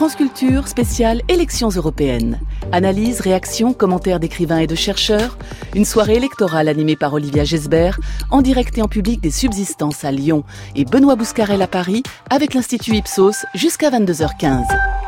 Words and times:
France 0.00 0.16
Culture, 0.16 0.66
spéciale 0.66 1.20
élections 1.28 1.68
européennes. 1.68 2.40
Analyse, 2.72 3.20
réaction, 3.20 3.74
commentaires 3.74 4.18
d'écrivains 4.18 4.60
et 4.60 4.66
de 4.66 4.74
chercheurs. 4.74 5.36
Une 5.74 5.84
soirée 5.84 6.14
électorale 6.14 6.68
animée 6.68 6.96
par 6.96 7.12
Olivia 7.12 7.44
Gesbert, 7.44 8.00
en 8.30 8.40
direct 8.40 8.78
et 8.78 8.82
en 8.82 8.88
public 8.88 9.20
des 9.20 9.30
subsistances 9.30 10.02
à 10.06 10.10
Lyon 10.10 10.42
et 10.74 10.86
Benoît 10.86 11.16
Bouscarel 11.16 11.60
à 11.60 11.66
Paris 11.66 12.02
avec 12.30 12.54
l'Institut 12.54 12.96
Ipsos 12.96 13.44
jusqu'à 13.54 13.90
22h15. 13.90 14.99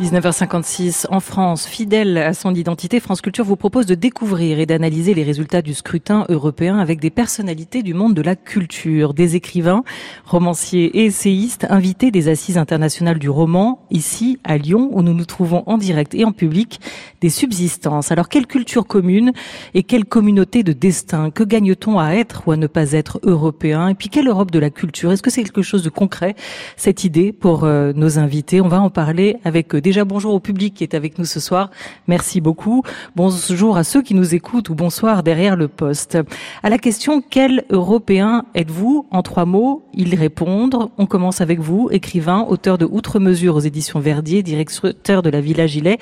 19h56 0.00 1.06
en 1.08 1.20
France, 1.20 1.66
fidèle 1.66 2.18
à 2.18 2.34
son 2.34 2.54
identité, 2.54 3.00
France 3.00 3.22
Culture 3.22 3.46
vous 3.46 3.56
propose 3.56 3.86
de 3.86 3.94
découvrir 3.94 4.58
et 4.58 4.66
d'analyser 4.66 5.14
les 5.14 5.22
résultats 5.22 5.62
du 5.62 5.72
scrutin 5.72 6.26
européen 6.28 6.78
avec 6.78 7.00
des 7.00 7.08
personnalités 7.08 7.82
du 7.82 7.94
monde 7.94 8.12
de 8.12 8.20
la 8.20 8.36
culture, 8.36 9.14
des 9.14 9.36
écrivains, 9.36 9.84
romanciers 10.26 10.98
et 10.98 11.06
essayistes 11.06 11.66
invités 11.70 12.10
des 12.10 12.28
assises 12.28 12.58
internationales 12.58 13.18
du 13.18 13.30
roman, 13.30 13.86
ici 13.90 14.38
à 14.44 14.58
Lyon, 14.58 14.90
où 14.92 15.00
nous 15.00 15.14
nous 15.14 15.24
trouvons 15.24 15.62
en 15.64 15.78
direct 15.78 16.14
et 16.14 16.26
en 16.26 16.32
public 16.32 16.78
des 17.22 17.30
subsistances. 17.30 18.12
Alors 18.12 18.28
quelle 18.28 18.46
culture 18.46 18.86
commune 18.86 19.32
et 19.72 19.82
quelle 19.82 20.04
communauté 20.04 20.62
de 20.62 20.74
destin? 20.74 21.30
Que 21.30 21.42
gagne-t-on 21.42 21.98
à 21.98 22.12
être 22.12 22.46
ou 22.46 22.52
à 22.52 22.58
ne 22.58 22.66
pas 22.66 22.92
être 22.92 23.18
européen? 23.22 23.88
Et 23.88 23.94
puis 23.94 24.10
quelle 24.10 24.28
Europe 24.28 24.50
de 24.50 24.58
la 24.58 24.68
culture? 24.68 25.10
Est-ce 25.10 25.22
que 25.22 25.30
c'est 25.30 25.42
quelque 25.42 25.62
chose 25.62 25.82
de 25.82 25.88
concret, 25.88 26.36
cette 26.76 27.04
idée, 27.04 27.32
pour 27.32 27.64
euh, 27.64 27.94
nos 27.94 28.18
invités? 28.18 28.60
On 28.60 28.68
va 28.68 28.82
en 28.82 28.90
parler 28.90 29.38
avec 29.42 29.74
eux. 29.74 29.80
Déjà, 29.86 30.04
bonjour 30.04 30.34
au 30.34 30.40
public 30.40 30.74
qui 30.74 30.82
est 30.82 30.94
avec 30.94 31.16
nous 31.16 31.24
ce 31.24 31.38
soir. 31.38 31.70
Merci 32.08 32.40
beaucoup. 32.40 32.82
Bonjour 33.14 33.76
à 33.76 33.84
ceux 33.84 34.02
qui 34.02 34.14
nous 34.14 34.34
écoutent 34.34 34.68
ou 34.68 34.74
bonsoir 34.74 35.22
derrière 35.22 35.54
le 35.54 35.68
poste. 35.68 36.18
À 36.64 36.70
la 36.70 36.76
question 36.76 37.22
quel 37.22 37.64
Européen 37.70 38.46
êtes-vous? 38.56 39.06
En 39.12 39.22
trois 39.22 39.44
mots, 39.44 39.86
ils 39.94 40.16
répondent. 40.16 40.90
On 40.98 41.06
commence 41.06 41.40
avec 41.40 41.60
vous, 41.60 41.88
écrivain, 41.92 42.44
auteur 42.48 42.78
de 42.78 42.84
Outre-mesure 42.84 43.54
aux 43.54 43.60
éditions 43.60 44.00
Verdier, 44.00 44.42
directeur 44.42 45.22
de 45.22 45.30
la 45.30 45.40
Villa 45.40 45.68
Gilet. 45.68 45.98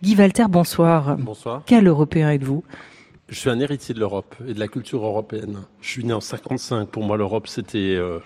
Guy 0.00 0.14
Walter, 0.14 0.44
bonsoir. 0.48 1.16
Bonsoir. 1.16 1.64
Quel 1.66 1.88
Européen 1.88 2.30
êtes-vous? 2.30 2.62
Je 3.28 3.34
suis 3.34 3.50
un 3.50 3.58
héritier 3.58 3.96
de 3.96 3.98
l'Europe 3.98 4.36
et 4.46 4.54
de 4.54 4.60
la 4.60 4.68
culture 4.68 5.04
européenne. 5.04 5.62
Je 5.80 5.88
suis 5.88 6.04
né 6.04 6.12
en 6.12 6.20
55. 6.20 6.86
Pour 6.86 7.02
moi, 7.02 7.16
l'Europe, 7.16 7.48
c'était 7.48 7.96
euh, 7.96 8.20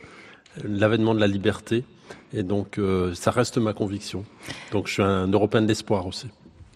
l'avènement 0.62 1.14
de 1.14 1.20
la 1.20 1.28
liberté. 1.28 1.84
Et 2.32 2.42
donc, 2.42 2.78
euh, 2.78 3.14
ça 3.14 3.30
reste 3.30 3.58
ma 3.58 3.72
conviction. 3.72 4.24
Donc, 4.72 4.86
je 4.86 4.94
suis 4.94 5.02
un 5.02 5.28
Européen 5.28 5.62
d'espoir 5.62 6.06
aussi. 6.06 6.28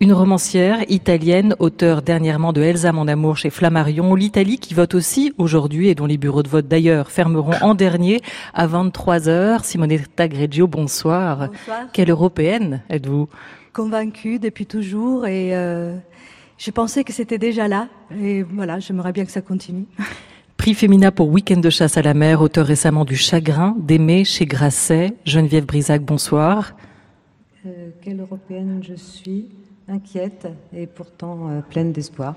Une 0.02 0.12
romancière 0.12 0.78
italienne, 0.88 1.55
auteur 1.61 2.02
dernièrement 2.02 2.52
de 2.52 2.61
Elsa 2.61 2.91
mon 2.91 3.06
amour 3.06 3.36
chez 3.36 3.50
Flammarion, 3.50 4.16
l'Italie 4.16 4.58
qui 4.58 4.75
vote 4.75 4.97
aussi 4.97 5.33
aujourd'hui 5.38 5.91
et 5.91 5.94
dont 5.94 6.06
les 6.06 6.19
bureaux 6.19 6.42
de 6.42 6.48
vote 6.48 6.66
d'ailleurs 6.66 7.12
fermeront 7.12 7.55
en 7.60 7.75
dernier 7.75 8.20
à 8.53 8.66
23 8.66 9.28
heures. 9.28 9.64
Simonetta 9.64 10.27
Greggio, 10.27 10.66
bonsoir. 10.66 11.50
Bonsoir. 11.50 11.92
Quelle 11.92 12.10
européenne 12.10 12.83
êtes-vous? 12.91 13.28
Convaincue 13.72 14.41
depuis 14.41 14.66
toujours 14.66 15.25
et 15.25 15.56
euh, 15.56 15.97
je 16.58 16.70
pensais 16.72 17.05
que 17.05 17.12
c'était 17.12 17.38
déjà 17.38 17.69
là. 17.69 17.86
Et 18.20 18.42
voilà, 18.42 18.80
j'aimerais 18.80 19.12
bien 19.12 19.25
que 19.25 19.30
ça 19.30 19.41
continue. 19.41 19.86
Prix 20.63 20.75
Femina 20.75 21.11
pour 21.11 21.29
Week-end 21.29 21.59
de 21.59 21.71
chasse 21.71 21.97
à 21.97 22.03
la 22.03 22.15
mer, 22.15 22.41
auteur 22.41 22.65
récemment 22.65 23.05
du 23.05 23.17
Chagrin, 23.17 23.75
d'aimer 23.81 24.23
chez 24.23 24.47
Grasset. 24.47 25.13
Geneviève 25.25 25.67
Brisac, 25.67 26.05
bonsoir. 26.05 26.77
Euh, 27.67 27.89
quelle 28.01 28.21
européenne 28.21 28.81
je 28.81 28.95
suis, 28.95 29.49
inquiète 29.89 30.47
et 30.73 30.87
pourtant 30.87 31.49
euh, 31.49 31.63
pleine 31.63 31.91
d'espoir. 31.91 32.37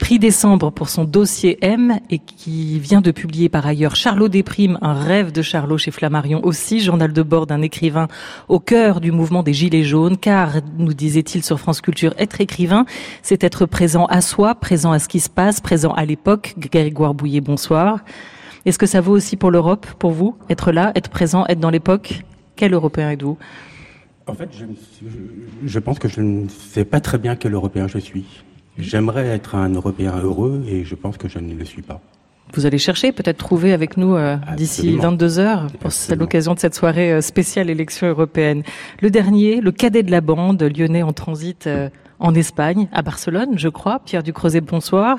Prix 0.00 0.18
décembre 0.18 0.72
pour 0.72 0.88
son 0.88 1.04
dossier 1.04 1.58
M 1.60 2.00
et 2.08 2.18
qui 2.18 2.80
vient 2.80 3.02
de 3.02 3.10
publier 3.10 3.50
par 3.50 3.66
ailleurs 3.66 3.96
Charlot 3.96 4.28
déprime, 4.28 4.78
un 4.80 4.94
rêve 4.94 5.30
de 5.30 5.42
Charlot 5.42 5.76
chez 5.76 5.90
Flammarion 5.90 6.42
aussi, 6.42 6.80
journal 6.80 7.12
de 7.12 7.22
bord 7.22 7.46
d'un 7.46 7.60
écrivain 7.60 8.08
au 8.48 8.60
cœur 8.60 9.02
du 9.02 9.12
mouvement 9.12 9.42
des 9.42 9.52
Gilets 9.52 9.84
jaunes, 9.84 10.16
car, 10.16 10.54
nous 10.78 10.94
disait-il 10.94 11.44
sur 11.44 11.60
France 11.60 11.82
Culture, 11.82 12.14
être 12.18 12.40
écrivain, 12.40 12.86
c'est 13.22 13.44
être 13.44 13.66
présent 13.66 14.06
à 14.06 14.22
soi, 14.22 14.54
présent 14.54 14.90
à 14.90 14.98
ce 14.98 15.06
qui 15.06 15.20
se 15.20 15.28
passe, 15.28 15.60
présent 15.60 15.92
à 15.92 16.06
l'époque. 16.06 16.54
Grégoire 16.58 17.12
Bouillet, 17.12 17.42
bonsoir. 17.42 18.00
Est-ce 18.64 18.78
que 18.78 18.86
ça 18.86 19.02
vaut 19.02 19.12
aussi 19.12 19.36
pour 19.36 19.50
l'Europe, 19.50 19.86
pour 19.98 20.12
vous 20.12 20.34
Être 20.48 20.72
là, 20.72 20.92
être 20.94 21.10
présent, 21.10 21.44
être 21.46 21.60
dans 21.60 21.70
l'époque? 21.70 22.24
Quel 22.56 22.72
Européen 22.72 23.10
êtes-vous? 23.10 23.36
En 24.26 24.34
fait, 24.34 24.48
je, 25.64 25.78
pense 25.78 25.98
que 25.98 26.08
je 26.08 26.22
ne 26.22 26.48
sais 26.48 26.84
pas 26.84 27.00
très 27.00 27.18
bien 27.18 27.36
quel 27.36 27.52
Européen 27.52 27.86
je 27.86 27.98
suis. 27.98 28.24
J'aimerais 28.78 29.26
être 29.26 29.54
un 29.54 29.68
Européen 29.70 30.16
heureux 30.22 30.64
et 30.66 30.84
je 30.84 30.94
pense 30.94 31.16
que 31.16 31.28
je 31.28 31.38
ne 31.38 31.54
le 31.54 31.64
suis 31.64 31.82
pas. 31.82 32.00
Vous 32.54 32.66
allez 32.66 32.78
chercher, 32.78 33.12
peut-être 33.12 33.38
trouver 33.38 33.72
avec 33.72 33.96
nous 33.96 34.16
euh, 34.16 34.36
d'ici 34.56 34.96
22 34.96 35.38
heures 35.38 35.66
pour 35.78 35.90
l'occasion 36.16 36.54
de 36.54 36.58
cette 36.58 36.74
soirée 36.74 37.12
euh, 37.12 37.20
spéciale 37.20 37.70
élection 37.70 38.08
européenne. 38.08 38.64
Le 39.00 39.10
dernier, 39.10 39.60
le 39.60 39.70
cadet 39.70 40.02
de 40.02 40.10
la 40.10 40.20
bande, 40.20 40.60
lyonnais 40.62 41.02
en 41.02 41.12
transit 41.12 41.66
euh, 41.66 41.88
en 42.18 42.34
Espagne, 42.34 42.88
à 42.92 43.02
Barcelone, 43.02 43.56
je 43.56 43.68
crois. 43.68 44.00
Pierre 44.04 44.22
Ducreuset, 44.22 44.60
bonsoir. 44.60 45.18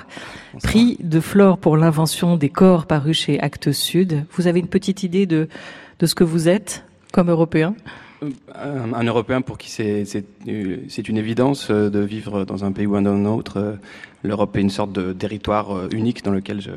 bonsoir. 0.53 0.71
Prix 0.71 0.97
de 1.01 1.19
Flore 1.19 1.57
pour 1.57 1.77
l'invention 1.77 2.35
des 2.35 2.49
corps 2.49 2.85
paru 2.85 3.13
chez 3.13 3.39
Actes 3.39 3.71
Sud. 3.71 4.25
Vous 4.31 4.47
avez 4.47 4.59
une 4.59 4.67
petite 4.67 5.03
idée 5.03 5.25
de, 5.25 5.47
de 5.99 6.05
ce 6.05 6.15
que 6.15 6.23
vous 6.23 6.49
êtes 6.49 6.83
comme 7.13 7.29
Européen? 7.29 7.75
Un, 8.21 8.93
un, 8.93 9.03
Européen 9.03 9.41
pour 9.41 9.57
qui 9.57 9.69
c'est 9.69 10.27
une 10.45 11.17
évidence 11.17 11.71
de 11.71 11.99
vivre 11.99 12.45
dans 12.45 12.63
un 12.65 12.71
pays 12.71 12.85
ou 12.85 12.95
un 12.95 13.25
autre. 13.25 13.77
L'Europe 14.23 14.55
est 14.57 14.61
une 14.61 14.69
sorte 14.69 14.91
de 14.91 15.13
territoire 15.13 15.87
unique 15.91 16.23
dans 16.23 16.31
lequel 16.31 16.61
je, 16.61 16.71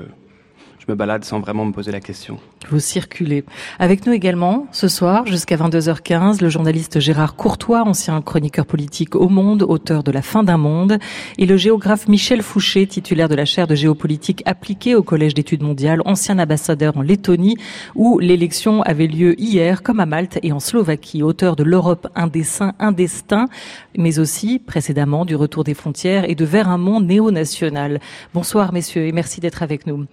je 0.87 0.93
me 0.93 0.97
balade 0.97 1.25
sans 1.25 1.41
vraiment 1.41 1.65
me 1.65 1.73
poser 1.73 1.93
la 1.93 2.01
question. 2.01 2.39
Vous 2.71 2.81
circulez. 2.81 3.45
Avec 3.79 4.07
nous 4.07 4.13
également, 4.13 4.67
ce 4.73 4.89
soir, 4.89 5.27
jusqu'à 5.27 5.57
22h15, 5.57 6.43
le 6.43 6.49
journaliste 6.49 7.01
Gérard 7.01 7.37
Courtois, 7.37 7.83
ancien 7.83 8.21
chroniqueur 8.21 8.67
politique 8.67 9.15
au 9.15 9.29
Monde, 9.29 9.63
auteur 9.63 10.03
de 10.03 10.11
La 10.11 10.23
fin 10.23 10.43
d'un 10.43 10.57
monde, 10.57 10.99
et 11.39 11.47
le 11.47 11.57
géographe 11.57 12.09
Michel 12.09 12.43
Fouché, 12.43 12.87
titulaire 12.87 13.29
de 13.29 13.35
la 13.35 13.45
chaire 13.45 13.67
de 13.67 13.75
géopolitique 13.75 14.43
appliquée 14.45 14.95
au 14.95 15.03
Collège 15.03 15.35
d'études 15.35 15.63
mondiales, 15.63 16.03
ancien 16.05 16.39
ambassadeur 16.39 16.97
en 16.97 17.03
Lettonie, 17.03 17.57
où 17.95 18.19
l'élection 18.19 18.83
avait 18.83 19.07
lieu 19.07 19.39
hier, 19.41 19.83
comme 19.83 20.01
à 20.01 20.07
Malte 20.07 20.39
et 20.43 20.53
en 20.53 20.61
Slovaquie, 20.61 21.23
auteur 21.23 21.57
de 21.57 21.65
L'Europe, 21.65 22.09
un 22.15 22.27
dessin, 22.27 22.75
un 22.79 22.93
destin, 22.93 23.47
mais 23.97 24.19
aussi, 24.19 24.59
précédemment, 24.59 25.25
du 25.25 25.37
retour 25.37 25.65
des 25.65 25.75
frontières 25.75 26.29
et 26.29 26.35
de 26.35 26.45
Vers 26.45 26.69
un 26.69 26.79
monde 26.79 27.07
néo-national. 27.07 28.01
Bonsoir, 28.35 28.73
messieurs, 28.73 29.07
et 29.07 29.13
merci 29.13 29.41
d'être 29.41 29.63
avec 29.63 29.87
nous. 29.87 30.05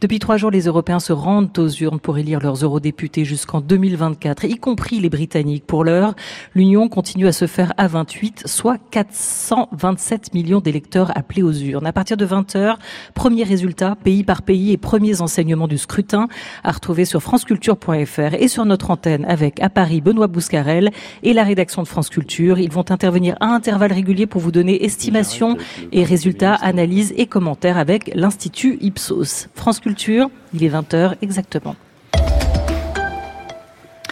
Depuis 0.00 0.19
trois 0.20 0.36
jours, 0.36 0.52
les 0.52 0.66
Européens 0.66 1.00
se 1.00 1.12
rendent 1.12 1.58
aux 1.58 1.68
urnes 1.68 1.98
pour 1.98 2.18
élire 2.18 2.38
leurs 2.38 2.62
eurodéputés 2.62 3.24
jusqu'en 3.24 3.60
2024, 3.60 4.44
y 4.44 4.56
compris 4.56 5.00
les 5.00 5.10
Britanniques. 5.10 5.66
Pour 5.66 5.82
l'heure, 5.82 6.14
l'Union 6.54 6.88
continue 6.88 7.26
à 7.26 7.32
se 7.32 7.46
faire 7.46 7.72
à 7.76 7.88
28, 7.88 8.44
soit 8.46 8.78
427 8.90 10.32
millions 10.34 10.60
d'électeurs 10.60 11.16
appelés 11.16 11.42
aux 11.42 11.52
urnes. 11.52 11.86
À 11.86 11.92
partir 11.92 12.16
de 12.16 12.26
20h, 12.26 12.76
premiers 13.14 13.42
résultats, 13.42 13.96
pays 13.96 14.22
par 14.22 14.42
pays 14.42 14.72
et 14.72 14.76
premiers 14.76 15.22
enseignements 15.22 15.66
du 15.66 15.78
scrutin 15.78 16.28
à 16.62 16.70
retrouver 16.70 17.04
sur 17.04 17.22
franceculture.fr 17.22 18.34
et 18.34 18.48
sur 18.48 18.64
notre 18.66 18.90
antenne 18.90 19.24
avec 19.24 19.60
à 19.60 19.70
Paris 19.70 20.00
Benoît 20.00 20.28
Bouscarel 20.28 20.90
et 21.22 21.32
la 21.32 21.42
rédaction 21.42 21.82
de 21.82 21.88
France 21.88 22.10
Culture. 22.10 22.58
Ils 22.58 22.70
vont 22.70 22.90
intervenir 22.90 23.36
à 23.40 23.46
intervalles 23.46 23.92
réguliers 23.92 24.26
pour 24.26 24.42
vous 24.42 24.52
donner 24.52 24.84
estimations 24.84 25.56
et 25.92 26.04
résultats, 26.04 26.54
analyses 26.54 27.14
et 27.16 27.26
commentaires 27.26 27.78
avec 27.78 28.12
l'Institut 28.14 28.76
Ipsos. 28.80 29.48
France 29.54 29.80
Culture, 29.80 30.09
il 30.54 30.64
est 30.64 30.68
20h 30.68 31.16
exactement. 31.22 31.76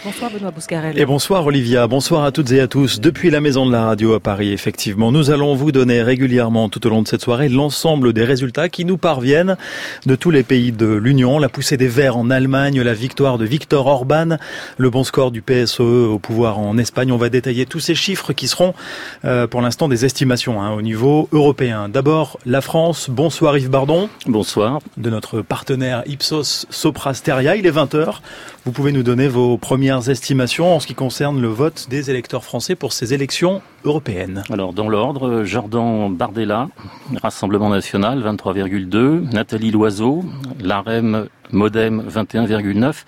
Bonsoir 0.03 0.31
Benoît 0.31 0.51
Bouscarel. 0.51 0.97
Et 0.97 1.05
bonsoir 1.05 1.45
Olivia, 1.45 1.85
bonsoir 1.85 2.23
à 2.23 2.31
toutes 2.31 2.51
et 2.51 2.61
à 2.61 2.67
tous. 2.67 3.01
Depuis 3.01 3.29
la 3.29 3.41
maison 3.41 3.65
de 3.65 3.71
la 3.73 3.83
radio 3.83 4.13
à 4.13 4.21
Paris, 4.21 4.53
effectivement, 4.53 5.11
nous 5.11 5.29
allons 5.29 5.55
vous 5.55 5.73
donner 5.73 6.01
régulièrement 6.01 6.69
tout 6.69 6.87
au 6.87 6.89
long 6.89 7.01
de 7.01 7.07
cette 7.07 7.21
soirée 7.21 7.49
l'ensemble 7.49 8.13
des 8.13 8.23
résultats 8.23 8.69
qui 8.69 8.85
nous 8.85 8.97
parviennent 8.97 9.57
de 10.05 10.15
tous 10.15 10.31
les 10.31 10.43
pays 10.43 10.71
de 10.71 10.87
l'Union. 10.87 11.37
La 11.37 11.49
poussée 11.49 11.75
des 11.75 11.89
Verts 11.89 12.15
en 12.15 12.29
Allemagne, 12.29 12.81
la 12.81 12.93
victoire 12.93 13.37
de 13.37 13.43
Viktor 13.43 13.87
Orban, 13.87 14.37
le 14.77 14.89
bon 14.89 15.03
score 15.03 15.31
du 15.31 15.41
PSE 15.41 15.81
au 15.81 16.17
pouvoir 16.17 16.59
en 16.59 16.77
Espagne. 16.77 17.11
On 17.11 17.17
va 17.17 17.27
détailler 17.27 17.65
tous 17.65 17.81
ces 17.81 17.95
chiffres 17.95 18.31
qui 18.31 18.47
seront 18.47 18.73
euh, 19.25 19.47
pour 19.47 19.61
l'instant 19.61 19.89
des 19.89 20.05
estimations 20.05 20.61
hein, 20.61 20.71
au 20.71 20.81
niveau 20.81 21.27
européen. 21.33 21.89
D'abord, 21.89 22.39
la 22.45 22.61
France. 22.61 23.09
Bonsoir 23.09 23.57
Yves 23.57 23.69
Bardon. 23.69 24.07
Bonsoir. 24.27 24.79
De 24.95 25.09
notre 25.09 25.41
partenaire 25.41 26.03
Ipsos 26.05 26.67
Soprasteria. 26.69 27.57
Il 27.57 27.65
est 27.65 27.75
20h. 27.75 28.19
Vous 28.65 28.71
pouvez 28.71 28.91
nous 28.91 29.03
donner 29.03 29.27
vos 29.27 29.57
premières 29.89 30.09
estimations 30.11 30.75
en 30.75 30.79
ce 30.79 30.85
qui 30.85 30.93
concerne 30.93 31.41
le 31.41 31.47
vote 31.47 31.87
des 31.89 32.11
électeurs 32.11 32.43
français 32.43 32.75
pour 32.75 32.93
ces 32.93 33.15
élections 33.15 33.63
européennes. 33.83 34.43
Alors, 34.51 34.71
dans 34.71 34.87
l'ordre, 34.87 35.43
Jordan 35.45 36.13
Bardella, 36.13 36.69
Rassemblement 37.23 37.69
National, 37.69 38.21
23,2. 38.21 39.33
Nathalie 39.33 39.71
Loiseau, 39.71 40.23
l'AREM 40.61 41.25
Modem, 41.51 42.03
21,9. 42.07 43.03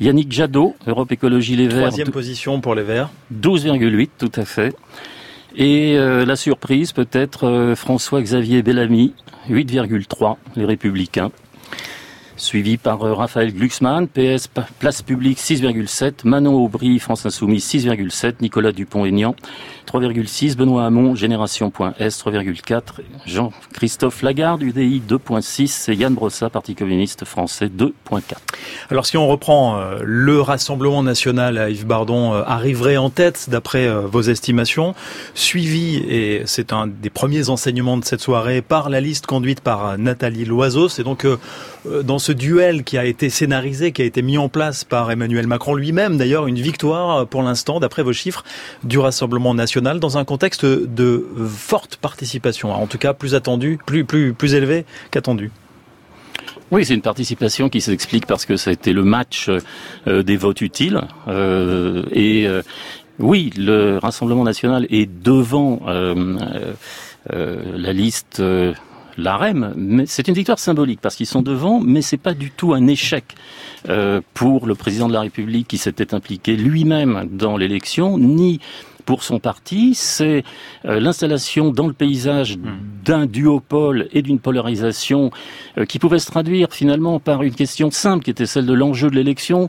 Yannick 0.00 0.32
Jadot, 0.32 0.74
Europe 0.86 1.12
Écologie 1.12 1.56
Les 1.56 1.68
Verts. 1.68 1.88
Troisième 1.88 2.10
position 2.10 2.62
pour 2.62 2.74
les 2.74 2.84
Verts. 2.84 3.10
12,8, 3.34 4.08
tout 4.16 4.32
à 4.34 4.46
fait. 4.46 4.74
Et 5.56 5.98
euh, 5.98 6.24
la 6.24 6.36
surprise, 6.36 6.92
peut-être, 6.92 7.46
euh, 7.46 7.74
François-Xavier 7.74 8.62
Bellamy, 8.62 9.12
8,3, 9.50 10.36
les 10.56 10.64
Républicains. 10.64 11.32
Suivi 12.38 12.76
par 12.78 13.02
euh, 13.02 13.12
Raphaël 13.12 13.52
Glucksmann, 13.52 14.08
PS 14.08 14.48
Place 14.78 15.02
Publique 15.02 15.38
6,7, 15.38 16.24
Manon 16.24 16.54
Aubry, 16.54 16.98
France 16.98 17.26
Insoumise 17.26 17.66
6,7, 17.66 18.34
Nicolas 18.40 18.72
Dupont-Aignan 18.72 19.34
3,6, 19.86 20.56
Benoît 20.56 20.84
Hamon, 20.84 21.14
Génération.S 21.14 22.22
3,4, 22.22 22.82
Jean-Christophe 23.26 24.22
Lagarde, 24.22 24.62
UDI 24.62 25.02
2,6 25.08 25.90
et 25.90 25.96
Yann 25.96 26.14
Brossa, 26.14 26.50
Parti 26.50 26.74
communiste 26.74 27.24
français 27.24 27.66
2,4. 27.66 28.20
Alors 28.90 29.06
si 29.06 29.16
on 29.16 29.26
reprend 29.26 29.78
euh, 29.78 30.00
le 30.04 30.40
Rassemblement 30.40 31.02
national 31.02 31.58
à 31.58 31.70
Yves 31.70 31.86
Bardon 31.86 32.34
euh, 32.34 32.42
arriverait 32.46 32.98
en 32.98 33.10
tête 33.10 33.48
d'après 33.48 33.88
vos 33.88 34.22
estimations, 34.22 34.94
suivi, 35.34 35.96
et 35.96 36.42
c'est 36.44 36.72
un 36.72 36.86
des 36.86 37.10
premiers 37.10 37.48
enseignements 37.48 37.96
de 37.96 38.04
cette 38.04 38.20
soirée, 38.20 38.62
par 38.62 38.90
la 38.90 39.00
liste 39.00 39.26
conduite 39.26 39.60
par 39.60 39.96
Nathalie 39.98 40.44
Loiseau. 40.44 40.88
C'est 40.88 41.02
donc 41.02 41.26
dans 41.84 42.18
ce 42.18 42.27
ce 42.28 42.32
duel 42.34 42.84
qui 42.84 42.98
a 42.98 43.06
été 43.06 43.30
scénarisé, 43.30 43.90
qui 43.90 44.02
a 44.02 44.04
été 44.04 44.20
mis 44.20 44.36
en 44.36 44.50
place 44.50 44.84
par 44.84 45.10
Emmanuel 45.10 45.46
Macron 45.46 45.74
lui-même, 45.74 46.18
d'ailleurs, 46.18 46.46
une 46.46 46.58
victoire 46.58 47.26
pour 47.26 47.42
l'instant, 47.42 47.80
d'après 47.80 48.02
vos 48.02 48.12
chiffres, 48.12 48.44
du 48.84 48.98
Rassemblement 48.98 49.54
national 49.54 49.98
dans 49.98 50.18
un 50.18 50.26
contexte 50.26 50.66
de 50.66 51.26
forte 51.46 51.96
participation, 51.96 52.70
en 52.70 52.86
tout 52.86 52.98
cas 52.98 53.14
plus 53.14 53.34
attendue, 53.34 53.78
plus, 53.86 54.04
plus, 54.04 54.34
plus 54.34 54.52
élevée 54.52 54.84
qu'attendue. 55.10 55.50
Oui, 56.70 56.84
c'est 56.84 56.92
une 56.92 57.00
participation 57.00 57.70
qui 57.70 57.80
s'explique 57.80 58.26
parce 58.26 58.44
que 58.44 58.58
ça 58.58 58.68
a 58.68 58.72
été 58.74 58.92
le 58.92 59.04
match 59.04 59.48
euh, 60.06 60.22
des 60.22 60.36
votes 60.36 60.60
utiles. 60.60 61.00
Euh, 61.28 62.02
et 62.12 62.46
euh, 62.46 62.60
oui, 63.18 63.54
le 63.56 63.96
Rassemblement 63.96 64.44
national 64.44 64.86
est 64.90 65.10
devant 65.10 65.80
la 67.30 67.92
liste 67.94 68.42
l'AREM, 69.18 69.74
mais 69.76 70.06
c'est 70.06 70.28
une 70.28 70.34
victoire 70.34 70.58
symbolique 70.58 71.00
parce 71.00 71.16
qu'ils 71.16 71.26
sont 71.26 71.42
devant, 71.42 71.80
mais 71.80 72.02
c'est 72.02 72.16
pas 72.16 72.34
du 72.34 72.50
tout 72.50 72.72
un 72.72 72.86
échec 72.86 73.34
euh, 73.88 74.20
pour 74.32 74.66
le 74.66 74.74
président 74.74 75.08
de 75.08 75.12
la 75.12 75.20
République 75.20 75.68
qui 75.68 75.78
s'était 75.78 76.14
impliqué 76.14 76.56
lui-même 76.56 77.28
dans 77.30 77.56
l'élection, 77.56 78.16
ni 78.16 78.60
pour 79.08 79.22
son 79.22 79.38
parti, 79.38 79.94
c'est 79.94 80.44
euh, 80.84 81.00
l'installation 81.00 81.70
dans 81.70 81.86
le 81.86 81.94
paysage 81.94 82.58
hmm. 82.58 82.78
d'un 83.04 83.24
duopole 83.24 84.08
et 84.12 84.20
d'une 84.20 84.38
polarisation 84.38 85.30
euh, 85.78 85.86
qui 85.86 85.98
pouvait 85.98 86.18
se 86.18 86.30
traduire 86.30 86.72
finalement 86.72 87.18
par 87.18 87.42
une 87.42 87.54
question 87.54 87.90
simple 87.90 88.22
qui 88.22 88.30
était 88.30 88.44
celle 88.44 88.66
de 88.66 88.74
l'enjeu 88.74 89.08
de 89.08 89.14
l'élection 89.14 89.68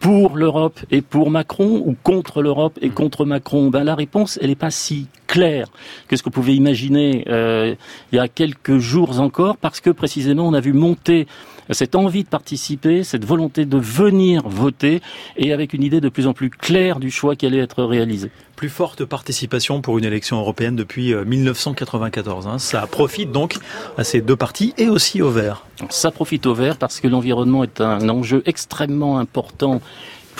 pour 0.00 0.36
l'Europe 0.36 0.80
et 0.90 1.02
pour 1.02 1.30
Macron 1.30 1.82
ou 1.86 1.94
contre 2.02 2.42
l'Europe 2.42 2.78
et 2.80 2.88
contre 2.88 3.24
Macron? 3.24 3.68
Ben, 3.68 3.84
La 3.84 3.94
réponse, 3.94 4.38
elle 4.42 4.48
n'est 4.48 4.56
pas 4.56 4.70
si 4.70 5.06
claire 5.26 5.68
que 6.08 6.16
ce 6.16 6.22
que 6.22 6.28
vous 6.28 6.32
pouvez 6.32 6.54
imaginer 6.56 7.24
euh, 7.28 7.76
il 8.10 8.16
y 8.16 8.18
a 8.18 8.26
quelques 8.26 8.78
jours 8.78 9.20
encore, 9.20 9.56
parce 9.58 9.80
que 9.80 9.90
précisément 9.90 10.48
on 10.48 10.54
a 10.54 10.60
vu 10.60 10.72
monter 10.72 11.28
cette 11.72 11.94
envie 11.94 12.24
de 12.24 12.28
participer, 12.28 13.04
cette 13.04 13.24
volonté 13.24 13.64
de 13.64 13.78
venir 13.78 14.48
voter, 14.48 15.00
et 15.36 15.52
avec 15.52 15.72
une 15.72 15.82
idée 15.82 16.00
de 16.00 16.08
plus 16.08 16.26
en 16.26 16.32
plus 16.32 16.50
claire 16.50 17.00
du 17.00 17.10
choix 17.10 17.36
qui 17.36 17.46
allait 17.46 17.58
être 17.58 17.84
réalisé. 17.84 18.30
Plus 18.56 18.68
forte 18.68 19.04
participation 19.04 19.80
pour 19.80 19.98
une 19.98 20.04
élection 20.04 20.38
européenne 20.38 20.76
depuis 20.76 21.14
1994. 21.14 22.46
Euh, 22.46 22.50
hein. 22.50 22.58
Ça 22.58 22.86
profite 22.86 23.32
donc 23.32 23.56
à 23.96 24.04
ces 24.04 24.20
deux 24.20 24.36
partis 24.36 24.74
et 24.76 24.88
aussi 24.88 25.22
au 25.22 25.30
vert. 25.30 25.64
Ça 25.88 26.10
profite 26.10 26.46
au 26.46 26.54
vert 26.54 26.76
parce 26.76 27.00
que 27.00 27.08
l'environnement 27.08 27.64
est 27.64 27.80
un 27.80 28.08
enjeu 28.08 28.42
extrêmement 28.44 29.18
important 29.18 29.80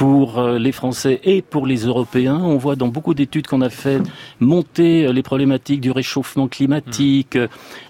pour 0.00 0.38
euh, 0.38 0.58
les 0.58 0.72
Français 0.72 1.20
et 1.24 1.42
pour 1.42 1.66
les 1.66 1.84
Européens. 1.84 2.40
On 2.42 2.56
voit 2.56 2.74
dans 2.74 2.88
beaucoup 2.88 3.12
d'études 3.12 3.46
qu'on 3.46 3.60
a 3.60 3.68
fait 3.68 4.00
monter 4.40 5.04
euh, 5.04 5.12
les 5.12 5.22
problématiques 5.22 5.82
du 5.82 5.90
réchauffement 5.90 6.48
climatique, 6.48 7.36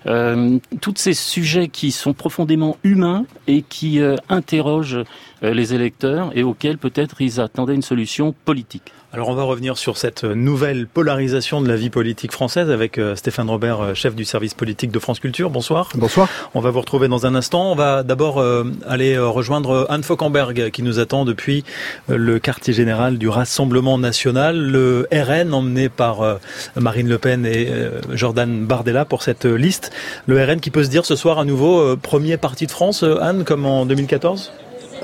euh, 0.07 0.59
tous 0.81 0.95
ces 0.97 1.15
sujets 1.15 1.69
qui 1.69 1.93
sont 1.93 2.13
profondément 2.13 2.79
humains 2.83 3.27
et 3.47 3.63
qui 3.63 4.01
interrogent 4.29 5.05
les 5.41 5.73
électeurs 5.73 6.33
et 6.35 6.43
auxquels 6.43 6.79
peut-être 6.79 7.21
ils 7.21 7.41
attendaient 7.41 7.77
une 7.77 7.83
solution 7.83 8.35
politique. 8.45 8.93
Alors 9.13 9.29
on 9.29 9.35
va 9.35 9.43
revenir 9.43 9.77
sur 9.77 9.99
cette 9.99 10.23
nouvelle 10.23 10.87
polarisation 10.87 11.61
de 11.61 11.67
la 11.67 11.75
vie 11.75 11.91
politique 11.91 12.31
française 12.31 12.71
avec 12.71 12.97
euh, 12.97 13.17
Stéphane 13.17 13.51
Robert, 13.51 13.81
euh, 13.81 13.95
chef 13.95 14.15
du 14.15 14.25
service 14.25 14.55
politique 14.55 14.93
de 14.93 15.01
France 15.01 15.19
Culture. 15.19 15.51
Bonsoir. 15.51 15.89
Bonsoir. 15.97 16.29
On 16.55 16.61
va 16.61 16.71
vous 16.71 16.79
retrouver 16.79 17.09
dans 17.09 17.27
un 17.27 17.35
instant. 17.35 17.73
On 17.73 17.75
va 17.75 18.05
d'abord 18.05 18.39
euh, 18.39 18.63
aller 18.87 19.19
rejoindre 19.19 19.85
Anne 19.89 20.05
Fauquemberg 20.05 20.71
qui 20.71 20.85
nous 20.85 21.01
attend 21.01 21.25
depuis 21.25 21.65
le 22.07 22.39
quartier 22.39 22.73
général 22.73 23.19
du 23.19 23.29
Rassemblement 23.29 23.99
national, 23.99 24.57
le 24.57 25.09
RN 25.13 25.55
emmené 25.55 25.89
par 25.89 26.39
Marine 26.77 27.09
Le 27.09 27.19
Pen 27.19 27.45
et 27.45 27.69
Jordan 28.13 28.65
Bardella 28.65 29.05
pour 29.05 29.25
cette 29.25 29.45
liste. 29.45 29.91
Le 30.27 30.41
RN 30.41 30.61
qui 30.61 30.71
peut 30.71 30.85
se 30.85 30.89
dire 30.89 31.05
ce 31.05 31.17
soir 31.17 31.41
à 31.41 31.45
nouveau 31.45 31.97
premier 31.97 32.37
parti 32.37 32.67
de 32.67 32.71
France, 32.71 33.05
Anne, 33.21 33.43
comme 33.43 33.67
en 33.67 33.87
2014 33.87 34.53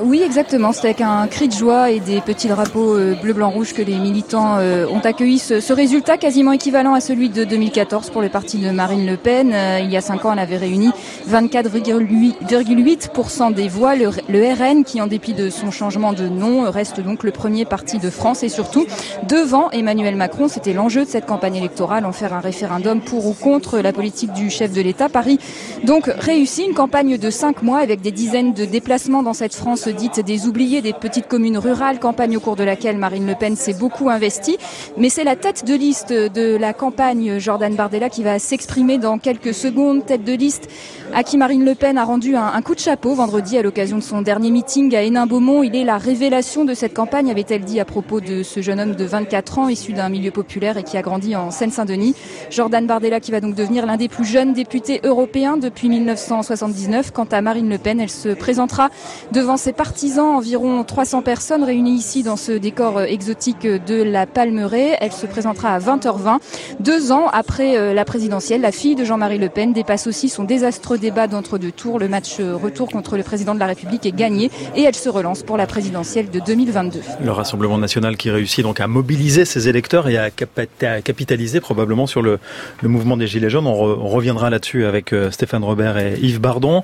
oui, 0.02 0.22
exactement. 0.22 0.72
C'est 0.72 0.84
avec 0.84 1.00
un 1.00 1.26
cri 1.26 1.48
de 1.48 1.54
joie 1.54 1.90
et 1.90 2.00
des 2.00 2.20
petits 2.20 2.48
drapeaux 2.48 2.96
euh, 2.96 3.14
bleu, 3.14 3.32
blanc, 3.32 3.48
rouge 3.50 3.72
que 3.72 3.80
les 3.80 3.96
militants 3.96 4.58
euh, 4.58 4.86
ont 4.88 5.00
accueilli 5.00 5.38
ce, 5.38 5.72
résultat 5.72 6.18
quasiment 6.18 6.52
équivalent 6.52 6.92
à 6.92 7.00
celui 7.00 7.30
de 7.30 7.44
2014 7.44 8.10
pour 8.10 8.20
le 8.20 8.28
parti 8.28 8.58
de 8.58 8.70
Marine 8.70 9.06
Le 9.06 9.16
Pen. 9.16 9.52
Euh, 9.54 9.80
il 9.82 9.90
y 9.90 9.96
a 9.96 10.02
cinq 10.02 10.26
ans, 10.26 10.34
elle 10.34 10.38
avait 10.38 10.58
réuni 10.58 10.90
24,8% 11.30 13.54
des 13.54 13.68
voix. 13.68 13.94
Le, 13.96 14.08
RN, 14.08 14.84
qui 14.84 15.00
en 15.00 15.06
dépit 15.06 15.32
de 15.32 15.48
son 15.48 15.70
changement 15.70 16.12
de 16.12 16.28
nom, 16.28 16.70
reste 16.70 17.00
donc 17.00 17.22
le 17.22 17.30
premier 17.30 17.64
parti 17.64 17.98
de 17.98 18.10
France 18.10 18.42
et 18.42 18.50
surtout 18.50 18.84
devant 19.28 19.70
Emmanuel 19.70 20.16
Macron. 20.16 20.48
C'était 20.48 20.74
l'enjeu 20.74 21.06
de 21.06 21.10
cette 21.10 21.26
campagne 21.26 21.56
électorale, 21.56 22.04
en 22.04 22.12
faire 22.12 22.34
un 22.34 22.40
référendum 22.40 23.00
pour 23.00 23.26
ou 23.26 23.32
contre 23.32 23.78
la 23.78 23.94
politique 23.94 24.34
du 24.34 24.50
chef 24.50 24.72
de 24.72 24.82
l'État. 24.82 25.08
Paris 25.08 25.38
donc 25.84 26.04
réussi 26.06 26.64
une 26.64 26.74
campagne 26.74 27.16
de 27.16 27.30
cinq 27.30 27.62
mois 27.62 27.78
avec 27.78 28.02
des 28.02 28.12
dizaines 28.12 28.52
de 28.52 28.66
déplacements 28.66 29.22
dans 29.22 29.32
cette 29.32 29.54
France 29.54 29.85
dite 29.90 30.20
des 30.20 30.46
oubliés 30.46 30.82
des 30.82 30.92
petites 30.92 31.28
communes 31.28 31.58
rurales, 31.58 31.98
campagne 31.98 32.36
au 32.36 32.40
cours 32.40 32.56
de 32.56 32.64
laquelle 32.64 32.96
Marine 32.98 33.26
Le 33.26 33.34
Pen 33.34 33.56
s'est 33.56 33.74
beaucoup 33.74 34.10
investie. 34.10 34.56
Mais 34.96 35.08
c'est 35.08 35.24
la 35.24 35.36
tête 35.36 35.64
de 35.64 35.74
liste 35.74 36.12
de 36.12 36.56
la 36.56 36.72
campagne 36.72 37.38
Jordan 37.38 37.74
Bardella 37.74 38.08
qui 38.08 38.22
va 38.22 38.38
s'exprimer 38.38 38.98
dans 38.98 39.18
quelques 39.18 39.54
secondes. 39.54 40.04
Tête 40.06 40.24
de 40.24 40.32
liste 40.32 40.68
à 41.14 41.22
qui 41.22 41.36
Marine 41.36 41.64
Le 41.64 41.74
Pen 41.74 41.98
a 41.98 42.04
rendu 42.04 42.36
un, 42.36 42.60
coup 42.62 42.74
de 42.74 42.80
chapeau 42.80 43.14
vendredi 43.14 43.56
à 43.58 43.62
l'occasion 43.62 43.98
de 43.98 44.02
son 44.02 44.22
dernier 44.22 44.50
meeting 44.50 44.94
à 44.94 45.02
Hénin-Beaumont. 45.02 45.62
Il 45.62 45.76
est 45.76 45.84
la 45.84 45.98
révélation 45.98 46.64
de 46.64 46.74
cette 46.74 46.94
campagne, 46.94 47.30
avait-elle 47.30 47.64
dit 47.64 47.80
à 47.80 47.84
propos 47.84 48.20
de 48.20 48.42
ce 48.42 48.60
jeune 48.60 48.80
homme 48.80 48.94
de 48.94 49.04
24 49.04 49.58
ans 49.58 49.68
issu 49.68 49.92
d'un 49.92 50.08
milieu 50.08 50.30
populaire 50.30 50.76
et 50.76 50.82
qui 50.82 50.96
a 50.96 51.02
grandi 51.02 51.36
en 51.36 51.50
Seine-Saint-Denis. 51.50 52.14
Jordan 52.50 52.86
Bardella 52.86 53.20
qui 53.20 53.30
va 53.30 53.40
donc 53.40 53.54
devenir 53.54 53.86
l'un 53.86 53.96
des 53.96 54.08
plus 54.08 54.24
jeunes 54.24 54.52
députés 54.52 55.00
européens 55.04 55.56
depuis 55.56 55.88
1979. 55.88 57.12
Quant 57.12 57.28
à 57.30 57.40
Marine 57.40 57.68
Le 57.68 57.78
Pen, 57.78 58.00
elle 58.00 58.10
se 58.10 58.30
présentera 58.30 58.90
devant 59.32 59.56
ses 59.56 59.72
partisans, 59.76 60.36
environ 60.36 60.82
300 60.82 61.22
personnes 61.22 61.62
réunies 61.62 61.96
ici 61.96 62.22
dans 62.22 62.36
ce 62.36 62.52
décor 62.52 63.02
exotique 63.02 63.66
de 63.66 64.02
la 64.02 64.26
Palmeraie. 64.26 64.96
Elle 65.00 65.12
se 65.12 65.26
présentera 65.26 65.74
à 65.74 65.78
20h20. 65.78 66.38
Deux 66.80 67.12
ans 67.12 67.28
après 67.32 67.76
euh, 67.76 67.94
la 67.94 68.04
présidentielle, 68.04 68.60
la 68.62 68.72
fille 68.72 68.94
de 68.94 69.04
Jean-Marie 69.04 69.38
Le 69.38 69.48
Pen 69.48 69.72
dépasse 69.72 70.06
aussi 70.06 70.28
son 70.28 70.44
désastreux 70.44 70.98
débat 70.98 71.26
d'entre-deux 71.26 71.72
tours. 71.72 71.98
Le 71.98 72.08
match 72.08 72.40
retour 72.40 72.88
contre 72.88 73.16
le 73.16 73.22
président 73.22 73.54
de 73.54 73.60
la 73.60 73.66
République 73.66 74.06
est 74.06 74.12
gagné 74.16 74.50
et 74.74 74.82
elle 74.82 74.94
se 74.94 75.08
relance 75.08 75.42
pour 75.42 75.56
la 75.56 75.66
présidentielle 75.66 76.30
de 76.30 76.40
2022. 76.40 77.00
Le 77.22 77.30
Rassemblement 77.30 77.78
national 77.78 78.16
qui 78.16 78.30
réussit 78.30 78.64
donc 78.64 78.80
à 78.80 78.86
mobiliser 78.86 79.44
ses 79.44 79.68
électeurs 79.68 80.08
et 80.08 80.16
à, 80.16 80.30
capitaliser 80.30 81.60
probablement 81.60 82.06
sur 82.06 82.22
le, 82.22 82.38
mouvement 82.82 83.16
des 83.16 83.26
Gilets 83.26 83.50
jaunes. 83.50 83.66
On, 83.66 84.06
reviendra 84.06 84.50
là-dessus 84.50 84.86
avec 84.86 85.12
euh, 85.12 85.30
Stéphane 85.30 85.64
Robert 85.64 85.98
et 85.98 86.18
Yves 86.20 86.40
Bardon. 86.40 86.82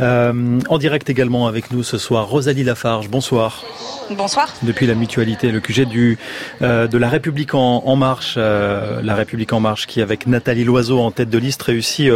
Euh, 0.00 0.60
en 0.68 0.78
direct 0.78 1.08
également 1.08 1.46
avec 1.46 1.70
nous 1.70 1.82
ce 1.82 1.98
soir, 1.98 2.28
Rosalie 2.34 2.64
Lafarge. 2.64 3.08
Bonsoir. 3.08 3.64
Bonsoir. 4.10 4.52
Depuis 4.62 4.86
la 4.86 4.94
mutualité, 4.94 5.50
le 5.50 5.60
QG 5.60 5.86
du, 5.88 6.18
euh, 6.60 6.86
de 6.86 6.98
la 6.98 7.08
République 7.08 7.54
en, 7.54 7.96
marche, 7.96 8.36
la 8.36 9.14
République 9.14 9.54
en 9.54 9.60
marche 9.60 9.86
qui 9.86 10.02
avec 10.02 10.26
Nathalie 10.26 10.64
Loiseau 10.64 11.00
en 11.00 11.10
tête 11.10 11.30
de 11.30 11.38
liste 11.38 11.62
réussit 11.62 12.10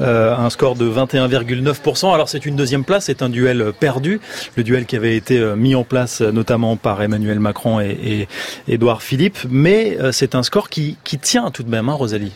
un 0.00 0.50
score 0.50 0.74
de 0.74 0.82
de 0.82 0.90
21,9%. 0.90 2.12
Alors 2.12 2.28
c'est 2.28 2.44
une 2.44 2.56
deuxième 2.56 2.84
place, 2.84 3.04
c'est 3.04 3.22
un 3.22 3.28
duel 3.28 3.72
perdu, 3.78 4.20
le 4.56 4.64
duel 4.64 4.86
qui 4.86 4.96
avait 4.96 5.16
été 5.16 5.38
euh, 5.38 5.54
mis 5.54 5.74
en 5.74 5.84
place 5.84 6.20
euh, 6.20 6.32
notamment 6.32 6.76
par 6.76 7.00
Emmanuel 7.02 7.38
Macron 7.38 7.80
et, 7.80 8.26
et 8.66 8.72
Édouard 8.72 9.02
Philippe, 9.02 9.38
mais 9.48 9.96
euh, 10.00 10.12
c'est 10.12 10.34
un 10.34 10.42
score 10.42 10.68
qui, 10.68 10.96
qui 11.04 11.18
tient 11.18 11.50
tout 11.50 11.62
de 11.62 11.70
même, 11.70 11.88
hein, 11.88 11.94
Rosalie. 11.94 12.32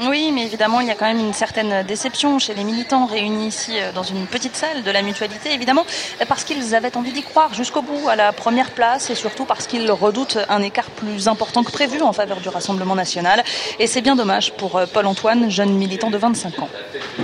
Oui, 0.00 0.32
mais 0.34 0.44
évidemment, 0.44 0.80
il 0.80 0.88
y 0.88 0.90
a 0.90 0.94
quand 0.94 1.06
même 1.06 1.18
une 1.18 1.34
certaine 1.34 1.84
déception 1.86 2.38
chez 2.38 2.54
les 2.54 2.64
militants 2.64 3.06
réunis 3.06 3.48
ici 3.48 3.72
euh, 3.74 3.92
dans 3.92 4.02
une 4.02 4.26
petite 4.26 4.56
salle 4.56 4.82
de 4.82 4.90
la 4.90 5.02
mutualité, 5.02 5.52
évidemment, 5.52 5.84
parce 6.28 6.44
qu'ils 6.44 6.74
avaient 6.74 6.96
envie 6.96 7.12
d'y 7.12 7.22
croire 7.22 7.52
jusqu'au 7.52 7.82
bout, 7.82 8.08
à 8.08 8.16
la 8.16 8.32
première 8.32 8.70
place, 8.70 9.10
et 9.10 9.14
surtout 9.14 9.44
parce 9.44 9.66
qu'ils 9.66 9.90
redoutent 9.90 10.38
un 10.48 10.62
écart 10.62 10.90
plus 10.90 11.28
important 11.28 11.62
que 11.62 11.70
prévu 11.70 12.00
en 12.00 12.12
faveur 12.12 12.40
du 12.40 12.48
Rassemblement 12.48 12.94
national. 12.94 13.44
Et 13.78 13.86
c'est 13.86 14.00
bien 14.00 14.16
dommage 14.16 14.52
pour 14.54 14.76
euh, 14.76 14.86
Paul-Antoine, 14.92 15.50
jeune 15.50 15.74
militant 15.74 16.10
de 16.10 16.16
25 16.16 16.58
ans. 16.60 16.68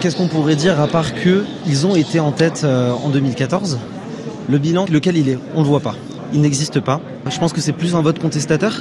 Qu'est-ce 0.00 0.16
qu'on 0.16 0.28
pourrait 0.28 0.56
dire 0.56 0.80
à 0.80 0.88
part 0.88 1.14
qu'ils 1.14 1.86
ont 1.86 1.96
été 1.96 2.20
en 2.20 2.32
tête 2.32 2.62
euh, 2.64 2.92
en 2.92 3.08
2014 3.08 3.78
Le 4.48 4.58
bilan, 4.58 4.84
lequel 4.90 5.16
il 5.16 5.28
est? 5.30 5.38
On 5.54 5.60
ne 5.60 5.64
le 5.64 5.70
voit 5.70 5.80
pas. 5.80 5.94
Il 6.34 6.42
n'existe 6.42 6.80
pas. 6.80 7.00
Je 7.30 7.38
pense 7.38 7.54
que 7.54 7.62
c'est 7.62 7.72
plus 7.72 7.94
un 7.94 8.02
vote 8.02 8.18
contestateur, 8.18 8.74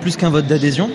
plus 0.00 0.16
qu'un 0.16 0.30
vote 0.30 0.46
d'adhésion. 0.46 0.90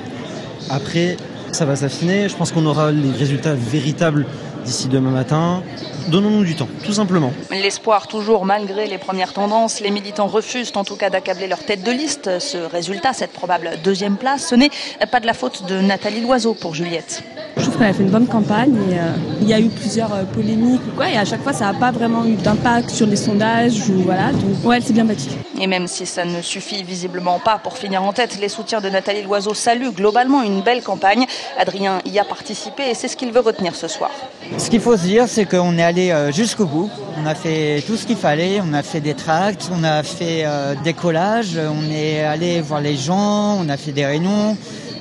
Après, 0.72 1.18
ça 1.56 1.66
va 1.66 1.76
s'affiner. 1.76 2.30
Je 2.30 2.36
pense 2.36 2.52
qu'on 2.52 2.66
aura 2.66 2.92
les 2.92 3.12
résultats 3.12 3.54
véritables 3.54 4.26
d'ici 4.66 4.88
demain 4.88 5.12
matin. 5.12 5.62
Donnons-nous 6.10 6.44
du 6.44 6.56
temps, 6.56 6.68
tout 6.84 6.94
simplement. 6.94 7.32
L'espoir 7.52 8.08
toujours 8.08 8.46
malgré 8.46 8.88
les 8.88 8.98
premières 8.98 9.34
tendances, 9.34 9.80
les 9.80 9.92
militants 9.92 10.28
refusent 10.28 10.72
en 10.76 10.84
tout 10.84 10.96
cas 10.96 11.10
d'accabler 11.10 11.48
leur 11.48 11.60
tête 11.60 11.84
de 11.84 11.92
liste. 11.92 12.40
Ce 12.40 12.58
résultat, 12.58 13.14
cette 13.14 13.32
probable 13.32 13.72
deuxième 13.84 14.18
place, 14.18 14.48
ce 14.48 14.56
n'est 14.56 14.72
pas 15.12 15.20
de 15.20 15.26
la 15.26 15.34
faute 15.34 15.66
de 15.68 15.80
Nathalie 15.80 16.22
Loiseau 16.22 16.54
pour 16.54 16.76
Juliette. 16.76 17.24
Je 17.58 17.64
trouve 17.64 17.78
qu'elle 17.78 17.88
a 17.88 17.94
fait 17.94 18.04
une 18.04 18.10
bonne 18.10 18.28
campagne 18.28 18.76
et 18.90 19.00
euh, 19.00 19.12
il 19.42 19.48
y 19.48 19.54
a 19.54 19.60
eu 19.60 19.68
plusieurs 19.70 20.14
euh, 20.14 20.24
polémiques 20.24 20.82
ou 20.88 20.96
quoi 20.96 21.10
et 21.10 21.18
à 21.18 21.26
chaque 21.26 21.42
fois 21.42 21.52
ça 21.52 21.72
n'a 21.72 21.78
pas 21.78 21.92
vraiment 21.92 22.24
eu 22.26 22.36
d'impact 22.36 22.90
sur 22.90 23.06
les 23.06 23.18
sondages 23.18 23.90
ou 23.90 24.04
voilà 24.04 24.32
donc 24.32 24.64
ouais 24.64 24.78
elle 24.78 24.84
s'est 24.84 24.94
bien 24.94 25.04
bâtie. 25.04 25.30
Et 25.60 25.68
même 25.68 25.88
si 25.88 26.06
ça 26.06 26.24
ne 26.24 26.42
suffit 26.42 26.84
visiblement 26.84 27.40
pas 27.40 27.60
pour 27.62 27.78
finir 27.78 28.02
en 28.04 28.14
tête, 28.14 28.38
les 28.40 28.48
soutiens 28.48 28.80
de 28.80 28.88
Nathalie 28.88 29.24
Loiseau 29.24 29.54
saluent 29.54 29.92
globalement 29.92 30.42
une 30.42 30.62
belle 30.62 30.82
campagne. 30.82 31.26
Adrien 31.58 32.00
y 32.06 32.18
a 32.18 32.24
participé 32.24 32.84
et 32.90 32.94
c'est 32.94 33.10
ce 33.10 33.18
qu'il 33.18 33.32
veut 33.32 33.42
retenir 33.42 33.76
ce 33.76 33.90
soir. 33.90 34.12
Ce 34.58 34.70
qu'il 34.70 34.80
faut 34.80 34.96
se 34.96 35.04
dire, 35.04 35.28
c'est 35.28 35.46
qu'on 35.46 35.78
est 35.78 35.84
allé 35.84 35.99
euh, 36.00 36.32
jusqu'au 36.32 36.66
bout. 36.66 36.90
On 37.22 37.26
a 37.26 37.36
fait 37.36 37.84
tout 37.86 37.98
ce 37.98 38.06
qu'il 38.06 38.16
fallait. 38.16 38.62
On 38.62 38.74
a 38.74 38.84
fait 38.84 39.02
des 39.02 39.14
tracts, 39.14 39.70
on 39.72 39.84
a 39.84 40.04
fait 40.04 40.44
euh, 40.46 40.76
des 40.84 40.94
collages, 40.94 41.58
on 41.58 41.90
est 41.92 42.24
allé 42.24 42.62
voir 42.62 42.82
les 42.82 42.96
gens, 42.96 43.58
on 43.60 43.70
a 43.70 43.78
fait 43.78 43.92
des 43.92 44.06
réunions. 44.06 44.58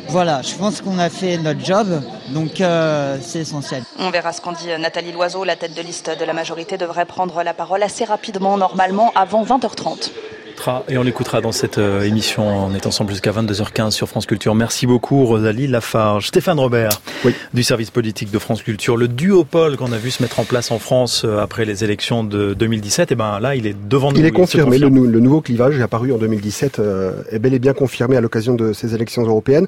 Voilà, 0.08 0.40
je 0.42 0.54
pense 0.54 0.80
qu'on 0.80 0.98
a 0.98 1.10
fait 1.10 1.36
notre 1.36 1.62
job, 1.62 2.02
donc 2.30 2.62
euh, 2.62 3.18
c'est 3.20 3.40
essentiel. 3.40 3.82
On 3.98 4.10
verra 4.10 4.32
ce 4.32 4.40
qu'en 4.40 4.52
dit 4.52 4.68
Nathalie 4.78 5.12
Loiseau. 5.12 5.44
La 5.44 5.56
tête 5.56 5.74
de 5.74 5.82
liste 5.82 6.10
de 6.18 6.24
la 6.24 6.32
majorité 6.32 6.78
devrait 6.78 7.04
prendre 7.04 7.42
la 7.42 7.52
parole 7.52 7.82
assez 7.82 8.04
rapidement, 8.04 8.56
normalement 8.56 9.12
avant 9.14 9.44
20h30 9.44 10.10
et 10.88 10.98
on 10.98 11.02
l'écoutera 11.02 11.40
dans 11.40 11.52
cette 11.52 11.78
euh, 11.78 12.02
émission. 12.02 12.66
On 12.66 12.74
est 12.74 12.86
ensemble 12.86 13.10
jusqu'à 13.10 13.30
22h15 13.30 13.90
sur 13.92 14.08
France 14.08 14.26
Culture. 14.26 14.54
Merci 14.54 14.86
beaucoup 14.86 15.24
Rosalie 15.24 15.66
Lafarge. 15.66 16.28
Stéphane 16.28 16.58
Robert 16.58 16.90
du 17.54 17.62
service 17.62 17.90
politique 17.90 18.30
de 18.30 18.38
France 18.38 18.62
Culture. 18.62 18.96
Le 18.96 19.08
duopole 19.08 19.76
qu'on 19.76 19.92
a 19.92 19.98
vu 19.98 20.10
se 20.10 20.22
mettre 20.22 20.40
en 20.40 20.44
place 20.44 20.70
en 20.70 20.78
France 20.78 21.22
euh, 21.24 21.38
après 21.38 21.64
les 21.64 21.84
élections 21.84 22.24
de 22.24 22.54
2017, 22.54 23.10
et 23.10 23.12
eh 23.12 23.16
ben 23.16 23.40
là 23.40 23.54
il 23.54 23.66
est 23.66 23.76
devant 23.88 24.10
nous. 24.10 24.18
Il 24.18 24.26
est 24.26 24.30
confirmé. 24.30 24.78
Le, 24.78 24.88
nouveau 24.88 25.40
clivage 25.40 25.78
est 25.78 25.82
apparu 25.82 26.12
en 26.12 26.18
2017 26.18 26.78
euh, 26.78 27.22
est 27.30 27.38
bel 27.38 27.54
et 27.54 27.58
bien 27.58 27.72
confirmé 27.72 28.16
à 28.16 28.20
l'occasion 28.20 28.54
de 28.54 28.72
ces 28.72 28.94
élections 28.94 29.22
européennes. 29.22 29.66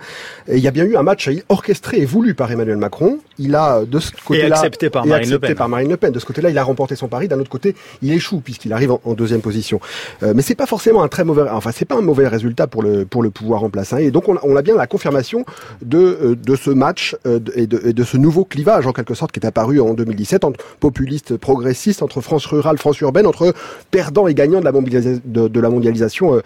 Et 0.49 0.57
il 0.57 0.63
y 0.63 0.69
a 0.69 0.73
bien 0.73 0.85
eu 0.85 0.97
un 0.97 1.03
match 1.03 1.31
orchestré 1.49 1.99
et 1.99 2.05
voulu 2.05 2.35
par 2.35 2.51
Emmanuel 2.51 2.77
Macron. 2.77 3.19
Il 3.39 3.55
a 3.55 3.85
de 3.85 3.99
ce 3.99 4.11
côté-là 4.25 4.49
et 4.49 4.53
accepté 4.53 4.91
par 4.91 5.07
Marine 5.07 5.31
Le 5.31 5.39
Pen. 5.39 5.55
par 5.55 5.69
Marine 5.69 5.91
Le 5.91 5.97
Pen. 5.97 6.13
De 6.13 6.19
ce 6.19 6.27
côté-là, 6.27 6.51
il 6.51 6.59
a 6.59 6.65
remporté 6.65 6.97
son 6.97 7.09
pari. 7.09 7.29
D'un 7.29 7.39
autre 7.39 7.51
côté, 7.51 7.75
il 8.03 8.13
échoue 8.13 8.41
puisqu'il 8.41 8.73
arrive 8.73 8.93
en, 8.93 9.15
deuxième 9.15 9.41
position. 9.41 9.81
mais 10.23 10.43
c'est 10.43 10.55
pas 10.55 10.67
forcément 10.67 10.80
un 10.89 11.09
très 11.09 11.25
mauvais, 11.25 11.43
enfin 11.51 11.71
c'est 11.73 11.85
pas 11.85 11.97
un 11.97 12.01
mauvais 12.03 12.29
résultat 12.29 12.67
pour 12.67 12.83
le 12.83 13.05
pour 13.05 13.23
le 13.23 13.31
pouvoir 13.31 13.65
en 13.65 13.71
place. 13.71 13.93
Hein. 13.93 13.99
Et 13.99 14.11
donc 14.11 14.29
on, 14.29 14.37
on, 14.43 14.57
a 14.57 14.63
bien 14.63 14.77
la 14.77 14.87
confirmation 14.87 15.45
de 15.83 15.99
euh, 15.99 16.37
de 16.37 16.57
ce 16.57 16.71
match 16.71 17.17
euh, 17.27 17.39
et, 17.55 17.67
de, 17.67 17.81
et, 17.85 17.93
de, 17.93 18.05
ce 18.05 18.17
nouveau 18.17 18.45
clivage 18.45 18.87
en 18.87 18.93
quelque 18.93 19.15
sorte 19.15 19.33
qui 19.33 19.41
est 19.41 19.47
apparu 19.47 19.81
en 19.81 19.95
2017 19.95 20.45
entre 20.45 20.65
populistes 20.81 21.37
progressistes, 21.37 22.03
entre 22.03 22.21
France 22.21 22.47
rurale, 22.47 22.79
France 22.79 23.01
urbaine, 23.01 23.27
entre 23.27 23.55
perdants 23.91 24.27
et 24.27 24.35
gagnants 24.35 24.61
de 24.61 24.65
la, 24.65 24.73
de, 24.73 25.49
de, 25.49 25.61
la 25.61 25.69
mondialisation 25.69 26.41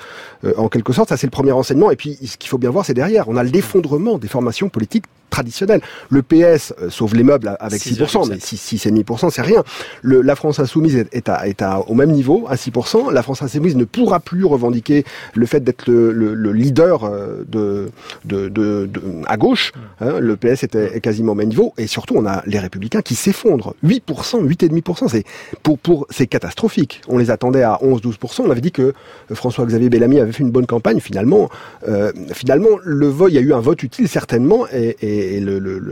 euh, 0.44 0.52
en 0.56 0.68
quelque 0.68 0.92
sorte. 0.92 1.08
Ça 1.08 1.16
c'est 1.16 1.26
le 1.26 1.32
premier 1.32 1.52
renseignement. 1.52 1.90
Et 1.90 1.96
puis 1.96 2.18
ce 2.24 2.36
qu'il 2.36 2.48
faut 2.48 2.58
bien 2.58 2.70
voir, 2.70 2.84
c'est 2.84 2.94
derrière, 2.94 3.28
on 3.28 3.36
a 3.36 3.42
l'effondrement 3.42 4.18
des 4.18 4.28
formations 4.28 4.68
politiques 4.68 5.04
traditionnelles. 5.34 5.80
Le 6.10 6.22
PS 6.22 6.72
sauve 6.90 7.16
les 7.16 7.24
meubles 7.24 7.56
avec 7.58 7.82
6%, 7.82 8.28
mais 8.28 8.36
6,5%, 8.36 9.30
c'est 9.30 9.42
rien. 9.42 9.64
Le, 10.00 10.22
la 10.22 10.36
France 10.36 10.60
insoumise 10.60 10.94
est, 10.96 11.12
est, 11.12 11.28
à, 11.28 11.48
est 11.48 11.60
à, 11.60 11.80
au 11.80 11.94
même 11.94 12.12
niveau, 12.12 12.46
à 12.48 12.54
6%. 12.54 13.12
La 13.12 13.22
France 13.22 13.42
insoumise 13.42 13.74
ne 13.74 13.84
pourra 13.84 14.20
plus 14.24 14.44
revendiquer 14.44 15.04
le 15.34 15.46
fait 15.46 15.60
d'être 15.60 15.88
le, 15.88 16.12
le, 16.12 16.52
leader 16.52 17.04
euh, 17.04 17.44
de, 17.46 18.90
à 19.26 19.36
gauche. 19.36 19.72
Hein, 20.00 20.18
le 20.20 20.36
PS 20.36 20.64
était 20.64 21.00
quasiment 21.00 21.32
au 21.32 21.34
même 21.34 21.48
niveau. 21.48 21.74
Et 21.78 21.86
surtout, 21.86 22.14
on 22.16 22.26
a 22.26 22.42
les 22.46 22.58
Républicains 22.58 23.02
qui 23.02 23.14
s'effondrent. 23.14 23.74
8%, 23.84 24.46
8,5%, 24.46 25.08
c'est 25.08 25.24
pour, 25.62 25.78
pour, 25.78 26.06
catastrophique. 26.30 27.02
On 27.08 27.18
les 27.18 27.30
attendait 27.30 27.62
à 27.62 27.78
11-12%. 27.82 28.42
On 28.46 28.50
avait 28.50 28.60
dit 28.60 28.72
que 28.72 28.94
François-Xavier 29.32 29.88
Bellamy 29.88 30.20
avait 30.20 30.32
fait 30.32 30.42
une 30.42 30.50
bonne 30.50 30.66
campagne. 30.66 31.00
Finalement, 31.00 31.50
euh, 31.88 32.12
finalement, 32.32 32.70
le 32.82 33.06
vote, 33.06 33.30
il 33.30 33.34
y 33.34 33.38
a 33.38 33.40
eu 33.40 33.52
un 33.52 33.60
vote 33.60 33.82
utile 33.82 34.08
certainement, 34.08 34.66
et, 34.72 35.40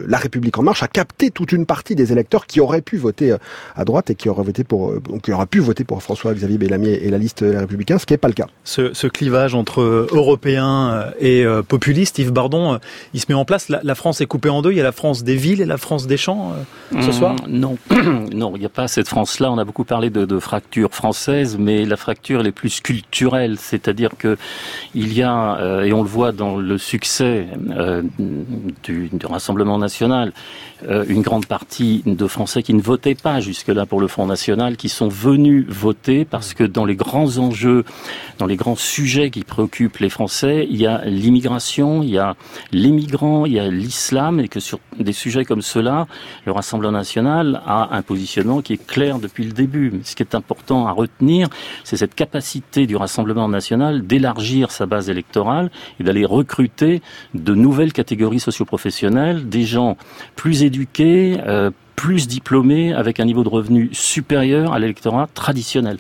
la 0.07 0.19
République 0.19 0.59
en 0.59 0.63
marche 0.63 0.83
a 0.83 0.89
capté 0.89 1.31
toute 1.31 1.53
une 1.53 1.67
partie 1.67 1.95
des 1.95 2.13
électeurs 2.13 2.47
qui 2.47 2.61
auraient 2.61 2.83
pu 2.83 2.97
voter 2.97 3.33
euh, 3.33 3.39
à 3.77 3.85
droite 3.85 4.11
et 4.11 4.15
qui 4.15 4.29
auraient 4.29 4.43
voté 4.43 4.65
pour, 4.65 4.95
qui 5.23 5.33
auraient 5.33 5.47
pu 5.47 5.61
voter 5.61 5.85
pour 5.85 6.03
François-Xavier 6.03 6.59
Bellamy 6.59 6.89
et 6.89 7.11
la 7.11 7.19
liste 7.19 7.41
républicain, 7.41 7.99
ce 7.99 8.07
qui 8.07 8.15
pas 8.23 8.29
le 8.29 8.35
cas. 8.35 8.47
Ce, 8.63 8.95
ce 8.95 9.09
clivage 9.09 9.57
entre 9.57 9.81
européens 10.13 11.07
et 11.19 11.45
euh, 11.45 11.63
populistes, 11.63 12.21
Yves 12.21 12.31
Bardon, 12.31 12.75
euh, 12.75 12.79
il 13.15 13.21
se 13.21 13.27
met 13.29 13.35
en 13.35 13.45
place. 13.45 13.69
La, 13.69 13.95
France 13.97 14.21
est 14.21 14.27
coupée 14.27 14.49
en 14.49 14.63
deux. 14.63 14.71
Il 14.71 14.77
y 14.77 14.81
a 14.81 14.85
la 14.85 14.93
France 14.93 15.25
des 15.25 15.35
villes 15.35 15.61
et 15.61 15.67
la 15.67 15.77
France 15.77 16.07
des 16.07 16.17
champs 16.17 16.53
euh, 16.53 17.03
ce 17.03 17.09
mmh, 17.09 17.13
soir? 17.13 17.37
Non, 17.49 17.77
non, 18.33 18.53
il 18.55 18.61
n'y 18.61 18.67
a 18.67 18.71
pas 18.71 18.87
cette 18.87 19.09
France-là. 19.09 19.51
On 19.51 19.59
a 19.59 19.65
beaucoup 19.65 19.83
parlé 19.83 20.09
de, 20.09 20.25
de 20.25 20.39
fracture 20.39 20.95
française, 20.95 21.57
mais 21.59 21.85
la 21.85 21.97
fracture 21.97 22.41
elle 22.41 22.47
est 22.47 22.53
plus 22.53 22.81
culturelle, 22.81 23.57
c'est-à-dire 23.59 24.11
que 24.17 24.39
il 24.95 25.13
y 25.13 25.23
a, 25.23 25.83
et 25.85 25.93
on 25.93 26.03
le 26.03 26.09
voit 26.09 26.31
dans 26.31 26.57
le 26.57 26.79
succès 26.79 27.49
du, 28.19 29.09
du, 29.09 29.27
Rassemblement 29.27 29.79
national, 29.79 30.33
une 30.89 31.23
grande 31.23 31.47
partie 31.47 32.03
de 32.07 32.27
Français 32.27 32.63
qui 32.63 32.75
ne 32.75 32.83
votaient 32.83 33.15
pas 33.15 33.41
jusque-là 33.41 33.87
pour 33.87 34.01
le 34.01 34.09
Front 34.09 34.27
national, 34.27 34.77
qui 34.77 34.89
sont 34.89 35.09
venus 35.09 35.67
voter 35.69 36.25
parce 36.25 36.55
que 36.55 36.65
dans 36.65 36.85
les 36.85 36.97
grands 36.97 37.39
enjeux, 37.39 37.85
dans 38.39 38.47
les 38.47 38.57
grands 38.57 38.77
sujets 38.77 39.31
qui 39.31 39.45
préoccupent 39.45 39.99
les 39.99 40.09
Français, 40.09 40.67
il 40.71 40.77
y 40.77 40.87
a 40.87 41.05
l'immigration, 41.05 42.03
il 42.03 42.11
y 42.11 42.19
a 42.19 42.35
les 42.73 42.91
migrants, 42.91 43.47
il 43.47 43.53
y 43.53 43.61
a 43.61 43.69
l'islam, 43.69 44.41
et 44.41 44.49
que 44.49 44.61
sur 44.61 44.81
des 44.99 45.13
sujets 45.13 45.45
comme 45.45 45.63
cela, 45.63 46.07
le 46.47 46.53
Rassemblement 46.53 46.93
national 46.93 47.63
a 47.67 47.95
un 47.97 48.03
positionnement 48.03 48.63
qui 48.63 48.75
est 48.75 48.87
clair 48.87 49.19
depuis 49.19 49.45
le 49.45 49.53
début. 49.53 50.01
Ce 50.05 50.15
qui 50.15 50.23
est 50.23 50.35
important 50.35 50.87
à 50.87 50.93
retenir, 50.93 51.49
c'est 51.85 51.97
cette 51.97 52.15
capacité 52.15 52.87
du 52.87 52.97
Rassemblement 52.97 53.49
national 53.49 54.07
d'élargir 54.07 54.71
sa 54.71 54.87
base 54.87 55.11
électorale 55.11 55.71
et 56.01 56.05
d'aller 56.05 56.25
recruter 56.25 57.03
de 57.35 57.55
nouvelles 57.55 57.93
catégories 57.93 58.41
socioprofessionnelles, 58.41 59.49
des 59.49 59.65
gens 59.65 59.97
plus 60.37 60.63
éduqués, 60.63 61.39
euh, 61.47 61.71
plus 61.97 62.27
diplômés, 62.27 62.93
avec 62.93 63.21
un 63.21 63.25
niveau 63.25 63.45
de 63.45 63.49
revenu 63.49 63.91
supérieur 63.93 64.73
à 64.73 64.79
l'électorat 64.79 65.29
traditionnel. 65.35 65.99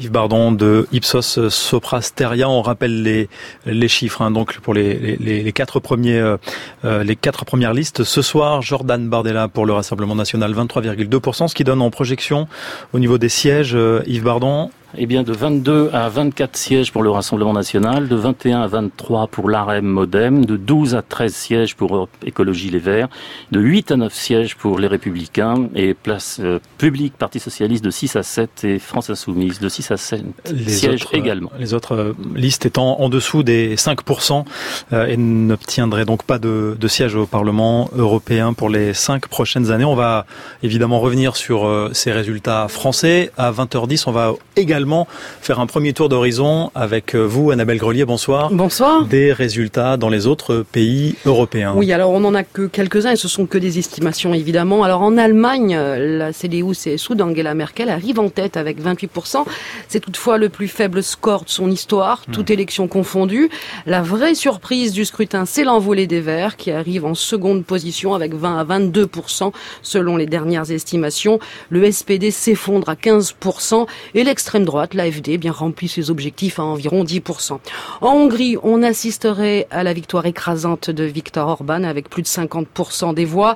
Yves 0.00 0.10
Bardon 0.10 0.50
de 0.50 0.88
Ipsos 0.90 1.48
Soprasteria, 1.48 2.48
on 2.48 2.62
rappelle 2.62 3.02
les, 3.02 3.28
les 3.64 3.88
chiffres 3.88 4.22
hein, 4.22 4.32
donc 4.32 4.58
pour 4.58 4.74
les, 4.74 5.16
les, 5.16 5.52
quatre 5.52 5.78
premiers 5.78 6.18
euh, 6.18 6.36
euh, 6.84 7.04
les 7.04 7.14
quatre 7.14 7.44
premières 7.44 7.72
listes. 7.72 8.02
Ce 8.02 8.20
soir, 8.20 8.60
Jordan 8.60 9.08
Bardella 9.08 9.46
pour 9.46 9.66
le 9.66 9.72
Rassemblement 9.72 10.16
national 10.16 10.52
23,2%, 10.52 11.46
ce 11.48 11.54
qui 11.54 11.62
donne 11.62 11.80
en 11.80 11.90
projection 11.90 12.48
au 12.92 12.98
niveau 12.98 13.18
des 13.18 13.28
sièges 13.28 13.74
euh, 13.76 14.02
Yves 14.06 14.24
Bardon 14.24 14.70
eh 14.96 15.06
bien, 15.06 15.24
de 15.24 15.32
22 15.32 15.90
à 15.92 16.08
24 16.08 16.56
sièges 16.56 16.92
pour 16.92 17.02
le 17.02 17.10
Rassemblement 17.10 17.52
national, 17.52 18.06
de 18.06 18.14
21 18.14 18.62
à 18.62 18.66
23 18.68 19.26
pour 19.26 19.50
l'AREM 19.50 19.84
Modem, 19.84 20.44
de 20.44 20.56
12 20.56 20.94
à 20.94 21.02
13 21.02 21.34
sièges 21.34 21.74
pour 21.74 22.08
Écologie 22.24 22.70
Les 22.70 22.78
Verts, 22.78 23.08
de 23.50 23.58
8 23.58 23.90
à 23.90 23.96
9 23.96 24.14
sièges 24.14 24.54
pour 24.54 24.78
les 24.78 24.86
Républicains 24.86 25.68
et 25.74 25.94
Place 25.94 26.40
Publique 26.78 27.14
Parti 27.18 27.40
Socialiste 27.40 27.84
de 27.84 27.90
6 27.90 28.14
à 28.14 28.22
7 28.22 28.62
et 28.62 28.78
France 28.78 29.10
Insoumise 29.10 29.58
de 29.58 29.68
6 29.68 29.83
à 29.83 29.83
7 29.96 30.24
les 30.52 30.68
sièges 30.70 31.02
autres, 31.04 31.14
également. 31.14 31.50
Les 31.58 31.74
autres 31.74 31.94
euh, 31.94 32.12
listes 32.34 32.66
étant 32.66 33.00
en 33.00 33.08
dessous 33.08 33.42
des 33.42 33.76
5% 33.76 34.44
euh, 34.92 35.06
et 35.06 35.16
n'obtiendraient 35.16 36.04
donc 36.04 36.22
pas 36.22 36.38
de, 36.38 36.76
de 36.78 36.88
sièges 36.88 37.14
au 37.14 37.26
Parlement 37.26 37.90
européen 37.96 38.52
pour 38.52 38.68
les 38.68 38.94
5 38.94 39.28
prochaines 39.28 39.70
années. 39.70 39.84
On 39.84 39.94
va 39.94 40.26
évidemment 40.62 41.00
revenir 41.00 41.36
sur 41.36 41.66
euh, 41.66 41.90
ces 41.92 42.12
résultats 42.12 42.68
français. 42.68 43.30
À 43.36 43.52
20h10, 43.52 44.04
on 44.06 44.12
va 44.12 44.32
également 44.56 45.06
faire 45.40 45.60
un 45.60 45.66
premier 45.66 45.92
tour 45.92 46.08
d'horizon 46.08 46.70
avec 46.74 47.14
euh, 47.14 47.22
vous, 47.22 47.50
Annabelle 47.50 47.78
Grelier. 47.78 48.04
Bonsoir. 48.04 48.50
Bonsoir. 48.52 49.04
Des 49.06 49.32
résultats 49.32 49.96
dans 49.96 50.08
les 50.08 50.26
autres 50.26 50.64
pays 50.72 51.16
européens. 51.26 51.74
Oui, 51.76 51.92
alors 51.92 52.10
on 52.10 52.20
n'en 52.20 52.34
a 52.34 52.42
que 52.42 52.66
quelques-uns 52.66 53.12
et 53.12 53.16
ce 53.16 53.28
sont 53.28 53.46
que 53.46 53.58
des 53.58 53.78
estimations 53.78 54.34
évidemment. 54.34 54.84
Alors 54.84 55.02
en 55.02 55.16
Allemagne, 55.16 55.76
la 55.76 56.32
CDU-CSU 56.32 57.14
d'Angela 57.14 57.54
Merkel 57.54 57.88
arrive 57.88 58.20
en 58.20 58.28
tête 58.28 58.56
avec 58.56 58.80
28%. 58.82 59.44
C'est 59.88 60.00
toutefois 60.00 60.38
le 60.38 60.48
plus 60.48 60.68
faible 60.68 61.02
score 61.02 61.44
de 61.44 61.50
son 61.50 61.70
histoire, 61.70 62.22
hmm. 62.28 62.32
toute 62.32 62.50
élection 62.50 62.88
confondue. 62.88 63.50
La 63.86 64.02
vraie 64.02 64.34
surprise 64.34 64.92
du 64.92 65.04
scrutin, 65.04 65.44
c'est 65.44 65.64
l'envolée 65.64 66.06
des 66.06 66.20
Verts 66.20 66.56
qui 66.56 66.70
arrive 66.70 67.04
en 67.04 67.14
seconde 67.14 67.64
position 67.64 68.14
avec 68.14 68.34
20 68.34 68.58
à 68.58 68.64
22% 68.64 69.52
selon 69.82 70.16
les 70.16 70.26
dernières 70.26 70.70
estimations. 70.70 71.38
Le 71.70 71.90
SPD 71.90 72.30
s'effondre 72.30 72.88
à 72.88 72.94
15% 72.94 73.86
et 74.14 74.24
l'extrême 74.24 74.64
droite 74.64 74.94
l'AFD, 74.94 75.28
eh 75.32 75.38
bien 75.38 75.52
remplit 75.52 75.88
ses 75.88 76.10
objectifs 76.10 76.58
à 76.58 76.64
environ 76.64 77.04
10%. 77.04 77.58
En 78.00 78.08
Hongrie, 78.08 78.56
on 78.62 78.82
assisterait 78.82 79.66
à 79.70 79.82
la 79.82 79.92
victoire 79.92 80.26
écrasante 80.26 80.90
de 80.90 81.04
Viktor 81.04 81.48
Orban 81.48 81.84
avec 81.84 82.08
plus 82.08 82.22
de 82.22 82.28
50% 82.28 83.14
des 83.14 83.24
voix. 83.24 83.54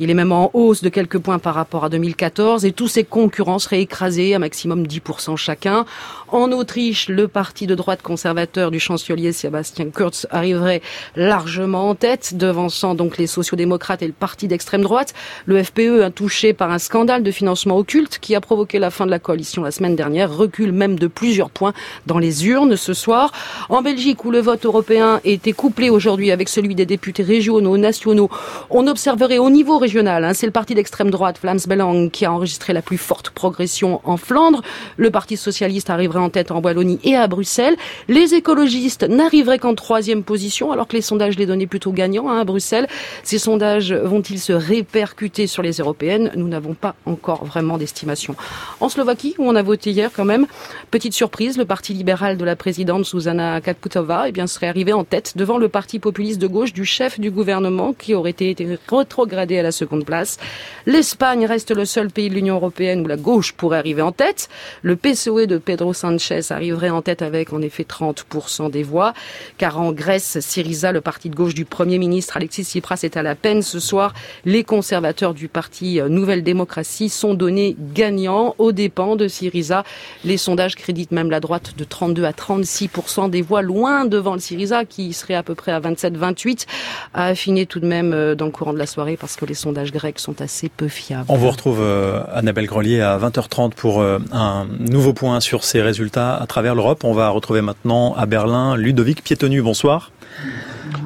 Il 0.00 0.10
est 0.10 0.14
même 0.14 0.32
en 0.32 0.50
hausse 0.54 0.82
de 0.82 0.88
quelques 0.88 1.18
points 1.18 1.38
par 1.38 1.54
rapport 1.54 1.84
à 1.84 1.88
2014 1.88 2.64
et 2.64 2.72
tous 2.72 2.88
ses 2.88 3.04
concurrents 3.04 3.58
seraient 3.58 3.80
écrasés 3.80 4.34
à 4.34 4.38
maximum 4.38 4.86
10% 4.86 5.36
chacun 5.36 5.55
chacun. 5.60 5.86
En 6.28 6.50
Autriche, 6.50 7.08
le 7.08 7.28
parti 7.28 7.68
de 7.68 7.76
droite 7.76 8.02
conservateur 8.02 8.72
du 8.72 8.80
chancelier 8.80 9.32
Sébastien 9.32 9.90
Kurz 9.90 10.26
arriverait 10.30 10.82
largement 11.14 11.88
en 11.88 11.94
tête, 11.94 12.36
devançant 12.36 12.96
donc 12.96 13.16
les 13.16 13.28
sociodémocrates 13.28 14.02
et 14.02 14.08
le 14.08 14.12
parti 14.12 14.48
d'extrême 14.48 14.82
droite. 14.82 15.14
Le 15.46 15.62
FPE, 15.62 16.02
a 16.02 16.10
touché 16.10 16.52
par 16.52 16.72
un 16.72 16.78
scandale 16.78 17.22
de 17.22 17.30
financement 17.30 17.76
occulte 17.76 18.18
qui 18.18 18.34
a 18.34 18.40
provoqué 18.40 18.80
la 18.80 18.90
fin 18.90 19.06
de 19.06 19.10
la 19.12 19.20
coalition 19.20 19.62
la 19.62 19.70
semaine 19.70 19.94
dernière, 19.94 20.34
recule 20.34 20.72
même 20.72 20.98
de 20.98 21.06
plusieurs 21.06 21.48
points 21.48 21.74
dans 22.06 22.18
les 22.18 22.48
urnes 22.48 22.76
ce 22.76 22.92
soir. 22.92 23.30
En 23.68 23.82
Belgique, 23.82 24.24
où 24.24 24.32
le 24.32 24.40
vote 24.40 24.66
européen 24.66 25.20
était 25.24 25.52
couplé 25.52 25.90
aujourd'hui 25.90 26.32
avec 26.32 26.48
celui 26.48 26.74
des 26.74 26.86
députés 26.86 27.22
régionaux, 27.22 27.76
nationaux, 27.78 28.30
on 28.70 28.88
observerait 28.88 29.38
au 29.38 29.48
niveau 29.48 29.78
régional, 29.78 30.24
hein, 30.24 30.34
c'est 30.34 30.46
le 30.46 30.52
parti 30.52 30.74
d'extrême 30.74 31.10
droite, 31.10 31.38
Vlaams 31.40 31.60
Belang, 31.68 32.10
qui 32.10 32.24
a 32.24 32.32
enregistré 32.32 32.72
la 32.72 32.82
plus 32.82 32.98
forte 32.98 33.30
progression 33.30 34.00
en 34.02 34.16
Flandre. 34.16 34.62
Le 34.96 35.12
parti 35.12 35.36
socialiste 35.36 35.88
en 36.20 36.30
tête 36.30 36.50
en 36.50 36.60
Wallonie 36.60 36.98
et 37.04 37.16
à 37.16 37.26
Bruxelles. 37.26 37.76
Les 38.08 38.34
écologistes 38.34 39.04
n'arriveraient 39.04 39.58
qu'en 39.58 39.74
troisième 39.74 40.22
position, 40.22 40.72
alors 40.72 40.88
que 40.88 40.96
les 40.96 41.02
sondages 41.02 41.36
les 41.36 41.46
donnaient 41.46 41.66
plutôt 41.66 41.92
gagnants 41.92 42.28
hein, 42.28 42.40
à 42.40 42.44
Bruxelles. 42.44 42.86
Ces 43.22 43.38
sondages 43.38 43.92
vont-ils 43.92 44.40
se 44.40 44.52
répercuter 44.52 45.46
sur 45.46 45.62
les 45.62 45.72
européennes? 45.72 46.32
Nous 46.34 46.48
n'avons 46.48 46.74
pas 46.74 46.94
encore 47.04 47.44
vraiment 47.44 47.78
d'estimation. 47.78 48.34
En 48.80 48.88
Slovaquie, 48.88 49.34
où 49.38 49.48
on 49.48 49.54
a 49.54 49.62
voté 49.62 49.90
hier 49.90 50.10
quand 50.14 50.24
même, 50.24 50.46
petite 50.90 51.12
surprise, 51.12 51.58
le 51.58 51.64
parti 51.64 51.92
libéral 51.92 52.36
de 52.36 52.44
la 52.44 52.56
présidente 52.56 53.04
Zuzana 53.04 53.60
Katputova 53.60 54.28
eh 54.28 54.32
bien, 54.32 54.46
serait 54.46 54.68
arrivé 54.68 54.92
en 54.92 55.04
tête 55.04 55.34
devant 55.36 55.58
le 55.58 55.68
parti 55.68 55.98
populiste 55.98 56.40
de 56.40 56.46
gauche 56.46 56.72
du 56.72 56.84
chef 56.84 57.20
du 57.20 57.30
gouvernement 57.30 57.92
qui 57.92 58.14
aurait 58.14 58.30
été 58.30 58.56
rétrogradé 58.88 59.58
à 59.58 59.62
la 59.62 59.72
seconde 59.72 60.04
place. 60.04 60.38
L'Espagne 60.86 61.46
reste 61.46 61.74
le 61.74 61.84
seul 61.84 62.10
pays 62.10 62.30
de 62.30 62.34
l'Union 62.34 62.56
européenne 62.56 63.04
où 63.04 63.08
la 63.08 63.16
gauche 63.16 63.52
pourrait 63.52 63.78
arriver 63.78 64.02
en 64.02 64.12
tête. 64.12 64.48
Le 64.82 64.96
PSOE 64.96 65.46
de 65.46 65.58
Pedro 65.58 65.92
Sanchez 65.92 66.05
arriverait 66.50 66.90
en 66.90 67.02
tête 67.02 67.22
avec 67.22 67.52
en 67.52 67.62
effet 67.62 67.84
30% 67.84 68.70
des 68.70 68.82
voix. 68.82 69.14
Car 69.58 69.80
en 69.80 69.92
Grèce, 69.92 70.38
Syriza, 70.40 70.92
le 70.92 71.00
parti 71.00 71.30
de 71.30 71.34
gauche 71.34 71.54
du 71.54 71.64
Premier 71.64 71.98
ministre 71.98 72.36
Alexis 72.36 72.64
Tsipras, 72.64 73.00
est 73.02 73.16
à 73.16 73.22
la 73.22 73.34
peine 73.34 73.62
ce 73.62 73.80
soir. 73.80 74.14
Les 74.44 74.64
conservateurs 74.64 75.34
du 75.34 75.48
parti 75.48 76.00
euh, 76.00 76.08
Nouvelle 76.08 76.42
Démocratie 76.42 77.08
sont 77.08 77.34
donnés 77.34 77.76
gagnants 77.94 78.54
aux 78.58 78.72
dépens 78.72 79.16
de 79.16 79.28
Syriza. 79.28 79.84
Les 80.24 80.36
sondages 80.36 80.76
créditent 80.76 81.12
même 81.12 81.30
la 81.30 81.40
droite 81.40 81.74
de 81.76 81.84
32 81.84 82.24
à 82.24 82.32
36% 82.32 83.30
des 83.30 83.42
voix, 83.42 83.62
loin 83.62 84.04
devant 84.04 84.34
le 84.34 84.40
Syriza 84.40 84.84
qui 84.84 85.12
serait 85.12 85.34
à 85.34 85.42
peu 85.42 85.54
près 85.54 85.72
à 85.72 85.80
27-28, 85.80 86.66
à 87.14 87.26
affiner 87.26 87.66
tout 87.66 87.80
de 87.80 87.86
même 87.86 88.12
euh, 88.12 88.34
dans 88.34 88.46
le 88.46 88.52
courant 88.52 88.72
de 88.72 88.78
la 88.78 88.86
soirée 88.86 89.16
parce 89.16 89.36
que 89.36 89.44
les 89.44 89.54
sondages 89.54 89.92
grecs 89.92 90.18
sont 90.18 90.40
assez 90.40 90.68
peu 90.68 90.88
fiables. 90.88 91.26
On 91.28 91.36
vous 91.36 91.50
retrouve 91.50 91.80
euh, 91.80 92.22
Annabelle 92.32 92.66
Grelier 92.66 93.00
à 93.00 93.18
20h30 93.18 93.72
pour 93.74 94.02
un 94.02 94.66
nouveau 94.78 95.12
point 95.12 95.40
sur 95.40 95.64
ces 95.64 95.82
résultats 95.82 95.95
à 96.16 96.44
travers 96.46 96.74
l'Europe. 96.74 97.04
On 97.04 97.12
va 97.12 97.28
retrouver 97.28 97.60
maintenant 97.60 98.14
à 98.14 98.26
Berlin 98.26 98.76
Ludovic 98.76 99.22
Piétenu. 99.22 99.62
Bonsoir. 99.62 100.10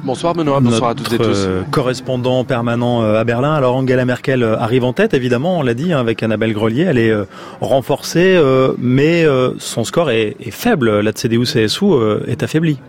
Bonsoir 0.03 0.33
Benoît, 0.33 0.59
bonsoir 0.59 0.91
à 0.91 0.95
toutes 0.95 1.13
et 1.13 1.17
tous. 1.17 1.45
Euh, 1.45 1.63
correspondant 1.69 2.43
permanent 2.43 3.03
euh, 3.03 3.19
à 3.19 3.23
Berlin. 3.23 3.53
Alors 3.53 3.75
Angela 3.75 4.05
Merkel 4.05 4.43
euh, 4.43 4.57
arrive 4.57 4.83
en 4.83 4.93
tête, 4.93 5.13
évidemment, 5.13 5.59
on 5.59 5.61
l'a 5.61 5.73
dit, 5.73 5.93
hein, 5.93 5.99
avec 5.99 6.23
Annabelle 6.23 6.53
Grelier. 6.53 6.83
Elle 6.83 6.97
est 6.97 7.13
renforcée, 7.61 8.39
mais 8.77 9.25
son 9.57 9.83
score 9.83 10.11
est, 10.11 10.35
est 10.39 10.51
faible. 10.51 10.99
La 10.99 11.11
CDU-CSU 11.11 11.85
est 12.27 12.43
affaiblie 12.43 12.79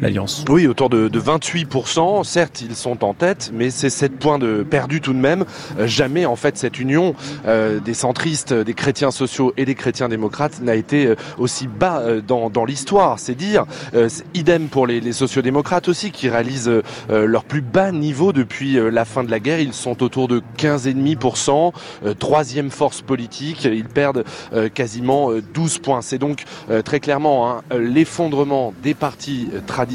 l'Alliance. 0.00 0.44
Oui, 0.48 0.66
autour 0.66 0.90
de, 0.90 1.08
de 1.08 1.20
28%. 1.20 2.24
Certes, 2.24 2.60
ils 2.60 2.76
sont 2.76 3.04
en 3.04 3.14
tête, 3.14 3.50
mais 3.52 3.70
c'est 3.70 3.90
7 3.90 4.18
points 4.18 4.38
de 4.38 4.62
perdu 4.62 5.00
tout 5.00 5.12
de 5.12 5.18
même. 5.18 5.44
Euh, 5.78 5.86
jamais, 5.86 6.26
en 6.26 6.36
fait, 6.36 6.56
cette 6.56 6.78
union 6.78 7.14
euh, 7.46 7.80
des 7.80 7.94
centristes, 7.94 8.52
des 8.52 8.74
chrétiens 8.74 9.10
sociaux 9.10 9.52
et 9.56 9.64
des 9.64 9.74
chrétiens 9.74 10.08
démocrates 10.08 10.60
n'a 10.60 10.74
été 10.74 11.06
euh, 11.06 11.16
aussi 11.38 11.66
bas 11.66 12.02
dans, 12.26 12.50
dans 12.50 12.64
l'histoire. 12.64 13.18
C'est 13.18 13.34
dire. 13.34 13.64
idem 14.34 14.68
pour 14.68 14.86
les, 14.86 15.00
les 15.00 15.12
sociodémocrates 15.12 15.88
aussi, 15.88 16.10
qui 16.10 16.28
réalisent 16.28 16.70
leur 17.08 17.44
plus 17.44 17.60
bas 17.60 17.92
niveau 17.92 18.32
depuis 18.32 18.78
la 18.90 19.04
fin 19.04 19.24
de 19.24 19.30
la 19.30 19.40
guerre. 19.40 19.60
Ils 19.60 19.72
sont 19.72 20.02
autour 20.02 20.28
de 20.28 20.42
15,5%. 20.58 21.72
troisième 22.18 22.70
force 22.70 23.00
politique. 23.00 23.64
Ils 23.64 23.84
perdent 23.84 24.24
quasiment 24.74 25.30
12 25.54 25.78
points. 25.78 26.02
C'est 26.02 26.18
donc 26.18 26.44
très 26.84 27.00
clairement 27.00 27.50
hein, 27.50 27.62
l'effondrement 27.76 28.72
des 28.82 28.94
partis 28.94 29.48
traditionnels 29.66 29.87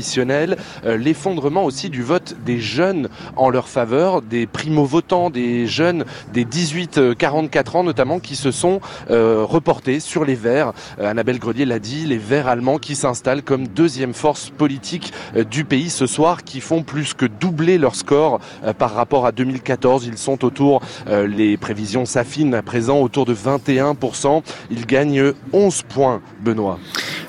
euh, 0.86 0.98
l'effondrement 0.98 1.66
aussi 1.66 1.90
du 1.90 2.04
vote 2.04 2.36
des 2.46 2.60
jeunes 2.60 3.10
en 3.36 3.50
leur 3.50 3.68
faveur, 3.68 4.22
des 4.22 4.48
primo-votants, 4.48 5.30
des 5.30 5.68
jeunes 5.68 6.06
des 6.34 6.46
18-44 6.46 7.78
ans 7.78 7.84
notamment 7.84 8.20
qui 8.20 8.36
se 8.36 8.52
sont 8.52 8.80
euh, 9.10 9.44
reportés 9.44 10.00
sur 10.00 10.26
les 10.26 10.36
Verts. 10.36 10.74
Euh, 11.00 11.10
Annabelle 11.10 11.40
Grelier 11.40 11.66
l'a 11.66 11.80
dit, 11.80 12.06
les 12.06 12.18
Verts 12.18 12.48
allemands 12.48 12.78
qui 12.78 12.96
s'installent 12.96 13.44
comme 13.44 13.68
deuxième 13.68 14.14
force 14.14 14.50
politique 14.50 15.14
du 15.50 15.66
pays 15.66 15.90
ce 15.90 16.08
soir, 16.08 16.44
qui 16.44 16.62
font 16.62 16.84
plus 16.84 17.14
que 17.14 17.26
doubler 17.26 17.78
leur 17.78 17.96
score 17.96 18.40
par 18.78 18.94
rapport 18.94 19.26
à 19.26 19.32
2014. 19.32 20.06
Ils 20.06 20.18
sont 20.18 20.46
autour, 20.46 20.82
les 21.08 21.58
prévisions 21.58 22.06
s'affinent 22.06 22.56
à 22.56 22.62
présent 22.62 23.00
autour 23.00 23.26
de 23.26 23.36
21%. 23.36 24.44
Ils 24.72 24.86
gagnent 24.86 25.34
11 25.52 25.84
points, 25.84 26.22
Benoît. 26.42 26.80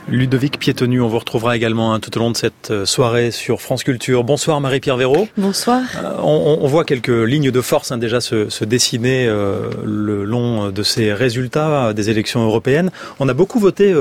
Ludovic 0.06 0.58
Piétonu, 0.58 1.00
on 1.00 1.08
vous 1.08 1.18
retrouvera 1.18 1.56
également 1.56 1.94
hein, 1.94 2.00
tout 2.00 2.14
au 2.18 2.20
long 2.20 2.30
de 2.30 2.36
cette 2.36 2.70
euh, 2.70 2.84
soirée 2.84 3.30
sur 3.30 3.62
France 3.62 3.84
Culture. 3.84 4.22
Bonsoir 4.22 4.60
Marie-Pierre 4.60 4.98
Véraud. 4.98 5.28
Bonsoir. 5.38 5.80
Euh, 5.96 6.18
on, 6.22 6.66
voit 6.66 6.84
quelques 6.84 7.08
lignes 7.08 7.50
de 7.50 7.60
force 7.62 7.90
hein, 7.90 7.96
déjà 7.96 8.20
se, 8.20 8.64
dessiner 8.64 9.26
euh, 9.26 9.70
le 9.82 10.24
long 10.24 10.70
de 10.70 10.82
ces 10.82 11.14
résultats 11.14 11.94
des 11.94 12.10
élections 12.10 12.44
européennes. 12.44 12.90
On 13.18 13.30
a 13.30 13.34
beaucoup 13.34 13.58
voté 13.58 13.94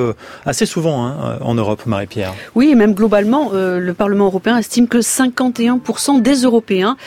assez 0.45 0.65
souvent 0.65 1.05
hein, 1.05 1.37
en 1.39 1.55
Europe, 1.55 1.85
Marie-Pierre. 1.85 2.33
Oui, 2.53 2.71
et 2.71 2.75
même 2.75 2.93
globalement, 2.93 3.51
le 3.53 3.93
Parlement 3.93 4.25
européen 4.25 4.57
estime 4.57 4.87
que 4.87 4.97
51% 4.97 6.21
des 6.21 6.41
Européens, 6.41 6.97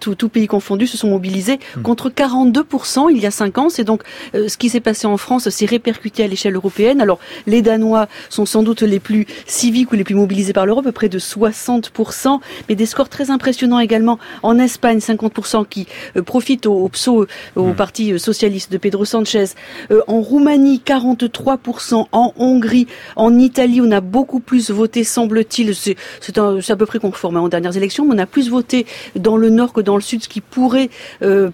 tout, 0.00 0.14
tout, 0.14 0.28
pays 0.28 0.46
confondu, 0.46 0.86
se 0.86 0.96
sont 0.96 1.08
mobilisés 1.08 1.58
hmm. 1.76 1.82
contre 1.82 2.08
42% 2.08 3.08
il 3.10 3.18
y 3.18 3.26
a 3.26 3.30
5 3.30 3.58
ans. 3.58 3.68
C'est 3.68 3.84
donc 3.84 4.02
ce 4.32 4.56
qui 4.56 4.68
s'est 4.68 4.80
passé 4.80 5.06
en 5.06 5.16
France 5.16 5.48
s'est 5.48 5.66
répercuté 5.66 6.24
à 6.24 6.26
l'échelle 6.26 6.54
européenne. 6.54 7.00
Alors 7.00 7.18
les 7.46 7.62
Danois 7.62 8.06
sont 8.30 8.45
sans 8.46 8.62
doute 8.62 8.82
les 8.82 9.00
plus 9.00 9.26
civiques 9.46 9.92
ou 9.92 9.96
les 9.96 10.04
plus 10.04 10.14
mobilisés 10.14 10.52
par 10.52 10.66
l'Europe, 10.66 10.90
près 10.90 11.08
de 11.08 11.18
60%, 11.18 12.40
mais 12.68 12.74
des 12.74 12.86
scores 12.86 13.08
très 13.08 13.30
impressionnants 13.30 13.78
également 13.78 14.18
en 14.42 14.58
Espagne, 14.58 14.98
50% 14.98 15.66
qui 15.68 15.86
euh, 16.16 16.22
profitent 16.22 16.66
au, 16.66 16.88
PSO, 16.88 17.26
au 17.56 17.64
hmm. 17.64 17.74
Parti 17.74 18.12
euh, 18.12 18.18
socialiste 18.18 18.72
de 18.72 18.78
Pedro 18.78 19.04
Sanchez, 19.04 19.46
euh, 19.90 20.00
en 20.06 20.20
Roumanie, 20.20 20.80
43%, 20.84 22.06
en 22.12 22.32
Hongrie, 22.36 22.86
en 23.16 23.38
Italie, 23.38 23.80
on 23.82 23.90
a 23.90 24.00
beaucoup 24.00 24.40
plus 24.40 24.70
voté, 24.70 25.04
semble-t-il, 25.04 25.74
c'est 25.74 25.96
à 26.38 26.76
peu 26.76 26.86
près 26.86 26.98
conforme 26.98 27.36
hein, 27.36 27.42
aux 27.42 27.48
dernières 27.48 27.76
élections, 27.76 28.04
mais 28.04 28.14
on 28.14 28.18
a 28.18 28.26
plus 28.26 28.48
voté 28.48 28.86
dans 29.16 29.36
le 29.36 29.50
nord 29.50 29.72
que 29.72 29.80
dans 29.80 29.96
le 29.96 30.02
sud, 30.02 30.22
ce 30.22 30.28
qui 30.28 30.40
pourrait 30.40 30.90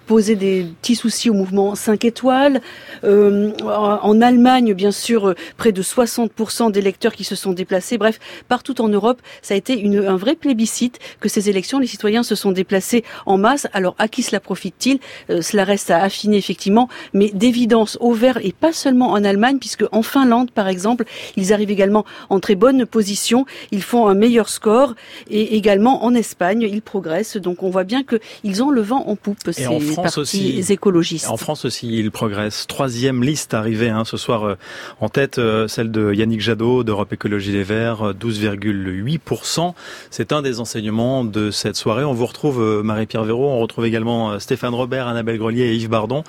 poser 0.06 0.36
des 0.36 0.66
petits 0.80 0.96
soucis 0.96 1.30
au 1.30 1.34
mouvement 1.34 1.74
5 1.74 2.04
étoiles. 2.04 2.60
en 3.02 4.20
Allemagne, 4.20 4.74
bien 4.74 4.92
sûr, 4.92 5.34
près 5.56 5.72
de 5.72 5.82
60% 5.82 6.70
des 6.70 6.81
électeurs 6.82 7.14
qui 7.18 7.24
se 7.24 7.36
sont 7.42 7.52
déplacés. 7.52 7.96
Bref, 8.04 8.16
partout 8.54 8.76
en 8.86 8.90
Europe, 8.98 9.20
ça 9.40 9.54
a 9.54 9.56
été 9.56 9.72
une, 9.86 9.98
un 10.14 10.18
vrai 10.24 10.34
plébiscite 10.44 10.96
que 11.22 11.28
ces 11.34 11.44
élections, 11.52 11.78
les 11.78 11.90
citoyens 11.96 12.24
se 12.30 12.34
sont 12.42 12.52
déplacés 12.52 13.02
en 13.32 13.38
masse. 13.46 13.64
Alors, 13.72 13.94
à 13.98 14.06
qui 14.12 14.22
cela 14.22 14.40
profite-t-il? 14.40 14.98
Euh, 15.30 15.40
Cela 15.48 15.64
reste 15.64 15.90
à 15.90 15.98
affiner, 16.02 16.36
effectivement, 16.44 16.86
mais 17.18 17.30
d'évidence 17.42 17.96
au 18.00 18.12
vert, 18.12 18.38
et 18.42 18.52
pas 18.64 18.72
seulement 18.72 19.10
en 19.16 19.22
Allemagne, 19.30 19.58
puisque 19.58 19.84
en 19.92 20.02
Finlande, 20.02 20.50
par 20.50 20.68
exemple, 20.68 21.04
ils 21.36 21.52
arrivent 21.54 21.70
également 21.78 22.04
en 22.28 22.40
très 22.40 22.56
bonne 22.64 22.84
position. 22.86 23.46
Ils 23.70 23.82
font 23.90 24.04
un 24.12 24.14
meilleur 24.24 24.48
score, 24.48 24.94
et 25.30 25.56
également 25.56 26.04
en 26.04 26.12
Espagne, 26.14 26.62
ils 26.76 26.82
progressent. 26.82 27.36
Donc, 27.36 27.62
on 27.62 27.70
voit 27.70 27.84
bien 27.92 28.02
qu'ils 28.10 28.62
ont 28.64 28.70
le 28.70 28.82
vent 28.82 29.04
en 29.06 29.16
poupe, 29.16 29.38
ces 29.52 29.66
en 29.66 29.80
France 29.80 30.18
aussi, 30.18 30.64
écologistes. 30.76 31.28
En 31.28 31.36
France 31.36 31.64
aussi, 31.64 31.86
ils 32.02 32.10
progressent. 32.10 32.66
Troisième 32.66 33.22
liste 33.22 33.54
arrivée 33.54 33.90
hein, 33.90 34.04
ce 34.04 34.16
soir 34.16 34.44
euh, 34.44 34.54
en 35.00 35.08
tête, 35.08 35.38
euh, 35.38 35.68
celle 35.68 35.90
de 35.90 36.12
Yannick 36.12 36.40
Jadot 36.40 36.71
d'Europe 36.82 37.12
Écologie 37.12 37.52
Les 37.52 37.62
Verts, 37.62 38.14
12,8%. 38.14 39.74
C'est 40.10 40.32
un 40.32 40.40
des 40.40 40.60
enseignements 40.60 41.24
de 41.24 41.50
cette 41.50 41.76
soirée. 41.76 42.04
On 42.04 42.14
vous 42.14 42.26
retrouve, 42.26 42.60
euh, 42.60 42.82
Marie-Pierre 42.82 43.24
Véraud, 43.24 43.48
on 43.48 43.58
retrouve 43.58 43.84
également 43.84 44.32
euh, 44.32 44.38
Stéphane 44.38 44.74
Robert, 44.74 45.06
Annabelle 45.06 45.38
Grelier 45.38 45.64
et 45.64 45.76
Yves 45.76 45.90
Bardon 45.90 46.24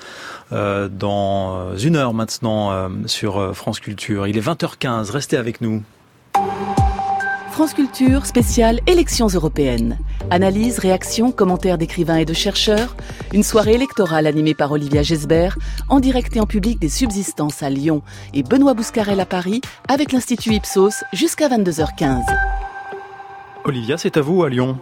euh, 0.52 0.90
dans 0.90 1.76
une 1.78 1.96
heure 1.96 2.14
maintenant 2.14 2.90
sur 3.06 3.56
France 3.56 3.80
Culture. 3.80 4.28
Il 4.28 4.38
est 4.38 4.46
20h15, 4.46 5.12
restez 5.12 5.38
avec 5.38 5.62
nous. 5.62 5.84
France 7.54 7.76
Culture, 7.76 8.26
spéciale 8.26 8.80
élections 8.88 9.28
européennes. 9.28 10.00
Analyse, 10.32 10.80
réaction, 10.80 11.32
commentaires 11.32 11.78
d'écrivains 11.78 12.16
et 12.16 12.26
de 12.26 12.34
chercheurs. 12.34 12.98
Une 13.32 13.44
soirée 13.44 13.76
électorale 13.76 14.26
animée 14.26 14.56
par 14.56 14.72
Olivia 14.72 15.04
Gesbert, 15.04 15.60
en 15.88 16.00
direct 16.00 16.36
et 16.36 16.40
en 16.40 16.48
public 16.48 16.80
des 16.80 16.90
subsistances 16.90 17.62
à 17.62 17.70
Lyon 17.70 18.02
et 18.34 18.42
Benoît 18.42 18.74
Bouscarel 18.74 19.20
à 19.20 19.28
Paris, 19.28 19.62
avec 19.88 20.14
l'Institut 20.14 20.56
Ipsos 20.56 21.04
jusqu'à 21.14 21.48
22h15. 21.48 22.24
Olivia, 23.66 24.00
c'est 24.00 24.18
à 24.18 24.22
vous 24.22 24.42
à 24.42 24.50
Lyon. 24.50 24.80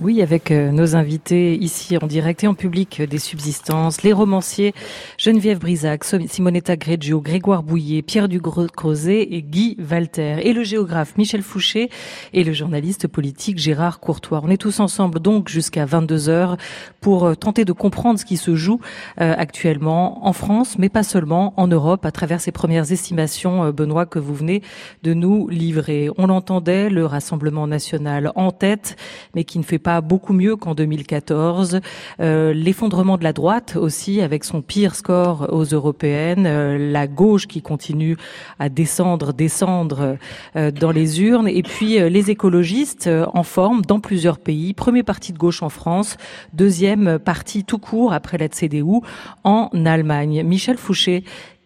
Oui, 0.00 0.22
avec 0.22 0.50
euh, 0.50 0.72
nos 0.72 0.96
invités 0.96 1.54
ici 1.54 1.96
en 1.96 2.08
direct 2.08 2.42
et 2.42 2.48
en 2.48 2.54
public 2.54 3.00
des 3.00 3.20
subsistances, 3.20 4.02
les 4.02 4.12
romanciers 4.12 4.74
Geneviève 5.18 5.60
Brisac, 5.60 6.02
Simonetta 6.02 6.76
Greggio, 6.76 7.20
Grégoire 7.20 7.62
Bouillet, 7.62 8.02
Pierre 8.02 8.28
Ducreuset 8.28 9.22
et 9.22 9.42
Guy 9.42 9.76
Walter, 9.88 10.38
et 10.42 10.52
le 10.52 10.64
géographe 10.64 11.16
Michel 11.16 11.42
Fouché 11.42 11.90
et 12.32 12.42
le 12.42 12.52
journaliste 12.52 13.06
politique 13.06 13.58
Gérard 13.58 14.00
Courtois. 14.00 14.40
On 14.42 14.50
est 14.50 14.56
tous 14.56 14.80
ensemble 14.80 15.20
donc 15.20 15.48
jusqu'à 15.48 15.84
22 15.84 16.28
heures 16.28 16.56
pour 17.00 17.26
euh, 17.26 17.36
tenter 17.36 17.64
de 17.64 17.72
comprendre 17.72 18.18
ce 18.18 18.24
qui 18.24 18.36
se 18.36 18.56
joue 18.56 18.80
euh, 19.20 19.32
actuellement 19.38 20.26
en 20.26 20.32
France, 20.32 20.76
mais 20.76 20.88
pas 20.88 21.04
seulement 21.04 21.54
en 21.56 21.68
Europe, 21.68 22.04
à 22.04 22.10
travers 22.10 22.40
ces 22.40 22.50
premières 22.50 22.90
estimations, 22.90 23.70
Benoît, 23.70 24.06
que 24.06 24.18
vous 24.18 24.34
venez 24.34 24.60
de 25.04 25.14
nous 25.14 25.48
livrer. 25.48 26.08
On 26.18 26.26
l'entendait, 26.26 26.90
le 26.90 27.06
Rassemblement 27.06 27.68
national 27.68 28.32
en 28.34 28.50
tête, 28.50 28.96
mais 29.36 29.44
qui 29.44 29.60
ne 29.60 29.62
fait 29.62 29.83
pas 29.84 30.00
beaucoup 30.00 30.32
mieux 30.32 30.56
qu'en 30.56 30.74
2014. 30.74 31.80
Euh, 32.20 32.52
l'effondrement 32.54 33.18
de 33.18 33.22
la 33.22 33.32
droite 33.32 33.76
aussi, 33.76 34.20
avec 34.22 34.42
son 34.42 34.62
pire 34.62 34.96
score 34.96 35.46
aux 35.52 35.64
européennes. 35.64 36.46
Euh, 36.46 36.90
la 36.90 37.06
gauche 37.06 37.46
qui 37.46 37.62
continue 37.62 38.16
à 38.58 38.68
descendre, 38.68 39.32
descendre 39.32 40.16
euh, 40.56 40.70
dans 40.70 40.90
les 40.90 41.22
urnes. 41.22 41.46
Et 41.46 41.62
puis 41.62 42.00
les 42.10 42.30
écologistes 42.30 43.08
en 43.34 43.42
forme 43.42 43.82
dans 43.82 44.00
plusieurs 44.00 44.38
pays. 44.38 44.72
Premier 44.72 45.02
parti 45.02 45.32
de 45.32 45.38
gauche 45.38 45.62
en 45.62 45.68
France, 45.68 46.16
deuxième 46.54 47.18
parti 47.18 47.62
tout 47.62 47.78
court 47.78 48.14
après 48.14 48.38
la 48.38 48.48
CDU 48.48 49.00
en 49.44 49.68
Allemagne. 49.84 50.42
Michel 50.42 50.78
Fouché, 50.78 51.24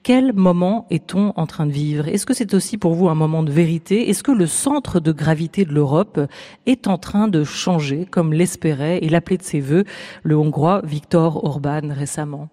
quel 0.08 0.32
moment 0.32 0.86
est-on 0.88 1.34
en 1.36 1.46
train 1.46 1.66
de 1.66 1.70
vivre? 1.70 2.08
Est-ce 2.08 2.24
que 2.24 2.32
c'est 2.32 2.54
aussi 2.54 2.78
pour 2.78 2.94
vous 2.94 3.10
un 3.10 3.14
moment 3.14 3.42
de 3.42 3.52
vérité? 3.52 4.08
Est-ce 4.08 4.22
que 4.22 4.32
le 4.32 4.46
centre 4.46 5.00
de 5.00 5.12
gravité 5.12 5.66
de 5.66 5.74
l'Europe 5.74 6.18
est 6.64 6.86
en 6.86 6.96
train 6.96 7.28
de 7.28 7.44
changer, 7.44 8.06
comme 8.06 8.32
l'espérait 8.32 9.00
et 9.04 9.10
l'appelait 9.10 9.36
de 9.36 9.42
ses 9.42 9.60
voeux 9.60 9.84
le 10.22 10.34
Hongrois 10.34 10.80
Viktor 10.82 11.44
Orban 11.44 11.90
récemment? 11.90 12.48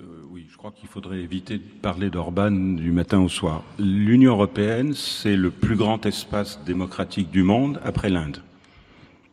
Euh, 0.00 0.06
Oui, 0.32 0.48
je 0.50 0.56
crois 0.56 0.72
qu'il 0.72 0.88
faudrait 0.88 1.20
éviter 1.20 1.58
de 1.58 1.62
parler 1.82 2.10
d'Orban 2.10 2.50
du 2.50 2.90
matin 2.90 3.20
au 3.20 3.28
soir. 3.28 3.62
L'Union 3.78 4.32
européenne, 4.32 4.94
c'est 4.94 5.36
le 5.36 5.52
plus 5.52 5.76
grand 5.76 6.04
espace 6.04 6.58
démocratique 6.66 7.30
du 7.30 7.44
monde 7.44 7.80
après 7.84 8.10
l'Inde. 8.10 8.42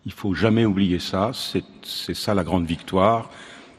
Il 0.05 0.11
faut 0.11 0.35
jamais 0.35 0.65
oublier 0.65 0.99
ça. 0.99 1.31
C'est 1.33 2.13
ça 2.13 2.35
la 2.35 2.43
grande 2.43 2.67
victoire 2.67 3.31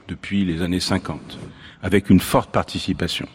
depuis 0.09 0.45
les 0.45 0.61
années 0.61 0.81
50 0.81 1.38
avec 1.87 2.11
une 2.11 2.18
forte 2.18 2.51
participation. 2.51 3.29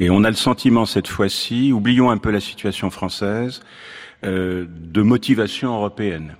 Et 0.00 0.10
on 0.10 0.22
a 0.22 0.28
le 0.28 0.36
sentiment 0.36 0.84
cette 0.84 1.08
fois-ci, 1.08 1.72
oublions 1.72 2.10
un 2.10 2.18
peu 2.18 2.30
la 2.30 2.40
situation 2.40 2.90
française, 2.90 3.62
euh, 4.22 4.66
de 4.68 5.00
motivation 5.00 5.74
européenne. 5.74 6.36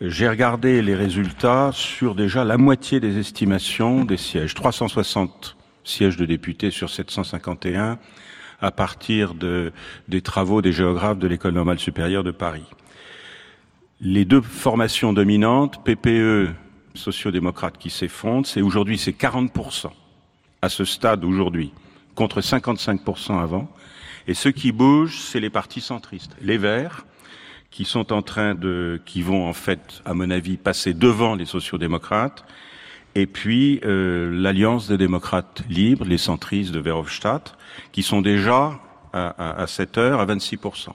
J'ai 0.00 0.28
regardé 0.28 0.80
les 0.80 0.94
résultats 0.94 1.70
sur 1.72 2.14
déjà 2.14 2.44
la 2.44 2.58
moitié 2.58 3.00
des 3.00 3.18
estimations 3.18 4.04
des 4.04 4.16
sièges, 4.16 4.54
360 4.54 5.56
sièges 5.82 6.16
de 6.16 6.26
députés 6.26 6.70
sur 6.70 6.90
751 6.90 7.98
à 8.60 8.70
partir 8.70 9.34
de, 9.34 9.72
des 10.06 10.22
travaux 10.22 10.62
des 10.62 10.72
géographes 10.72 11.18
de 11.18 11.26
l'École 11.26 11.54
normale 11.54 11.80
supérieure 11.80 12.22
de 12.22 12.30
Paris. 12.30 12.66
Les 14.00 14.24
deux 14.24 14.42
formations 14.42 15.12
dominantes, 15.12 15.82
PPE, 15.84 16.50
sociodémocrate 16.94 17.78
qui 17.78 17.90
s'effondrent, 17.90 18.46
c'est 18.46 18.62
aujourd'hui 18.62 18.96
c'est 18.96 19.12
40 19.12 19.52
à 20.62 20.68
ce 20.68 20.84
stade 20.84 21.24
aujourd'hui, 21.24 21.72
contre 22.14 22.40
55% 22.40 23.38
avant. 23.40 23.68
Et 24.26 24.34
ce 24.34 24.48
qui 24.48 24.72
bouge, 24.72 25.18
c'est 25.18 25.40
les 25.40 25.50
partis 25.50 25.80
centristes. 25.80 26.36
Les 26.40 26.56
Verts, 26.56 27.04
qui 27.70 27.84
sont 27.84 28.12
en 28.12 28.22
train 28.22 28.54
de, 28.54 29.00
qui 29.04 29.22
vont 29.22 29.48
en 29.48 29.52
fait, 29.52 30.02
à 30.04 30.14
mon 30.14 30.30
avis, 30.30 30.56
passer 30.56 30.94
devant 30.94 31.34
les 31.34 31.46
sociodémocrates, 31.46 32.44
et 33.14 33.26
puis 33.26 33.80
euh, 33.84 34.30
l'Alliance 34.32 34.88
des 34.88 34.96
démocrates 34.96 35.62
libres, 35.68 36.04
les 36.04 36.18
centristes 36.18 36.72
de 36.72 36.78
Verhofstadt, 36.78 37.56
qui 37.90 38.02
sont 38.02 38.22
déjà 38.22 38.80
à, 39.12 39.28
à, 39.28 39.62
à 39.62 39.66
7 39.66 39.98
heures 39.98 40.20
à 40.20 40.26
26%. 40.26 40.90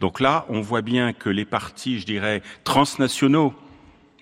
Donc 0.00 0.20
là, 0.20 0.46
on 0.48 0.60
voit 0.60 0.82
bien 0.82 1.12
que 1.12 1.28
les 1.28 1.44
partis, 1.44 2.00
je 2.00 2.06
dirais, 2.06 2.42
transnationaux, 2.64 3.54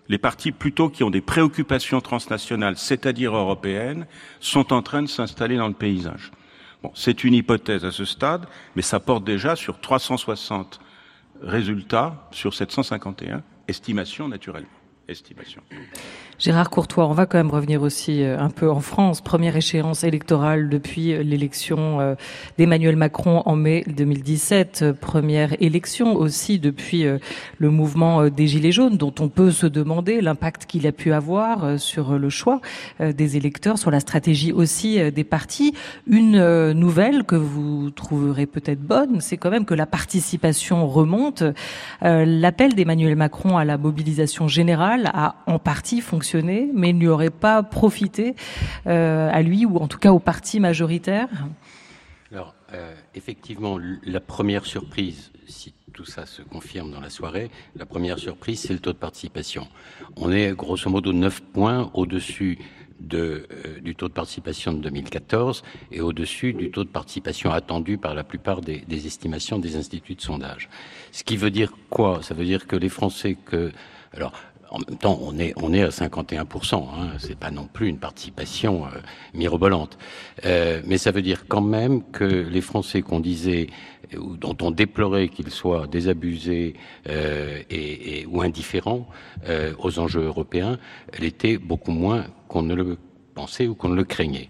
les 0.08 0.18
partis 0.18 0.52
plutôt 0.52 0.88
qui 0.88 1.04
ont 1.04 1.10
des 1.10 1.20
préoccupations 1.20 2.00
transnationales, 2.00 2.76
c'est-à-dire 2.76 3.36
européennes, 3.36 4.06
sont 4.40 4.72
en 4.72 4.82
train 4.82 5.02
de 5.02 5.08
s'installer 5.08 5.56
dans 5.56 5.68
le 5.68 5.74
paysage. 5.74 6.32
Bon, 6.82 6.92
c'est 6.94 7.24
une 7.24 7.34
hypothèse 7.34 7.84
à 7.84 7.90
ce 7.90 8.04
stade, 8.04 8.46
mais 8.76 8.82
ça 8.82 9.00
porte 9.00 9.24
déjà 9.24 9.56
sur 9.56 9.80
360 9.80 10.80
résultats 11.42 12.28
sur 12.30 12.54
751, 12.54 13.42
estimation 13.66 14.28
naturellement, 14.28 14.68
estimation. 15.08 15.62
Gérard 16.38 16.70
Courtois, 16.70 17.08
on 17.08 17.14
va 17.14 17.26
quand 17.26 17.36
même 17.36 17.50
revenir 17.50 17.82
aussi 17.82 18.22
euh, 18.22 18.38
un 18.38 18.48
peu 18.48 18.70
en 18.70 18.78
France. 18.78 19.20
Première 19.20 19.56
échéance 19.56 20.04
électorale 20.04 20.68
depuis 20.68 21.12
euh, 21.12 21.24
l'élection 21.24 22.00
euh, 22.00 22.14
d'Emmanuel 22.58 22.94
Macron 22.94 23.42
en 23.44 23.56
mai 23.56 23.82
2017. 23.88 24.92
Première 25.00 25.60
élection 25.60 26.14
aussi 26.14 26.60
depuis 26.60 27.04
le 27.58 27.70
mouvement 27.70 28.28
des 28.28 28.46
Gilets 28.46 28.70
jaunes, 28.70 28.96
dont 28.96 29.14
on 29.18 29.28
peut 29.28 29.50
se 29.50 29.66
demander 29.66 30.20
l'impact 30.20 30.66
qu'il 30.66 30.86
a 30.86 30.92
pu 30.92 31.12
avoir 31.12 31.78
sur 31.78 32.18
le 32.18 32.28
choix 32.30 32.60
des 33.00 33.36
électeurs, 33.36 33.78
sur 33.78 33.90
la 33.90 34.00
stratégie 34.00 34.52
aussi 34.52 34.98
des 35.12 35.24
partis. 35.24 35.74
Une 36.06 36.72
nouvelle 36.72 37.24
que 37.24 37.36
vous 37.36 37.90
trouverez 37.90 38.46
peut-être 38.46 38.80
bonne, 38.80 39.20
c'est 39.20 39.36
quand 39.36 39.50
même 39.50 39.64
que 39.64 39.74
la 39.74 39.86
participation 39.86 40.86
remonte. 40.86 41.42
L'appel 42.02 42.74
d'Emmanuel 42.74 43.16
Macron 43.16 43.56
à 43.56 43.64
la 43.64 43.78
mobilisation 43.78 44.48
générale 44.48 45.10
a 45.14 45.36
en 45.46 45.58
partie 45.58 46.00
fonctionné 46.00 46.27
mais 46.34 46.90
il 46.90 46.98
n'y 46.98 47.08
aurait 47.08 47.30
pas 47.30 47.62
profité 47.62 48.34
euh, 48.86 49.30
à 49.32 49.42
lui, 49.42 49.66
ou 49.66 49.76
en 49.78 49.88
tout 49.88 49.98
cas 49.98 50.12
au 50.12 50.18
parti 50.18 50.60
majoritaire 50.60 51.28
Alors, 52.32 52.54
euh, 52.74 52.94
effectivement, 53.14 53.78
la 54.04 54.20
première 54.20 54.66
surprise, 54.66 55.32
si 55.46 55.74
tout 55.92 56.04
ça 56.04 56.26
se 56.26 56.42
confirme 56.42 56.90
dans 56.90 57.00
la 57.00 57.10
soirée, 57.10 57.50
la 57.74 57.86
première 57.86 58.18
surprise, 58.18 58.60
c'est 58.60 58.72
le 58.72 58.78
taux 58.78 58.92
de 58.92 58.98
participation. 58.98 59.66
On 60.16 60.30
est 60.30 60.52
grosso 60.52 60.90
modo 60.90 61.12
9 61.12 61.40
points 61.40 61.90
au-dessus 61.94 62.58
de, 63.00 63.46
euh, 63.50 63.80
du 63.80 63.94
taux 63.94 64.08
de 64.08 64.12
participation 64.12 64.72
de 64.72 64.80
2014 64.80 65.62
et 65.92 66.00
au-dessus 66.00 66.52
du 66.52 66.70
taux 66.70 66.84
de 66.84 66.88
participation 66.88 67.50
attendu 67.50 67.96
par 67.96 68.14
la 68.14 68.24
plupart 68.24 68.60
des, 68.60 68.78
des, 68.80 69.06
estimations 69.06 69.58
des 69.58 69.76
instituts 69.76 70.14
de 70.14 70.20
sondage. 70.20 70.68
Ce 71.12 71.24
qui 71.24 71.36
veut 71.36 71.50
dire 71.50 71.72
quoi? 71.90 72.22
Ça 72.22 72.34
veut 72.34 72.44
dire 72.44 72.66
que 72.66 72.76
les 72.76 72.88
Français 72.88 73.36
que... 73.44 73.72
Alors, 74.12 74.32
en 74.70 74.78
même 74.78 74.98
temps, 74.98 75.18
on 75.22 75.38
est, 75.38 75.54
on 75.56 75.72
est 75.72 75.82
à 75.82 75.88
51%. 75.88 76.74
Hein, 76.74 77.10
c'est 77.18 77.38
pas 77.38 77.50
non 77.50 77.68
plus 77.72 77.88
une 77.88 77.98
participation 77.98 78.86
euh, 78.86 78.90
mirobolante. 79.34 79.98
Euh, 80.44 80.82
mais 80.84 80.98
ça 80.98 81.10
veut 81.10 81.22
dire 81.22 81.46
quand 81.48 81.60
même 81.60 82.02
que 82.10 82.24
les 82.24 82.60
Français 82.60 83.02
qu'on 83.02 83.20
disait, 83.20 83.68
ou 84.16 84.36
dont 84.36 84.56
on 84.60 84.70
déplorait 84.70 85.28
qu'ils 85.28 85.50
soient 85.50 85.86
désabusés 85.86 86.74
euh, 87.08 87.62
et, 87.70 88.26
ou 88.26 88.42
indifférents 88.42 89.08
euh, 89.48 89.74
aux 89.78 89.98
enjeux 89.98 90.24
européens, 90.24 90.78
l'étaient 91.18 91.58
beaucoup 91.58 91.92
moins 91.92 92.26
qu'on 92.48 92.62
ne 92.62 92.74
le 92.74 92.98
pensait 93.34 93.66
ou 93.66 93.74
qu'on 93.74 93.88
ne 93.88 93.96
le 93.96 94.04
craignait. 94.04 94.48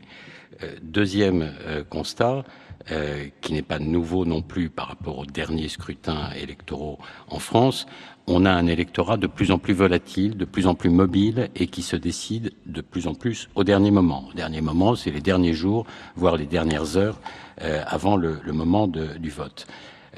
Euh, 0.62 0.74
deuxième 0.82 1.54
euh, 1.66 1.84
constat, 1.84 2.44
euh, 2.90 3.26
qui 3.42 3.52
n'est 3.52 3.62
pas 3.62 3.78
nouveau 3.78 4.24
non 4.24 4.40
plus 4.40 4.70
par 4.70 4.88
rapport 4.88 5.18
aux 5.18 5.26
derniers 5.26 5.68
scrutins 5.68 6.30
électoraux 6.40 6.98
en 7.28 7.38
France, 7.38 7.86
on 8.28 8.44
a 8.44 8.50
un 8.50 8.66
électorat 8.66 9.16
de 9.16 9.26
plus 9.26 9.50
en 9.50 9.58
plus 9.58 9.74
volatile, 9.74 10.36
de 10.36 10.44
plus 10.44 10.66
en 10.66 10.74
plus 10.74 10.90
mobile 10.90 11.48
et 11.56 11.66
qui 11.66 11.82
se 11.82 11.96
décide 11.96 12.52
de 12.66 12.80
plus 12.80 13.06
en 13.06 13.14
plus 13.14 13.48
au 13.54 13.64
dernier 13.64 13.90
moment. 13.90 14.28
Au 14.30 14.34
dernier 14.34 14.60
moment, 14.60 14.94
c'est 14.94 15.10
les 15.10 15.20
derniers 15.20 15.54
jours, 15.54 15.86
voire 16.14 16.36
les 16.36 16.46
dernières 16.46 16.96
heures 16.96 17.18
euh, 17.62 17.82
avant 17.86 18.16
le, 18.16 18.40
moment 18.52 18.86
du 18.86 19.30
vote. 19.30 19.66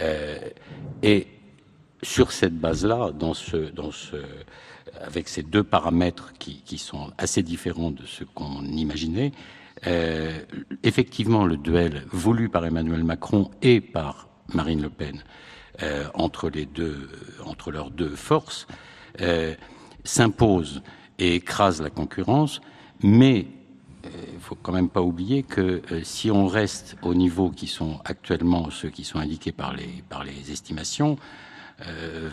Euh, 0.01 0.38
et 1.03 1.29
sur 2.03 2.33
cette 2.33 2.59
base-là, 2.59 3.11
avec 5.03 5.29
ces 5.29 5.42
deux 5.42 5.62
paramètres 5.62 6.33
qui, 6.38 6.62
qui 6.64 6.79
sont 6.79 7.12
assez 7.16 7.42
différents 7.42 7.90
de 7.90 8.05
ce 8.07 8.25
qu'on 8.25 8.64
imaginait, 8.64 9.33
euh, 9.87 10.31
effectivement, 10.83 11.44
le 11.44 11.57
duel 11.57 12.05
voulu 12.11 12.49
par 12.49 12.64
Emmanuel 12.66 13.05
Macron 13.05 13.51
et 13.62 13.81
par 13.81 14.29
Marine 14.53 14.83
Le 14.83 14.90
Pen 14.90 15.23
euh, 15.82 16.04
entre 16.14 16.50
les 16.50 16.66
deux, 16.66 17.08
entre 17.44 17.70
leurs 17.70 17.90
deux 17.90 18.14
forces, 18.14 18.66
euh, 19.20 19.54
s'impose 20.04 20.82
et 21.18 21.34
écrase 21.34 21.82
la 21.82 21.90
concurrence, 21.90 22.62
mais 23.02 23.46
il 24.04 24.08
euh, 24.08 24.38
faut 24.40 24.54
quand 24.54 24.72
même 24.72 24.88
pas 24.88 25.02
oublier 25.02 25.42
que 25.42 25.82
euh, 25.92 26.00
si 26.04 26.30
on 26.30 26.46
reste 26.46 26.96
au 27.02 27.12
niveau 27.12 27.50
qui 27.50 27.66
sont 27.66 28.00
actuellement 28.06 28.70
ceux 28.70 28.88
qui 28.88 29.04
sont 29.04 29.18
indiqués 29.18 29.52
par 29.52 29.74
les 29.74 30.02
par 30.08 30.24
les 30.24 30.50
estimations, 30.50 31.16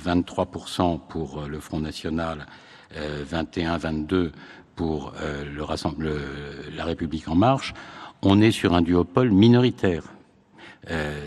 23% 0.06 1.00
pour 1.08 1.44
le 1.44 1.62
Front 1.62 1.80
National, 1.80 2.48
21-22 2.94 4.34
pour 4.76 5.14
le 5.22 5.64
rassemble, 5.64 6.12
la 6.76 6.84
République 6.84 7.30
en 7.30 7.36
marche, 7.36 7.74
on 8.22 8.42
est 8.42 8.52
sur 8.52 8.74
un 8.74 8.82
duopole 8.82 9.32
minoritaire. 9.32 10.04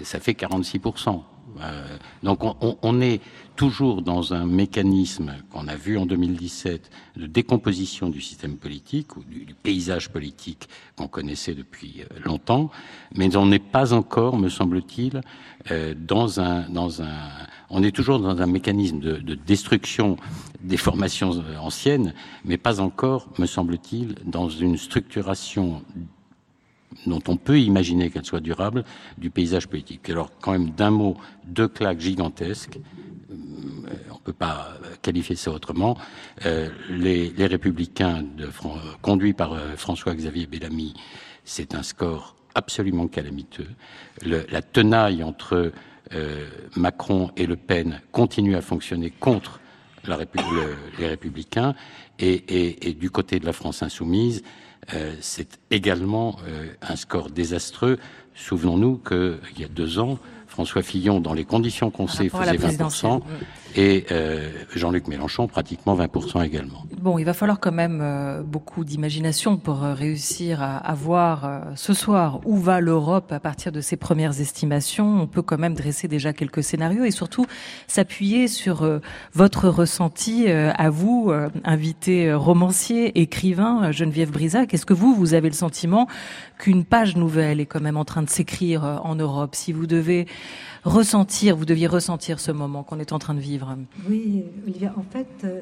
ça 0.02 0.20
fait 0.20 0.32
46%. 0.32 1.22
Donc 2.22 2.44
on, 2.44 2.78
on, 2.82 3.00
est 3.00 3.20
toujours 3.56 4.02
dans 4.02 4.34
un 4.34 4.46
mécanisme 4.46 5.32
qu'on 5.50 5.68
a 5.68 5.76
vu 5.76 5.98
en 5.98 6.06
2017 6.06 6.90
de 7.16 7.26
décomposition 7.26 8.08
du 8.08 8.20
système 8.20 8.56
politique 8.56 9.16
ou 9.16 9.24
du, 9.24 9.44
du 9.44 9.54
paysage 9.54 10.10
politique 10.10 10.68
qu'on 10.96 11.08
connaissait 11.08 11.54
depuis 11.54 12.04
longtemps, 12.24 12.70
mais 13.14 13.36
on 13.36 13.46
n'est 13.46 13.58
pas 13.58 13.92
encore, 13.92 14.36
me 14.36 14.48
semble-t-il, 14.48 15.20
euh, 15.70 15.94
dans 15.96 16.40
un 16.40 16.68
dans 16.68 17.02
un 17.02 17.18
on 17.70 17.82
est 17.82 17.94
toujours 17.94 18.18
dans 18.18 18.40
un 18.42 18.46
mécanisme 18.46 18.98
de, 18.98 19.16
de 19.16 19.34
destruction 19.34 20.16
des 20.60 20.76
formations 20.76 21.42
anciennes, 21.60 22.14
mais 22.44 22.58
pas 22.58 22.80
encore, 22.80 23.28
me 23.38 23.46
semble-t-il, 23.46 24.16
dans 24.24 24.48
une 24.48 24.76
structuration 24.76 25.82
dont 27.06 27.22
on 27.28 27.36
peut 27.36 27.60
imaginer 27.60 28.10
qu'elle 28.10 28.24
soit 28.24 28.40
durable 28.40 28.84
du 29.18 29.30
paysage 29.30 29.68
politique. 29.68 30.10
Alors 30.10 30.30
quand 30.40 30.52
même 30.52 30.70
d'un 30.70 30.90
mot, 30.90 31.16
deux 31.44 31.68
claques 31.68 32.00
gigantesques, 32.00 32.78
on 34.10 34.18
peut 34.18 34.32
pas 34.32 34.68
qualifier 35.02 35.36
ça 35.36 35.50
autrement. 35.50 35.96
Euh, 36.44 36.68
les, 36.90 37.32
républicains 37.46 38.22
de, 38.22 38.48
conduits 39.02 39.32
par 39.32 39.52
euh, 39.52 39.76
François-Xavier 39.76 40.46
Bellamy, 40.46 40.94
c'est 41.44 41.74
un 41.74 41.82
score 41.82 42.36
absolument 42.54 43.06
calamiteux. 43.06 43.68
La 44.24 44.60
tenaille 44.60 45.22
entre 45.22 45.72
euh, 46.12 46.48
Macron 46.76 47.30
et 47.36 47.46
Le 47.46 47.56
Pen 47.56 48.00
continue 48.10 48.56
à 48.56 48.60
fonctionner 48.60 49.10
contre 49.10 49.60
les 50.06 51.06
républicains 51.06 51.74
et, 52.18 52.96
du 52.98 53.10
côté 53.10 53.38
de 53.38 53.46
la 53.46 53.52
France 53.52 53.82
insoumise, 53.82 54.42
euh, 54.94 55.14
c'est 55.20 55.58
également 55.70 56.36
euh, 56.48 56.66
un 56.82 56.96
score 56.96 57.30
désastreux. 57.30 57.98
Souvenons-nous 58.34 58.98
qu'il 58.98 59.58
y 59.58 59.64
a 59.64 59.68
deux 59.68 59.98
ans, 59.98 60.18
François 60.46 60.82
Fillon, 60.82 61.20
dans 61.20 61.34
les 61.34 61.44
conditions 61.44 61.90
qu'on 61.90 62.08
sait, 62.08 62.28
faisait 62.28 62.56
20%, 62.56 63.20
et 63.76 64.06
euh, 64.10 64.50
Jean-Luc 64.74 65.08
Mélenchon, 65.08 65.46
pratiquement 65.46 65.96
20% 65.96 66.44
également. 66.44 66.84
Bon, 67.00 67.18
il 67.18 67.24
va 67.24 67.34
falloir 67.34 67.60
quand 67.60 67.72
même 67.72 68.00
euh, 68.02 68.42
beaucoup 68.42 68.84
d'imagination 68.84 69.56
pour 69.56 69.84
euh, 69.84 69.94
réussir 69.94 70.62
à, 70.62 70.76
à 70.76 70.94
voir 70.94 71.44
euh, 71.44 71.60
ce 71.76 71.94
soir 71.94 72.40
où 72.44 72.56
va 72.56 72.80
l'Europe 72.80 73.32
à 73.32 73.40
partir 73.40 73.72
de 73.72 73.80
ses 73.80 73.96
premières 73.96 74.40
estimations. 74.40 75.22
On 75.22 75.26
peut 75.26 75.42
quand 75.42 75.58
même 75.58 75.74
dresser 75.74 76.08
déjà 76.08 76.32
quelques 76.32 76.62
scénarios 76.62 77.04
et 77.04 77.10
surtout 77.10 77.46
s'appuyer 77.86 78.48
sur 78.48 78.82
euh, 78.82 78.98
votre 79.34 79.68
ressenti 79.68 80.44
euh, 80.48 80.72
à 80.76 80.90
vous, 80.90 81.32
invité 81.64 82.32
romancier, 82.32 83.20
écrivain, 83.20 83.92
Geneviève 83.92 84.30
Brisac. 84.30 84.74
Est-ce 84.74 84.86
que 84.86 84.94
vous, 84.94 85.14
vous 85.14 85.34
avez 85.34 85.48
le 85.48 85.54
sentiment 85.54 86.06
qu'une 86.58 86.84
page 86.84 87.16
nouvelle 87.16 87.60
est 87.60 87.66
quand 87.66 87.80
même 87.80 87.96
en 87.96 88.04
train 88.04 88.22
de 88.22 88.30
s'écrire 88.30 89.00
en 89.04 89.14
Europe? 89.14 89.54
Si 89.54 89.72
vous 89.72 89.86
devez 89.86 90.26
ressentir, 90.84 91.56
vous 91.56 91.64
deviez 91.64 91.86
ressentir 91.86 92.40
ce 92.40 92.52
moment 92.52 92.82
qu'on 92.82 92.98
est 92.98 93.12
en 93.12 93.18
train 93.18 93.34
de 93.34 93.40
vivre. 93.40 93.76
Oui, 94.08 94.44
Olivia, 94.64 94.94
en 94.96 95.02
fait, 95.02 95.28
euh, 95.44 95.60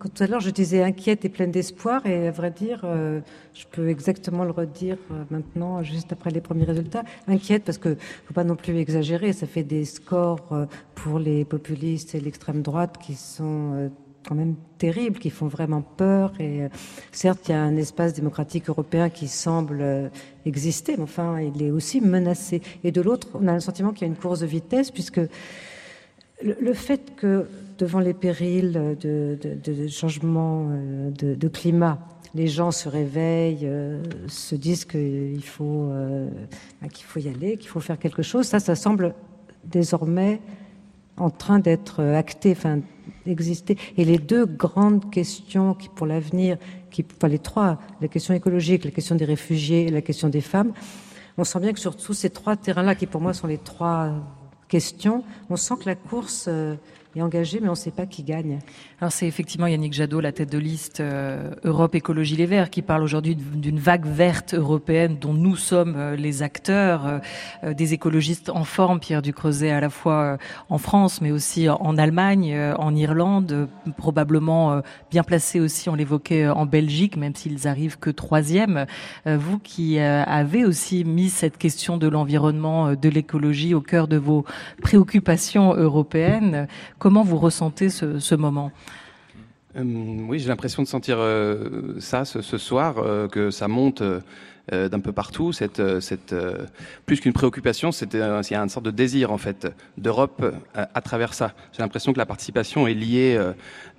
tout 0.00 0.22
à 0.22 0.26
l'heure 0.26 0.40
je 0.40 0.50
disais 0.50 0.82
inquiète 0.82 1.24
et 1.24 1.28
pleine 1.28 1.50
d'espoir, 1.50 2.06
et 2.06 2.28
à 2.28 2.30
vrai 2.30 2.50
dire, 2.50 2.82
euh, 2.84 3.20
je 3.54 3.64
peux 3.70 3.88
exactement 3.88 4.44
le 4.44 4.50
redire 4.50 4.98
euh, 5.10 5.24
maintenant, 5.30 5.82
juste 5.82 6.12
après 6.12 6.30
les 6.30 6.40
premiers 6.40 6.64
résultats. 6.64 7.04
Inquiète 7.26 7.64
parce 7.64 7.78
que 7.78 7.96
faut 8.26 8.34
pas 8.34 8.44
non 8.44 8.56
plus 8.56 8.76
exagérer, 8.76 9.32
ça 9.32 9.46
fait 9.46 9.64
des 9.64 9.84
scores 9.84 10.66
pour 10.94 11.18
les 11.18 11.44
populistes 11.44 12.14
et 12.14 12.20
l'extrême 12.20 12.62
droite 12.62 12.96
qui 12.98 13.14
sont 13.14 13.90
quand 14.28 14.34
même 14.34 14.56
terribles, 14.76 15.18
qui 15.18 15.30
font 15.30 15.48
vraiment 15.48 15.80
peur. 15.80 16.32
Et 16.38 16.62
euh, 16.62 16.68
certes, 17.12 17.48
il 17.48 17.52
y 17.52 17.54
a 17.54 17.62
un 17.62 17.76
espace 17.76 18.12
démocratique 18.12 18.68
européen 18.68 19.08
qui 19.08 19.26
semble 19.26 19.78
euh, 19.80 20.08
exister, 20.44 20.94
mais 20.96 21.04
enfin, 21.04 21.40
il 21.40 21.62
est 21.62 21.70
aussi 21.70 22.00
menacé. 22.00 22.60
Et 22.84 22.92
de 22.92 23.00
l'autre, 23.00 23.28
on 23.34 23.48
a 23.48 23.54
le 23.54 23.60
sentiment 23.60 23.92
qu'il 23.92 24.02
y 24.02 24.10
a 24.10 24.12
une 24.12 24.18
course 24.18 24.40
de 24.40 24.46
vitesse, 24.46 24.90
puisque 24.90 25.20
le, 26.42 26.72
fait 26.74 27.14
que 27.16 27.46
devant 27.78 28.00
les 28.00 28.14
périls 28.14 28.96
de, 29.00 29.88
changement 29.88 30.68
euh, 30.70 31.10
de, 31.10 31.48
climat, 31.48 31.98
les 32.34 32.46
gens 32.46 32.70
se 32.70 32.88
réveillent, 32.88 33.68
se 34.28 34.54
disent 34.54 34.84
qu'il 34.84 35.44
faut, 35.44 35.88
euh, 35.90 36.28
qu'il 36.92 37.06
faut 37.06 37.18
y 37.18 37.28
aller, 37.28 37.56
qu'il 37.56 37.68
faut 37.68 37.80
faire 37.80 37.98
quelque 37.98 38.22
chose. 38.22 38.46
Ça, 38.46 38.60
ça 38.60 38.74
semble 38.74 39.14
désormais 39.64 40.40
en 41.18 41.30
train 41.30 41.58
d'être 41.58 42.02
acté, 42.02 42.52
enfin 42.52 42.80
exister. 43.26 43.76
Et 43.96 44.04
les 44.04 44.18
deux 44.18 44.46
grandes 44.46 45.10
questions 45.10 45.74
qui, 45.74 45.88
pour 45.88 46.06
l'avenir, 46.06 46.58
qui, 46.90 47.04
enfin 47.16 47.28
les 47.28 47.38
trois, 47.38 47.78
la 48.00 48.08
question 48.08 48.34
écologique, 48.34 48.84
la 48.84 48.90
question 48.90 49.14
des 49.14 49.24
réfugiés 49.24 49.86
et 49.86 49.90
la 49.90 50.02
question 50.02 50.28
des 50.28 50.40
femmes, 50.40 50.72
on 51.36 51.44
sent 51.44 51.60
bien 51.60 51.72
que 51.72 51.80
sur 51.80 51.96
tous 51.96 52.14
ces 52.14 52.30
trois 52.30 52.56
terrains-là, 52.56 52.94
qui 52.94 53.06
pour 53.06 53.20
moi 53.20 53.32
sont 53.32 53.46
les 53.46 53.58
trois 53.58 54.12
questions, 54.68 55.24
on 55.50 55.56
sent 55.56 55.74
que 55.80 55.86
la 55.86 55.94
course 55.94 56.46
euh, 56.48 56.74
est 57.16 57.22
engagée, 57.22 57.60
mais 57.60 57.68
on 57.68 57.72
ne 57.72 57.76
sait 57.76 57.90
pas 57.90 58.06
qui 58.06 58.22
gagne. 58.22 58.58
Alors 59.00 59.12
c'est 59.12 59.26
effectivement 59.26 59.66
Yannick 59.66 59.92
Jadot, 59.92 60.20
la 60.20 60.32
tête 60.32 60.50
de 60.50 60.58
liste 60.58 61.00
euh, 61.00 61.50
Europe 61.64 61.94
Écologie 61.94 62.36
Les 62.36 62.46
Verts, 62.46 62.70
qui 62.70 62.82
parle 62.82 63.02
aujourd'hui 63.02 63.36
d'une 63.36 63.78
vague 63.78 64.06
verte 64.06 64.54
européenne 64.54 65.16
dont 65.20 65.32
nous 65.32 65.56
sommes 65.56 65.94
euh, 65.96 66.16
les 66.16 66.42
acteurs, 66.42 67.20
euh, 67.64 67.74
des 67.74 67.94
écologistes 67.94 68.50
en 68.50 68.64
forme, 68.64 69.00
Pierre 69.00 69.22
Ducreuset, 69.22 69.70
à 69.70 69.80
la 69.80 69.90
fois 69.90 70.38
en 70.68 70.78
France, 70.78 71.20
mais 71.20 71.30
aussi 71.30 71.68
en 71.68 71.96
Allemagne, 71.96 72.56
en 72.78 72.94
Irlande, 72.94 73.68
probablement 73.96 74.82
bien 75.10 75.22
placés 75.22 75.60
aussi, 75.60 75.88
on 75.88 75.94
l'évoquait, 75.94 76.48
en 76.48 76.66
Belgique, 76.66 77.16
même 77.16 77.34
s'ils 77.34 77.66
arrivent 77.66 77.98
que 77.98 78.10
troisième. 78.10 78.86
Vous 79.26 79.58
qui 79.58 79.98
avez 79.98 80.64
aussi 80.64 81.04
mis 81.04 81.28
cette 81.28 81.58
question 81.58 81.96
de 81.96 82.08
l'environnement, 82.08 82.94
de 82.94 83.08
l'écologie 83.08 83.74
au 83.74 83.80
cœur 83.80 84.08
de 84.08 84.16
vos 84.16 84.44
préoccupations 84.82 85.74
européennes, 85.74 86.68
comment 86.98 87.22
vous 87.22 87.38
ressentez 87.38 87.90
ce, 87.90 88.34
moment 88.34 88.70
euh, 89.76 89.82
oui, 90.26 90.38
j'ai 90.38 90.48
l'impression 90.48 90.82
de 90.82 90.88
sentir 90.88 91.16
euh, 91.18 91.96
ça 92.00 92.24
ce, 92.24 92.40
soir, 92.58 92.96
euh, 92.98 93.28
que 93.28 93.50
ça 93.50 93.68
monte 93.68 94.02
d'un 94.70 95.00
peu 95.00 95.12
partout. 95.12 95.52
Cette, 95.52 95.82
plus 97.06 97.20
qu'une 97.20 97.32
préoccupation, 97.32 97.90
c'est 97.90 98.12
il 98.12 98.20
y 98.20 98.54
a 98.54 98.60
une 98.60 98.68
sorte 98.68 98.84
de 98.84 98.90
désir 98.90 99.32
en 99.32 99.38
fait 99.38 99.66
d'Europe 99.96 100.44
à, 100.74 101.00
travers 101.00 101.32
ça. 101.32 101.54
J'ai 101.72 101.82
l'impression 101.82 102.12
que 102.12 102.18
la 102.18 102.26
participation 102.26 102.86
est 102.86 102.92
liée 102.92 103.42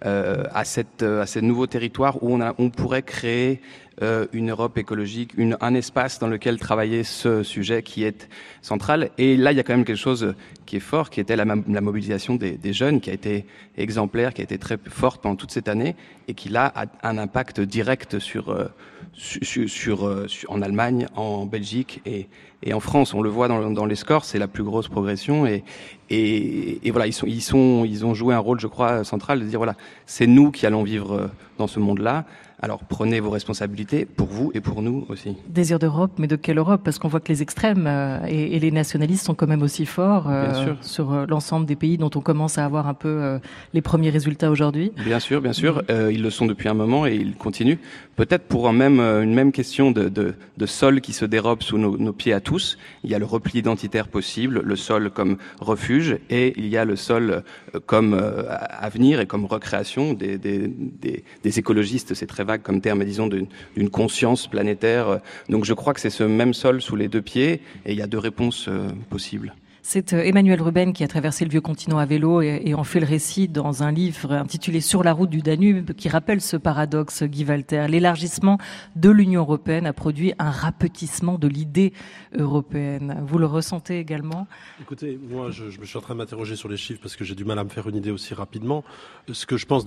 à, 0.03 0.65
cette, 0.65 1.01
à 1.01 1.25
ces 1.25 1.41
nouveaux 1.41 1.65
territoires 1.65 2.21
où 2.21 2.39
on 2.59 2.69
pourrait 2.69 3.01
créer 3.01 3.61
euh, 4.01 4.27
une 4.31 4.51
Europe 4.51 4.77
écologique, 4.77 5.33
un 5.59 5.73
espace 5.73 6.19
dans 6.19 6.27
lequel 6.27 6.57
travailler 6.57 7.03
ce 7.03 7.43
sujet 7.43 7.83
qui 7.83 8.05
est 8.05 8.29
central. 8.61 9.09
Et 9.17 9.35
là, 9.35 9.51
il 9.51 9.57
y 9.57 9.59
a 9.59 9.63
quand 9.63 9.73
même 9.73 9.83
quelque 9.83 9.97
chose 9.97 10.35
qui 10.65 10.77
est 10.77 10.79
fort, 10.81 11.09
qui 11.09 11.19
était 11.19 11.35
la, 11.35 11.43
mobilisation 11.45 12.35
des, 12.35 12.73
jeunes, 12.73 13.01
qui 13.01 13.09
a 13.09 13.13
été 13.13 13.45
exemplaire, 13.77 14.33
qui 14.33 14.39
a 14.39 14.45
été 14.45 14.57
très 14.57 14.77
forte 14.87 15.21
pendant 15.21 15.35
toute 15.35 15.51
cette 15.51 15.67
année, 15.67 15.97
et 16.29 16.33
qui 16.33 16.47
là 16.47 16.71
a 16.75 16.85
un 17.09 17.17
impact 17.17 17.59
direct 17.59 18.19
sur, 18.19 18.51
euh, 18.51 18.67
sur, 19.13 20.27
en 20.47 20.61
Allemagne, 20.61 21.07
en 21.17 21.45
Belgique 21.45 22.01
et, 22.05 22.29
en 22.73 22.79
France. 22.79 23.13
On 23.13 23.21
le 23.21 23.29
voit 23.29 23.49
dans, 23.49 23.85
les 23.85 23.95
scores, 23.95 24.23
c'est 24.23 24.39
la 24.39 24.47
plus 24.47 24.63
grosse 24.63 24.87
progression. 24.87 25.45
Et, 25.45 25.63
voilà, 26.89 27.07
ils 27.07 27.55
ont 27.55 28.13
joué 28.13 28.33
un 28.33 28.39
rôle, 28.39 28.61
je 28.61 28.67
crois, 28.67 29.03
central 29.03 29.41
de 29.41 29.45
dire 29.45 29.59
voilà, 29.59 29.75
c'est 30.05 30.27
nous 30.27 30.51
qui 30.51 30.65
allons 30.65 30.83
vivre 30.83 31.29
dans 31.57 31.67
ce 31.67 31.81
monde-là. 31.81 32.25
Alors 32.61 32.79
prenez 32.83 33.21
vos 33.21 33.29
responsabilités 33.29 34.05
pour 34.05 34.27
vous 34.27 34.51
et 34.53 34.59
pour 34.59 34.81
nous 34.81 35.05
aussi. 35.07 35.37
Désir 35.47 35.79
d'Europe, 35.79 36.11
mais 36.17 36.27
de 36.27 36.35
quelle 36.35 36.57
Europe? 36.57 36.81
Parce 36.83 36.99
qu'on 36.99 37.07
voit 37.07 37.21
que 37.21 37.29
les 37.29 37.41
extrêmes 37.41 37.85
euh, 37.87 38.19
et, 38.27 38.55
et, 38.55 38.59
les 38.59 38.71
nationalistes 38.71 39.25
sont 39.25 39.33
quand 39.33 39.47
même 39.47 39.61
aussi 39.61 39.85
forts 39.85 40.29
euh, 40.29 40.73
sur 40.81 41.13
euh, 41.13 41.25
l'ensemble 41.25 41.65
des 41.65 41.77
pays 41.77 41.97
dont 41.97 42.09
on 42.15 42.19
commence 42.19 42.57
à 42.57 42.65
avoir 42.65 42.87
un 42.87 42.93
peu 42.93 43.39
les 43.73 43.81
premiers 43.81 44.09
résultats 44.09 44.51
aujourd'hui. 44.51 44.91
Bien 45.05 45.19
sûr, 45.19 45.41
bien 45.41 45.53
sûr. 45.53 45.83
Mmh. 45.89 46.11
ils 46.11 46.21
le 46.21 46.29
sont 46.29 46.45
depuis 46.45 46.67
un 46.67 46.73
moment 46.73 47.05
et 47.05 47.15
ils 47.15 47.35
continuent. 47.35 47.77
Peut-être 48.17 48.43
pour 48.43 48.67
un 48.67 48.73
même, 48.73 48.99
une 48.99 49.33
même 49.33 49.53
question 49.53 49.91
de, 49.91 50.09
de, 50.09 50.35
de, 50.57 50.65
sol 50.65 50.99
qui 50.99 51.13
se 51.13 51.23
dérobe 51.23 51.63
sous 51.63 51.77
nos, 51.77 51.97
nos, 51.97 52.11
pieds 52.11 52.33
à 52.33 52.41
tous. 52.41 52.77
Il 53.03 53.09
y 53.09 53.15
a 53.15 53.19
le 53.19 53.25
repli 53.25 53.59
identitaire 53.59 54.09
possible, 54.09 54.61
le 54.63 54.75
sol 54.75 55.09
comme 55.09 55.37
refuge, 55.61 56.17
et 56.29 56.53
il 56.57 56.67
y 56.67 56.75
a 56.75 56.83
le 56.83 56.97
sol 56.97 57.43
comme 57.85 58.19
avenir 58.49 59.21
et 59.21 59.25
comme 59.25 59.45
recréation 59.45 60.13
des, 60.13 60.37
des, 60.37 60.67
des, 60.67 61.23
des 61.43 61.59
écologistes. 61.59 62.13
C'est 62.13 62.27
très 62.27 62.43
comme 62.57 62.81
terme, 62.81 63.03
disons, 63.05 63.27
d'une 63.27 63.89
conscience 63.89 64.47
planétaire. 64.47 65.19
Donc 65.49 65.65
je 65.65 65.73
crois 65.73 65.93
que 65.93 65.99
c'est 65.99 66.09
ce 66.09 66.23
même 66.23 66.53
sol 66.53 66.81
sous 66.81 66.95
les 66.95 67.07
deux 67.07 67.21
pieds 67.21 67.61
et 67.85 67.91
il 67.91 67.97
y 67.97 68.01
a 68.01 68.07
deux 68.07 68.17
réponses 68.17 68.67
euh, 68.67 68.89
possibles. 69.09 69.53
C'est 69.81 70.13
euh, 70.13 70.23
Emmanuel 70.23 70.61
Ruben 70.61 70.93
qui 70.93 71.03
a 71.03 71.07
traversé 71.07 71.45
le 71.45 71.51
vieux 71.51 71.61
continent 71.61 71.97
à 71.97 72.05
vélo 72.05 72.41
et, 72.41 72.73
en 72.73 72.83
fait 72.83 72.99
le 72.99 73.05
récit 73.05 73.47
dans 73.47 73.83
un 73.83 73.91
livre 73.91 74.33
intitulé 74.33 74.81
Sur 74.81 75.03
la 75.03 75.13
route 75.13 75.29
du 75.29 75.41
Danube 75.41 75.93
qui 75.93 76.09
rappelle 76.09 76.41
ce 76.41 76.57
paradoxe, 76.57 77.23
Guy 77.23 77.45
Walter. 77.45 77.85
L'élargissement 77.87 78.57
de 78.95 79.09
l'Union 79.09 79.41
européenne 79.41 79.85
a 79.85 79.93
produit 79.93 80.33
un 80.39 80.51
rapetissement 80.51 81.37
de 81.37 81.47
l'idée 81.47 81.93
européenne. 82.37 83.23
Vous 83.25 83.37
le 83.37 83.45
ressentez 83.45 83.99
également? 83.99 84.47
Écoutez, 84.81 85.19
moi 85.29 85.51
je, 85.51 85.69
je, 85.69 85.83
suis 85.83 85.97
en 85.97 86.01
train 86.01 86.13
de 86.13 86.19
m'interroger 86.19 86.55
sur 86.55 86.69
les 86.69 86.77
chiffres 86.77 86.99
parce 87.01 87.15
que 87.15 87.23
j'ai 87.23 87.35
du 87.35 87.45
mal 87.45 87.59
à 87.59 87.63
me 87.63 87.69
faire 87.69 87.87
une 87.87 87.95
idée 87.95 88.11
aussi 88.11 88.33
rapidement. 88.33 88.83
Ce 89.31 89.45
que 89.45 89.57
je 89.57 89.65
pense, 89.65 89.85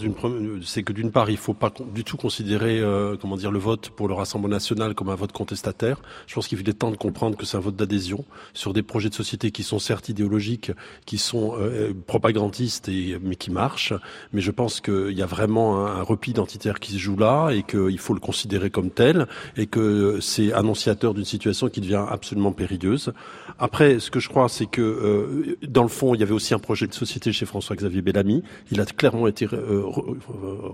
c'est 0.65 0.83
que 0.83 0.93
d'une 0.93 1.11
part, 1.11 1.31
il 1.31 1.35
ne 1.35 1.39
faut 1.39 1.55
pas 1.55 1.73
du 1.95 2.05
tout 2.05 2.17
considérer 2.17 2.81
euh, 2.81 3.17
comment 3.21 3.37
dire, 3.37 3.51
le 3.51 3.59
vote 3.59 3.91
pour 3.91 4.09
le 4.09 4.15
Rassemblement 4.15 4.53
national 4.53 4.95
comme 4.95 5.09
un 5.09 5.15
vote 5.15 5.33
contestataire. 5.33 6.01
Je 6.27 6.35
pense 6.35 6.49
qu'il 6.49 6.59
est 6.69 6.73
temps 6.73 6.91
de 6.91 6.97
comprendre 6.97 7.37
que 7.37 7.45
c'est 7.45 7.57
un 7.57 7.61
vote 7.61 7.77
d'adhésion 7.77 8.25
sur 8.55 8.73
des 8.73 8.83
projets 8.83 9.09
de 9.09 9.15
société 9.15 9.51
qui 9.51 9.63
sont 9.63 9.79
certes 9.83 10.09
idéologiques, 10.09 10.73
qui 11.07 11.19
sont 11.19 11.55
euh, 11.59 11.93
propagandistes, 12.07 12.89
et, 12.89 13.19
mais 13.23 13.37
qui 13.37 13.51
marchent. 13.51 13.95
Mais 14.33 14.41
je 14.41 14.51
pense 14.51 14.81
qu'il 14.81 15.13
y 15.13 15.23
a 15.23 15.27
vraiment 15.27 15.87
un, 15.87 16.03
repli 16.03 16.31
identitaire 16.31 16.81
qui 16.81 16.93
se 16.93 16.99
joue 16.99 17.17
là 17.17 17.51
et 17.51 17.63
qu'il 17.63 17.99
faut 17.99 18.15
le 18.15 18.21
considérer 18.21 18.71
comme 18.71 18.91
tel 18.91 19.27
et 19.57 19.67
que 19.67 20.19
c'est 20.21 20.53
annonciateur 20.53 21.15
d'une 21.15 21.25
situation 21.25 21.69
qui 21.69 21.81
devient 21.81 22.05
absolument 22.09 22.53
périlleuse. 22.53 23.13
Après, 23.59 23.99
ce 23.99 24.11
que 24.11 24.21
je 24.21 24.29
crois, 24.29 24.49
c'est 24.49 24.67
que 24.67 24.81
euh, 24.81 25.57
dans 25.67 25.83
le 25.83 25.89
fond, 25.89 26.15
il 26.15 26.21
y 26.21 26.23
avait 26.23 26.33
aussi 26.33 26.55
un 26.55 26.59
projet 26.59 26.87
de 26.87 26.95
société 26.95 27.33
chez 27.33 27.47
François-Xavier 27.47 28.03
Bellamy. 28.03 28.43
Il 28.71 28.81
a 28.81 28.85
clairement 28.85 29.27
été 29.27 29.47
euh, 29.53 29.83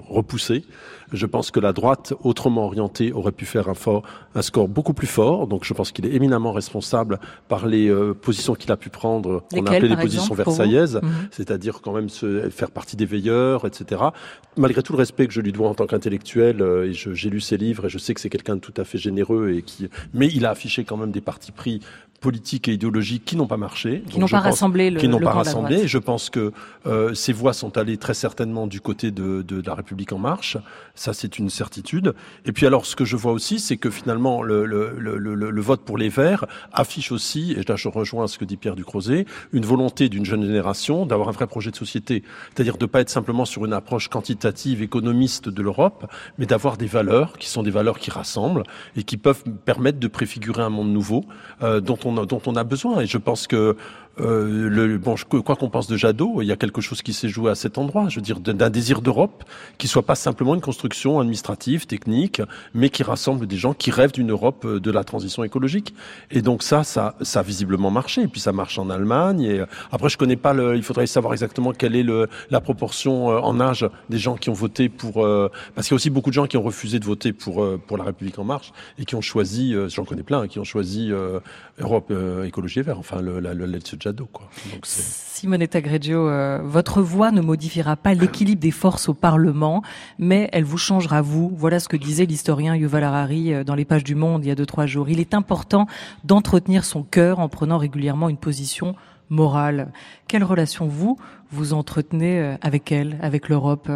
repoussé. 0.09 0.65
Je 1.13 1.27
pense 1.27 1.51
que 1.51 1.61
la 1.61 1.73
droite, 1.73 2.13
autrement 2.23 2.67
orientée, 2.67 3.13
aurait 3.13 3.33
pu 3.33 3.47
faire 3.47 3.69
un, 3.69 3.75
fort, 3.75 4.03
un 4.35 4.43
score 4.43 4.69
beaucoup 4.69 4.93
plus 4.93 5.07
fort. 5.07 5.47
Donc 5.47 5.65
je 5.65 5.75
pense 5.75 5.93
qu'il 5.93 6.07
est 6.07 6.15
éminemment 6.15 6.53
responsable 6.53 7.19
par 7.49 7.67
les 7.67 7.89
euh, 7.89 8.15
positions 8.15 8.55
qu'il 8.55 8.71
a 8.73 8.77
pu 8.77 8.91
prendre, 8.99 9.45
qu'on 9.53 9.65
a 9.67 9.71
appelé 9.71 9.89
les 9.89 9.97
positions 9.97 10.35
versaillaises, 10.35 10.97
mhm. 10.97 11.29
c'est-à-dire 11.31 11.81
quand 11.83 11.93
même 11.93 12.09
se, 12.09 12.51
faire 12.51 12.73
partie 12.73 12.97
des 12.97 13.07
veilleurs, 13.07 13.65
etc. 13.65 14.03
Malgré 14.57 14.83
tout 14.83 14.93
le 14.93 14.99
respect 14.99 15.29
que 15.29 15.33
je 15.33 15.41
lui 15.41 15.53
dois 15.53 15.69
en 15.69 15.75
tant 15.75 15.87
qu'intellectuel, 15.87 16.61
euh, 16.61 16.89
et 16.89 16.93
j'ai 16.93 17.31
lu 17.31 17.41
ses 17.41 17.57
livres 17.57 17.87
et 17.87 17.89
je 17.89 17.99
sais 17.99 18.13
que 18.13 18.21
c'est 18.21 18.29
quelqu'un 18.29 18.57
de 18.57 18.61
tout 18.61 18.75
à 18.77 18.85
fait 18.85 18.99
généreux 18.99 19.51
et 19.51 19.63
qui, 19.63 19.89
mais 20.13 20.27
il 20.27 20.45
a 20.47 20.51
affiché 20.51 20.83
quand 20.83 20.97
même 20.97 21.13
des 21.13 21.21
partis 21.21 21.53
pris 21.53 21.81
politiques 22.21 22.69
et 22.69 22.73
idéologiques 22.73 23.25
qui 23.25 23.37
n'ont 23.37 23.47
pas 23.47 23.57
marché, 23.57 24.03
qui 24.11 24.19
n'ont 24.19 24.27
pas 24.27 24.41
rassemblé, 24.41 24.91
le, 24.91 24.99
qui 24.99 25.09
n'ont 25.09 25.21
pas 25.21 25.33
rassemblé. 25.33 25.87
je 25.87 25.99
pense 25.99 26.31
que 26.31 26.53
euh, 26.87 27.15
ces 27.15 27.33
voix 27.33 27.53
sont 27.53 27.79
allées 27.79 27.97
très 27.97 28.15
certainement 28.15 28.67
du 28.67 28.81
côté 28.81 29.11
de, 29.11 29.43
de, 29.43 29.61
de, 29.61 29.67
la 29.67 29.75
République 29.75 30.13
en 30.13 30.19
marche. 30.19 30.57
Ça, 30.95 31.13
c'est 31.13 31.39
une 31.39 31.49
certitude. 31.49 32.15
Et 32.45 32.53
puis 32.53 32.67
alors, 32.67 32.87
ce 32.87 32.97
que 32.97 33.05
je 33.05 33.17
vois 33.17 33.33
aussi, 33.33 33.61
c'est 33.61 33.77
que 33.77 33.91
finalement, 33.91 34.43
le, 34.43 34.65
le, 34.67 34.97
le, 34.99 35.61
vote 35.61 35.83
pour 35.83 35.99
les 35.99 36.09
Verts 36.09 36.47
affiche 36.73 37.13
aussi, 37.13 37.53
et 37.53 37.63
là 37.69 37.77
je 37.77 37.89
rejoins 37.89 38.27
ce 38.27 38.39
que 38.39 38.45
dit 38.45 38.57
Pierre 38.57 38.75
Ducrozet, 38.75 39.27
une 39.53 39.65
volonté 39.65 40.09
d'une 40.09 40.25
jeune 40.25 40.45
génération 40.45 41.07
d'avoir 41.07 41.29
un 41.29 41.33
vrai 41.33 41.47
projet 41.47 41.71
de 41.71 41.77
société, 41.77 42.23
c'est-à-dire 42.55 42.79
de 42.79 42.87
pas 42.87 43.01
être 43.01 43.11
simplement 43.11 43.45
sur 43.45 43.65
une 43.65 43.73
approche 43.73 44.09
quantitative, 44.09 44.83
économiste 44.83 45.49
de 45.49 45.63
l'Europe, 45.63 46.11
mais 46.39 46.47
d'avoir 46.47 46.77
des 46.77 46.87
valeurs 46.87 47.39
qui 47.39 47.49
sont 47.49 47.63
des 47.63 47.71
valeurs 47.71 47.99
qui 47.99 48.11
rassemblent 48.11 48.65
et 48.97 49.03
qui 49.03 49.17
peuvent 49.17 49.45
permettre 49.65 49.99
de 49.99 50.09
préfigurer 50.09 50.63
un 50.63 50.71
monde 50.71 50.91
nouveau 50.91 51.25
euh, 51.63 51.81
dont 51.81 51.99
on 52.05 52.08
dont 52.13 52.41
on 52.47 52.57
a 52.57 52.65
besoin. 52.65 53.01
Et 53.01 53.07
je 53.07 53.19
pense 53.19 53.47
que 53.47 53.77
euh, 54.21 54.69
le, 54.69 54.99
bon, 54.99 55.15
quoi 55.45 55.57
qu'on 55.57 55.71
pense 55.71 55.87
de 55.87 55.97
Jadot, 55.97 56.43
il 56.43 56.47
y 56.47 56.53
a 56.53 56.57
quelque 56.57 56.81
chose 56.81 57.03
qui 57.03 57.13
s'est 57.13 57.29
joué 57.29 57.51
à 57.51 57.55
cet 57.55 57.79
endroit. 57.79 58.09
Je 58.09 58.17
veux 58.17 58.23
dire, 58.23 58.41
d'un 58.41 58.71
désir 58.71 59.01
d'Europe 59.01 59.45
qui 59.79 59.89
soit 59.89 60.05
pas 60.05 60.15
simplement 60.15 60.55
une 60.55 60.61
construction 60.61 61.21
administrative, 61.21 61.87
technique, 61.87 62.43
mais 62.75 62.91
qui 62.91 63.03
rassemble 63.03 63.47
des 63.47 63.57
gens 63.57 63.75
qui 63.75 63.91
rêvent 63.91 64.13
d'une 64.13 64.31
Europe 64.31 64.65
euh, 64.65 64.81
de 64.81 64.91
la 64.91 65.05
transition 65.05 65.45
écologique. 65.45 65.95
Et 66.31 66.43
donc 66.43 66.63
ça, 66.63 66.85
ça, 66.85 67.15
ça 67.23 67.41
a 67.41 67.43
visiblement 67.43 67.91
marché. 67.91 68.23
Et 68.23 68.29
puis 68.29 68.41
ça 68.41 68.53
marche 68.53 68.79
en 68.79 68.91
Allemagne. 68.91 69.43
Et 69.43 69.61
euh, 69.61 69.67
après, 69.93 70.09
je 70.09 70.19
connais 70.19 70.37
pas 70.37 70.53
le. 70.53 70.77
Il 70.77 70.83
faudrait 70.83 71.07
savoir 71.07 71.33
exactement 71.33 71.73
quelle 71.73 71.95
est 71.95 72.03
le, 72.03 72.29
la 72.51 72.61
proportion 72.61 73.27
en 73.29 73.61
âge 73.61 73.87
des 74.11 74.19
gens 74.19 74.37
qui 74.37 74.51
ont 74.51 74.55
voté 74.55 74.89
pour. 74.89 75.15
parce 75.75 75.87
qu'il 75.87 75.93
y 75.93 75.95
a 75.95 75.97
aussi 75.97 76.11
beaucoup 76.11 76.31
de 76.31 76.35
gens 76.35 76.47
qui 76.47 76.57
ont 76.57 76.63
refusé 76.63 76.99
de 76.99 77.05
voter 77.05 77.33
pour 77.33 77.65
pour 77.87 77.97
la 77.97 78.05
République 78.05 78.39
en 78.39 78.45
marche 78.45 78.73
et 78.99 79.05
qui 79.05 79.15
ont 79.15 79.21
choisi. 79.21 79.75
J'en 79.89 80.05
connais 80.05 80.23
plein, 80.23 80.43
hein, 80.43 80.49
qui 80.49 80.59
ont 80.59 80.65
choisi 80.65 81.11
Europe 81.79 82.13
Écologie 82.45 82.83
Vert. 82.83 82.99
Enfin, 82.99 83.21
le, 83.21 83.41
la, 83.41 83.55
le, 83.55 83.67
le 83.67 83.81
Simonetta 84.83 85.81
Greggio, 85.81 86.29
euh, 86.29 86.61
votre 86.65 87.01
voix 87.01 87.31
ne 87.31 87.41
modifiera 87.41 87.97
pas 87.97 88.15
l'équilibre 88.15 88.61
des 88.61 88.71
forces 88.71 89.09
au 89.09 89.15
Parlement, 89.15 89.83
mais 90.19 90.49
elle 90.53 90.65
vous 90.65 90.79
changera 90.79 91.23
vous. 91.23 91.53
Voilà 91.55 91.79
ce 91.79 91.89
que 91.89 91.97
disait 91.97 92.27
l'historien 92.27 92.75
Yuval 92.75 93.05
Harari 93.05 93.55
euh, 93.55 93.65
dans 93.65 93.77
les 93.77 93.85
pages 93.85 94.05
du 94.05 94.15
Monde 94.15 94.45
il 94.45 94.49
y 94.49 94.51
a 94.51 94.57
deux 94.57 94.67
trois 94.67 94.87
jours. 94.87 95.09
Il 95.09 95.21
est 95.21 95.35
important 95.35 95.87
d'entretenir 96.25 96.85
son 96.85 97.05
cœur 97.05 97.39
en 97.39 97.49
prenant 97.49 97.79
régulièrement 97.79 98.29
une 98.29 98.37
position 98.37 98.97
morale. 99.31 99.93
Quelle 100.27 100.45
relation 100.45 100.87
vous 100.87 101.19
vous 101.51 101.73
entretenez 101.73 102.41
euh, 102.41 102.57
avec 102.61 102.91
elle, 102.91 103.17
avec 103.23 103.49
l'Europe 103.49 103.89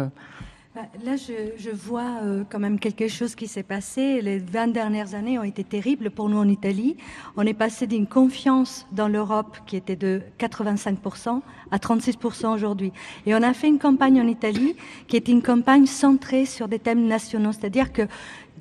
là, 1.01 1.15
je, 1.15 1.69
vois 1.71 2.19
euh, 2.21 2.43
quand 2.49 2.59
même 2.59 2.79
quelque 2.79 3.07
chose 3.07 3.35
qui 3.35 3.47
s'est 3.47 3.63
passé. 3.63 4.21
Les 4.21 4.37
20 4.37 4.67
dernières 4.67 5.15
années 5.15 5.39
ont 5.39 5.43
été 5.43 5.63
terribles 5.63 6.11
pour 6.11 6.29
nous 6.29 6.37
en 6.37 6.47
Italie. 6.47 6.97
On 7.35 7.45
est 7.45 7.53
passé 7.53 7.87
d'une 7.87 8.07
confiance 8.07 8.85
dans 8.91 9.07
l'Europe 9.07 9.57
qui 9.65 9.75
était 9.75 9.95
de 9.95 10.21
85% 10.39 11.41
à 11.71 11.77
36% 11.77 12.53
aujourd'hui. 12.53 12.91
Et 13.25 13.33
on 13.33 13.41
a 13.41 13.53
fait 13.53 13.67
une 13.67 13.79
campagne 13.79 14.21
en 14.21 14.27
Italie 14.27 14.75
qui 15.07 15.15
est 15.15 15.27
une 15.27 15.41
campagne 15.41 15.87
centrée 15.87 16.45
sur 16.45 16.67
des 16.67 16.79
thèmes 16.79 17.07
nationaux. 17.07 17.51
C'est-à-dire 17.51 17.91
que 17.91 18.03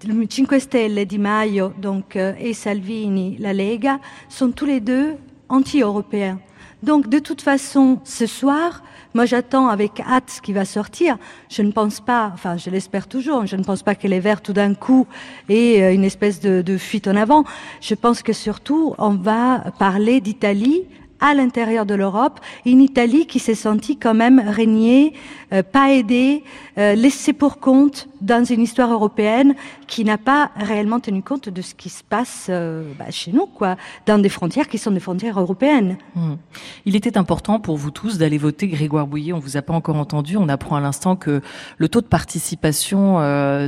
le 0.06 0.26
5 0.28 0.60
Stelle, 0.60 1.04
Di 1.06 1.18
Maio 1.18 1.72
donc, 1.78 2.16
euh, 2.16 2.32
et 2.38 2.54
Salvini, 2.54 3.36
la 3.38 3.52
Lega, 3.52 4.00
sont 4.28 4.50
tous 4.50 4.66
les 4.66 4.80
deux 4.80 5.14
anti-européens. 5.48 6.40
Donc, 6.82 7.08
de 7.08 7.20
toute 7.20 7.42
façon, 7.42 8.00
ce 8.02 8.26
soir, 8.26 8.82
moi, 9.14 9.26
j'attends 9.26 9.68
avec 9.68 10.00
hâte 10.00 10.30
ce 10.30 10.40
qui 10.40 10.52
va 10.52 10.64
sortir. 10.64 11.18
Je 11.50 11.62
ne 11.62 11.70
pense 11.70 12.00
pas, 12.00 12.30
enfin, 12.34 12.56
je 12.56 12.70
l'espère 12.70 13.06
toujours, 13.06 13.46
je 13.46 13.56
ne 13.56 13.64
pense 13.64 13.82
pas 13.82 13.94
que 13.94 14.08
les 14.08 14.20
Verts, 14.20 14.40
tout 14.40 14.52
d'un 14.52 14.74
coup, 14.74 15.06
aient 15.48 15.82
euh, 15.82 15.94
une 15.94 16.04
espèce 16.04 16.40
de, 16.40 16.62
de 16.62 16.78
fuite 16.78 17.08
en 17.08 17.16
avant. 17.16 17.44
Je 17.80 17.94
pense 17.94 18.22
que 18.22 18.32
surtout, 18.32 18.94
on 18.98 19.10
va 19.10 19.64
parler 19.78 20.20
d'Italie 20.20 20.84
à 21.22 21.34
l'intérieur 21.34 21.86
de 21.86 21.94
l'Europe, 21.94 22.40
une 22.66 22.80
Italie 22.80 23.26
qui 23.26 23.38
s'est 23.38 23.54
sentie 23.54 23.96
quand 23.96 24.12
même 24.12 24.42
régnée, 24.44 25.14
euh, 25.52 25.62
pas 25.62 25.92
aidée, 25.92 26.42
euh, 26.78 26.94
laissée 26.94 27.32
pour 27.32 27.60
compte 27.60 28.08
dans 28.20 28.44
une 28.44 28.60
histoire 28.60 28.90
européenne 28.90 29.54
qui 29.86 30.04
n'a 30.04 30.18
pas 30.18 30.50
réellement 30.56 30.98
tenu 30.98 31.22
compte 31.22 31.48
de 31.48 31.62
ce 31.62 31.74
qui 31.74 31.90
se 31.90 32.02
passe 32.02 32.46
euh, 32.48 32.82
bah, 32.98 33.10
chez 33.10 33.32
nous, 33.32 33.46
quoi, 33.46 33.76
dans 34.06 34.18
des 34.18 34.28
frontières 34.28 34.68
qui 34.68 34.78
sont 34.78 34.90
des 34.90 35.00
frontières 35.00 35.38
européennes. 35.38 35.96
Mmh. 36.16 36.32
Il 36.86 36.96
était 36.96 37.16
important 37.16 37.60
pour 37.60 37.76
vous 37.76 37.92
tous 37.92 38.18
d'aller 38.18 38.38
voter 38.38 38.66
Grégoire 38.66 39.06
Bouillet. 39.06 39.32
On 39.32 39.38
vous 39.38 39.56
a 39.56 39.62
pas 39.62 39.74
encore 39.74 39.96
entendu. 39.96 40.36
On 40.36 40.48
apprend 40.48 40.76
à 40.76 40.80
l'instant 40.80 41.14
que 41.14 41.40
le 41.78 41.88
taux 41.88 42.00
de 42.00 42.06
participation, 42.06 43.18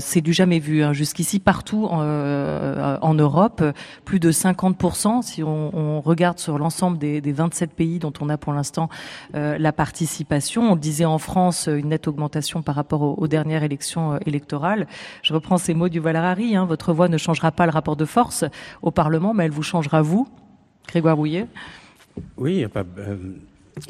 c'est 0.00 0.20
du 0.20 0.32
jamais 0.32 0.58
vu. 0.58 0.82
Hein. 0.82 0.92
Jusqu'ici, 0.92 1.38
partout 1.38 1.86
en, 1.86 2.00
en, 2.00 3.14
Europe, 3.14 3.62
plus 4.04 4.18
de 4.18 4.32
50%. 4.32 5.22
Si 5.22 5.42
on, 5.42 5.76
on 5.76 6.00
regarde 6.00 6.38
sur 6.38 6.58
l'ensemble 6.58 6.98
des, 6.98 7.20
des 7.20 7.32
20 7.32 7.43
27 7.44 7.72
pays 7.72 7.98
dont 7.98 8.12
on 8.20 8.28
a 8.28 8.37
pour 8.37 8.52
l'instant 8.52 8.88
euh, 9.35 9.59
la 9.59 9.72
participation. 9.72 10.72
On 10.72 10.76
disait 10.76 11.04
en 11.04 11.18
France 11.18 11.68
une 11.68 11.88
nette 11.88 12.09
augmentation 12.09 12.62
par 12.62 12.74
rapport 12.74 13.18
aux, 13.18 13.28
dernières 13.28 13.62
élections 13.62 14.14
euh, 14.14 14.18
électorales. 14.26 14.87
Je 15.22 15.35
reprends 15.35 15.59
ces 15.59 15.74
mots 15.74 15.88
du 15.88 16.00
Valarari. 16.00 16.57
Hein, 16.57 16.64
votre 16.64 16.92
voix 16.92 17.09
ne 17.09 17.18
changera 17.18 17.52
pas 17.52 17.66
le 17.66 17.72
rapport 17.72 17.96
de 17.96 18.04
force 18.04 18.44
au 18.83 18.90
Parlement, 18.90 19.35
mais 19.35 19.44
elle 19.44 19.50
vous 19.50 19.62
changera 19.62 20.02
vous, 20.02 20.26
Grégoire 20.88 21.16
Bouillet. 21.16 21.46
Oui, 22.37 22.64
euh, 22.64 23.16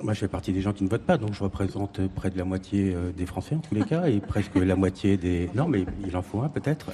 moi, 0.03 0.15
je 0.15 0.21
fais 0.21 0.29
partie 0.29 0.53
des 0.53 0.61
gens 0.61 0.73
qui 0.73 0.85
ne 0.85 0.89
votent 0.89 1.05
pas, 1.05 1.19
donc 1.19 1.35
je 1.35 1.43
représente 1.43 2.01
près 2.09 2.31
de 2.31 2.39
la 2.39 2.45
moitié 2.45 2.97
des 3.17 3.27
Français 3.27 3.55
en 3.55 3.59
tous 3.59 3.75
les 3.75 3.83
cas, 3.83 4.07
et 4.07 4.21
presque 4.21 4.57
la 4.57 4.77
moitié 4.77 5.17
des. 5.17 5.51
Non, 5.55 5.69
mais 5.69 5.85
il 6.07 6.17
en 6.17 6.23
faut 6.23 6.41
un 6.41 6.49
peut-être. 6.49 6.91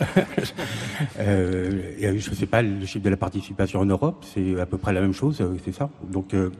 euh, 1.18 1.92
je 2.00 2.30
ne 2.30 2.34
sais 2.34 2.46
pas 2.46 2.62
le 2.62 2.84
chiffre 2.84 3.04
de 3.04 3.10
la 3.10 3.16
participation 3.16 3.80
en 3.80 3.86
Europe, 3.86 4.24
c'est 4.34 4.58
à 4.60 4.66
peu 4.66 4.76
près 4.76 4.92
la 4.92 5.00
même 5.00 5.12
chose, 5.12 5.42
c'est 5.64 5.72
ça. 5.72 5.88
Donc, 6.10 6.34
euh, 6.34 6.50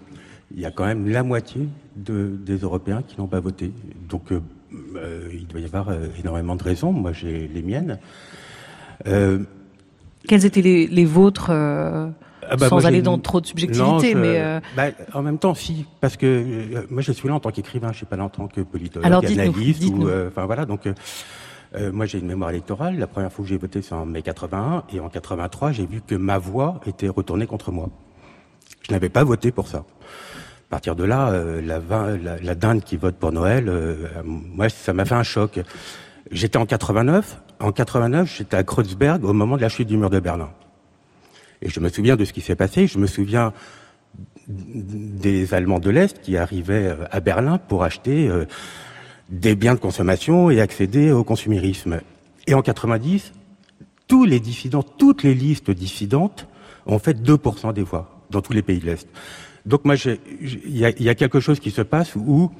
il 0.54 0.60
y 0.60 0.64
a 0.64 0.70
quand 0.70 0.86
même 0.86 1.08
la 1.08 1.22
moitié 1.22 1.68
de, 1.96 2.36
des 2.44 2.58
Européens 2.58 3.02
qui 3.06 3.18
n'ont 3.18 3.26
pas 3.26 3.40
voté. 3.40 3.72
Donc, 4.08 4.32
euh, 4.32 4.40
euh, 4.96 5.28
il 5.32 5.46
doit 5.46 5.60
y 5.60 5.64
avoir 5.64 5.92
énormément 6.18 6.56
de 6.56 6.62
raisons. 6.62 6.92
Moi, 6.92 7.12
j'ai 7.12 7.48
les 7.48 7.62
miennes. 7.62 7.98
Quelles 9.04 10.44
étaient 10.44 10.62
les 10.62 11.04
vôtres 11.04 11.50
ah 12.50 12.56
bah, 12.56 12.68
sans 12.68 12.84
aller 12.84 13.00
dans 13.00 13.18
trop 13.18 13.40
de 13.40 13.46
subjectivité, 13.46 14.14
mais 14.14 14.40
euh... 14.40 14.60
bah, 14.76 14.88
en 15.14 15.22
même 15.22 15.38
temps, 15.38 15.54
si, 15.54 15.86
parce 16.00 16.16
que 16.16 16.26
euh, 16.26 16.86
moi 16.90 17.00
je 17.00 17.12
suis 17.12 17.28
là 17.28 17.34
en 17.34 17.40
tant 17.40 17.50
qu'écrivain, 17.50 17.92
je 17.92 17.98
suis 17.98 18.06
pas 18.06 18.16
là 18.16 18.24
en 18.24 18.28
tant 18.28 18.48
que 18.48 18.60
politologue, 18.60 19.06
Alors, 19.06 19.24
analyste 19.24 19.84
ou, 19.84 20.08
euh, 20.08 20.28
enfin 20.28 20.46
voilà, 20.46 20.66
donc. 20.66 20.88
Euh, 21.76 21.92
moi, 21.92 22.04
j'ai 22.04 22.18
une 22.18 22.26
mémoire 22.26 22.50
électorale. 22.50 22.98
La 22.98 23.06
première 23.06 23.32
fois 23.32 23.44
que 23.44 23.48
j'ai 23.48 23.56
voté, 23.56 23.80
c'est 23.80 23.94
en 23.94 24.04
mai 24.04 24.22
81, 24.22 24.82
et 24.92 24.98
en 24.98 25.08
83, 25.08 25.70
j'ai 25.70 25.86
vu 25.86 26.02
que 26.04 26.16
ma 26.16 26.36
voix 26.36 26.80
était 26.84 27.06
retournée 27.06 27.46
contre 27.46 27.70
moi. 27.70 27.90
Je 28.82 28.90
n'avais 28.90 29.08
pas 29.08 29.22
voté 29.22 29.52
pour 29.52 29.68
ça. 29.68 29.78
À 29.78 30.68
partir 30.68 30.96
de 30.96 31.04
là, 31.04 31.30
la, 31.62 31.78
la, 31.78 32.40
la, 32.42 32.54
dinde 32.56 32.82
qui 32.82 32.96
vote 32.96 33.14
pour 33.14 33.30
Noël, 33.30 33.72
moi, 34.24 34.68
ça 34.68 34.92
m'a 34.92 35.04
fait 35.04 35.14
un 35.14 35.22
choc. 35.22 35.60
J'étais 36.32 36.58
en 36.58 36.66
89. 36.66 37.40
En 37.60 37.70
89, 37.70 38.34
j'étais 38.36 38.56
à 38.56 38.64
Kreuzberg 38.64 39.24
au 39.24 39.32
moment 39.32 39.56
de 39.56 39.62
la 39.62 39.68
chute 39.68 39.86
du 39.86 39.96
mur 39.96 40.10
de 40.10 40.18
Berlin. 40.18 40.50
Et 41.62 41.68
je 41.68 41.80
me 41.80 41.88
souviens 41.88 42.16
de 42.16 42.24
ce 42.24 42.32
qui 42.32 42.40
s'est 42.40 42.56
passé, 42.56 42.86
je 42.86 42.98
me 42.98 43.06
souviens 43.06 43.52
des 44.48 45.54
Allemands 45.54 45.78
de 45.78 45.90
l'Est 45.90 46.20
qui 46.20 46.36
arrivaient 46.36 46.88
euh, 46.88 47.04
à 47.10 47.20
Berlin 47.20 47.58
pour 47.58 47.84
acheter 47.84 48.28
euh, 48.28 48.46
des 49.28 49.54
biens 49.54 49.74
de 49.74 49.80
consommation 49.80 50.50
et 50.50 50.60
accéder 50.60 51.12
au 51.12 51.22
consumérisme. 51.22 52.00
Et 52.46 52.54
en 52.54 52.62
90, 52.62 53.32
tous 54.08 54.24
les 54.24 54.40
dissidents, 54.40 54.82
toutes 54.82 55.22
les 55.22 55.34
listes 55.34 55.70
dissidentes 55.70 56.48
ont 56.86 56.98
fait 56.98 57.20
2% 57.20 57.72
des 57.72 57.82
voix 57.82 58.20
dans 58.30 58.40
tous 58.40 58.52
les 58.52 58.62
pays 58.62 58.80
de 58.80 58.86
l'Est. 58.86 59.08
Donc 59.66 59.84
moi, 59.84 59.94
il 60.40 60.76
y, 60.76 61.08
a 61.08 61.14
quelque 61.14 61.38
chose 61.38 61.60
qui 61.60 61.70
se 61.70 61.82
passe 61.82 62.16
où 62.16 62.50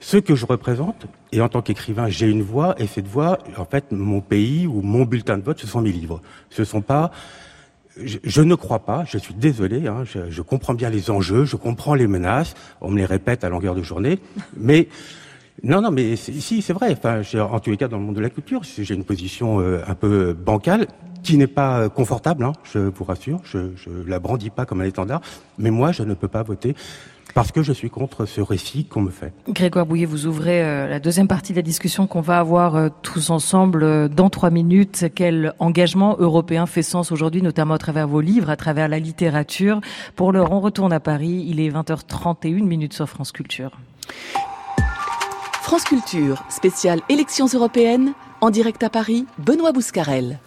ce 0.00 0.16
que 0.16 0.34
je 0.34 0.46
représente, 0.46 1.06
et 1.32 1.40
en 1.40 1.48
tant 1.48 1.62
qu'écrivain, 1.62 2.08
j'ai 2.08 2.28
une 2.28 2.42
voix, 2.42 2.74
et 2.78 2.86
cette 2.86 3.06
voix, 3.06 3.38
en 3.56 3.64
fait, 3.64 3.92
mon 3.92 4.20
pays 4.20 4.66
ou 4.66 4.80
mon 4.82 5.04
bulletin 5.04 5.38
de 5.38 5.42
vote, 5.42 5.60
ce 5.60 5.66
sont 5.66 5.80
mes 5.80 5.92
livres. 5.92 6.20
Ce 6.50 6.64
sont 6.64 6.80
pas 6.80 7.10
je, 8.02 8.42
ne 8.42 8.54
crois 8.54 8.80
pas, 8.80 9.04
je 9.06 9.18
suis 9.18 9.34
désolé, 9.34 9.86
hein, 9.86 10.04
je, 10.04 10.30
je, 10.30 10.42
comprends 10.42 10.74
bien 10.74 10.90
les 10.90 11.10
enjeux, 11.10 11.44
je 11.44 11.56
comprends 11.56 11.94
les 11.94 12.06
menaces, 12.06 12.54
on 12.80 12.90
me 12.90 12.98
les 12.98 13.04
répète 13.04 13.44
à 13.44 13.48
longueur 13.48 13.74
de 13.74 13.82
journée, 13.82 14.18
mais 14.56 14.88
non, 15.62 15.80
non, 15.80 15.90
mais 15.90 16.16
si, 16.16 16.62
c'est 16.62 16.72
vrai. 16.72 16.92
Enfin, 16.92 17.22
en 17.40 17.60
tous 17.60 17.70
les 17.70 17.76
cas, 17.76 17.88
dans 17.88 17.96
le 17.96 18.04
monde 18.04 18.16
de 18.16 18.20
la 18.20 18.28
culture, 18.28 18.62
j'ai 18.64 18.94
une 18.94 19.04
position 19.04 19.60
euh, 19.60 19.82
un 19.86 19.94
peu 19.94 20.32
bancale, 20.32 20.88
qui 21.22 21.38
n'est 21.38 21.46
pas 21.46 21.80
euh, 21.80 21.88
confortable, 21.88 22.44
hein, 22.44 22.52
je 22.64 22.78
vous 22.78 23.04
rassure, 23.04 23.40
je, 23.44 23.58
ne 23.58 24.04
la 24.06 24.18
brandis 24.18 24.50
pas 24.50 24.66
comme 24.66 24.82
un 24.82 24.84
étendard, 24.84 25.22
mais 25.58 25.70
moi, 25.70 25.90
je 25.90 26.02
ne 26.02 26.14
peux 26.14 26.28
pas 26.28 26.42
voter 26.42 26.76
parce 27.34 27.50
que 27.50 27.62
je 27.62 27.72
suis 27.72 27.90
contre 27.90 28.26
ce 28.26 28.40
récit 28.40 28.84
qu'on 28.84 29.02
me 29.02 29.10
fait. 29.10 29.32
Grégoire 29.48 29.86
Bouillet, 29.86 30.06
vous 30.06 30.26
ouvrez 30.26 30.62
euh, 30.62 30.88
la 30.88 31.00
deuxième 31.00 31.28
partie 31.28 31.52
de 31.52 31.58
la 31.58 31.62
discussion 31.62 32.06
qu'on 32.06 32.20
va 32.20 32.38
avoir 32.38 32.76
euh, 32.76 32.88
tous 33.02 33.30
ensemble 33.30 33.82
euh, 33.82 34.08
dans 34.08 34.30
trois 34.30 34.50
minutes. 34.50 35.06
Quel 35.14 35.52
engagement 35.58 36.16
européen 36.18 36.66
fait 36.66 36.82
sens 36.82 37.10
aujourd'hui, 37.10 37.42
notamment 37.42 37.74
à 37.74 37.78
travers 37.78 38.06
vos 38.06 38.20
livres, 38.20 38.50
à 38.50 38.56
travers 38.56 38.88
la 38.88 39.00
littérature? 39.00 39.80
Pour 40.14 40.32
l'heure, 40.32 40.52
on 40.52 40.60
retourne 40.60 40.92
à 40.92 41.00
Paris. 41.00 41.44
Il 41.48 41.60
est 41.60 41.70
20h31 41.70 42.62
minutes 42.62 42.94
sur 42.94 43.08
France 43.08 43.32
Culture. 43.32 43.72
France 45.62 45.84
Culture, 45.84 46.44
spéciale 46.50 47.00
élections 47.08 47.46
européennes, 47.46 48.12
en 48.40 48.50
direct 48.50 48.82
à 48.82 48.90
Paris, 48.90 49.26
Benoît 49.38 49.72
Bouscarel. 49.72 50.38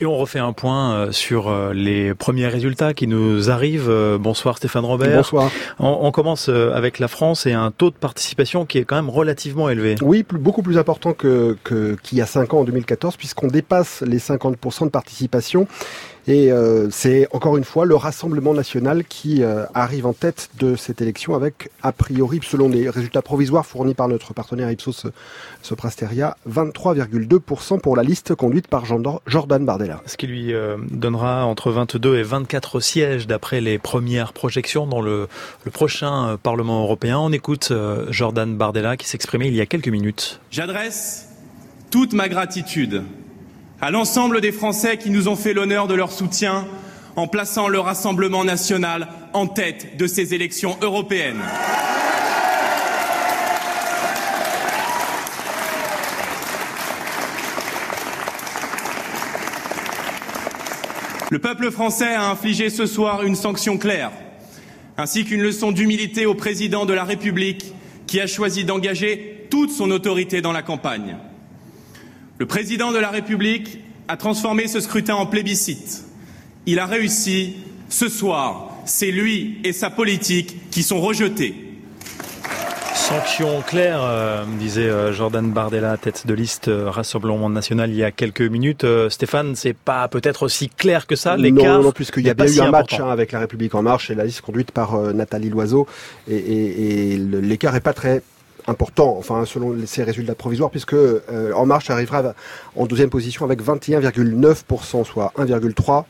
Et 0.00 0.06
on 0.06 0.16
refait 0.16 0.38
un 0.38 0.52
point 0.52 0.94
euh, 0.94 1.12
sur 1.12 1.48
euh, 1.48 1.72
les 1.72 2.14
premiers 2.14 2.46
résultats 2.46 2.94
qui 2.94 3.06
nous 3.06 3.50
arrivent. 3.50 3.90
Euh, 3.90 4.18
bonsoir 4.18 4.56
Stéphane 4.58 4.84
Robert. 4.84 5.16
Bonsoir. 5.16 5.50
On, 5.78 6.10
commence 6.10 6.48
avec 6.48 6.98
la 6.98 7.08
France 7.08 7.46
et 7.46 7.52
un 7.52 7.70
taux 7.70 7.90
de 7.90 7.94
participation 7.94 8.66
qui 8.66 8.78
est 8.78 8.84
quand 8.84 8.96
même 8.96 9.10
relativement 9.10 9.68
élevé. 9.68 9.94
Oui, 10.02 10.24
beaucoup 10.28 10.62
plus 10.62 10.76
important 10.76 11.12
que 11.12 11.56
qu'il 11.64 12.18
y 12.18 12.20
a 12.20 12.26
5 12.26 12.52
ans 12.54 12.60
en 12.60 12.64
2014 12.64 13.16
puisqu'on 13.16 13.46
dépasse 13.46 14.02
les 14.02 14.18
50% 14.18 14.84
de 14.84 14.88
participation 14.90 15.66
et 16.26 16.52
euh, 16.52 16.88
c'est 16.90 17.28
encore 17.32 17.56
une 17.56 17.64
fois 17.64 17.84
le 17.86 17.96
Rassemblement 17.96 18.54
national 18.54 19.04
qui 19.04 19.42
euh, 19.42 19.64
arrive 19.74 20.06
en 20.06 20.12
tête 20.12 20.50
de 20.58 20.76
cette 20.76 21.00
élection 21.00 21.34
avec, 21.34 21.70
a 21.82 21.92
priori, 21.92 22.40
selon 22.42 22.68
les 22.68 22.88
résultats 22.90 23.22
provisoires 23.22 23.66
fournis 23.66 23.94
par 23.94 24.08
notre 24.08 24.34
partenaire 24.34 24.70
Ipsos 24.70 25.06
Soprasteria, 25.62 26.36
23,2% 26.48 27.80
pour 27.80 27.96
la 27.96 28.02
liste 28.02 28.34
conduite 28.34 28.68
par 28.68 28.84
Jordan 28.84 29.64
Bardella. 29.64 30.02
Ce 30.06 30.16
qui 30.16 30.26
lui 30.26 30.52
euh, 30.52 30.76
donnera 30.90 31.44
entre 31.44 31.70
22 31.70 32.18
et 32.18 32.22
24 32.22 32.80
sièges 32.80 33.26
d'après 33.26 33.60
les 33.60 33.78
premières 33.78 34.32
projections 34.32 34.86
dans 34.86 35.00
le, 35.00 35.28
le 35.64 35.70
prochain 35.70 36.38
Parlement 36.42 36.82
européen. 36.82 37.18
On 37.18 37.32
écoute 37.32 37.72
Jordan 38.10 38.56
Bardella 38.56 38.96
qui 38.96 39.08
s'exprimait 39.08 39.48
il 39.48 39.54
y 39.54 39.60
a 39.60 39.66
quelques 39.66 39.88
minutes. 39.88 40.40
J'adresse 40.50 41.28
toute 41.90 42.12
ma 42.12 42.28
gratitude 42.28 43.02
à 43.80 43.90
l'ensemble 43.90 44.40
des 44.40 44.52
Français 44.52 44.98
qui 44.98 45.10
nous 45.10 45.28
ont 45.28 45.36
fait 45.36 45.54
l'honneur 45.54 45.88
de 45.88 45.94
leur 45.94 46.12
soutien 46.12 46.66
en 47.16 47.26
plaçant 47.26 47.68
le 47.68 47.80
Rassemblement 47.80 48.44
national 48.44 49.08
en 49.32 49.46
tête 49.46 49.96
de 49.96 50.06
ces 50.06 50.34
élections 50.34 50.76
européennes. 50.82 51.42
Le 61.30 61.38
peuple 61.38 61.70
français 61.70 62.12
a 62.12 62.28
infligé 62.28 62.70
ce 62.70 62.86
soir 62.86 63.22
une 63.22 63.36
sanction 63.36 63.78
claire, 63.78 64.10
ainsi 64.96 65.24
qu'une 65.24 65.42
leçon 65.42 65.70
d'humilité 65.70 66.26
au 66.26 66.34
président 66.34 66.86
de 66.86 66.92
la 66.92 67.04
République 67.04 67.72
qui 68.08 68.20
a 68.20 68.26
choisi 68.26 68.64
d'engager 68.64 69.46
toute 69.48 69.70
son 69.70 69.92
autorité 69.92 70.42
dans 70.42 70.52
la 70.52 70.62
campagne. 70.62 71.16
Le 72.40 72.46
président 72.46 72.90
de 72.90 72.96
la 72.96 73.10
République 73.10 73.80
a 74.08 74.16
transformé 74.16 74.66
ce 74.66 74.80
scrutin 74.80 75.14
en 75.14 75.26
plébiscite. 75.26 76.04
Il 76.64 76.78
a 76.78 76.86
réussi. 76.86 77.56
Ce 77.90 78.08
soir, 78.08 78.70
c'est 78.86 79.10
lui 79.10 79.58
et 79.62 79.74
sa 79.74 79.90
politique 79.90 80.70
qui 80.70 80.82
sont 80.82 81.02
rejetés. 81.02 81.54
Sanction 82.94 83.60
claire, 83.60 84.00
euh, 84.02 84.44
disait 84.58 84.88
euh, 84.88 85.12
Jordan 85.12 85.50
Bardella, 85.50 85.98
tête 85.98 86.26
de 86.26 86.32
liste 86.32 86.68
euh, 86.68 86.88
Rassemblement 86.88 87.50
National 87.50 87.90
il 87.90 87.96
y 87.96 88.04
a 88.04 88.10
quelques 88.10 88.40
minutes. 88.40 88.86
Stéphane, 89.10 89.54
c'est 89.54 89.74
pas 89.76 90.08
peut-être 90.08 90.44
aussi 90.44 90.70
clair 90.70 91.06
que 91.06 91.16
ça 91.16 91.36
l'écart 91.36 91.76
Non, 91.76 91.82
non 91.82 91.92
puisqu'il 91.92 92.24
y 92.24 92.30
a 92.30 92.34
bien 92.34 92.46
eu 92.46 92.60
un 92.60 92.70
match 92.70 92.98
hein, 92.98 93.10
avec 93.10 93.32
la 93.32 93.40
République 93.40 93.74
en 93.74 93.82
marche 93.82 94.10
et 94.10 94.14
la 94.14 94.24
liste 94.24 94.40
conduite 94.40 94.70
par 94.70 94.96
Nathalie 95.12 95.50
Loiseau 95.50 95.86
et, 96.26 96.36
et, 96.36 97.12
et 97.12 97.18
l'écart 97.18 97.76
est 97.76 97.80
pas 97.80 97.92
très 97.92 98.22
important, 98.66 99.16
enfin 99.18 99.44
selon 99.44 99.74
ces 99.86 100.02
résultats 100.02 100.34
provisoires, 100.34 100.70
puisque 100.70 100.94
euh, 100.94 101.52
En 101.54 101.66
Marche 101.66 101.90
arrivera 101.90 102.34
en 102.76 102.86
deuxième 102.86 103.10
position 103.10 103.44
avec 103.44 103.62
21,9%, 103.62 105.04
soit 105.04 105.32
1,3% 105.36 106.04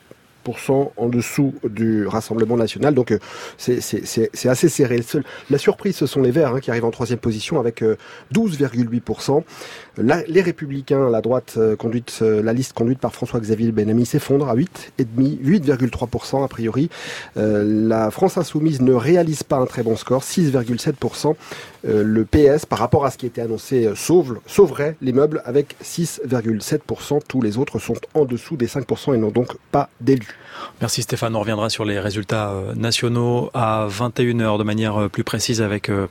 en 0.97 1.09
dessous 1.09 1.55
du 1.65 2.07
Rassemblement 2.07 2.57
national. 2.57 2.95
Donc 2.95 3.13
euh, 3.13 3.19
c'est 3.57 4.49
assez 4.49 4.69
serré. 4.69 5.01
La 5.51 5.59
surprise, 5.59 5.97
ce 5.97 6.07
sont 6.07 6.23
les 6.23 6.31
Verts 6.31 6.55
hein, 6.55 6.61
qui 6.61 6.71
arrivent 6.71 6.85
en 6.85 6.91
troisième 6.91 7.19
position 7.19 7.61
avec 7.61 7.83
12,8%. 8.35 9.43
Euh, 9.99 10.23
les 10.27 10.41
Républicains, 10.41 11.11
la 11.11 11.21
droite 11.21 11.55
euh, 11.57 11.77
conduite, 11.77 12.21
la 12.21 12.53
liste 12.53 12.73
conduite 12.73 12.99
par 12.99 13.13
François-Xavier 13.13 13.73
Benami 13.73 14.07
s'effondre 14.07 14.49
à 14.49 14.55
8,5, 14.55 15.07
8,3% 15.43 16.45
a 16.45 16.49
priori. 16.49 16.91
la 17.37 18.11
France 18.11 18.39
insoumise 18.39 18.81
ne 18.81 18.93
réalise 18.93 19.43
pas 19.43 19.57
un 19.57 19.67
très 19.67 19.83
bon 19.83 19.97
score, 19.97 20.23
6,7%. 20.23 21.35
le 21.85 22.25
PS, 22.25 22.67
par 22.67 22.79
rapport 22.79 23.05
à 23.05 23.11
ce 23.11 23.19
qui 23.19 23.27
était 23.27 23.43
annoncé, 23.43 23.91
sauve, 23.95 24.41
sauverait 24.47 24.97
les 25.01 25.13
meubles 25.13 25.43
avec 25.45 25.77
6,7%. 25.83 27.21
Tous 27.27 27.43
les 27.43 27.59
autres 27.59 27.79
sont 27.79 27.97
en 28.15 28.25
dessous 28.25 28.57
des 28.57 28.67
5% 28.67 29.15
et 29.15 29.19
n'ont 29.19 29.31
donc 29.31 29.57
pas 29.71 29.89
d'élus. 30.01 30.40
Merci 30.81 31.03
Stéphane. 31.03 31.37
On 31.37 31.41
reviendra 31.41 31.69
sur 31.71 31.85
les 31.85 31.99
résultats 31.99 32.51
euh, 32.51 32.75
nationaux 32.75 33.51
à 33.55 33.87
21h 33.91 34.59
de 34.59 34.65
manière 34.65 34.97
euh, 34.97 35.09
plus 35.09 35.25
précise 35.25 35.63
avec 35.63 35.91
euh, 35.91 36.07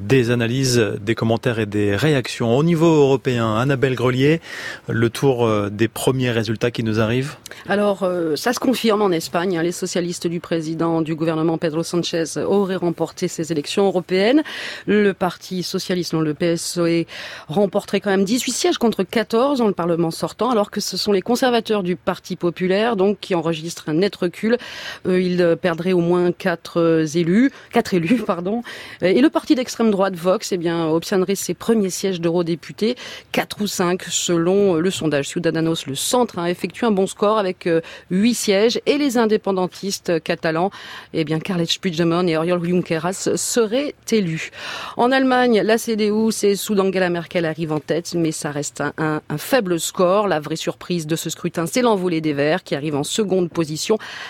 des 0.00 0.30
analyses, 0.30 0.78
des 1.00 1.14
commentaires 1.14 1.58
et 1.58 1.66
des 1.66 1.94
réactions. 1.96 2.56
Au 2.56 2.62
niveau 2.62 2.86
européen, 2.86 3.56
Annabelle 3.56 3.94
Grelier, 3.94 4.40
le 4.88 5.10
tour 5.10 5.48
des 5.70 5.88
premiers 5.88 6.30
résultats 6.30 6.70
qui 6.70 6.82
nous 6.82 7.00
arrivent? 7.00 7.36
Alors, 7.68 8.08
ça 8.36 8.52
se 8.52 8.58
confirme 8.58 9.02
en 9.02 9.10
Espagne. 9.10 9.58
Hein. 9.58 9.62
Les 9.62 9.72
socialistes 9.72 10.26
du 10.26 10.40
président 10.40 11.02
du 11.02 11.14
gouvernement 11.14 11.58
Pedro 11.58 11.82
Sanchez 11.82 12.38
auraient 12.38 12.76
remporté 12.76 13.28
ces 13.28 13.52
élections 13.52 13.86
européennes. 13.86 14.42
Le 14.86 15.12
parti 15.12 15.62
socialiste, 15.62 16.14
le 16.14 16.34
PSOE, 16.34 17.06
remporterait 17.48 18.00
quand 18.00 18.10
même 18.10 18.24
18 18.24 18.52
sièges 18.52 18.78
contre 18.78 19.04
14 19.04 19.58
dans 19.58 19.66
le 19.66 19.72
Parlement 19.74 20.10
sortant, 20.10 20.50
alors 20.50 20.70
que 20.70 20.80
ce 20.80 20.96
sont 20.96 21.12
les 21.12 21.22
conservateurs 21.22 21.82
du 21.82 21.96
Parti 21.96 22.36
populaire 22.36 22.96
donc 22.96 23.18
qui 23.20 23.34
enregistrent 23.34 23.69
un 23.88 23.94
net 23.94 24.14
recul. 24.16 24.58
Euh, 25.06 25.20
il 25.20 25.56
perdrait 25.60 25.92
au 25.92 26.00
moins 26.00 26.32
quatre 26.32 26.80
euh, 26.80 27.06
élus, 27.06 27.50
quatre 27.72 27.94
élus, 27.94 28.22
pardon. 28.26 28.62
Et 29.02 29.20
le 29.20 29.30
parti 29.30 29.54
d'extrême 29.54 29.90
droite 29.90 30.14
Vox, 30.16 30.52
eh 30.52 30.56
bien, 30.56 30.86
obtiendrait 30.88 31.34
ses 31.34 31.54
premiers 31.54 31.90
sièges 31.90 32.20
d'eurodéputés, 32.20 32.96
quatre 33.32 33.60
ou 33.60 33.66
cinq 33.66 34.04
selon 34.04 34.74
le 34.74 34.90
sondage 34.90 35.28
Ciudadanos. 35.28 35.86
Le 35.86 35.94
centre 35.94 36.38
a 36.38 36.50
effectué 36.50 36.86
un 36.86 36.90
bon 36.90 37.06
score 37.06 37.38
avec 37.38 37.66
euh, 37.66 37.80
huit 38.10 38.34
sièges 38.34 38.80
et 38.86 38.98
les 38.98 39.18
indépendantistes 39.18 40.22
catalans, 40.22 40.70
eh 41.12 41.24
bien, 41.24 41.38
Carles 41.38 41.66
Puigdemont 41.80 42.26
et 42.26 42.36
Oriol 42.36 42.62
Junqueras 42.64 43.30
seraient 43.36 43.94
élus. 44.10 44.50
En 44.96 45.12
Allemagne, 45.12 45.62
la 45.62 45.78
CDU, 45.78 46.32
c'est 46.32 46.56
sous 46.56 46.78
Angela 46.78 47.10
Merkel 47.10 47.44
arrive 47.44 47.72
en 47.72 47.80
tête, 47.80 48.14
mais 48.14 48.32
ça 48.32 48.50
reste 48.50 48.82
un, 48.98 49.20
un 49.28 49.38
faible 49.38 49.78
score. 49.78 50.28
La 50.28 50.40
vraie 50.40 50.56
surprise 50.56 51.06
de 51.06 51.16
ce 51.16 51.30
scrutin, 51.30 51.66
c'est 51.66 51.82
l'envolée 51.82 52.20
des 52.20 52.32
Verts 52.32 52.64
qui 52.64 52.74
arrive 52.74 52.96
en 52.96 53.04
seconde 53.04 53.50
position 53.50 53.59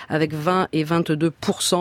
avec 0.08 0.34
20 0.34 0.68
et 0.72 0.84
22 0.84 1.32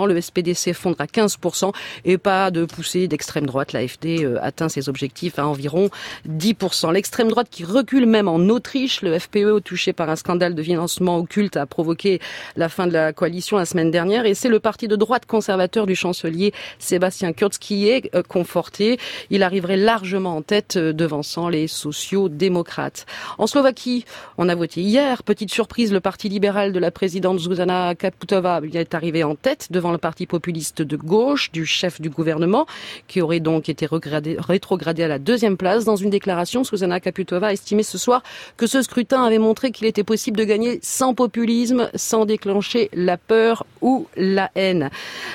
Le 0.08 0.22
SPD 0.22 0.54
s'effondre 0.54 0.98
à 1.00 1.06
15% 1.06 1.74
et 2.06 2.18
pas 2.18 2.52
de 2.52 2.66
poussée 2.66 3.08
d'extrême 3.08 3.46
droite. 3.46 3.74
L'AFD 3.74 4.24
euh, 4.24 4.38
atteint 4.42 4.70
ses 4.70 4.90
objectifs 4.90 5.40
à 5.40 5.48
environ 5.48 5.90
10% 6.28 6.94
L'extrême 6.94 7.30
droite 7.30 7.48
qui 7.50 7.64
recule 7.64 8.06
même 8.06 8.28
en 8.28 8.40
Autriche, 8.50 9.02
le 9.02 9.18
FPE 9.18 9.64
touché 9.64 9.94
par 9.94 10.10
un 10.10 10.16
scandale 10.16 10.56
de 10.56 10.64
financement 10.64 11.18
occulte 11.18 11.58
a 11.58 11.66
provoqué 11.66 12.20
la 12.56 12.70
fin 12.70 12.88
de 12.88 12.94
la 12.94 13.14
coalition 13.14 13.58
la 13.58 13.66
semaine 13.66 13.92
dernière 13.92 14.26
et 14.26 14.34
c'est 14.34 14.50
le 14.50 14.60
parti 14.60 14.88
de 14.88 14.96
droite 14.96 15.26
conservateur 15.26 15.86
du 15.86 15.96
chancelier 15.96 16.54
Sébastien 16.80 17.34
Kurz 17.34 17.58
qui 17.60 17.90
est 17.90 18.14
euh, 18.16 18.24
conforté. 18.24 19.00
Il 19.30 19.44
arriverait 19.44 19.78
largement 19.78 20.36
en 20.36 20.42
tête, 20.42 20.78
euh, 20.78 20.94
devançant 20.94 21.50
les 21.50 21.68
sociaux-démocrates. 21.68 23.06
En 23.38 23.48
Slovaquie, 23.48 24.06
on 24.38 24.50
a 24.50 24.56
voté 24.56 24.82
hier. 24.82 25.24
Petite 25.24 25.52
surprise, 25.52 25.92
le 25.92 26.00
Parti 26.00 26.30
libéral 26.30 26.72
de 26.72 26.80
la 26.80 26.92
présidente 26.92 27.39
Zuzana 27.40 27.96
Kaputova 27.96 28.62
est 28.74 28.94
arrivé 28.94 29.24
en 29.24 29.36
tête 29.36 29.68
devant 29.72 29.92
le 29.92 29.98
Parti 29.98 30.26
populiste 30.26 30.82
de 30.82 30.96
gauche 30.96 31.52
du 31.52 31.66
chef 31.66 32.02
du 32.02 32.10
gouvernement, 32.10 32.66
qui 33.08 33.22
aurait 33.22 33.40
donc 33.40 33.70
été 33.70 33.88
rétrogradé 33.88 35.04
à 35.04 35.08
la 35.08 35.20
deuxième 35.20 35.58
place. 35.58 35.86
Dans 35.86 35.96
une 35.96 36.10
déclaration, 36.10 36.64
Zuzana 36.64 37.00
Kaputova 37.00 37.48
a 37.48 37.54
estimé 37.54 37.84
ce 37.84 37.98
soir 37.98 38.24
que 38.58 38.68
ce 38.68 38.82
scrutin 38.82 39.24
avait 39.24 39.40
montré 39.40 39.72
qu'il 39.72 39.88
était 39.88 40.04
possible 40.04 40.38
de 40.38 40.44
gagner 40.44 40.80
sans 40.82 41.14
populisme, 41.14 41.90
sans 41.96 42.26
déclencher 42.26 42.90
la 42.94 43.18
peur 43.18 43.66
ou 43.82 44.08
la 44.16 44.52
haine. 44.56 44.90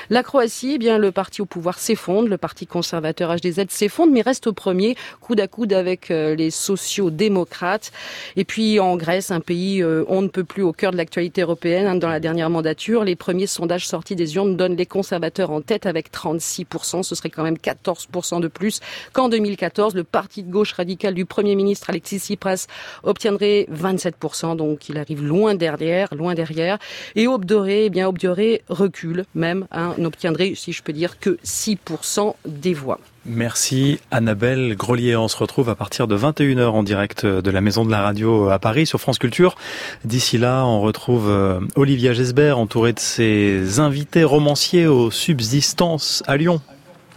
La 0.09 0.23
Croatie, 0.23 0.73
eh 0.75 0.77
bien, 0.77 0.97
le 0.97 1.11
parti 1.11 1.41
au 1.41 1.45
pouvoir 1.45 1.79
s'effondre, 1.79 2.29
le 2.29 2.37
parti 2.37 2.67
conservateur 2.67 3.31
HDZ 3.31 3.65
s'effondre, 3.69 4.13
mais 4.13 4.21
reste 4.21 4.47
au 4.47 4.53
premier, 4.53 4.95
coude 5.21 5.39
à 5.39 5.47
coude 5.47 5.73
avec 5.73 6.11
euh, 6.11 6.35
les 6.35 6.51
sociaux-démocrates. 6.51 7.91
Et 8.35 8.45
puis 8.45 8.79
en 8.79 8.95
Grèce, 8.95 9.31
un 9.31 9.39
pays 9.39 9.81
euh, 9.81 10.03
on 10.07 10.21
ne 10.21 10.27
peut 10.27 10.43
plus 10.43 10.63
au 10.63 10.73
cœur 10.73 10.91
de 10.91 10.97
l'actualité 10.97 11.41
européenne. 11.41 11.84
Hein, 11.85 11.95
dans 11.95 12.09
la 12.09 12.19
dernière 12.19 12.49
mandature, 12.49 13.03
les 13.03 13.15
premiers 13.15 13.47
sondages 13.47 13.87
sortis 13.87 14.15
des 14.15 14.35
urnes 14.35 14.55
donnent 14.55 14.75
les 14.75 14.85
conservateurs 14.85 15.51
en 15.51 15.61
tête 15.61 15.85
avec 15.85 16.11
36%. 16.11 17.03
Ce 17.03 17.15
serait 17.15 17.29
quand 17.29 17.43
même 17.43 17.57
14% 17.57 18.41
de 18.41 18.47
plus 18.47 18.79
qu'en 19.13 19.29
2014. 19.29 19.93
Le 19.93 20.03
parti 20.03 20.43
de 20.43 20.51
gauche 20.51 20.73
radical 20.73 21.13
du 21.13 21.25
Premier 21.25 21.55
ministre 21.55 21.89
Alexis 21.89 22.19
Tsipras 22.19 22.67
obtiendrait 23.03 23.67
27%, 23.71 24.55
donc 24.55 24.89
il 24.89 24.97
arrive 24.97 25.23
loin 25.23 25.53
derrière, 25.53 26.13
loin 26.15 26.33
derrière. 26.33 26.79
Et 27.15 27.27
Aube 27.27 27.45
Doré, 27.45 27.85
eh 27.85 27.89
bien 27.89 28.07
Aube 28.07 28.17
Doré 28.17 28.63
recule 28.67 29.25
même, 29.35 29.67
hein, 29.71 29.93
n'obtiendrait, 29.97 30.53
si 30.55 30.71
je 30.71 30.81
peux 30.81 30.93
dire, 30.93 31.19
que 31.19 31.37
6% 31.43 32.33
des 32.45 32.73
voix. 32.73 32.99
Merci 33.27 33.99
Annabelle 34.11 34.75
Grelier. 34.75 35.15
On 35.15 35.27
se 35.27 35.37
retrouve 35.37 35.69
à 35.69 35.75
partir 35.75 36.07
de 36.07 36.15
21h 36.15 36.67
en 36.67 36.83
direct 36.83 37.25
de 37.25 37.51
la 37.51 37.59
Maison 37.59 37.83
de 37.83 37.89
la 37.89 38.01
Radio 38.03 38.49
à 38.49 38.59
Paris 38.59 38.85
sur 38.85 39.01
France 39.01 39.17
Culture. 39.17 39.55
D'ici 40.03 40.37
là, 40.37 40.63
on 40.65 40.79
retrouve 40.79 41.27
euh, 41.29 41.59
Olivia 41.75 42.13
Gesbert 42.13 42.59
entourée 42.59 42.93
de 42.93 42.99
ses 42.99 43.79
invités 43.79 44.23
romanciers 44.23 44.85
aux 44.85 45.09
subsistances 45.09 46.21
à 46.27 46.37
Lyon. 46.37 46.61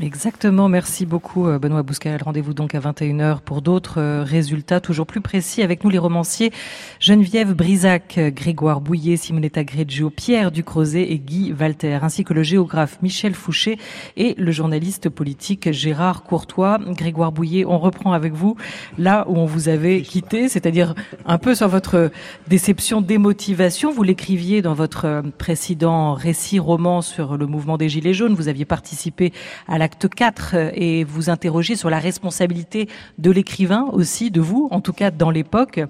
Exactement, 0.00 0.68
merci 0.68 1.06
beaucoup 1.06 1.48
euh, 1.48 1.58
Benoît 1.58 1.82
Bouscal. 1.82 2.22
Rendez-vous 2.22 2.54
donc 2.54 2.76
à 2.76 2.78
21h 2.78 3.40
pour 3.40 3.62
d'autres 3.62 3.98
euh, 3.98 4.22
résultats 4.22 4.80
toujours 4.80 5.08
plus 5.08 5.20
précis 5.20 5.60
avec 5.60 5.82
nous 5.82 5.90
les 5.90 5.98
romanciers 5.98 6.52
Geneviève 7.00 7.52
Brisac, 7.52 8.20
Grégoire 8.32 8.80
Bouillet, 8.80 9.16
Simonetta 9.16 9.64
Greggio, 9.64 10.10
Pierre 10.10 10.52
Ducrozet 10.52 11.02
et 11.10 11.18
Guy 11.18 11.52
Walter, 11.52 11.98
ainsi 12.00 12.22
que 12.22 12.32
le 12.32 12.44
géographe 12.44 13.02
Michel 13.02 13.34
Fouché 13.34 13.76
et 14.16 14.36
le 14.38 14.52
journaliste 14.52 15.08
politique 15.08 15.72
Gérard 15.72 16.22
Courtois. 16.22 16.78
Grégoire 16.90 17.32
Bouillet, 17.32 17.64
on 17.64 17.78
reprend 17.78 18.12
avec 18.12 18.34
vous 18.34 18.56
là 18.98 19.24
où 19.28 19.36
on 19.36 19.46
vous 19.46 19.68
avait 19.68 20.02
quitté, 20.02 20.48
c'est-à-dire 20.48 20.94
un 21.26 21.38
peu 21.38 21.56
sur 21.56 21.66
votre 21.66 22.12
déception, 22.46 23.00
démotivation. 23.00 23.90
Vous 23.90 24.04
l'écriviez 24.04 24.62
dans 24.62 24.74
votre 24.74 25.24
précédent 25.38 26.14
récit 26.14 26.60
roman 26.60 27.02
sur 27.02 27.36
le 27.36 27.46
mouvement 27.48 27.76
des 27.76 27.88
Gilets 27.88 28.14
jaunes. 28.14 28.34
Vous 28.34 28.46
aviez 28.46 28.64
participé 28.64 29.32
à 29.66 29.76
la 29.76 29.87
acte 29.88 30.06
4 30.06 30.50
euh, 30.54 30.70
et 30.74 31.02
vous 31.02 31.30
interrogez 31.30 31.74
sur 31.74 31.88
la 31.88 31.98
responsabilité 31.98 32.88
de 33.16 33.30
l'écrivain 33.30 33.86
aussi, 33.92 34.30
de 34.30 34.40
vous, 34.40 34.68
en 34.70 34.82
tout 34.82 34.92
cas 34.92 35.10
dans 35.10 35.30
l'époque. 35.30 35.80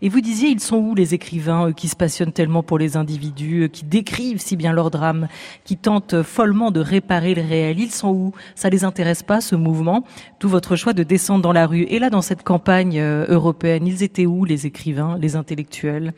Et 0.00 0.08
vous 0.08 0.20
disiez, 0.20 0.48
ils 0.48 0.60
sont 0.60 0.76
où 0.76 0.94
les 0.94 1.12
écrivains 1.14 1.72
qui 1.72 1.88
se 1.88 1.96
passionnent 1.96 2.32
tellement 2.32 2.62
pour 2.62 2.78
les 2.78 2.96
individus, 2.96 3.68
qui 3.72 3.84
décrivent 3.84 4.40
si 4.40 4.54
bien 4.54 4.72
leur 4.72 4.90
drame, 4.90 5.26
qui 5.64 5.76
tentent 5.76 6.22
follement 6.22 6.70
de 6.70 6.78
réparer 6.78 7.34
le 7.34 7.42
réel? 7.42 7.80
Ils 7.80 7.90
sont 7.90 8.10
où? 8.10 8.32
Ça 8.54 8.70
les 8.70 8.84
intéresse 8.84 9.24
pas, 9.24 9.40
ce 9.40 9.56
mouvement? 9.56 10.04
Tout 10.38 10.48
votre 10.48 10.76
choix 10.76 10.92
de 10.92 11.02
descendre 11.02 11.42
dans 11.42 11.52
la 11.52 11.66
rue. 11.66 11.82
Et 11.82 11.98
là, 11.98 12.10
dans 12.10 12.22
cette 12.22 12.44
campagne 12.44 13.00
euh, 13.00 13.26
européenne, 13.28 13.88
ils 13.88 14.04
étaient 14.04 14.26
où 14.26 14.44
les 14.44 14.66
écrivains, 14.66 15.18
les 15.18 15.34
intellectuels? 15.34 16.14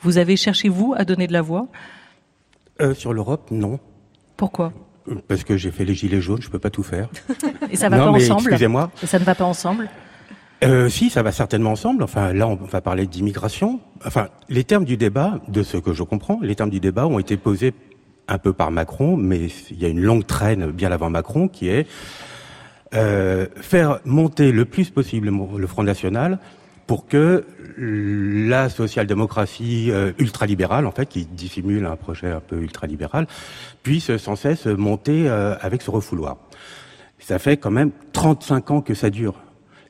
Vous 0.00 0.18
avez 0.18 0.36
cherché, 0.36 0.68
vous, 0.68 0.94
à 0.96 1.04
donner 1.04 1.26
de 1.26 1.32
la 1.32 1.42
voix? 1.42 1.66
Euh, 2.80 2.94
Sur 2.94 3.12
l'Europe, 3.12 3.50
non. 3.50 3.80
Pourquoi? 4.36 4.72
Parce 5.28 5.44
que 5.44 5.56
j'ai 5.56 5.70
fait 5.70 5.84
les 5.84 5.94
gilets 5.94 6.20
jaunes, 6.20 6.40
je 6.40 6.50
peux 6.50 6.58
pas 6.58 6.70
tout 6.70 6.82
faire. 6.82 7.08
Et 7.70 7.76
ça 7.76 7.88
va 7.88 7.98
pas 7.98 8.10
ensemble 8.10 8.40
Excusez-moi. 8.40 8.90
Et 9.02 9.06
ça 9.06 9.18
ne 9.18 9.24
va 9.24 9.34
pas 9.34 9.44
ensemble 9.44 9.88
euh, 10.62 10.88
si, 10.88 11.10
ça 11.10 11.22
va 11.22 11.30
certainement 11.30 11.72
ensemble. 11.72 12.02
Enfin, 12.02 12.32
là, 12.32 12.48
on 12.48 12.54
va 12.54 12.80
parler 12.80 13.06
d'immigration. 13.06 13.80
Enfin, 14.06 14.28
les 14.48 14.64
termes 14.64 14.86
du 14.86 14.96
débat, 14.96 15.40
de 15.48 15.62
ce 15.62 15.76
que 15.76 15.92
je 15.92 16.02
comprends, 16.02 16.38
les 16.40 16.54
termes 16.54 16.70
du 16.70 16.80
débat 16.80 17.06
ont 17.06 17.18
été 17.18 17.36
posés 17.36 17.74
un 18.28 18.38
peu 18.38 18.54
par 18.54 18.70
Macron, 18.70 19.18
mais 19.18 19.48
il 19.70 19.78
y 19.78 19.84
a 19.84 19.88
une 19.88 20.00
longue 20.00 20.24
traîne 20.26 20.70
bien 20.70 20.90
avant 20.90 21.10
Macron 21.10 21.48
qui 21.48 21.68
est 21.68 21.86
euh, 22.94 23.46
faire 23.56 23.98
monter 24.06 24.52
le 24.52 24.64
plus 24.64 24.88
possible 24.88 25.30
le 25.58 25.66
Front 25.66 25.82
National 25.82 26.38
pour 26.86 27.06
que 27.06 27.44
la 27.76 28.68
social-démocratie 28.68 29.90
euh, 29.90 30.12
ultralibérale, 30.18 30.86
en 30.86 30.92
fait, 30.92 31.06
qui 31.06 31.24
dissimule 31.24 31.86
un 31.86 31.96
projet 31.96 32.30
un 32.30 32.40
peu 32.40 32.56
ultralibéral, 32.60 33.26
puisse 33.82 34.16
sans 34.16 34.36
cesse 34.36 34.66
monter 34.66 35.28
euh, 35.28 35.54
avec 35.60 35.82
ce 35.82 35.90
refouloir. 35.90 36.36
Ça 37.18 37.38
fait 37.38 37.56
quand 37.56 37.70
même 37.70 37.90
35 38.12 38.70
ans 38.70 38.80
que 38.80 38.94
ça 38.94 39.10
dure. 39.10 39.34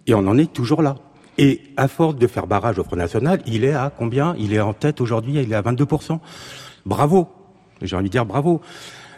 Et 0.07 0.15
on 0.15 0.27
en 0.27 0.39
est 0.39 0.53
toujours 0.53 0.83
là. 0.83 0.97
Et 1.37 1.63
à 1.77 1.89
force 1.89 2.17
de 2.17 2.27
faire 2.27 2.47
barrage 2.47 2.79
au 2.79 2.85
Front 2.85 2.97
National, 2.97 3.43
il 3.47 3.65
est 3.65 3.73
à 3.73 3.93
combien? 3.97 4.37
Il 4.39 4.53
est 4.53 4.61
en 4.61 4.73
tête 4.73 5.01
aujourd'hui, 5.01 5.35
il 5.35 5.53
est 5.53 5.57
à 5.57 5.63
22%. 5.63 6.21
Bravo 6.87 7.29
J'ai 7.83 7.97
envie 7.97 8.05
de 8.05 8.13
dire 8.13 8.25
bravo. 8.25 8.61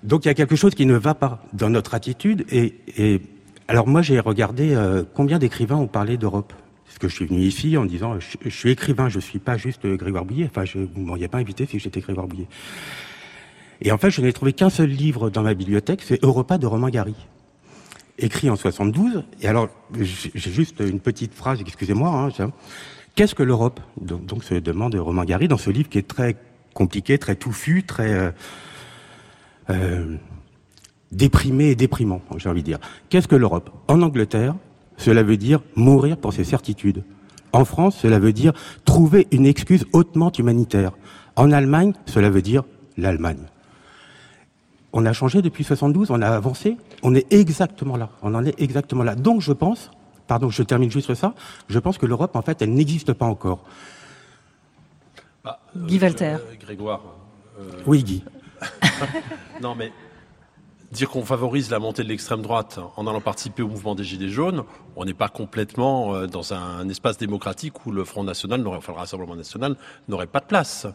Donc 0.02 0.24
il 0.24 0.28
y 0.28 0.30
a 0.30 0.34
quelque 0.34 0.56
chose 0.56 0.74
qui 0.74 0.86
ne 0.86 0.96
va 0.96 1.14
pas 1.14 1.42
dans 1.52 1.68
notre 1.68 1.94
attitude. 1.94 2.46
Et, 2.50 3.20
alors 3.68 3.86
moi 3.86 4.00
j'ai 4.00 4.20
regardé 4.20 4.74
euh, 4.74 5.02
combien 5.14 5.38
d'écrivains 5.38 5.76
ont 5.76 5.88
parlé 5.88 6.16
d'Europe? 6.16 6.52
Parce 6.96 7.02
que 7.02 7.08
je 7.08 7.14
suis 7.14 7.26
venu 7.26 7.42
ici 7.42 7.76
en 7.76 7.84
disant 7.84 8.18
je, 8.18 8.48
suis 8.48 8.70
écrivain, 8.70 9.10
je 9.10 9.20
suis 9.20 9.38
pas 9.38 9.58
juste 9.58 9.86
Grégoire 9.86 10.24
Bouillet. 10.24 10.46
Enfin, 10.48 10.64
je, 10.64 10.78
vous 10.78 11.02
m'auriez 11.02 11.28
pas 11.28 11.36
invité 11.36 11.66
si 11.66 11.78
j'étais 11.78 12.00
Grégoire 12.00 12.26
Bouillet. 12.26 12.46
Et 13.82 13.92
en 13.92 13.98
fait, 13.98 14.08
je 14.08 14.22
n'ai 14.22 14.32
trouvé 14.32 14.54
qu'un 14.54 14.70
seul 14.70 14.88
livre 14.88 15.28
dans 15.28 15.42
ma 15.42 15.52
bibliothèque, 15.52 16.00
c'est 16.02 16.24
Europa 16.24 16.56
de 16.56 16.66
Romain 16.66 16.88
Gary, 16.88 17.14
écrit 18.16 18.48
en 18.48 18.56
72. 18.56 19.24
Et 19.42 19.46
alors, 19.46 19.68
j'ai 19.92 20.50
juste 20.50 20.80
une 20.80 21.00
petite 21.00 21.34
phrase, 21.34 21.60
excusez-moi. 21.60 22.32
Hein, 22.38 22.50
Qu'est-ce 23.14 23.34
que 23.34 23.42
l'Europe? 23.42 23.80
Donc, 24.00 24.24
donc, 24.24 24.42
se 24.42 24.54
demande 24.54 24.94
Romain 24.94 25.26
Gary 25.26 25.48
dans 25.48 25.58
ce 25.58 25.68
livre 25.68 25.90
qui 25.90 25.98
est 25.98 26.08
très 26.08 26.36
compliqué, 26.72 27.18
très 27.18 27.36
touffu, 27.36 27.82
très 27.82 28.14
euh, 28.14 28.30
euh, 29.68 30.16
déprimé 31.12 31.66
et 31.66 31.74
déprimant, 31.74 32.22
j'ai 32.38 32.48
envie 32.48 32.62
de 32.62 32.66
dire. 32.66 32.78
Qu'est-ce 33.10 33.28
que 33.28 33.36
l'Europe? 33.36 33.68
En 33.86 34.00
Angleterre, 34.00 34.54
cela 34.96 35.22
veut 35.22 35.36
dire 35.36 35.60
mourir 35.74 36.16
pour 36.16 36.32
ses 36.32 36.44
certitudes. 36.44 37.04
En 37.52 37.64
France, 37.64 37.98
cela 38.02 38.18
veut 38.18 38.32
dire 38.32 38.52
trouver 38.84 39.26
une 39.30 39.46
excuse 39.46 39.86
hautement 39.92 40.30
humanitaire. 40.32 40.92
En 41.36 41.52
Allemagne, 41.52 41.92
cela 42.06 42.30
veut 42.30 42.42
dire 42.42 42.64
l'Allemagne. 42.96 43.44
On 44.92 45.04
a 45.04 45.12
changé 45.12 45.42
depuis 45.42 45.64
72, 45.64 46.10
on 46.10 46.22
a 46.22 46.28
avancé, 46.28 46.76
on 47.02 47.14
est 47.14 47.30
exactement 47.32 47.96
là, 47.96 48.10
on 48.22 48.34
en 48.34 48.44
est 48.44 48.60
exactement 48.60 49.04
là. 49.04 49.14
Donc 49.14 49.42
je 49.42 49.52
pense, 49.52 49.90
pardon, 50.26 50.48
je 50.48 50.62
termine 50.62 50.90
juste 50.90 51.14
ça, 51.14 51.34
je 51.68 51.78
pense 51.78 51.98
que 51.98 52.06
l'Europe, 52.06 52.34
en 52.34 52.42
fait, 52.42 52.62
elle 52.62 52.72
n'existe 52.72 53.12
pas 53.12 53.26
encore. 53.26 53.64
Bah, 55.44 55.60
Guy 55.76 55.98
Walter. 55.98 56.36
Euh, 56.40 56.54
Grégoire. 56.58 57.02
Euh, 57.60 57.70
oui, 57.86 58.02
Guy. 58.02 58.24
non, 59.62 59.74
mais 59.74 59.92
dire 60.92 61.10
qu'on 61.10 61.24
favorise 61.24 61.70
la 61.70 61.78
montée 61.78 62.02
de 62.02 62.08
l'extrême 62.08 62.42
droite 62.42 62.78
en 62.96 63.06
allant 63.06 63.20
participer 63.20 63.62
au 63.62 63.68
mouvement 63.68 63.94
des 63.94 64.04
Gilets 64.04 64.28
jaunes, 64.28 64.64
on 64.94 65.04
n'est 65.04 65.14
pas 65.14 65.28
complètement 65.28 66.14
euh, 66.14 66.26
dans 66.26 66.54
un, 66.54 66.88
espace 66.88 67.18
démocratique 67.18 67.86
où 67.86 67.92
le 67.92 68.04
Front 68.04 68.24
National, 68.24 68.66
enfin 68.66 68.92
le 68.92 68.98
Rassemblement 68.98 69.36
National, 69.36 69.76
n'aurait 70.08 70.26
pas 70.26 70.40
de 70.40 70.46
place. 70.46 70.86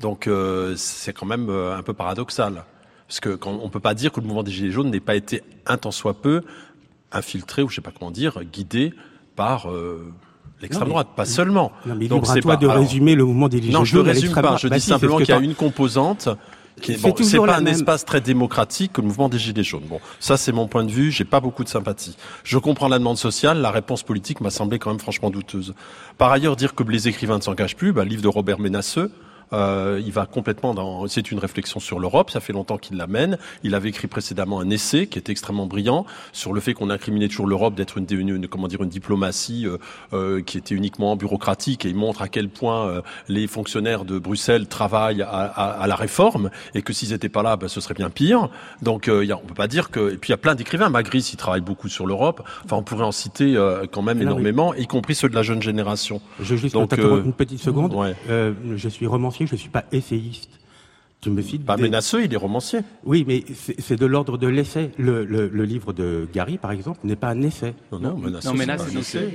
Donc 0.00 0.26
euh, 0.26 0.74
c'est 0.76 1.12
quand 1.12 1.26
même 1.26 1.48
euh, 1.50 1.76
un 1.76 1.82
peu 1.82 1.94
paradoxal. 1.94 2.64
Parce 3.06 3.20
que 3.20 3.30
quand, 3.30 3.58
on 3.62 3.68
peut 3.70 3.80
pas 3.80 3.94
dire 3.94 4.12
que 4.12 4.20
le 4.20 4.26
mouvement 4.26 4.42
des 4.42 4.50
Gilets 4.50 4.70
jaunes 4.70 4.90
n'ait 4.90 5.00
pas 5.00 5.14
été 5.14 5.42
un 5.66 5.78
tant 5.78 5.90
soit 5.90 6.14
peu 6.14 6.42
infiltré, 7.10 7.62
ou 7.62 7.68
je 7.68 7.76
sais 7.76 7.80
pas 7.80 7.92
comment 7.96 8.10
dire, 8.10 8.44
guidé 8.44 8.92
par 9.34 9.66
l'extrême 10.60 10.88
droite, 10.88 11.08
pas 11.16 11.24
seulement. 11.24 11.72
Non, 11.86 11.94
mais 11.94 12.06
Donc 12.06 12.26
c'est 12.26 12.42
pas 12.42 12.56
de 12.56 12.66
résumer 12.66 13.14
le 13.14 13.24
mouvement 13.24 13.48
des 13.48 13.58
Gilets 13.62 13.72
jaunes. 13.72 13.80
Non, 13.80 13.84
je 13.86 13.96
ne 13.96 14.02
résume 14.02 14.34
pas. 14.34 14.56
Je 14.56 14.68
dis 14.68 14.80
simplement 14.80 15.16
qu'il 15.16 15.28
y 15.28 15.32
a 15.32 15.38
une 15.38 15.54
composante 15.54 16.28
c'est 16.82 17.38
pas 17.38 17.56
un 17.56 17.66
espace 17.66 18.04
très 18.04 18.20
démocratique 18.20 18.92
que 18.92 19.00
le 19.00 19.06
mouvement 19.08 19.28
des 19.28 19.38
Gilets 19.38 19.62
jaunes. 19.62 19.86
Bon, 19.88 20.00
ça 20.20 20.36
c'est 20.36 20.52
mon 20.52 20.66
point 20.66 20.84
de 20.84 20.90
vue, 20.90 21.10
j'ai 21.10 21.24
pas 21.24 21.40
beaucoup 21.40 21.64
de 21.64 21.68
sympathie. 21.68 22.16
Je 22.44 22.58
comprends 22.58 22.88
la 22.88 22.98
demande 22.98 23.18
sociale, 23.18 23.60
la 23.60 23.70
réponse 23.70 24.02
politique 24.02 24.40
m'a 24.40 24.50
semblé 24.50 24.78
quand 24.78 24.90
même 24.90 25.00
franchement 25.00 25.30
douteuse. 25.30 25.74
Par 26.16 26.32
ailleurs, 26.32 26.56
dire 26.56 26.74
que 26.74 26.82
les 26.82 27.08
écrivains 27.08 27.38
ne 27.38 27.42
s'engagent 27.42 27.76
plus, 27.76 27.92
bah, 27.92 28.04
livre 28.04 28.22
de 28.22 28.28
Robert 28.28 28.58
Ménasseux, 28.58 29.10
Euh, 29.52 30.00
il 30.04 30.12
va 30.12 30.26
complètement 30.26 30.74
dans. 30.74 31.06
C'est 31.08 31.30
une 31.30 31.38
réflexion 31.38 31.80
sur 31.80 31.98
l'Europe. 31.98 32.30
Ça 32.30 32.40
fait 32.40 32.52
longtemps 32.52 32.78
qu'il 32.78 32.96
l'amène. 32.96 33.38
Il 33.62 33.74
avait 33.74 33.88
écrit 33.88 34.08
précédemment 34.08 34.60
un 34.60 34.70
essai 34.70 35.06
qui 35.06 35.18
était 35.18 35.32
extrêmement 35.32 35.66
brillant 35.66 36.04
sur 36.32 36.52
le 36.52 36.60
fait 36.60 36.74
qu'on 36.74 36.90
incriminait 36.90 37.28
toujours 37.28 37.46
l'Europe 37.46 37.74
d'être 37.74 37.98
une, 37.98 38.06
une, 38.10 38.48
comment 38.48 38.68
dire 38.68 38.82
une 38.82 38.88
diplomatie 38.88 39.66
euh, 39.66 39.78
euh, 40.12 40.42
qui 40.42 40.58
était 40.58 40.74
uniquement 40.74 41.16
bureaucratique. 41.16 41.84
Et 41.86 41.88
il 41.88 41.94
montre 41.96 42.22
à 42.22 42.28
quel 42.28 42.48
point 42.48 42.88
euh, 42.88 43.02
les 43.28 43.46
fonctionnaires 43.46 44.04
de 44.04 44.18
Bruxelles 44.18 44.66
travaillent 44.66 45.22
à, 45.22 45.28
à, 45.28 45.82
à 45.82 45.86
la 45.86 45.96
réforme 45.96 46.50
et 46.74 46.82
que 46.82 46.92
s'ils 46.92 47.10
n'étaient 47.10 47.28
pas 47.28 47.42
là, 47.42 47.56
ben, 47.56 47.68
ce 47.68 47.80
serait 47.80 47.94
bien 47.94 48.10
pire. 48.10 48.48
Donc 48.82 49.08
euh, 49.08 49.24
y 49.24 49.32
a, 49.32 49.36
on 49.36 49.46
peut 49.46 49.54
pas 49.54 49.68
dire 49.68 49.90
que. 49.90 50.12
Et 50.12 50.16
puis 50.18 50.28
il 50.28 50.32
y 50.32 50.34
a 50.34 50.38
plein 50.38 50.54
d'écrivains. 50.54 50.88
Magritte, 50.88 51.32
il 51.32 51.36
travaille 51.36 51.60
beaucoup 51.60 51.88
sur 51.88 52.06
l'Europe. 52.06 52.42
Enfin, 52.64 52.76
on 52.76 52.82
pourrait 52.82 53.04
en 53.04 53.12
citer 53.12 53.56
quand 53.92 54.02
même 54.02 54.20
énormément, 54.20 54.74
y 54.74 54.86
compris 54.86 55.14
ceux 55.14 55.28
de 55.28 55.34
la 55.34 55.42
jeune 55.42 55.62
génération. 55.62 56.20
Je 56.40 56.56
juste 56.56 56.74
Donc, 56.74 56.96
une 56.96 57.32
petite 57.32 57.60
seconde. 57.60 57.94
Ouais. 57.94 58.14
je 58.28 58.88
suis 58.88 59.06
romancier, 59.06 59.37
je 59.46 59.56
suis 59.56 59.68
pas 59.68 59.84
essayiste. 59.92 60.57
Tu 61.20 61.30
me. 61.30 61.42
Pas 61.64 61.76
des... 61.76 61.82
menaceux, 61.82 62.24
il 62.24 62.32
est 62.32 62.36
romancier. 62.36 62.80
Oui, 63.04 63.24
mais 63.26 63.44
c'est 63.78 63.98
de 63.98 64.06
l'ordre 64.06 64.38
de 64.38 64.46
l'essai. 64.46 64.92
Le, 64.98 65.24
le, 65.24 65.48
le, 65.48 65.64
livre 65.64 65.92
de 65.92 66.28
Gary, 66.32 66.58
par 66.58 66.70
exemple, 66.70 67.00
n'est 67.02 67.16
pas 67.16 67.30
un 67.30 67.42
essai. 67.42 67.74
Non, 67.90 67.98
non, 67.98 68.16
menaceux. 68.16 68.48
Non, 68.48 68.54
menaceux, 68.54 69.32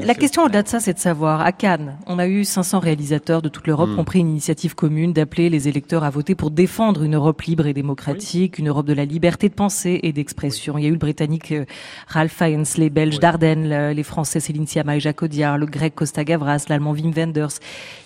La 0.00 0.14
question 0.14 0.44
au-delà 0.44 0.64
de 0.64 0.68
ça, 0.68 0.80
c'est 0.80 0.94
de 0.94 0.98
savoir. 0.98 1.40
À 1.40 1.52
Cannes, 1.52 1.98
on 2.06 2.18
a 2.18 2.26
eu 2.26 2.44
500 2.44 2.80
réalisateurs 2.80 3.42
de 3.42 3.48
toute 3.48 3.68
l'Europe 3.68 3.90
mm. 3.90 3.94
qui 3.94 4.00
ont 4.00 4.04
pris 4.04 4.18
une 4.18 4.30
initiative 4.30 4.74
commune 4.74 5.12
d'appeler 5.12 5.50
les 5.50 5.68
électeurs 5.68 6.02
à 6.02 6.10
voter 6.10 6.34
pour 6.34 6.50
défendre 6.50 7.04
une 7.04 7.14
Europe 7.14 7.42
libre 7.42 7.66
et 7.66 7.74
démocratique, 7.74 8.54
oui. 8.56 8.62
une 8.62 8.68
Europe 8.68 8.86
de 8.86 8.94
la 8.94 9.04
liberté 9.04 9.48
de 9.48 9.54
pensée 9.54 10.00
et 10.02 10.12
d'expression. 10.12 10.74
Oui. 10.74 10.82
Il 10.82 10.84
y 10.84 10.86
a 10.86 10.88
eu 10.88 10.94
le 10.94 10.98
Britannique 10.98 11.52
euh, 11.52 11.64
Ralph 12.08 12.32
Fiennes, 12.32 12.64
les 12.76 12.90
Belges 12.90 13.14
oui. 13.14 13.20
Dardenne, 13.20 13.92
les 13.92 14.02
Français 14.02 14.40
Céline 14.40 14.66
Sciamma 14.66 14.96
et 14.96 15.00
Jacques 15.00 15.22
Audiard, 15.22 15.58
le 15.58 15.66
Grec 15.66 15.94
Costa 15.94 16.24
Gavras, 16.24 16.64
l'Allemand 16.68 16.90
Wim 16.90 17.12
Wenders. 17.12 17.60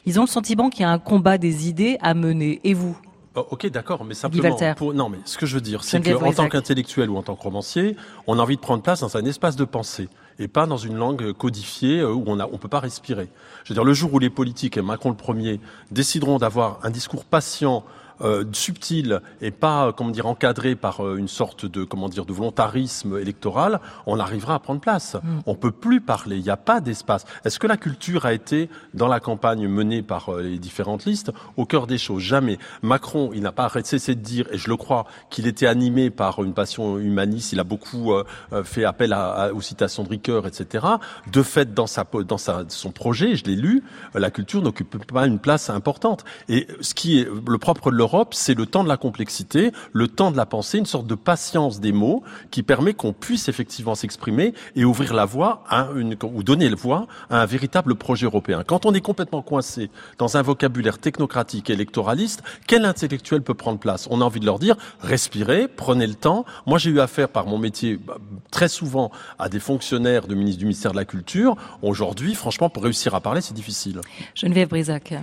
Ils 0.04 0.20
ont 0.20 0.24
le 0.24 0.28
sentiment 0.28 0.68
qu'il 0.68 0.82
y 0.82 0.84
a 0.84 0.90
un 0.90 0.98
combat 0.98 1.38
des 1.38 1.70
idées 1.70 1.96
à 2.02 2.12
mener. 2.12 2.60
Et 2.64 2.74
vous? 2.74 2.94
Oh, 3.36 3.46
ok, 3.50 3.66
d'accord, 3.66 4.04
mais 4.04 4.14
simplement. 4.14 4.56
Pour... 4.76 4.94
Non, 4.94 5.08
mais 5.08 5.18
ce 5.24 5.36
que 5.38 5.46
je 5.46 5.54
veux 5.56 5.60
dire, 5.60 5.82
c'est 5.82 6.00
qu'en 6.00 6.32
tant 6.32 6.48
qu'intellectuel 6.48 7.10
ou 7.10 7.16
en 7.16 7.22
tant 7.22 7.34
que 7.34 7.42
romancier, 7.42 7.96
on 8.28 8.38
a 8.38 8.42
envie 8.42 8.56
de 8.56 8.60
prendre 8.60 8.82
place 8.82 9.00
dans 9.00 9.16
un 9.16 9.24
espace 9.24 9.56
de 9.56 9.64
pensée 9.64 10.08
et 10.38 10.46
pas 10.46 10.66
dans 10.66 10.76
une 10.76 10.96
langue 10.96 11.32
codifiée 11.32 12.00
euh, 12.00 12.12
où 12.12 12.24
on 12.26 12.38
a, 12.40 12.46
on 12.46 12.58
peut 12.58 12.68
pas 12.68 12.80
respirer. 12.80 13.28
Je 13.64 13.70
veux 13.70 13.74
dire, 13.74 13.84
le 13.84 13.94
jour 13.94 14.12
où 14.14 14.18
les 14.18 14.30
politiques, 14.30 14.76
et 14.76 14.82
Macron 14.82 15.10
le 15.10 15.16
premier, 15.16 15.60
décideront 15.90 16.38
d'avoir 16.38 16.78
un 16.84 16.90
discours 16.90 17.24
patient 17.24 17.84
euh, 18.20 18.44
subtil 18.52 19.20
et 19.40 19.50
pas 19.50 19.92
comment 19.92 20.10
dire 20.10 20.26
encadré 20.26 20.74
par 20.74 21.04
euh, 21.04 21.16
une 21.16 21.28
sorte 21.28 21.66
de 21.66 21.84
comment 21.84 22.08
dire 22.08 22.24
de 22.24 22.32
volontarisme 22.32 23.18
électoral, 23.18 23.80
on 24.06 24.18
arrivera 24.18 24.54
à 24.54 24.58
prendre 24.58 24.80
place. 24.80 25.14
Mm. 25.14 25.40
On 25.46 25.54
peut 25.54 25.72
plus 25.72 26.00
parler, 26.00 26.36
il 26.36 26.42
n'y 26.42 26.50
a 26.50 26.56
pas 26.56 26.80
d'espace. 26.80 27.24
Est-ce 27.44 27.58
que 27.58 27.66
la 27.66 27.76
culture 27.76 28.26
a 28.26 28.32
été 28.32 28.68
dans 28.94 29.08
la 29.08 29.20
campagne 29.20 29.66
menée 29.68 30.02
par 30.02 30.28
euh, 30.28 30.42
les 30.42 30.58
différentes 30.58 31.04
listes? 31.04 31.32
Au 31.56 31.66
cœur 31.66 31.86
des 31.86 31.98
choses 31.98 32.22
Jamais. 32.22 32.58
Macron, 32.82 33.30
il 33.34 33.42
n'a 33.42 33.52
pas 33.52 33.70
cessé 33.82 34.14
de 34.14 34.20
dire 34.20 34.46
et 34.52 34.58
je 34.58 34.68
le 34.68 34.76
crois 34.76 35.06
qu'il 35.30 35.46
était 35.46 35.66
animé 35.66 36.10
par 36.10 36.42
une 36.42 36.54
passion 36.54 36.98
humaniste, 36.98 37.52
il 37.52 37.60
a 37.60 37.64
beaucoup 37.64 38.12
euh, 38.12 38.24
fait 38.62 38.84
appel 38.84 39.12
à, 39.12 39.30
à, 39.32 39.52
aux 39.52 39.60
citations 39.60 40.04
de 40.04 40.08
Ricoeur, 40.08 40.46
etc. 40.46 40.86
De 41.32 41.42
fait 41.42 41.74
dans 41.74 41.86
sa 41.86 42.04
dans 42.26 42.38
sa 42.38 42.64
son 42.68 42.92
projet, 42.92 43.34
je 43.34 43.44
l'ai 43.44 43.56
lu, 43.56 43.82
la 44.14 44.30
culture 44.30 44.62
n'occupe 44.62 45.04
pas 45.12 45.26
une 45.26 45.38
place 45.38 45.70
importante 45.70 46.24
et 46.48 46.66
ce 46.80 46.94
qui 46.94 47.18
est 47.18 47.28
le 47.46 47.58
propre 47.58 47.90
de 47.90 47.96
l'Europe, 48.04 48.34
c'est 48.34 48.52
le 48.52 48.66
temps 48.66 48.84
de 48.84 48.88
la 48.90 48.98
complexité, 48.98 49.72
le 49.94 50.08
temps 50.08 50.30
de 50.30 50.36
la 50.36 50.44
pensée, 50.44 50.76
une 50.76 50.84
sorte 50.84 51.06
de 51.06 51.14
patience 51.14 51.80
des 51.80 51.92
mots 51.92 52.22
qui 52.50 52.62
permet 52.62 52.92
qu'on 52.92 53.14
puisse 53.14 53.48
effectivement 53.48 53.94
s'exprimer 53.94 54.52
et 54.76 54.84
ouvrir 54.84 55.14
la 55.14 55.24
voie 55.24 55.64
à 55.70 55.88
une, 55.96 56.14
ou 56.22 56.42
donner 56.42 56.68
la 56.68 56.76
voix 56.76 57.06
à 57.30 57.40
un 57.40 57.46
véritable 57.46 57.94
projet 57.94 58.26
européen. 58.26 58.62
Quand 58.62 58.84
on 58.84 58.92
est 58.92 59.00
complètement 59.00 59.40
coincé 59.40 59.88
dans 60.18 60.36
un 60.36 60.42
vocabulaire 60.42 60.98
technocratique 60.98 61.70
et 61.70 61.72
électoraliste, 61.72 62.42
quel 62.66 62.84
intellectuel 62.84 63.40
peut 63.40 63.54
prendre 63.54 63.78
place? 63.78 64.06
On 64.10 64.20
a 64.20 64.24
envie 64.24 64.40
de 64.40 64.44
leur 64.44 64.58
dire, 64.58 64.76
respirez, 65.00 65.66
prenez 65.66 66.06
le 66.06 66.14
temps. 66.14 66.44
Moi, 66.66 66.76
j'ai 66.76 66.90
eu 66.90 67.00
affaire 67.00 67.30
par 67.30 67.46
mon 67.46 67.56
métier 67.56 67.96
bah, 67.96 68.18
très 68.50 68.68
souvent 68.68 69.12
à 69.38 69.48
des 69.48 69.60
fonctionnaires 69.60 70.26
de 70.26 70.34
ministre, 70.34 70.58
du 70.58 70.66
ministère 70.66 70.92
de 70.92 70.98
la 70.98 71.06
Culture. 71.06 71.56
Aujourd'hui, 71.80 72.34
franchement, 72.34 72.68
pour 72.68 72.82
réussir 72.82 73.14
à 73.14 73.22
parler, 73.22 73.40
c'est 73.40 73.54
difficile. 73.54 74.02
Geneviève 74.34 74.68
Brisac. 74.68 75.14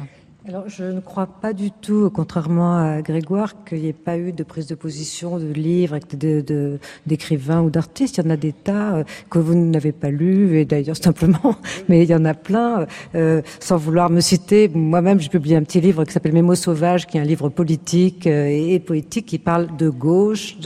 Alors, 0.49 0.63
je 0.67 0.83
ne 0.83 1.01
crois 1.01 1.27
pas 1.27 1.53
du 1.53 1.69
tout, 1.69 2.09
contrairement 2.11 2.75
à 2.75 3.03
Grégoire, 3.03 3.63
qu'il 3.63 3.81
n'y 3.81 3.89
ait 3.89 3.93
pas 3.93 4.17
eu 4.17 4.31
de 4.31 4.41
prise 4.41 4.65
de 4.65 4.73
position 4.73 5.37
de 5.37 5.53
livres, 5.53 5.99
d'écrivains 7.05 7.57
de, 7.57 7.61
de, 7.61 7.67
ou 7.67 7.69
d'artistes. 7.69 8.17
Il 8.17 8.23
y 8.23 8.27
en 8.27 8.31
a 8.31 8.37
des 8.37 8.51
tas 8.51 8.95
euh, 8.95 9.03
que 9.29 9.37
vous 9.37 9.53
n'avez 9.53 9.91
pas 9.91 10.09
lus, 10.09 10.57
et 10.57 10.65
d'ailleurs 10.65 10.97
simplement, 11.01 11.57
mais 11.89 12.01
il 12.01 12.09
y 12.09 12.15
en 12.15 12.25
a 12.25 12.33
plein. 12.33 12.87
Euh, 13.13 13.43
sans 13.59 13.77
vouloir 13.77 14.09
me 14.09 14.19
citer, 14.19 14.67
moi-même, 14.73 15.19
j'ai 15.19 15.29
publié 15.29 15.55
un 15.55 15.61
petit 15.61 15.79
livre 15.79 16.05
qui 16.05 16.11
s'appelle 16.11 16.33
Mes 16.33 16.41
mots 16.41 16.55
sauvages, 16.55 17.05
qui 17.05 17.19
est 17.19 17.21
un 17.21 17.25
livre 17.25 17.49
politique 17.49 18.25
euh, 18.25 18.47
et, 18.47 18.79
poétique 18.79 19.27
qui 19.27 19.37
parle 19.37 19.67
de 19.77 19.89
gauche, 19.89 20.57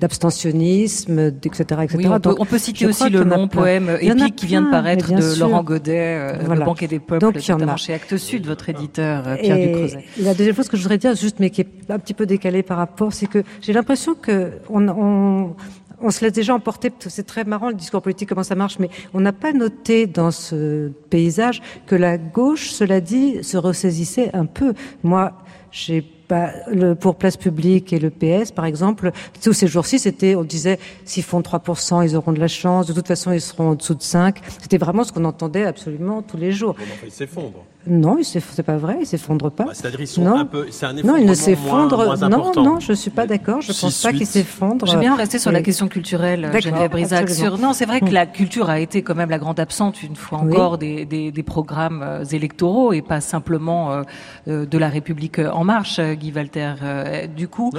d'abstentionnisme, 0.00 1.32
etc., 1.44 1.62
etc. 1.84 1.86
Oui, 1.96 2.06
on, 2.08 2.14
peut, 2.14 2.30
Donc, 2.30 2.40
on 2.40 2.44
peut 2.44 2.58
citer 2.58 2.86
aussi 2.86 3.08
le 3.08 3.22
long 3.22 3.46
poème 3.46 3.88
épique 4.00 4.34
qui 4.34 4.46
vient 4.46 4.62
de 4.62 4.70
paraître 4.70 5.14
de 5.14 5.20
sûr. 5.20 5.46
Laurent 5.46 5.62
Godet, 5.62 6.38
voilà. 6.44 6.62
Le 6.62 6.66
Banquet 6.66 6.88
des 6.88 6.98
Peuples, 6.98 7.20
Donc, 7.20 7.36
notamment 7.36 7.76
chez 7.76 7.94
Actes 7.94 8.16
Sud, 8.16 8.48
votre 8.48 8.68
éditeur. 8.68 9.11
Euh, 9.26 9.36
Pierre 9.36 9.56
et 9.56 9.88
La 10.18 10.34
deuxième 10.34 10.54
chose 10.54 10.68
que 10.68 10.76
je 10.76 10.82
voudrais 10.82 10.98
dire, 10.98 11.14
juste, 11.14 11.40
mais 11.40 11.50
qui 11.50 11.62
est 11.62 11.90
un 11.90 11.98
petit 11.98 12.14
peu 12.14 12.26
décalé 12.26 12.62
par 12.62 12.78
rapport, 12.78 13.12
c'est 13.12 13.26
que 13.26 13.42
j'ai 13.60 13.72
l'impression 13.72 14.14
que 14.14 14.52
on, 14.70 14.88
on, 14.88 15.54
on 16.00 16.10
se 16.10 16.24
laisse 16.24 16.32
déjà 16.32 16.54
emporter. 16.54 16.92
C'est 17.08 17.26
très 17.26 17.44
marrant 17.44 17.68
le 17.68 17.74
discours 17.74 18.02
politique, 18.02 18.28
comment 18.28 18.42
ça 18.42 18.54
marche, 18.54 18.78
mais 18.78 18.90
on 19.14 19.20
n'a 19.20 19.32
pas 19.32 19.52
noté 19.52 20.06
dans 20.06 20.30
ce 20.30 20.88
paysage 21.10 21.62
que 21.86 21.94
la 21.94 22.18
gauche, 22.18 22.70
cela 22.70 23.00
dit, 23.00 23.42
se 23.42 23.56
ressaisissait 23.56 24.30
un 24.34 24.46
peu. 24.46 24.74
Moi, 25.02 25.32
j'ai 25.70 26.04
bah, 26.28 26.50
le, 26.70 26.94
pour 26.94 27.16
Place 27.16 27.36
Publique 27.36 27.92
et 27.92 27.98
le 27.98 28.10
PS, 28.10 28.52
par 28.52 28.64
exemple, 28.64 29.12
tous 29.42 29.52
ces 29.52 29.66
jours-ci, 29.66 29.98
c'était, 29.98 30.34
on 30.34 30.44
disait, 30.44 30.78
s'ils 31.04 31.22
font 31.22 31.40
3%, 31.40 32.04
ils 32.04 32.16
auront 32.16 32.32
de 32.32 32.40
la 32.40 32.48
chance, 32.48 32.86
de 32.86 32.92
toute 32.92 33.06
façon, 33.06 33.32
ils 33.32 33.40
seront 33.40 33.70
en 33.70 33.74
dessous 33.74 33.94
de 33.94 34.02
5. 34.02 34.40
C'était 34.62 34.78
vraiment 34.78 35.04
ce 35.04 35.12
qu'on 35.12 35.24
entendait 35.24 35.64
absolument 35.64 36.22
tous 36.22 36.38
les 36.38 36.52
jours. 36.52 36.74
Bon, 36.74 36.84
enfin, 36.84 37.06
ils 37.06 37.12
s'effondrent. 37.12 37.66
Non, 37.86 38.18
c'est 38.22 38.62
pas 38.62 38.76
vrai, 38.76 38.98
ils 39.00 39.06
s'effondrent 39.06 39.50
pas. 39.50 39.64
Bah, 39.64 39.70
C'est-à-dire 39.74 40.00
ils 40.00 40.06
sont 40.06 40.22
non. 40.22 40.38
un 40.38 40.44
peu, 40.44 40.66
c'est 40.70 40.86
un 40.86 40.92
Non, 40.92 41.16
ils 41.16 41.26
ne 41.26 41.34
s'effondrent. 41.34 42.16
Non, 42.28 42.52
non, 42.56 42.80
je 42.80 42.92
suis 42.92 43.10
pas 43.10 43.26
d'accord. 43.26 43.60
Je 43.60 43.72
pense 43.78 44.02
pas 44.02 44.12
qu'ils 44.12 44.26
s'effondrent. 44.26 44.86
J'aime 44.86 45.00
bien 45.00 45.16
rester 45.16 45.38
sur 45.38 45.52
la 45.52 45.62
question 45.62 45.88
culturelle, 45.88 46.50
Geneviève 46.60 46.90
Brisac. 46.90 47.28
Sur... 47.30 47.58
Non, 47.58 47.72
c'est 47.72 47.86
vrai 47.86 48.00
que 48.00 48.10
la 48.10 48.26
culture 48.26 48.70
a 48.70 48.80
été 48.80 49.02
quand 49.02 49.14
même 49.14 49.30
la 49.30 49.38
grande 49.38 49.60
absente 49.60 50.02
une 50.02 50.16
fois 50.16 50.38
encore 50.38 50.72
oui. 50.72 50.78
des, 50.78 51.04
des, 51.04 51.32
des, 51.32 51.42
programmes 51.42 52.02
euh, 52.02 52.24
électoraux 52.24 52.92
et 52.92 53.02
pas 53.02 53.20
simplement 53.20 54.02
euh, 54.48 54.66
de 54.66 54.78
la 54.78 54.88
République 54.88 55.38
en 55.38 55.64
marche, 55.64 56.00
Guy 56.00 56.32
Walter. 56.32 56.74
Euh, 56.82 57.26
du 57.26 57.48
coup, 57.48 57.72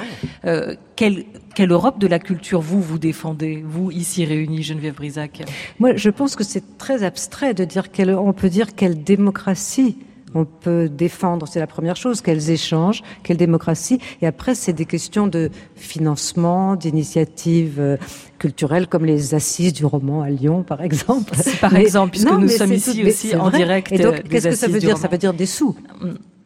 euh, 0.45 0.75
quelle, 0.95 1.25
quelle 1.55 1.71
Europe 1.71 1.99
de 1.99 2.07
la 2.07 2.19
culture 2.19 2.61
vous 2.61 2.81
vous 2.81 2.99
défendez, 2.99 3.63
vous 3.65 3.91
ici 3.91 4.25
réunis, 4.25 4.63
Geneviève 4.63 4.95
Brisac 4.95 5.43
Moi, 5.79 5.95
je 5.95 6.09
pense 6.09 6.35
que 6.35 6.43
c'est 6.43 6.77
très 6.77 7.03
abstrait 7.03 7.53
de 7.53 7.65
dire 7.65 7.91
quelle, 7.91 8.11
on 8.11 8.33
peut 8.33 8.49
dire 8.49 8.75
quelle 8.75 9.03
démocratie 9.03 9.97
on 10.35 10.45
peut 10.45 10.89
défendre, 10.89 11.47
c'est 11.47 11.59
la 11.59 11.67
première 11.67 11.95
chose, 11.95 12.21
quels 12.21 12.49
échanges, 12.49 13.03
quelle 13.23 13.37
démocratie. 13.37 13.99
Et 14.21 14.27
après, 14.27 14.55
c'est 14.55 14.73
des 14.73 14.85
questions 14.85 15.27
de 15.27 15.49
financement, 15.75 16.75
d'initiatives 16.75 17.79
euh, 17.79 17.97
culturelles 18.39 18.87
comme 18.87 19.05
les 19.05 19.35
assises 19.35 19.73
du 19.73 19.85
roman 19.85 20.21
à 20.21 20.29
Lyon, 20.29 20.63
par 20.63 20.81
exemple. 20.81 21.33
Par 21.61 21.71
mais, 21.71 21.83
exemple, 21.83 22.11
puisque 22.11 22.29
non, 22.29 22.39
nous 22.39 22.49
sommes 22.49 22.73
ici 22.73 23.03
aussi 23.05 23.35
en 23.35 23.49
direct. 23.49 23.91
Et 23.91 23.99
donc, 23.99 24.23
qu'est-ce 24.23 24.49
que 24.49 24.55
ça 24.55 24.67
veut 24.67 24.79
dire? 24.79 24.97
Ça 24.97 25.07
veut 25.07 25.17
dire 25.17 25.33
des 25.33 25.45
sous. 25.45 25.75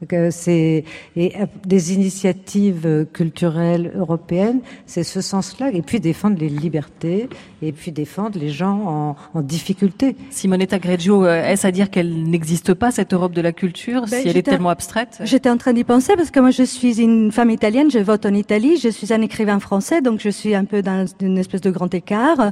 Mm. 0.01 0.31
C'est 0.31 0.83
et 1.15 1.33
des 1.65 1.93
initiatives 1.93 3.07
culturelles 3.13 3.91
européennes, 3.95 4.59
c'est 4.85 5.03
ce 5.03 5.21
sens-là, 5.21 5.71
et 5.71 5.81
puis 5.81 5.99
défendre 5.99 6.37
les 6.39 6.49
libertés, 6.49 7.29
et 7.61 7.71
puis 7.71 7.91
défendre 7.91 8.37
les 8.39 8.49
gens 8.49 8.81
en, 8.85 9.15
en 9.33 9.41
difficulté. 9.41 10.15
Simonetta 10.29 10.79
Greggio, 10.79 11.25
est-ce 11.25 11.65
à 11.65 11.71
dire 11.71 11.89
qu'elle 11.89 12.23
n'existe 12.23 12.73
pas 12.73 12.91
cette 12.91 13.13
Europe 13.13 13.33
de 13.33 13.41
la 13.41 13.51
culture 13.51 14.01
ben, 14.01 14.21
si 14.21 14.27
elle 14.27 14.37
est 14.37 14.43
tellement 14.43 14.69
abstraite? 14.69 15.19
J'étais 15.23 15.49
en 15.49 15.57
train 15.57 15.73
d'y 15.73 15.83
penser 15.83 16.15
parce 16.15 16.31
que 16.31 16.39
moi 16.39 16.51
je 16.51 16.63
suis 16.63 17.01
une 17.01 17.31
femme 17.31 17.49
italienne, 17.49 17.89
je 17.89 17.99
vote 17.99 18.25
en 18.25 18.33
Italie, 18.33 18.77
je 18.77 18.89
suis 18.89 19.13
un 19.13 19.21
écrivain 19.21 19.59
français, 19.59 20.01
donc 20.01 20.19
je 20.19 20.29
suis 20.29 20.53
un 20.53 20.65
peu 20.65 20.81
dans 20.81 21.05
une 21.21 21.37
espèce 21.37 21.61
de 21.61 21.71
grand 21.71 21.93
écart. 21.93 22.51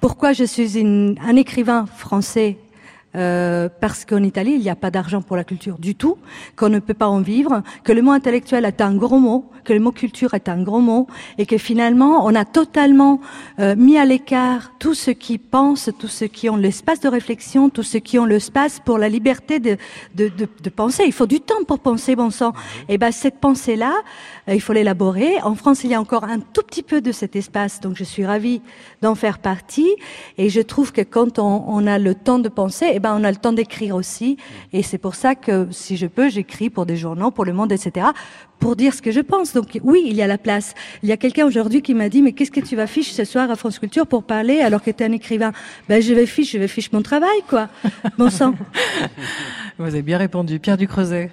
Pourquoi 0.00 0.32
je 0.32 0.44
suis 0.44 0.78
une, 0.78 1.16
un 1.26 1.36
écrivain 1.36 1.86
français 1.86 2.56
euh, 3.16 3.68
parce 3.80 4.04
qu'en 4.04 4.22
Italie, 4.22 4.52
il 4.52 4.60
n'y 4.60 4.70
a 4.70 4.76
pas 4.76 4.90
d'argent 4.90 5.22
pour 5.22 5.36
la 5.36 5.44
culture 5.44 5.78
du 5.78 5.94
tout, 5.94 6.18
qu'on 6.54 6.68
ne 6.68 6.78
peut 6.78 6.94
pas 6.94 7.08
en 7.08 7.20
vivre, 7.20 7.62
que 7.82 7.92
le 7.92 8.02
mot 8.02 8.10
intellectuel 8.10 8.64
est 8.64 8.80
un 8.80 8.94
gros 8.94 9.18
mot, 9.18 9.50
que 9.64 9.72
le 9.72 9.80
mot 9.80 9.90
culture 9.90 10.34
est 10.34 10.48
un 10.48 10.62
gros 10.62 10.80
mot, 10.80 11.06
et 11.38 11.46
que 11.46 11.58
finalement, 11.58 12.26
on 12.26 12.34
a 12.34 12.44
totalement 12.44 13.20
euh, 13.58 13.74
mis 13.76 13.96
à 13.98 14.04
l'écart 14.04 14.72
tous 14.78 14.94
ceux 14.94 15.14
qui 15.14 15.38
pensent, 15.38 15.90
tous 15.98 16.08
ceux 16.08 16.26
qui 16.26 16.50
ont 16.50 16.56
l'espace 16.56 17.00
de 17.00 17.08
réflexion, 17.08 17.70
tous 17.70 17.82
ceux 17.82 17.98
qui 18.00 18.18
ont 18.18 18.26
l'espace 18.26 18.80
pour 18.84 18.98
la 18.98 19.08
liberté 19.08 19.60
de, 19.60 19.76
de, 20.14 20.28
de, 20.28 20.46
de, 20.62 20.70
penser. 20.70 21.04
Il 21.06 21.12
faut 21.12 21.26
du 21.26 21.40
temps 21.40 21.64
pour 21.66 21.78
penser, 21.78 22.16
bon 22.16 22.30
sang. 22.30 22.52
Et 22.88 22.98
ben 22.98 23.12
cette 23.12 23.38
pensée-là, 23.40 23.94
euh, 24.48 24.54
il 24.54 24.60
faut 24.60 24.72
l'élaborer. 24.72 25.40
En 25.42 25.54
France, 25.54 25.84
il 25.84 25.90
y 25.90 25.94
a 25.94 26.00
encore 26.00 26.24
un 26.24 26.40
tout 26.40 26.62
petit 26.62 26.82
peu 26.82 27.00
de 27.00 27.12
cet 27.12 27.34
espace, 27.34 27.80
donc 27.80 27.96
je 27.96 28.04
suis 28.04 28.26
ravie 28.26 28.60
d'en 29.00 29.14
faire 29.14 29.38
partie. 29.38 29.90
Et 30.36 30.48
je 30.50 30.60
trouve 30.60 30.92
que 30.92 31.02
quand 31.02 31.38
on, 31.38 31.64
on 31.66 31.86
a 31.86 31.98
le 31.98 32.14
temps 32.14 32.38
de 32.38 32.48
penser, 32.48 32.90
et 32.92 33.00
ben 33.06 33.16
on 33.20 33.24
a 33.24 33.30
le 33.30 33.36
temps 33.36 33.52
d'écrire 33.52 33.94
aussi. 33.94 34.36
Et 34.72 34.82
c'est 34.82 34.98
pour 34.98 35.14
ça 35.14 35.34
que, 35.34 35.68
si 35.70 35.96
je 35.96 36.06
peux, 36.06 36.28
j'écris 36.28 36.70
pour 36.70 36.86
des 36.86 36.96
journaux, 36.96 37.30
pour 37.30 37.44
Le 37.44 37.52
Monde, 37.52 37.70
etc., 37.70 38.08
pour 38.58 38.74
dire 38.74 38.94
ce 38.94 39.02
que 39.02 39.12
je 39.12 39.20
pense. 39.20 39.52
Donc 39.52 39.78
oui, 39.84 40.02
il 40.06 40.16
y 40.16 40.22
a 40.22 40.26
la 40.26 40.38
place. 40.38 40.74
Il 41.02 41.08
y 41.08 41.12
a 41.12 41.16
quelqu'un 41.16 41.46
aujourd'hui 41.46 41.82
qui 41.82 41.94
m'a 41.94 42.08
dit, 42.08 42.22
mais 42.22 42.32
qu'est-ce 42.32 42.50
que 42.50 42.60
tu 42.60 42.74
vas 42.74 42.86
fiche 42.86 43.12
ce 43.12 43.24
soir 43.24 43.48
à 43.50 43.56
France 43.56 43.78
Culture 43.78 44.06
pour 44.06 44.24
parler 44.24 44.60
alors 44.60 44.82
que 44.82 44.90
tu 44.90 45.04
es 45.04 45.06
un 45.06 45.12
écrivain? 45.12 45.52
Ben 45.88 46.02
je 46.02 46.12
vais 46.14 46.26
fiche, 46.26 46.52
je 46.52 46.58
vais 46.58 46.68
fiche 46.68 46.90
mon 46.92 47.02
travail, 47.02 47.42
quoi. 47.48 47.68
Bon 48.18 48.30
sang. 48.30 48.54
Vous 49.78 49.84
avez 49.84 50.02
bien 50.02 50.18
répondu. 50.18 50.58
Pierre 50.58 50.76
Ducreuset. 50.76 51.30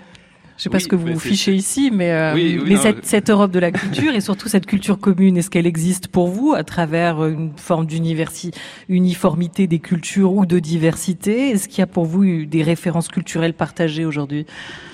Je 0.64 0.70
sais 0.70 0.72
pas 0.72 0.80
ce 0.80 0.88
que 0.88 0.96
vous 0.96 1.08
vous 1.08 1.20
fichez 1.20 1.54
ici, 1.54 1.92
mais, 1.94 2.14
euh, 2.14 2.78
cette, 2.78 3.06
cette, 3.06 3.30
Europe 3.30 3.52
de 3.52 3.60
la 3.60 3.74
culture 3.74 4.16
et 4.16 4.22
surtout 4.22 4.48
cette 4.48 4.66
culture 4.66 4.98
commune, 4.98 5.36
est-ce 5.36 5.50
qu'elle 5.50 5.68
existe 5.68 6.08
pour 6.08 6.30
vous 6.30 6.54
à 6.54 6.64
travers 6.64 7.26
une 7.26 7.52
forme 7.58 7.86
d'uniformité 7.86 9.68
des 9.68 9.80
cultures 9.80 10.32
ou 10.32 10.46
de 10.46 10.60
diversité? 10.60 11.50
Est-ce 11.50 11.68
qu'il 11.68 11.80
y 11.80 11.82
a 11.82 11.88
pour 11.88 12.06
vous 12.06 12.46
des 12.46 12.64
références 12.64 13.10
culturelles 13.10 13.54
partagées 13.54 14.06
aujourd'hui? 14.06 14.46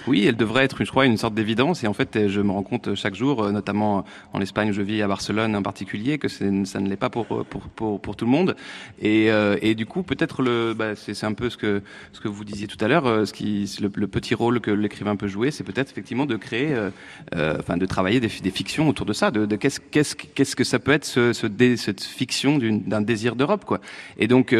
Oui, 0.09 0.25
elle 0.25 0.35
devrait 0.35 0.63
être, 0.63 0.83
je 0.83 0.89
crois, 0.89 1.05
une 1.05 1.17
sorte 1.17 1.35
d'évidence. 1.35 1.83
Et 1.83 1.87
en 1.87 1.93
fait, 1.93 2.27
je 2.27 2.41
me 2.41 2.51
rends 2.51 2.63
compte 2.63 2.95
chaque 2.95 3.13
jour, 3.13 3.43
euh, 3.43 3.51
notamment 3.51 4.03
en 4.33 4.41
Espagne 4.41 4.71
où 4.71 4.73
je 4.73 4.81
vis, 4.81 5.03
à 5.03 5.07
Barcelone 5.07 5.55
en 5.55 5.61
particulier, 5.61 6.17
que 6.17 6.27
ça 6.27 6.45
ne 6.45 6.89
l'est 6.89 6.95
pas 6.95 7.09
pour, 7.09 7.45
pour, 7.45 8.15
tout 8.15 8.25
le 8.25 8.31
monde. 8.31 8.55
Et, 9.01 9.31
euh, 9.31 9.73
du 9.75 9.85
coup, 9.85 10.01
peut-être 10.01 10.43
bah, 10.73 10.95
c'est 10.95 11.23
un 11.23 11.33
peu 11.33 11.49
ce 11.49 11.57
que, 11.57 11.81
vous 12.25 12.43
disiez 12.43 12.67
tout 12.67 12.83
à 12.83 12.87
l'heure, 12.87 13.05
euh, 13.05 13.25
le, 13.39 14.07
petit 14.07 14.33
rôle 14.33 14.59
que 14.59 14.71
l'écrivain 14.71 15.15
peut 15.15 15.27
jouer, 15.27 15.51
c'est 15.51 15.63
peut-être 15.63 15.91
effectivement 15.91 16.25
de 16.25 16.35
créer, 16.35 16.73
euh, 16.73 17.57
enfin, 17.59 17.77
de 17.77 17.85
travailler 17.85 18.19
des, 18.19 18.29
fictions 18.29 18.89
autour 18.89 19.05
de 19.05 19.13
ça, 19.13 19.29
de, 19.29 19.55
qu'est-ce, 19.55 20.55
que 20.55 20.63
ça 20.63 20.79
peut 20.79 20.91
être 20.91 21.05
cette 21.05 22.03
fiction 22.03 22.57
d'un 22.57 23.01
désir 23.01 23.35
d'Europe, 23.35 23.63
quoi. 23.63 23.79
Et 24.17 24.27
donc, 24.27 24.55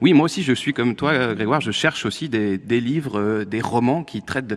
oui, 0.00 0.12
moi 0.12 0.26
aussi, 0.26 0.44
je 0.44 0.52
suis 0.52 0.72
comme 0.72 0.94
toi, 0.94 1.34
Grégoire, 1.34 1.60
je 1.60 1.72
cherche 1.72 2.06
aussi 2.06 2.28
des, 2.28 2.56
des 2.56 2.80
livres, 2.80 3.42
des 3.44 3.60
romans 3.60 4.04
qui 4.04 4.22
traitent 4.22 4.46
de 4.46 4.56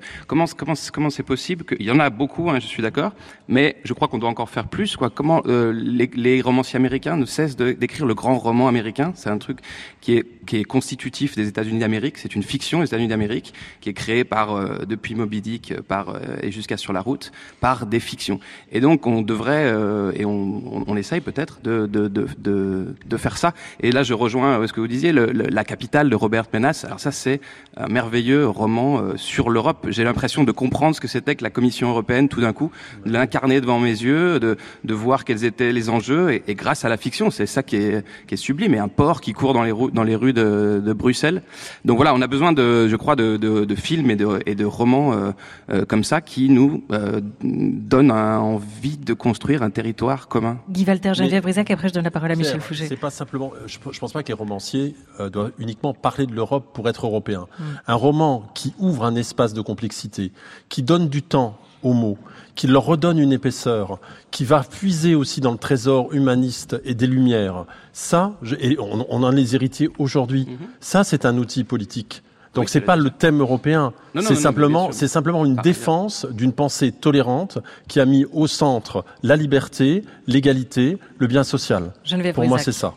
comment 0.91 1.09
c'est 1.09 1.23
possible 1.23 1.65
Il 1.79 1.85
y 1.85 1.91
en 1.91 1.99
a 1.99 2.09
beaucoup, 2.09 2.49
hein, 2.49 2.59
je 2.59 2.67
suis 2.67 2.81
d'accord, 2.81 3.13
mais 3.47 3.77
je 3.83 3.93
crois 3.93 4.07
qu'on 4.07 4.17
doit 4.17 4.29
encore 4.29 4.49
faire 4.49 4.67
plus. 4.67 4.97
Comment 4.97 5.41
euh, 5.45 5.71
les, 5.71 6.41
romanciers 6.41 6.77
américains 6.77 7.17
ne 7.17 7.25
cessent 7.25 7.55
d'écrire 7.55 8.05
le 8.05 8.13
grand 8.13 8.37
roman 8.37 8.67
américain? 8.67 9.13
C'est 9.15 9.29
un 9.29 9.37
truc 9.37 9.59
qui 10.01 10.17
est 10.17 10.23
qui 10.45 10.57
est 10.57 10.63
constitutif 10.63 11.35
des 11.35 11.47
États-Unis 11.47 11.79
d'Amérique. 11.79 12.17
C'est 12.17 12.35
une 12.35 12.43
fiction 12.43 12.79
des 12.79 12.85
États-Unis 12.85 13.07
d'Amérique 13.07 13.53
qui 13.81 13.89
est 13.89 13.93
créée 13.93 14.23
par 14.23 14.55
euh, 14.55 14.85
depuis 14.87 15.15
Moby 15.15 15.41
Dick 15.41 15.73
par 15.81 16.09
euh, 16.09 16.19
et 16.41 16.51
jusqu'à 16.51 16.77
sur 16.77 16.93
la 16.93 17.01
route 17.01 17.31
par 17.59 17.85
des 17.85 17.99
fictions. 17.99 18.39
Et 18.71 18.79
donc 18.79 19.07
on 19.07 19.21
devrait 19.21 19.73
et 20.15 20.25
on, 20.25 20.83
on, 20.87 20.97
essaye 20.97 21.21
peut-être 21.21 21.59
de, 21.63 21.85
de, 21.87 22.07
de, 22.07 22.95
de, 23.05 23.17
faire 23.17 23.37
ça. 23.37 23.53
Et 23.79 23.91
là 23.91 24.03
je 24.03 24.13
rejoins 24.13 24.65
ce 24.67 24.73
que 24.73 24.79
vous 24.79 24.87
disiez, 24.87 25.11
le, 25.11 25.27
la 25.31 25.63
capitale 25.63 26.09
de 26.09 26.15
Robert 26.15 26.45
Menas. 26.53 26.83
Alors 26.85 26.99
ça 26.99 27.11
c'est 27.11 27.41
un 27.77 27.87
merveilleux 27.87 28.47
roman 28.47 29.15
sur 29.15 29.49
l'Europe. 29.49 29.87
J'ai 29.89 30.03
l'impression 30.03 30.43
de 30.43 30.51
comprendre 30.51 30.95
ce 30.95 31.01
que 31.01 31.07
c'était 31.07 31.35
que 31.35 31.43
la 31.43 31.49
Commission 31.49 31.89
européenne 31.89 32.29
tout 32.29 32.41
d'un 32.41 32.53
coup, 32.53 32.71
de 33.05 33.11
l'incarner 33.11 33.61
devant 33.61 33.79
mes 33.79 33.89
yeux, 33.89 34.39
de, 34.39 34.57
de 34.83 34.93
voir 34.93 35.25
quels 35.25 35.45
étaient 35.45 35.71
les 35.71 35.89
enjeux, 35.89 36.33
et, 36.33 36.43
et 36.47 36.55
grâce 36.55 36.85
à 36.85 36.89
la 36.89 36.97
fiction, 36.97 37.31
c'est 37.31 37.45
ça 37.45 37.63
qui 37.63 37.77
est, 37.77 38.05
qui 38.27 38.35
est 38.35 38.37
sublime, 38.37 38.73
et 38.73 38.79
un 38.79 38.87
port 38.87 39.21
qui 39.21 39.33
court 39.33 39.53
dans 39.53 39.63
les, 39.63 39.73
dans 39.91 40.03
les 40.03 40.15
rues 40.15 40.33
de, 40.35 40.81
de 40.85 40.93
Bruxelles. 40.93 41.41
Donc 41.85 41.95
voilà, 41.97 42.13
on 42.13 42.21
a 42.21 42.27
besoin 42.27 42.53
de, 42.53 42.87
je 42.87 42.95
crois, 42.95 43.15
de, 43.15 43.37
de, 43.37 43.65
de 43.65 43.75
films 43.75 44.11
et 44.11 44.15
de, 44.15 44.27
et 44.45 44.53
de 44.53 44.65
romans 44.65 45.13
euh, 45.13 45.31
euh, 45.71 45.85
comme 45.85 46.03
ça 46.03 46.21
qui 46.21 46.49
nous 46.49 46.83
euh, 46.91 47.21
donnent 47.41 48.11
envie 48.11 48.97
de 48.97 49.13
construire 49.13 49.63
un 49.63 49.71
territoire 49.71 50.27
commun. 50.27 50.59
Guy 50.69 50.85
Walter, 50.85 51.13
Geneviève 51.15 51.43
Brisac, 51.43 51.71
après 51.71 51.89
je 51.89 51.93
donne 51.93 52.03
la 52.03 52.11
parole 52.11 52.31
à 52.31 52.35
Michel 52.35 52.61
Fouget. 52.61 52.87
C'est 52.87 52.95
pas 52.95 53.09
simplement, 53.09 53.51
je, 53.65 53.77
je 53.91 53.99
pense 53.99 54.13
pas 54.13 54.21
que 54.21 54.27
les 54.27 54.33
romanciers 54.33 54.95
doivent 55.31 55.53
uniquement 55.57 55.93
parler 55.93 56.27
de 56.27 56.35
l'Europe 56.35 56.71
pour 56.73 56.87
être 56.89 57.07
européens. 57.07 57.47
Mm. 57.57 57.63
Un 57.87 57.95
roman 57.95 58.51
qui 58.53 58.73
ouvre 58.77 59.05
un 59.05 59.15
espace 59.15 59.53
de 59.53 59.61
complexité, 59.61 60.31
qui 60.69 60.83
donne 60.83 61.09
du 61.09 61.23
temps 61.23 61.57
aux 61.83 61.93
mots, 61.93 62.17
qui 62.55 62.67
leur 62.67 62.85
redonne 62.85 63.19
une 63.19 63.33
épaisseur, 63.33 63.99
qui 64.31 64.45
va 64.45 64.63
puiser 64.63 65.15
aussi 65.15 65.41
dans 65.41 65.51
le 65.51 65.57
trésor 65.57 66.13
humaniste 66.13 66.79
et 66.85 66.95
des 66.95 67.07
Lumières. 67.07 67.65
Ça, 67.93 68.33
et 68.59 68.77
on, 68.79 69.05
on 69.09 69.23
en 69.23 69.31
est 69.31 69.35
les 69.35 69.55
héritiers 69.55 69.89
aujourd'hui. 69.97 70.43
Mm-hmm. 70.43 70.67
Ça, 70.79 71.03
c'est 71.03 71.25
un 71.25 71.37
outil 71.37 71.63
politique. 71.63 72.23
Donc 72.55 72.69
c'est 72.69 72.81
pas 72.81 72.95
le 72.95 73.09
thème 73.09 73.41
européen, 73.41 73.93
c'est 74.21 74.35
simplement 74.35 74.91
c'est 74.91 75.09
simplement 75.09 75.45
une 75.45 75.57
défense 75.57 76.25
d'une 76.31 76.53
pensée 76.53 76.93
tolérante 76.93 77.59
qui 77.89 77.99
a 77.99 78.05
mis 78.05 78.25
au 78.31 78.47
centre 78.47 79.03
la 79.23 79.35
liberté, 79.35 80.03
l'égalité, 80.25 80.97
le 81.17 81.27
bien 81.27 81.43
social. 81.43 81.91
Pour 82.33 82.47
moi, 82.47 82.57
c'est 82.57 82.71
ça. 82.71 82.93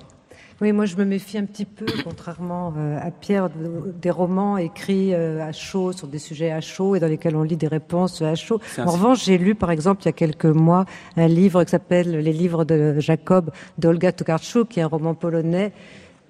Oui, 0.61 0.73
moi 0.73 0.87
je 0.87 0.97
me 0.97 1.05
méfie 1.05 1.39
un 1.39 1.45
petit 1.45 1.65
peu, 1.65 1.87
contrairement 2.03 2.75
euh, 2.77 2.99
à 3.01 3.13
Pierre, 3.13 3.49
des 3.49 4.11
romans 4.11 4.57
écrits 4.57 5.15
euh, 5.15 5.41
à 5.47 5.53
chaud 5.53 5.93
sur 5.93 6.09
des 6.09 6.19
sujets 6.19 6.51
à 6.51 6.61
chaud 6.61 6.97
et 6.97 7.01
dans 7.01 7.07
lesquels 7.07 7.37
on 7.37 7.45
lit 7.45 7.57
des 7.57 7.69
réponses 7.69 8.23
à 8.23 8.35
chaud. 8.35 8.61
En 8.79 8.91
revanche, 8.91 9.25
j'ai 9.25 9.39
lu 9.39 9.55
par 9.55 9.71
exemple 9.71 10.03
il 10.03 10.07
y 10.07 10.09
a 10.09 10.13
quelques 10.13 10.47
mois 10.47 10.85
un 11.17 11.29
livre 11.29 11.63
qui 11.63 11.71
s'appelle 11.71 12.11
Les 12.11 12.33
livres 12.33 12.65
de 12.65 12.99
Jacob 12.99 13.53
d'Olga 13.79 14.11
Tokarczuk, 14.11 14.69
qui 14.69 14.81
est 14.81 14.83
un 14.83 14.89
roman 14.89 15.15
polonais 15.15 15.73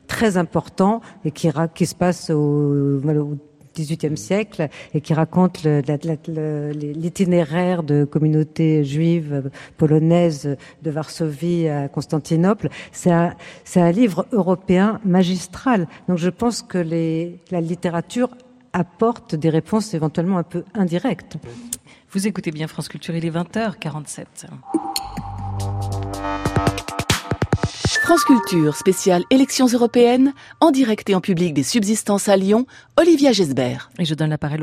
très 0.09 0.37
important 0.37 1.01
et 1.25 1.31
qui, 1.31 1.49
qui 1.75 1.87
se 1.87 1.95
passe 1.95 2.29
au, 2.29 3.01
au 3.03 3.39
XVIIIe 3.83 4.17
siècle 4.17 4.69
et 4.95 5.01
qui 5.01 5.15
raconte 5.15 5.65
l'itinéraire 5.65 7.83
de 7.83 8.05
communautés 8.05 8.85
juives 8.85 9.51
polonaises 9.77 10.57
de 10.83 10.91
Varsovie 10.91 11.69
à 11.69 11.89
Constantinople. 11.89 12.69
C'est 12.93 13.11
un, 13.11 13.35
livre 13.93 14.27
européen 14.33 15.01
magistral. 15.05 15.87
Donc 16.09 16.19
je 16.19 16.29
pense 16.29 16.63
que 16.63 16.79
la 17.51 17.61
littérature 17.61 18.31
apporte 18.73 19.35
des 19.35 19.51
réponses 19.51 19.95
éventuellement 19.95 20.39
un 20.39 20.43
peu 20.43 20.65
indirectes. 20.75 21.37
Vous 22.11 22.27
écoutez 22.27 22.51
bien 22.51 22.67
France 22.67 22.89
Culture, 22.89 23.15
il 23.17 23.25
est 23.25 23.31
20h47. 23.31 24.27
France 28.09 28.25
Culture, 28.25 28.75
spéciale 28.75 29.25
élections 29.29 29.67
européennes, 29.67 30.33
en 30.61 30.71
direct 30.71 31.11
et 31.11 31.15
en 31.15 31.21
public 31.21 31.53
des 31.53 31.63
subsistances 31.63 32.31
à 32.31 32.39
Lyon, 32.39 32.65
Olivia 32.97 33.33
Gesbert. 33.33 33.91
Et 33.99 34.07
je 34.07 34.15
donne 34.15 34.31
la 34.31 34.39
parole 34.39 34.63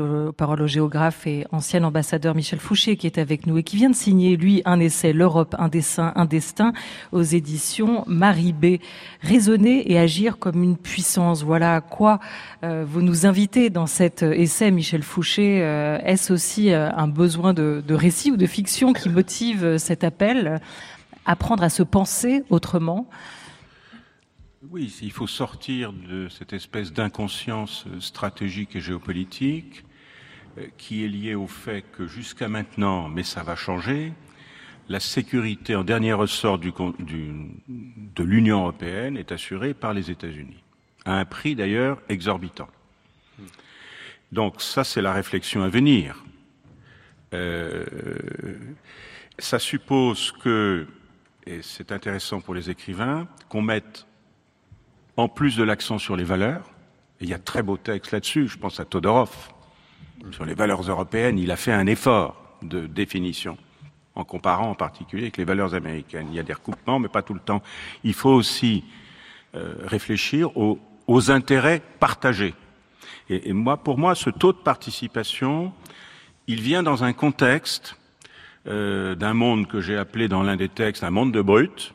au, 0.62 0.66
géographe 0.66 1.28
et 1.28 1.46
ancien 1.52 1.84
ambassadeur 1.84 2.34
Michel 2.34 2.58
Fouché 2.58 2.96
qui 2.96 3.06
est 3.06 3.18
avec 3.18 3.46
nous 3.46 3.56
et 3.58 3.62
qui 3.62 3.76
vient 3.76 3.88
de 3.88 3.94
signer, 3.94 4.36
lui, 4.36 4.62
un 4.64 4.80
essai, 4.80 5.12
L'Europe, 5.12 5.54
un 5.60 5.68
dessin, 5.68 6.12
un 6.16 6.24
destin, 6.24 6.72
aux 7.12 7.22
éditions 7.22 8.02
Marie 8.08 8.52
B. 8.52 8.78
Raisonner 9.22 9.92
et 9.92 9.96
agir 9.96 10.38
comme 10.38 10.64
une 10.64 10.76
puissance. 10.76 11.44
Voilà 11.44 11.76
à 11.76 11.80
quoi 11.80 12.18
euh, 12.64 12.84
vous 12.84 13.00
nous 13.00 13.26
invitez 13.26 13.70
dans 13.70 13.86
cet 13.86 14.24
essai, 14.24 14.72
Michel 14.72 15.04
Fouché. 15.04 15.60
Euh, 15.62 16.00
est-ce 16.04 16.32
aussi 16.32 16.72
euh, 16.72 16.90
un 16.96 17.06
besoin 17.06 17.54
de, 17.54 17.80
de 17.86 17.94
récit 17.94 18.32
ou 18.32 18.36
de 18.36 18.46
fiction 18.46 18.92
qui 18.92 19.08
motive 19.08 19.78
cet 19.78 20.02
appel? 20.02 20.60
Apprendre 21.26 21.62
à 21.62 21.68
se 21.68 21.82
penser 21.82 22.42
autrement 22.50 23.08
oui, 24.72 24.92
il 25.00 25.12
faut 25.12 25.28
sortir 25.28 25.92
de 25.92 26.28
cette 26.28 26.52
espèce 26.52 26.92
d'inconscience 26.92 27.84
stratégique 28.00 28.74
et 28.74 28.80
géopolitique 28.80 29.84
euh, 30.58 30.66
qui 30.76 31.04
est 31.04 31.08
liée 31.08 31.36
au 31.36 31.46
fait 31.46 31.84
que 31.92 32.08
jusqu'à 32.08 32.48
maintenant, 32.48 33.08
mais 33.08 33.22
ça 33.22 33.44
va 33.44 33.54
changer, 33.54 34.12
la 34.88 34.98
sécurité 34.98 35.76
en 35.76 35.84
dernier 35.84 36.12
ressort 36.12 36.58
de 36.58 38.22
l'Union 38.22 38.60
européenne 38.60 39.16
est 39.16 39.30
assurée 39.32 39.74
par 39.74 39.92
les 39.92 40.10
États-Unis, 40.10 40.62
à 41.04 41.18
un 41.18 41.24
prix 41.24 41.54
d'ailleurs 41.54 42.00
exorbitant. 42.08 42.68
Donc 44.32 44.60
ça, 44.60 44.84
c'est 44.84 45.02
la 45.02 45.12
réflexion 45.12 45.62
à 45.62 45.68
venir. 45.68 46.24
Euh, 47.34 47.84
ça 49.38 49.58
suppose 49.58 50.32
que, 50.42 50.86
et 51.46 51.62
c'est 51.62 51.92
intéressant 51.92 52.40
pour 52.40 52.54
les 52.54 52.70
écrivains, 52.70 53.28
qu'on 53.48 53.62
mette 53.62 54.06
en 55.16 55.28
plus 55.28 55.56
de 55.56 55.62
l'accent 55.62 55.98
sur 55.98 56.16
les 56.16 56.24
valeurs, 56.24 56.70
et 57.20 57.24
il 57.24 57.30
y 57.30 57.34
a 57.34 57.38
très 57.38 57.62
beaux 57.62 57.76
textes 57.76 58.12
là-dessus, 58.12 58.48
je 58.48 58.58
pense 58.58 58.80
à 58.80 58.84
Todorov, 58.84 59.30
sur 60.32 60.44
les 60.44 60.54
valeurs 60.54 60.82
européennes, 60.82 61.38
il 61.38 61.50
a 61.50 61.56
fait 61.56 61.72
un 61.72 61.86
effort 61.86 62.58
de 62.62 62.86
définition, 62.86 63.56
en 64.14 64.24
comparant 64.24 64.70
en 64.70 64.74
particulier 64.74 65.24
avec 65.24 65.36
les 65.36 65.44
valeurs 65.44 65.74
américaines. 65.74 66.28
Il 66.30 66.36
y 66.36 66.40
a 66.40 66.42
des 66.42 66.52
recoupements, 66.52 66.98
mais 66.98 67.08
pas 67.08 67.22
tout 67.22 67.34
le 67.34 67.40
temps. 67.40 67.62
Il 68.02 68.14
faut 68.14 68.30
aussi 68.30 68.84
euh, 69.54 69.74
réfléchir 69.84 70.56
aux, 70.56 70.80
intérêts 71.30 71.80
partagés. 72.00 72.54
Et, 73.28 73.52
moi, 73.52 73.76
pour 73.76 73.98
moi, 73.98 74.14
ce 74.14 74.30
taux 74.30 74.52
de 74.52 74.58
participation, 74.58 75.72
il 76.46 76.60
vient 76.60 76.82
dans 76.82 77.04
un 77.04 77.12
contexte 77.12 77.96
euh, 78.68 79.14
d'un 79.14 79.34
monde 79.34 79.68
que 79.68 79.80
j'ai 79.80 79.96
appelé 79.96 80.28
dans 80.28 80.42
l'un 80.42 80.56
des 80.56 80.68
textes 80.68 81.04
un 81.04 81.10
monde 81.10 81.32
de 81.32 81.40
brutes, 81.40 81.94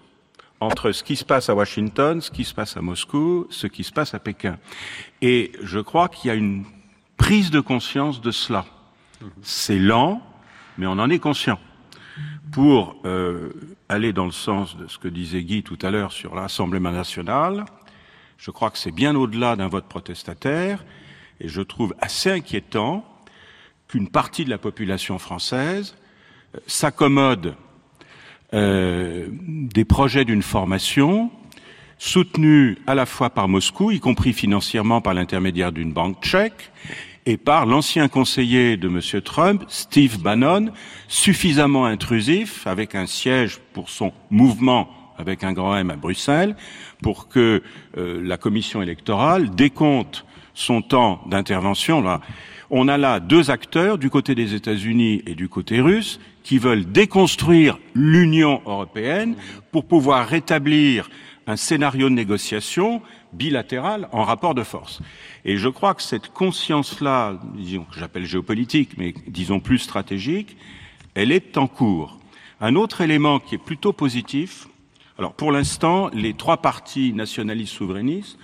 entre 0.62 0.92
ce 0.92 1.04
qui 1.04 1.16
se 1.16 1.26
passe 1.26 1.50
à 1.50 1.56
Washington, 1.56 2.22
ce 2.22 2.32
qui 2.32 2.44
se 2.46 2.54
passe 2.54 2.78
à 2.78 2.82
Moscou, 2.82 3.48
ce 3.50 3.68
qui 3.68 3.84
se 3.84 3.92
passe 3.92 4.14
à 4.14 4.20
Pékin. 4.20 4.58
Et 5.22 5.52
je 5.64 5.80
crois 5.80 6.08
qu'il 6.08 6.28
y 6.28 6.32
a 6.32 6.36
une 6.36 6.66
prise 7.18 7.52
de 7.52 7.60
conscience 7.60 8.22
de 8.22 8.32
cela. 8.32 8.66
C'est 9.42 9.80
lent, 9.80 10.22
mais 10.78 10.88
on 10.88 10.94
en 10.94 11.10
est 11.10 11.20
conscient. 11.20 11.60
Pour 12.52 12.96
euh, 13.06 13.50
aller 13.90 14.14
dans 14.14 14.26
le 14.26 14.32
sens 14.32 14.78
de 14.78 14.88
ce 14.88 14.98
que 14.98 15.08
disait 15.08 15.44
Guy 15.44 15.64
tout 15.64 15.80
à 15.82 15.90
l'heure 15.90 16.12
sur 16.12 16.36
l'Assemblée 16.36 16.80
nationale, 16.80 17.66
je 18.38 18.52
crois 18.52 18.70
que 18.72 18.78
c'est 18.78 18.92
bien 18.92 19.16
au-delà 19.16 19.56
d'un 19.56 19.68
vote 19.68 19.86
protestataire. 19.88 20.84
Et 21.40 21.48
je 21.48 21.62
trouve 21.62 21.96
assez 22.00 22.32
inquiétant 22.32 23.06
qu'une 23.88 24.10
partie 24.10 24.46
de 24.46 24.50
la 24.50 24.58
population 24.58 25.18
française 25.20 25.96
s'accommode 26.68 27.56
euh, 28.54 29.28
des 29.32 29.86
projets 29.86 30.26
d'une 30.26 30.42
formation 30.42 31.32
soutenue 31.98 32.78
à 32.88 32.96
la 32.96 33.06
fois 33.06 33.30
par 33.30 33.48
Moscou, 33.48 33.92
y 33.92 34.00
compris 34.00 34.34
financièrement 34.34 35.02
par 35.02 35.14
l'intermédiaire 35.14 35.72
d'une 35.72 35.94
banque 35.94 36.22
tchèque, 36.22 36.72
et 37.26 37.38
par 37.38 37.66
l'ancien 37.66 38.08
conseiller 38.08 38.78
de 38.78 38.88
M. 38.88 39.22
Trump, 39.22 39.64
Steve 39.68 40.20
Bannon, 40.20 40.72
suffisamment 41.08 41.86
intrusif, 41.86 42.66
avec 42.66 42.96
un 42.96 43.06
siège 43.06 43.60
pour 43.74 43.90
son 43.90 44.12
mouvement 44.32 44.90
avec 45.18 45.44
un 45.44 45.54
grand 45.54 45.78
M 45.78 45.92
à 45.92 45.96
Bruxelles, 45.96 46.56
pour 47.02 47.30
que 47.30 47.62
euh, 47.98 48.22
la 48.24 48.38
commission 48.38 48.82
électorale 48.82 49.52
décompte 49.52 50.26
son 50.54 50.82
temps 50.82 51.22
d'intervention. 51.28 52.04
On 52.70 52.88
a 52.88 52.98
là 52.98 53.20
deux 53.20 53.52
acteurs 53.52 53.98
du 53.98 54.10
côté 54.10 54.36
des 54.36 54.54
États-Unis 54.54 55.22
et 55.26 55.36
du 55.36 55.48
côté 55.48 55.80
russe 55.80 56.20
qui 56.44 56.58
veulent 56.58 56.86
déconstruire 56.86 57.78
l'Union 57.94 58.62
européenne 58.66 59.36
pour 59.72 59.86
pouvoir 59.86 60.28
rétablir 60.28 61.10
un 61.48 61.56
scénario 61.56 62.10
de 62.10 62.16
négociation 62.16 63.02
bilatéral 63.34 64.08
en 64.12 64.24
rapport 64.24 64.56
de 64.56 64.64
force. 64.64 65.02
Et 65.46 65.58
je 65.58 65.70
crois 65.70 65.94
que 65.94 66.02
cette 66.02 66.30
conscience-là, 66.30 67.40
disons 67.56 67.84
que 67.84 68.00
j'appelle 68.00 68.26
géopolitique, 68.26 68.92
mais 68.98 69.14
disons 69.28 69.60
plus 69.60 69.80
stratégique, 69.80 70.58
elle 71.16 71.32
est 71.32 71.58
en 71.58 71.68
cours. 71.68 72.20
Un 72.60 72.76
autre 72.76 73.02
élément 73.02 73.40
qui 73.40 73.56
est 73.56 73.64
plutôt 73.64 73.94
positif, 73.94 74.68
alors 75.18 75.34
pour 75.34 75.52
l'instant, 75.52 76.10
les 76.14 76.34
trois 76.34 76.58
partis 76.58 77.14
nationalistes 77.14 77.74
souverainistes 77.74 78.38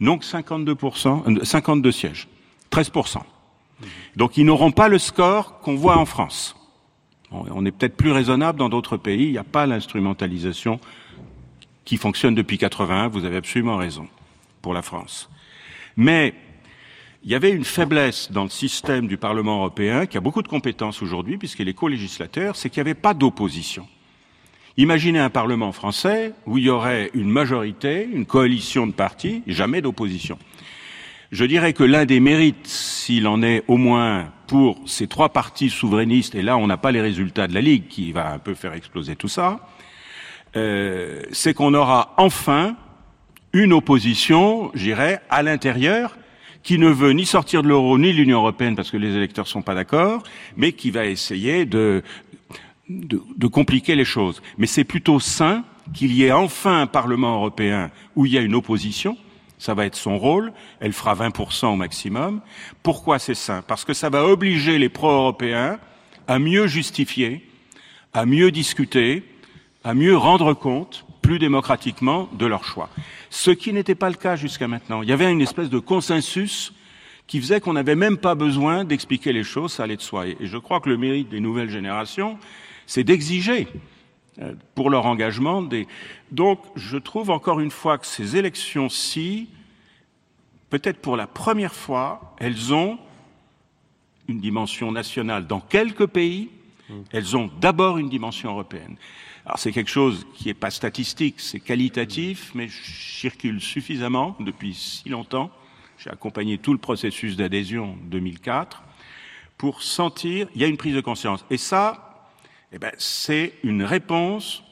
n'ont 0.00 0.18
que 0.18 0.24
52%, 0.24 1.44
52 1.44 1.88
euh, 1.88 1.92
sièges, 1.92 2.28
13%. 2.70 3.18
Donc 4.16 4.36
ils 4.36 4.44
n'auront 4.44 4.72
pas 4.72 4.88
le 4.88 4.98
score 4.98 5.60
qu'on 5.60 5.76
voit 5.76 5.96
en 5.96 6.06
France. 6.06 6.56
On 7.30 7.64
est 7.64 7.70
peut-être 7.70 7.96
plus 7.96 8.10
raisonnable 8.10 8.58
dans 8.58 8.68
d'autres 8.68 8.96
pays, 8.96 9.26
il 9.26 9.32
n'y 9.32 9.38
a 9.38 9.44
pas 9.44 9.66
l'instrumentalisation 9.66 10.80
qui 11.84 11.96
fonctionne 11.96 12.34
depuis 12.34 12.58
81, 12.58 13.08
vous 13.08 13.24
avez 13.24 13.36
absolument 13.36 13.76
raison, 13.76 14.08
pour 14.62 14.74
la 14.74 14.82
France. 14.82 15.30
Mais 15.96 16.34
il 17.22 17.30
y 17.30 17.34
avait 17.34 17.50
une 17.50 17.64
faiblesse 17.64 18.32
dans 18.32 18.44
le 18.44 18.48
système 18.48 19.06
du 19.06 19.16
Parlement 19.16 19.58
européen, 19.58 20.06
qui 20.06 20.16
a 20.16 20.20
beaucoup 20.20 20.42
de 20.42 20.48
compétences 20.48 21.02
aujourd'hui, 21.02 21.36
puisqu'il 21.36 21.68
est 21.68 21.74
co-législateur, 21.74 22.56
c'est 22.56 22.70
qu'il 22.70 22.82
n'y 22.82 22.88
avait 22.90 23.00
pas 23.00 23.14
d'opposition. 23.14 23.86
Imaginez 24.76 25.18
un 25.18 25.30
Parlement 25.30 25.72
français 25.72 26.32
où 26.46 26.56
il 26.56 26.64
y 26.64 26.70
aurait 26.70 27.10
une 27.12 27.28
majorité, 27.28 28.08
une 28.10 28.24
coalition 28.24 28.86
de 28.86 28.92
partis, 28.92 29.42
jamais 29.46 29.82
d'opposition. 29.82 30.38
Je 31.30 31.44
dirais 31.44 31.74
que 31.74 31.84
l'un 31.84 32.06
des 32.06 32.18
mérites, 32.18 32.66
s'il 32.66 33.28
en 33.28 33.40
est 33.40 33.62
au 33.68 33.76
moins 33.76 34.32
pour 34.48 34.80
ces 34.86 35.06
trois 35.06 35.28
partis 35.28 35.70
souverainistes, 35.70 36.34
et 36.34 36.42
là 36.42 36.56
on 36.56 36.66
n'a 36.66 36.76
pas 36.76 36.90
les 36.90 37.00
résultats 37.00 37.46
de 37.46 37.54
la 37.54 37.60
Ligue 37.60 37.86
qui 37.86 38.10
va 38.10 38.32
un 38.32 38.40
peu 38.40 38.54
faire 38.54 38.72
exploser 38.74 39.14
tout 39.14 39.28
ça, 39.28 39.60
euh, 40.56 41.22
c'est 41.30 41.54
qu'on 41.54 41.72
aura 41.74 42.14
enfin 42.16 42.74
une 43.52 43.72
opposition, 43.72 44.72
j'irais, 44.74 45.20
à 45.30 45.44
l'intérieur, 45.44 46.18
qui 46.64 46.78
ne 46.78 46.88
veut 46.88 47.12
ni 47.12 47.26
sortir 47.26 47.62
de 47.62 47.68
l'euro 47.68 47.96
ni 47.96 48.12
de 48.12 48.16
l'Union 48.16 48.38
européenne 48.38 48.74
parce 48.74 48.90
que 48.90 48.96
les 48.96 49.14
électeurs 49.14 49.46
sont 49.46 49.62
pas 49.62 49.76
d'accord, 49.76 50.24
mais 50.56 50.72
qui 50.72 50.90
va 50.90 51.06
essayer 51.06 51.64
de, 51.64 52.02
de, 52.88 53.22
de 53.36 53.46
compliquer 53.46 53.94
les 53.94 54.04
choses. 54.04 54.42
Mais 54.58 54.66
c'est 54.66 54.84
plutôt 54.84 55.20
sain 55.20 55.62
qu'il 55.94 56.12
y 56.12 56.24
ait 56.24 56.32
enfin 56.32 56.80
un 56.80 56.86
Parlement 56.88 57.36
européen 57.36 57.92
où 58.16 58.26
il 58.26 58.32
y 58.32 58.38
a 58.38 58.40
une 58.40 58.56
opposition, 58.56 59.16
ça 59.60 59.74
va 59.74 59.84
être 59.84 59.94
son 59.94 60.18
rôle, 60.18 60.52
elle 60.80 60.94
fera 60.94 61.14
20% 61.14 61.66
au 61.66 61.76
maximum. 61.76 62.40
Pourquoi 62.82 63.18
c'est 63.18 63.34
sain? 63.34 63.62
Parce 63.66 63.84
que 63.84 63.92
ça 63.92 64.08
va 64.08 64.24
obliger 64.24 64.78
les 64.78 64.88
pro-européens 64.88 65.78
à 66.26 66.38
mieux 66.38 66.66
justifier, 66.66 67.46
à 68.14 68.24
mieux 68.24 68.50
discuter, 68.50 69.22
à 69.84 69.92
mieux 69.92 70.16
rendre 70.16 70.54
compte 70.54 71.04
plus 71.20 71.38
démocratiquement 71.38 72.30
de 72.32 72.46
leur 72.46 72.64
choix. 72.64 72.88
Ce 73.28 73.50
qui 73.50 73.74
n'était 73.74 73.94
pas 73.94 74.08
le 74.08 74.16
cas 74.16 74.34
jusqu'à 74.34 74.66
maintenant. 74.66 75.02
Il 75.02 75.10
y 75.10 75.12
avait 75.12 75.30
une 75.30 75.42
espèce 75.42 75.68
de 75.68 75.78
consensus 75.78 76.72
qui 77.26 77.38
faisait 77.38 77.60
qu'on 77.60 77.74
n'avait 77.74 77.94
même 77.94 78.16
pas 78.16 78.34
besoin 78.34 78.84
d'expliquer 78.84 79.34
les 79.34 79.44
choses, 79.44 79.74
ça 79.74 79.82
allait 79.82 79.96
de 79.96 80.00
soi. 80.00 80.26
Et 80.26 80.36
je 80.40 80.56
crois 80.56 80.80
que 80.80 80.88
le 80.88 80.96
mérite 80.96 81.28
des 81.28 81.38
nouvelles 81.38 81.70
générations, 81.70 82.38
c'est 82.86 83.04
d'exiger 83.04 83.68
pour 84.74 84.90
leur 84.90 85.06
engagement 85.06 85.62
des, 85.62 85.86
donc, 86.30 86.60
je 86.76 86.96
trouve 86.96 87.30
encore 87.30 87.60
une 87.60 87.70
fois 87.70 87.98
que 87.98 88.06
ces 88.06 88.36
élections-ci, 88.36 89.48
peut-être 90.70 90.98
pour 90.98 91.16
la 91.16 91.26
première 91.26 91.74
fois, 91.74 92.34
elles 92.38 92.72
ont 92.72 92.98
une 94.28 94.40
dimension 94.40 94.92
nationale 94.92 95.46
dans 95.46 95.60
quelques 95.60 96.06
pays, 96.06 96.50
mmh. 96.88 96.94
elles 97.10 97.36
ont 97.36 97.50
d'abord 97.60 97.98
une 97.98 98.08
dimension 98.08 98.50
européenne. 98.50 98.96
Alors 99.44 99.58
c'est 99.58 99.72
quelque 99.72 99.90
chose 99.90 100.26
qui 100.34 100.46
n'est 100.46 100.54
pas 100.54 100.70
statistique, 100.70 101.40
c'est 101.40 101.60
qualitatif, 101.60 102.52
mais 102.54 102.68
je 102.68 102.92
circule 103.20 103.60
suffisamment 103.60 104.36
depuis 104.38 104.74
si 104.74 105.08
longtemps. 105.08 105.50
J'ai 105.98 106.10
accompagné 106.10 106.58
tout 106.58 106.72
le 106.72 106.78
processus 106.78 107.36
d'adhésion 107.36 107.96
2004 108.04 108.82
pour 109.58 109.82
sentir, 109.82 110.46
il 110.54 110.60
y 110.60 110.64
a 110.64 110.68
une 110.68 110.76
prise 110.76 110.94
de 110.94 111.00
conscience. 111.00 111.44
Et 111.50 111.58
ça, 111.58 112.09
eh 112.72 112.78
ben, 112.78 112.92
c'est 112.98 113.52
une 113.62 113.82
réponse 113.82 114.62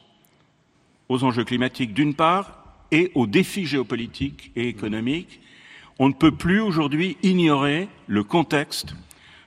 aux 1.08 1.24
enjeux 1.24 1.44
climatiques 1.44 1.94
d'une 1.94 2.14
part 2.14 2.58
et 2.90 3.10
aux 3.14 3.26
défis 3.26 3.66
géopolitiques 3.66 4.52
et 4.56 4.68
économiques. 4.68 5.40
On 5.98 6.08
ne 6.08 6.14
peut 6.14 6.30
plus 6.30 6.60
aujourd'hui 6.60 7.16
ignorer 7.22 7.88
le 8.06 8.22
contexte 8.22 8.94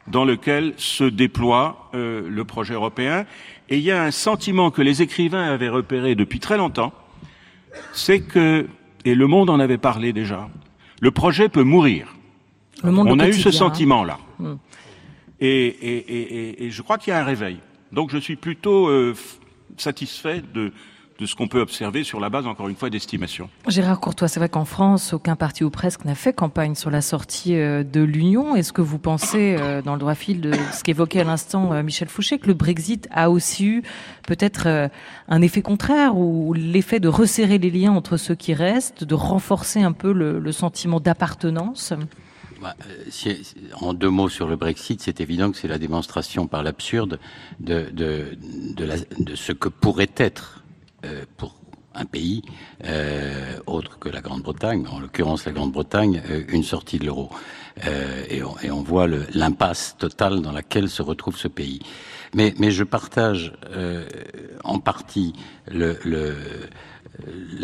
dans 0.08 0.26
lequel 0.26 0.74
se 0.78 1.04
déploie 1.04 1.89
euh, 1.93 2.28
le 2.28 2.43
projet 2.43 2.74
européen. 2.74 3.26
Et 3.70 3.78
il 3.78 3.84
y 3.84 3.91
a 3.91 4.04
un 4.04 4.12
sentiment 4.12 4.72
que 4.72 4.82
les 4.82 5.02
écrivains 5.02 5.45
avaient 5.45 5.70
repéré 5.70 6.16
depuis 6.16 6.39
très 6.39 6.58
longtemps, 6.58 6.93
c'est 7.93 8.20
que, 8.20 8.68
et 9.06 9.16
le 9.16 9.28
monde 9.28 9.49
en 9.49 9.60
avait 9.60 9.78
parlé 9.78 10.12
déjà, 10.12 10.49
le 10.99 11.12
projet 11.12 11.47
peut 11.47 11.64
mourir. 11.64 12.16
On 12.84 13.20
a 13.20 13.28
eu 13.28 13.34
ce 13.34 13.49
hein. 13.49 13.52
sentiment-là. 13.52 14.20
Et, 15.39 15.47
et, 15.47 15.97
et, 15.97 16.66
et, 16.66 16.72
je 16.72 16.82
crois 16.82 16.97
qu'il 16.97 17.12
y 17.12 17.14
a 17.16 17.20
un 17.20 17.24
réveil. 17.24 17.58
Donc 17.91 18.09
je 18.11 18.17
suis 18.17 18.35
plutôt 18.35 18.87
euh, 18.87 19.15
satisfait 19.77 20.41
de, 20.53 20.71
ce 21.23 21.35
qu'on 21.35 21.47
peut 21.47 21.59
observer 21.59 22.03
sur 22.03 22.19
la 22.19 22.29
base, 22.29 22.47
encore 22.47 22.67
une 22.67 22.75
fois, 22.75 22.89
d'estimation. 22.89 23.47
Gérard 23.67 23.99
Courtois, 23.99 24.27
c'est 24.27 24.39
vrai 24.39 24.49
qu'en 24.49 24.65
France, 24.65 25.13
aucun 25.13 25.35
parti 25.35 25.63
ou 25.63 25.69
presque 25.69 26.03
n'a 26.03 26.15
fait 26.15 26.33
campagne 26.33 26.73
sur 26.73 26.89
la 26.89 27.01
sortie 27.01 27.55
euh, 27.55 27.83
de 27.83 28.01
l'Union. 28.01 28.55
Est-ce 28.55 28.73
que 28.73 28.81
vous 28.81 28.97
pensez, 28.97 29.55
euh, 29.59 29.83
dans 29.83 29.93
le 29.93 29.99
droit 29.99 30.15
fil 30.15 30.41
de 30.41 30.51
ce 30.73 30.83
qu'évoquait 30.83 31.19
à 31.19 31.23
l'instant 31.23 31.83
Michel 31.83 32.07
Fouché, 32.07 32.39
que 32.39 32.47
le 32.47 32.55
Brexit 32.55 33.07
a 33.11 33.29
aussi 33.29 33.67
eu 33.67 33.83
peut-être 34.25 34.89
un 35.27 35.41
effet 35.41 35.61
contraire 35.61 36.17
ou 36.17 36.53
l'effet 36.53 36.99
de 36.99 37.07
resserrer 37.07 37.59
les 37.59 37.69
liens 37.69 37.91
entre 37.91 38.17
ceux 38.17 38.35
qui 38.35 38.53
restent, 38.53 39.03
de 39.03 39.15
renforcer 39.15 39.81
un 39.81 39.91
peu 39.91 40.11
le, 40.13 40.51
sentiment 40.51 40.99
d'appartenance? 40.99 41.93
Bah, 42.62 42.76
en 43.82 43.93
deux 43.93 44.09
mots 44.12 44.30
sur 44.30 44.47
le 44.47 44.55
Brexit, 44.55 45.01
c'est 45.01 45.20
évident 45.20 45.51
que 45.51 45.57
c'est 45.57 45.68
la 45.68 45.80
démonstration 45.80 46.45
par 46.45 46.62
l'absurde 46.62 47.20
de, 47.59 48.38
ce 49.34 49.51
que 49.51 49.68
pourrait 49.68 50.12
être 50.18 50.64
euh, 51.03 51.24
pour 51.38 51.55
un 51.95 52.05
pays 52.05 52.43
euh, 52.86 53.57
autre 53.66 53.97
que 53.97 54.09
la 54.09 54.22
Grande-Bretagne, 54.22 54.86
en 54.88 54.99
l'occurrence 54.99 55.45
la 55.45 55.53
Grande-Bretagne, 55.53 56.22
euh, 56.30 56.43
une 56.49 56.64
sortie 56.64 56.99
de 56.99 57.05
l'euro. 57.05 57.32
Et 58.30 58.43
on, 58.43 58.84
voit 58.84 59.07
l'impasse 59.07 59.95
totale 59.97 60.41
dans 60.41 60.51
laquelle 60.51 60.89
se 60.89 61.01
retrouve 61.01 61.38
ce 61.38 61.47
pays. 61.47 61.80
Mais, 62.36 62.53
je 62.70 62.84
partage 62.84 63.53
en 64.64 64.78
partie 64.80 65.34
la 65.72 66.36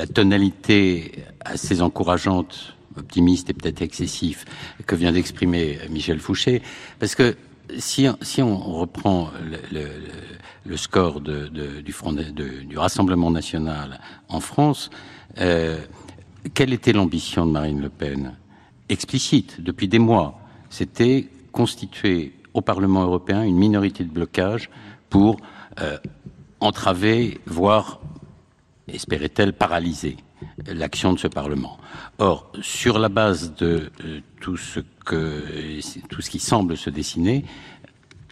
tonalité 0.08 1.26
assez 1.42 1.82
encourageante 1.82 2.77
optimiste 2.98 3.50
et 3.50 3.54
peut-être 3.54 3.82
excessif 3.82 4.46
que 4.86 4.96
vient 4.96 5.12
d'exprimer 5.12 5.80
Michel 5.90 6.20
Fouché, 6.20 6.62
parce 7.00 7.16
que 7.16 7.36
si, 7.80 8.08
on 8.42 8.56
reprend 8.56 9.30
le, 9.72 10.78
score 10.78 11.22
du 11.22 12.78
Rassemblement 12.78 13.32
national 13.32 14.00
en 14.30 14.40
France, 14.40 14.90
euh, 15.40 15.78
quelle 16.54 16.74
était 16.74 16.94
l'ambition 16.94 17.46
de 17.46 17.52
Marine 17.52 17.82
Le 17.82 17.90
Pen? 17.90 18.36
Explicite, 18.90 19.62
depuis 19.62 19.88
des 19.88 20.00
mois, 20.00 20.40
c'était 20.70 21.28
constituer 21.52 22.34
au 22.54 22.62
Parlement 22.62 23.04
européen 23.04 23.44
une 23.44 23.58
minorité 23.58 24.04
de 24.04 24.10
blocage 24.10 24.70
pour 25.10 25.38
euh, 25.82 25.98
entraver, 26.60 27.40
voire, 27.46 28.00
espérait-elle, 28.88 29.54
paralyser 29.54 30.18
l'action 30.68 31.14
de 31.14 31.20
ce 31.20 31.28
Parlement. 31.28 31.78
Or, 32.20 32.52
sur 32.62 33.00
la 33.00 33.10
base 33.10 33.54
de 33.56 33.92
euh, 34.04 34.20
tout 34.42 34.58
ce 34.58 34.80
que 35.06 35.44
tout 36.10 36.22
ce 36.22 36.30
qui 36.30 36.40
semble 36.40 36.76
se 36.76 36.90
dessiner, 36.90 37.46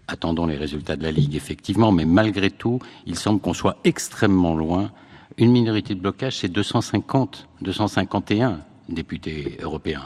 Attendons 0.07 0.45
les 0.45 0.57
résultats 0.57 0.95
de 0.95 1.03
la 1.03 1.11
Ligue, 1.11 1.35
effectivement, 1.35 1.91
mais 1.91 2.05
malgré 2.05 2.51
tout, 2.51 2.79
il 3.07 3.17
semble 3.17 3.39
qu'on 3.39 3.55
soit 3.55 3.77
extrêmement 3.83 4.55
loin. 4.55 4.91
Une 5.37 5.51
minorité 5.51 5.95
de 5.95 5.99
blocage, 5.99 6.37
c'est 6.37 6.47
250, 6.47 7.47
251 7.61 8.59
députés 8.87 9.57
européens. 9.61 10.05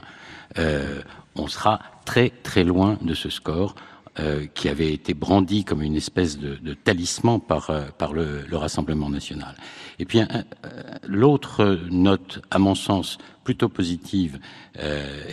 Euh, 0.58 1.02
on 1.36 1.48
sera 1.48 1.82
très 2.06 2.30
très 2.30 2.64
loin 2.64 2.98
de 3.02 3.14
ce 3.14 3.30
score 3.30 3.76
euh, 4.20 4.46
qui 4.54 4.70
avait 4.70 4.94
été 4.94 5.14
brandi 5.14 5.66
comme 5.66 5.82
une 5.82 5.98
espèce 5.98 6.40
de, 6.40 6.74
talisman 6.74 7.40
par, 7.42 7.70
le, 8.14 8.46
Rassemblement 8.54 9.10
national. 9.10 9.56
Et 10.00 10.06
puis 10.06 10.22
l'autre 11.08 11.80
note, 11.92 12.42
à 12.52 12.60
mon 12.60 12.76
sens, 12.76 13.18
plutôt 13.44 13.70
positive 13.70 14.40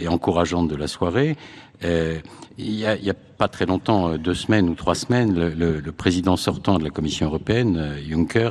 et 0.01 0.09
encourageante 0.09 0.69
de 0.69 0.77
la 0.77 0.89
soirée, 0.89 1.37
il 1.83 2.23
y, 2.59 2.85
a, 2.85 2.93
a, 2.93 3.15
pas 3.39 3.49
très 3.49 3.67
longtemps, 3.67 4.17
deux 4.19 4.35
semaines 4.35 4.69
ou 4.69 4.75
trois 4.75 4.95
semaines, 4.95 5.35
le, 5.35 5.51
le, 5.51 5.79
le 5.81 5.93
président 5.93 6.37
sortant 6.37 6.79
de 6.79 6.85
la 6.85 6.91
Commission 6.91 7.27
européenne, 7.27 7.97
Juncker, 8.09 8.51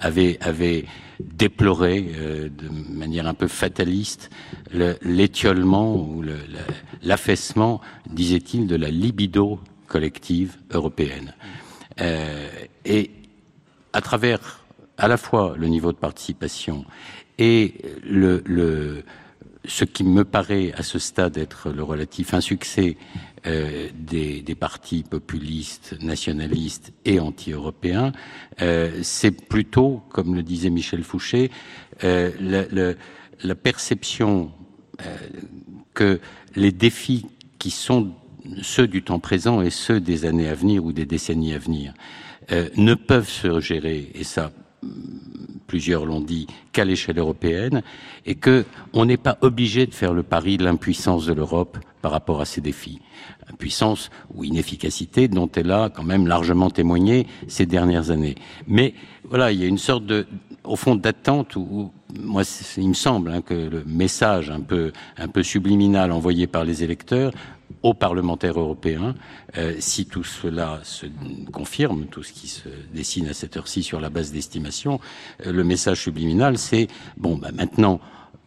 avait, 0.00 0.38
avait 0.40 0.86
déploré 1.20 2.12
euh, 2.16 2.48
de 2.48 2.68
manière 2.68 3.26
un 3.26 3.34
peu 3.34 3.48
fataliste 3.48 4.30
l'étiolement 5.02 5.94
ou 5.96 6.24
l'affaissement, 7.02 7.80
disait-il, 8.08 8.66
de 8.66 8.76
la 8.76 8.88
libido 8.88 9.60
collective 9.86 10.56
européenne. 10.72 11.34
Euh, 12.00 12.48
et 12.84 13.10
à 13.92 14.00
travers 14.00 14.59
à 15.00 15.08
la 15.08 15.16
fois 15.16 15.54
le 15.56 15.66
niveau 15.66 15.92
de 15.92 15.96
participation 15.96 16.84
et 17.38 17.74
ce 19.64 19.84
qui 19.84 20.04
me 20.04 20.24
paraît 20.24 20.72
à 20.76 20.82
ce 20.82 20.98
stade 20.98 21.38
être 21.38 21.70
le 21.70 21.82
relatif 21.82 22.34
insuccès 22.34 22.96
euh, 23.46 23.88
des, 23.94 24.54
partis 24.54 25.02
populistes, 25.02 25.96
nationalistes 26.02 26.92
et 27.06 27.18
anti-européens, 27.18 28.12
euh, 28.60 29.00
c'est 29.02 29.30
plutôt, 29.30 30.02
comme 30.10 30.34
le 30.34 30.42
disait 30.42 30.68
Michel 30.68 31.02
Fouché, 31.02 31.50
euh, 32.04 32.30
la, 32.38 32.94
la, 33.42 33.54
perception 33.54 34.52
que 35.94 36.20
les 36.56 36.72
défis 36.72 37.24
qui 37.58 37.70
sont 37.70 38.12
ceux 38.60 38.86
du 38.86 39.02
temps 39.02 39.18
présent 39.18 39.62
et 39.62 39.70
ceux 39.70 39.98
des 39.98 40.26
années 40.26 40.48
à 40.48 40.54
venir 40.54 40.84
ou 40.84 40.92
des 40.92 41.06
décennies 41.06 41.54
à 41.54 41.58
venir 41.58 41.94
ne 42.76 42.94
peuvent 42.94 43.28
se 43.28 43.60
gérer, 43.60 44.10
et 44.14 44.24
ça 44.24 44.50
plusieurs 45.66 46.04
l'ont 46.04 46.20
dit, 46.20 46.48
qu'à 46.72 46.84
l'échelle 46.84 47.18
européenne, 47.18 47.82
et 48.26 48.34
que 48.34 48.64
on 48.92 49.04
n'est 49.04 49.16
pas 49.16 49.38
obligé 49.40 49.86
de 49.86 49.94
faire 49.94 50.12
le 50.12 50.24
pari 50.24 50.56
de 50.56 50.64
l'impuissance 50.64 51.26
de 51.26 51.32
l'Europe 51.32 51.78
par 52.02 52.10
rapport 52.10 52.40
à 52.40 52.44
ces 52.44 52.60
défis. 52.60 53.00
Impuissance 53.48 54.10
ou 54.34 54.42
inefficacité 54.42 55.28
dont 55.28 55.48
elle 55.54 55.70
a 55.70 55.88
quand 55.88 56.02
même 56.02 56.26
largement 56.26 56.70
témoigné 56.70 57.26
ces 57.46 57.66
dernières 57.66 58.10
années. 58.10 58.34
Mais 58.66 58.94
voilà, 59.24 59.52
il 59.52 59.60
y 59.60 59.64
a 59.64 59.66
une 59.66 59.78
sorte 59.78 60.06
de, 60.06 60.26
au 60.64 60.76
fond, 60.76 60.96
d'attente 60.96 61.54
où, 61.56 61.92
moi, 62.18 62.42
il 62.76 62.88
me 62.88 62.94
semble 62.94 63.30
hein, 63.30 63.40
que 63.40 63.54
le 63.54 63.84
message 63.84 64.50
un 64.50 64.60
peu, 64.60 64.92
un 65.18 65.28
peu 65.28 65.42
subliminal 65.42 66.10
envoyé 66.10 66.46
par 66.46 66.64
les 66.64 66.82
électeurs 66.82 67.32
aux 67.82 67.94
parlementaires 67.94 68.58
européens, 68.58 69.14
euh, 69.56 69.74
si 69.78 70.06
tout 70.06 70.24
cela 70.24 70.80
se 70.82 71.06
confirme, 71.52 72.06
tout 72.06 72.22
ce 72.22 72.32
qui 72.32 72.48
se 72.48 72.68
dessine 72.92 73.28
à 73.28 73.32
cette 73.32 73.56
heure-ci 73.56 73.82
sur 73.82 74.00
la 74.00 74.10
base 74.10 74.32
d'estimation, 74.32 75.00
euh, 75.46 75.52
le 75.52 75.64
message 75.64 76.02
subliminal, 76.02 76.58
c'est 76.58 76.88
bon, 77.16 77.36
bah, 77.36 77.50
maintenant, 77.54 78.00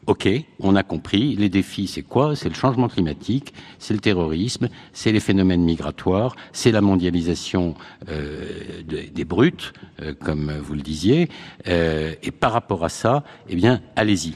ok, 0.06 0.30
on 0.60 0.76
a 0.76 0.84
compris, 0.84 1.36
les 1.36 1.50
défis, 1.50 1.88
c'est 1.88 2.04
quoi? 2.04 2.36
C'est 2.36 2.50
le 2.50 2.56
changement 2.56 2.90
climatique, 2.90 3.54
c'est 3.80 3.94
le 3.94 4.00
terrorisme, 4.00 4.70
c'est 4.92 5.12
les 5.12 5.20
phénomènes 5.20 5.64
migratoires, 5.64 6.36
c'est 6.52 6.72
la 6.72 6.82
mondialisation 6.82 7.74
euh, 8.10 8.84
de, 8.88 9.04
des 9.12 9.26
brutes, 9.26 9.74
comme 10.20 10.52
vous 10.52 10.74
le 10.74 10.82
disiez, 10.82 11.30
et 11.66 12.32
par 12.32 12.52
rapport 12.52 12.84
à 12.84 12.90
ça, 12.90 13.24
eh 13.48 13.56
bien, 13.56 13.82
allez-y 13.96 14.34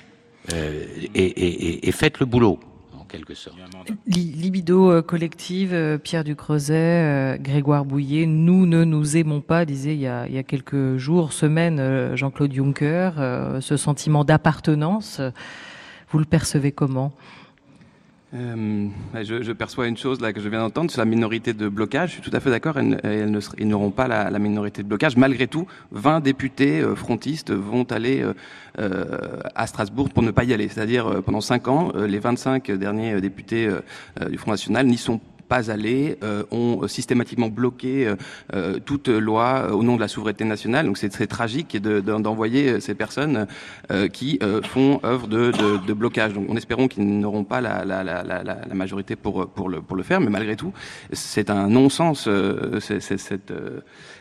et 1.14 1.92
faites 1.92 2.20
le 2.20 2.26
boulot 2.26 2.58
Libido 4.08 4.92
euh, 4.92 5.02
collective, 5.02 5.74
euh, 5.74 5.98
Pierre 5.98 6.24
Ducreuset, 6.24 6.74
euh, 6.76 7.38
Grégoire 7.38 7.86
Bouillet, 7.86 8.26
nous 8.26 8.66
ne 8.66 8.84
nous 8.84 9.18
aimons 9.18 9.42
pas, 9.42 9.66
disait 9.66 9.94
il 9.94 10.02
y 10.02 10.08
a, 10.08 10.28
il 10.28 10.34
y 10.34 10.38
a 10.38 10.44
quelques 10.44 10.98
jours, 10.98 11.34
semaines, 11.34 12.16
Jean-Claude 12.16 12.54
Juncker, 12.54 13.12
ce 13.62 13.78
sentiment 13.78 14.24
d'appartenance, 14.24 15.22
vous 16.10 16.20
le 16.20 16.26
percevez 16.26 16.72
comment? 16.72 17.14
Euh, 18.34 18.90
je, 19.16 19.52
perçois 19.54 19.88
une 19.88 19.96
chose 19.96 20.20
là 20.20 20.34
que 20.34 20.42
je 20.42 20.50
viens 20.50 20.60
d'entendre 20.60 20.92
sur 20.92 21.00
la 21.00 21.06
minorité 21.06 21.54
de 21.54 21.70
blocage. 21.70 22.10
Je 22.10 22.14
suis 22.16 22.22
tout 22.22 22.36
à 22.36 22.40
fait 22.40 22.50
d'accord. 22.50 22.78
Ils 22.80 23.68
n'auront 23.68 23.92
pas 23.92 24.08
la, 24.08 24.40
minorité 24.40 24.84
de 24.84 24.88
blocage. 24.88 25.16
Malgré 25.16 25.48
tout, 25.48 25.68
20 25.92 26.20
députés 26.20 26.82
euh, 26.82 26.96
frontistes 26.96 27.52
vont 27.52 27.84
aller 27.84 28.26
euh, 28.80 29.08
à 29.56 29.68
Strasbourg 29.68 30.10
pour 30.10 30.24
ne 30.24 30.32
pas 30.32 30.44
y 30.44 30.54
aller. 30.54 30.68
C'est-à-dire 30.68 31.24
pendant 31.24 31.42
5 31.42 31.68
ans, 31.68 31.92
les 31.96 32.20
25 32.20 32.72
derniers 32.72 33.22
députés 33.22 33.70
du 34.30 34.38
Front 34.38 34.52
National 34.52 34.86
n'y 34.88 34.98
sont 34.98 35.20
pas 35.20 35.37
aller 35.56 36.18
euh, 36.24 36.44
ont 36.52 36.88
systématiquement 36.88 37.50
bloqué 37.50 38.08
euh, 38.08 38.16
euh, 38.54 38.80
toute 38.80 39.08
loi 39.08 39.74
au 39.74 39.84
nom 39.84 39.96
de 39.96 40.02
la 40.02 40.08
souveraineté 40.08 40.46
nationale. 40.46 40.86
Donc 40.86 40.98
c'est 40.98 41.10
très 41.10 41.28
tragique 41.28 41.78
d'envoyer 41.78 42.74
de, 42.74 42.80
ces 42.80 42.96
personnes 42.96 43.48
qui 44.14 44.40
font 44.64 45.00
œuvre 45.04 45.28
de, 45.28 45.52
de, 45.52 45.86
de, 45.86 45.94
blocage. 45.94 46.34
Donc 46.34 46.48
on 46.50 46.56
espérons 46.56 46.88
qu'ils 46.88 47.20
n'auront 47.20 47.44
pas 47.44 47.62
la, 47.62 47.86
la, 47.86 48.04
la, 48.04 48.24
la, 48.24 48.74
majorité 48.74 49.16
pour, 49.16 49.48
pour, 49.50 49.70
le, 49.70 49.82
pour 49.82 49.96
le 49.96 50.04
faire, 50.04 50.20
mais 50.20 50.30
malgré 50.30 50.56
tout, 50.56 50.74
c'est 51.12 51.50
un 51.50 51.68
non-sens 51.68 52.30
cette, 52.80 53.54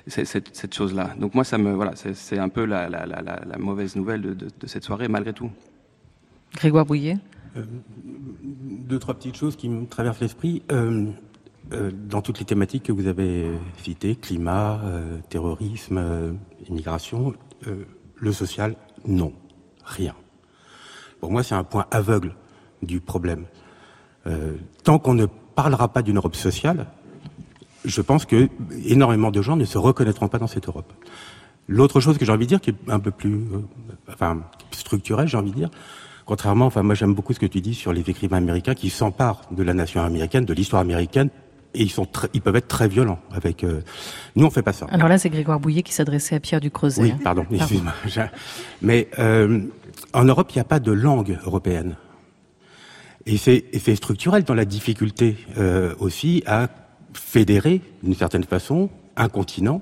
cette, 0.07 0.57
cette 0.57 0.75
chose-là. 0.75 1.11
Donc 1.19 1.35
moi, 1.35 1.45
ça 1.45 1.59
me 1.59 1.73
voilà, 1.73 1.93
c'est 1.95 2.39
un 2.39 2.49
peu 2.49 2.65
la, 2.65 2.89
la, 2.89 3.07
la, 3.07 3.23
la 3.23 3.59
mauvaise 3.59 3.97
nouvelle 3.97 4.23
de, 4.23 4.35
de, 4.35 4.49
de 4.61 4.67
cette 4.67 4.85
soirée, 4.85 5.09
malgré 5.09 5.33
tout. 5.33 5.51
Grégoire 6.55 6.87
Bouillet 6.87 7.19
euh, 7.57 7.65
deux, 8.43 8.99
trois 8.99 9.15
petites 9.15 9.37
choses 9.37 9.57
qui 9.57 9.69
me 9.69 9.87
traversent 9.87 10.21
l'esprit. 10.21 10.63
Euh, 10.71 11.07
euh, 11.73 11.91
dans 11.93 12.23
toutes 12.23 12.39
les 12.39 12.45
thématiques 12.45 12.85
que 12.85 12.93
vous 12.93 13.09
avez 13.09 13.51
citées, 13.83 14.15
climat, 14.15 14.81
terrorisme, 15.29 16.39
immigration, 16.69 17.35
le 18.15 18.33
social, 18.33 18.77
non, 19.05 19.33
rien. 19.85 20.15
Pour 21.21 21.33
moi, 21.33 21.43
c'est 21.43 21.57
un 21.57 21.65
point 21.65 21.87
aveugle 21.91 22.37
du 22.83 23.01
problème. 23.01 23.47
tant 24.85 25.01
qu'on 25.01 25.15
ne 25.15 25.27
parlera 25.27 25.89
pas 25.89 26.03
d'une 26.03 26.19
Europe 26.19 26.37
sociale, 26.37 26.87
je 27.85 28.01
pense 28.01 28.27
que 28.27 28.49
énormément 28.85 29.33
de 29.33 29.43
gens 29.43 29.57
ne 29.57 29.65
se 29.65 29.79
reconnaîtront 29.79 30.29
pas 30.29 30.39
dans 30.39 30.47
cette 30.47 30.69
Europe. 30.69 30.93
L'autre 31.67 31.99
chose 31.99 32.17
que 32.17 32.25
j'ai 32.25 32.31
envie 32.31 32.47
de 32.47 32.51
dire, 32.51 32.61
qui 32.61 32.71
est 32.71 32.77
un 32.91 33.01
peu 33.01 33.11
plus, 33.11 33.41
enfin, 34.09 34.45
structurelle, 34.71 35.27
j'ai 35.27 35.37
envie 35.37 35.51
de 35.51 35.57
dire, 35.57 35.71
Contrairement, 36.27 36.67
enfin, 36.67 36.83
moi 36.83 36.97
j'aime 36.97 37.15
beaucoup 37.15 37.33
ce 37.33 37.39
que 37.39 37.47
tu 37.47 37.61
dis 37.61 37.75
sur 37.75 37.93
les 37.93 38.03
écrivains 38.11 38.39
américains 38.39 38.75
qui 38.75 38.91
s'emparent 38.91 39.43
de 39.53 39.63
la 39.63 39.75
nation 39.75 40.03
américaine, 40.03 40.45
de 40.45 40.53
l'histoire 40.53 40.83
américaine, 40.83 41.31
et 41.73 41.83
ils 41.83 41.91
sont 41.91 42.09
ils 42.35 42.41
peuvent 42.41 42.57
être 42.57 42.69
très 42.69 42.89
violents 42.89 43.21
avec. 43.33 43.63
Euh... 43.63 43.81
Nous, 44.35 44.45
on 44.45 44.51
fait 44.51 44.63
pas 44.63 44.73
ça. 44.73 44.87
Alors 44.91 45.09
là, 45.09 45.19
c'est 45.19 45.31
Grégoire 45.31 45.61
Bouillet 45.61 45.83
qui 45.83 45.93
s'adressait 45.93 46.35
à 46.35 46.41
Pierre 46.41 46.61
Ducreuset. 46.61 47.01
Oui, 47.01 47.15
pardon, 47.23 47.47
excuse-moi. 47.51 47.93
Mais 48.83 49.09
euh, 49.21 49.61
en 50.13 50.25
Europe, 50.25 50.49
il 50.51 50.59
n'y 50.59 50.63
a 50.63 50.65
pas 50.65 50.81
de 50.81 50.91
langue 50.91 51.39
européenne, 51.45 51.95
et 53.25 53.37
c'est 53.39 53.97
structurel 53.97 54.43
dans 54.43 54.55
la 54.55 54.65
difficulté 54.65 55.37
euh, 55.59 55.95
aussi 56.01 56.43
à 56.47 56.69
fédérer, 57.13 57.83
d'une 58.03 58.15
certaine 58.15 58.45
façon, 58.45 58.91
un 59.17 59.29
continent 59.29 59.81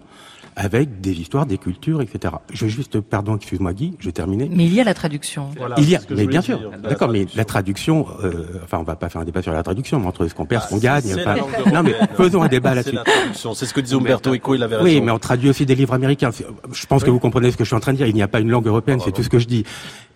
avec 0.56 1.00
des 1.00 1.12
histoires, 1.12 1.46
des 1.46 1.58
cultures, 1.58 2.00
etc. 2.00 2.34
Je 2.52 2.66
juste, 2.66 3.00
pardon, 3.00 3.36
excuse-moi 3.36 3.72
Guy, 3.72 3.94
je 3.98 4.10
terminais. 4.10 4.48
Mais 4.50 4.64
il 4.64 4.74
y 4.74 4.80
a 4.80 4.84
la 4.84 4.94
traduction. 4.94 5.50
Voilà, 5.56 5.74
il 5.78 5.88
y 5.88 5.96
a, 5.96 6.00
mais 6.10 6.26
bien 6.26 6.42
sûr, 6.42 6.70
d'accord, 6.82 7.08
mais 7.08 7.26
la 7.34 7.44
traduction, 7.44 8.06
euh, 8.22 8.60
enfin, 8.62 8.78
on 8.78 8.84
va 8.84 8.94
pas 8.94 9.08
faire 9.08 9.20
un 9.20 9.24
débat 9.24 9.42
sur 9.42 9.52
la 9.52 9.62
traduction, 9.62 9.98
mais 9.98 10.06
entre 10.06 10.26
ce 10.28 10.34
qu'on 10.34 10.46
perd, 10.46 10.64
ce 10.64 10.68
qu'on 10.68 10.78
ah, 10.78 11.00
gagne. 11.00 11.14
Enfin, 11.18 11.36
non, 11.72 11.82
mais 11.82 11.94
faisons 12.16 12.42
un 12.42 12.48
débat 12.48 12.74
là-dessus. 12.74 12.96
C'est 13.34 13.66
ce 13.66 13.74
que 13.74 13.80
disait 13.80 13.96
Umberto 13.96 14.34
Eco, 14.34 14.54
il 14.54 14.62
avait 14.62 14.76
raison. 14.76 14.88
Oui, 14.88 15.00
mais 15.00 15.10
on 15.10 15.18
traduit 15.18 15.50
aussi 15.50 15.66
des 15.66 15.74
livres 15.74 15.94
américains. 15.94 16.30
Je 16.30 16.86
pense 16.86 17.02
oui. 17.02 17.06
que 17.06 17.10
vous 17.10 17.18
comprenez 17.18 17.50
ce 17.50 17.56
que 17.56 17.64
je 17.64 17.68
suis 17.68 17.76
en 17.76 17.80
train 17.80 17.92
de 17.92 17.98
dire. 17.98 18.06
Il 18.06 18.14
n'y 18.14 18.22
a 18.22 18.28
pas 18.28 18.40
une 18.40 18.50
langue 18.50 18.66
européenne, 18.66 19.00
c'est 19.04 19.12
tout 19.12 19.22
ce 19.22 19.28
que 19.28 19.38
je 19.38 19.46
dis. 19.46 19.64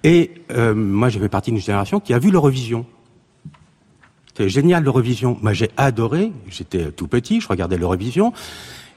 Et 0.04 0.30
euh, 0.52 0.74
moi, 0.74 1.08
j'ai 1.08 1.18
fait 1.18 1.28
partie 1.28 1.50
d'une 1.50 1.60
génération 1.60 1.98
qui 1.98 2.14
a 2.14 2.18
vu 2.18 2.30
l'Eurovision. 2.30 2.86
C'est 4.36 4.48
génial 4.48 4.84
l'Eurovision. 4.84 5.36
Moi, 5.42 5.52
j'ai 5.52 5.70
adoré. 5.76 6.30
J'étais 6.48 6.92
tout 6.92 7.08
petit, 7.08 7.40
je 7.40 7.48
regardais 7.48 7.76
l'Eurovision. 7.76 8.32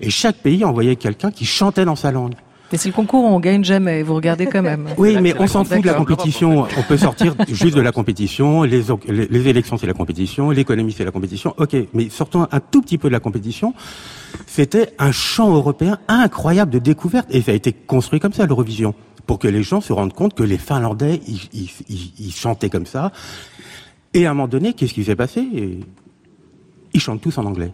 Et 0.01 0.09
chaque 0.09 0.37
pays 0.37 0.65
envoyait 0.65 0.95
quelqu'un 0.95 1.31
qui 1.31 1.45
chantait 1.45 1.85
dans 1.85 1.95
sa 1.95 2.11
langue. 2.11 2.33
Mais 2.71 2.77
c'est 2.77 2.87
le 2.87 2.93
concours, 2.93 3.25
on 3.25 3.39
gagne 3.41 3.65
jamais, 3.65 4.01
vous 4.01 4.15
regardez 4.15 4.45
quand 4.45 4.61
même. 4.61 4.87
Oui, 4.97 5.17
mais 5.21 5.33
on 5.37 5.45
s'en 5.45 5.65
fout 5.65 5.81
de 5.81 5.87
la 5.87 5.93
compétition. 5.93 6.65
On 6.77 6.83
peut 6.83 6.97
sortir 6.97 7.35
juste 7.49 7.75
de 7.75 7.81
la 7.81 7.91
compétition. 7.91 8.63
Les, 8.63 8.81
les, 9.09 9.27
les 9.27 9.47
élections, 9.49 9.77
c'est 9.77 9.87
la 9.87 9.93
compétition. 9.93 10.51
L'économie, 10.51 10.93
c'est 10.93 11.03
la 11.03 11.11
compétition. 11.11 11.53
Ok, 11.57 11.75
mais 11.93 12.09
sortons 12.09 12.47
un 12.49 12.59
tout 12.61 12.81
petit 12.81 12.97
peu 12.97 13.09
de 13.09 13.13
la 13.13 13.19
compétition. 13.19 13.73
C'était 14.47 14.93
un 14.99 15.11
champ 15.11 15.53
européen 15.53 15.99
incroyable 16.07 16.71
de 16.71 16.79
découverte. 16.79 17.27
Et 17.29 17.41
ça 17.41 17.51
a 17.51 17.55
été 17.55 17.73
construit 17.73 18.21
comme 18.21 18.33
ça, 18.33 18.45
l'Eurovision. 18.45 18.95
Pour 19.27 19.37
que 19.37 19.49
les 19.49 19.63
gens 19.63 19.81
se 19.81 19.91
rendent 19.91 20.13
compte 20.13 20.33
que 20.33 20.43
les 20.43 20.57
Finlandais, 20.57 21.19
ils, 21.27 21.41
ils, 21.51 21.69
ils, 21.89 22.13
ils 22.19 22.31
chantaient 22.33 22.69
comme 22.69 22.85
ça. 22.85 23.11
Et 24.13 24.25
à 24.25 24.31
un 24.31 24.33
moment 24.33 24.47
donné, 24.47 24.73
qu'est-ce 24.73 24.93
qui 24.93 25.03
s'est 25.03 25.17
passé? 25.17 25.45
Ils 26.93 26.99
chantent 27.01 27.21
tous 27.21 27.37
en 27.37 27.45
anglais. 27.45 27.73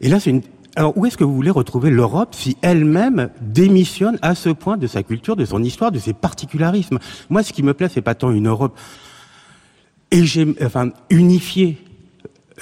Et 0.00 0.08
là, 0.08 0.20
c'est 0.20 0.30
une, 0.30 0.42
alors, 0.76 0.96
où 0.96 1.06
est-ce 1.06 1.16
que 1.16 1.24
vous 1.24 1.34
voulez 1.34 1.50
retrouver 1.50 1.90
l'Europe 1.90 2.34
si 2.34 2.58
elle-même 2.60 3.30
démissionne 3.40 4.18
à 4.20 4.34
ce 4.34 4.50
point 4.50 4.76
de 4.76 4.86
sa 4.86 5.02
culture, 5.02 5.34
de 5.34 5.46
son 5.46 5.62
histoire, 5.62 5.90
de 5.90 5.98
ses 5.98 6.12
particularismes? 6.12 6.98
Moi, 7.30 7.42
ce 7.42 7.54
qui 7.54 7.62
me 7.62 7.72
plaît, 7.72 7.88
c'est 7.88 8.02
pas 8.02 8.14
tant 8.14 8.30
une 8.30 8.46
Europe. 8.46 8.78
et 10.10 10.24
j'ai 10.24 10.46
enfin 10.62 10.90
unifié 11.10 11.78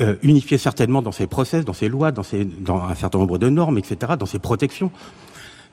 euh, 0.00 0.16
unifié 0.22 0.58
certainement 0.58 1.02
dans 1.02 1.12
ses 1.12 1.28
process, 1.28 1.64
dans 1.64 1.72
ses 1.72 1.88
lois, 1.88 2.10
dans, 2.10 2.24
un 2.32 2.94
certain 2.96 3.18
nombre 3.18 3.38
de 3.38 3.48
normes, 3.48 3.78
etc., 3.78 4.14
dans 4.18 4.26
ses 4.26 4.40
protections, 4.40 4.90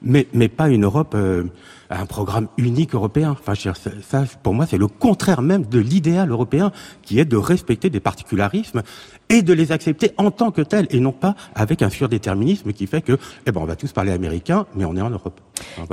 mais, 0.04 0.28
mais 0.32 0.48
pas 0.48 0.70
une 0.70 0.84
Europe, 0.84 1.14
euh, 1.16 1.46
un 1.90 2.06
programme 2.06 2.48
unique 2.58 2.94
européen. 2.94 3.32
Enfin, 3.32 3.54
ça, 3.56 4.26
pour 4.44 4.54
moi, 4.54 4.68
c'est 4.68 4.78
le 4.78 4.88
contraire 4.88 5.42
même 5.42 5.66
de 5.66 5.80
l'idéal 5.80 6.30
européen, 6.30 6.72
qui 7.12 7.20
est 7.20 7.26
de 7.26 7.36
respecter 7.36 7.90
des 7.90 8.00
particularismes 8.00 8.84
et 9.28 9.42
de 9.42 9.52
les 9.52 9.74
accepter 9.74 10.12
en 10.18 10.32
tant 10.32 10.52
que 10.52 10.62
tels, 10.62 10.88
et 10.92 11.02
non 11.02 11.12
pas 11.12 11.36
avec 11.56 11.82
un 11.82 11.90
surdéterminisme 11.90 12.72
qui 12.72 12.88
fait 12.88 13.02
que, 13.02 13.18
eh 13.46 13.52
ben, 13.52 13.60
on 13.60 13.66
va 13.66 13.76
tous 13.76 13.92
parler 13.92 14.14
américain, 14.14 14.66
mais 14.76 14.86
on 14.86 14.96
est 14.96 15.02
en 15.02 15.10
Europe. 15.10 15.42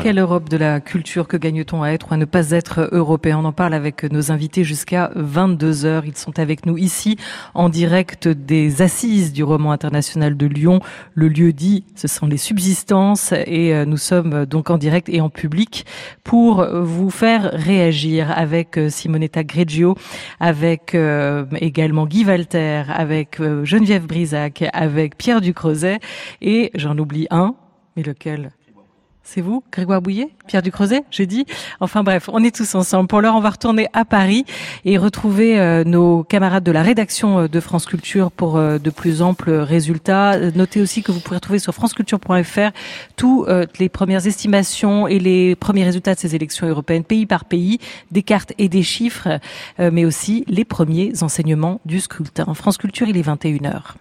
Quelle 0.00 0.18
Europe 0.18 0.48
de 0.48 0.56
la 0.56 0.80
culture 0.80 1.28
que 1.28 1.36
gagne-t-on 1.36 1.82
à 1.82 1.90
être 1.90 2.10
ou 2.10 2.14
à 2.14 2.16
ne 2.16 2.24
pas 2.24 2.52
être 2.52 2.88
européen? 2.92 3.38
On 3.38 3.44
en 3.44 3.52
parle 3.52 3.74
avec 3.74 4.04
nos 4.04 4.30
invités 4.32 4.64
jusqu'à 4.64 5.10
22 5.14 5.84
heures. 5.84 6.04
Ils 6.06 6.16
sont 6.16 6.38
avec 6.38 6.66
nous 6.66 6.78
ici 6.78 7.16
en 7.54 7.68
direct 7.68 8.28
des 8.28 8.80
assises 8.80 9.32
du 9.32 9.44
roman 9.44 9.72
international 9.72 10.36
de 10.36 10.46
Lyon. 10.46 10.80
Le 11.14 11.28
lieu 11.28 11.52
dit, 11.52 11.84
ce 11.96 12.08
sont 12.08 12.26
les 12.26 12.38
subsistances 12.38 13.32
et 13.32 13.74
euh, 13.74 13.84
nous 13.84 13.98
sommes 13.98 14.46
donc 14.46 14.70
en 14.70 14.78
direct 14.78 15.08
et 15.10 15.20
en 15.20 15.30
public 15.30 15.84
pour 16.24 16.64
vous 16.64 17.10
faire 17.10 17.50
réagir 17.52 18.32
avec 18.36 18.78
euh, 18.78 18.88
Simonetta 18.88 19.44
Greggio, 19.44 19.96
avec 20.40 20.94
euh, 21.08 21.44
également 21.60 22.06
Guy 22.06 22.24
Walter, 22.24 22.82
avec 22.88 23.40
Geneviève 23.64 24.06
Brisac, 24.06 24.64
avec 24.72 25.16
Pierre 25.16 25.40
Ducreuset 25.40 25.98
et 26.40 26.70
j'en 26.74 26.96
oublie 26.98 27.26
un, 27.30 27.54
mais 27.96 28.02
lequel? 28.02 28.52
C'est 29.30 29.42
vous, 29.42 29.62
Grégoire 29.70 30.00
Bouillet, 30.00 30.30
Pierre 30.46 30.62
Ducreuset, 30.62 31.04
j'ai 31.10 31.26
dit. 31.26 31.44
Enfin 31.80 32.02
bref, 32.02 32.30
on 32.32 32.42
est 32.42 32.54
tous 32.54 32.74
ensemble. 32.74 33.08
Pour 33.08 33.20
l'heure, 33.20 33.34
on 33.34 33.40
va 33.40 33.50
retourner 33.50 33.86
à 33.92 34.06
Paris 34.06 34.46
et 34.86 34.96
retrouver 34.96 35.60
euh, 35.60 35.84
nos 35.84 36.24
camarades 36.24 36.64
de 36.64 36.72
la 36.72 36.82
rédaction 36.82 37.40
euh, 37.40 37.46
de 37.48 37.60
France 37.60 37.84
Culture 37.84 38.30
pour 38.30 38.56
euh, 38.56 38.78
de 38.78 38.88
plus 38.88 39.20
amples 39.20 39.50
résultats. 39.50 40.38
Notez 40.52 40.80
aussi 40.80 41.02
que 41.02 41.12
vous 41.12 41.20
pourrez 41.20 41.40
trouver 41.40 41.58
sur 41.58 41.74
franceculture.fr 41.74 42.70
toutes 43.16 43.78
les 43.78 43.90
premières 43.90 44.26
estimations 44.26 45.06
et 45.06 45.18
les 45.18 45.54
premiers 45.56 45.84
résultats 45.84 46.14
de 46.14 46.20
ces 46.20 46.34
élections 46.34 46.66
européennes, 46.66 47.04
pays 47.04 47.26
par 47.26 47.44
pays, 47.44 47.80
des 48.10 48.22
cartes 48.22 48.54
et 48.56 48.70
des 48.70 48.82
chiffres, 48.82 49.40
mais 49.78 50.04
aussi 50.04 50.44
les 50.48 50.64
premiers 50.64 51.12
enseignements 51.22 51.80
du 51.84 52.00
scrutin. 52.00 52.54
France 52.54 52.78
Culture, 52.78 53.08
il 53.08 53.16
est 53.16 53.26
21h. 53.26 53.94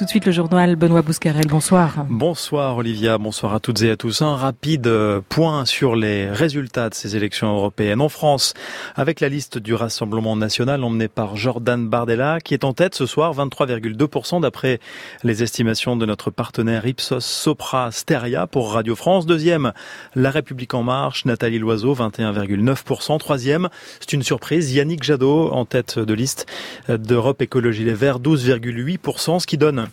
Tout 0.00 0.06
de 0.06 0.10
suite 0.10 0.24
le 0.24 0.32
journal 0.32 0.76
Benoît 0.76 1.02
Bouscarel, 1.02 1.46
bonsoir. 1.46 2.06
Bonsoir 2.08 2.78
Olivia, 2.78 3.18
bonsoir 3.18 3.52
à 3.52 3.60
toutes 3.60 3.82
et 3.82 3.90
à 3.90 3.98
tous. 3.98 4.22
Un 4.22 4.34
rapide 4.34 4.86
euh, 4.86 5.20
point 5.28 5.66
sur 5.66 5.94
les 5.94 6.30
résultats 6.30 6.88
de 6.88 6.94
ces 6.94 7.16
élections 7.16 7.52
européennes 7.54 8.00
en 8.00 8.08
France, 8.08 8.54
avec 8.96 9.20
la 9.20 9.28
liste 9.28 9.58
du 9.58 9.74
Rassemblement 9.74 10.36
national 10.36 10.84
emmenée 10.84 11.08
par 11.08 11.36
Jordan 11.36 11.86
Bardella, 11.86 12.40
qui 12.40 12.54
est 12.54 12.64
en 12.64 12.72
tête 12.72 12.94
ce 12.94 13.04
soir, 13.04 13.34
23,2% 13.34 14.40
d'après 14.40 14.80
les 15.22 15.42
estimations 15.42 15.96
de 15.96 16.06
notre 16.06 16.30
partenaire 16.30 16.86
Ipsos 16.86 17.20
Sopra 17.20 17.92
Steria 17.92 18.46
pour 18.46 18.72
Radio 18.72 18.96
France. 18.96 19.26
Deuxième, 19.26 19.74
La 20.14 20.30
République 20.30 20.72
en 20.72 20.82
marche, 20.82 21.26
Nathalie 21.26 21.58
Loiseau, 21.58 21.94
21,9%. 21.94 23.18
Troisième, 23.18 23.68
c'est 24.00 24.14
une 24.14 24.22
surprise, 24.22 24.72
Yannick 24.72 25.02
Jadot 25.02 25.50
en 25.52 25.66
tête 25.66 25.98
de 25.98 26.14
liste 26.14 26.46
d'Europe 26.88 27.42
Écologie 27.42 27.84
Les 27.84 27.92
Verts, 27.92 28.18
12,8%, 28.18 29.40
ce 29.40 29.46
qui 29.46 29.58
donne 29.58 29.89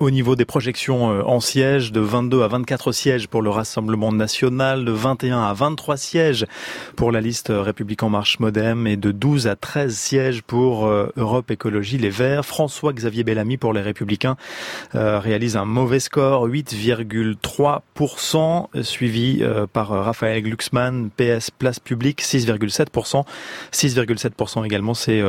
au 0.00 0.10
niveau 0.10 0.34
des 0.34 0.44
projections 0.46 1.12
euh, 1.12 1.22
en 1.22 1.38
sièges, 1.40 1.92
de 1.92 2.00
22 2.00 2.42
à 2.42 2.48
24 2.48 2.90
sièges 2.90 3.28
pour 3.28 3.42
le 3.42 3.50
Rassemblement 3.50 4.12
national, 4.12 4.86
de 4.86 4.92
21 4.92 5.42
à 5.42 5.52
23 5.52 5.98
sièges 5.98 6.46
pour 6.96 7.12
la 7.12 7.20
liste 7.20 7.52
République 7.54 8.02
en 8.02 8.08
marche 8.08 8.40
Modem 8.40 8.86
et 8.86 8.96
de 8.96 9.12
12 9.12 9.46
à 9.46 9.56
13 9.56 9.94
sièges 9.94 10.40
pour 10.42 10.86
euh, 10.86 11.12
Europe 11.16 11.50
Écologie 11.50 11.98
Les 11.98 12.08
Verts. 12.08 12.46
François-Xavier 12.46 13.24
Bellamy 13.24 13.58
pour 13.58 13.74
les 13.74 13.82
Républicains 13.82 14.36
euh, 14.94 15.20
réalise 15.20 15.58
un 15.58 15.66
mauvais 15.66 16.00
score, 16.00 16.48
8,3%, 16.48 18.82
suivi 18.82 19.44
par 19.72 19.88
Raphaël 19.88 20.42
Glucksmann, 20.42 21.10
PS 21.10 21.50
Place 21.50 21.78
Publique, 21.78 22.22
6,7%. 22.22 23.24
6,7% 23.72 24.64
également, 24.64 24.94
c'est 24.94 25.22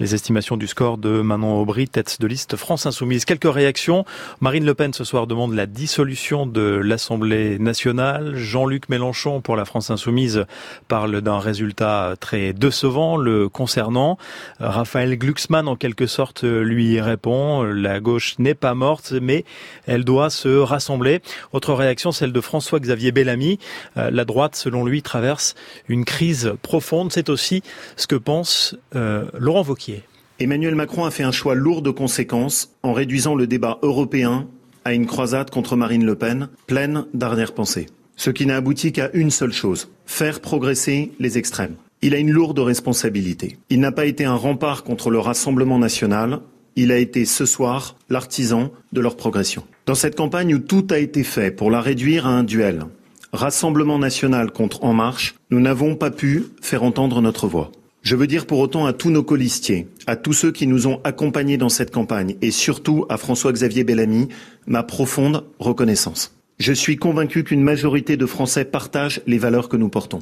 les 0.00 0.14
estimations 0.14 0.56
du 0.56 0.66
score 0.66 0.98
de 0.98 1.20
Manon 1.20 1.60
Aubry, 1.60 1.86
tête 1.88 2.20
de 2.20 2.26
liste 2.26 2.56
France 2.56 2.86
Insoumise. 2.86 3.24
Quelques 3.24 3.52
réactions 3.52 4.04
Marine 4.40 4.64
Le 4.64 4.74
Pen 4.74 4.92
ce 4.92 5.04
soir 5.04 5.26
demande 5.26 5.54
la 5.54 5.66
dissolution 5.66 6.46
de 6.46 6.80
l'Assemblée 6.82 7.58
nationale. 7.58 8.36
Jean-Luc 8.36 8.88
Mélenchon 8.88 9.40
pour 9.40 9.56
la 9.56 9.64
France 9.64 9.90
insoumise 9.90 10.44
parle 10.88 11.20
d'un 11.20 11.38
résultat 11.38 12.14
très 12.20 12.52
décevant 12.52 13.16
le 13.16 13.48
concernant. 13.48 14.18
Raphaël 14.60 15.16
Glucksmann 15.18 15.68
en 15.68 15.76
quelque 15.76 16.06
sorte 16.06 16.44
lui 16.44 17.00
répond 17.00 17.62
la 17.62 18.00
gauche 18.00 18.38
n'est 18.38 18.54
pas 18.54 18.74
morte 18.74 19.12
mais 19.20 19.44
elle 19.86 20.04
doit 20.04 20.30
se 20.30 20.58
rassembler. 20.58 21.20
Autre 21.52 21.74
réaction 21.74 22.12
celle 22.12 22.32
de 22.32 22.40
François-Xavier 22.40 23.12
Bellamy. 23.12 23.58
Euh, 23.96 24.10
la 24.10 24.24
droite 24.24 24.56
selon 24.56 24.84
lui 24.84 25.02
traverse 25.02 25.54
une 25.88 26.04
crise 26.04 26.54
profonde. 26.62 27.12
C'est 27.12 27.28
aussi 27.28 27.62
ce 27.96 28.06
que 28.06 28.16
pense 28.16 28.76
euh, 28.94 29.26
Laurent 29.38 29.62
Vauquier. 29.62 30.02
Emmanuel 30.40 30.76
Macron 30.76 31.04
a 31.04 31.10
fait 31.10 31.24
un 31.24 31.32
choix 31.32 31.56
lourd 31.56 31.82
de 31.82 31.90
conséquences 31.90 32.72
en 32.84 32.92
réduisant 32.92 33.34
le 33.34 33.48
débat 33.48 33.80
européen 33.82 34.46
à 34.84 34.94
une 34.94 35.06
croisade 35.06 35.50
contre 35.50 35.74
Marine 35.74 36.06
Le 36.06 36.14
Pen, 36.14 36.48
pleine 36.68 37.06
d'arrière-pensée. 37.12 37.86
Ce 38.14 38.30
qui 38.30 38.46
n'a 38.46 38.56
abouti 38.56 38.92
qu'à 38.92 39.10
une 39.14 39.32
seule 39.32 39.52
chose, 39.52 39.90
faire 40.06 40.40
progresser 40.40 41.10
les 41.18 41.38
extrêmes. 41.38 41.74
Il 42.02 42.14
a 42.14 42.18
une 42.18 42.30
lourde 42.30 42.60
responsabilité. 42.60 43.58
Il 43.68 43.80
n'a 43.80 43.90
pas 43.90 44.06
été 44.06 44.24
un 44.24 44.36
rempart 44.36 44.84
contre 44.84 45.10
le 45.10 45.18
Rassemblement 45.18 45.80
national, 45.80 46.40
il 46.76 46.92
a 46.92 46.98
été 46.98 47.24
ce 47.24 47.44
soir 47.44 47.96
l'artisan 48.08 48.70
de 48.92 49.00
leur 49.00 49.16
progression. 49.16 49.64
Dans 49.86 49.96
cette 49.96 50.16
campagne 50.16 50.54
où 50.54 50.60
tout 50.60 50.86
a 50.90 50.98
été 50.98 51.24
fait 51.24 51.50
pour 51.50 51.72
la 51.72 51.80
réduire 51.80 52.28
à 52.28 52.30
un 52.30 52.44
duel, 52.44 52.84
Rassemblement 53.32 53.98
national 53.98 54.52
contre 54.52 54.84
En 54.84 54.94
Marche, 54.94 55.34
nous 55.50 55.60
n'avons 55.60 55.96
pas 55.96 56.12
pu 56.12 56.46
faire 56.62 56.84
entendre 56.84 57.20
notre 57.20 57.48
voix. 57.48 57.72
Je 58.08 58.16
veux 58.16 58.26
dire 58.26 58.46
pour 58.46 58.60
autant 58.60 58.86
à 58.86 58.94
tous 58.94 59.10
nos 59.10 59.22
colistiers, 59.22 59.86
à 60.06 60.16
tous 60.16 60.32
ceux 60.32 60.50
qui 60.50 60.66
nous 60.66 60.86
ont 60.86 60.98
accompagnés 61.04 61.58
dans 61.58 61.68
cette 61.68 61.90
campagne 61.90 62.36
et 62.40 62.50
surtout 62.50 63.04
à 63.10 63.18
François-Xavier 63.18 63.84
Bellamy, 63.84 64.28
ma 64.66 64.82
profonde 64.82 65.44
reconnaissance. 65.58 66.34
Je 66.58 66.72
suis 66.72 66.96
convaincu 66.96 67.44
qu'une 67.44 67.60
majorité 67.60 68.16
de 68.16 68.24
Français 68.24 68.64
partagent 68.64 69.20
les 69.26 69.36
valeurs 69.36 69.68
que 69.68 69.76
nous 69.76 69.90
portons. 69.90 70.20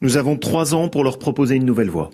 Nous 0.00 0.16
avons 0.16 0.38
trois 0.38 0.74
ans 0.74 0.88
pour 0.88 1.04
leur 1.04 1.18
proposer 1.18 1.56
une 1.56 1.66
nouvelle 1.66 1.90
voie. 1.90 2.08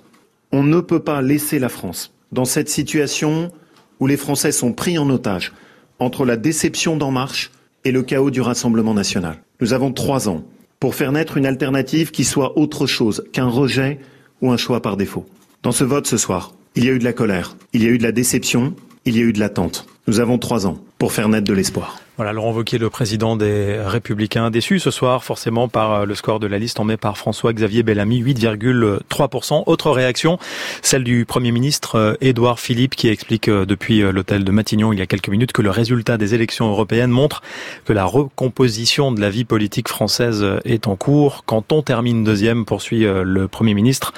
On 0.50 0.64
ne 0.64 0.80
peut 0.80 1.04
pas 1.04 1.22
laisser 1.22 1.60
la 1.60 1.68
France 1.68 2.12
dans 2.32 2.44
cette 2.44 2.68
situation 2.68 3.52
où 4.00 4.08
les 4.08 4.16
Français 4.16 4.50
sont 4.50 4.72
pris 4.72 4.98
en 4.98 5.08
otage 5.10 5.52
entre 6.00 6.24
la 6.24 6.36
déception 6.36 6.96
d'En 6.96 7.12
Marche 7.12 7.52
et 7.84 7.92
le 7.92 8.02
chaos 8.02 8.32
du 8.32 8.40
Rassemblement 8.40 8.94
national. 8.94 9.36
Nous 9.60 9.74
avons 9.74 9.92
trois 9.92 10.28
ans 10.28 10.42
pour 10.80 10.96
faire 10.96 11.12
naître 11.12 11.36
une 11.36 11.46
alternative 11.46 12.10
qui 12.10 12.24
soit 12.24 12.58
autre 12.58 12.88
chose 12.88 13.22
qu'un 13.32 13.46
rejet 13.46 14.00
ou 14.40 14.50
un 14.50 14.56
choix 14.56 14.82
par 14.82 14.96
défaut. 14.96 15.26
Dans 15.62 15.72
ce 15.72 15.84
vote 15.84 16.06
ce 16.06 16.16
soir, 16.16 16.52
il 16.74 16.84
y 16.84 16.88
a 16.88 16.92
eu 16.92 16.98
de 16.98 17.04
la 17.04 17.12
colère, 17.12 17.56
il 17.72 17.82
y 17.82 17.86
a 17.86 17.90
eu 17.90 17.98
de 17.98 18.02
la 18.02 18.12
déception, 18.12 18.74
il 19.04 19.16
y 19.16 19.20
a 19.20 19.24
eu 19.24 19.32
de 19.32 19.40
l'attente. 19.40 19.86
Nous 20.06 20.20
avons 20.20 20.36
trois 20.36 20.66
ans 20.66 20.76
pour 20.98 21.12
faire 21.12 21.30
naître 21.30 21.46
de 21.46 21.54
l'espoir. 21.54 21.98
Voilà, 22.16 22.32
Laurent 22.32 22.52
Wauquiez, 22.52 22.78
le 22.78 22.90
président 22.90 23.36
des 23.36 23.76
Républicains, 23.80 24.50
déçu 24.50 24.78
ce 24.78 24.90
soir 24.90 25.24
forcément 25.24 25.66
par 25.66 25.92
euh, 25.92 26.04
le 26.04 26.14
score 26.14 26.38
de 26.38 26.46
la 26.46 26.58
liste 26.58 26.78
emmené 26.78 26.96
par 26.96 27.18
François-Xavier 27.18 27.82
Bellamy, 27.82 28.22
8,3%. 28.22 29.64
Autre 29.66 29.90
réaction, 29.90 30.38
celle 30.82 31.02
du 31.04 31.24
Premier 31.24 31.50
ministre 31.52 31.96
euh, 31.96 32.14
Édouard 32.20 32.60
Philippe 32.60 32.94
qui 32.94 33.08
explique 33.08 33.48
euh, 33.48 33.64
depuis 33.64 34.00
l'hôtel 34.00 34.44
de 34.44 34.50
Matignon 34.52 34.92
il 34.92 34.98
y 34.98 35.02
a 35.02 35.06
quelques 35.06 35.28
minutes 35.28 35.52
que 35.52 35.62
le 35.62 35.70
résultat 35.70 36.18
des 36.18 36.34
élections 36.34 36.68
européennes 36.68 37.10
montre 37.10 37.42
que 37.84 37.92
la 37.92 38.04
recomposition 38.04 39.10
de 39.10 39.20
la 39.20 39.30
vie 39.30 39.44
politique 39.44 39.88
française 39.88 40.44
est 40.64 40.86
en 40.86 40.96
cours. 40.96 41.44
Quand 41.46 41.72
on 41.72 41.82
termine 41.82 42.22
deuxième, 42.22 42.64
poursuit 42.66 43.04
le 43.04 43.48
Premier 43.48 43.74
ministre, 43.74 44.12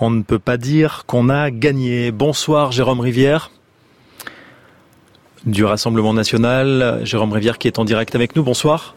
on 0.00 0.10
ne 0.10 0.22
peut 0.22 0.38
pas 0.38 0.56
dire 0.56 1.04
qu'on 1.06 1.28
a 1.30 1.50
gagné. 1.50 2.10
Bonsoir 2.10 2.72
Jérôme 2.72 3.00
Rivière 3.00 3.50
du 5.48 5.64
Rassemblement 5.64 6.14
national. 6.14 7.00
Jérôme 7.04 7.32
Rivière 7.32 7.58
qui 7.58 7.68
est 7.68 7.78
en 7.78 7.84
direct 7.84 8.14
avec 8.14 8.36
nous. 8.36 8.42
Bonsoir. 8.42 8.94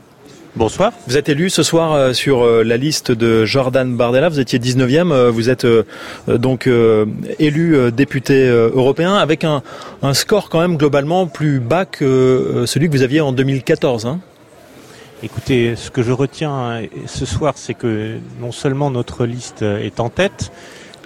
Bonsoir. 0.57 0.91
Vous 1.07 1.15
êtes 1.15 1.29
élu 1.29 1.49
ce 1.49 1.63
soir 1.63 1.93
euh, 1.93 2.11
sur 2.11 2.43
euh, 2.43 2.61
la 2.63 2.75
liste 2.75 3.13
de 3.13 3.45
Jordan 3.45 3.95
Bardella. 3.95 4.27
Vous 4.27 4.41
étiez 4.41 4.59
19e. 4.59 5.13
Euh, 5.13 5.31
vous 5.31 5.49
êtes 5.49 5.65
donc 6.27 6.69
élu 7.39 7.91
député 7.91 8.47
européen 8.47 9.15
avec 9.15 9.45
un, 9.45 9.63
score 10.13 10.49
quand 10.49 10.59
même 10.59 10.75
globalement 10.75 11.25
plus 11.27 11.59
bas 11.59 11.85
que 11.85 12.65
celui 12.67 12.87
que 12.87 12.91
vous 12.91 13.03
aviez 13.03 13.21
en 13.21 13.31
2014. 13.31 14.05
Hein. 14.05 14.19
Écoutez, 15.23 15.75
ce 15.77 15.89
que 15.89 16.03
je 16.03 16.11
retiens 16.11 16.81
ce 17.05 17.25
soir, 17.25 17.53
c'est 17.55 17.75
que 17.75 18.17
non 18.41 18.51
seulement 18.51 18.91
notre 18.91 19.25
liste 19.25 19.61
est 19.61 19.99
en 19.99 20.09
tête, 20.09 20.51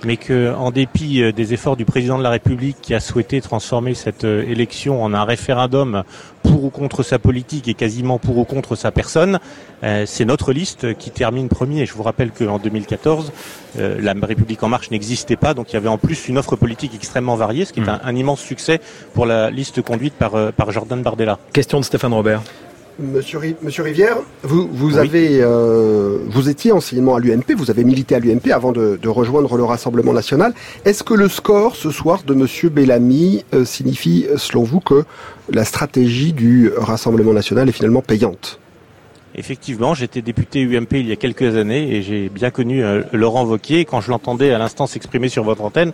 mais 0.05 0.17
que, 0.17 0.53
en 0.53 0.71
dépit 0.71 1.21
euh, 1.21 1.31
des 1.31 1.53
efforts 1.53 1.75
du 1.75 1.85
président 1.85 2.17
de 2.17 2.23
la 2.23 2.29
République 2.29 2.77
qui 2.81 2.93
a 2.93 2.99
souhaité 2.99 3.41
transformer 3.41 3.93
cette 3.93 4.23
euh, 4.23 4.43
élection 4.47 5.03
en 5.03 5.13
un 5.13 5.23
référendum 5.23 6.03
pour 6.43 6.63
ou 6.63 6.69
contre 6.69 7.03
sa 7.03 7.17
politique 7.19 7.67
et 7.67 7.73
quasiment 7.73 8.19
pour 8.19 8.37
ou 8.37 8.43
contre 8.43 8.75
sa 8.75 8.91
personne, 8.91 9.39
euh, 9.83 10.05
c'est 10.05 10.25
notre 10.25 10.53
liste 10.53 10.95
qui 10.97 11.09
termine 11.09 11.49
premier. 11.49 11.81
Et 11.81 11.85
je 11.85 11.93
vous 11.93 12.03
rappelle 12.03 12.31
qu'en 12.31 12.59
2014, 12.59 13.31
la 13.77 14.13
République 14.13 14.63
en 14.63 14.69
marche 14.69 14.89
n'existait 14.89 15.35
pas, 15.35 15.53
donc 15.53 15.71
il 15.71 15.73
y 15.73 15.77
avait 15.77 15.89
en 15.89 15.97
plus 15.97 16.29
une 16.29 16.37
offre 16.37 16.55
politique 16.55 16.93
extrêmement 16.95 17.35
variée, 17.35 17.65
ce 17.65 17.73
qui 17.73 17.81
est 17.81 17.83
mmh. 17.83 17.99
un, 18.03 18.15
immense 18.15 18.39
succès 18.39 18.79
pour 19.13 19.25
la 19.25 19.49
liste 19.49 19.81
conduite 19.81 20.13
par, 20.13 20.53
par 20.53 20.71
Jordan 20.71 21.01
Bardella. 21.01 21.39
Question 21.51 21.79
de 21.79 21.83
Stéphane 21.83 22.13
Robert. 22.13 22.41
Monsieur, 22.97 23.39
Rivière, 23.83 24.17
vous, 24.43 24.69
vous 24.71 24.97
avez, 24.97 25.41
euh, 25.41 26.19
vous 26.27 26.49
étiez 26.49 26.71
anciennement 26.71 27.15
à 27.15 27.19
l'UMP, 27.19 27.53
vous 27.55 27.69
avez 27.69 27.83
milité 27.83 28.15
à 28.15 28.19
l'UMP 28.19 28.51
avant 28.53 28.71
de, 28.71 28.97
rejoindre 29.07 29.57
le 29.57 29.63
Rassemblement 29.63 30.13
national. 30.13 30.53
Est-ce 30.85 31.03
que 31.03 31.13
le 31.13 31.27
score 31.27 31.75
ce 31.75 31.91
soir 31.91 32.23
de 32.25 32.33
Monsieur 32.33 32.69
Bellamy 32.69 33.43
euh, 33.53 33.65
signifie, 33.65 34.27
selon 34.37 34.63
vous, 34.63 34.79
que 34.79 35.03
la 35.49 35.65
stratégie 35.65 36.31
du 36.31 36.71
Rassemblement 36.77 37.33
national 37.33 37.67
est 37.67 37.73
finalement 37.73 38.01
payante? 38.01 38.59
Effectivement, 39.37 39.93
j'étais 39.93 40.21
député 40.21 40.61
UMP 40.61 40.93
il 40.93 41.07
y 41.07 41.11
a 41.11 41.17
quelques 41.17 41.57
années 41.57 41.93
et 41.93 42.01
j'ai 42.01 42.29
bien 42.29 42.51
connu 42.51 42.83
euh, 42.83 43.03
Laurent 43.11 43.43
Vauquier. 43.43 43.83
Quand 43.83 43.99
je 43.99 44.09
l'entendais 44.09 44.51
à 44.51 44.57
l'instant 44.57 44.87
s'exprimer 44.87 45.27
sur 45.27 45.43
votre 45.43 45.61
antenne, 45.61 45.91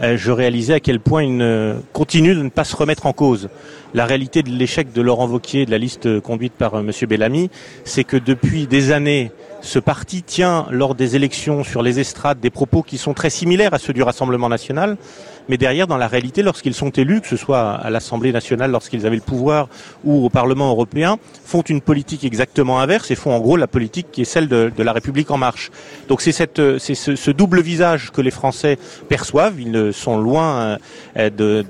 euh, 0.00 0.16
je 0.16 0.30
réalisais 0.30 0.74
à 0.74 0.80
quel 0.80 1.00
point 1.00 1.24
il 1.24 1.36
ne, 1.36 1.74
continue 1.92 2.36
de 2.36 2.42
ne 2.42 2.50
pas 2.50 2.62
se 2.62 2.76
remettre 2.76 3.06
en 3.06 3.12
cause. 3.12 3.48
La 3.94 4.06
réalité 4.06 4.44
de 4.44 4.50
l'échec 4.50 4.92
de 4.92 5.02
Laurent 5.02 5.26
Vauquier, 5.26 5.66
de 5.66 5.72
la 5.72 5.78
liste 5.78 6.20
conduite 6.20 6.52
par 6.52 6.74
euh, 6.74 6.80
M. 6.80 6.92
Bellamy, 7.08 7.50
c'est 7.84 8.04
que 8.04 8.16
depuis 8.16 8.68
des 8.68 8.92
années, 8.92 9.32
ce 9.60 9.80
parti 9.80 10.22
tient 10.22 10.66
lors 10.70 10.94
des 10.94 11.16
élections 11.16 11.64
sur 11.64 11.82
les 11.82 11.98
estrades 11.98 12.38
des 12.38 12.50
propos 12.50 12.82
qui 12.82 12.98
sont 12.98 13.14
très 13.14 13.30
similaires 13.30 13.74
à 13.74 13.78
ceux 13.78 13.92
du 13.92 14.02
Rassemblement 14.02 14.48
national 14.48 14.98
mais 15.48 15.56
derrière, 15.56 15.86
dans 15.86 15.96
la 15.96 16.08
réalité, 16.08 16.42
lorsqu'ils 16.42 16.74
sont 16.74 16.90
élus, 16.90 17.20
que 17.20 17.26
ce 17.26 17.36
soit 17.36 17.72
à 17.72 17.90
l'Assemblée 17.90 18.32
nationale, 18.32 18.70
lorsqu'ils 18.70 19.06
avaient 19.06 19.16
le 19.16 19.22
pouvoir, 19.22 19.68
ou 20.04 20.24
au 20.24 20.30
Parlement 20.30 20.70
européen, 20.70 21.18
font 21.44 21.62
une 21.62 21.80
politique 21.80 22.24
exactement 22.24 22.80
inverse 22.80 23.10
et 23.10 23.14
font 23.14 23.32
en 23.32 23.40
gros 23.40 23.56
la 23.56 23.66
politique 23.66 24.06
qui 24.10 24.22
est 24.22 24.24
celle 24.24 24.48
de, 24.48 24.72
la 24.78 24.92
République 24.92 25.30
en 25.30 25.38
marche. 25.38 25.70
Donc 26.08 26.20
c'est 26.22 26.32
ce, 26.32 27.30
double 27.30 27.60
visage 27.60 28.10
que 28.10 28.20
les 28.20 28.30
Français 28.30 28.78
perçoivent. 29.08 29.60
Ils 29.60 29.92
sont 29.92 30.18
loin 30.18 30.78
euh, 31.16 31.62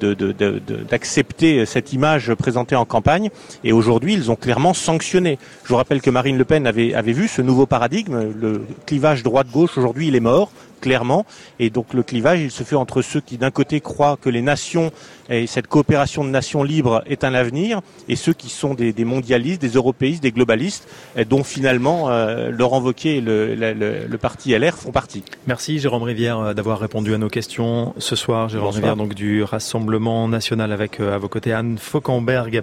d'accepter 0.90 1.66
cette 1.66 1.92
image 1.92 2.34
présentée 2.34 2.76
en 2.76 2.84
campagne. 2.84 3.30
Et 3.62 3.72
aujourd'hui, 3.72 4.14
ils 4.14 4.30
ont 4.30 4.36
clairement 4.36 4.74
sanctionné. 4.74 5.38
Je 5.64 5.68
vous 5.68 5.76
rappelle 5.76 6.01
que 6.01 6.10
Marine 6.10 6.38
Le 6.38 6.44
Pen 6.44 6.66
avait, 6.66 6.94
avait 6.94 7.12
vu 7.12 7.28
ce 7.28 7.42
nouveau 7.42 7.66
paradigme. 7.66 8.32
Le 8.40 8.62
clivage 8.86 9.22
droite-gauche, 9.22 9.78
aujourd'hui, 9.78 10.09
il 10.09 10.16
est 10.16 10.20
mort 10.20 10.51
clairement. 10.85 11.24
Et 11.61 11.70
donc 11.70 11.94
le 11.94 12.02
clivage, 12.02 12.40
il 12.40 12.51
se 12.51 12.62
fait 12.62 12.77
entre 12.77 13.01
ceux 13.01 13.23
qui 13.23 13.39
d'un 13.39 13.51
côté 13.51 13.81
croient 13.81 14.19
que 14.20 14.28
les 14.28 14.43
nations 14.43 14.93
et 15.31 15.47
cette 15.47 15.66
coopération 15.66 16.24
de 16.24 16.28
nations 16.28 16.62
libres 16.62 17.02
est 17.06 17.24
un 17.24 17.35
avenir, 17.35 17.81
et 18.09 18.16
ceux 18.16 18.35
qui 18.35 18.51
sont 18.51 18.74
des, 18.74 18.93
mondialistes, 19.05 19.61
des 19.61 19.70
européistes, 19.70 20.23
des 20.23 20.32
globalistes, 20.32 20.86
dont 21.28 21.44
finalement 21.44 22.11
euh, 22.11 22.51
Laurent 22.51 22.81
Wauquiez 22.81 23.16
et 23.16 23.20
le, 23.20 24.16
parti 24.20 24.56
LR 24.56 24.74
font 24.74 24.93
partie. 24.93 25.23
Merci 25.47 25.78
Jérôme 25.78 26.02
Rivière 26.02 26.39
euh, 26.39 26.55
d'avoir 26.55 26.78
répondu 26.78 27.15
à 27.15 27.19
nos 27.19 27.28
questions 27.28 27.94
ce 27.98 28.16
soir. 28.16 28.48
Jérôme 28.48 28.74
Rivière 28.74 28.97
donc 28.97 29.15
du 29.15 29.43
Rassemblement 29.43 30.28
national 30.28 30.73
avec 30.73 31.01
euh, 31.01 31.15
à 31.15 31.19
vos 31.19 31.28
côtés 31.28 31.52
Anne 31.52 31.78
Fauquemberg. 31.78 32.62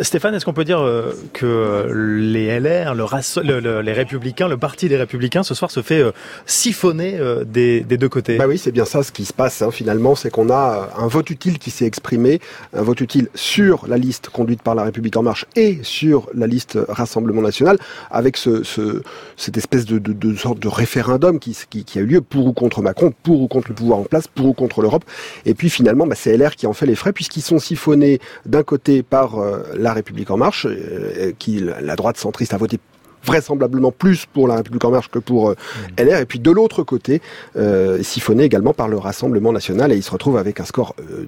Stéphane, 0.00 0.34
est-ce 0.34 0.44
qu'on 0.44 0.52
peut 0.52 0.64
dire 0.64 0.82
que 1.32 1.88
les 2.20 2.58
LR, 2.60 2.94
le, 2.94 3.80
les 3.80 3.92
Républicains, 3.92 4.48
le 4.48 4.56
parti 4.56 4.88
des 4.88 4.96
Républicains 4.96 5.42
ce 5.42 5.54
soir 5.54 5.70
se 5.70 5.82
fait 5.82 6.02
siphonner 6.44 7.18
des, 7.56 7.96
deux 7.96 8.08
côtés 8.08 8.36
Bah 8.36 8.46
oui, 8.46 8.58
c'est 8.58 8.72
bien 8.72 8.84
ça 8.84 9.02
ce 9.02 9.12
qui 9.12 9.24
se 9.24 9.32
passe 9.32 9.62
hein, 9.62 9.70
finalement, 9.70 10.14
c'est 10.14 10.30
qu'on 10.30 10.50
a 10.50 10.90
un 10.96 11.06
vote 11.06 11.30
utile 11.30 11.58
qui 11.58 11.70
s'est 11.70 11.86
exprimé, 11.86 12.40
un 12.72 12.82
vote 12.82 13.00
utile 13.00 13.28
sur 13.34 13.86
la 13.88 13.96
liste 13.96 14.28
conduite 14.28 14.62
par 14.62 14.74
la 14.74 14.84
République 14.84 15.16
en 15.16 15.22
marche 15.22 15.46
et 15.56 15.78
sur 15.82 16.28
la 16.34 16.46
liste 16.46 16.78
Rassemblement 16.88 17.42
national, 17.42 17.78
avec 18.10 18.36
ce, 18.36 18.62
cette 19.36 19.56
espèce 19.56 19.84
de, 19.84 19.98
de, 19.98 20.36
sorte 20.36 20.58
de 20.58 20.68
référendum 20.68 21.38
qui, 21.38 21.56
qui, 21.68 21.98
a 21.98 22.02
eu 22.02 22.06
lieu 22.06 22.20
pour 22.20 22.46
ou 22.46 22.52
contre 22.52 22.82
Macron, 22.82 23.12
pour 23.22 23.40
ou 23.40 23.48
contre 23.48 23.68
le 23.68 23.74
pouvoir 23.74 24.00
en 24.00 24.04
place, 24.04 24.28
pour 24.28 24.46
ou 24.46 24.52
contre 24.52 24.82
l'Europe. 24.82 25.04
Et 25.44 25.54
puis 25.54 25.70
finalement, 25.70 26.06
bah, 26.06 26.14
c'est 26.16 26.36
LR 26.36 26.54
qui 26.56 26.66
en 26.66 26.72
fait 26.72 26.86
les 26.86 26.94
frais, 26.94 27.12
puisqu'ils 27.12 27.42
sont 27.42 27.58
siphonnés 27.58 28.20
d'un 28.44 28.62
côté 28.62 29.02
par 29.02 29.38
euh, 29.38 29.62
la 29.76 29.92
République 29.92 30.30
en 30.30 30.36
marche, 30.36 30.66
euh, 30.66 31.32
qui 31.38 31.60
la 31.60 31.96
droite 31.96 32.18
centriste 32.18 32.54
a 32.54 32.58
voté 32.58 32.78
vraisemblablement 33.26 33.92
plus 33.92 34.26
pour 34.26 34.48
la 34.48 34.56
République 34.56 34.84
en 34.84 34.90
marche 34.90 35.08
que 35.08 35.18
pour 35.18 35.50
euh, 35.50 35.56
mmh. 35.98 36.02
LR. 36.02 36.18
Et 36.20 36.26
puis 36.26 36.38
de 36.38 36.50
l'autre 36.50 36.82
côté, 36.82 37.20
euh, 37.56 38.02
siphonné 38.02 38.44
également 38.44 38.72
par 38.72 38.88
le 38.88 38.96
Rassemblement 38.96 39.52
national. 39.52 39.92
Et 39.92 39.96
il 39.96 40.02
se 40.02 40.10
retrouve 40.10 40.36
avec 40.36 40.60
un 40.60 40.64
score 40.64 40.94
euh, 41.00 41.26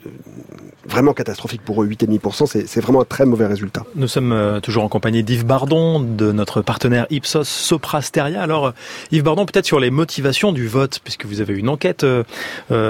vraiment 0.87 1.13
catastrophique 1.13 1.63
pour 1.63 1.83
eux, 1.83 1.87
8,5%. 1.87 2.65
C'est 2.67 2.81
vraiment 2.81 3.03
un 3.03 3.05
très 3.05 3.27
mauvais 3.27 3.47
résultat. 3.47 3.85
Nous 3.95 4.09
sommes 4.09 4.33
euh, 4.33 4.61
toujours 4.61 4.85
en 4.85 4.89
compagnie 4.89 5.23
d'Yves 5.23 5.45
Bardon, 5.45 6.01
de 6.01 6.33
notre 6.33 6.63
partenaire 6.63 7.07
Ipsos 7.11 7.45
Soprasteria. 7.45 8.43
Alors, 8.43 8.73
Yves 9.11 9.23
Bardon, 9.23 9.47
peut-être 9.47 9.67
sur 9.67 9.81
les 9.81 9.91
motivations 9.91 10.53
du 10.53 10.67
vote, 10.67 11.01
puisque 11.03 11.27
vous 11.27 11.41
avez 11.41 11.55
une 11.55 11.69
enquête 11.69 12.07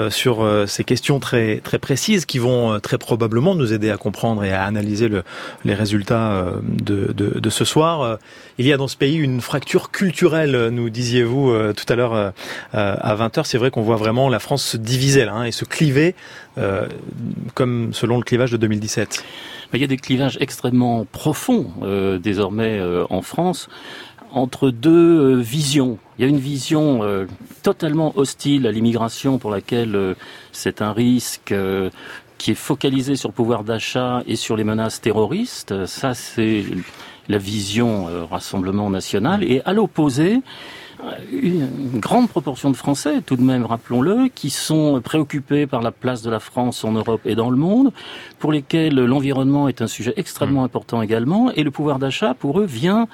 sur 0.09 0.65
ces 0.67 0.83
questions 0.83 1.19
très, 1.19 1.57
très 1.57 1.79
précises 1.79 2.25
qui 2.25 2.39
vont 2.39 2.79
très 2.79 2.97
probablement 2.97 3.55
nous 3.55 3.73
aider 3.73 3.89
à 3.89 3.97
comprendre 3.97 4.43
et 4.43 4.51
à 4.51 4.63
analyser 4.63 5.07
le, 5.07 5.23
les 5.63 5.73
résultats 5.73 6.53
de, 6.63 7.11
de, 7.13 7.39
de 7.39 7.49
ce 7.49 7.65
soir. 7.65 8.19
Il 8.59 8.67
y 8.67 8.73
a 8.73 8.77
dans 8.77 8.89
ce 8.89 8.97
pays 8.97 9.15
une 9.15 9.39
fracture 9.39 9.89
culturelle, 9.89 10.67
nous 10.67 10.89
disiez-vous 10.89 11.49
euh, 11.49 11.71
tout 11.71 11.85
à 11.87 11.95
l'heure 11.95 12.13
euh, 12.13 12.31
à 12.73 13.15
20h. 13.15 13.45
C'est 13.45 13.57
vrai 13.57 13.71
qu'on 13.71 13.83
voit 13.83 13.95
vraiment 13.95 14.27
la 14.27 14.39
France 14.39 14.65
se 14.65 14.75
diviser 14.75 15.23
là, 15.23 15.33
hein, 15.33 15.43
et 15.45 15.53
se 15.53 15.63
cliver, 15.63 16.13
euh, 16.57 16.85
comme 17.53 17.93
selon 17.93 18.17
le 18.17 18.23
clivage 18.23 18.51
de 18.51 18.57
2017. 18.57 19.23
Il 19.73 19.79
y 19.79 19.85
a 19.85 19.87
des 19.87 19.95
clivages 19.95 20.37
extrêmement 20.41 21.05
profonds 21.09 21.71
désormais 22.21 22.81
en 23.09 23.21
France 23.21 23.69
entre 24.33 24.71
deux 24.71 25.35
visions. 25.37 25.99
Il 26.17 26.23
y 26.23 26.25
a 26.25 26.27
une 26.27 26.39
vision 26.39 27.01
totalement 27.61 28.17
hostile 28.17 28.65
à 28.65 28.71
l'immigration 28.71 29.37
pour 29.37 29.51
laquelle 29.51 30.15
c'est 30.51 30.81
un 30.81 30.91
risque 30.91 31.53
qui 32.39 32.51
est 32.51 32.55
focalisé 32.55 33.15
sur 33.15 33.29
le 33.29 33.33
pouvoir 33.33 33.63
d'achat 33.63 34.23
et 34.25 34.35
sur 34.35 34.57
les 34.57 34.63
menaces 34.63 35.01
terroristes. 35.01 35.85
Ça, 35.85 36.15
c'est 36.15 36.63
la 37.29 37.37
vision 37.37 38.07
euh, 38.09 38.25
Rassemblement 38.25 38.89
national. 38.89 39.43
Et 39.43 39.61
à 39.63 39.73
l'opposé, 39.73 40.41
une 41.31 41.99
grande 41.99 42.27
proportion 42.27 42.69
de 42.69 42.75
Français, 42.75 43.21
tout 43.25 43.37
de 43.37 43.41
même, 43.41 43.65
rappelons-le, 43.65 44.27
qui 44.27 44.49
sont 44.49 44.99
préoccupés 45.01 45.65
par 45.65 45.81
la 45.81 45.91
place 45.91 46.21
de 46.21 46.29
la 46.29 46.39
France 46.39 46.83
en 46.83 46.91
Europe 46.91 47.21
et 47.25 47.35
dans 47.35 47.49
le 47.49 47.57
monde, 47.57 47.93
pour 48.37 48.51
lesquels 48.51 48.95
l'environnement 48.95 49.69
est 49.69 49.81
un 49.81 49.87
sujet 49.87 50.13
extrêmement 50.17 50.63
mmh. 50.63 50.65
important 50.65 51.01
également, 51.01 51.51
et 51.51 51.63
le 51.63 51.71
pouvoir 51.71 51.99
d'achat, 51.99 52.33
pour 52.33 52.59
eux, 52.59 52.65
vient 52.65 53.07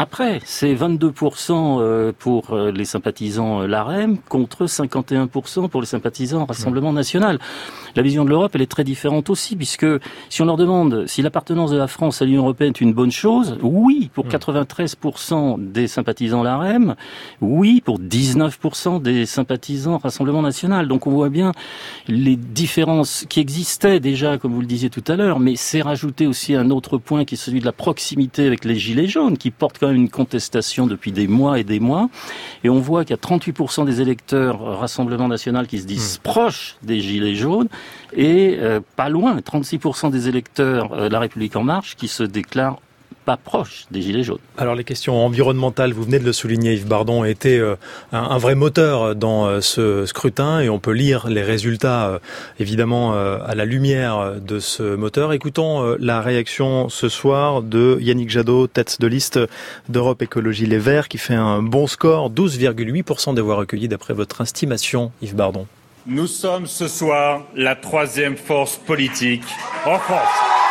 après, 0.00 0.40
c'est 0.44 0.72
22% 0.76 1.80
euh, 1.80 2.12
pour 2.16 2.52
euh, 2.52 2.70
les 2.70 2.84
sympathisants 2.84 3.62
euh, 3.62 3.66
l'AREM 3.66 4.18
contre 4.28 4.66
51% 4.66 5.68
pour 5.68 5.80
les 5.80 5.88
sympathisants 5.88 6.44
Rassemblement 6.44 6.92
National. 6.92 7.40
La 7.96 8.02
vision 8.02 8.24
de 8.24 8.30
l'Europe, 8.30 8.52
elle 8.54 8.62
est 8.62 8.70
très 8.70 8.84
différente 8.84 9.28
aussi, 9.28 9.56
puisque 9.56 9.86
si 10.28 10.40
on 10.40 10.44
leur 10.44 10.56
demande 10.56 11.08
si 11.08 11.20
l'appartenance 11.20 11.72
de 11.72 11.76
la 11.76 11.88
France 11.88 12.22
à 12.22 12.26
l'Union 12.26 12.42
européenne 12.42 12.68
est 12.68 12.80
une 12.80 12.92
bonne 12.92 13.10
chose, 13.10 13.58
oui, 13.60 14.08
pour 14.14 14.28
93% 14.28 15.72
des 15.72 15.88
sympathisants 15.88 16.44
l'AREM, 16.44 16.94
oui, 17.40 17.80
pour 17.84 17.98
19% 17.98 19.02
des 19.02 19.26
sympathisants 19.26 19.98
Rassemblement 19.98 20.42
National. 20.42 20.86
Donc 20.86 21.08
on 21.08 21.10
voit 21.10 21.28
bien 21.28 21.50
les 22.06 22.36
différences 22.36 23.26
qui 23.28 23.40
existaient 23.40 23.98
déjà, 23.98 24.38
comme 24.38 24.52
vous 24.52 24.60
le 24.60 24.66
disiez 24.68 24.90
tout 24.90 25.04
à 25.08 25.16
l'heure, 25.16 25.40
mais 25.40 25.56
c'est 25.56 25.82
rajouté 25.82 26.28
aussi 26.28 26.54
un 26.54 26.70
autre 26.70 26.98
point 26.98 27.24
qui 27.24 27.34
est 27.34 27.38
celui 27.38 27.58
de 27.58 27.66
la 27.66 27.72
proximité 27.72 28.46
avec 28.46 28.64
les 28.64 28.76
Gilets 28.76 29.08
jaunes, 29.08 29.36
qui 29.36 29.50
portent 29.50 29.87
une 29.92 30.08
contestation 30.08 30.86
depuis 30.86 31.12
des 31.12 31.26
mois 31.26 31.58
et 31.58 31.64
des 31.64 31.80
mois. 31.80 32.08
Et 32.64 32.68
on 32.68 32.80
voit 32.80 33.04
qu'il 33.04 33.16
y 33.16 33.18
a 33.18 33.36
38% 33.36 33.84
des 33.84 34.00
électeurs 34.00 34.78
Rassemblement 34.78 35.28
national 35.28 35.66
qui 35.66 35.78
se 35.78 35.86
disent 35.86 36.18
hmm. 36.18 36.22
proches 36.22 36.76
des 36.82 37.00
Gilets 37.00 37.34
jaunes 37.34 37.68
et 38.12 38.56
euh, 38.60 38.80
pas 38.96 39.08
loin, 39.08 39.36
36% 39.38 40.10
des 40.10 40.28
électeurs 40.28 40.92
euh, 40.92 41.08
La 41.08 41.20
République 41.20 41.56
en 41.56 41.62
marche 41.62 41.96
qui 41.96 42.08
se 42.08 42.22
déclarent 42.22 42.80
pas 43.28 43.36
proche 43.36 43.84
des 43.90 44.00
Gilets 44.00 44.22
jaunes. 44.22 44.38
Alors 44.56 44.74
les 44.74 44.84
questions 44.84 45.22
environnementales, 45.22 45.92
vous 45.92 46.02
venez 46.02 46.18
de 46.18 46.24
le 46.24 46.32
souligner 46.32 46.72
Yves 46.72 46.86
Bardon, 46.86 47.24
étaient 47.24 47.58
euh, 47.58 47.76
un, 48.10 48.38
vrai 48.38 48.54
moteur 48.54 49.14
dans 49.14 49.44
euh, 49.44 49.60
ce 49.60 50.06
scrutin 50.06 50.60
et 50.60 50.70
on 50.70 50.78
peut 50.78 50.92
lire 50.92 51.28
les 51.28 51.42
résultats 51.42 52.08
euh, 52.08 52.18
évidemment 52.58 53.12
à 53.12 53.54
la 53.54 53.66
lumière 53.66 54.36
de 54.40 54.60
ce 54.60 54.96
moteur. 54.96 55.34
Écoutons 55.34 55.96
la 56.00 56.22
réaction 56.22 56.88
ce 56.88 57.10
soir 57.10 57.60
de 57.60 57.98
Yannick 58.00 58.30
Jadot, 58.30 58.66
tête 58.66 58.98
de 58.98 59.06
liste 59.06 59.38
d'Europe 59.90 60.22
Écologie 60.22 60.64
Les 60.64 60.78
Verts, 60.78 61.08
qui 61.08 61.18
fait 61.18 61.34
un 61.34 61.62
bon 61.62 61.86
score, 61.86 62.30
12,8% 62.30 63.34
des 63.34 63.42
voix 63.42 63.56
recueillies 63.56 63.88
d'après 63.88 64.14
votre 64.14 64.40
estimation 64.40 65.12
Yves 65.20 65.36
Bardon. 65.36 65.66
Nous 66.06 66.28
sommes 66.28 66.66
ce 66.66 66.88
soir 66.88 67.42
la 67.54 67.76
troisième 67.76 68.38
force 68.38 68.78
politique 68.78 69.44
en 69.84 69.98
France. 69.98 70.67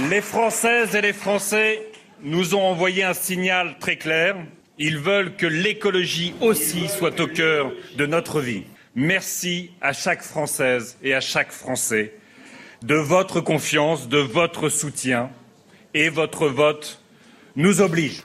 Les 0.00 0.20
Françaises 0.20 0.96
et 0.96 1.00
les 1.00 1.12
Français 1.12 1.80
nous 2.20 2.56
ont 2.56 2.62
envoyé 2.62 3.04
un 3.04 3.14
signal 3.14 3.76
très 3.78 3.96
clair. 3.96 4.36
Ils 4.76 4.98
veulent 4.98 5.36
que 5.36 5.46
l'écologie 5.46 6.34
aussi 6.40 6.88
soit 6.88 7.20
au 7.20 7.28
cœur 7.28 7.70
de 7.96 8.04
notre 8.04 8.40
vie. 8.40 8.64
Merci 8.96 9.70
à 9.80 9.92
chaque 9.92 10.22
Française 10.22 10.98
et 11.00 11.14
à 11.14 11.20
chaque 11.20 11.52
Français 11.52 12.12
de 12.82 12.96
votre 12.96 13.40
confiance, 13.40 14.08
de 14.08 14.18
votre 14.18 14.68
soutien 14.68 15.30
et 15.94 16.08
votre 16.08 16.48
vote 16.48 17.00
nous 17.54 17.80
oblige. 17.80 18.24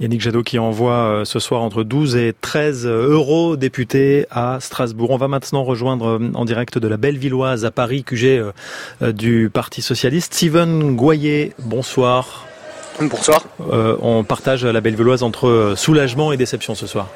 Yannick 0.00 0.20
Jadot 0.20 0.42
qui 0.42 0.58
envoie 0.58 0.92
euh, 0.92 1.24
ce 1.24 1.38
soir 1.38 1.62
entre 1.62 1.82
12 1.82 2.16
et 2.16 2.34
13 2.40 2.86
euros 2.86 3.56
députés 3.56 4.26
à 4.30 4.58
Strasbourg. 4.60 5.10
On 5.10 5.16
va 5.16 5.28
maintenant 5.28 5.64
rejoindre 5.64 6.18
euh, 6.18 6.30
en 6.34 6.44
direct 6.44 6.78
de 6.78 6.88
la 6.88 6.96
Bellevilloise 6.96 7.64
à 7.64 7.70
Paris, 7.70 8.04
QG 8.04 8.24
euh, 8.24 9.12
du 9.12 9.50
Parti 9.52 9.82
Socialiste. 9.82 10.34
Steven 10.34 10.96
Goyer, 10.96 11.52
bonsoir. 11.58 12.46
Bonsoir. 13.00 13.44
on 14.00 14.24
partage 14.24 14.64
la 14.64 14.80
Bellevilloise 14.80 15.22
entre 15.22 15.74
soulagement 15.76 16.32
et 16.32 16.38
déception 16.38 16.74
ce 16.74 16.86
soir. 16.86 17.08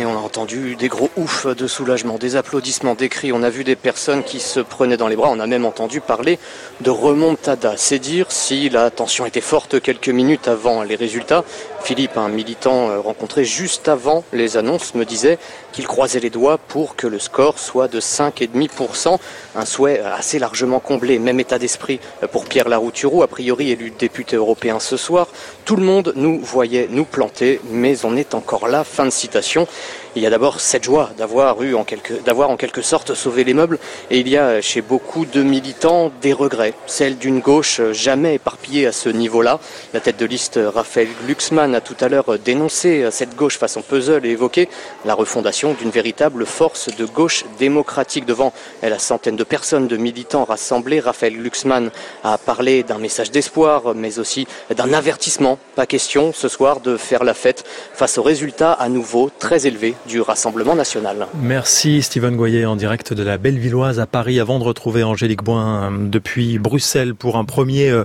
Et 0.00 0.06
on 0.06 0.12
a 0.12 0.20
entendu 0.20 0.74
des 0.74 0.88
gros 0.88 1.10
oufs 1.16 1.46
de 1.46 1.66
soulagement, 1.66 2.16
des 2.16 2.36
applaudissements, 2.36 2.94
des 2.94 3.10
cris. 3.10 3.30
On 3.30 3.42
a 3.42 3.50
vu 3.50 3.62
des 3.62 3.76
personnes 3.76 4.22
qui 4.22 4.40
se 4.40 4.58
prenaient 4.60 4.96
dans 4.96 5.08
les 5.08 5.16
bras. 5.16 5.28
On 5.30 5.38
a 5.38 5.46
même 5.46 5.66
entendu 5.66 6.00
parler 6.00 6.38
de 6.80 6.88
remontada. 6.88 7.74
C'est 7.76 7.98
dire 7.98 8.32
si 8.32 8.70
la 8.70 8.90
tension 8.90 9.26
était 9.26 9.42
forte 9.42 9.82
quelques 9.82 10.08
minutes 10.08 10.48
avant 10.48 10.82
les 10.82 10.94
résultats. 10.94 11.44
Philippe, 11.82 12.16
un 12.16 12.28
militant 12.28 12.90
euh, 12.90 13.00
rencontré 13.00 13.44
juste 13.44 13.88
avant 13.88 14.24
les 14.32 14.56
annonces, 14.56 14.94
me 14.94 15.04
disait 15.04 15.38
qu'il 15.72 15.86
croisait 15.86 16.20
les 16.20 16.30
doigts 16.30 16.56
pour 16.56 16.94
que 16.94 17.06
le 17.06 17.18
score 17.18 17.58
soit 17.58 17.88
de 17.88 18.00
5,5%. 18.00 19.18
Un 19.56 19.64
souhait 19.64 20.00
assez 20.00 20.38
largement 20.38 20.78
comblé. 20.78 21.18
Même 21.18 21.40
état 21.40 21.58
d'esprit 21.58 21.98
pour 22.30 22.44
Pierre 22.44 22.68
Larouturou, 22.68 23.22
a 23.22 23.26
priori 23.26 23.70
élu 23.70 23.90
député 23.90 24.36
européen 24.36 24.78
ce 24.78 24.96
soir. 24.96 25.26
Tout 25.64 25.76
le 25.76 25.82
monde 25.82 26.12
nous 26.14 26.40
voyait 26.40 26.88
nous 26.90 27.04
planter, 27.04 27.60
mais 27.70 28.04
on 28.04 28.16
est 28.16 28.34
encore 28.34 28.68
là. 28.68 28.84
Fin 28.84 29.04
de 29.04 29.10
citation. 29.10 29.66
Il 30.14 30.22
y 30.22 30.26
a 30.26 30.30
d'abord 30.30 30.60
cette 30.60 30.84
joie 30.84 31.10
d'avoir 31.16 31.62
eu 31.62 31.74
en 31.74 31.84
quelque, 31.84 32.12
d'avoir 32.12 32.50
en 32.50 32.58
quelque 32.58 32.82
sorte 32.82 33.14
sauvé 33.14 33.44
les 33.44 33.54
meubles, 33.54 33.78
et 34.10 34.18
il 34.20 34.28
y 34.28 34.36
a 34.36 34.60
chez 34.60 34.82
beaucoup 34.82 35.24
de 35.24 35.42
militants 35.42 36.12
des 36.20 36.34
regrets, 36.34 36.74
celle 36.86 37.16
d'une 37.16 37.40
gauche 37.40 37.80
jamais 37.92 38.34
éparpillée 38.34 38.86
à 38.86 38.92
ce 38.92 39.08
niveau-là. 39.08 39.58
La 39.94 40.00
tête 40.00 40.18
de 40.18 40.26
liste 40.26 40.60
Raphaël 40.62 41.08
Glucksmann 41.24 41.74
a 41.74 41.80
tout 41.80 41.96
à 42.00 42.10
l'heure 42.10 42.38
dénoncé 42.38 43.08
cette 43.10 43.34
gauche 43.36 43.56
façon 43.56 43.80
puzzle 43.80 44.26
et 44.26 44.30
évoqué 44.30 44.68
la 45.06 45.14
refondation 45.14 45.72
d'une 45.72 45.88
véritable 45.88 46.44
force 46.44 46.94
de 46.94 47.06
gauche 47.06 47.44
démocratique 47.58 48.26
devant 48.26 48.52
la 48.82 48.98
centaine 48.98 49.36
de 49.36 49.44
personnes, 49.44 49.88
de 49.88 49.96
militants 49.96 50.44
rassemblés. 50.44 51.00
Raphaël 51.00 51.38
Glucksmann 51.38 51.90
a 52.22 52.36
parlé 52.36 52.82
d'un 52.82 52.98
message 52.98 53.30
d'espoir, 53.30 53.94
mais 53.94 54.18
aussi 54.18 54.46
d'un 54.76 54.92
avertissement. 54.92 55.58
Pas 55.74 55.86
question 55.86 56.34
ce 56.34 56.48
soir 56.48 56.80
de 56.80 56.98
faire 56.98 57.24
la 57.24 57.32
fête 57.32 57.64
face 57.94 58.18
aux 58.18 58.22
résultats 58.22 58.72
à 58.72 58.90
nouveau 58.90 59.30
très 59.38 59.66
élevés 59.66 59.94
du 60.08 60.20
Rassemblement 60.20 60.74
national. 60.74 61.26
Merci 61.40 62.02
Steven 62.02 62.36
Goyer 62.36 62.66
en 62.66 62.76
direct 62.76 63.12
de 63.12 63.22
la 63.22 63.38
Bellevilloise 63.38 64.00
à 64.00 64.06
Paris 64.06 64.40
avant 64.40 64.58
de 64.58 64.64
retrouver 64.64 65.02
Angélique 65.02 65.42
Boin 65.42 65.92
euh, 65.92 66.08
depuis 66.08 66.58
Bruxelles 66.58 67.14
pour 67.14 67.36
un 67.36 67.44
premier 67.44 67.90
euh, 67.90 68.04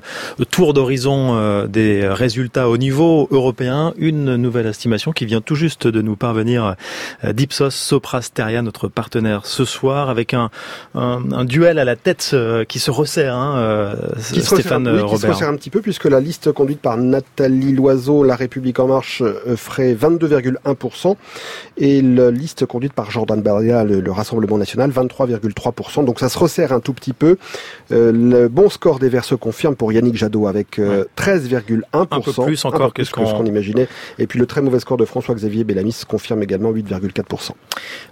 tour 0.51 0.73
d'horizon 0.73 1.35
euh, 1.35 1.67
des 1.67 2.07
résultats 2.07 2.69
au 2.69 2.77
niveau 2.77 3.27
européen. 3.31 3.93
Une 3.97 4.35
nouvelle 4.35 4.67
estimation 4.67 5.11
qui 5.11 5.25
vient 5.25 5.41
tout 5.41 5.55
juste 5.55 5.87
de 5.87 6.01
nous 6.01 6.15
parvenir 6.15 6.75
d'Ipsos 7.23 7.73
Soprasteria, 7.73 8.61
notre 8.61 8.87
partenaire 8.87 9.45
ce 9.45 9.65
soir, 9.65 10.09
avec 10.09 10.33
un, 10.33 10.49
un, 10.93 11.45
duel 11.45 11.79
à 11.79 11.85
la 11.85 11.95
tête 11.95 12.35
qui 12.67 12.79
se 12.79 12.91
resserre, 12.91 13.35
hein, 13.35 13.95
qui 14.33 14.41
Stéphane 14.41 14.87
Robert. 14.87 15.05
Qui 15.07 15.17
se 15.17 15.27
resserre 15.27 15.49
un 15.49 15.55
petit 15.55 15.69
peu 15.69 15.81
puisque 15.81 16.05
la 16.05 16.19
liste 16.19 16.51
conduite 16.51 16.79
par 16.79 16.97
Nathalie 16.97 17.73
Loiseau, 17.73 18.23
La 18.23 18.35
République 18.35 18.79
en 18.79 18.87
marche, 18.87 19.23
ferait 19.55 19.93
22,1% 19.93 21.15
et 21.77 21.86
la 22.01 22.31
liste 22.31 22.65
conduite 22.65 22.93
par 22.93 23.11
Jordan 23.11 23.41
Bardella, 23.41 23.83
le, 23.83 24.11
Rassemblement 24.11 24.57
national, 24.57 24.91
23,3%. 24.91 26.05
Donc 26.05 26.19
ça 26.19 26.29
se 26.29 26.37
resserre 26.37 26.71
un 26.73 26.79
tout 26.79 26.93
petit 26.93 27.13
peu. 27.13 27.37
Euh, 27.91 28.11
le 28.11 28.47
bon 28.47 28.69
score 28.69 28.99
des 28.99 29.09
Verts 29.09 29.25
se 29.25 29.35
confirme 29.35 29.75
pour 29.75 29.91
Yannick 29.91 30.15
Jadot 30.15 30.47
avec 30.47 30.79
13,1%. 30.79 31.59
Euh, 31.61 31.81
un 31.93 32.05
peu 32.05 32.21
plus 32.43 32.65
encore 32.65 32.93
que 32.93 33.03
ce 33.03 33.11
qu'on 33.11 33.45
imaginait. 33.45 33.87
Et 34.19 34.27
puis 34.27 34.39
le 34.39 34.45
très 34.45 34.61
mauvais 34.61 34.79
score 34.79 34.97
de 34.97 35.05
François-Xavier 35.05 35.63
Bellamis 35.63 35.91
se 35.91 36.05
confirme 36.05 36.41
également 36.43 36.71
8,4%. 36.71 37.51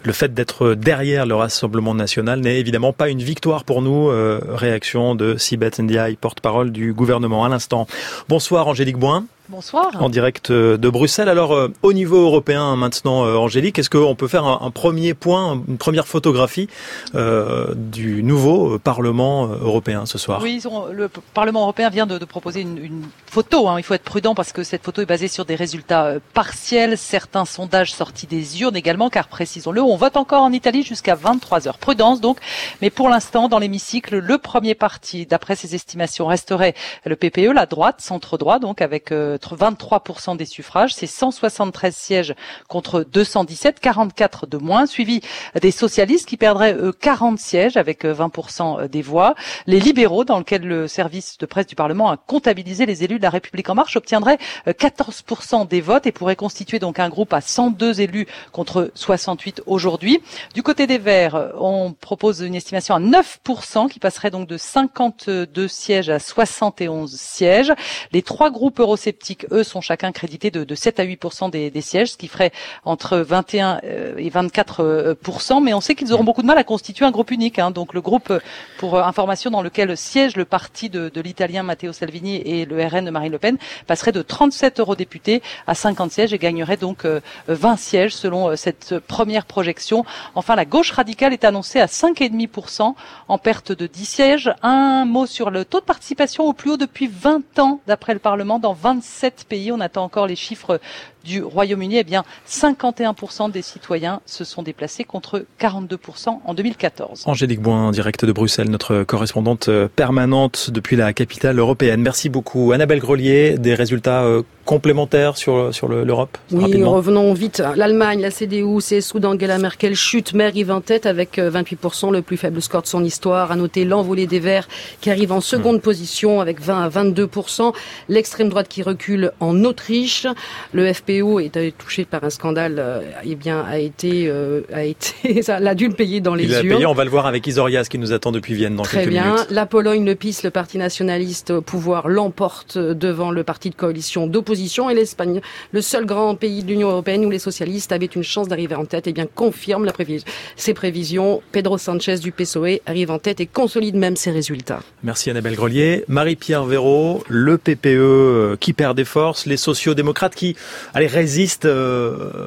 Le 0.03 0.11
fait 0.11 0.33
d'être 0.33 0.73
derrière 0.73 1.25
le 1.25 1.35
Rassemblement 1.35 1.95
national 1.95 2.39
n'est 2.39 2.59
évidemment 2.59 2.93
pas 2.93 3.09
une 3.09 3.21
victoire 3.21 3.63
pour 3.63 3.81
nous. 3.81 4.09
Euh, 4.09 4.39
réaction 4.49 5.15
de 5.15 5.37
Sibeth 5.37 5.79
Ndiaye, 5.79 6.15
porte-parole 6.15 6.71
du 6.71 6.93
gouvernement 6.93 7.45
à 7.45 7.49
l'instant. 7.49 7.87
Bonsoir 8.29 8.67
Angélique 8.67 8.97
Boin. 8.97 9.25
Bonsoir. 9.47 9.91
En 10.01 10.09
direct 10.09 10.49
euh, 10.49 10.75
de 10.75 10.89
Bruxelles. 10.89 11.29
Alors, 11.29 11.53
euh, 11.53 11.71
au 11.83 11.93
niveau 11.93 12.17
européen 12.17 12.75
maintenant, 12.75 13.25
euh, 13.25 13.35
Angélique, 13.35 13.77
est-ce 13.77 13.91
qu'on 13.91 14.15
peut 14.15 14.27
faire 14.27 14.45
un, 14.45 14.71
premier 14.71 15.13
point, 15.13 15.61
une 15.67 15.77
première 15.77 16.07
photographie 16.07 16.67
du 17.13 18.23
nouveau 18.23 18.79
Parlement 18.79 19.45
européen 19.45 20.07
ce 20.07 20.17
soir? 20.17 20.39
Oui, 20.41 20.61
le 20.91 21.09
Parlement 21.33 21.61
européen 21.61 21.89
vient 21.89 22.07
de, 22.07 22.17
proposer 22.25 22.61
une, 22.61 23.03
photo. 23.27 23.67
Hein. 23.67 23.75
Il 23.77 23.83
faut 23.83 23.93
être 23.93 24.03
prudent 24.03 24.33
parce 24.33 24.51
que 24.51 24.63
cette 24.63 24.83
photo 24.83 25.01
est 25.01 25.05
basée 25.05 25.27
sur 25.27 25.45
des 25.45 25.55
résultats 25.55 26.13
partiels. 26.33 26.97
Certains 26.97 27.45
sondages 27.45 27.93
sortis 27.93 28.27
des 28.27 28.61
urnes 28.61 28.75
également, 28.75 29.09
car 29.09 29.27
précisons-le, 29.27 29.81
on 29.81 29.95
vote 29.95 30.17
encore 30.17 30.41
en 30.41 30.51
Italie 30.51 30.83
jusqu'à 30.83 31.13
23 31.15 31.67
heures. 31.67 31.77
Prudence 31.77 32.19
donc. 32.19 32.39
Mais 32.81 32.89
pour 32.89 33.09
l'instant, 33.09 33.47
dans 33.47 33.59
l'hémicycle, 33.59 34.17
le 34.17 34.37
premier 34.39 34.73
parti, 34.73 35.27
d'après 35.27 35.55
ces 35.55 35.75
estimations, 35.75 36.25
resterait 36.25 36.73
le 37.05 37.15
PPE, 37.15 37.51
la 37.53 37.67
droite, 37.67 38.01
centre 38.01 38.37
droit, 38.37 38.57
donc 38.57 38.81
avec 38.81 39.11
23% 39.37 40.37
des 40.37 40.45
suffrages. 40.45 40.93
C'est 40.93 41.07
173 41.07 41.95
sièges 41.95 42.35
contre 42.67 43.03
217, 43.03 43.79
44 43.79 44.47
de 44.47 44.57
moins, 44.57 44.85
suivi 44.85 45.21
des 45.61 45.71
socialistes 45.71 46.27
qui 46.27 46.37
perdraient 46.37 46.75
40 46.99 47.39
sièges 47.39 47.77
avec 47.77 48.05
20% 48.05 48.81
euh, 48.81 48.87
des 48.87 49.01
voix. 49.01 49.35
Les 49.67 49.79
libéraux, 49.79 50.23
dans 50.23 50.39
lesquels 50.39 50.65
le 50.65 50.87
service 50.87 51.37
de 51.37 51.45
presse 51.45 51.67
du 51.67 51.75
Parlement 51.75 52.09
a 52.09 52.17
comptabilisé 52.17 52.85
les 52.85 53.03
élus 53.03 53.17
de 53.17 53.23
la 53.23 53.29
République 53.29 53.69
en 53.69 53.75
marche, 53.75 53.95
obtiendraient 53.95 54.37
14% 54.67 55.61
euh, 55.61 55.65
des 55.65 55.81
votes 55.81 56.05
et 56.07 56.11
pourraient 56.11 56.35
constituer 56.35 56.79
donc 56.79 56.99
un 56.99 57.09
groupe 57.09 57.33
à 57.33 57.41
102 57.41 58.01
élus 58.01 58.27
contre 58.51 58.91
68 58.95 59.63
aujourd'hui. 59.65 60.21
Du 60.53 60.63
côté 60.63 60.87
des 60.87 60.97
Verts, 60.97 61.35
euh, 61.35 61.49
on 61.59 61.93
propose 61.93 62.41
une 62.41 62.55
estimation 62.55 62.95
à 62.95 62.99
9% 62.99 63.89
qui 63.89 63.99
passerait 63.99 64.31
donc 64.31 64.47
de 64.47 64.57
52 64.57 65.67
sièges 65.67 66.09
à 66.09 66.19
71 66.19 67.15
sièges. 67.15 67.73
Les 68.11 68.21
trois 68.21 68.51
groupes 68.51 68.79
eurosceptiques 68.79 69.24
eux, 69.51 69.63
sont 69.63 69.81
chacun 69.81 70.11
crédités 70.11 70.51
de, 70.51 70.75
7 70.75 70.99
à 70.99 71.03
8 71.03 71.21
des, 71.51 71.71
des, 71.71 71.81
sièges, 71.81 72.11
ce 72.11 72.17
qui 72.17 72.27
ferait 72.27 72.51
entre 72.83 73.17
21 73.17 73.81
euh, 73.83 74.15
et 74.17 74.29
24 74.29 74.83
euh, 74.83 75.15
mais 75.61 75.73
on 75.73 75.81
sait 75.81 75.95
qu'ils 75.95 76.13
auront 76.13 76.23
beaucoup 76.23 76.41
de 76.41 76.47
mal 76.47 76.57
à 76.57 76.63
constituer 76.63 77.05
un 77.05 77.11
groupe 77.11 77.31
unique. 77.31 77.59
Hein. 77.59 77.71
Donc 77.71 77.93
le 77.93 78.01
groupe, 78.01 78.31
pour 78.77 78.99
information, 78.99 79.51
dans 79.51 79.61
lequel 79.61 79.97
siège 79.97 80.35
le 80.35 80.45
parti 80.45 80.89
de, 80.89 81.09
de 81.09 81.21
l'italien 81.21 81.63
Matteo 81.63 81.93
Salvini 81.93 82.37
et 82.37 82.65
le 82.65 82.83
RN 82.85 83.05
de 83.05 83.11
Marine 83.11 83.31
Le 83.31 83.39
Pen, 83.39 83.57
passerait 83.87 84.11
de 84.11 84.21
37 84.21 84.79
eurodéputés 84.79 85.41
à 85.67 85.75
50 85.75 86.11
sièges 86.11 86.33
et 86.33 86.37
gagnerait 86.37 86.77
donc 86.77 87.05
20 87.05 87.73
euh, 87.73 87.77
sièges 87.77 88.15
selon 88.15 88.55
cette 88.55 88.99
première 88.99 89.45
projection. 89.45 90.05
Enfin, 90.35 90.55
la 90.55 90.65
gauche 90.65 90.91
radicale 90.91 91.33
est 91.33 91.45
annoncée 91.45 91.79
à 91.79 91.87
5,5% 91.87 92.93
en 93.27 93.37
perte 93.37 93.71
de 93.71 93.87
10 93.87 94.05
sièges. 94.05 94.53
Un 94.61 95.05
mot 95.05 95.25
sur 95.25 95.49
le 95.49 95.65
taux 95.65 95.79
de 95.79 95.85
participation 95.85 96.45
au 96.45 96.53
plus 96.53 96.71
haut 96.71 96.77
depuis 96.77 97.07
20 97.07 97.59
ans 97.59 97.79
d'après 97.87 98.13
le 98.13 98.19
Parlement 98.19 98.59
dans 98.59 98.73
27 98.73 99.14
sept 99.15 99.45
pays. 99.45 99.71
On 99.71 99.79
attend 99.79 100.03
encore 100.03 100.27
les 100.27 100.35
chiffres 100.35 100.79
du 101.25 101.43
Royaume-Uni, 101.43 101.97
eh 101.97 102.03
bien 102.03 102.23
51% 102.47 103.51
des 103.51 103.61
citoyens 103.61 104.21
se 104.25 104.43
sont 104.43 104.63
déplacés 104.63 105.03
contre 105.03 105.45
42% 105.59 106.39
en 106.45 106.53
2014. 106.53 107.23
Angélique 107.25 107.61
Boin, 107.61 107.91
direct 107.91 108.23
de 108.23 108.31
Bruxelles, 108.31 108.69
notre 108.69 109.03
correspondante 109.03 109.67
euh, 109.69 109.87
permanente 109.93 110.69
depuis 110.71 110.95
la 110.95 111.13
capitale 111.13 111.59
européenne. 111.59 112.01
Merci 112.01 112.29
beaucoup. 112.29 112.71
Annabelle 112.71 112.99
Grelier, 112.99 113.57
des 113.57 113.73
résultats 113.73 114.23
euh, 114.23 114.43
complémentaires 114.65 115.37
sur, 115.37 115.73
sur 115.73 115.87
l'Europe? 115.87 116.37
Oui, 116.51 116.83
revenons 116.83 117.33
vite. 117.33 117.63
L'Allemagne, 117.75 118.19
la 118.19 118.31
CDU, 118.31 118.79
CSU 118.79 119.19
d'Angela 119.19 119.57
Merkel 119.57 119.95
chute, 119.95 120.33
mais 120.33 120.45
arrive 120.45 120.71
en 120.71 120.81
tête 120.81 121.05
avec 121.05 121.37
28%, 121.37 122.07
euh, 122.07 122.11
le 122.11 122.21
plus 122.21 122.37
faible 122.37 122.61
score 122.61 122.81
de 122.81 122.87
son 122.87 123.03
histoire. 123.03 123.51
À 123.51 123.55
noter 123.55 123.85
l'envolée 123.85 124.27
des 124.27 124.39
Verts 124.39 124.67
qui 125.01 125.09
arrive 125.09 125.31
en 125.31 125.41
seconde 125.41 125.77
hmm. 125.77 125.81
position 125.81 126.41
avec 126.41 126.61
20 126.61 126.83
à 126.83 126.89
22%. 126.89 127.73
L'extrême 128.09 128.49
droite 128.49 128.67
qui 128.67 128.81
recule 128.81 129.31
en 129.39 129.63
Autriche. 129.63 130.27
Le 130.73 130.91
FP 130.91 131.14
est 131.19 131.77
touché 131.77 132.05
par 132.05 132.23
un 132.23 132.29
scandale, 132.29 132.75
euh, 132.79 133.01
eh 133.23 133.35
bien, 133.35 133.61
a 133.61 133.79
été, 133.79 134.27
euh, 134.27 134.61
a 134.73 134.83
été, 134.83 135.41
ça 135.41 135.59
l'a 135.59 135.75
dû 135.75 135.87
le 135.87 135.93
payer 135.93 136.21
dans 136.21 136.35
les 136.35 136.47
payé, 136.47 136.85
on 136.85 136.93
va 136.93 137.03
le 137.03 137.09
voir 137.09 137.25
avec 137.25 137.45
Isorias 137.47 137.87
qui 137.89 137.97
nous 137.97 138.13
attend 138.13 138.31
depuis 138.31 138.53
Vienne 138.53 138.75
dans 138.75 138.83
Très 138.83 138.99
quelques 138.99 139.09
bien. 139.09 139.33
minutes. 139.33 139.47
La 139.49 139.65
Pologne, 139.65 140.05
le 140.05 140.15
PIS, 140.15 140.41
le 140.43 140.49
parti 140.49 140.77
nationaliste 140.77 141.51
au 141.51 141.61
pouvoir, 141.61 142.07
l'emporte 142.07 142.77
devant 142.77 143.31
le 143.31 143.43
parti 143.43 143.69
de 143.69 143.75
coalition 143.75 144.27
d'opposition 144.27 144.89
et 144.89 144.95
l'Espagne, 144.95 145.41
le 145.71 145.81
seul 145.81 146.05
grand 146.05 146.35
pays 146.35 146.63
de 146.63 146.67
l'Union 146.67 146.89
européenne 146.89 147.25
où 147.25 147.29
les 147.29 147.39
socialistes 147.39 147.91
avaient 147.91 148.05
une 148.05 148.23
chance 148.23 148.47
d'arriver 148.47 148.75
en 148.75 148.85
tête, 148.85 149.07
eh 149.07 149.13
bien, 149.13 149.27
confirme 149.33 149.85
la 149.85 149.91
prévision, 149.91 150.25
ses 150.55 150.73
prévisions. 150.73 151.41
Pedro 151.51 151.77
Sanchez 151.77 152.17
du 152.19 152.31
PSOE 152.31 152.79
arrive 152.85 153.11
en 153.11 153.19
tête 153.19 153.39
et 153.39 153.45
consolide 153.45 153.95
même 153.95 154.15
ses 154.15 154.31
résultats. 154.31 154.79
Merci 155.03 155.29
Annabelle 155.29 155.55
Grelier. 155.55 156.03
Marie-Pierre 156.07 156.65
Véraud, 156.65 157.23
le 157.27 157.57
PPE 157.57 157.85
euh, 157.85 158.55
qui 158.59 158.73
perd 158.73 158.95
des 158.97 159.05
forces, 159.05 159.45
les 159.45 159.57
sociaux-démocrates 159.57 160.35
qui, 160.35 160.55
allez, 160.93 161.04
Paris 161.05 161.25
résiste 161.25 161.67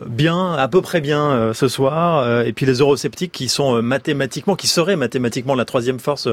bien, 0.06 0.52
à 0.54 0.68
peu 0.68 0.80
près 0.82 1.00
bien 1.00 1.52
ce 1.54 1.68
soir. 1.68 2.42
et 2.46 2.52
puis 2.52 2.66
les 2.66 2.78
eurosceptiques 2.78 3.32
qui 3.32 3.48
sont 3.48 3.82
mathématiquement, 3.82 4.56
qui 4.56 4.66
seraient 4.66 4.96
mathématiquement 4.96 5.54
la 5.54 5.64
troisième 5.64 6.00
force 6.00 6.28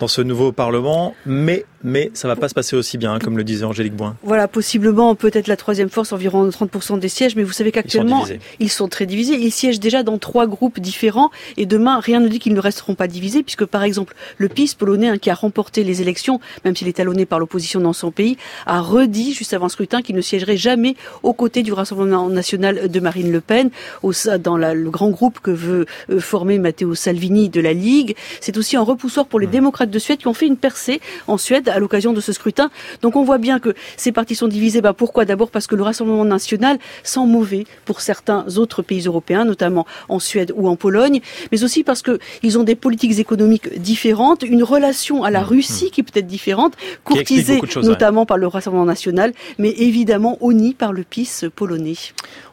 dans 0.00 0.08
ce 0.08 0.22
nouveau 0.22 0.52
Parlement, 0.52 1.14
mais 1.26 1.64
mais 1.82 2.10
ça 2.14 2.28
va 2.28 2.36
pas 2.36 2.48
se 2.48 2.54
passer 2.54 2.76
aussi 2.76 2.98
bien, 2.98 3.18
comme 3.18 3.38
le 3.38 3.44
disait 3.44 3.64
Angélique 3.64 3.94
Boin. 3.94 4.16
Voilà, 4.22 4.48
possiblement 4.48 5.14
peut-être 5.14 5.46
la 5.46 5.56
troisième 5.56 5.88
force, 5.88 6.12
environ 6.12 6.48
30% 6.48 6.98
des 6.98 7.08
sièges, 7.08 7.36
mais 7.36 7.42
vous 7.42 7.52
savez 7.52 7.72
qu'actuellement 7.72 8.26
ils, 8.58 8.70
sont 8.70 8.88
très 8.88 9.06
divisés. 9.06 9.34
Ils 9.34 9.50
siègent 9.50 9.80
déjà 9.80 10.02
dans 10.02 10.18
trois 10.18 10.46
groupes 10.46 10.80
différents, 10.80 11.30
et 11.56 11.66
demain 11.66 12.00
rien 12.00 12.20
ne 12.20 12.28
dit 12.28 12.38
qu'ils 12.38 12.54
ne 12.54 12.60
resteront 12.60 12.94
pas 12.94 13.08
divisés, 13.08 13.42
puisque 13.42 13.64
par 13.64 13.82
exemple 13.82 14.14
le 14.36 14.48
PIS 14.48 14.74
polonais, 14.76 15.08
hein, 15.08 15.18
qui 15.18 15.30
a 15.30 15.34
remporté 15.34 15.84
les 15.84 16.02
élections, 16.02 16.40
même 16.64 16.76
s'il 16.76 16.88
est 16.88 16.94
talonné 16.94 17.24
par 17.24 17.38
l'opposition 17.38 17.80
dans 17.80 17.92
son 17.92 18.10
pays, 18.10 18.36
a 18.66 18.80
redit 18.80 19.32
juste 19.32 19.54
avant 19.54 19.66
le 19.66 19.70
scrutin 19.70 20.02
qu'il 20.02 20.16
ne 20.16 20.20
siégerait 20.20 20.56
jamais 20.56 20.96
aux 21.22 21.32
côtés 21.32 21.59
du 21.62 21.72
Rassemblement 21.72 22.28
national 22.28 22.88
de 22.88 23.00
Marine 23.00 23.32
Le 23.32 23.40
Pen, 23.40 23.70
au, 24.02 24.12
dans 24.38 24.56
le 24.56 24.90
grand 24.90 25.10
groupe 25.10 25.40
que 25.40 25.50
veut 25.50 25.86
euh, 26.10 26.20
former 26.20 26.58
Matteo 26.58 26.94
Salvini 26.94 27.48
de 27.48 27.60
la 27.60 27.72
Ligue. 27.72 28.16
C'est 28.40 28.56
aussi 28.56 28.76
un 28.76 28.82
repoussoir 28.82 29.26
pour 29.26 29.40
les 29.40 29.46
démocrates 29.46 29.90
de 29.90 29.98
Suède 29.98 30.18
qui 30.18 30.28
ont 30.28 30.34
fait 30.34 30.46
une 30.46 30.56
percée 30.56 31.00
en 31.26 31.38
Suède 31.38 31.68
à 31.68 31.78
l'occasion 31.78 32.12
de 32.12 32.20
ce 32.20 32.32
scrutin. 32.32 32.70
Donc 33.02 33.16
on 33.16 33.24
voit 33.24 33.38
bien 33.38 33.58
que 33.58 33.74
ces 33.96 34.12
partis 34.12 34.34
sont 34.34 34.48
divisés. 34.48 34.80
Bah 34.80 34.92
pourquoi? 34.92 35.24
D'abord 35.24 35.50
parce 35.50 35.66
que 35.66 35.74
le 35.74 35.82
Rassemblement 35.82 36.24
national 36.24 36.78
sent 37.02 37.26
mauvais 37.26 37.64
pour 37.84 38.00
certains 38.00 38.44
autres 38.56 38.82
pays 38.82 39.02
européens, 39.06 39.44
notamment 39.44 39.86
en 40.08 40.18
Suède 40.18 40.52
ou 40.56 40.68
en 40.68 40.76
Pologne, 40.76 41.20
mais 41.52 41.62
aussi 41.64 41.84
parce 41.84 42.02
que 42.02 42.18
ils 42.42 42.58
ont 42.58 42.62
des 42.62 42.74
politiques 42.74 43.18
économiques 43.18 43.80
différentes, 43.80 44.42
une 44.42 44.62
relation 44.62 45.24
à 45.24 45.30
la 45.30 45.40
mmh, 45.40 45.44
Russie 45.44 45.90
qui 45.90 46.00
est 46.00 46.04
peut-être 46.04 46.26
différente, 46.26 46.74
courtisée 47.04 47.60
notamment 47.82 48.26
par 48.26 48.36
le 48.36 48.46
Rassemblement 48.46 48.84
national, 48.84 49.32
mais 49.58 49.70
évidemment 49.70 50.38
honnie 50.40 50.74
par 50.74 50.92
le 50.92 51.02
PIS 51.02 51.44
polonais. 51.50 51.96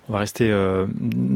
On 0.10 0.14
va 0.14 0.20
rester 0.20 0.50
euh, 0.50 0.86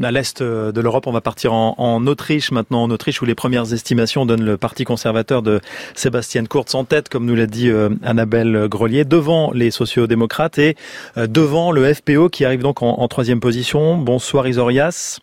à 0.02 0.10
l'est 0.10 0.42
de 0.42 0.80
l'Europe. 0.80 1.06
On 1.06 1.12
va 1.12 1.20
partir 1.20 1.52
en, 1.52 2.06
Autriche 2.06 2.50
maintenant, 2.52 2.84
en 2.84 2.90
Autriche 2.90 3.20
où 3.20 3.26
les 3.26 3.34
premières 3.34 3.72
estimations 3.74 4.24
donnent 4.24 4.44
le 4.44 4.56
parti 4.56 4.84
conservateur 4.84 5.42
de 5.42 5.60
Sébastien 5.94 6.46
Kurz 6.46 6.74
en 6.74 6.84
tête, 6.84 7.10
comme 7.10 7.26
nous 7.26 7.34
l'a 7.34 7.46
dit 7.46 7.68
euh, 7.68 7.90
Annabelle 8.02 8.68
Grelier, 8.68 9.04
devant 9.04 9.52
les 9.52 9.70
sociaux-démocrates 9.70 10.58
et 10.58 10.76
euh, 11.18 11.26
devant 11.26 11.70
le 11.70 11.92
FPO 11.92 12.30
qui 12.30 12.46
arrive 12.46 12.62
donc 12.62 12.82
en, 12.82 13.06
troisième 13.08 13.40
position. 13.40 13.98
Bonsoir 13.98 14.48
Isorias. 14.48 15.20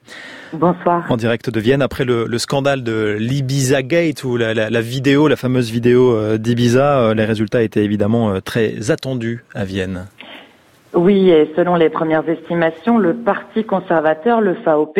Bonsoir. 0.54 1.06
En 1.10 1.18
direct 1.18 1.50
de 1.50 1.60
Vienne 1.60 1.82
après 1.82 2.06
le, 2.06 2.38
scandale 2.38 2.84
de 2.84 3.18
l'Ibiza 3.20 3.82
Gate 3.82 4.24
ou 4.24 4.38
la, 4.38 4.54
la, 4.54 4.82
vidéo, 4.82 5.28
la 5.28 5.36
fameuse 5.36 5.72
vidéo 5.72 6.38
d'Ibiza, 6.38 7.14
les 7.16 7.26
résultats 7.26 7.64
étaient 7.64 7.84
évidemment 7.84 8.40
très 8.42 8.92
attendus 8.92 9.44
à 9.56 9.66
Vienne. 9.66 10.06
Oui, 10.96 11.30
et 11.30 11.54
selon 11.56 11.76
les 11.76 11.90
premières 11.90 12.28
estimations, 12.28 12.98
le 12.98 13.14
Parti 13.14 13.64
conservateur, 13.64 14.42
le 14.42 14.56
FAOP, 14.56 14.98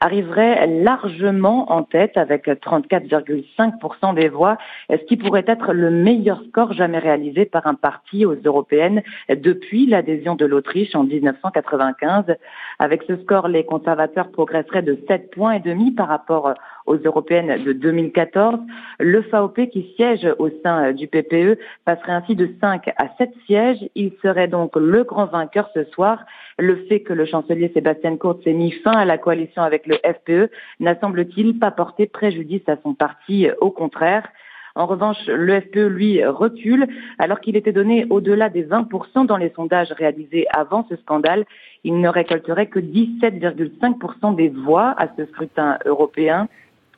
arriverait 0.00 0.68
largement 0.68 1.72
en 1.72 1.82
tête 1.82 2.16
avec 2.16 2.46
34,5% 2.46 4.14
des 4.14 4.28
voix, 4.28 4.56
ce 4.88 5.04
qui 5.08 5.16
pourrait 5.16 5.44
être 5.48 5.72
le 5.72 5.90
meilleur 5.90 6.40
score 6.48 6.72
jamais 6.74 7.00
réalisé 7.00 7.44
par 7.44 7.66
un 7.66 7.74
parti 7.74 8.24
aux 8.24 8.36
européennes 8.44 9.02
depuis 9.28 9.86
l'adhésion 9.86 10.36
de 10.36 10.46
l'Autriche 10.46 10.94
en 10.94 11.02
1995. 11.02 12.36
Avec 12.78 13.02
ce 13.08 13.16
score, 13.16 13.48
les 13.48 13.64
conservateurs 13.64 14.30
progresseraient 14.30 14.82
de 14.82 14.96
7 15.08 15.32
points 15.32 15.54
et 15.54 15.60
demi 15.60 15.90
par 15.90 16.06
rapport 16.06 16.54
aux 16.86 16.96
européennes 16.96 17.62
de 17.64 17.72
2014. 17.72 18.60
Le 18.98 19.22
FAOP 19.22 19.68
qui 19.70 19.92
siège 19.96 20.26
au 20.38 20.48
sein 20.62 20.92
du 20.92 21.08
PPE 21.08 21.58
passerait 21.84 22.12
ainsi 22.12 22.34
de 22.34 22.50
5 22.60 22.88
à 22.96 23.08
7 23.18 23.30
sièges. 23.46 23.88
Il 23.94 24.12
serait 24.22 24.48
donc 24.48 24.76
le 24.76 25.04
grand 25.04 25.26
vainqueur 25.26 25.70
ce 25.74 25.84
soir. 25.84 26.24
Le 26.58 26.76
fait 26.88 27.00
que 27.00 27.12
le 27.12 27.24
chancelier 27.24 27.70
Sébastien 27.74 28.16
Kurz 28.16 28.40
ait 28.46 28.52
mis 28.52 28.72
fin 28.72 28.92
à 28.92 29.04
la 29.04 29.18
coalition 29.18 29.62
avec 29.62 29.86
le 29.86 29.96
FPE 29.96 30.50
n'a 30.80 30.98
semble-t-il 31.00 31.58
pas 31.58 31.70
porté 31.70 32.06
préjudice 32.06 32.68
à 32.68 32.76
son 32.82 32.94
parti, 32.94 33.48
au 33.60 33.70
contraire. 33.70 34.28
En 34.74 34.86
revanche, 34.86 35.26
le 35.26 35.60
FPE, 35.60 35.88
lui, 35.88 36.24
recule, 36.24 36.86
alors 37.18 37.40
qu'il 37.40 37.56
était 37.56 37.72
donné 37.72 38.06
au-delà 38.08 38.48
des 38.48 38.64
20% 38.64 39.26
dans 39.26 39.36
les 39.36 39.50
sondages 39.50 39.92
réalisés 39.92 40.46
avant 40.50 40.86
ce 40.88 40.96
scandale. 40.96 41.44
Il 41.84 42.00
ne 42.00 42.08
récolterait 42.08 42.68
que 42.68 42.78
17,5% 42.78 44.34
des 44.34 44.48
voix 44.48 44.94
à 44.96 45.08
ce 45.16 45.26
scrutin 45.26 45.78
européen. 45.84 46.48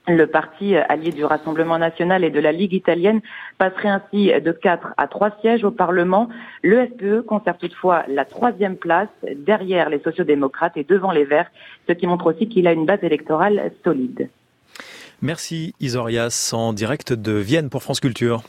Le 0.06 0.26
parti 0.26 0.76
allié 0.76 1.12
du 1.12 1.24
Rassemblement 1.24 1.78
national 1.78 2.24
et 2.24 2.31
de 2.31 2.39
la 2.39 2.52
Ligue 2.52 2.74
italienne 2.74 3.22
passerait 3.56 3.89
ainsi 3.89 4.31
de 4.39 4.52
4 4.52 4.93
à 4.98 5.09
3 5.09 5.39
sièges 5.40 5.64
au 5.64 5.70
Parlement. 5.70 6.28
Le 6.62 6.86
SPE 6.86 7.26
conserve 7.26 7.56
toutefois 7.56 8.05
la 8.09 8.26
troisième 8.26 8.76
place 8.76 9.09
derrière 9.35 9.89
les 9.89 10.01
sociodémocrates 10.01 10.76
et 10.76 10.85
devant 10.85 11.10
les 11.10 11.24
Verts, 11.24 11.51
ce 11.89 11.94
qui 11.94 12.06
montre 12.06 12.26
aussi 12.26 12.48
qu'il 12.48 12.66
a 12.66 12.72
une 12.72 12.85
base 12.85 13.02
électorale 13.02 13.72
solide. 13.82 14.28
Merci 15.22 15.74
Isorias 15.81 16.51
en 16.52 16.74
direct 16.74 17.14
de 17.14 17.32
Vienne 17.32 17.70
pour 17.70 17.82
France 17.82 18.01
Culture. 18.01 18.43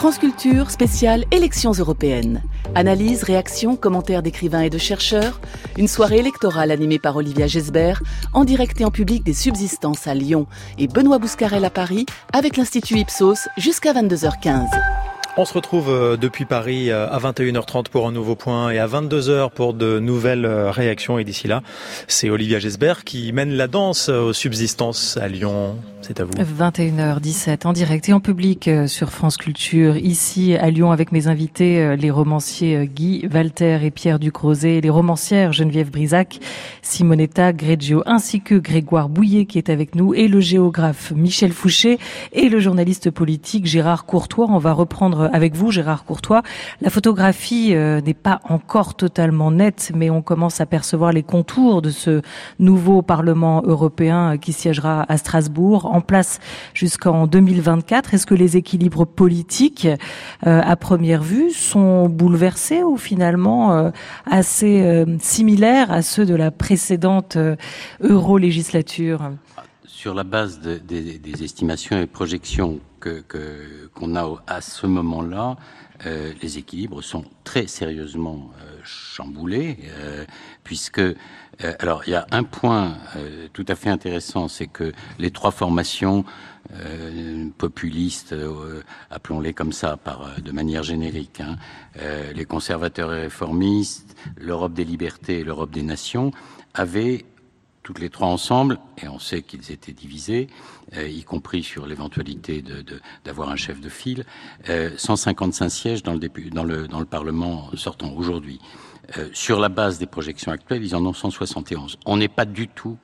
France 0.00 0.16
Culture, 0.16 0.70
spéciale 0.70 1.26
élections 1.30 1.72
européennes. 1.72 2.42
Analyse, 2.74 3.22
réaction, 3.22 3.76
commentaires 3.76 4.22
d'écrivains 4.22 4.62
et 4.62 4.70
de 4.70 4.78
chercheurs. 4.78 5.42
Une 5.76 5.88
soirée 5.88 6.20
électorale 6.20 6.70
animée 6.70 6.98
par 6.98 7.16
Olivia 7.16 7.46
Gesbert, 7.46 8.02
en 8.32 8.46
direct 8.46 8.80
et 8.80 8.86
en 8.86 8.90
public 8.90 9.22
des 9.24 9.34
subsistances 9.34 10.06
à 10.06 10.14
Lyon 10.14 10.46
et 10.78 10.88
Benoît 10.88 11.18
Bouscarel 11.18 11.66
à 11.66 11.70
Paris, 11.70 12.06
avec 12.32 12.56
l'Institut 12.56 12.96
Ipsos 12.96 13.46
jusqu'à 13.58 13.92
22h15. 13.92 15.09
On 15.40 15.46
se 15.46 15.54
retrouve 15.54 15.88
euh, 15.88 16.18
depuis 16.18 16.44
Paris 16.44 16.90
euh, 16.90 17.08
à 17.08 17.18
21h30 17.18 17.88
pour 17.88 18.06
un 18.06 18.12
nouveau 18.12 18.34
point 18.34 18.68
et 18.72 18.78
à 18.78 18.86
22h 18.86 19.48
pour 19.48 19.72
de 19.72 19.98
nouvelles 19.98 20.44
euh, 20.44 20.70
réactions. 20.70 21.18
Et 21.18 21.24
d'ici 21.24 21.48
là, 21.48 21.62
c'est 22.08 22.28
Olivia 22.28 22.58
Gesbert 22.58 23.04
qui 23.04 23.32
mène 23.32 23.54
la 23.54 23.66
danse 23.66 24.10
aux 24.10 24.34
subsistances 24.34 25.16
à 25.16 25.28
Lyon. 25.28 25.78
C'est 26.02 26.20
à 26.20 26.24
vous. 26.24 26.32
21h17 26.32 27.66
en 27.66 27.72
direct 27.72 28.10
et 28.10 28.12
en 28.12 28.20
public 28.20 28.68
sur 28.86 29.10
France 29.10 29.36
Culture, 29.36 29.96
ici 29.96 30.56
à 30.56 30.70
Lyon 30.70 30.92
avec 30.92 31.12
mes 31.12 31.26
invités, 31.28 31.94
les 31.96 32.10
romanciers 32.10 32.86
Guy 32.86 33.28
Walter 33.32 33.80
et 33.82 33.90
Pierre 33.90 34.18
Ducrozet, 34.18 34.80
les 34.80 34.88
romancières 34.88 35.52
Geneviève 35.52 35.90
Brisac, 35.90 36.40
Simonetta 36.80 37.52
Greggio, 37.52 38.02
ainsi 38.06 38.40
que 38.40 38.54
Grégoire 38.54 39.10
Bouillet 39.10 39.44
qui 39.44 39.58
est 39.58 39.68
avec 39.68 39.94
nous 39.94 40.14
et 40.14 40.26
le 40.26 40.40
géographe 40.40 41.12
Michel 41.14 41.52
Fouché 41.52 41.98
et 42.32 42.48
le 42.48 42.60
journaliste 42.60 43.10
politique 43.10 43.66
Gérard 43.66 44.06
Courtois. 44.06 44.46
On 44.48 44.58
va 44.58 44.72
reprendre 44.72 45.29
avec 45.32 45.54
vous, 45.54 45.70
Gérard 45.70 46.04
Courtois. 46.04 46.42
La 46.80 46.90
photographie 46.90 47.74
euh, 47.74 48.00
n'est 48.00 48.14
pas 48.14 48.40
encore 48.48 48.94
totalement 48.94 49.50
nette, 49.50 49.92
mais 49.94 50.10
on 50.10 50.22
commence 50.22 50.60
à 50.60 50.66
percevoir 50.66 51.12
les 51.12 51.22
contours 51.22 51.82
de 51.82 51.90
ce 51.90 52.22
nouveau 52.58 53.02
Parlement 53.02 53.62
européen 53.64 54.36
qui 54.38 54.52
siégera 54.52 55.04
à 55.08 55.16
Strasbourg, 55.16 55.86
en 55.86 56.00
place 56.00 56.40
jusqu'en 56.74 57.26
2024. 57.26 58.14
Est-ce 58.14 58.26
que 58.26 58.34
les 58.34 58.56
équilibres 58.56 59.06
politiques, 59.06 59.88
euh, 60.46 60.60
à 60.64 60.76
première 60.76 61.22
vue, 61.22 61.50
sont 61.50 62.08
bouleversés 62.08 62.82
ou 62.82 62.96
finalement 62.96 63.72
euh, 63.72 63.90
assez 64.30 65.04
similaires 65.20 65.90
à 65.90 66.02
ceux 66.02 66.26
de 66.26 66.34
la 66.34 66.50
précédente 66.50 67.36
euro-législature? 68.00 69.30
Sur 70.00 70.14
la 70.14 70.24
base 70.24 70.60
des 70.60 71.44
estimations 71.44 72.00
et 72.00 72.06
projections 72.06 72.80
que 73.00 73.22
qu'on 73.92 74.16
a 74.16 74.42
à 74.46 74.62
ce 74.62 74.86
moment-là, 74.86 75.58
euh, 76.06 76.32
les 76.40 76.56
équilibres 76.56 77.02
sont 77.04 77.26
très 77.44 77.66
sérieusement 77.66 78.50
euh, 78.62 78.78
chamboulés, 78.82 79.76
euh, 79.98 80.24
puisque 80.64 81.02
alors 81.80 82.04
il 82.06 82.12
y 82.12 82.14
a 82.14 82.26
un 82.30 82.44
point 82.44 82.96
tout 83.52 83.66
à 83.68 83.74
fait 83.74 83.90
intéressant, 83.90 84.48
c'est 84.48 84.68
que 84.68 84.94
les 85.18 85.30
trois 85.30 85.50
formations 85.50 86.24
populistes, 87.58 88.34
appelons-les 89.10 89.52
comme 89.52 89.72
ça, 89.72 89.98
par 89.98 90.40
de 90.40 90.52
manière 90.52 90.82
générique, 90.82 91.42
hein, 91.42 91.56
les 92.34 92.46
conservateurs 92.46 93.12
et 93.12 93.22
réformistes, 93.24 94.16
l'Europe 94.38 94.72
des 94.72 94.86
libertés 94.86 95.40
et 95.40 95.44
l'Europe 95.44 95.70
des 95.70 95.82
nations, 95.82 96.30
avaient 96.72 97.26
toutes 97.90 97.98
les 97.98 98.08
trois 98.08 98.28
ensemble, 98.28 98.78
et 99.02 99.08
on 99.08 99.18
sait 99.18 99.42
qu'ils 99.42 99.72
étaient 99.72 99.92
divisés, 99.92 100.46
euh, 100.96 101.08
y 101.08 101.24
compris 101.24 101.64
sur 101.64 101.88
l'éventualité 101.88 102.62
d'avoir 103.24 103.48
un 103.48 103.56
chef 103.56 103.80
de 103.80 103.88
file, 103.88 104.24
155 104.96 105.64
euh, 105.64 105.68
sièges 105.68 106.02
dans 106.04 106.14
le, 106.14 107.04
Parlement 107.04 107.68
sortant 107.74 108.12
aujourd'hui. 108.12 108.60
Euh, 109.18 109.28
sur 109.32 109.58
la 109.58 109.68
base 109.68 109.98
des 109.98 110.06
projections 110.06 110.52
actuelles, 110.52 110.84
ils 110.84 110.94
en 110.94 111.04
ont 111.04 111.12
171. 111.12 111.98
On 112.06 112.16
n'est 112.16 112.28
pas 112.28 112.44
du 112.44 112.68
tout 112.68 112.96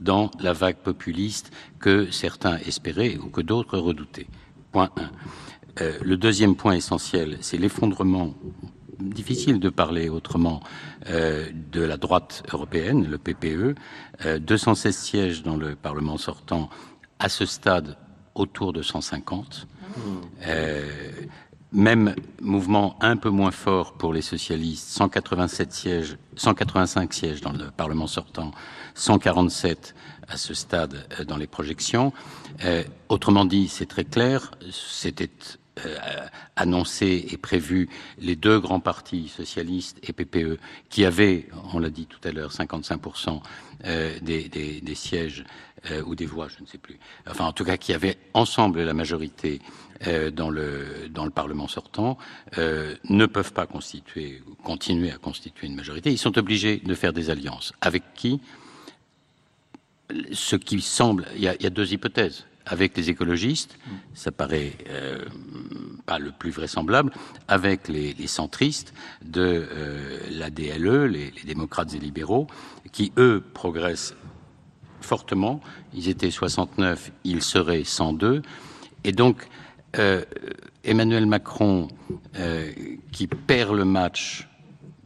dans 0.00 0.28
la 0.40 0.52
vague 0.52 0.78
populiste 0.78 1.52
que 1.78 2.10
certains 2.10 2.58
espéraient 2.66 3.16
ou 3.18 3.28
que 3.28 3.42
d'autres 3.42 3.78
redoutaient. 3.78 4.26
Point 4.72 4.90
1. 5.78 5.90
le 6.02 6.16
deuxième 6.16 6.56
point 6.56 6.72
essentiel, 6.72 7.38
c'est 7.42 7.58
l'effondrement 7.58 8.34
difficile 9.02 9.60
de 9.60 9.68
parler 9.68 10.08
autrement 10.08 10.60
euh, 11.08 11.48
de 11.72 11.82
la 11.82 11.96
droite 11.96 12.42
européenne, 12.52 13.06
le 13.08 13.18
PPE, 13.18 13.74
216 14.40 14.86
euh, 14.86 14.98
sièges 14.98 15.42
dans 15.42 15.56
le 15.56 15.74
Parlement 15.74 16.18
sortant, 16.18 16.70
à 17.18 17.28
ce 17.28 17.46
stade 17.46 17.96
autour 18.34 18.72
de 18.72 18.82
150. 18.82 19.66
Euh, 20.46 20.88
même 21.72 22.14
mouvement 22.40 22.96
un 23.00 23.16
peu 23.16 23.30
moins 23.30 23.50
fort 23.50 23.94
pour 23.94 24.12
les 24.12 24.22
socialistes, 24.22 24.88
187 24.88 25.72
sièges, 25.72 26.16
185 26.36 27.12
sièges 27.12 27.40
dans 27.40 27.52
le 27.52 27.70
Parlement 27.70 28.06
sortant, 28.06 28.50
147 28.94 29.94
à 30.28 30.36
ce 30.36 30.54
stade 30.54 31.06
euh, 31.18 31.24
dans 31.24 31.36
les 31.36 31.46
projections. 31.46 32.12
Euh, 32.64 32.84
autrement 33.08 33.44
dit, 33.44 33.68
c'est 33.68 33.86
très 33.86 34.04
clair, 34.04 34.52
c'était 34.70 35.30
euh, 35.84 36.26
annoncé 36.56 37.26
et 37.30 37.36
prévu 37.36 37.88
les 38.18 38.36
deux 38.36 38.60
grands 38.60 38.80
partis 38.80 39.28
socialistes 39.28 39.98
et 40.02 40.12
PPE 40.12 40.58
qui 40.90 41.04
avaient, 41.04 41.48
on 41.72 41.78
l'a 41.78 41.88
dit 41.88 42.06
tout 42.06 42.20
à 42.24 42.30
l'heure, 42.30 42.52
55% 42.52 43.40
euh, 43.86 44.18
des, 44.20 44.94
sièges 44.94 45.44
euh, 45.90 46.02
ou 46.04 46.14
des 46.14 46.26
voix, 46.26 46.48
je 46.48 46.62
ne 46.62 46.66
sais 46.66 46.78
plus. 46.78 46.98
Enfin, 47.28 47.46
en 47.46 47.52
tout 47.52 47.64
cas, 47.64 47.76
qui 47.76 47.92
avaient 47.92 48.18
ensemble 48.34 48.82
la 48.82 48.94
majorité 48.94 49.60
euh, 50.06 50.30
dans 50.30 50.50
le 50.50 51.30
Parlement 51.34 51.68
sortant, 51.68 52.18
ne 52.56 53.26
peuvent 53.26 53.52
pas 53.52 53.66
constituer, 53.66 54.42
continuer 54.62 55.10
à 55.10 55.16
constituer 55.16 55.66
une 55.66 55.74
majorité. 55.74 56.12
Ils 56.12 56.18
sont 56.18 56.36
obligés 56.38 56.76
de 56.76 56.94
faire 56.94 57.12
des 57.12 57.30
alliances. 57.30 57.72
Avec 57.80 58.02
qui? 58.14 58.40
Ce 60.32 60.56
qui 60.56 60.82
semble, 60.82 61.26
il 61.36 61.42
y 61.42 61.48
a 61.48 61.70
deux 61.70 61.94
hypothèses 61.94 62.44
avec 62.66 62.96
les 62.96 63.10
écologistes, 63.10 63.78
ça 64.14 64.30
paraît 64.30 64.72
euh, 64.88 65.24
pas 66.06 66.18
le 66.18 66.30
plus 66.30 66.50
vraisemblable, 66.50 67.12
avec 67.48 67.88
les, 67.88 68.14
centristes 68.26 68.94
de 69.24 69.66
euh, 69.70 70.18
la 70.30 70.50
DLE, 70.50 71.06
les, 71.06 71.30
les, 71.30 71.42
démocrates 71.44 71.94
et 71.94 71.98
libéraux, 71.98 72.46
qui 72.92 73.12
eux 73.18 73.42
progressent 73.52 74.14
fortement. 75.00 75.60
Ils 75.92 76.08
étaient 76.08 76.30
69, 76.30 77.12
ils 77.24 77.42
seraient 77.42 77.84
102, 77.84 78.42
et 79.04 79.12
donc 79.12 79.48
euh, 79.98 80.24
Emmanuel 80.84 81.26
Macron, 81.26 81.88
euh, 82.36 82.72
qui 83.12 83.26
perd 83.26 83.76
le 83.76 83.84
match 83.84 84.48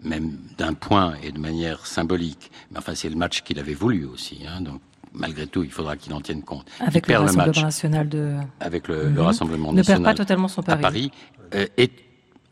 même 0.03 0.39
d'un 0.57 0.75
point 0.75 1.15
et 1.23 1.33
de 1.33 1.41
manière 1.41 1.85
symbolique, 1.87 2.53
mais 2.71 2.79
enfin 2.79 2.95
c'est 2.95 3.09
le 3.09 3.17
match 3.17 3.43
qu'il 3.43 3.59
avait 3.59 3.75
voulu 3.75 4.05
aussi, 4.05 4.41
hein, 4.47 4.61
donc 4.61 4.81
malgré 5.13 5.47
tout, 5.47 5.65
il 5.65 5.71
faudra 5.71 5.97
qu'il 5.97 6.13
en 6.13 6.21
tienne 6.21 6.43
compte. 6.43 6.67
Avec 6.81 7.09
le 7.09 7.17
Rassemblement 7.17 7.53
le 7.55 7.63
national 7.63 8.09
de. 8.09 8.37
Avec 8.61 8.89
le, 8.89 9.09
mmh. 9.09 9.15
le 9.15 9.23
Rassemblement 9.23 9.73
ne 9.73 9.79
national. 9.79 10.01
Ne 10.01 10.05
perd 10.05 10.17
pas 10.17 10.23
totalement 10.23 10.49
son 10.49 10.63
pari. 10.63 10.79
À 10.79 10.83
Paris 10.83 11.11
euh, 11.55 11.67
est 11.77 11.93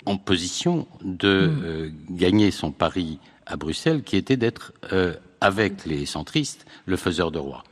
en 0.06 0.16
position 0.16 0.86
de 1.02 1.47
mmh. 1.47 1.64
euh, 1.64 1.90
gagner 2.10 2.51
son 2.51 2.70
pari 2.72 3.18
à 3.47 3.56
Bruxelles, 3.56 4.02
qui 4.02 4.16
était 4.16 4.36
d'être 4.36 4.72
euh, 4.93 5.14
avec 5.40 5.85
les 5.85 6.06
centristes 6.06 6.66
le 6.86 6.97
faiseur 6.97 7.31
de 7.31 7.39
roi 7.39 7.64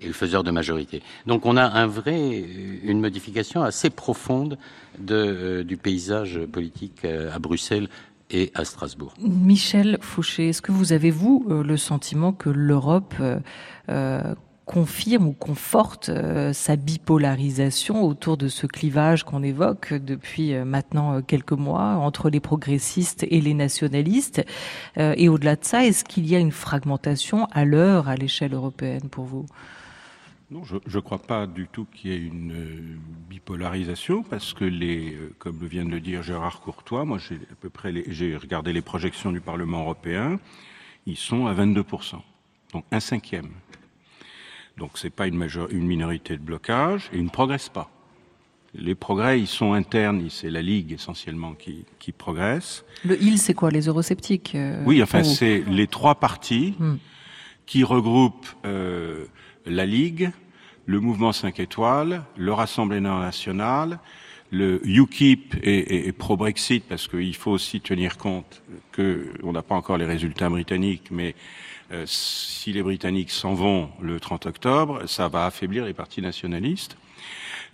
et 0.00 0.06
le 0.06 0.12
faiseur 0.12 0.44
de 0.44 0.50
majorité. 0.50 1.02
Donc 1.26 1.46
on 1.46 1.56
a 1.56 1.64
un 1.64 1.86
vrai, 1.86 2.44
une 2.82 3.00
modification 3.00 3.62
assez 3.62 3.90
profonde 3.90 4.58
de, 4.98 5.14
euh, 5.14 5.64
du 5.64 5.76
paysage 5.76 6.40
politique 6.52 7.04
euh, 7.04 7.34
à 7.34 7.38
Bruxelles 7.38 7.88
Michel 9.20 9.98
Fouché, 10.00 10.50
est-ce 10.50 10.62
que 10.62 10.72
vous 10.72 10.92
avez, 10.92 11.10
vous, 11.10 11.46
euh, 11.48 11.62
le 11.62 11.76
sentiment 11.76 12.32
que 12.32 12.48
l'Europe 12.48 13.14
euh, 13.88 14.34
confirme 14.66 15.26
ou 15.26 15.32
conforte 15.32 16.10
euh, 16.10 16.52
sa 16.52 16.76
bipolarisation 16.76 18.04
autour 18.04 18.36
de 18.36 18.46
ce 18.46 18.68
clivage 18.68 19.24
qu'on 19.24 19.42
évoque 19.42 19.94
depuis 19.94 20.54
euh, 20.54 20.64
maintenant 20.64 21.22
quelques 21.22 21.52
mois 21.52 21.96
entre 21.96 22.30
les 22.30 22.38
progressistes 22.38 23.26
et 23.28 23.40
les 23.40 23.54
nationalistes? 23.54 24.44
Euh, 24.96 25.14
Et 25.16 25.28
au-delà 25.28 25.56
de 25.56 25.64
ça, 25.64 25.84
est-ce 25.84 26.04
qu'il 26.04 26.24
y 26.26 26.36
a 26.36 26.38
une 26.38 26.52
fragmentation 26.52 27.46
à 27.50 27.64
l'heure 27.64 28.08
à 28.08 28.14
l'échelle 28.14 28.54
européenne 28.54 29.08
pour 29.10 29.24
vous? 29.24 29.46
Non, 30.50 30.64
je 30.64 30.76
ne 30.76 31.00
crois 31.00 31.18
pas 31.18 31.46
du 31.46 31.68
tout 31.68 31.86
qu'il 31.92 32.10
y 32.10 32.14
ait 32.14 32.18
une 32.18 32.98
bipolarisation 33.28 34.22
parce 34.22 34.52
que 34.52 34.64
les, 34.64 35.16
comme 35.38 35.60
le 35.60 35.66
vient 35.66 35.84
de 35.84 35.90
le 35.90 36.00
dire 36.00 36.22
Gérard 36.22 36.60
Courtois, 36.60 37.04
moi 37.04 37.18
j'ai 37.18 37.36
à 37.36 37.54
peu 37.60 37.70
près 37.70 37.92
j'ai 38.08 38.36
regardé 38.36 38.72
les 38.72 38.82
projections 38.82 39.30
du 39.30 39.40
Parlement 39.40 39.82
européen, 39.82 40.40
ils 41.06 41.16
sont 41.16 41.46
à 41.46 41.54
22% 41.54 42.20
donc 42.72 42.84
un 42.90 43.00
cinquième. 43.00 43.50
Donc 44.76 44.92
c'est 44.94 45.10
pas 45.10 45.26
une, 45.26 45.36
major, 45.36 45.68
une 45.70 45.86
minorité 45.86 46.36
de 46.36 46.42
blocage 46.42 47.10
et 47.12 47.18
ils 47.18 47.24
ne 47.24 47.30
progressent 47.30 47.68
pas. 47.68 47.90
Les 48.72 48.94
progrès, 48.94 49.40
ils 49.40 49.48
sont 49.48 49.72
internes, 49.72 50.24
c'est 50.30 50.50
la 50.50 50.62
Ligue 50.62 50.92
essentiellement 50.92 51.54
qui, 51.54 51.84
qui 51.98 52.12
progresse. 52.12 52.84
Le 53.04 53.20
il, 53.20 53.38
c'est 53.38 53.52
quoi 53.52 53.70
Les 53.70 53.88
eurosceptiques 53.88 54.54
euh, 54.54 54.80
Oui, 54.86 55.02
enfin, 55.02 55.24
c'est 55.24 55.64
les 55.66 55.88
trois 55.88 56.14
partis 56.14 56.74
hmm. 56.78 56.94
qui 57.66 57.82
regroupent 57.82 58.46
euh, 58.64 59.26
la 59.66 59.86
Ligue, 59.86 60.30
le 60.86 61.00
mouvement 61.00 61.32
5 61.32 61.60
étoiles, 61.60 62.22
le 62.36 62.52
Rassemblement 62.52 63.18
national, 63.20 64.00
le 64.50 64.80
UKIP 64.84 65.54
et, 65.62 65.78
et, 65.78 66.08
et 66.08 66.12
pro-Brexit, 66.12 66.84
parce 66.88 67.06
qu'il 67.06 67.36
faut 67.36 67.52
aussi 67.52 67.80
tenir 67.80 68.16
compte 68.16 68.62
qu'on 68.94 69.52
n'a 69.52 69.62
pas 69.62 69.74
encore 69.74 69.98
les 69.98 70.06
résultats 70.06 70.48
britanniques, 70.48 71.10
mais 71.10 71.34
euh, 71.92 72.04
si 72.06 72.72
les 72.72 72.82
Britanniques 72.82 73.30
s'en 73.30 73.54
vont 73.54 73.90
le 74.00 74.20
30 74.20 74.46
octobre, 74.46 75.02
ça 75.06 75.28
va 75.28 75.46
affaiblir 75.46 75.84
les 75.84 75.94
partis 75.94 76.22
nationalistes. 76.22 76.96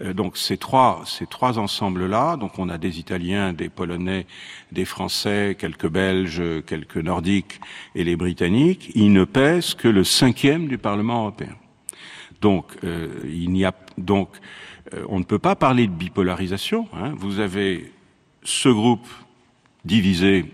Euh, 0.01 0.13
donc 0.13 0.37
ces 0.37 0.57
trois, 0.57 1.03
ces 1.07 1.27
trois 1.27 1.59
ensembles-là, 1.59 2.37
donc 2.37 2.59
on 2.59 2.69
a 2.69 2.79
des 2.79 2.99
Italiens, 2.99 3.53
des 3.53 3.69
Polonais, 3.69 4.27
des 4.73 4.85
Français, 4.85 5.57
quelques 5.59 5.89
Belges, 5.89 6.43
quelques 6.67 6.97
Nordiques 6.97 7.61
et 7.95 8.05
les 8.05 8.17
Britanniques, 8.17 8.91
ils 8.95 9.13
ne 9.13 9.25
pèsent 9.25 9.75
que 9.75 9.89
le 9.89 10.05
cinquième 10.05 10.67
du 10.67 10.79
Parlement 10.79 11.21
européen. 11.21 11.55
Donc 12.41 12.67
euh, 12.85 13.09
il 13.25 13.51
n'y 13.51 13.65
a 13.65 13.73
donc 13.99 14.29
euh, 14.95 15.05
on 15.09 15.19
ne 15.19 15.25
peut 15.25 15.39
pas 15.39 15.57
parler 15.57 15.87
de 15.87 15.93
bipolarisation. 15.93 16.87
Hein. 16.95 17.15
Vous 17.17 17.41
avez 17.41 17.93
ce 18.43 18.69
groupe 18.69 19.09
divisé 19.85 20.47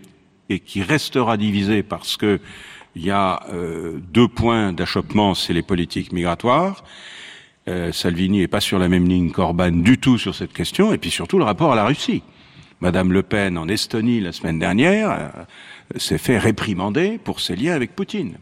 et 0.48 0.60
qui 0.60 0.82
restera 0.82 1.36
divisé 1.36 1.82
parce 1.82 2.16
que 2.16 2.40
il 2.94 3.04
y 3.04 3.10
a 3.10 3.42
euh, 3.50 3.98
deux 4.12 4.28
points 4.28 4.72
d'achoppement, 4.72 5.34
c'est 5.34 5.54
les 5.54 5.62
politiques 5.62 6.12
migratoires. 6.12 6.84
Salvini 7.92 8.42
est 8.42 8.48
pas 8.48 8.60
sur 8.60 8.80
la 8.80 8.88
même 8.88 9.06
ligne 9.06 9.30
qu'Orban 9.30 9.70
du 9.70 9.96
tout 9.96 10.18
sur 10.18 10.34
cette 10.34 10.52
question, 10.52 10.92
et 10.92 10.98
puis 10.98 11.10
surtout 11.12 11.38
le 11.38 11.44
rapport 11.44 11.72
à 11.72 11.76
la 11.76 11.86
Russie. 11.86 12.24
Madame 12.80 13.12
Le 13.12 13.22
Pen 13.22 13.56
en 13.56 13.68
Estonie 13.68 14.20
la 14.20 14.32
semaine 14.32 14.58
dernière 14.58 15.30
s'est 15.94 16.18
fait 16.18 16.38
réprimander 16.38 17.18
pour 17.22 17.38
ses 17.38 17.54
liens 17.54 17.74
avec 17.74 17.94
Poutine. 17.94 18.34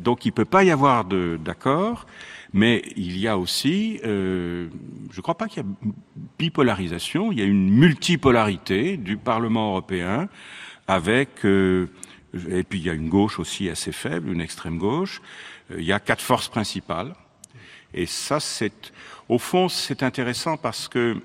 Donc 0.00 0.24
il 0.24 0.30
peut 0.30 0.44
pas 0.44 0.62
y 0.62 0.70
avoir 0.70 1.04
d'accord, 1.04 2.06
mais 2.52 2.82
il 2.96 3.18
y 3.18 3.28
a 3.28 3.38
aussi, 3.38 4.00
euh, 4.04 4.68
je 5.10 5.16
ne 5.16 5.22
crois 5.22 5.36
pas 5.36 5.48
qu'il 5.48 5.62
y 5.62 5.66
a 5.66 5.68
bipolarisation, 6.38 7.32
il 7.32 7.38
y 7.38 7.42
a 7.42 7.46
une 7.46 7.70
multipolarité 7.70 8.96
du 8.96 9.16
Parlement 9.16 9.70
européen 9.70 10.28
avec 10.86 11.44
euh, 11.44 11.88
et 12.48 12.62
puis 12.62 12.78
il 12.78 12.84
y 12.84 12.90
a 12.90 12.94
une 12.94 13.08
gauche 13.08 13.38
aussi 13.38 13.68
assez 13.68 13.92
faible, 13.92 14.30
une 14.30 14.40
extrême 14.40 14.78
gauche. 14.78 15.20
Euh, 15.70 15.76
il 15.78 15.84
y 15.84 15.92
a 15.92 16.00
quatre 16.00 16.22
forces 16.22 16.48
principales. 16.48 17.14
Et 17.94 18.06
ça, 18.06 18.40
c'est, 18.40 18.92
au 19.28 19.38
fond, 19.38 19.68
c'est 19.68 20.02
intéressant 20.02 20.56
parce 20.56 20.88
que 20.88 21.18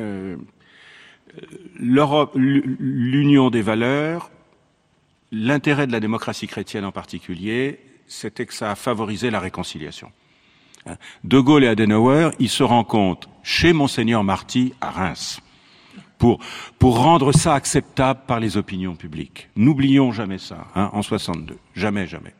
euh, 0.00 0.36
l'Europe, 1.78 2.32
l'union 2.34 3.50
des 3.50 3.62
valeurs, 3.62 4.30
l'intérêt 5.30 5.86
de 5.86 5.92
la 5.92 6.00
démocratie 6.00 6.48
chrétienne 6.48 6.84
en 6.84 6.92
particulier, 6.92 7.78
c'était 8.12 8.46
que 8.46 8.54
ça 8.54 8.70
a 8.70 8.74
favorisé 8.74 9.30
la 9.30 9.40
réconciliation. 9.40 10.12
Hein. 10.86 10.96
De 11.24 11.40
Gaulle 11.40 11.64
et 11.64 11.68
Adenauer, 11.68 12.30
ils 12.38 12.50
se 12.50 12.62
rencontrent 12.62 13.28
chez 13.42 13.72
Monseigneur 13.72 14.22
Marty 14.22 14.74
à 14.80 14.90
Reims 14.90 15.40
pour, 16.18 16.38
pour 16.78 16.98
rendre 16.98 17.32
ça 17.32 17.54
acceptable 17.54 18.20
par 18.26 18.38
les 18.38 18.56
opinions 18.56 18.94
publiques. 18.94 19.48
N'oublions 19.56 20.12
jamais 20.12 20.38
ça, 20.38 20.66
hein, 20.74 20.90
en 20.92 21.02
62. 21.02 21.56
Jamais, 21.74 22.06
jamais. 22.06 22.34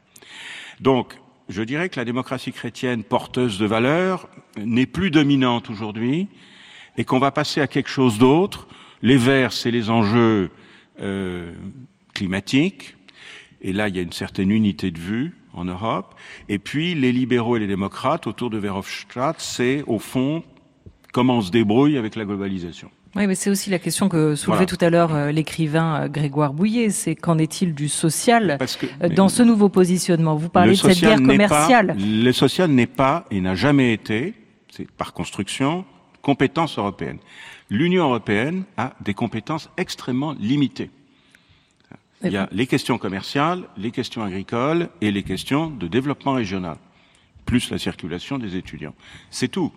Donc, 0.81 1.19
je 1.49 1.63
dirais 1.63 1.89
que 1.89 1.99
la 1.99 2.05
démocratie 2.05 2.53
chrétienne 2.53 3.03
porteuse 3.03 3.59
de 3.59 3.67
valeurs 3.67 4.29
n'est 4.59 4.87
plus 4.87 5.11
dominante 5.11 5.71
aujourd'hui 5.71 6.29
et 6.97 7.05
qu'on 7.05 7.19
va 7.19 7.31
passer 7.31 7.61
à 7.61 7.67
quelque 7.67 7.89
chose 7.91 8.19
d'autre. 8.19 8.69
Les 9.01 9.17
verts, 9.17 9.53
c'est 9.53 9.71
les 9.71 9.91
enjeux 9.91 10.51
euh, 11.01 11.53
climatiques. 12.15 12.95
Et 13.63 13.73
là, 13.73 13.89
il 13.89 13.97
y 13.97 13.99
a 13.99 14.03
une 14.03 14.13
certaine 14.13 14.51
unité 14.51 14.91
de 14.91 14.99
vue 14.99 15.35
en 15.55 15.65
Europe. 15.65 16.15
Et 16.49 16.59
puis, 16.59 16.95
les 16.95 17.13
libéraux 17.13 17.57
et 17.57 17.61
les 17.61 17.67
démocrates, 17.67 18.27
autour 18.27 18.51
de 18.51 18.59
Verhofstadt, 18.59 19.41
c'est, 19.41 19.83
au 19.87 19.99
fond, 19.99 20.43
comment 21.13 21.39
on 21.39 21.41
se 21.43 21.51
débrouille 21.51 21.97
avec 21.97 22.17
la 22.17 22.25
globalisation. 22.25 22.91
Oui, 23.15 23.27
mais 23.27 23.35
c'est 23.35 23.51
aussi 23.51 23.69
la 23.69 23.79
question 23.79 24.09
que 24.09 24.35
soulevait 24.35 24.65
voilà. 24.65 24.67
tout 24.67 24.83
à 24.83 24.89
l'heure 24.89 25.15
euh, 25.15 25.33
l'écrivain 25.33 26.05
euh, 26.05 26.09
Grégoire 26.09 26.55
Bouillet. 26.55 26.89
C'est 26.89 27.15
qu'en 27.15 27.37
est-il 27.37 27.75
du 27.75 27.89
social 27.89 28.57
que, 28.59 28.87
euh, 29.03 29.09
dans 29.11 29.29
ce 29.29 29.43
nouveau 29.43 29.69
positionnement? 29.69 30.35
Vous 30.35 30.49
parlez 30.49 30.73
de 30.73 30.77
cette 30.77 31.01
guerre 31.01 31.23
commerciale. 31.23 31.89
Pas, 31.89 31.95
le 31.99 32.33
social 32.33 32.71
n'est 32.71 32.87
pas 32.87 33.27
et 33.31 33.43
n'a 33.43 33.55
jamais 33.55 33.93
été, 33.93 34.33
c'est 34.71 34.91
par 34.91 35.13
construction, 35.13 35.85
compétence 36.23 36.79
européenne. 36.79 37.19
L'Union 37.69 38.05
européenne 38.05 38.65
a 38.79 38.95
des 39.05 39.13
compétences 39.13 39.69
extrêmement 39.77 40.35
limitées. 40.41 40.91
Il 42.25 42.33
y 42.33 42.37
a 42.37 42.49
les 42.53 42.67
questions 42.67 42.99
commerciales, 42.99 43.65
les 43.77 43.91
questions 43.91 44.23
agricoles 44.23 44.89
et 45.01 45.11
les 45.11 45.23
questions 45.23 45.71
de 45.71 45.89
développement 45.89 46.35
régional. 46.35 46.77
plus 47.45 47.71
la 47.71 47.79
circulation 47.79 48.39
des 48.39 48.57
étudiants. 48.57 48.95
C'est 49.31 49.49
tout. 49.49 49.73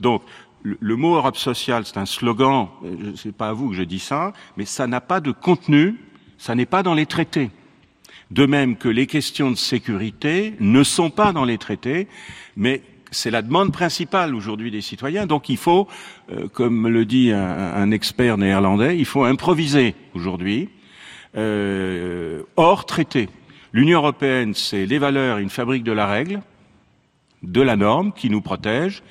Donc, 0.00 0.22
le, 0.62 0.96
mot 0.96 1.14
Europe 1.16 1.36
sociale, 1.36 1.84
c'est 1.84 1.98
un 1.98 2.06
slogan, 2.06 2.68
c'est 3.16 3.36
pas 3.36 3.50
à 3.50 3.52
vous 3.52 3.68
que 3.68 3.76
je 3.76 3.82
dis 3.82 3.98
ça, 3.98 4.32
mais 4.56 4.64
ça 4.64 4.86
n'a 4.86 5.00
pas 5.00 5.20
de 5.20 5.30
contenu, 5.30 5.96
ça 6.38 6.54
n'est 6.54 6.66
pas 6.66 6.82
dans 6.82 6.94
les 6.94 7.06
traités. 7.06 7.50
De 8.30 8.46
même 8.46 8.76
que 8.76 8.88
les 8.88 9.06
questions 9.06 9.50
de 9.50 9.56
sécurité 9.56 10.54
ne 10.58 10.82
sont 10.82 11.10
pas 11.10 11.32
dans 11.32 11.44
les 11.44 11.58
traités, 11.58 12.08
mais 12.56 12.82
c'est 13.10 13.30
la 13.30 13.42
demande 13.42 13.72
principale 13.72 14.34
aujourd'hui 14.34 14.70
des 14.70 14.80
citoyens. 14.80 15.26
Donc 15.26 15.48
il 15.48 15.58
faut, 15.58 15.86
euh, 16.30 16.48
comme 16.48 16.88
le 16.88 17.04
dit 17.04 17.30
un, 17.30 17.90
expert 17.90 18.38
néerlandais, 18.38 18.96
il 18.98 19.04
faut 19.04 19.24
improviser 19.24 19.94
aujourd'hui 20.14 20.70
euh, 21.36 22.42
hors 22.56 22.86
traité. 22.86 23.28
L'Union 23.72 23.98
européenne, 23.98 24.54
c'est 24.54 24.86
les 24.86 24.98
valeurs, 24.98 25.38
une 25.38 25.50
fabrique 25.50 25.84
de 25.84 25.92
la 25.92 26.06
règle, 26.06 26.40
de 27.42 27.60
la 27.60 27.76
norme 27.76 28.12
qui 28.12 28.30
nous 28.30 28.40
protège, 28.40 29.02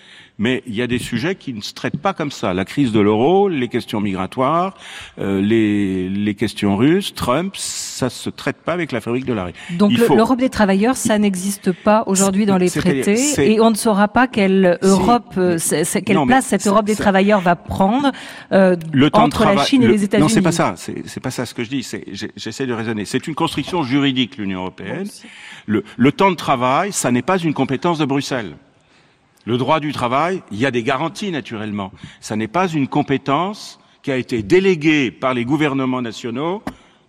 mais 0.41 0.63
il 0.65 0.73
y 0.73 0.81
a 0.81 0.87
des 0.87 0.97
sujets 0.97 1.35
qui 1.35 1.53
ne 1.53 1.61
se 1.61 1.73
traitent 1.73 1.99
pas 1.99 2.13
comme 2.13 2.31
ça. 2.31 2.55
La 2.55 2.65
crise 2.65 2.91
de 2.91 2.99
l'euro, 2.99 3.47
les 3.47 3.67
questions 3.67 4.01
migratoires, 4.01 4.73
euh, 5.19 5.39
les, 5.39 6.09
les, 6.09 6.33
questions 6.33 6.75
russes, 6.77 7.13
Trump, 7.13 7.53
ça 7.55 8.09
se 8.09 8.31
traite 8.31 8.57
pas 8.57 8.73
avec 8.73 8.91
la 8.91 9.01
fabrique 9.01 9.25
de 9.25 9.33
l'arrêt. 9.33 9.53
Donc 9.77 9.91
l'Europe 9.91 10.39
des 10.39 10.49
travailleurs, 10.49 10.97
ça 10.97 11.19
n'existe 11.19 11.71
pas 11.71 12.03
aujourd'hui 12.07 12.47
dans 12.47 12.57
les 12.57 12.71
traités 12.71 13.51
et 13.51 13.61
on 13.61 13.69
ne 13.69 13.75
saura 13.75 14.07
pas 14.07 14.25
quelle 14.25 14.79
Europe, 14.81 15.35
euh, 15.37 15.59
quelle 16.03 16.25
place 16.25 16.47
cette 16.47 16.65
Europe 16.65 16.85
des 16.85 16.95
travailleurs 16.95 17.41
va 17.41 17.55
prendre 17.55 18.11
euh, 18.51 18.75
entre 19.13 19.45
la 19.45 19.63
Chine 19.63 19.83
et 19.83 19.87
les 19.87 20.03
États-Unis. 20.05 20.23
Non, 20.23 20.33
c'est 20.33 20.41
pas 20.41 20.51
ça. 20.51 20.73
C'est 20.75 21.19
pas 21.19 21.31
ça 21.31 21.45
ce 21.45 21.53
que 21.53 21.63
je 21.63 21.69
dis. 21.69 21.87
J'essaie 22.35 22.65
de 22.65 22.73
raisonner. 22.73 23.05
C'est 23.05 23.27
une 23.27 23.35
construction 23.35 23.83
juridique, 23.83 24.37
l'Union 24.37 24.61
européenne. 24.61 25.07
Le, 25.67 25.83
le 25.97 26.11
temps 26.11 26.31
de 26.31 26.35
travail, 26.35 26.91
ça 26.91 27.11
n'est 27.11 27.21
pas 27.21 27.37
une 27.37 27.53
compétence 27.53 27.99
de 27.99 28.05
Bruxelles. 28.05 28.55
Le 29.45 29.57
droit 29.57 29.79
du 29.79 29.91
travail, 29.91 30.43
il 30.51 30.59
y 30.59 30.65
a 30.65 30.71
des 30.71 30.83
garanties 30.83 31.31
naturellement. 31.31 31.91
Ça 32.19 32.35
n'est 32.35 32.47
pas 32.47 32.67
une 32.67 32.87
compétence 32.87 33.79
qui 34.03 34.11
a 34.11 34.17
été 34.17 34.43
déléguée 34.43 35.11
par 35.11 35.33
les 35.33 35.45
gouvernements 35.45 36.01
nationaux 36.01 36.63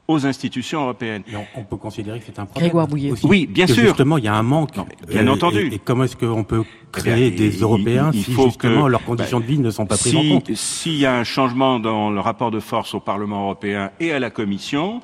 aux 0.09 0.27
institutions 0.27 0.83
européennes. 0.83 1.23
on, 1.55 1.65
peut 1.65 1.77
considérer 1.77 2.19
que 2.19 2.27
c'est 2.27 2.39
un 2.39 2.47
problème. 2.47 3.17
oui, 3.23 3.47
bien 3.47 3.67
sûr. 3.67 3.85
Justement, 3.85 4.19
il 4.19 4.25
y 4.25 4.29
a 4.29 4.35
un 4.35 4.43
manque. 4.43 4.75
bien 5.09 5.27
euh, 5.27 5.31
entendu. 5.31 5.69
Et, 5.73 5.79
comment 5.79 6.05
est-ce 6.05 6.17
qu'on 6.17 6.45
peut 6.45 6.65
créer 6.91 7.31
des 7.31 7.51
Européens 7.51 8.11
il, 8.13 8.25
si 8.25 8.33
justement 8.35 8.89
leurs 8.89 9.05
conditions 9.05 9.41
de 9.41 9.45
vie 9.45 9.59
ne 9.59 9.71
sont 9.71 9.87
pas 9.87 9.97
prises 9.97 10.17
en 10.17 10.29
compte 10.29 10.55
S'il 10.55 10.97
y 10.97 11.07
a 11.07 11.15
un 11.15 11.25
changement 11.25 11.79
dans 11.79 12.11
le 12.11 12.21
rapport 12.21 12.51
de 12.51 12.61
force 12.61 12.95
au 12.95 13.01
Parlement 13.01 13.45
européen 13.45 13.91
et 14.01 14.13
à 14.13 14.19
la 14.19 14.31
Commission, 14.31 15.01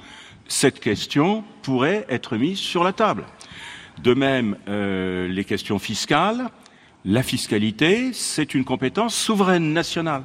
cette 0.48 0.80
question 0.80 1.44
pourrait 1.62 2.04
être 2.08 2.36
mise 2.36 2.58
sur 2.58 2.84
la 2.84 2.92
table. 2.92 3.24
De 4.02 4.14
même, 4.14 4.56
euh, 4.68 5.28
les 5.28 5.44
questions 5.44 5.78
fiscales, 5.78 6.50
la 7.08 7.22
fiscalité, 7.22 8.12
c'est 8.12 8.54
une 8.54 8.64
compétence 8.64 9.14
souveraine 9.14 9.72
nationale. 9.72 10.24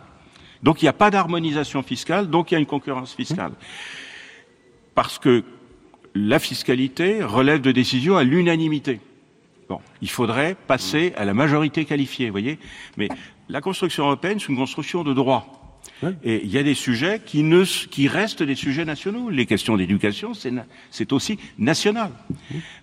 Donc 0.64 0.82
il 0.82 0.86
n'y 0.86 0.90
a 0.90 0.94
pas 0.94 1.10
d'harmonisation 1.10 1.82
fiscale, 1.82 2.30
donc 2.30 2.52
il 2.52 2.56
y 2.56 2.58
a 2.58 2.60
une 2.60 2.66
concurrence 2.66 3.14
fiscale. 3.16 3.54
Parce 4.94 5.18
que 5.18 5.46
la 6.14 6.40
fiscalité 6.40 7.24
relève 7.24 7.62
de 7.62 7.72
décisions 7.72 8.18
à 8.18 8.26
l'unanimité. 8.26 9.00
Bon, 9.70 9.80
il 10.02 10.10
faudrait 10.10 10.58
passer 10.68 11.14
à 11.16 11.24
la 11.24 11.34
majorité 11.34 11.86
qualifiée, 11.86 12.26
vous 12.26 12.34
voyez. 12.34 12.60
Mais 12.98 13.08
la 13.48 13.62
construction 13.62 14.04
européenne, 14.04 14.40
c'est 14.42 14.50
une 14.50 14.58
construction 14.58 15.06
de 15.06 15.14
droit. 15.14 15.80
Et 16.26 16.44
il 16.44 16.52
y 16.52 16.58
a 16.58 16.64
des 16.64 16.76
sujets 16.76 17.22
qui, 17.26 17.44
ne, 17.44 17.64
qui 17.64 18.10
restent 18.10 18.44
des 18.44 18.56
sujets 18.56 18.84
nationaux. 18.84 19.30
Les 19.30 19.46
questions 19.46 19.78
d'éducation, 19.78 20.34
c'est 20.92 21.14
aussi 21.14 21.40
national. 21.58 22.12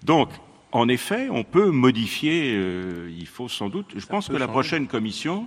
Donc, 0.03 0.31
en 0.73 0.89
effet, 0.89 1.29
on 1.31 1.43
peut 1.43 1.71
modifier, 1.71 2.55
euh, 2.55 3.11
il 3.19 3.27
faut 3.27 3.49
sans 3.49 3.69
doute, 3.69 3.93
je 3.97 4.07
pense 4.07 4.29
que 4.29 4.37
la 4.37 4.47
prochaine 4.47 4.87
commission 4.87 5.47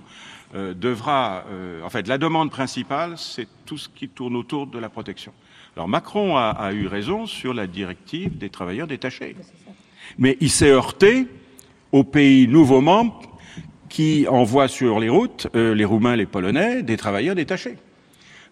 euh, 0.54 0.74
devra, 0.74 1.44
euh, 1.50 1.82
en 1.82 1.88
fait, 1.88 2.06
la 2.08 2.18
demande 2.18 2.50
principale, 2.50 3.14
c'est 3.16 3.48
tout 3.64 3.78
ce 3.78 3.88
qui 3.88 4.08
tourne 4.08 4.36
autour 4.36 4.66
de 4.66 4.78
la 4.78 4.88
protection. 4.88 5.32
Alors 5.76 5.88
Macron 5.88 6.36
a, 6.36 6.50
a 6.50 6.72
eu 6.72 6.86
raison 6.86 7.26
sur 7.26 7.54
la 7.54 7.66
directive 7.66 8.36
des 8.36 8.50
travailleurs 8.50 8.86
détachés. 8.86 9.34
Mais 10.18 10.36
il 10.40 10.50
s'est 10.50 10.70
heurté 10.70 11.26
aux 11.90 12.04
pays 12.04 12.46
nouveaux 12.46 12.82
membres 12.82 13.22
qui 13.88 14.26
envoient 14.28 14.68
sur 14.68 15.00
les 15.00 15.08
routes, 15.08 15.48
les 15.54 15.84
Roumains, 15.84 16.16
les 16.16 16.26
Polonais, 16.26 16.82
des 16.82 16.96
travailleurs 16.96 17.34
détachés. 17.34 17.76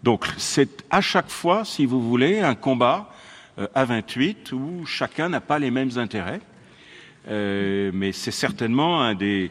Donc 0.03 0.27
c'est 0.37 0.85
à 0.91 1.01
chaque 1.01 1.31
fois, 1.31 1.65
si 1.65 1.85
vous 1.87 2.01
voulez, 2.01 2.41
un 2.41 2.55
combat 2.55 3.11
à 3.75 3.85
28 3.85 4.53
où 4.53 4.87
chacun 4.87 5.29
n'a 5.29 5.41
pas 5.41 5.59
les 5.59 5.71
mêmes 5.71 5.97
intérêts. 5.97 6.41
Euh, 7.29 7.91
mais 7.95 8.13
c'est 8.13 8.31
certainement 8.31 9.01
un 9.03 9.15
des, 9.15 9.51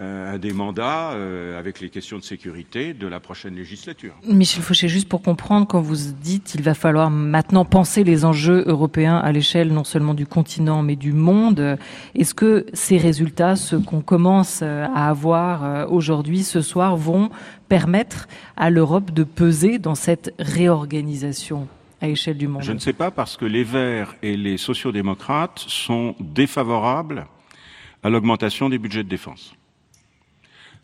euh, 0.00 0.38
mandats 0.54 1.12
euh, 1.12 1.58
avec 1.58 1.80
les 1.80 1.88
questions 1.88 2.18
de 2.18 2.22
sécurité 2.22 2.94
de 2.94 3.06
la 3.06 3.20
prochaine 3.20 3.54
législature. 3.54 4.14
Michel 4.26 4.62
Fauché, 4.62 4.88
juste 4.88 5.08
pour 5.08 5.22
comprendre, 5.22 5.66
quand 5.66 5.80
vous 5.80 6.12
dites 6.20 6.44
qu'il 6.44 6.62
va 6.62 6.74
falloir 6.74 7.10
maintenant 7.10 7.64
penser 7.64 8.02
les 8.02 8.24
enjeux 8.24 8.64
européens 8.66 9.18
à 9.18 9.30
l'échelle 9.30 9.72
non 9.72 9.84
seulement 9.84 10.14
du 10.14 10.26
continent 10.26 10.82
mais 10.82 10.96
du 10.96 11.12
monde, 11.12 11.78
est-ce 12.14 12.34
que 12.34 12.66
ces 12.72 12.96
résultats, 12.96 13.54
ceux 13.54 13.78
qu'on 13.78 14.00
commence 14.00 14.62
à 14.62 15.08
avoir 15.08 15.92
aujourd'hui, 15.92 16.42
ce 16.42 16.60
soir, 16.60 16.96
vont 16.96 17.30
permettre 17.68 18.28
à 18.56 18.70
l'Europe 18.70 19.12
de 19.12 19.24
peser 19.24 19.78
dans 19.78 19.94
cette 19.94 20.34
réorganisation? 20.38 21.68
Je 22.02 22.72
ne 22.72 22.78
sais 22.78 22.92
pas 22.92 23.12
parce 23.12 23.36
que 23.36 23.44
les 23.44 23.62
Verts 23.62 24.16
et 24.22 24.36
les 24.36 24.56
sociaux-démocrates 24.56 25.60
sont 25.60 26.16
défavorables 26.18 27.26
à 28.02 28.10
l'augmentation 28.10 28.68
des 28.68 28.78
budgets 28.78 29.04
de 29.04 29.08
défense. 29.08 29.54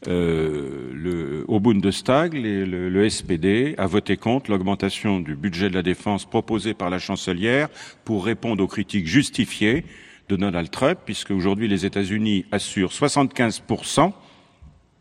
Euh, 0.07 1.45
au 1.49 1.59
Bundestag, 1.59 2.35
le, 2.35 3.09
SPD 3.09 3.75
a 3.79 3.87
voté 3.87 4.17
contre 4.17 4.53
l'augmentation 4.53 5.19
du 5.19 5.35
budget 5.35 5.69
de 5.69 5.75
la 5.75 5.83
défense 5.83 6.25
proposé 6.25 6.73
par 6.73 6.89
la 6.89 7.01
chancelière 7.01 7.69
pour 8.05 8.25
répondre 8.25 8.63
aux 8.63 8.69
critiques 8.69 9.09
justifiées 9.09 9.85
de 10.29 10.37
Donald 10.37 10.71
Trump, 10.71 11.01
puisque 11.05 11.33
aujourd'hui 11.33 11.67
les 11.67 11.85
États-Unis 11.85 12.45
assurent 12.53 12.93
75%, 12.93 14.13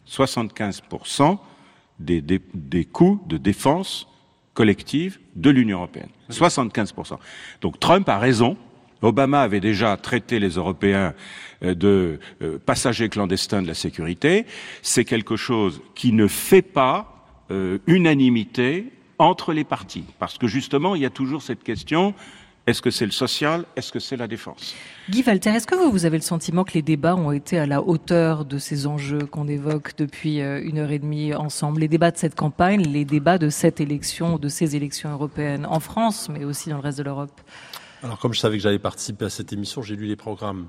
75% 0.09 1.37
des, 1.99 2.21
des, 2.21 2.41
des 2.55 2.85
coûts 2.85 3.21
de 3.27 3.37
défense 3.37 4.07
collective 4.57 5.19
de 5.35 5.51
l'Union 5.51 5.77
européenne. 5.77 6.09
75%. 6.31 7.19
Donc 7.61 7.79
Trump 7.79 8.09
a 8.09 8.17
raison. 8.17 8.57
Obama 9.03 9.41
avait 9.41 9.59
déjà 9.59 9.95
traité 9.97 10.39
les 10.39 10.55
Européens 10.55 11.13
euh, 11.61 11.75
de 11.75 12.19
euh, 12.41 12.57
passagers 12.57 13.07
clandestins 13.07 13.61
de 13.61 13.67
la 13.67 13.75
sécurité. 13.75 14.47
C'est 14.81 15.05
quelque 15.05 15.35
chose 15.35 15.79
qui 15.93 16.11
ne 16.11 16.25
fait 16.25 16.63
pas 16.63 17.27
euh, 17.51 17.77
unanimité 17.85 18.91
entre 19.19 19.53
les 19.53 19.63
partis. 19.63 20.05
Parce 20.17 20.39
que 20.39 20.47
justement, 20.47 20.95
il 20.95 21.03
y 21.03 21.05
a 21.05 21.11
toujours 21.11 21.43
cette 21.43 21.63
question 21.63 22.15
est-ce 22.67 22.81
que 22.81 22.91
c'est 22.91 23.05
le 23.05 23.11
social? 23.11 23.63
Est-ce 23.77 23.93
que 23.93 23.99
c'est 23.99 24.17
la 24.17 24.27
défense? 24.27 24.75
Guy 25.09 25.23
Walter, 25.25 25.51
est-ce 25.51 25.65
que 25.65 25.75
vous, 25.75 25.89
vous 25.89 26.05
avez 26.05 26.17
le 26.17 26.23
sentiment 26.23 26.65
que 26.65 26.73
les 26.73 26.81
débats 26.81 27.15
ont 27.15 27.31
été 27.31 27.57
à 27.57 27.65
la 27.65 27.81
hauteur 27.81 28.43
de 28.43 28.57
ces 28.57 28.87
enjeux 28.87 29.25
qu'on 29.25 29.47
évoque 29.47 29.93
depuis 29.97 30.41
euh, 30.41 30.61
une 30.61 30.77
heure 30.77 30.91
et 30.91 30.99
demie 30.99 31.33
ensemble? 31.33 31.79
Les 31.79 31.87
débats 31.87 32.11
de 32.11 32.17
cette 32.17 32.35
campagne, 32.35 32.81
les 32.81 33.05
débats 33.05 33.37
de 33.37 33.49
cette 33.49 33.79
élection, 33.79 34.37
de 34.37 34.49
ces 34.49 34.75
élections 34.75 35.09
européennes 35.09 35.65
en 35.65 35.79
France, 35.79 36.27
mais 36.29 36.43
aussi 36.43 36.69
dans 36.69 36.75
le 36.75 36.81
reste 36.81 36.97
de 36.97 37.03
l'Europe? 37.03 37.39
Alors, 38.03 38.19
comme 38.19 38.33
je 38.33 38.39
savais 38.41 38.57
que 38.57 38.63
j'allais 38.63 38.79
participer 38.79 39.25
à 39.25 39.29
cette 39.29 39.53
émission, 39.53 39.81
j'ai 39.81 39.95
lu 39.95 40.05
les 40.05 40.17
programmes. 40.17 40.67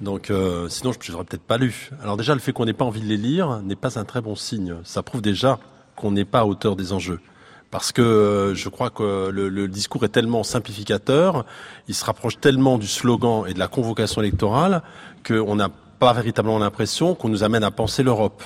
Donc, 0.00 0.30
euh, 0.30 0.70
sinon, 0.70 0.92
je 0.98 1.12
n'aurais 1.12 1.24
peut-être 1.24 1.42
pas 1.44 1.58
lu. 1.58 1.90
Alors 2.02 2.16
déjà, 2.16 2.32
le 2.32 2.40
fait 2.40 2.52
qu'on 2.52 2.64
n'ait 2.64 2.72
pas 2.72 2.86
envie 2.86 3.02
de 3.02 3.06
les 3.06 3.18
lire 3.18 3.60
n'est 3.62 3.76
pas 3.76 3.98
un 3.98 4.04
très 4.04 4.22
bon 4.22 4.36
signe. 4.36 4.76
Ça 4.84 5.02
prouve 5.02 5.20
déjà 5.20 5.58
qu'on 5.96 6.12
n'est 6.12 6.24
pas 6.24 6.40
à 6.40 6.44
hauteur 6.46 6.76
des 6.76 6.94
enjeux 6.94 7.20
parce 7.70 7.92
que 7.92 8.02
euh, 8.02 8.54
je 8.54 8.68
crois 8.68 8.90
que 8.90 9.30
le, 9.30 9.68
discours 9.68 10.04
est 10.04 10.10
tellement 10.10 10.42
simplificateur, 10.42 11.44
il 11.88 11.94
se 11.94 12.04
rapproche 12.04 12.38
tellement 12.40 12.78
du 12.78 12.86
slogan 12.86 13.44
et 13.46 13.54
de 13.54 13.58
la 13.58 13.68
convocation 13.68 14.22
électorale 14.22 14.82
qu'on 15.26 15.56
n'a 15.56 15.70
pas 15.98 16.12
véritablement 16.12 16.58
l'impression 16.58 17.14
qu'on 17.14 17.28
nous 17.28 17.42
amène 17.42 17.64
à 17.64 17.70
penser 17.70 18.02
l'Europe. 18.02 18.42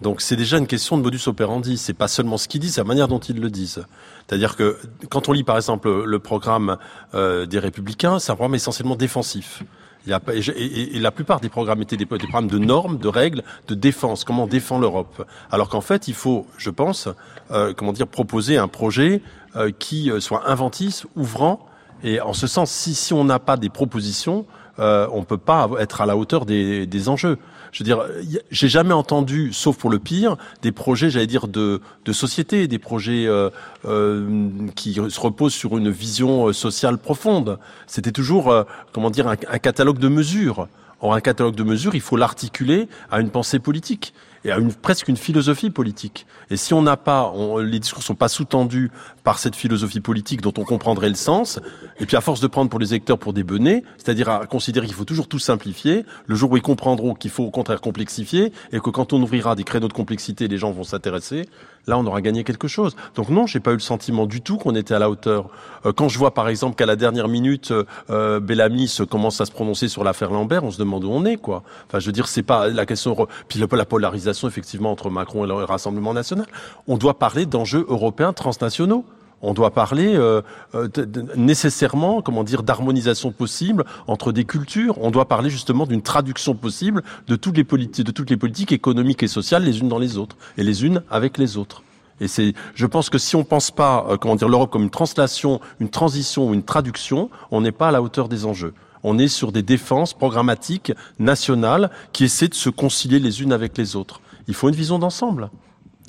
Donc 0.00 0.20
c'est 0.20 0.36
déjà 0.36 0.58
une 0.58 0.66
question 0.66 0.96
de 0.96 1.02
modus 1.02 1.26
operandi. 1.26 1.76
C'est 1.76 1.92
pas 1.92 2.08
seulement 2.08 2.36
ce 2.36 2.46
qu'ils 2.46 2.60
disent, 2.60 2.74
c'est 2.74 2.80
la 2.80 2.86
manière 2.86 3.08
dont 3.08 3.18
ils 3.18 3.40
le 3.40 3.50
disent. 3.50 3.84
C'est-à-dire 4.26 4.56
que 4.56 4.78
quand 5.10 5.28
on 5.28 5.32
lit 5.32 5.44
par 5.44 5.56
exemple 5.56 6.04
le 6.04 6.18
programme 6.18 6.76
euh, 7.14 7.46
des 7.46 7.58
Républicains, 7.58 8.18
c'est 8.18 8.30
un 8.30 8.36
programme 8.36 8.54
essentiellement 8.54 8.96
défensif. 8.96 9.62
Et, 10.08 10.98
la 10.98 11.10
plupart 11.10 11.40
des 11.40 11.48
programmes 11.48 11.82
étaient 11.82 11.96
des, 11.96 12.06
programmes 12.06 12.48
de 12.48 12.58
normes, 12.58 12.98
de 12.98 13.08
règles, 13.08 13.42
de 13.66 13.74
défense. 13.74 14.24
Comment 14.24 14.44
on 14.44 14.46
défend 14.46 14.78
l'Europe? 14.78 15.26
Alors 15.50 15.68
qu'en 15.68 15.80
fait, 15.80 16.08
il 16.08 16.14
faut, 16.14 16.46
je 16.56 16.70
pense, 16.70 17.08
euh, 17.50 17.72
comment 17.76 17.92
dire, 17.92 18.06
proposer 18.06 18.56
un 18.56 18.68
projet 18.68 19.22
euh, 19.56 19.70
qui 19.76 20.10
euh, 20.10 20.20
soit 20.20 20.48
inventif, 20.48 21.06
ouvrant. 21.16 21.66
Et 22.02 22.20
en 22.20 22.32
ce 22.32 22.46
sens, 22.46 22.70
si, 22.70 23.12
on 23.12 23.24
n'a 23.24 23.38
pas 23.38 23.56
des 23.56 23.68
propositions, 23.68 24.46
on 24.78 25.24
peut 25.24 25.38
pas 25.38 25.68
être 25.80 26.00
à 26.00 26.06
la 26.06 26.16
hauteur 26.16 26.46
des 26.46 27.08
enjeux. 27.08 27.38
Je 27.72 27.82
veux 27.82 27.84
dire, 27.84 28.04
j'ai 28.50 28.68
jamais 28.68 28.94
entendu, 28.94 29.52
sauf 29.52 29.76
pour 29.76 29.90
le 29.90 29.98
pire, 29.98 30.36
des 30.62 30.72
projets, 30.72 31.10
j'allais 31.10 31.26
dire, 31.26 31.48
de, 31.48 31.80
de 32.04 32.12
société, 32.12 32.68
des 32.68 32.78
projets 32.78 33.26
euh, 33.26 33.50
euh, 33.84 34.48
qui 34.74 34.94
se 34.94 35.20
reposent 35.20 35.54
sur 35.54 35.76
une 35.76 35.90
vision 35.90 36.48
euh, 36.48 36.52
sociale 36.52 36.98
profonde. 36.98 37.58
C'était 37.86 38.12
toujours, 38.12 38.54
comment 38.92 39.10
dire, 39.10 39.28
un, 39.28 39.36
catalogue 39.36 39.98
de 39.98 40.08
mesures. 40.08 40.68
en 41.00 41.12
un 41.12 41.20
catalogue 41.20 41.54
de 41.54 41.64
mesures, 41.64 41.94
il 41.94 42.00
faut 42.00 42.16
l'articuler 42.16 42.88
à 43.10 43.20
une 43.20 43.30
pensée 43.30 43.58
politique 43.58 44.14
et 44.44 44.50
à 44.50 44.58
une, 44.58 44.72
presque 44.72 45.08
une 45.08 45.16
philosophie 45.16 45.70
politique. 45.70 46.26
Et 46.50 46.56
si 46.56 46.74
on 46.74 46.82
n'a 46.82 46.96
pas, 46.96 47.32
les 47.60 47.78
discours 47.78 48.02
sont 48.02 48.14
pas 48.14 48.28
sous-tendus 48.28 48.90
par 49.24 49.38
cette 49.38 49.56
philosophie 49.56 50.00
politique 50.00 50.40
dont 50.40 50.54
on 50.56 50.64
comprendrait 50.64 51.08
le 51.08 51.14
sens, 51.14 51.60
et 52.00 52.06
puis 52.06 52.16
à 52.16 52.20
force 52.20 52.40
de 52.40 52.46
prendre 52.46 52.70
pour 52.70 52.80
les 52.80 52.92
électeurs 52.94 53.18
pour 53.18 53.32
des 53.32 53.42
benets, 53.42 53.82
c'est-à-dire 53.96 54.28
à 54.28 54.46
considérer 54.46 54.86
qu'il 54.86 54.94
faut 54.94 55.04
toujours 55.04 55.28
tout 55.28 55.38
simplifier, 55.38 56.04
le 56.26 56.34
jour 56.34 56.52
où 56.52 56.56
ils 56.56 56.62
comprendront 56.62 57.14
qu'il 57.14 57.30
faut 57.30 57.44
au 57.44 57.50
contraire 57.50 57.80
complexifier, 57.80 58.52
et 58.72 58.80
que 58.80 58.90
quand 58.90 59.12
on 59.12 59.22
ouvrira 59.22 59.54
des 59.54 59.64
créneaux 59.64 59.88
de 59.88 59.92
complexité, 59.92 60.48
les 60.48 60.58
gens 60.58 60.70
vont 60.70 60.84
s'intéresser, 60.84 61.48
là 61.88 61.98
on 61.98 62.06
aura 62.06 62.20
gagné 62.20 62.44
quelque 62.44 62.68
chose. 62.68 62.94
Donc 63.16 63.30
non, 63.30 63.46
j'ai 63.46 63.60
pas 63.60 63.72
eu 63.72 63.74
le 63.74 63.80
sentiment 63.80 64.26
du 64.26 64.40
tout 64.40 64.58
qu'on 64.58 64.76
était 64.76 64.94
à 64.94 64.98
la 65.00 65.10
hauteur. 65.10 65.48
Euh, 65.86 65.92
quand 65.92 66.08
je 66.08 66.18
vois 66.18 66.32
par 66.32 66.48
exemple 66.48 66.76
qu'à 66.76 66.86
la 66.86 66.94
dernière 66.94 67.28
minute, 67.28 67.72
euh, 67.72 67.84
euh 68.10 68.40
Bellamy 68.40 68.86
se 68.86 69.02
commence 69.02 69.40
à 69.40 69.46
se 69.46 69.50
prononcer 69.50 69.88
sur 69.88 70.04
l'affaire 70.04 70.30
Lambert, 70.30 70.62
on 70.62 70.70
se 70.70 70.78
demande 70.78 71.04
où 71.04 71.10
on 71.10 71.24
est, 71.24 71.36
quoi. 71.36 71.62
Enfin, 71.88 71.98
je 71.98 72.06
veux 72.06 72.12
dire, 72.12 72.28
c'est 72.28 72.42
pas 72.42 72.68
la 72.68 72.86
question. 72.86 73.16
Puis 73.48 73.58
la 73.58 73.84
polarisation 73.84 74.48
effectivement 74.48 74.90
entre 74.90 75.10
Macron 75.10 75.44
et 75.44 75.48
le 75.48 75.54
Rassemblement 75.54 76.12
national. 76.12 76.46
On 76.86 76.96
doit 76.96 77.18
parler 77.18 77.46
d'enjeux 77.46 77.86
européens 77.88 78.32
transnationaux. 78.32 79.04
On 79.40 79.54
doit 79.54 79.70
parler 79.70 80.14
euh, 80.16 80.42
euh 80.74 80.88
nécessairement, 81.36 82.22
d'harmonisation 82.62 83.30
possible 83.30 83.84
entre 84.06 84.32
des 84.32 84.44
cultures. 84.44 84.98
On 85.00 85.10
doit 85.10 85.28
parler 85.28 85.50
justement 85.50 85.86
d'une 85.86 86.02
traduction 86.02 86.54
possible 86.54 87.02
de 87.28 87.36
toutes 87.36 87.56
les 87.56 87.64
politiques, 87.64 88.72
économiques 88.72 89.22
et 89.22 89.28
sociales 89.28 89.64
les 89.64 89.80
unes 89.80 89.88
dans 89.88 89.98
les 89.98 90.16
autres 90.16 90.36
et 90.56 90.64
les 90.64 90.84
unes 90.84 91.02
avec 91.10 91.38
les 91.38 91.56
autres. 91.56 91.82
Et 92.20 92.26
c'est, 92.26 92.54
je 92.74 92.86
pense 92.86 93.10
que 93.10 93.18
si 93.18 93.36
on 93.36 93.44
pense 93.44 93.70
pas, 93.70 94.06
euh, 94.08 94.16
comment 94.16 94.34
dire, 94.34 94.48
l'Europe 94.48 94.70
comme 94.70 94.82
une 94.82 94.90
translation, 94.90 95.60
une 95.78 95.88
transition 95.88 96.48
ou 96.48 96.54
une 96.54 96.64
traduction, 96.64 97.30
on 97.52 97.60
n'est 97.60 97.72
pas 97.72 97.88
à 97.88 97.92
la 97.92 98.02
hauteur 98.02 98.28
des 98.28 98.44
enjeux. 98.44 98.74
On 99.04 99.18
est 99.18 99.28
sur 99.28 99.52
des 99.52 99.62
défenses 99.62 100.14
programmatiques 100.14 100.92
nationales 101.20 101.90
qui 102.12 102.24
essaient 102.24 102.48
de 102.48 102.54
se 102.54 102.70
concilier 102.70 103.20
les 103.20 103.42
unes 103.42 103.52
avec 103.52 103.78
les 103.78 103.94
autres. 103.94 104.20
Il 104.48 104.54
faut 104.54 104.68
une 104.68 104.74
vision 104.74 104.98
d'ensemble. 104.98 105.50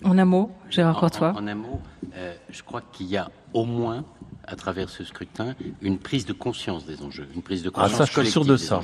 En 0.03 0.17
un 0.17 0.25
mot, 0.25 0.51
Gérard 0.69 0.97
Courtois. 0.99 1.33
En, 1.35 1.47
un 1.47 1.55
mot, 1.55 1.81
euh, 2.15 2.33
je 2.49 2.63
crois 2.63 2.81
qu'il 2.91 3.07
y 3.07 3.17
a 3.17 3.29
au 3.53 3.65
moins 3.65 4.05
à 4.45 4.55
travers 4.55 4.89
ce 4.89 5.03
scrutin 5.03 5.55
une 5.81 5.99
prise 5.99 6.25
de 6.25 6.33
conscience 6.33 6.85
des 6.85 7.01
enjeux, 7.01 7.27
une 7.35 7.41
prise 7.41 7.61
de 7.61 7.69
conscience 7.69 8.01
ah, 8.01 8.05
ça, 8.05 8.11
je 8.11 8.21
suis 8.21 8.31
sûr 8.31 8.45
de 8.45 8.57
ça. 8.57 8.81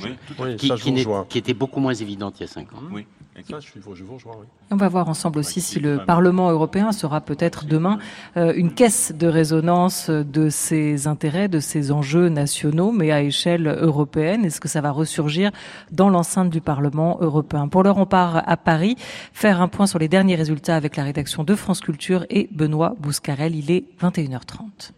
qui, 0.58 0.70
qui, 1.28 1.38
était 1.38 1.54
beaucoup 1.54 1.80
moins 1.80 1.94
évidente 1.94 2.38
il 2.38 2.42
y 2.42 2.44
a 2.44 2.48
cinq 2.48 2.72
ans. 2.72 2.82
Oui. 2.92 3.06
On 4.70 4.76
va 4.76 4.88
voir 4.88 5.08
ensemble 5.08 5.38
aussi 5.38 5.60
si 5.60 5.78
le 5.78 5.98
Parlement 6.04 6.50
européen 6.50 6.92
sera 6.92 7.20
peut-être 7.20 7.66
demain 7.66 7.98
euh, 8.36 8.52
une 8.56 8.72
caisse 8.72 9.12
de 9.14 9.26
résonance 9.26 10.08
de 10.10 10.48
ces 10.48 11.06
intérêts, 11.06 11.48
de 11.48 11.60
ces 11.60 11.92
enjeux 11.92 12.28
nationaux, 12.28 12.92
mais 12.92 13.10
à 13.12 13.22
échelle 13.22 13.66
européenne. 13.80 14.44
Est-ce 14.44 14.60
que 14.60 14.68
ça 14.68 14.80
va 14.80 14.90
ressurgir 14.90 15.50
dans 15.92 16.08
l'enceinte 16.08 16.50
du 16.50 16.60
Parlement 16.60 17.18
européen? 17.20 17.68
Pour 17.68 17.82
l'heure, 17.82 17.98
on 17.98 18.06
part 18.06 18.42
à 18.48 18.56
Paris 18.56 18.96
faire 19.32 19.60
un 19.60 19.68
point 19.68 19.86
sur 19.86 19.98
les 19.98 20.08
derniers 20.08 20.36
résultats 20.36 20.76
avec 20.76 20.96
la 20.96 21.04
rédaction 21.04 21.44
de 21.44 21.54
France 21.54 21.80
Culture 21.80 22.24
et 22.30 22.48
Benoît 22.52 22.94
Bouscarel. 22.98 23.54
Il 23.54 23.70
est 23.70 23.84
21h30. 24.00 24.92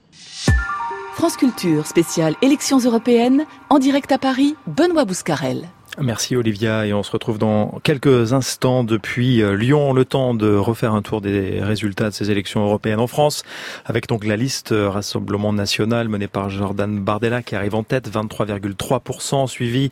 France 1.15 1.36
Culture, 1.36 1.86
spéciale 1.86 2.36
élections 2.43 2.78
européennes, 2.78 3.44
en 3.70 3.81
direct 3.81 4.12
à 4.12 4.19
Paris, 4.19 4.55
Benoît 4.69 5.05
Bouscarel. 5.05 5.69
Merci 6.00 6.36
Olivia 6.36 6.86
et 6.86 6.92
on 6.92 7.02
se 7.02 7.10
retrouve 7.10 7.38
dans 7.38 7.80
quelques 7.82 8.32
instants 8.32 8.84
depuis 8.84 9.42
euh, 9.42 9.56
Lyon, 9.56 9.92
le 9.92 10.04
temps 10.04 10.32
de 10.32 10.54
refaire 10.54 10.94
un 10.94 11.02
tour 11.02 11.20
des 11.20 11.60
résultats 11.60 12.10
de 12.10 12.14
ces 12.14 12.30
élections 12.30 12.64
européennes 12.64 13.00
en 13.00 13.08
France 13.08 13.42
avec 13.84 14.06
donc 14.06 14.24
la 14.24 14.36
liste 14.36 14.70
euh, 14.70 14.88
Rassemblement 14.88 15.52
National 15.52 16.08
menée 16.08 16.28
par 16.28 16.50
Jordan 16.50 17.00
Bardella 17.00 17.42
qui 17.42 17.56
arrive 17.56 17.74
en 17.74 17.82
tête 17.82 18.08
23,3% 18.08 19.48
suivi 19.48 19.90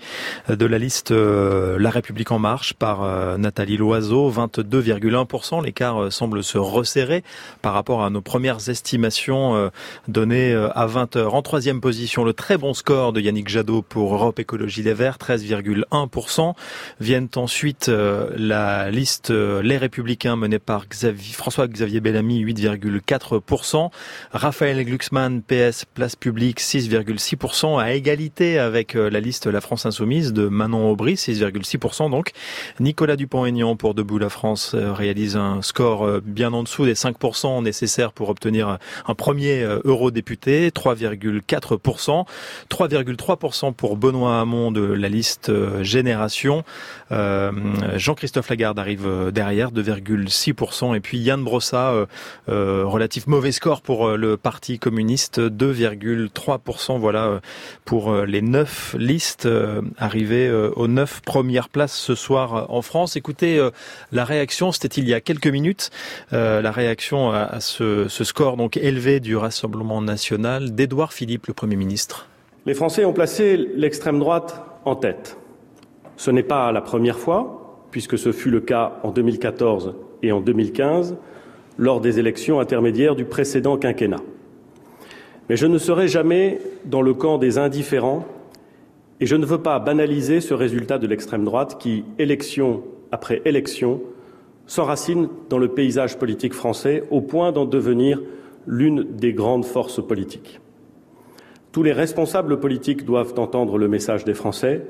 euh, 0.49 0.55
de 0.55 0.65
la 0.65 0.79
liste 0.79 1.11
La 1.11 1.91
République 1.91 2.31
en 2.31 2.39
marche 2.39 2.75
par 2.75 3.39
Nathalie 3.39 3.77
Loiseau 3.77 4.31
22,1%. 4.31 5.65
L'écart 5.65 6.13
semble 6.13 6.45
se 6.45 6.59
resserrer 6.59 7.25
par 7.63 7.73
rapport 7.73 8.05
à 8.05 8.11
nos 8.11 8.21
premières 8.21 8.69
estimations 8.69 9.71
données 10.09 10.55
à 10.55 10.87
20h. 10.87 11.27
En 11.27 11.43
troisième 11.43 11.81
position, 11.81 12.25
le 12.25 12.33
très 12.33 12.57
bon 12.57 12.75
score 12.75 13.13
de 13.13 13.21
Yannick 13.21 13.49
Jadot 13.49 13.83
pour 13.83 14.15
Europe 14.15 14.39
Écologie 14.39 14.83
Les 14.83 14.95
Verts 14.95 15.19
13,1 15.19 15.96
1%. 16.05 16.55
Viennent 17.01 17.29
ensuite 17.37 17.89
euh, 17.89 18.31
la 18.37 18.91
liste 18.91 19.31
euh, 19.31 19.63
Les 19.63 19.77
Républicains 19.77 20.37
menée 20.37 20.59
par 20.59 20.85
François-Xavier 21.33 22.01
Bellamy, 22.01 22.45
8,4%. 22.45 23.91
Raphaël 24.33 24.85
Glucksmann, 24.85 25.43
PS 25.43 25.85
Place 25.85 26.17
Publique, 26.17 26.61
6,6%, 26.61 27.81
à 27.81 27.93
égalité 27.93 28.59
avec 28.59 28.97
euh, 28.97 29.11
la 29.11 29.21
liste 29.21 29.47
La 29.47 29.61
France 29.61 29.87
Insoumise 29.87 30.33
de 30.33 30.49
Manon 30.49 30.91
Aubry, 30.91 31.15
6,6% 31.15 32.11
donc. 32.11 32.33
Nicolas 32.81 33.17
Dupont-Aignan 33.17 33.77
pour 33.77 33.95
Debout 33.95 34.19
la 34.19 34.29
France 34.29 34.75
réalise 34.75 35.37
un 35.37 35.63
score 35.63 36.21
bien 36.23 36.53
en 36.53 36.63
dessous 36.63 36.85
des 36.85 36.95
5% 36.95 37.63
nécessaires 37.63 38.13
pour 38.13 38.29
obtenir 38.29 38.79
un 39.07 39.15
premier 39.15 39.63
eurodéputé, 39.85 40.71
3,4%. 40.71 42.25
3,3% 42.69 43.73
pour 43.75 43.97
Benoît 43.97 44.41
Hamon 44.41 44.73
de 44.73 44.83
la 44.83 45.09
liste 45.09 45.51
génération. 45.83 46.65
Euh, 47.13 47.53
Jean-Christophe 47.97 48.49
Lagarde 48.49 48.79
arrive 48.79 49.07
euh, 49.07 49.31
derrière, 49.31 49.71
2,6%. 49.73 50.97
Et 50.97 51.01
puis 51.01 51.19
Yann 51.19 51.43
Brossa, 51.43 52.07
euh, 52.49 52.85
relatif 52.85 53.27
mauvais 53.27 53.53
score 53.53 53.81
pour 53.83 54.11
le 54.11 54.37
Parti 54.37 54.79
communiste, 54.79 55.41
2,3%. 55.41 56.99
Voilà 56.99 57.41
pour 57.85 58.15
les 58.15 58.43
neuf 58.43 58.95
listes 58.99 59.49
arrivées 59.99 60.51
aux 60.51 60.89
neuf 60.89 61.21
premières 61.23 61.69
places 61.69 61.97
ce 61.97 62.15
soir 62.15 62.67
en 62.71 62.83
France. 62.83 63.17
Écoutez, 63.17 63.65
la 64.13 64.25
réaction, 64.25 64.73
c'était 64.73 65.01
il 65.01 65.09
y 65.09 65.15
a 65.15 65.21
quelques 65.21 65.47
minutes, 65.47 65.91
la 66.33 66.71
réaction 66.71 67.31
à, 67.31 67.61
ce, 67.61 68.09
ce 68.09 68.25
score 68.25 68.57
donc 68.57 68.77
élevé 68.77 69.21
du 69.21 69.37
Rassemblement 69.37 70.03
national 70.03 70.75
d'Édouard 70.75 71.13
Philippe, 71.13 71.47
le 71.47 71.55
Premier 71.55 71.77
ministre. 71.77 72.27
Les 72.67 72.75
Français 72.75 73.05
ont 73.05 73.13
placé 73.13 73.57
l'extrême 73.57 74.19
droite 74.19 74.61
en 74.85 74.97
tête. 74.97 75.37
Ce 76.17 76.31
n'est 76.31 76.43
pas 76.43 76.73
la 76.73 76.81
première 76.81 77.19
fois, 77.19 77.85
puisque 77.91 78.19
ce 78.19 78.33
fut 78.33 78.51
le 78.51 78.61
cas 78.61 78.99
en 79.03 79.11
2014 79.11 79.95
et 80.23 80.33
en 80.33 80.41
2015, 80.41 81.17
lors 81.79 82.01
des 82.01 82.19
élections 82.19 82.61
intermédiaires 82.61 83.17
du 83.17 83.25
précédent 83.25 83.77
quinquennat. 83.77 84.23
Mais 85.49 85.57
je 85.57 85.67
ne 85.67 85.79
serai 85.79 86.09
jamais 86.09 86.61
dans 86.85 87.03
le 87.03 87.15
camp 87.15 87.39
des 87.39 87.59
indifférents 87.59 88.27
et 89.21 89.27
je 89.27 89.37
ne 89.37 89.47
veux 89.47 89.63
pas 89.63 89.79
banaliser 89.79 90.41
ce 90.41 90.55
résultat 90.55 90.99
de 90.99 91.07
l'extrême 91.07 91.45
droite 91.45 91.79
qui, 91.79 92.05
élection 92.19 92.83
après 93.13 93.43
élection, 93.45 94.01
s'enracine 94.67 95.29
dans 95.49 95.59
le 95.59 95.69
paysage 95.69 96.19
politique 96.19 96.55
français 96.55 97.05
au 97.11 97.21
point 97.21 97.53
d'en 97.53 97.65
devenir 97.65 98.21
l'une 98.67 99.05
des 99.05 99.33
grandes 99.33 99.65
forces 99.65 100.05
politiques. 100.05 100.61
Tous 101.71 101.83
les 101.83 101.93
responsables 101.93 102.59
politiques 102.59 103.05
doivent 103.05 103.35
entendre 103.39 103.79
le 103.79 103.87
message 103.87 104.25
des 104.25 104.35
Français 104.35 104.87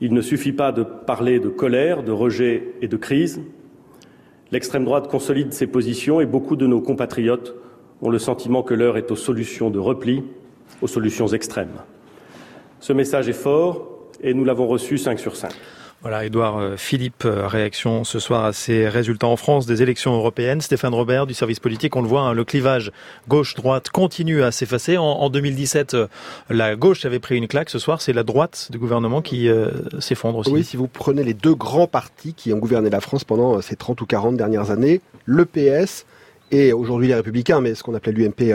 il 0.00 0.12
ne 0.12 0.20
suffit 0.20 0.52
pas 0.52 0.72
de 0.72 0.82
parler 0.82 1.40
de 1.40 1.48
colère, 1.48 2.02
de 2.02 2.12
rejet 2.12 2.74
et 2.82 2.88
de 2.88 2.96
crise. 2.96 3.40
L'extrême 4.52 4.84
droite 4.84 5.08
consolide 5.08 5.52
ses 5.52 5.66
positions 5.66 6.20
et 6.20 6.26
beaucoup 6.26 6.56
de 6.56 6.66
nos 6.66 6.80
compatriotes 6.80 7.54
ont 8.02 8.10
le 8.10 8.18
sentiment 8.18 8.62
que 8.62 8.74
l'heure 8.74 8.98
est 8.98 9.10
aux 9.10 9.16
solutions 9.16 9.70
de 9.70 9.78
repli, 9.78 10.22
aux 10.82 10.86
solutions 10.86 11.28
extrêmes. 11.28 11.82
Ce 12.80 12.92
message 12.92 13.28
est 13.28 13.32
fort 13.32 13.88
et 14.20 14.34
nous 14.34 14.44
l'avons 14.44 14.66
reçu 14.66 14.98
5 14.98 15.18
sur 15.18 15.34
5. 15.34 15.52
Voilà, 16.02 16.26
Edouard 16.26 16.58
euh, 16.58 16.76
Philippe, 16.76 17.24
euh, 17.24 17.48
réaction 17.48 18.04
ce 18.04 18.18
soir 18.18 18.44
à 18.44 18.52
ces 18.52 18.86
résultats 18.88 19.26
en 19.26 19.36
France 19.36 19.64
des 19.66 19.82
élections 19.82 20.14
européennes. 20.14 20.60
Stéphane 20.60 20.94
Robert 20.94 21.26
du 21.26 21.32
service 21.32 21.58
politique, 21.58 21.96
on 21.96 22.02
le 22.02 22.08
voit, 22.08 22.20
hein, 22.20 22.34
le 22.34 22.44
clivage 22.44 22.92
gauche-droite 23.28 23.88
continue 23.88 24.42
à 24.42 24.52
s'effacer. 24.52 24.98
En, 24.98 25.30
2017, 25.30 25.94
euh, 25.94 26.06
la 26.50 26.76
gauche 26.76 27.06
avait 27.06 27.18
pris 27.18 27.36
une 27.36 27.48
claque. 27.48 27.70
Ce 27.70 27.78
soir, 27.78 28.02
c'est 28.02 28.12
la 28.12 28.24
droite 28.24 28.68
du 28.70 28.78
gouvernement 28.78 29.22
qui 29.22 29.48
s'effondre 29.98 30.38
aussi. 30.38 30.50
Oui, 30.50 30.64
si 30.64 30.76
vous 30.76 30.86
prenez 30.86 31.24
les 31.24 31.34
deux 31.34 31.54
grands 31.54 31.86
partis 31.86 32.34
qui 32.34 32.52
ont 32.52 32.58
gouverné 32.58 32.90
la 32.90 33.00
France 33.00 33.24
pendant 33.24 33.60
ces 33.62 33.76
30 33.76 34.00
ou 34.00 34.06
40 34.06 34.36
dernières 34.36 34.70
années, 34.70 35.00
le 35.24 35.44
PS 35.44 36.04
et 36.50 36.72
aujourd'hui 36.72 37.08
les 37.08 37.14
Républicains, 37.14 37.60
mais 37.60 37.74
ce 37.74 37.82
qu'on 37.82 37.94
appelait 37.94 38.12
l'UMP 38.12 38.54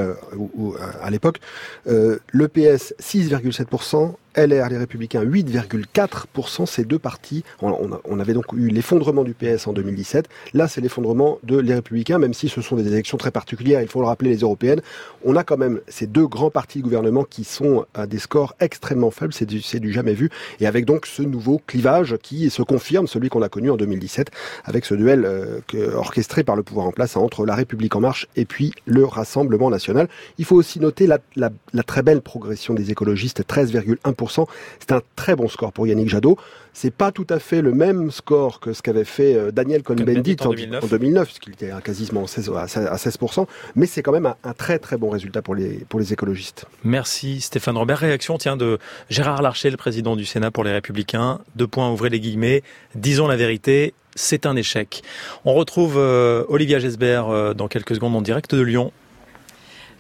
à 1.02 1.10
l'époque, 1.10 1.40
le 1.86 2.48
PS 2.48 2.94
6,7%, 3.02 4.14
LR, 4.36 4.70
les 4.70 4.78
Républicains, 4.78 5.24
8,4%. 5.24 6.66
Ces 6.66 6.86
deux 6.86 7.00
partis, 7.00 7.44
on, 7.62 8.20
avait 8.20 8.34
donc 8.34 8.46
eu 8.54 8.70
l'effondrement 8.70 9.24
du 9.24 9.34
PS 9.34 9.68
en 9.68 9.74
2017. 9.74 10.28
Là, 10.54 10.68
c'est 10.68 10.82
l'effondrement 10.82 11.40
de 11.44 11.58
les 11.58 11.74
Républicains, 11.74 12.18
même 12.18 12.34
si 12.34 12.50
ce 12.50 12.62
sont 12.62 12.76
des 12.76 12.88
élections 12.88 13.18
très 13.18 13.32
particulières, 13.32 13.82
il 13.82 13.88
faut 13.88 14.02
le 14.02 14.08
rappeler, 14.08 14.30
les 14.30 14.40
européennes. 14.40 14.82
On 15.26 15.36
a 15.36 15.44
quand 15.44 15.58
même 15.58 15.82
ces 15.88 16.08
deux 16.08 16.28
grands 16.28 16.50
partis 16.50 16.80
de 16.80 16.84
gouvernement 16.84 17.24
qui 17.24 17.44
sont 17.44 17.86
à 17.94 18.08
des 18.08 18.20
scores 18.20 18.56
extrêmement 18.60 19.12
faibles, 19.12 19.34
c'est 19.34 19.46
du, 19.46 19.60
du, 19.60 19.92
jamais 19.92 20.14
vu, 20.14 20.30
et 20.60 20.68
avec 20.68 20.86
donc 20.86 21.06
ce 21.06 21.22
nouveau 21.22 21.62
clivage 21.66 22.18
qui 22.22 22.50
se 22.50 22.62
confirme, 22.62 23.08
celui 23.08 23.30
qu'on 23.30 23.42
a 23.42 23.50
connu 23.50 23.70
en 23.70 23.78
2017, 23.78 24.32
avec 24.66 24.86
ce 24.86 24.96
duel 24.96 25.26
euh, 25.26 25.60
orchestré 25.96 26.44
par 26.44 26.56
le 26.56 26.64
pouvoir 26.64 26.88
en 26.88 26.92
place 26.92 27.18
entre 27.18 27.46
la 27.46 27.56
République 27.56 27.96
en 27.96 28.02
marche 28.02 28.28
et 28.36 28.46
puis 28.46 28.74
le 28.86 29.06
Rassemblement 29.06 29.70
national. 29.70 30.08
Il 30.38 30.46
faut 30.46 30.56
aussi 30.56 30.80
noter 30.80 31.08
la, 31.08 31.20
la 31.36 31.84
très 31.84 32.02
belle 32.02 32.22
progression 32.22 32.74
des 32.74 32.92
écologistes, 32.92 33.44
13,1% 33.48 34.21
42%. 34.26 34.48
C'est 34.80 34.92
un 34.92 35.02
très 35.16 35.36
bon 35.36 35.48
score 35.48 35.72
pour 35.72 35.88
Yannick 35.88 36.10
Jadot. 36.10 36.38
C'est 36.74 36.94
pas 36.94 37.12
tout 37.12 37.28
à 37.30 37.40
fait 37.40 37.62
le 37.62 37.74
même 37.74 38.12
score 38.12 38.60
que 38.60 38.72
ce 38.74 38.82
qu'avait 38.82 39.04
fait 39.04 39.36
euh, 39.36 39.52
Daniel 39.52 39.84
Cohn-Bendit 39.84 40.38
en, 40.42 40.54
2009, 40.88 41.26
puisqu'il 41.26 41.54
était 41.54 41.72
à 41.72 41.82
quasiment 41.82 42.28
16, 42.28 42.50
à 42.56 42.66
16%, 42.66 43.46
mais 43.76 43.86
c'est 43.86 44.02
quand 44.02 44.14
même 44.14 44.34
un, 44.44 44.54
très 44.54 44.80
très 44.80 44.98
bon 44.98 45.10
résultat 45.10 45.42
pour 45.42 45.56
les, 45.56 45.86
pour 45.90 46.00
les 46.00 46.14
écologistes. 46.14 46.66
Merci 46.84 47.42
Stéphane 47.42 47.78
Robert. 47.78 47.98
Réaction 47.98 48.38
tient 48.38 48.56
de 48.56 48.80
Gérard 49.10 49.42
Larcher, 49.42 49.70
le 49.70 49.78
président 49.78 50.16
du 50.16 50.26
Sénat 50.26 50.52
pour 50.52 50.64
les 50.64 50.72
Républicains. 50.72 51.40
Deux 51.56 51.68
points, 51.68 51.92
ouvrez 51.92 52.10
les 52.10 52.20
guillemets. 52.20 52.64
Disons 52.96 53.28
la 53.28 53.36
vérité, 53.36 53.94
c'est 54.16 54.46
un 54.46 54.56
échec. 54.56 55.04
On 55.46 55.54
retrouve 55.54 55.96
euh, 55.98 56.44
Olivia 56.48 56.80
Gesbert 56.80 57.30
euh, 57.30 57.54
dans 57.54 57.68
quelques 57.68 57.96
secondes 57.96 58.16
en 58.16 58.22
direct 58.22 58.56
de 58.56 58.62
Lyon. 58.62 58.92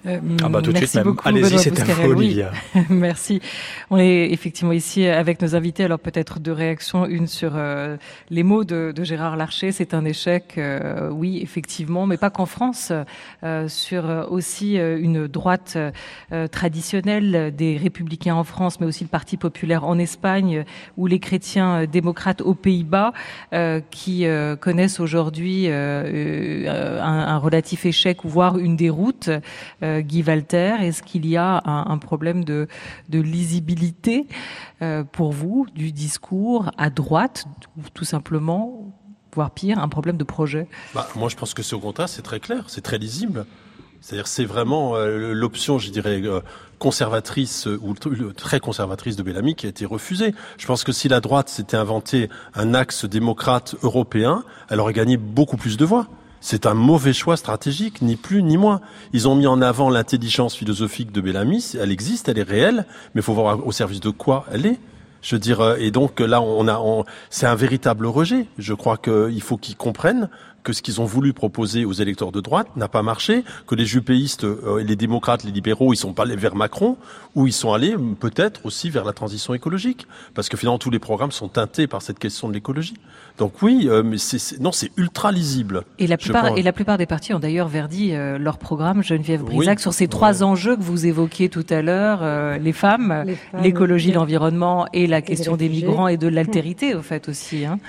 Euh, 0.06 0.20
ah 0.44 0.50
bah 0.50 0.62
tout 0.62 0.72
de 0.72 0.78
suite 0.78 0.96
même. 0.96 1.16
Allez-y, 1.24 1.60
c'est 1.60 2.06
Olivia. 2.06 2.52
Merci. 2.90 3.42
On 3.90 3.98
est 3.98 4.32
effectivement 4.32 4.72
ici 4.72 5.06
avec 5.06 5.42
nos 5.42 5.56
invités. 5.56 5.84
Alors 5.84 6.00
peut-être 6.00 6.40
deux 6.40 6.52
réactions. 6.52 7.06
Une 7.06 7.28
sur 7.28 7.54
euh, 7.56 7.98
les 8.30 8.44
mots 8.44 8.64
de, 8.64 8.92
de, 8.96 9.04
Gérard 9.04 9.38
Larcher. 9.38 9.72
C'est 9.72 9.94
un 9.94 10.06
échec, 10.06 10.56
euh, 10.58 11.10
oui, 11.10 11.40
effectivement, 11.42 12.08
mais 12.08 12.18
pas 12.18 12.30
qu'en 12.30 12.46
France. 12.46 12.92
Sur 13.68 14.28
aussi 14.30 14.76
une 14.76 15.28
droite 15.28 15.78
traditionnelle 16.52 17.54
des 17.56 17.78
républicains 17.78 18.36
en 18.36 18.44
France, 18.44 18.80
mais 18.80 18.86
aussi 18.86 19.04
le 19.04 19.10
Parti 19.10 19.38
populaire 19.38 19.84
en 19.84 19.98
Espagne, 19.98 20.66
ou 20.98 21.08
les 21.08 21.20
chrétiens 21.20 21.86
démocrates 21.86 22.42
aux 22.42 22.54
Pays-Bas, 22.54 23.14
qui 23.90 24.26
connaissent 24.60 25.00
aujourd'hui 25.00 25.68
un, 25.68 27.02
un, 27.02 27.38
relatif 27.38 27.86
échec, 27.86 28.20
voire 28.24 28.58
une 28.58 28.76
déroute. 28.76 29.30
Euh, 29.91 29.91
Guy 30.00 30.24
Walter 30.24 30.76
Est-ce 30.80 31.04
qu'il 31.04 31.26
y 31.28 31.36
a 31.36 31.62
un, 31.66 31.98
problème 31.98 32.44
de, 32.44 32.68
lisibilité 33.12 34.28
euh, 34.82 35.04
pour 35.04 35.32
vous 35.32 35.66
du 35.76 35.92
discours 35.92 36.72
à 36.78 36.90
droite, 36.90 37.46
tout 37.94 38.06
simplement, 38.06 38.94
voire 39.34 39.52
pire, 39.52 39.80
un 39.80 39.90
problème 39.90 40.18
de 40.18 40.24
projet? 40.24 40.68
Bah, 40.96 41.08
Moi, 41.16 41.30
je 41.30 41.36
pense 41.36 41.54
que 41.54 41.64
c'est 41.64 41.76
au 41.76 41.80
contraire, 41.80 42.08
c'est 42.08 42.22
très 42.22 42.40
clair, 42.40 42.66
c'est 42.68 42.82
très 42.82 42.98
lisible. 42.98 43.46
C'est-à-dire, 44.00 44.28
c'est 44.28 44.46
vraiment 44.46 44.96
euh, 44.96 45.34
l'option, 45.34 45.78
je 45.78 45.92
dirais, 45.92 46.24
conservatrice 46.80 47.68
ou 47.68 47.94
très 48.34 48.60
conservatrice 48.60 49.16
de 49.16 49.22
Bellamy 49.22 49.54
qui 49.54 49.68
a 49.68 49.70
été 49.70 49.86
refusée. 49.86 50.34
Je 50.58 50.66
pense 50.66 50.84
que 50.84 50.92
si 50.92 51.08
la 51.08 51.20
droite 51.20 51.50
s'était 51.50 51.78
inventé 51.78 52.30
un 52.56 52.74
axe 52.74 53.06
démocrate 53.06 53.76
européen, 53.84 54.44
elle 54.70 54.80
aurait 54.80 54.94
gagné 54.94 55.18
beaucoup 55.18 55.58
plus 55.58 55.78
de 55.78 55.86
voix. 55.86 56.08
C'est 56.44 56.66
un 56.66 56.74
mauvais 56.74 57.14
choix 57.14 57.38
stratégique, 57.38 58.02
ni 58.02 58.16
plus 58.16 58.42
ni 58.42 58.58
moins. 58.58 58.82
Ils 59.14 59.28
ont 59.28 59.36
mis 59.36 59.46
en 59.46 59.62
avant 59.62 59.92
l'intelligence 59.92 60.56
philosophique 60.56 61.12
de 61.12 61.22
Bellamy, 61.22 61.74
elle 61.80 61.92
existe, 61.92 62.30
elle 62.30 62.40
est 62.40 62.44
réelle, 62.44 62.88
mais 63.14 63.22
il 63.22 63.24
faut 63.24 63.36
voir 63.36 63.66
au 63.66 63.72
service 63.72 64.00
de 64.00 64.10
quoi 64.10 64.46
elle 64.52 64.66
est. 64.66 64.80
Je 65.22 65.36
veux 65.36 65.40
dire, 65.40 65.62
euh, 65.62 65.76
et 65.78 65.92
donc 65.92 66.20
là, 66.20 66.42
on 66.42 66.68
a, 66.68 67.06
c'est 67.30 67.46
un 67.46 67.54
véritable 67.54 68.08
rejet. 68.08 68.48
Je 68.58 68.74
crois 68.74 68.98
qu'il 68.98 69.42
faut 69.44 69.58
qu'ils 69.58 69.78
comprennent 69.78 70.30
que 70.64 70.74
ce 70.74 70.82
qu'ils 70.82 71.02
ont 71.02 71.06
voulu 71.06 71.34
proposer 71.34 71.86
aux 71.86 71.94
électeurs 71.94 72.32
de 72.32 72.42
droite 72.42 72.68
n'a 72.76 72.88
pas 72.88 73.04
marché, 73.04 73.44
que 73.68 73.76
les 73.76 73.86
jupéistes, 73.86 74.44
euh, 74.44 74.84
les 74.84 74.96
démocrates, 74.96 75.44
les 75.44 75.52
libéraux, 75.52 75.94
ils 75.94 75.98
sont 75.98 76.14
pas 76.14 76.24
allés 76.24 76.36
vers 76.36 76.56
Macron, 76.56 76.98
ou 77.36 77.48
ils 77.48 77.54
sont 77.54 77.74
allés 77.74 77.96
peut-être 78.20 78.66
aussi 78.66 78.90
vers 78.90 79.06
la 79.06 79.14
transition 79.14 79.54
écologique, 79.54 80.08
parce 80.34 80.50
que 80.50 80.58
finalement 80.58 80.78
tous 80.78 80.90
les 80.90 81.00
programmes 81.00 81.32
sont 81.32 81.48
teintés 81.48 81.88
par 81.88 82.02
cette 82.02 82.20
question 82.20 82.48
de 82.48 82.54
l'écologie. 82.54 82.96
Donc 83.38 83.62
oui, 83.62 83.88
euh, 83.88 84.04
mais 84.04 84.18
c'est, 84.18 84.60
non, 84.60 84.72
c'est 84.72 84.92
ultra 84.98 85.32
lisible. 85.32 85.84
Et 85.98 86.08
la 86.08 86.18
plupart, 86.18 86.58
et 86.58 86.62
la 86.62 86.74
plupart 86.74 86.98
des 86.98 87.06
partis 87.06 87.34
ont 87.34 87.40
d'ailleurs 87.40 87.68
verdi 87.68 88.14
euh, 88.14 88.38
leur 88.38 88.58
programme 88.58 89.04
Geneviève 89.04 89.44
Brisac 89.44 89.80
sur 89.80 89.94
ces 89.94 90.08
trois 90.08 90.44
enjeux 90.44 90.76
que 90.76 90.84
vous 90.84 91.06
évoquiez 91.06 91.50
tout 91.50 91.66
à 91.70 91.82
l'heure 91.82 92.60
les, 92.60 92.74
femmes, 92.74 93.26
l'écologie, 93.62 94.12
l'environnement 94.12 94.88
et 94.94 95.08
la 95.08 95.22
question 95.22 95.56
des 95.56 95.70
migrants 95.70 96.08
et 96.08 96.18
de 96.18 96.28
l'altérité, 96.32 96.94
au 96.94 97.02
fait 97.02 97.30
aussi. 97.30 97.66
Hein. 97.66 97.80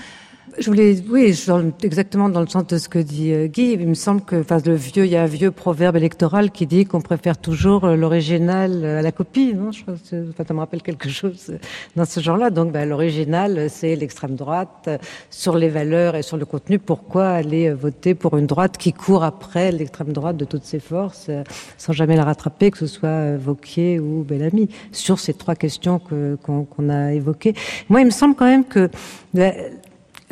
Je 0.58 0.66
voulais, 0.66 1.02
oui, 1.08 1.34
exactement 1.82 2.28
dans 2.28 2.42
le 2.42 2.46
sens 2.46 2.66
de 2.66 2.76
ce 2.76 2.90
que 2.90 2.98
dit 2.98 3.32
euh, 3.32 3.46
Guy. 3.46 3.72
Il 3.72 3.88
me 3.88 3.94
semble 3.94 4.20
que, 4.20 4.36
enfin, 4.36 4.58
le 4.64 4.74
vieux, 4.74 5.06
il 5.06 5.10
y 5.10 5.16
a 5.16 5.22
un 5.22 5.26
vieux 5.26 5.50
proverbe 5.50 5.96
électoral 5.96 6.50
qui 6.50 6.66
dit 6.66 6.84
qu'on 6.84 7.00
préfère 7.00 7.38
toujours 7.38 7.84
euh, 7.84 7.96
l'original 7.96 8.84
à 8.84 9.00
la 9.00 9.12
copie. 9.12 9.54
Non, 9.54 9.72
je 9.72 9.82
ça 10.02 10.54
me 10.54 10.58
rappelle 10.58 10.82
quelque 10.82 11.08
chose 11.08 11.56
dans 11.96 12.04
ce 12.04 12.20
genre-là. 12.20 12.50
Donc, 12.50 12.70
ben, 12.70 12.86
l'original, 12.86 13.70
c'est 13.70 13.96
l'extrême 13.96 14.34
droite 14.34 14.90
sur 15.30 15.56
les 15.56 15.70
valeurs 15.70 16.16
et 16.16 16.22
sur 16.22 16.36
le 16.36 16.44
contenu. 16.44 16.78
Pourquoi 16.78 17.28
aller 17.28 17.70
voter 17.70 18.14
pour 18.14 18.36
une 18.36 18.46
droite 18.46 18.76
qui 18.76 18.92
court 18.92 19.24
après 19.24 19.72
l'extrême 19.72 20.12
droite 20.12 20.36
de 20.36 20.44
toutes 20.44 20.64
ses 20.64 20.80
forces, 20.80 21.30
sans 21.78 21.92
jamais 21.94 22.16
la 22.16 22.24
rattraper, 22.24 22.70
que 22.70 22.78
ce 22.78 22.86
soit 22.86 23.36
Vauquier 23.38 23.98
ou 24.00 24.22
Bellamy, 24.22 24.68
sur 24.90 25.18
ces 25.18 25.32
trois 25.32 25.54
questions 25.54 25.98
que 25.98 26.36
qu'on 26.42 26.88
a 26.90 27.14
évoquées. 27.14 27.54
Moi, 27.88 28.00
il 28.00 28.06
me 28.06 28.10
semble 28.10 28.34
quand 28.34 28.46
même 28.46 28.64
que 28.64 28.90
ben, 29.32 29.54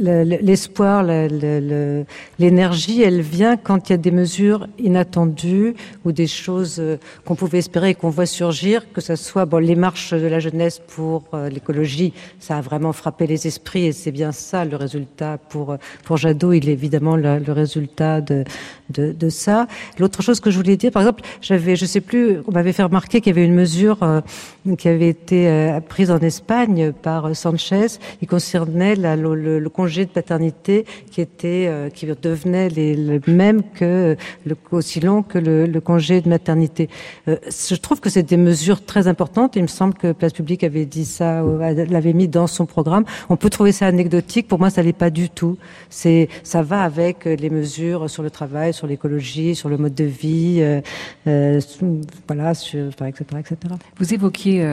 l'espoir, 0.00 1.04
l'énergie, 2.38 3.02
elle 3.02 3.20
vient 3.20 3.56
quand 3.56 3.88
il 3.88 3.92
y 3.92 3.94
a 3.94 3.98
des 3.98 4.10
mesures 4.10 4.66
inattendues 4.78 5.74
ou 6.04 6.12
des 6.12 6.26
choses 6.26 6.76
euh, 6.78 6.96
qu'on 7.24 7.34
pouvait 7.34 7.58
espérer 7.58 7.90
et 7.90 7.94
qu'on 7.94 8.10
voit 8.10 8.26
surgir, 8.26 8.92
que 8.92 9.00
ce 9.00 9.16
soit 9.16 9.44
bon, 9.44 9.58
les 9.58 9.76
marches 9.76 10.14
de 10.14 10.26
la 10.26 10.40
jeunesse 10.40 10.80
pour 10.94 11.24
euh, 11.34 11.48
l'écologie, 11.48 12.12
ça 12.38 12.56
a 12.56 12.60
vraiment 12.60 12.92
frappé 12.92 13.26
les 13.26 13.46
esprits 13.46 13.86
et 13.86 13.92
c'est 13.92 14.12
bien 14.12 14.32
ça 14.32 14.64
le 14.64 14.76
résultat 14.76 15.38
pour, 15.48 15.76
pour 16.04 16.16
Jadot, 16.16 16.52
il 16.52 16.68
est 16.68 16.72
évidemment 16.72 17.16
le, 17.16 17.40
résultat 17.52 18.20
de, 18.20 18.44
de, 18.90 19.28
ça. 19.28 19.66
L'autre 19.98 20.22
chose 20.22 20.40
que 20.40 20.50
je 20.50 20.56
voulais 20.56 20.76
dire, 20.76 20.90
par 20.90 21.02
exemple, 21.02 21.22
j'avais, 21.40 21.76
je 21.76 21.84
sais 21.84 22.00
plus, 22.00 22.38
on 22.46 22.52
m'avait 22.52 22.72
fait 22.72 22.82
remarquer 22.82 23.20
qu'il 23.20 23.34
y 23.34 23.38
avait 23.38 23.46
une 23.46 23.54
mesure 23.54 23.98
euh, 24.02 24.20
qui 24.78 24.88
avait 24.88 25.08
été 25.08 25.78
prise 25.88 26.10
en 26.10 26.18
Espagne 26.18 26.92
par 26.92 27.34
Sanchez, 27.34 27.86
qui 28.20 28.26
concernait 28.26 28.94
le 28.96 29.68
congé 29.68 29.89
de 29.98 30.10
paternité 30.10 30.84
qui 31.10 31.20
était, 31.20 31.66
euh, 31.68 31.90
qui 31.90 32.06
devenait 32.06 32.68
les, 32.68 33.20
que 33.74 34.16
le, 34.46 34.56
aussi 34.70 35.00
long 35.00 35.22
que 35.22 35.38
le, 35.38 35.80
congé 35.80 36.20
de 36.20 36.28
maternité. 36.28 36.88
Euh, 37.28 37.36
je 37.50 37.74
trouve 37.74 38.00
que 38.00 38.10
c'est 38.10 38.22
des 38.22 38.36
mesures 38.36 38.84
très 38.84 39.08
importantes. 39.08 39.56
Il 39.56 39.62
me 39.62 39.68
semble 39.68 39.94
que 39.94 40.12
Place 40.12 40.32
Publique 40.32 40.64
avait 40.64 40.84
dit 40.84 41.04
ça, 41.04 41.42
l'avait 41.42 42.12
mis 42.12 42.28
dans 42.28 42.46
son 42.46 42.66
programme. 42.66 43.04
On 43.28 43.36
peut 43.36 43.50
trouver 43.50 43.72
ça 43.72 43.86
anecdotique. 43.86 44.46
Pour 44.46 44.58
moi, 44.58 44.70
ça 44.70 44.82
l'est 44.82 44.92
pas 44.92 45.10
du 45.10 45.30
tout. 45.30 45.56
C'est, 45.88 46.28
ça 46.42 46.62
va 46.62 46.82
avec 46.82 47.24
les 47.24 47.50
mesures 47.50 48.08
sur 48.08 48.22
le 48.22 48.30
travail, 48.30 48.72
sur 48.72 48.86
l'écologie, 48.86 49.54
sur 49.54 49.68
le 49.68 49.78
mode 49.78 49.94
de 49.94 50.04
vie, 50.04 50.58
euh, 51.26 51.60
voilà, 52.26 52.52
etc., 52.52 53.24
etc. 53.38 53.56
Vous 53.98 54.14
évoquiez 54.14 54.66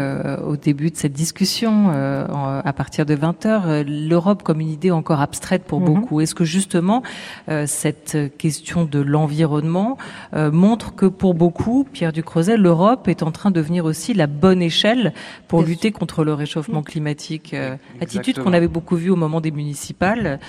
au 0.46 0.58
début 0.58 0.92
de 0.92 0.98
cette 0.98 1.14
discussion, 1.14 1.90
à 1.90 2.74
partir 2.74 3.06
de 3.06 3.16
20 3.16 3.46
h 3.46 3.84
l'Europe 3.84 4.44
comme 4.44 4.62
une 4.62 4.70
idée 4.70 4.92
encore 4.98 5.22
abstraite 5.22 5.64
pour 5.64 5.80
mhm. 5.80 5.86
beaucoup. 5.86 6.22
Est-ce 6.22 6.36
que 6.36 6.44
justement 6.44 7.04
euh, 7.50 7.66
cette 7.68 8.18
question 8.38 8.86
de 8.86 9.00
l'environnement 9.00 9.98
euh, 10.34 10.52
montre 10.52 10.96
que 10.96 11.06
pour 11.06 11.34
beaucoup, 11.34 11.86
Pierre 11.92 12.12
Ducreuset, 12.12 12.58
l'Europe 12.58 13.08
est 13.08 13.24
en 13.24 13.32
train 13.32 13.52
de 13.52 13.56
devenir 13.56 13.86
aussi 13.86 14.14
la 14.14 14.28
bonne 14.28 14.62
échelle 14.62 15.14
pour 15.48 15.62
lutter 15.62 15.92
contre 15.92 16.24
le 16.24 16.34
réchauffement 16.34 16.84
climatique 16.84 17.54
euh, 17.54 17.76
Attitude 18.02 18.40
qu'on 18.40 18.54
avait 18.54 18.68
beaucoup 18.68 18.96
vue 18.96 19.10
au 19.10 19.16
moment 19.16 19.42
des 19.42 19.52
municipales, 19.52 20.40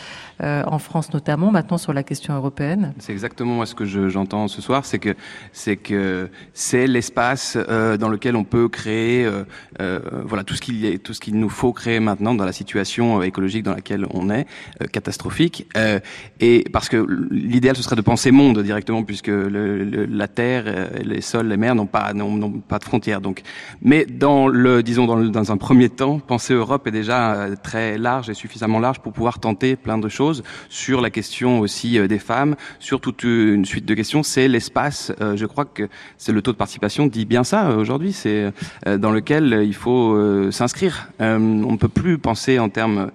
en 0.41 0.79
France 0.79 1.13
notamment, 1.13 1.51
maintenant 1.51 1.79
sur 1.79 1.93
la 1.93 2.03
question 2.03 2.35
européenne. 2.35 2.95
C'est 2.99 3.13
exactement 3.13 3.55
moi 3.55 3.67
ce 3.67 3.75
que 3.75 3.85
j'entends 4.09 4.47
ce 4.49 4.63
soir, 4.63 4.85
c'est 4.85 4.99
que 4.99 5.15
c'est 5.53 5.77
que 5.77 6.31
c'est 6.53 6.87
l'espace 6.87 7.57
dans 7.57 8.09
lequel 8.09 8.37
on 8.37 8.45
peut 8.45 8.69
créer 8.69 9.29
voilà 9.79 10.45
tout 10.45 10.55
ce 10.55 10.61
qu'il 10.61 10.99
tout 11.01 11.13
ce 11.13 11.21
qu'il 11.21 11.39
nous 11.39 11.49
faut 11.49 11.73
créer 11.73 12.01
maintenant 12.01 12.35
dans 12.35 12.45
la 12.45 12.53
situation 12.53 13.23
écologique 13.23 13.65
dans 13.65 13.75
laquelle 13.75 14.07
on 14.11 14.31
est 14.31 14.38
euh, 14.83 14.87
catastrophique. 14.87 15.67
Euh, 15.77 16.01
et 16.41 16.65
parce 16.73 16.89
que 16.89 17.07
l'idéal 17.31 17.77
ce 17.77 17.83
serait 17.83 17.97
de 17.97 18.01
penser 18.01 18.31
monde 18.31 18.63
directement, 18.63 19.03
puisque 19.03 19.31
la 19.31 20.29
terre, 20.29 20.65
euh, 20.67 20.89
les 21.05 21.21
sols, 21.21 21.49
les 21.49 21.57
mers 21.57 21.75
n'ont 21.75 21.87
pas 21.87 22.13
n'ont 22.13 22.51
pas 22.51 22.79
de 22.79 22.85
frontières. 22.85 23.21
Donc, 23.21 23.43
mais 23.83 24.07
dans 24.07 24.49
le 24.49 24.83
disons 24.83 25.07
dans, 25.07 25.19
dans 25.19 25.53
un 25.53 25.57
premier 25.57 25.89
temps, 25.89 26.19
penser 26.19 26.55
Europe 26.55 26.87
est 26.87 26.93
déjà 26.93 27.47
très 27.63 27.99
large 27.99 28.31
et 28.31 28.35
suffisamment 28.35 28.79
large 28.79 29.01
pour 29.01 29.13
pouvoir 29.13 29.39
tenter 29.39 29.77
plein 29.77 29.99
de 29.99 30.09
choses 30.09 30.43
sur 30.69 31.01
la 31.01 31.11
question 31.11 31.61
aussi 31.61 31.99
des 32.09 32.19
femmes, 32.19 32.57
sur 32.79 33.01
toute 33.01 33.23
une 33.25 33.65
suite 33.65 33.85
de 33.85 33.95
questions. 33.95 34.23
C'est 34.23 34.49
l'espace. 34.49 35.13
je 35.21 35.47
crois 35.47 35.65
que 35.65 35.89
c'est 36.17 36.33
le 36.33 36.43
taux 36.43 36.53
de 36.53 36.57
participation 36.57 37.07
dit 37.07 37.25
bien 37.25 37.45
ça 37.45 37.77
aujourd'hui. 37.77 38.13
C'est 38.13 38.53
dans 38.87 39.11
lequel 39.11 39.63
il 39.65 39.75
faut 39.75 40.51
s'inscrire. 40.51 41.11
on 41.21 41.39
ne 41.39 41.77
peut 41.77 41.89
plus 41.89 42.19
penser 42.19 42.59
en 42.59 42.69
termes 42.69 43.11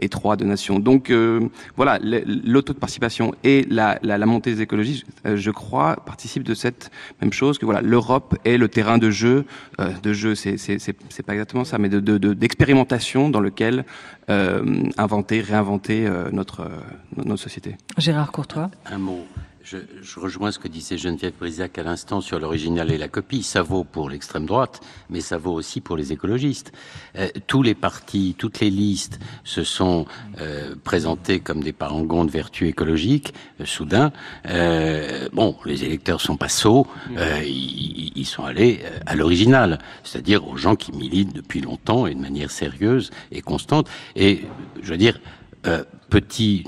étroits 0.00 0.33
de 0.36 0.44
nation. 0.44 0.78
Donc 0.78 1.10
euh, 1.10 1.48
voilà, 1.76 1.98
l'auto 2.00 2.72
de 2.72 2.78
participation 2.78 3.34
et 3.44 3.66
la, 3.68 3.98
montée 4.26 4.54
des 4.54 4.62
écologies, 4.62 5.04
euh, 5.26 5.36
je 5.36 5.50
crois, 5.50 5.96
participent 5.96 6.44
de 6.44 6.54
cette 6.54 6.90
même 7.20 7.32
chose 7.32 7.58
que 7.58 7.64
voilà, 7.64 7.80
l'Europe 7.80 8.36
est 8.44 8.56
le 8.56 8.68
terrain 8.68 8.98
de 8.98 9.10
jeu, 9.10 9.44
euh, 9.80 9.90
de 10.02 10.12
jeu, 10.12 10.34
c'est 10.34 10.56
c'est 10.58 11.22
pas 11.22 11.32
exactement 11.32 11.64
ça, 11.64 11.78
mais 11.78 11.88
de 11.88 12.00
d'expérimentation 12.34 13.28
dans 13.28 13.40
lequel 13.40 13.84
inventer, 14.28 15.40
réinventer 15.40 16.08
notre 16.32 16.68
notre 17.16 17.40
société. 17.40 17.76
Gérard 17.98 18.32
Courtois. 18.32 18.70
Un 18.86 18.98
mot. 18.98 19.26
Je, 19.64 19.78
je, 20.02 20.20
rejoins 20.20 20.52
ce 20.52 20.58
que 20.58 20.68
disait 20.68 20.98
Geneviève 20.98 21.32
Brisac 21.38 21.78
à 21.78 21.82
l'instant 21.82 22.20
sur 22.20 22.38
l'original 22.38 22.92
et 22.92 22.98
la 22.98 23.08
copie. 23.08 23.42
Ça 23.42 23.62
vaut 23.62 23.82
pour 23.82 24.10
l'extrême 24.10 24.44
droite, 24.44 24.80
mais 25.08 25.20
ça 25.20 25.38
vaut 25.38 25.52
aussi 25.52 25.80
pour 25.80 25.96
les 25.96 26.12
écologistes. 26.12 26.72
Euh, 27.16 27.28
tous 27.46 27.62
les 27.62 27.74
partis, 27.74 28.34
toutes 28.38 28.60
les 28.60 28.70
listes 28.70 29.18
se 29.42 29.64
sont 29.64 30.04
euh, 30.40 30.74
présentés 30.84 31.40
comme 31.40 31.62
des 31.62 31.72
parangons 31.72 32.24
de 32.26 32.30
vertu 32.30 32.68
écologique. 32.68 33.32
Euh, 33.60 33.64
soudain, 33.64 34.12
euh, 34.48 35.28
bon, 35.32 35.56
les 35.64 35.84
électeurs 35.84 36.20
sont 36.20 36.36
pas 36.36 36.50
sots, 36.50 36.86
euh, 37.16 37.42
ils, 37.42 38.12
ils, 38.14 38.26
sont 38.26 38.44
allés 38.44 38.80
euh, 38.84 38.98
à 39.06 39.16
l'original, 39.16 39.78
c'est-à-dire 40.02 40.46
aux 40.46 40.58
gens 40.58 40.76
qui 40.76 40.92
militent 40.92 41.34
depuis 41.34 41.62
longtemps 41.62 42.06
et 42.06 42.14
de 42.14 42.20
manière 42.20 42.50
sérieuse 42.50 43.10
et 43.32 43.40
constante. 43.40 43.88
Et 44.14 44.42
je 44.82 44.90
veux 44.90 44.98
dire. 44.98 45.18
Euh, 45.66 45.82
petit, 46.10 46.64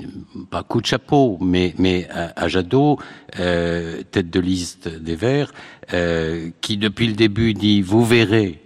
pas 0.49 0.63
coup 0.63 0.81
de 0.81 0.85
chapeau, 0.87 1.37
mais, 1.39 1.73
mais 1.77 2.09
à, 2.09 2.47
Jadot, 2.49 2.99
euh, 3.39 4.01
tête 4.11 4.29
de 4.29 4.39
liste 4.39 4.89
des 4.89 5.15
Verts, 5.15 5.53
euh, 5.93 6.49
qui 6.59 6.75
depuis 6.75 7.07
le 7.07 7.13
début 7.13 7.53
dit 7.53 7.81
vous 7.81 8.03
verrez, 8.03 8.59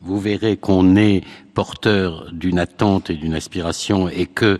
vous 0.00 0.18
verrez 0.18 0.56
qu'on 0.56 0.96
est 0.96 1.22
porteur 1.54 2.32
d'une 2.32 2.58
attente 2.58 3.10
et 3.10 3.14
d'une 3.14 3.34
aspiration 3.34 4.08
et 4.08 4.26
que, 4.26 4.58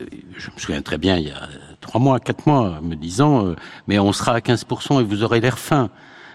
je 0.00 0.50
me 0.50 0.58
souviens 0.58 0.82
très 0.82 0.98
bien, 0.98 1.16
il 1.16 1.28
y 1.28 1.30
a 1.30 1.48
trois 1.80 2.00
mois, 2.00 2.18
quatre 2.18 2.46
mois, 2.46 2.80
me 2.82 2.96
disant, 2.96 3.54
mais 3.86 3.98
on 4.00 4.12
sera 4.12 4.32
à 4.32 4.40
15% 4.40 5.00
et 5.00 5.04
vous 5.04 5.22
aurez 5.22 5.40
l'air 5.40 5.58
fin. 5.58 5.90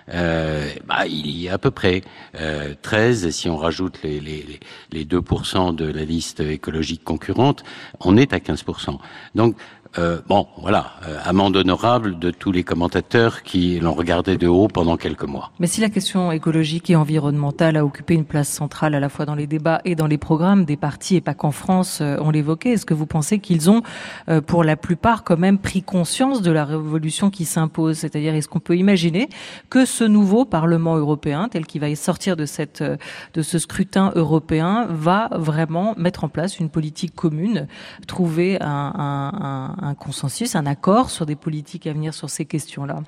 Euh, 0.10 0.70
bah, 0.86 1.06
il 1.08 1.30
y 1.40 1.50
a 1.50 1.54
à 1.54 1.58
peu 1.58 1.72
près 1.72 2.02
euh, 2.40 2.74
13, 2.82 3.26
et 3.26 3.32
si 3.32 3.50
on 3.50 3.58
rajoute 3.58 4.02
les, 4.04 4.20
les, 4.20 4.60
les 4.92 5.06
2% 5.06 5.76
de 5.76 5.86
la 5.86 6.06
liste 6.06 6.40
écologique 6.40 7.04
concurrente, 7.04 7.64
on 8.00 8.18
est 8.18 8.34
à 8.34 8.40
15%. 8.40 8.98
Donc, 9.36 9.56
euh, 9.98 10.20
bon, 10.28 10.48
voilà, 10.58 10.94
euh, 11.08 11.18
amende 11.24 11.56
honorable 11.58 12.18
de 12.20 12.32
tous 12.32 12.52
les 12.52 12.64
commentateurs 12.64 13.44
qui 13.44 13.80
l'ont 13.80 13.94
regardé 13.94 14.38
de 14.38 14.48
haut 14.48 14.68
pendant 14.68 14.98
quelques 14.98 15.24
mois. 15.24 15.52
Mais 15.60 15.68
si 15.68 15.82
la 15.82 15.90
question 15.90 16.32
écologique 16.32 16.90
et 16.90 16.96
environnementale 16.96 17.78
a 17.78 17.86
occupé 17.86 18.14
une 18.14 18.26
place 18.26 18.50
centrale 18.50 18.96
à 18.96 19.00
la 19.00 19.10
fois 19.10 19.26
dans 19.26 19.36
les 19.36 19.48
débats 19.48 19.82
et 19.86 19.96
dans 19.96 20.08
les 20.08 20.18
programmes 20.18 20.66
des 20.66 20.78
partis, 20.78 21.16
et 21.16 21.22
pas 21.22 21.34
qu'en 21.34 21.52
France, 21.52 22.00
euh, 22.02 22.18
on 22.22 22.32
l'évoquait, 22.32 22.72
est-ce 22.72 22.86
que 22.86 22.94
vous 22.94 23.06
pensez 23.06 23.40
qu'ils 23.40 23.70
ont, 23.70 23.82
euh, 24.30 24.42
pour 24.42 24.64
la 24.64 24.76
plupart, 24.76 25.24
quand 25.24 25.38
même 25.38 25.58
pris 25.58 25.84
conscience 25.84 26.42
de 26.42 26.52
la 26.52 26.66
révolution 26.66 27.30
qui 27.30 27.46
s'impose? 27.46 27.98
C'est-à-dire, 27.98 28.34
est-ce 28.34 28.48
qu'on 28.48 28.60
peut 28.60 28.78
imaginer 28.78 29.30
que 29.70 29.86
ce 29.86 30.04
nouveau 30.04 30.46
Parlement 30.46 30.96
européen, 30.96 31.50
tel 31.50 31.66
qu'il 31.66 31.82
va 31.82 31.94
sortir 31.96 32.36
de, 32.36 32.46
cette, 32.46 32.82
euh, 32.82 32.98
de 33.34 33.42
ce 33.42 33.60
scrutin 33.60 34.12
européen, 34.16 34.88
va 34.90 35.30
vraiment 35.32 35.94
mettre 35.98 36.24
en 36.24 36.30
place 36.30 36.60
une 36.60 36.70
politique 36.70 37.14
commune, 37.14 37.68
trouver 38.08 38.58
un, 38.62 38.94
un, 38.98 39.76
un 39.82 39.83
un 39.84 39.96
consensus, 39.96 40.56
un 40.56 40.66
accord 40.66 41.10
sur 41.10 41.26
des 41.26 41.36
politiques 41.36 41.88
à 41.88 41.94
venir 41.94 42.14
sur 42.14 42.30
ces 42.30 42.46
questions-là 42.46 43.04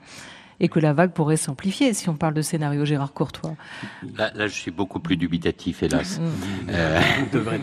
et 0.60 0.69
que 0.69 0.80
la 0.80 0.93
vague 0.93 1.11
pourrait 1.11 1.38
s'amplifier 1.38 1.93
si 1.93 2.07
on 2.10 2.15
parle 2.15 2.34
de 2.34 2.41
scénario 2.41 2.85
Gérard 2.85 3.14
Courtois. 3.14 3.56
Là, 4.18 4.31
là 4.34 4.47
je 4.47 4.53
suis 4.53 4.72
beaucoup 4.72 4.99
plus 4.99 5.18
dubitatif, 5.18 5.84
hélas. 5.84 6.19
Mmh. 6.19 6.69
Euh, 6.69 7.02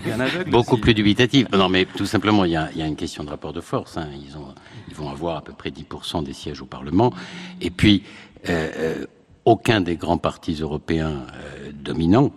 bien 0.04 0.20
aveugle, 0.20 0.50
beaucoup 0.50 0.74
aussi. 0.74 0.82
plus 0.82 0.94
dubitatif. 0.94 1.48
Non, 1.52 1.68
mais 1.68 1.86
tout 1.86 2.06
simplement, 2.06 2.44
il 2.44 2.52
y 2.52 2.56
a, 2.56 2.70
il 2.72 2.78
y 2.78 2.82
a 2.82 2.86
une 2.86 2.96
question 2.96 3.24
de 3.24 3.30
rapport 3.30 3.52
de 3.52 3.60
force. 3.60 3.96
Hein. 3.96 4.08
Ils, 4.14 4.36
ont, 4.36 4.54
ils 4.88 4.94
vont 4.94 5.08
avoir 5.08 5.36
à 5.36 5.40
peu 5.42 5.52
près 5.52 5.70
10% 5.70 6.24
des 6.24 6.34
sièges 6.34 6.60
au 6.60 6.66
Parlement. 6.66 7.12
Et 7.60 7.70
puis, 7.70 8.02
euh, 8.48 8.70
euh, 8.76 9.06
aucun 9.44 9.80
des 9.80 9.96
grands 9.96 10.18
partis 10.18 10.54
européens 10.60 11.26
euh, 11.34 11.72
dominants 11.72 12.30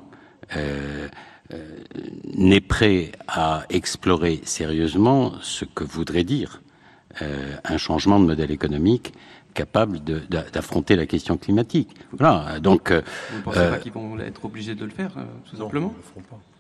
euh, 0.56 1.08
n'est 2.34 2.62
prêt 2.62 3.12
à 3.28 3.66
explorer 3.70 4.42
sérieusement 4.46 5.34
ce 5.42 5.64
que 5.66 5.84
voudrait 5.84 6.24
dire 6.24 6.62
un 7.22 7.78
changement 7.78 8.20
de 8.20 8.26
modèle 8.26 8.52
économique 8.52 9.14
capable 9.56 10.02
d'affronter 10.04 10.96
la 10.96 11.08
question 11.08 11.38
climatique. 11.38 11.90
Voilà. 12.12 12.60
Donc, 12.60 12.92
vous 12.92 13.38
ne 13.38 13.42
pensez 13.42 13.60
euh, 13.60 13.72
pas 13.72 13.78
qu'ils 13.80 13.94
vont 13.94 14.20
être 14.20 14.46
obligés 14.46 14.76
de 14.76 14.86
le 14.86 14.92
faire, 14.92 15.18
euh, 15.18 15.24
tout 15.50 15.56
simplement 15.56 15.96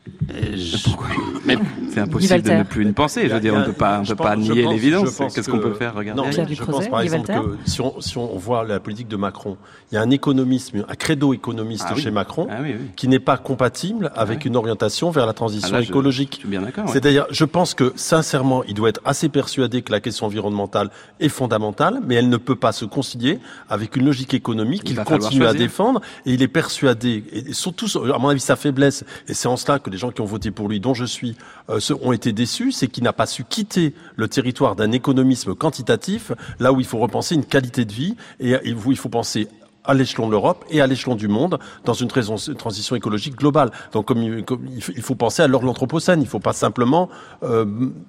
Pas. 0.05 1.53
C'est 1.89 1.99
impossible 1.99 2.41
de 2.41 2.51
ne 2.51 2.63
plus 2.63 2.83
une 2.83 2.93
pensée. 2.93 3.27
Je 3.27 3.33
veux 3.33 3.39
dire, 3.39 3.53
on 3.53 3.59
ne 3.59 3.65
peut 3.65 3.73
pas, 3.73 4.01
on 4.01 4.05
peut 4.05 4.15
pas 4.15 4.35
nier 4.35 4.67
l'évidence. 4.67 5.17
Qu'est-ce 5.33 5.49
qu'on 5.49 5.59
peut 5.59 5.73
faire 5.73 5.95
Regarder. 5.95 6.21
Non, 6.21 6.31
je 6.31 6.63
pense 6.63 6.87
par 6.87 7.01
exemple 7.01 7.27
que 7.27 7.57
si 7.65 7.81
on, 7.81 8.01
si 8.01 8.17
on 8.17 8.37
voit 8.37 8.63
la 8.65 8.79
politique 8.79 9.07
de 9.07 9.15
Macron, 9.15 9.57
il 9.91 9.95
y 9.95 9.97
a 9.97 10.01
un 10.01 10.09
économisme, 10.09 10.85
un 10.87 10.95
credo 10.95 11.33
économiste 11.33 11.85
ah, 11.89 11.95
chez 11.95 12.07
oui. 12.07 12.11
Macron 12.13 12.47
ah, 12.49 12.57
oui, 12.61 12.75
oui. 12.77 12.85
qui 12.95 13.07
n'est 13.07 13.19
pas 13.19 13.37
compatible 13.37 14.11
avec 14.15 14.39
ah, 14.43 14.47
une 14.47 14.55
orientation 14.55 15.09
vers 15.09 15.25
la 15.25 15.33
transition 15.33 15.69
ah, 15.71 15.79
là, 15.79 15.85
écologique. 15.85 16.39
Je, 16.39 16.43
je 16.43 16.47
bien 16.47 16.61
d'accord. 16.61 16.89
C'est-à-dire, 16.89 17.25
je 17.29 17.45
pense 17.45 17.73
que 17.73 17.93
sincèrement, 17.95 18.63
il 18.65 18.73
doit 18.73 18.89
être 18.89 19.01
assez 19.05 19.29
persuadé 19.29 19.81
que 19.81 19.91
la 19.91 19.99
question 19.99 20.25
environnementale 20.25 20.89
est 21.19 21.29
fondamentale, 21.29 22.01
mais 22.05 22.15
elle 22.15 22.29
ne 22.29 22.37
peut 22.37 22.55
pas 22.55 22.71
se 22.71 22.85
concilier 22.85 23.39
avec 23.69 23.95
une 23.95 24.05
logique 24.05 24.33
économique 24.33 24.83
qu'il 24.83 24.97
continue 24.97 25.45
à 25.45 25.53
défendre. 25.53 26.01
Et 26.25 26.33
il 26.33 26.41
est 26.41 26.47
persuadé, 26.47 27.23
et 27.31 27.53
surtout, 27.53 27.87
à 28.13 28.17
mon 28.17 28.29
avis, 28.29 28.39
sa 28.39 28.55
faiblesse, 28.55 29.05
et 29.27 29.33
c'est 29.33 29.47
en 29.47 29.57
cela 29.57 29.79
que 29.79 29.94
les 29.95 29.99
gens 29.99 30.11
qui 30.11 30.19
ont 30.19 30.25
voté 30.25 30.51
pour 30.51 30.67
lui, 30.67 30.81
dont 30.81 30.93
je 30.93 31.05
suis, 31.05 31.37
euh, 31.69 31.79
ont 32.01 32.11
été 32.11 32.33
déçus, 32.33 32.73
c'est 32.73 32.87
qu'il 32.87 33.05
n'a 33.05 33.13
pas 33.13 33.25
su 33.25 33.45
quitter 33.45 33.93
le 34.17 34.27
territoire 34.27 34.75
d'un 34.75 34.91
économisme 34.91 35.55
quantitatif, 35.55 36.33
là 36.59 36.73
où 36.73 36.81
il 36.81 36.85
faut 36.85 36.97
repenser 36.97 37.33
une 37.33 37.45
qualité 37.45 37.85
de 37.85 37.93
vie, 37.93 38.15
et 38.41 38.73
où 38.73 38.91
il 38.91 38.97
faut 38.97 39.07
penser 39.07 39.47
à 39.87 39.93
l'échelon 39.93 40.27
de 40.27 40.31
l'Europe 40.31 40.65
et 40.69 40.81
à 40.81 40.87
l'échelon 40.87 41.15
du 41.15 41.27
monde 41.27 41.59
dans 41.83 41.93
une 41.93 42.07
transition 42.07 42.95
écologique 42.95 43.35
globale. 43.35 43.71
Donc, 43.93 44.05
comme, 44.05 44.43
comme 44.43 44.65
il 44.67 45.01
faut 45.01 45.15
penser 45.15 45.43
à 45.43 45.47
l'anthropocène, 45.47 46.21
il 46.21 46.27
faut 46.27 46.39
pas 46.39 46.53
simplement. 46.53 47.09
Euh, 47.43 47.65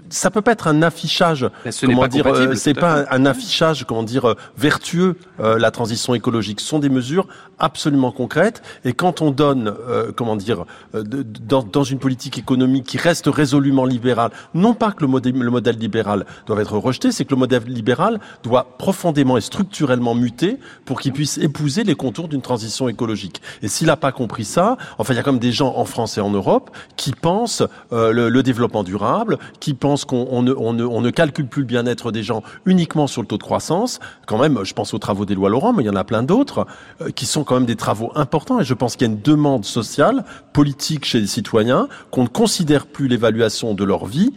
ça 0.09 0.31
peut 0.31 0.43
pas 0.43 0.53
être 0.53 0.69
un 0.69 0.82
affichage. 0.82 1.48
Comment 1.81 2.09
dire 2.09 2.27
euh, 2.27 2.55
C'est 2.55 2.74
pas 2.74 3.05
un, 3.11 3.23
un, 3.23 3.27
affichage, 3.27 3.85
comment 3.86 4.03
dire, 4.03 4.28
euh, 4.28 4.35
vertueux. 4.57 5.16
Euh, 5.40 5.59
la 5.59 5.70
transition 5.70 6.15
écologique 6.15 6.61
ce 6.61 6.66
sont 6.66 6.78
des 6.78 6.89
mesures 6.89 7.27
absolument 7.59 8.12
concrètes. 8.12 8.62
Et 8.85 8.93
quand 8.93 9.23
on 9.23 9.31
donne, 9.31 9.74
comment 10.15 10.36
dire, 10.36 10.65
de, 10.93 11.23
dans, 11.23 11.62
dans, 11.62 11.85
une 11.85 11.98
politique 11.98 12.39
économique 12.39 12.85
qui 12.85 12.98
reste 12.98 13.27
résolument 13.27 13.86
libérale, 13.86 14.31
non 14.55 14.74
pas 14.74 14.93
que 14.93 15.01
le 15.01 15.07
modèle, 15.07 15.39
le 15.39 15.51
modèle 15.51 15.78
libéral 15.78 16.27
doit 16.47 16.61
être 16.61 16.77
rejeté, 16.77 17.12
c'est 17.12 17.24
que 17.24 17.35
le 17.35 17.39
modèle 17.39 17.65
libéral 17.65 18.20
doit 18.43 18.77
profondément 18.78 19.39
et 19.39 19.40
structurellement 19.40 20.15
muter 20.15 20.59
pour 20.85 21.01
qu'il 21.01 21.12
puisse 21.12 21.39
épouser 21.39 21.65
épouser 21.66 21.82
les 21.82 21.97
contours 21.97 22.28
d'une 22.28 22.43
transition 22.43 22.88
écologique. 22.88 23.43
Et 23.60 23.66
s'il 23.66 23.88
n'a 23.88 23.97
pas 23.97 24.12
compris 24.12 24.44
ça, 24.44 24.76
enfin, 24.98 25.14
il 25.14 25.16
y 25.16 25.18
a 25.18 25.24
comme 25.24 25.40
des 25.40 25.51
gens 25.51 25.74
en 25.74 25.84
France 25.84 26.16
et 26.16 26.20
en 26.20 26.30
Europe 26.30 26.70
qui 26.97 27.10
pensent 27.10 27.64
euh, 27.93 28.12
le, 28.12 28.43
développement 28.44 28.84
durable, 28.84 29.36
qui 29.59 29.74
pensent 29.74 30.05
qu'on 30.05 30.28
on 30.30 30.43
ne, 30.43 30.55
on 30.56 30.72
ne, 30.72 30.84
on 30.84 31.01
ne, 31.01 31.10
calcule 31.10 31.48
plus 31.48 31.62
le 31.62 31.66
bien-être 31.66 32.12
des 32.12 32.22
gens 32.22 32.44
uniquement 32.66 33.09
sur 33.09 33.20
le 33.20 33.26
taux 33.26 33.36
de 33.36 33.43
croissance. 33.43 33.98
Quand 34.28 34.38
même, 34.38 34.60
je 34.62 34.74
pense 34.74 34.94
aux 34.94 35.01
travaux 35.01 35.24
des 35.24 35.34
lois 35.34 35.48
Laurent, 35.48 35.72
mais 35.72 35.82
il 35.82 35.86
y 35.86 35.90
en 35.90 35.97
a 35.97 36.05
plein 36.05 36.22
d'autres 36.22 36.68
euh, 37.01 37.10
qui 37.10 37.26
sont 37.26 37.43
quand 37.43 37.56
même 37.56 37.66
des 37.66 37.74
travaux 37.74 38.12
importants. 38.14 38.60
Et 38.60 38.64
je 38.64 38.74
pense 38.74 38.94
qu'il 38.94 39.09
y 39.09 39.10
a 39.10 39.12
une 39.12 39.20
demande 39.20 39.64
sociale, 39.64 40.24
politique 40.52 41.05
chez 41.05 41.18
les 41.18 41.26
citoyens, 41.26 41.88
qu'on 42.12 42.22
ne 42.22 42.28
considère 42.28 42.86
plus 42.86 43.09
l'évaluation 43.09 43.74
de 43.74 43.82
leur 43.82 44.06
vie 44.06 44.32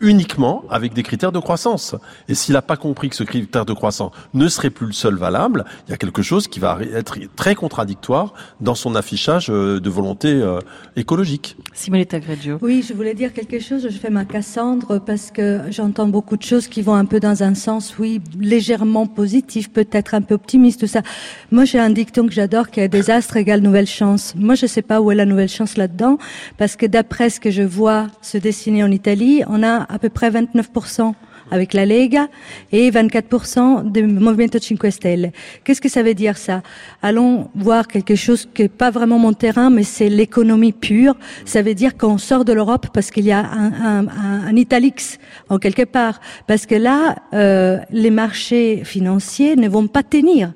uniquement 0.00 0.64
avec 0.70 0.92
des 0.94 1.02
critères 1.02 1.32
de 1.32 1.38
croissance. 1.38 1.94
Et 2.28 2.34
s'il 2.34 2.54
n'a 2.54 2.62
pas 2.62 2.76
compris 2.76 3.08
que 3.08 3.16
ce 3.16 3.24
critère 3.24 3.64
de 3.64 3.72
croissance 3.72 4.12
ne 4.34 4.48
serait 4.48 4.70
plus 4.70 4.86
le 4.86 4.92
seul 4.92 5.14
valable, 5.14 5.64
il 5.86 5.90
y 5.90 5.94
a 5.94 5.96
quelque 5.96 6.22
chose 6.22 6.48
qui 6.48 6.60
va 6.60 6.78
être 6.94 7.18
très 7.36 7.54
contradictoire 7.54 8.34
dans 8.60 8.74
son 8.74 8.94
affichage 8.94 9.48
euh, 9.50 9.80
de 9.80 9.90
volonté 9.90 10.28
euh, 10.28 10.58
écologique. 10.96 11.56
Simonetta 11.72 12.20
Greggio. 12.20 12.58
Oui, 12.62 12.84
je 12.86 12.94
voulais 12.94 13.14
dire 13.14 13.32
quelque 13.32 13.58
chose. 13.58 13.88
Je 13.88 13.98
fais 13.98 14.10
ma 14.10 14.24
Cassandre 14.24 15.00
parce 15.00 15.30
que 15.30 15.60
j'entends 15.70 16.06
beaucoup 16.06 16.36
de 16.36 16.42
choses 16.42 16.68
qui 16.68 16.82
vont 16.82 16.94
un 16.94 17.04
peu 17.04 17.20
dans 17.20 17.42
un 17.42 17.54
sens, 17.54 17.96
oui, 17.98 18.20
légèrement 18.38 19.06
positif, 19.06 19.70
peut-être 19.70 20.14
un 20.14 20.22
peu 20.22 20.34
optimiste, 20.34 20.80
tout 20.80 20.86
ça. 20.86 21.02
Moi, 21.50 21.64
j'ai 21.64 21.78
un 21.78 21.90
dicton 21.90 22.26
que 22.26 22.32
j'adore 22.32 22.70
qui 22.70 22.80
est 22.80 22.88
désastre 22.88 23.36
égale 23.36 23.60
nouvelle 23.60 23.86
chance. 23.86 24.34
Moi, 24.36 24.54
je 24.54 24.66
sais 24.66 24.82
pas 24.82 25.00
où 25.00 25.10
est 25.10 25.14
la 25.14 25.26
nouvelle 25.26 25.48
chance 25.48 25.76
là-dedans 25.76 26.18
parce 26.58 26.76
que 26.76 26.86
d'après 26.86 27.30
ce 27.30 27.40
que 27.40 27.50
je 27.50 27.62
vois 27.62 28.08
se 28.20 28.38
dessiner 28.38 28.84
en 28.84 28.90
Italie, 28.90 29.42
on 29.48 29.62
a 29.62 29.71
à 29.88 29.98
peu 29.98 30.08
près 30.08 30.30
29% 30.30 31.14
avec 31.50 31.74
la 31.74 31.84
Lega 31.84 32.28
et 32.72 32.90
24% 32.90 33.90
du 33.90 34.04
Movimento 34.04 34.58
5 34.58 34.90
Stelle. 34.90 35.32
Qu'est-ce 35.64 35.80
que 35.80 35.88
ça 35.88 36.02
veut 36.02 36.14
dire 36.14 36.38
ça? 36.38 36.62
Allons 37.02 37.50
voir 37.54 37.86
quelque 37.88 38.14
chose 38.14 38.48
qui 38.54 38.62
n'est 38.62 38.68
pas 38.68 38.90
vraiment 38.90 39.18
mon 39.18 39.34
terrain, 39.34 39.68
mais 39.68 39.82
c'est 39.82 40.08
l'économie 40.08 40.72
pure. 40.72 41.14
Ça 41.44 41.62
veut 41.62 41.74
dire 41.74 41.96
qu'on 41.96 42.18
sort 42.18 42.44
de 42.44 42.52
l'Europe 42.52 42.86
parce 42.94 43.10
qu'il 43.10 43.26
y 43.26 43.32
a 43.32 43.40
un, 43.40 43.72
un, 43.72 44.08
un, 44.08 44.46
un, 44.46 44.56
Italix 44.56 45.18
en 45.50 45.58
quelque 45.58 45.82
part. 45.84 46.20
Parce 46.46 46.64
que 46.64 46.74
là, 46.74 47.16
euh, 47.34 47.78
les 47.90 48.10
marchés 48.10 48.82
financiers 48.84 49.56
ne 49.56 49.68
vont 49.68 49.86
pas 49.88 50.02
tenir. 50.02 50.52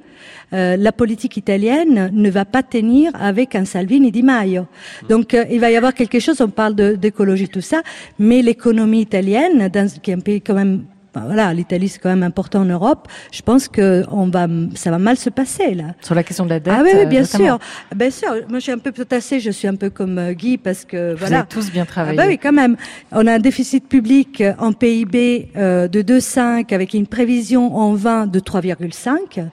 Euh, 0.53 0.77
la 0.77 0.93
politique 0.93 1.37
italienne 1.37 2.11
ne 2.13 2.31
va 2.31 2.45
pas 2.45 2.63
tenir 2.63 3.11
avec 3.15 3.55
un 3.55 3.65
Salvini 3.65 4.11
Di 4.11 4.23
Maio. 4.23 4.67
Donc 5.09 5.35
euh, 5.35 5.45
il 5.51 5.61
va 5.61 5.71
y 5.71 5.77
avoir 5.77 5.95
quelque 5.95 6.21
chose, 6.21 6.41
on 6.41 6.49
parle 6.49 6.75
d'écologie, 6.75 7.49
tout 7.49 7.61
ça, 7.61 7.83
mais 8.19 8.43
l'économie 8.43 9.01
italienne, 9.01 9.69
dans, 9.69 9.89
qui 10.01 10.11
est 10.11 10.15
un 10.15 10.21
pays 10.21 10.41
quand 10.41 10.55
même 10.55 10.85
voilà, 11.25 11.53
l'Italie 11.55 11.89
c'est 11.89 11.99
quand 11.99 12.09
même 12.09 12.23
important 12.23 12.61
en 12.61 12.65
Europe. 12.67 13.09
Je 13.33 13.43
pense 13.43 13.69
que 13.69 14.05
on 14.11 14.29
va, 14.29 14.47
ça 14.75 14.91
va 14.91 14.99
mal 14.99 15.17
se 15.17 15.31
passer 15.31 15.75
là. 15.75 15.95
Sur 16.01 16.15
la 16.15 16.23
question 16.23 16.45
de 16.45 16.51
la 16.51 16.61
dette. 16.61 16.75
Ah 16.77 16.83
oui, 16.85 16.91
oui 16.95 17.07
bien 17.07 17.25
sûr, 17.25 17.59
bien 17.95 18.11
sûr. 18.11 18.31
Moi, 18.49 18.59
je 18.59 18.65
suis 18.65 18.73
un 18.73 18.79
peu 18.79 18.93
tassée, 19.05 19.41
je 19.41 19.51
suis 19.51 19.69
un 19.69 19.77
peu 19.77 19.91
comme 19.91 20.19
euh, 20.19 20.33
Guy 20.33 20.59
parce 20.59 20.85
que 20.85 21.13
Vous 21.13 21.19
voilà. 21.19 21.41
Avez 21.41 21.49
tous 21.49 21.71
bien 21.71 21.85
travaillé. 21.85 22.19
Ah 22.19 22.23
bah 22.23 22.29
oui, 22.29 22.39
quand 22.39 22.53
même. 22.53 22.77
On 23.13 23.27
a 23.27 23.35
un 23.35 23.39
déficit 23.39 23.89
public 23.89 24.43
en 24.59 24.73
PIB 24.73 25.51
euh, 25.57 25.89
de 25.89 26.03
2,5 26.03 26.75
avec 26.75 26.95
une 26.95 27.07
prévision 27.07 27.77
en 27.77 27.95
20 27.95 28.27
de 28.27 28.41
3,5 28.41 29.47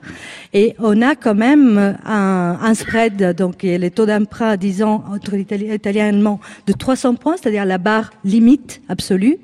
et 0.54 0.76
on 0.80 1.02
a 1.02 1.16
quand 1.16 1.36
même 1.36 1.98
un, 2.06 2.58
un 2.62 2.74
spread, 2.74 3.36
donc 3.36 3.64
les 3.64 3.92
taux 3.92 4.06
d'emprunt, 4.06 4.58
disons 4.58 5.02
entre 5.12 5.36
l'italien 5.36 5.76
et 5.84 6.02
allemand, 6.02 6.40
de 6.68 6.74
300 6.74 7.16
points, 7.16 7.36
c'est-à-dire 7.38 7.66
la 7.66 7.78
barre 7.78 8.12
limite 8.24 8.82
absolue, 8.90 9.38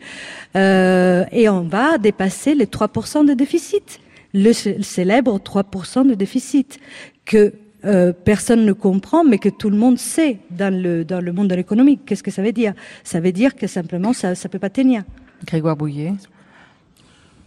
euh, 0.55 1.25
et 1.31 1.49
on 1.49 1.61
va 1.61 1.97
dépasser 2.09 2.55
les 2.55 2.65
3% 2.65 3.25
de 3.25 3.33
déficit, 3.33 3.99
le 4.33 4.51
célèbre 4.53 5.37
3% 5.37 6.07
de 6.07 6.15
déficit 6.15 6.79
que 7.25 7.53
euh, 7.85 8.11
personne 8.13 8.65
ne 8.65 8.73
comprend, 8.73 9.23
mais 9.23 9.37
que 9.37 9.49
tout 9.49 9.69
le 9.69 9.77
monde 9.77 9.97
sait 9.97 10.39
dans 10.49 10.73
le, 10.73 11.05
dans 11.05 11.21
le 11.21 11.31
monde 11.31 11.49
de 11.49 11.55
l'économie. 11.55 11.99
Qu'est-ce 12.05 12.23
que 12.23 12.31
ça 12.31 12.41
veut 12.41 12.51
dire? 12.51 12.73
Ça 13.03 13.19
veut 13.19 13.31
dire 13.31 13.55
que 13.55 13.67
simplement, 13.67 14.11
ça 14.13 14.31
ne 14.31 14.47
peut 14.49 14.59
pas 14.59 14.71
tenir. 14.71 15.03
Grégoire 15.45 15.77
Bouillet. 15.77 16.13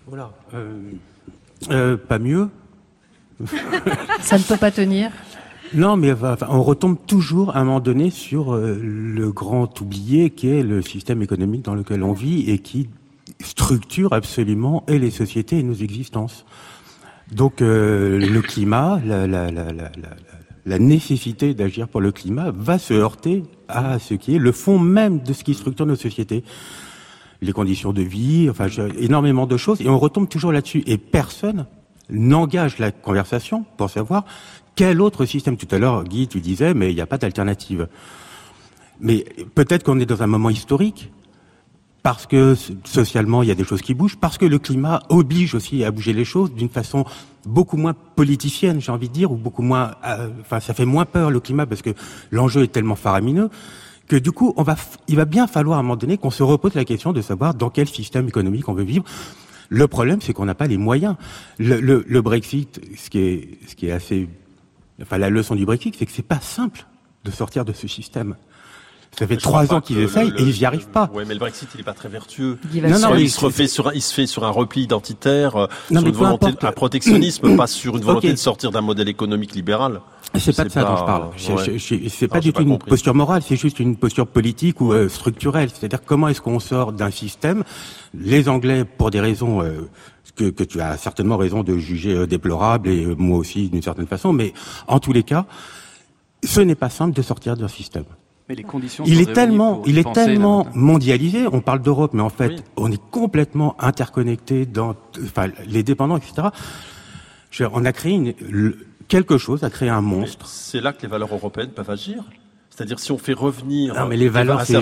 Voilà. 0.07 0.31
Euh, 0.55 0.81
euh, 1.71 1.97
pas 1.97 2.19
mieux. 2.19 2.49
ça 4.21 4.39
ne 4.39 4.43
peut 4.45 4.57
pas 4.57 4.71
tenir? 4.71 5.11
Non, 5.75 5.97
mais 5.97 6.13
enfin, 6.13 6.47
on 6.49 6.63
retombe 6.63 6.99
toujours 7.07 7.57
à 7.57 7.61
un 7.61 7.65
moment 7.65 7.81
donné 7.81 8.11
sur 8.11 8.55
euh, 8.55 8.79
le 8.83 9.33
grand 9.33 9.81
oublié 9.81 10.31
qui 10.31 10.49
est 10.49 10.63
le 10.63 10.83
système 10.83 11.23
économique 11.23 11.63
dans 11.63 11.75
lequel 11.75 12.03
on 12.03 12.13
vit 12.13 12.51
et 12.51 12.59
qui 12.59 12.89
structure 13.43 14.13
absolument 14.13 14.85
et 14.89 14.99
les 14.99 15.11
sociétés 15.11 15.59
et 15.59 15.63
nos 15.63 15.75
existences. 15.75 16.45
Donc 17.31 17.63
euh, 17.63 18.19
le 18.19 18.43
climat, 18.43 19.01
la, 19.05 19.27
la, 19.27 19.51
la, 19.51 19.65
la 20.65 20.79
nécessité 20.79 21.55
d'agir 21.55 21.89
pour 21.89 22.01
le 22.01 22.13
climat 22.13 22.51
va 22.55 22.79
se 22.79 22.95
heurter 22.95 23.43
à 23.69 23.99
ce 23.99 24.15
qui 24.15 24.37
est 24.37 24.39
le 24.39 24.53
fond 24.53 24.79
même 24.79 25.21
de 25.21 25.33
ce 25.33 25.45
qui 25.45 25.55
structure 25.55 25.87
nos 25.87 25.97
sociétés. 25.97 26.45
Les 27.41 27.53
conditions 27.53 27.93
de 27.93 28.03
vie, 28.03 28.49
enfin 28.49 28.69
énormément 28.99 29.47
de 29.47 29.57
choses, 29.57 29.81
et 29.81 29.89
on 29.89 29.99
retombe 29.99 30.29
toujours 30.29 30.53
là-dessus. 30.53 30.85
Et 30.87 30.99
personne 30.99 31.67
n'engage 32.09 32.79
la 32.79 32.93
conversation 32.93 33.65
pour 33.77 33.91
savoir 33.91 34.25
quel 34.77 35.01
autre 35.01 35.25
système 35.25 35.57
Tout 35.57 35.69
à 35.73 35.79
l'heure, 35.79 36.05
Guy, 36.05 36.29
tu 36.29 36.41
disais, 36.41 36.75
mais 36.75 36.93
il 36.93 36.95
n'y 36.95 37.01
a 37.01 37.07
pas 37.07 37.19
d'alternative. 37.19 37.89
Mais 39.01 39.25
peut-être 39.55 39.83
qu'on 39.83 39.99
est 39.99 40.07
dans 40.07 40.23
un 40.23 40.29
moment 40.29 40.51
historique, 40.51 41.11
parce 42.03 42.27
que 42.27 42.57
socialement, 42.85 43.43
il 43.43 43.49
y 43.49 43.53
a 43.53 43.55
des 43.55 43.65
choses 43.65 43.83
qui 43.83 43.95
bougent, 43.95 44.17
parce 44.17 44.39
que 44.39 44.45
le 44.45 44.59
climat 44.59 45.03
oblige 45.09 45.55
aussi 45.55 45.85
à 45.85 45.91
bouger 45.91 46.13
les 46.13 46.25
choses 46.25 46.53
d'une 46.53 46.69
façon 46.69 47.05
beaucoup 47.47 47.77
moins 47.77 47.95
politicienne, 47.95 48.81
j'ai 48.81 48.93
envie 48.93 49.09
de 49.09 49.13
dire, 49.13 49.31
ou 49.31 49.37
beaucoup 49.37 49.63
moins... 49.63 49.93
Euh, 50.05 50.29
enfin, 50.41 50.61
ça 50.61 50.75
fait 50.75 50.85
moins 50.85 51.05
peur, 51.05 51.31
le 51.31 51.41
climat, 51.41 51.67
parce 51.67 51.83
que 51.83 51.91
l'enjeu 52.31 52.63
est 52.63 52.73
tellement 52.73 52.97
faramineux, 52.97 53.51
que 54.09 54.17
du 54.17 54.33
coup, 54.33 54.53
on 54.57 54.63
va, 54.63 54.77
il 55.09 55.17
va 55.17 55.25
bien 55.25 55.47
falloir 55.47 55.79
à 55.79 55.81
un 55.81 55.83
moment 55.83 55.97
donné 55.97 56.19
qu'on 56.19 56.31
se 56.31 56.43
repose 56.43 56.75
la 56.75 56.85
question 56.85 57.13
de 57.13 57.21
savoir 57.21 57.55
dans 57.55 57.71
quel 57.71 57.89
système 57.89 58.27
économique 58.27 58.69
on 58.69 58.75
veut 58.75 58.85
vivre. 58.85 59.05
Le 59.69 59.87
problème, 59.87 60.21
c'est 60.21 60.33
qu'on 60.33 60.45
n'a 60.45 60.55
pas 60.55 60.67
les 60.67 60.77
moyens. 60.77 61.17
Le, 61.59 61.81
le, 61.81 62.05
le, 62.07 62.21
Brexit, 62.21 62.81
ce 62.97 63.09
qui 63.09 63.19
est, 63.21 63.59
ce 63.69 63.75
qui 63.75 63.87
est 63.87 63.93
assez 63.93 64.29
Enfin, 65.01 65.19
la 65.19 65.31
leçon 65.31 65.55
du 65.55 65.65
Brexit, 65.65 65.97
c'est 65.99 66.07
que 66.07 66.13
c'est 66.13 66.23
pas 66.23 66.41
simple 66.41 66.87
de 67.25 67.31
sortir 67.31 67.65
de 67.65 67.73
ce 67.73 67.89
système. 67.89 68.37
Ça 69.19 69.27
fait 69.27 69.37
trois 69.37 69.73
ans 69.75 69.81
qu'ils 69.81 69.99
essayent 69.99 70.33
et 70.39 70.43
ils 70.43 70.59
n'y 70.59 70.65
arrivent 70.65 70.89
pas. 70.89 71.11
Oui, 71.13 71.25
mais 71.27 71.35
le 71.35 71.41
Brexit, 71.41 71.69
il 71.75 71.79
n'est 71.79 71.83
pas 71.83 71.93
très 71.93 72.09
vertueux. 72.09 72.59
Non, 72.75 72.99
non, 72.99 73.15
il, 73.15 73.31
se 73.31 73.41
refait 73.41 73.67
sur 73.67 73.89
un, 73.89 73.93
il 73.93 74.01
se 74.01 74.15
fait 74.15 74.27
sur 74.27 74.45
un 74.45 74.51
repli 74.51 74.83
identitaire, 74.83 75.57
euh, 75.57 75.67
sur 75.91 76.07
une 76.07 76.13
volonté, 76.13 76.47
un 76.63 76.73
protectionnisme, 76.73 77.57
pas 77.57 77.67
sur 77.67 77.97
une 77.97 78.03
volonté 78.03 78.29
okay. 78.29 78.35
de 78.35 78.39
sortir 78.39 78.71
d'un 78.71 78.81
modèle 78.81 79.09
économique 79.09 79.55
libéral. 79.55 80.01
C'est 80.39 80.57
pas 80.57 80.65
de 80.65 80.71
ça 80.71 80.83
dont 80.85 80.97
je 80.97 81.05
parle. 81.05 81.25
Ouais. 81.25 82.09
C'est 82.09 82.29
pas 82.29 82.41
du 82.41 82.55
tout 82.55 82.63
une 82.63 82.79
posture 82.79 83.15
morale, 83.15 83.43
c'est 83.47 83.57
juste 83.57 83.81
une 83.81 83.97
posture 83.97 84.27
politique 84.27 84.81
ou 84.81 84.93
euh, 84.93 85.11
structurelle. 85.11 85.69
C'est-à-dire 85.69 86.03
comment 86.05 86.29
est-ce 86.29 86.41
qu'on 86.41 86.59
sort 86.59 86.93
d'un 86.93 87.11
système 87.11 87.65
Les 88.15 88.49
Anglais, 88.49 88.85
pour 88.85 89.11
des 89.11 89.21
raisons 89.21 89.63
euh, 89.63 89.91
que, 90.37 90.51
que, 90.51 90.65
tu 90.65 90.81
as 90.81 90.97
certainement 90.97 91.37
raison 91.37 91.63
de 91.63 91.77
juger 91.77 92.15
euh, 92.15 92.27
déplorable 92.27 92.89
et 92.89 93.05
euh, 93.05 93.15
moi 93.17 93.39
aussi 93.39 93.69
d'une 93.69 93.83
certaine 93.83 94.07
façon, 94.07 94.33
mais 94.33 94.53
en 94.87 94.99
tous 94.99 95.13
les 95.13 95.23
cas, 95.23 95.47
ce 96.45 96.61
n'est 96.61 96.75
pas 96.75 96.91
simple 96.91 97.15
de 97.15 97.23
sortir 97.23 97.57
d'un 97.57 97.69
système. 97.69 98.05
Mais 98.49 98.55
les 98.55 98.65
conditions 98.65 99.05
il 99.07 99.21
est 99.21 99.33
tellement, 99.33 99.83
il 99.87 99.99
est 99.99 100.13
tellement 100.13 100.67
mondialisé. 100.75 101.47
On 101.51 101.61
parle 101.61 101.81
d'Europe, 101.81 102.13
mais 102.13 102.23
en 102.23 102.29
fait, 102.29 102.49
oui. 102.49 102.63
on 102.77 102.91
est 102.91 103.01
complètement 103.11 103.77
interconnecté 103.79 104.67
dans, 104.67 104.97
enfin, 105.23 105.49
les 105.67 105.83
dépendants, 105.83 106.17
etc. 106.17 106.49
Je, 107.51 107.65
on 107.73 107.85
a 107.85 107.93
créé 107.93 108.15
une, 108.15 108.75
quelque 109.09 109.39
chose, 109.39 109.63
a 109.63 109.71
créé 109.71 109.89
un 109.89 110.01
monstre. 110.01 110.47
C'est 110.47 110.81
là 110.81 110.93
que 110.93 111.03
les 111.03 111.09
valeurs 111.09 111.33
européennes 111.33 111.71
peuvent 111.71 111.91
agir. 111.91 112.25
C'est-à-dire 112.71 112.99
si 112.99 113.13
on 113.13 113.19
fait 113.19 113.35
revenir. 113.35 113.95
Non, 113.95 114.07
mais 114.09 114.17
les 114.17 114.31
valeurs, 114.31 114.63
c'est 114.63 114.81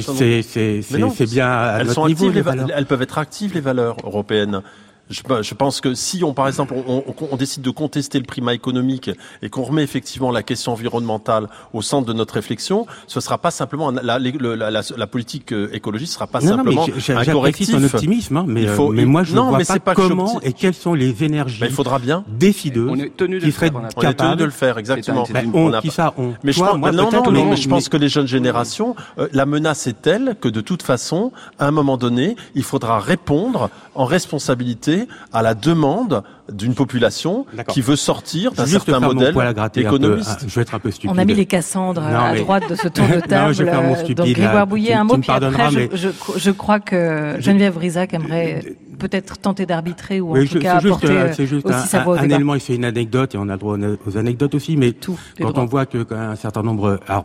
bien 1.26 1.48
à 1.48 1.78
elles 1.80 1.86
notre 1.86 1.94
sont 1.94 2.06
niveau. 2.06 2.26
Actives, 2.26 2.34
les 2.34 2.42
valeurs. 2.42 2.68
Elles 2.72 2.86
peuvent 2.86 3.02
être 3.02 3.18
actives, 3.18 3.52
les 3.52 3.60
valeurs 3.60 3.96
européennes. 4.04 4.62
Je, 5.10 5.22
je, 5.42 5.54
pense 5.54 5.80
que 5.80 5.94
si 5.94 6.22
on, 6.22 6.34
par 6.34 6.48
exemple, 6.48 6.72
on, 6.74 7.04
on, 7.06 7.14
on, 7.32 7.36
décide 7.36 7.62
de 7.62 7.70
contester 7.70 8.18
le 8.18 8.24
primat 8.24 8.54
économique 8.54 9.10
et 9.42 9.50
qu'on 9.50 9.62
remet 9.62 9.82
effectivement 9.82 10.30
la 10.30 10.42
question 10.42 10.72
environnementale 10.72 11.48
au 11.72 11.82
centre 11.82 12.06
de 12.06 12.12
notre 12.12 12.34
réflexion, 12.34 12.86
ce 13.06 13.20
sera 13.20 13.38
pas 13.38 13.50
simplement 13.50 13.90
la, 13.90 14.18
la, 14.18 14.70
la, 14.70 14.82
la 14.96 15.06
politique 15.06 15.52
écologiste 15.72 16.14
sera 16.14 16.26
pas 16.26 16.40
non, 16.40 16.56
simplement 16.56 16.86
non, 16.86 16.92
mais 16.96 17.14
un 17.14 17.24
correctif. 17.24 17.70
ton 17.70 17.82
optimisme, 17.82 18.36
hein, 18.36 18.44
mais, 18.46 18.66
faut, 18.66 18.90
mais 18.90 19.04
moi 19.04 19.24
je 19.24 19.34
non, 19.34 19.48
vois 19.48 19.58
mais 19.58 19.64
pas, 19.64 19.80
pas 19.80 19.94
comment 19.94 20.40
et 20.42 20.52
quelles 20.52 20.74
sont 20.74 20.94
les 20.94 21.24
énergies. 21.24 21.60
Ben, 21.60 21.66
il 21.66 21.72
faudra 21.72 21.98
bien 21.98 22.24
décideuses 22.28 22.90
on 22.90 22.96
est 22.96 23.16
tenu 23.16 23.40
de 23.40 23.44
qui 23.44 23.52
seraient 23.52 23.70
faire, 23.70 23.80
on 23.96 24.02
est 24.02 24.14
tenu 24.14 24.36
de 24.36 24.44
le 24.44 24.50
faire 24.50 24.78
exactement. 24.78 25.26
Ben, 25.30 25.50
on, 25.52 25.72
qui 25.80 25.90
ça, 25.90 26.14
on, 26.16 26.34
mais 26.44 26.52
toi, 26.52 26.66
je 26.66 26.70
pense, 26.70 26.78
moi, 26.78 26.92
non, 26.92 27.10
non, 27.10 27.30
mais, 27.30 27.44
mais 27.44 27.56
je 27.56 27.68
pense 27.68 27.88
que 27.88 27.96
les 27.96 28.08
jeunes 28.08 28.28
générations, 28.28 28.94
euh, 29.18 29.28
la 29.32 29.46
menace 29.46 29.86
est 29.86 30.00
telle 30.00 30.36
que 30.40 30.48
de 30.48 30.60
toute 30.60 30.82
façon, 30.82 31.32
à 31.58 31.66
un 31.66 31.70
moment 31.70 31.96
donné, 31.96 32.36
il 32.54 32.62
faudra 32.62 33.00
répondre 33.00 33.70
en 33.94 34.04
responsabilité 34.04 34.99
à 35.32 35.42
la 35.42 35.54
demande 35.54 36.22
d'une 36.52 36.74
population 36.74 37.46
qui 37.68 37.80
veut 37.80 37.96
sortir 37.96 38.52
d'un 38.52 38.66
certain 38.66 39.00
modèle 39.00 39.34
économiste. 39.76 40.40
Peu, 40.40 40.48
je 40.48 40.54
vais 40.54 40.62
être 40.62 40.74
un 40.74 40.78
peu 40.78 40.90
stupide. 40.90 41.10
On 41.14 41.18
a 41.18 41.24
mis 41.24 41.34
les 41.34 41.46
Cassandres 41.46 42.02
non, 42.02 42.18
à 42.18 42.32
mais... 42.32 42.40
droite 42.40 42.68
de 42.68 42.74
ce 42.74 42.88
tour 42.88 43.06
de 43.06 43.20
table. 43.20 43.46
non, 43.46 43.52
je 43.52 43.62
vais 43.62 43.70
faire 43.70 43.82
mon 43.82 43.94
stupide, 43.94 44.16
Donc 44.16 44.28
Grégoire. 44.28 44.66
Bouillet, 44.66 44.94
un 44.94 45.04
mot, 45.04 45.16
puis 45.18 45.30
après, 45.30 45.70
mais... 45.72 45.88
je, 45.92 46.08
je, 46.08 46.38
je, 46.38 46.50
crois 46.50 46.80
que 46.80 47.36
Geneviève 47.40 47.76
Rizac 47.76 48.14
aimerait 48.14 48.76
peut-être 49.00 49.38
tenter 49.38 49.66
d'arbitrer 49.66 50.20
ou 50.20 50.30
en 50.30 50.34
oui, 50.38 50.48
tout 50.48 50.58
cas 50.60 50.78
juste, 50.80 50.94
apporter 51.04 51.32
C'est 51.34 51.46
juste 51.46 51.66
aussi 51.66 51.74
un, 51.74 51.80
sa 51.86 52.04
voix 52.04 52.14
au 52.14 52.18
un 52.18 52.22
débat. 52.22 52.34
élément, 52.36 52.54
il 52.54 52.60
fait 52.60 52.74
une 52.76 52.84
anecdote 52.84 53.34
et 53.34 53.38
on 53.38 53.48
a 53.48 53.56
droit 53.56 53.76
aux 54.06 54.16
anecdotes 54.16 54.54
aussi, 54.54 54.76
mais 54.76 54.92
Tout, 54.92 55.18
quand 55.40 55.58
on 55.58 55.64
voit 55.66 55.86
que 55.86 56.02
quand 56.04 56.16
un 56.16 56.36
certain 56.36 56.62
nombre... 56.62 57.00
Alors, 57.08 57.24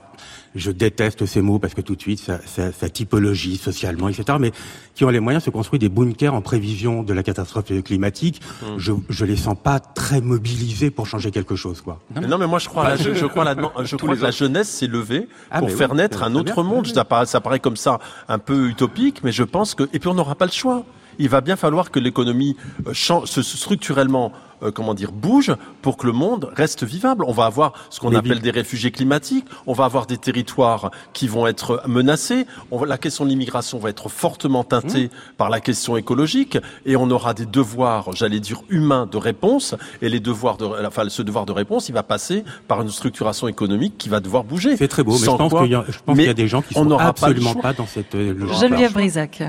je 0.56 0.72
déteste 0.72 1.26
ces 1.26 1.42
mots 1.42 1.60
parce 1.60 1.74
que 1.74 1.82
tout 1.82 1.96
de 1.98 2.02
suite, 2.02 2.20
ça, 2.20 2.40
ça, 2.46 2.72
ça 2.72 2.88
typologie 2.88 3.58
socialement, 3.58 4.08
etc. 4.08 4.38
Mais 4.40 4.54
qui 4.94 5.04
ont 5.04 5.10
les 5.10 5.20
moyens 5.20 5.44
se 5.44 5.50
construire 5.50 5.80
des 5.82 5.90
bunkers 5.90 6.34
en 6.34 6.42
prévision 6.42 7.04
de 7.04 7.14
la 7.14 7.24
catastrophe 7.24 7.66
climatique. 7.84 8.40
Mmh. 8.62 8.66
Je, 8.78 8.94
je 9.10 9.26
les 9.26 9.36
sens 9.36 9.58
pas 9.62 9.82
très 9.82 10.22
mobilisés 10.22 10.92
pour 10.92 11.08
changer 11.08 11.32
quelque 11.32 11.58
chose, 11.58 11.82
quoi. 11.82 12.00
Non, 12.16 12.22
mais, 12.22 12.28
non, 12.28 12.38
mais 12.38 12.48
moi 12.48 12.60
je 12.60 12.70
crois, 12.70 12.88
la, 12.88 12.96
je, 12.96 13.14
je 13.14 13.26
crois, 13.26 13.44
la, 13.44 13.56
je 13.84 13.96
crois 13.98 14.16
que 14.16 14.22
la 14.24 14.32
jeunesse 14.32 14.70
s'est 14.70 14.88
levée 14.88 15.28
Ah, 15.52 15.60
pour 15.60 15.70
faire 15.72 15.92
oui, 15.92 15.98
naître 15.98 16.24
un 16.24 16.34
autre 16.36 16.64
monde. 16.64 16.86
bien. 16.86 16.94
Ça 16.94 17.04
paraît, 17.04 17.26
ça 17.26 17.42
paraît 17.42 17.60
comme 17.60 17.76
ça 17.76 18.00
un 18.30 18.40
peu 18.40 18.70
utopique, 18.70 19.26
mais 19.26 19.34
je 19.34 19.44
pense 19.44 19.76
que 19.76 19.84
et 19.92 20.00
puis 20.00 20.08
on 20.08 20.14
n'aura 20.14 20.36
pas 20.36 20.46
le 20.46 20.52
choix. 20.54 20.86
Il 21.20 21.30
va 21.30 21.42
bien 21.42 21.56
falloir 21.56 21.92
que 21.92 22.00
l'économie 22.00 22.56
euh, 22.88 22.94
change, 22.94 23.28
se- 23.28 23.42
structurellement, 23.42 24.32
euh, 24.64 24.72
comment 24.72 24.94
dire, 24.94 25.12
bouge 25.12 25.52
pour 25.82 25.98
que 25.98 26.08
le 26.08 26.14
monde 26.14 26.50
reste 26.56 26.84
vivable. 26.84 27.26
On 27.28 27.32
va 27.34 27.46
avoir 27.46 27.74
ce 27.90 28.00
qu'on 28.00 28.10
appelle 28.20 28.40
des 28.40 28.52
réfugiés 28.52 28.92
climatiques. 28.92 29.46
On 29.68 29.74
va 29.74 29.86
avoir 29.86 30.06
des 30.06 30.18
territoires 30.18 30.92
qui 31.14 31.28
vont 31.28 31.46
être 31.48 31.82
menacés. 31.88 32.46
On 32.72 32.78
va- 32.78 32.86
la 32.88 32.98
question 32.98 33.26
de 33.26 33.30
l'immigration 33.30 33.80
va 33.80 33.90
être 33.90 34.08
fortement 34.10 34.64
teintée 34.64 35.10
par 35.38 35.50
la 35.50 35.60
question 35.60 35.98
écologique, 35.98 36.58
et 36.86 36.96
on 36.96 37.10
aura 37.12 37.34
des 37.34 37.46
devoirs, 37.46 38.14
j'allais 38.14 38.40
dire 38.40 38.62
humains, 38.70 39.08
de 39.12 39.18
réponse. 39.18 39.76
Et 40.02 40.10
les 40.10 40.20
devoirs 40.22 40.58
de, 40.58 40.66
enfin, 40.88 41.08
ce 41.10 41.22
devoir 41.22 41.46
de 41.46 41.52
réponse, 41.52 41.90
il 41.90 41.94
va 41.94 42.04
passer 42.04 42.44
par 42.68 42.82
une 42.82 42.90
structuration 42.90 43.48
économique 43.48 43.98
qui 43.98 44.10
va 44.10 44.20
devoir 44.20 44.44
bouger. 44.44 44.78
C'est 44.78 44.88
très 44.88 45.04
beau, 45.04 45.12
mais 45.14 45.18
je 45.20 45.26
pense 45.26 45.52
qu'il 45.54 45.72
y, 45.72 45.76
a- 45.76 46.32
y 46.32 46.34
des 46.34 46.48
gens 46.48 46.62
qui 46.62 46.78
on 46.78 46.84
sont 46.90 46.98
pas 46.98 47.04
absolument 47.04 47.52
choix. 47.54 47.62
pas 47.62 47.74
dans 47.74 47.88
cette 47.88 48.16
euh, 48.16 48.34
logique. 48.34 48.60
Geneviève 48.60 48.94
Brisac. 48.94 49.44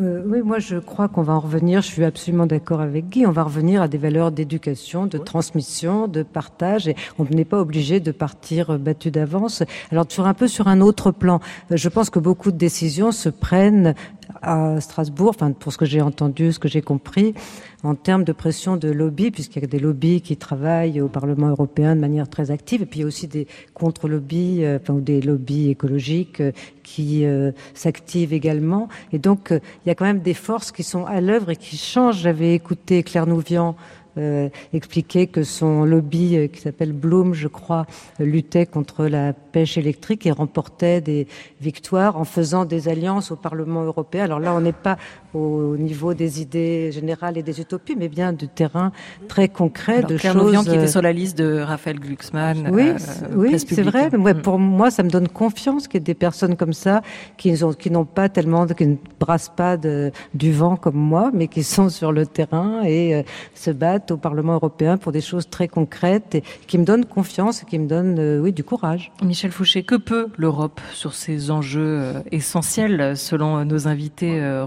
Euh, 0.00 0.22
oui, 0.26 0.42
moi 0.42 0.60
je 0.60 0.76
crois 0.76 1.08
qu'on 1.08 1.22
va 1.22 1.32
en 1.32 1.40
revenir, 1.40 1.82
je 1.82 1.88
suis 1.88 2.04
absolument 2.04 2.46
d'accord 2.46 2.80
avec 2.80 3.08
Guy, 3.08 3.26
on 3.26 3.32
va 3.32 3.42
revenir 3.42 3.82
à 3.82 3.88
des 3.88 3.98
valeurs 3.98 4.30
d'éducation, 4.30 5.06
de 5.06 5.18
transmission, 5.18 6.06
de 6.06 6.22
partage, 6.22 6.86
et 6.86 6.94
on 7.18 7.24
n'est 7.24 7.44
pas 7.44 7.58
obligé 7.60 7.98
de 7.98 8.12
partir 8.12 8.70
euh, 8.70 8.78
battu 8.78 9.10
d'avance. 9.10 9.64
Alors 9.90 10.06
sur 10.08 10.26
un 10.26 10.34
peu 10.34 10.46
sur 10.46 10.68
un 10.68 10.80
autre 10.80 11.10
plan, 11.10 11.40
euh, 11.72 11.76
je 11.76 11.88
pense 11.88 12.10
que 12.10 12.20
beaucoup 12.20 12.52
de 12.52 12.56
décisions 12.56 13.10
se 13.10 13.28
prennent 13.28 13.94
à 14.42 14.80
Strasbourg, 14.80 15.30
enfin 15.30 15.52
pour 15.52 15.72
ce 15.72 15.78
que 15.78 15.84
j'ai 15.86 16.00
entendu, 16.00 16.52
ce 16.52 16.58
que 16.58 16.68
j'ai 16.68 16.82
compris, 16.82 17.34
en 17.82 17.94
termes 17.94 18.24
de 18.24 18.32
pression 18.32 18.76
de 18.76 18.88
lobby, 18.88 19.30
puisqu'il 19.30 19.62
y 19.62 19.64
a 19.64 19.68
des 19.68 19.78
lobbies 19.78 20.20
qui 20.20 20.36
travaillent 20.36 21.00
au 21.00 21.08
Parlement 21.08 21.48
européen 21.48 21.96
de 21.96 22.00
manière 22.00 22.28
très 22.28 22.50
active, 22.50 22.82
et 22.82 22.86
puis 22.86 23.00
il 23.00 23.02
y 23.02 23.04
a 23.04 23.08
aussi 23.08 23.26
des 23.26 23.46
contre-lobbies, 23.74 24.64
euh, 24.64 24.78
enfin, 24.80 24.94
ou 24.94 25.00
des 25.00 25.20
lobbies 25.20 25.70
écologiques 25.70 26.40
euh, 26.40 26.52
qui 26.82 27.24
euh, 27.24 27.52
s'activent 27.74 28.32
également. 28.32 28.88
Et 29.12 29.18
donc, 29.18 29.50
il 29.50 29.88
y 29.88 29.90
a 29.90 29.94
quand 29.94 30.04
même 30.04 30.20
des 30.20 30.34
forces 30.34 30.72
qui 30.72 30.82
sont 30.82 31.04
à 31.06 31.20
l'œuvre 31.20 31.50
et 31.50 31.56
qui 31.56 31.76
changent. 31.76 32.20
J'avais 32.20 32.54
écouté 32.54 33.02
Claire 33.02 33.26
Nouvian 33.26 33.76
euh, 34.20 34.48
expliquer 34.72 35.26
que 35.26 35.42
son 35.42 35.84
lobby, 35.84 36.36
euh, 36.36 36.46
qui 36.46 36.60
s'appelle 36.60 36.92
Bloom, 36.92 37.34
je 37.34 37.48
crois, 37.48 37.86
luttait 38.18 38.66
contre 38.66 39.06
la 39.06 39.32
pêche 39.32 39.78
électrique 39.78 40.26
et 40.26 40.30
remportait 40.30 41.00
des 41.00 41.26
victoires 41.60 42.16
en 42.16 42.24
faisant 42.24 42.64
des 42.64 42.88
alliances 42.88 43.30
au 43.30 43.36
Parlement 43.36 43.82
européen. 43.82 44.24
Alors 44.24 44.40
là, 44.40 44.54
on 44.54 44.60
n'est 44.60 44.72
pas 44.72 44.98
au 45.34 45.76
niveau 45.76 46.14
des 46.14 46.40
idées 46.40 46.90
générales 46.92 47.38
et 47.38 47.42
des 47.42 47.60
utopies, 47.60 47.96
mais 47.96 48.08
bien 48.08 48.32
du 48.32 48.48
terrain 48.48 48.92
très 49.28 49.48
concret 49.48 50.02
de 50.02 50.16
Claire 50.16 50.32
choses. 50.32 50.64
qui 50.64 50.74
était 50.74 50.88
sur 50.88 51.02
la 51.02 51.12
liste 51.12 51.38
de 51.38 51.60
Raphaël 51.60 51.98
Glucksmann. 51.98 52.70
Oui, 52.72 52.90
euh, 52.90 53.26
oui, 53.34 53.58
c'est 53.58 53.82
vrai. 53.82 54.10
Mais 54.12 54.34
mm. 54.34 54.42
pour 54.42 54.58
moi, 54.58 54.90
ça 54.90 55.02
me 55.02 55.10
donne 55.10 55.28
confiance 55.28 55.88
qu'il 55.88 56.00
y 56.00 56.02
ait 56.02 56.04
des 56.04 56.14
personnes 56.14 56.56
comme 56.56 56.72
ça 56.72 57.02
qui 57.36 57.52
n'ont 57.52 57.72
qui 57.72 57.90
n'ont 57.90 58.04
pas 58.04 58.28
tellement, 58.28 58.66
qui 58.66 58.86
ne 58.86 58.96
brassent 59.18 59.52
pas 59.54 59.76
de, 59.76 60.10
du 60.34 60.52
vent 60.52 60.76
comme 60.76 60.96
moi, 60.96 61.30
mais 61.32 61.48
qui 61.48 61.62
sont 61.62 61.88
sur 62.00 62.12
le 62.12 62.26
terrain 62.26 62.82
et 62.84 63.24
se 63.54 63.70
battent 63.70 64.10
au 64.10 64.16
Parlement 64.16 64.54
européen 64.54 64.96
pour 64.96 65.12
des 65.12 65.20
choses 65.20 65.48
très 65.48 65.68
concrètes 65.68 66.34
et 66.34 66.42
qui 66.66 66.78
me 66.78 66.84
donnent 66.84 67.04
confiance 67.04 67.62
et 67.62 67.66
qui 67.66 67.78
me 67.78 67.86
donnent 67.86 68.18
euh, 68.18 68.40
oui, 68.40 68.52
du 68.52 68.64
courage. 68.64 69.12
Michel 69.22 69.50
Fouché, 69.50 69.82
que 69.82 69.94
peut 69.94 70.28
l'Europe 70.36 70.80
sur 70.92 71.14
ces 71.14 71.50
enjeux 71.50 72.00
euh, 72.00 72.20
essentiels 72.30 73.16
selon 73.16 73.64
nos 73.64 73.88
invités 73.88 74.40
euh, 74.40 74.64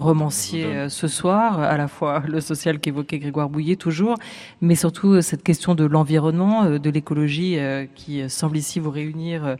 romanciers 0.53 0.89
ce 0.89 1.07
soir, 1.07 1.59
à 1.59 1.77
la 1.77 1.87
fois 1.87 2.23
le 2.27 2.41
social 2.41 2.79
qu'évoquait 2.79 3.19
Grégoire 3.19 3.49
Bouillet 3.49 3.75
toujours, 3.75 4.17
mais 4.61 4.75
surtout 4.75 5.21
cette 5.21 5.43
question 5.43 5.75
de 5.75 5.83
l'environnement, 5.83 6.77
de 6.77 6.89
l'écologie 6.89 7.57
qui 7.95 8.29
semble 8.29 8.57
ici 8.57 8.79
vous 8.79 8.91
réunir 8.91 9.57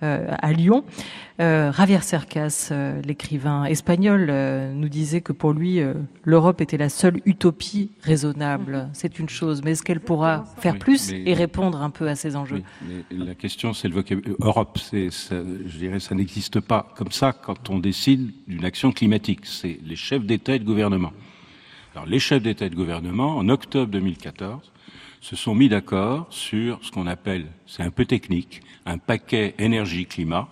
à 0.00 0.52
Lyon. 0.52 0.84
Javier 1.38 2.00
Cercas, 2.00 2.72
l'écrivain 3.04 3.64
espagnol, 3.64 4.32
nous 4.74 4.88
disait 4.88 5.20
que 5.20 5.32
pour 5.32 5.52
lui, 5.52 5.80
l'Europe 6.24 6.60
était 6.60 6.78
la 6.78 6.88
seule 6.88 7.20
utopie 7.26 7.90
raisonnable. 8.02 8.88
C'est 8.92 9.18
une 9.18 9.28
chose, 9.28 9.62
mais 9.64 9.72
est-ce 9.72 9.82
qu'elle 9.82 10.00
pourra 10.00 10.44
faire 10.58 10.78
plus 10.78 11.12
et 11.12 11.34
répondre 11.34 11.82
un 11.82 11.90
peu 11.90 12.08
à 12.08 12.14
ces 12.14 12.36
enjeux? 12.36 12.62
La 13.10 13.34
question, 13.34 13.72
c'est 13.72 13.88
le 13.88 13.94
vocabulaire. 13.94 14.36
Europe, 14.40 14.78
c'est, 14.78 15.08
je 15.10 15.78
dirais, 15.78 16.00
ça 16.00 16.14
n'existe 16.14 16.60
pas 16.60 16.92
comme 16.96 17.12
ça 17.12 17.32
quand 17.32 17.70
on 17.70 17.78
décide 17.78 18.32
d'une 18.46 18.64
action 18.64 18.92
climatique. 18.92 19.40
C'est 19.44 19.78
les 19.84 19.96
chefs 19.96 20.24
et 20.54 20.58
de 20.58 20.64
gouvernement. 20.64 21.12
Alors, 21.94 22.06
les 22.06 22.18
chefs 22.18 22.42
d'État 22.42 22.66
et 22.66 22.70
de 22.70 22.74
gouvernement, 22.74 23.36
en 23.36 23.48
octobre 23.48 23.90
2014, 23.90 24.72
se 25.20 25.36
sont 25.36 25.54
mis 25.54 25.68
d'accord 25.68 26.26
sur 26.30 26.78
ce 26.82 26.92
qu'on 26.92 27.06
appelle, 27.06 27.46
c'est 27.66 27.82
un 27.82 27.90
peu 27.90 28.04
technique, 28.04 28.60
un 28.84 28.98
paquet 28.98 29.54
énergie-climat 29.58 30.48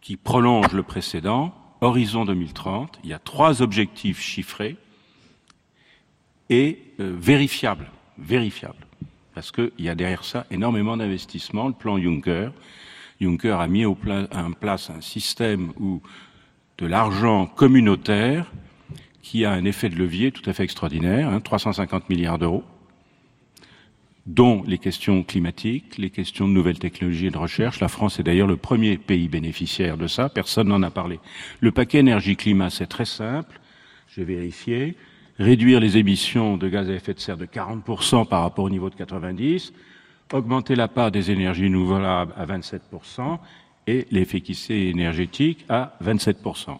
qui 0.00 0.16
prolonge 0.16 0.72
le 0.72 0.82
précédent, 0.82 1.54
horizon 1.80 2.24
2030. 2.24 2.98
Il 3.04 3.10
y 3.10 3.12
a 3.12 3.18
trois 3.18 3.62
objectifs 3.62 4.20
chiffrés 4.20 4.76
et 6.48 6.78
euh, 6.98 7.14
vérifiable, 7.16 7.90
vérifiable, 8.18 8.86
parce 9.34 9.52
qu'il 9.52 9.70
y 9.78 9.88
a 9.88 9.94
derrière 9.94 10.24
ça 10.24 10.46
énormément 10.50 10.96
d'investissements. 10.96 11.68
Le 11.68 11.74
plan 11.74 11.98
Juncker, 11.98 12.50
Juncker 13.20 13.60
a 13.60 13.68
mis 13.68 13.84
en 13.84 13.94
place 13.94 14.90
un 14.90 15.00
système 15.00 15.72
où 15.78 16.00
de 16.80 16.86
l'argent 16.86 17.46
communautaire 17.46 18.50
qui 19.22 19.44
a 19.44 19.52
un 19.52 19.64
effet 19.64 19.88
de 19.88 19.96
levier 19.96 20.32
tout 20.32 20.48
à 20.48 20.52
fait 20.52 20.64
extraordinaire, 20.64 21.28
hein, 21.28 21.40
350 21.40 22.08
milliards 22.08 22.38
d'euros, 22.38 22.64
dont 24.26 24.62
les 24.66 24.78
questions 24.78 25.22
climatiques, 25.22 25.98
les 25.98 26.10
questions 26.10 26.48
de 26.48 26.52
nouvelles 26.52 26.78
technologies 26.78 27.26
et 27.26 27.30
de 27.30 27.38
recherche. 27.38 27.80
La 27.80 27.88
France 27.88 28.18
est 28.18 28.22
d'ailleurs 28.22 28.46
le 28.46 28.56
premier 28.56 28.96
pays 28.96 29.28
bénéficiaire 29.28 29.98
de 29.98 30.06
ça, 30.06 30.28
personne 30.28 30.68
n'en 30.68 30.82
a 30.82 30.90
parlé. 30.90 31.20
Le 31.60 31.70
paquet 31.70 31.98
énergie-climat, 31.98 32.70
c'est 32.70 32.86
très 32.86 33.04
simple, 33.04 33.60
j'ai 34.14 34.24
vérifié, 34.24 34.96
réduire 35.38 35.80
les 35.80 35.98
émissions 35.98 36.56
de 36.56 36.68
gaz 36.68 36.88
à 36.88 36.94
effet 36.94 37.12
de 37.14 37.20
serre 37.20 37.36
de 37.36 37.46
40% 37.46 38.26
par 38.26 38.42
rapport 38.42 38.64
au 38.64 38.70
niveau 38.70 38.88
de 38.88 38.94
90, 38.94 39.72
augmenter 40.32 40.76
la 40.76 40.88
part 40.88 41.10
des 41.10 41.30
énergies 41.30 41.66
renouvelables 41.66 42.32
à 42.36 42.46
27% 42.46 43.38
l'efficacité 44.10 44.88
énergétique 44.88 45.64
à 45.68 45.96
27%. 46.02 46.78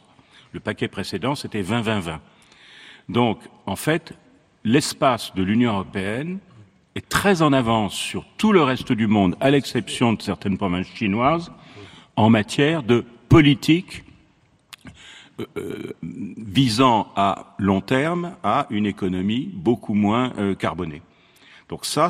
Le 0.53 0.61
paquet 0.61 0.89
précédent, 0.89 1.35
c'était 1.35 1.63
20-20-20. 1.63 2.19
Donc, 3.09 3.39
en 3.67 3.77
fait, 3.77 4.13
l'espace 4.65 5.35
de 5.35 5.43
l'Union 5.43 5.73
européenne 5.73 6.39
est 6.95 7.09
très 7.09 7.43
en 7.43 7.53
avance 7.53 7.95
sur 7.95 8.25
tout 8.37 8.53
le 8.53 8.63
reste 8.63 8.93
du 8.93 9.07
monde, 9.07 9.37
à 9.41 9.51
l'exception 9.51 10.13
de 10.13 10.23
certaines 10.23 10.59
provinces 10.59 10.89
chinoises, 10.89 11.53
en 12.17 12.31
matière 12.31 12.83
de 12.83 13.05
politique 13.29 14.05
euh, 15.41 15.47
euh, 15.57 15.93
visant 16.03 17.13
à 17.17 17.55
long 17.59 17.81
terme 17.81 18.35
à 18.43 18.67
une 18.71 18.87
économie 18.87 19.49
beaucoup 19.53 19.95
moins 19.95 20.33
euh, 20.39 20.55
carbonée. 20.55 21.03
Donc 21.69 21.87
ça, 21.87 22.09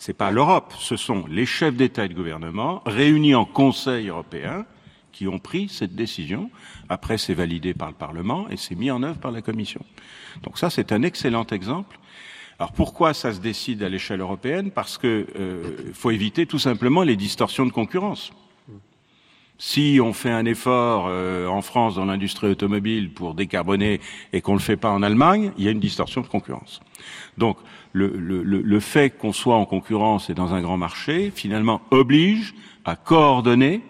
c'est 0.00 0.14
pas 0.14 0.30
l'Europe, 0.30 0.72
ce 0.78 0.96
sont 0.96 1.26
les 1.28 1.44
chefs 1.44 1.74
d'État 1.76 2.06
et 2.06 2.08
de 2.08 2.14
gouvernement 2.14 2.82
réunis 2.86 3.34
en 3.34 3.44
Conseil 3.44 4.08
européen 4.08 4.64
qui 5.12 5.28
ont 5.28 5.38
pris 5.38 5.68
cette 5.68 5.94
décision. 5.94 6.50
Après, 6.88 7.18
c'est 7.18 7.34
validé 7.34 7.74
par 7.74 7.88
le 7.88 7.94
Parlement 7.94 8.48
et 8.48 8.56
c'est 8.56 8.74
mis 8.74 8.90
en 8.90 9.02
œuvre 9.02 9.18
par 9.18 9.30
la 9.30 9.42
Commission. 9.42 9.84
Donc 10.42 10.56
ça, 10.56 10.70
c'est 10.70 10.92
un 10.92 11.02
excellent 11.02 11.46
exemple. 11.48 11.98
Alors 12.58 12.72
pourquoi 12.72 13.12
ça 13.12 13.34
se 13.34 13.40
décide 13.40 13.82
à 13.82 13.90
l'échelle 13.90 14.20
européenne? 14.20 14.70
Parce 14.70 14.96
que 14.96 15.26
faut 15.92 16.10
éviter 16.10 16.46
tout 16.46 16.58
simplement 16.58 17.02
les 17.02 17.16
distorsions 17.16 17.66
de 17.66 17.72
concurrence. 17.72 18.32
Si 19.58 20.00
on 20.02 20.14
fait 20.14 20.30
un 20.30 20.46
effort 20.46 21.08
euh, 21.08 21.46
en 21.46 21.60
France 21.60 21.96
dans 21.96 22.06
l'industrie 22.06 22.46
automobile 22.46 23.12
pour 23.12 23.34
décarboner 23.34 24.00
et 24.32 24.40
qu'on 24.40 24.54
ne 24.54 24.58
le 24.58 24.62
fait 24.62 24.78
pas 24.78 24.90
en 24.90 25.02
Allemagne, 25.02 25.52
il 25.58 25.64
y 25.64 25.68
a 25.68 25.70
une 25.70 25.80
distorsion 25.80 26.22
de 26.22 26.26
concurrence. 26.26 26.80
Donc 27.36 27.58
le, 27.92 28.08
le, 28.08 28.42
le 28.42 28.80
fait 28.80 29.10
qu'on 29.10 29.32
soit 29.32 29.56
en 29.56 29.64
concurrence 29.64 30.30
et 30.30 30.34
dans 30.34 30.54
un 30.54 30.60
grand 30.60 30.76
marché, 30.76 31.32
finalement, 31.34 31.80
oblige 31.90 32.54
à 32.84 32.96
coordonner 32.96 33.82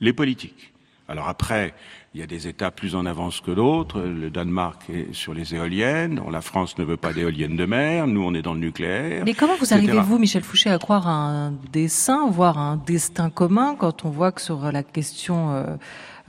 les 0.00 0.12
politiques. 0.12 0.72
Alors 1.08 1.28
après, 1.28 1.74
il 2.14 2.20
y 2.20 2.22
a 2.22 2.26
des 2.26 2.46
États 2.46 2.70
plus 2.70 2.94
en 2.94 3.06
avance 3.06 3.40
que 3.40 3.50
d'autres. 3.50 4.00
Le 4.00 4.30
Danemark 4.30 4.88
est 4.88 5.12
sur 5.12 5.34
les 5.34 5.54
éoliennes. 5.54 6.22
La 6.30 6.40
France 6.40 6.78
ne 6.78 6.84
veut 6.84 6.96
pas 6.96 7.12
d'éoliennes 7.12 7.56
de 7.56 7.66
mer. 7.66 8.06
Nous, 8.06 8.22
on 8.22 8.32
est 8.34 8.42
dans 8.42 8.54
le 8.54 8.60
nucléaire. 8.60 9.24
Mais 9.24 9.34
comment 9.34 9.56
vous 9.58 9.74
arrivez-vous, 9.74 10.18
Michel 10.18 10.44
Fouché, 10.44 10.70
à 10.70 10.78
croire 10.78 11.08
à 11.08 11.12
un 11.12 11.52
dessin, 11.72 12.30
voire 12.30 12.58
un 12.58 12.76
destin 12.76 13.30
commun, 13.30 13.74
quand 13.76 14.04
on 14.04 14.10
voit 14.10 14.30
que 14.30 14.40
sur 14.40 14.70
la 14.70 14.84
question 14.84 15.50
euh, 15.50 15.76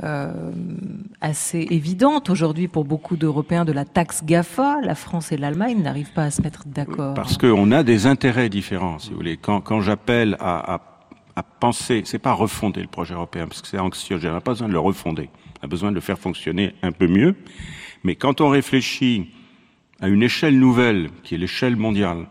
assez 0.01 1.67
évidente 1.69 2.29
aujourd'hui 2.29 2.67
pour 2.67 2.83
beaucoup 2.83 3.15
d'Européens 3.15 3.65
de 3.65 3.71
la 3.71 3.85
taxe 3.85 4.23
GAFA, 4.25 4.81
la 4.81 4.95
France 4.95 5.31
et 5.31 5.37
l'Allemagne 5.37 5.81
n'arrivent 5.81 6.13
pas 6.13 6.23
à 6.23 6.31
se 6.31 6.41
mettre 6.41 6.63
d'accord 6.65 7.13
Parce 7.13 7.37
qu'on 7.37 7.71
a 7.71 7.83
des 7.83 8.05
intérêts 8.05 8.49
différents, 8.49 8.99
si 8.99 9.11
vous 9.11 9.15
voulez. 9.15 9.37
Quand, 9.37 9.61
quand 9.61 9.81
j'appelle 9.81 10.35
à, 10.39 10.75
à, 10.75 10.81
à 11.35 11.43
penser, 11.43 12.01
c'est 12.05 12.19
pas 12.19 12.33
refonder 12.33 12.81
le 12.81 12.87
projet 12.87 13.13
européen, 13.13 13.47
parce 13.47 13.61
que 13.61 13.67
c'est 13.67 13.79
anxiogène, 13.79 14.31
on 14.31 14.35
n'a 14.35 14.41
pas 14.41 14.51
besoin 14.51 14.67
de 14.67 14.73
le 14.73 14.79
refonder 14.79 15.29
a 15.65 15.67
besoin 15.67 15.89
de 15.89 15.95
le 15.95 16.01
faire 16.01 16.17
fonctionner 16.17 16.73
un 16.81 16.91
peu 16.91 17.07
mieux. 17.07 17.35
Mais 18.03 18.15
quand 18.15 18.39
on 18.39 18.49
réfléchit 18.49 19.31
à 19.99 20.07
une 20.07 20.23
échelle 20.23 20.57
nouvelle, 20.59 21.09
qui 21.23 21.35
est 21.35 21.37
l'échelle 21.37 21.75
mondiale, 21.75 22.27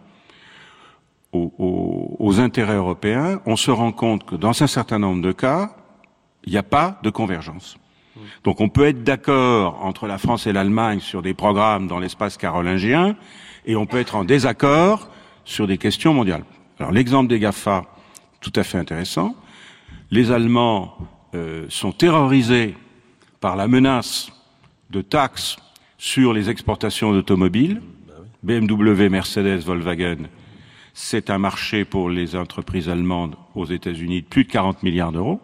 aux, 1.32 2.16
aux, 2.20 2.38
intérêts 2.38 2.76
européens, 2.76 3.40
on 3.44 3.56
se 3.56 3.72
rend 3.72 3.90
compte 3.90 4.24
que 4.24 4.36
dans 4.36 4.62
un 4.62 4.68
certain 4.68 5.00
nombre 5.00 5.20
de 5.20 5.32
cas, 5.32 5.76
il 6.46 6.52
n'y 6.52 6.58
a 6.58 6.62
pas 6.62 6.98
de 7.02 7.10
convergence. 7.10 7.76
Donc 8.44 8.60
on 8.60 8.68
peut 8.68 8.86
être 8.86 9.02
d'accord 9.02 9.84
entre 9.84 10.06
la 10.06 10.18
France 10.18 10.46
et 10.46 10.52
l'Allemagne 10.52 11.00
sur 11.00 11.20
des 11.20 11.34
programmes 11.34 11.88
dans 11.88 11.98
l'espace 11.98 12.36
carolingien, 12.36 13.16
et 13.66 13.76
on 13.76 13.86
peut 13.86 13.98
être 13.98 14.14
en 14.14 14.24
désaccord 14.24 15.08
sur 15.44 15.66
des 15.66 15.78
questions 15.78 16.14
mondiales. 16.14 16.44
Alors 16.78 16.92
l'exemple 16.92 17.28
des 17.28 17.38
GAFA, 17.38 17.84
tout 18.40 18.52
à 18.54 18.62
fait 18.62 18.78
intéressant. 18.78 19.34
Les 20.10 20.30
Allemands 20.30 20.96
euh, 21.34 21.66
sont 21.68 21.92
terrorisés 21.92 22.76
par 23.40 23.56
la 23.56 23.66
menace 23.66 24.30
de 24.90 25.00
taxes 25.00 25.56
sur 25.98 26.32
les 26.32 26.50
exportations 26.50 27.12
d'automobiles, 27.12 27.82
BMW, 28.42 29.08
Mercedes, 29.08 29.60
Volkswagen, 29.64 30.28
c'est 30.92 31.30
un 31.30 31.38
marché 31.38 31.84
pour 31.84 32.08
les 32.08 32.36
entreprises 32.36 32.88
allemandes 32.88 33.36
aux 33.54 33.64
États-Unis 33.64 34.22
de 34.22 34.26
plus 34.26 34.44
de 34.44 34.50
40 34.50 34.82
milliards 34.82 35.12
d'euros. 35.12 35.40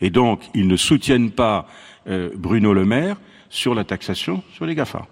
Et 0.00 0.10
donc, 0.10 0.42
ils 0.54 0.66
ne 0.66 0.76
soutiennent 0.76 1.30
pas 1.30 1.66
euh, 2.06 2.30
Bruno 2.34 2.72
Le 2.72 2.84
Maire 2.84 3.16
sur 3.48 3.74
la 3.74 3.84
taxation 3.84 4.42
sur 4.52 4.66
les 4.66 4.74
GAFA. 4.74 5.06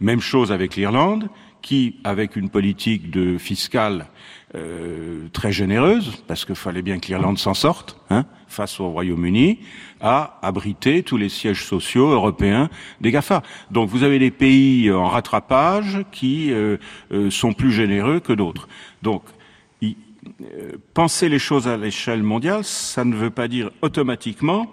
Même 0.00 0.20
chose 0.20 0.50
avec 0.52 0.76
l'Irlande, 0.76 1.28
qui, 1.62 1.96
avec 2.04 2.36
une 2.36 2.50
politique 2.50 3.10
de 3.10 3.38
fiscale 3.38 4.06
euh, 4.54 5.28
très 5.32 5.52
généreuse, 5.52 6.22
parce 6.26 6.44
qu'il 6.44 6.56
fallait 6.56 6.82
bien 6.82 6.98
que 6.98 7.06
l'Irlande 7.06 7.38
s'en 7.38 7.54
sorte, 7.54 7.98
hein, 8.10 8.26
face 8.48 8.80
au 8.80 8.90
Royaume-Uni, 8.90 9.60
a 10.00 10.38
abrité 10.42 11.02
tous 11.02 11.16
les 11.16 11.28
sièges 11.28 11.64
sociaux 11.64 12.08
européens 12.10 12.68
des 13.00 13.12
GAFA. 13.12 13.42
Donc 13.70 13.88
vous 13.88 14.02
avez 14.02 14.18
des 14.18 14.32
pays 14.32 14.90
en 14.90 15.06
rattrapage 15.06 16.00
qui 16.10 16.52
euh, 16.52 16.76
sont 17.30 17.52
plus 17.52 17.72
généreux 17.72 18.20
que 18.20 18.32
d'autres. 18.32 18.68
Donc 19.02 19.22
penser 20.94 21.28
les 21.28 21.38
choses 21.38 21.68
à 21.68 21.76
l'échelle 21.76 22.22
mondiale, 22.22 22.64
ça 22.64 23.04
ne 23.04 23.14
veut 23.14 23.30
pas 23.30 23.48
dire 23.48 23.70
automatiquement 23.82 24.66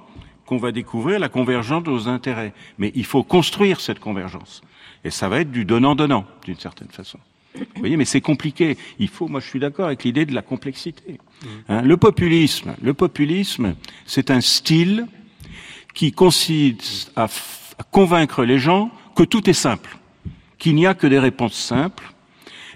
qu'on 0.45 0.57
va 0.57 0.71
découvrir 0.71 1.19
la 1.19 1.29
convergence 1.29 1.83
de 1.83 1.91
nos 1.91 2.07
intérêts. 2.07 2.53
Mais 2.77 2.91
il 2.95 3.05
faut 3.05 3.23
construire 3.23 3.79
cette 3.79 3.99
convergence. 3.99 4.61
Et 5.03 5.11
ça 5.11 5.29
va 5.29 5.41
être 5.41 5.51
du 5.51 5.65
donnant-donnant, 5.65 6.25
d'une 6.43 6.57
certaine 6.57 6.89
façon. 6.89 7.19
Vous 7.55 7.65
voyez, 7.77 7.97
mais 7.97 8.05
c'est 8.05 8.21
compliqué. 8.21 8.77
Il 8.99 9.07
faut, 9.07 9.27
moi 9.27 9.39
je 9.39 9.47
suis 9.47 9.59
d'accord 9.59 9.87
avec 9.87 10.03
l'idée 10.03 10.25
de 10.25 10.33
la 10.33 10.41
complexité. 10.41 11.19
Hein, 11.67 11.81
le 11.81 11.97
populisme, 11.97 12.75
le 12.81 12.93
populisme, 12.93 13.75
c'est 14.05 14.29
un 14.29 14.41
style 14.41 15.07
qui 15.93 16.11
consiste 16.11 17.11
à, 17.15 17.23
à 17.23 17.83
convaincre 17.83 18.43
les 18.43 18.59
gens 18.59 18.91
que 19.15 19.23
tout 19.23 19.49
est 19.49 19.53
simple, 19.53 19.97
qu'il 20.57 20.75
n'y 20.75 20.85
a 20.85 20.93
que 20.93 21.07
des 21.07 21.19
réponses 21.19 21.55
simples, 21.55 22.13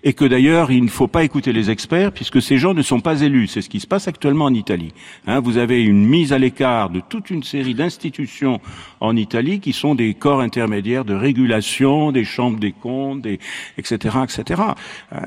et 0.04 0.14
que 0.14 0.26
d'ailleurs 0.26 0.72
il 0.72 0.84
ne 0.84 0.90
faut 0.90 1.08
pas 1.08 1.24
écouter 1.24 1.54
les 1.54 1.72
experts 1.72 2.12
puisque 2.12 2.42
ces 2.42 2.58
gens 2.58 2.74
ne 2.74 2.82
sont 2.82 3.00
pas 3.00 3.22
élus. 3.22 3.48
C'est 3.48 3.62
ce 3.62 3.70
qui 3.70 3.80
se 3.80 3.88
passe 3.88 4.08
actuellement 4.08 4.46
en 4.46 4.54
Italie. 4.54 4.94
Hein, 5.28 5.40
vous 5.40 5.58
avez 5.58 5.84
une 5.84 6.06
mise 6.06 6.34
à 6.34 6.38
l'écart 6.38 6.90
de 6.90 7.00
toute 7.00 7.30
une 7.30 7.44
série 7.44 7.74
d'institutions 7.74 8.60
en 9.00 9.16
Italie 9.16 9.60
qui 9.60 9.74
sont 9.74 9.96
des 9.96 10.14
corps 10.14 10.42
intermédiaires 10.42 11.06
de 11.06 11.14
régulation, 11.14 12.12
des 12.12 12.26
chambres 12.26 12.60
des 12.60 12.74
comptes, 12.74 13.22
des, 13.22 13.40
etc., 13.78 14.18
etc. 14.24 14.62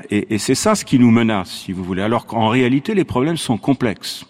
Et, 0.09 0.35
et 0.35 0.37
c'est 0.37 0.55
ça 0.55 0.75
ce 0.75 0.85
qui 0.85 0.99
nous 0.99 1.11
menace, 1.11 1.63
si 1.65 1.71
vous 1.71 1.83
voulez. 1.83 2.01
Alors 2.01 2.25
qu'en 2.25 2.49
réalité, 2.49 2.93
les 2.93 3.03
problèmes 3.03 3.37
sont 3.37 3.57
complexes. 3.57 4.25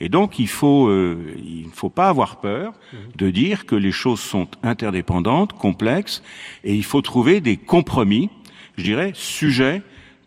Et 0.00 0.08
donc, 0.08 0.38
il 0.38 0.48
faut, 0.48 0.88
euh, 0.88 1.34
il 1.42 1.66
ne 1.66 1.72
faut 1.72 1.88
pas 1.88 2.08
avoir 2.08 2.40
peur 2.40 2.72
de 3.16 3.30
dire 3.30 3.64
que 3.64 3.76
les 3.76 3.92
choses 3.92 4.20
sont 4.20 4.48
interdépendantes, 4.62 5.52
complexes, 5.52 6.22
et 6.64 6.74
il 6.74 6.84
faut 6.84 7.00
trouver 7.00 7.40
des 7.40 7.56
compromis 7.56 8.28
je 8.76 8.82
dirais, 8.82 9.12
sujet 9.14 9.82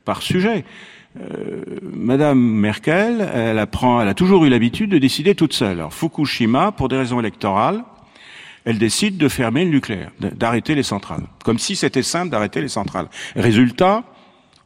par 0.06 0.22
sujet. 0.22 0.64
Euh, 1.20 1.62
Madame 1.82 2.40
Merkel, 2.40 3.28
elle, 3.34 3.60
apprend, 3.60 4.02
elle 4.02 4.08
a 4.08 4.14
toujours 4.14 4.46
eu 4.46 4.50
l'habitude 4.50 4.92
de 4.92 4.98
décider 4.98 5.36
toute 5.36 5.54
seule. 5.54 5.80
Alors, 5.80 5.94
Fukushima, 5.94 6.72
pour 6.72 6.90
des 6.90 6.98
raisons 6.98 7.20
électorales, 7.20 7.84
elle 8.66 8.78
décide 8.78 9.18
de 9.18 9.30
fermer 9.30 9.64
le 9.64 9.72
nucléaire, 9.72 10.12
d'arrêter 10.20 10.76
les 10.76 10.84
centrales. 10.84 11.24
Comme 11.44 11.58
si 11.58 11.76
c'était 11.76 12.04
simple 12.04 12.30
d'arrêter 12.30 12.62
les 12.62 12.68
centrales. 12.68 13.08
Résultat, 13.36 14.04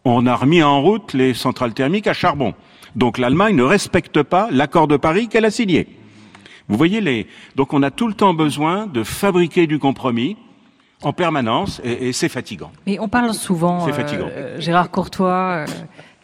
on 0.06 0.26
a 0.26 0.36
remis 0.36 0.64
en 0.64 0.82
route 0.82 1.14
les 1.14 1.34
centrales 1.34 1.74
thermiques 1.74 2.08
à 2.08 2.14
charbon. 2.14 2.56
Donc 2.96 3.18
l'Allemagne 3.18 3.56
ne 3.56 3.64
respecte 3.64 4.24
pas 4.24 4.50
l'accord 4.52 4.88
de 4.88 4.98
Paris 4.98 5.28
qu'elle 5.28 5.46
a 5.46 5.52
signé. 5.52 5.88
Vous 6.68 6.78
voyez 6.78 7.02
les. 7.02 7.28
Donc 7.56 7.74
on 7.74 7.84
a 7.84 7.92
tout 7.92 8.08
le 8.08 8.14
temps 8.14 8.34
besoin 8.34 8.88
de 8.88 9.04
fabriquer 9.04 9.68
du 9.68 9.78
compromis 9.78 10.36
en 11.02 11.14
permanence 11.14 11.82
et, 11.84 12.14
c'est 12.14 12.30
fatigant. 12.30 12.72
Mais 12.86 13.00
on 13.00 13.08
parle 13.08 13.34
souvent, 13.34 13.88
euh, 13.88 14.60
Gérard 14.60 14.92
Courtois, 14.92 15.66
euh, 15.66 15.66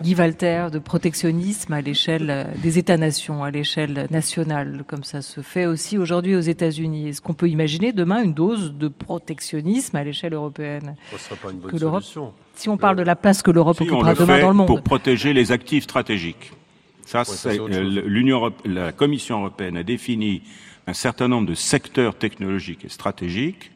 Guy 0.01 0.15
Walter, 0.15 0.67
de 0.71 0.79
protectionnisme 0.79 1.73
à 1.73 1.81
l'échelle 1.81 2.29
euh, 2.29 2.43
des 2.61 2.77
États-nations, 2.77 3.43
à 3.43 3.51
l'échelle 3.51 4.07
nationale, 4.11 4.83
comme 4.87 5.03
ça 5.03 5.21
se 5.21 5.41
fait 5.41 5.65
aussi 5.65 5.97
aujourd'hui 5.97 6.35
aux 6.35 6.41
États-Unis. 6.41 7.09
Est-ce 7.09 7.21
qu'on 7.21 7.33
peut 7.33 7.49
imaginer 7.49 7.91
demain 7.91 8.21
une 8.21 8.33
dose 8.33 8.73
de 8.73 8.87
protectionnisme 8.87 9.95
à 9.95 10.03
l'échelle 10.03 10.33
européenne 10.33 10.95
Ce 11.11 11.17
serait 11.17 11.35
pas 11.35 11.51
une 11.51 11.59
bonne 11.59 11.77
solution. 11.77 12.33
Si 12.55 12.69
on 12.69 12.77
parle 12.77 12.97
de 12.97 13.03
la 13.03 13.15
place 13.15 13.41
que 13.41 13.51
l'Europe 13.51 13.79
occupera 13.81 14.13
demain 14.13 14.39
dans 14.39 14.49
le 14.49 14.55
monde. 14.55 14.67
Pour 14.67 14.81
protéger 14.81 15.33
les 15.33 15.51
actifs 15.51 15.83
stratégiques. 15.83 16.51
Ça, 17.05 17.23
c'est 17.23 17.57
l'Union, 17.57 18.51
la 18.65 18.91
Commission 18.91 19.39
européenne 19.39 19.77
a 19.77 19.83
défini 19.83 20.41
un 20.87 20.93
certain 20.93 21.27
nombre 21.29 21.47
de 21.47 21.53
secteurs 21.53 22.15
technologiques 22.15 22.83
et 22.83 22.89
stratégiques 22.89 23.71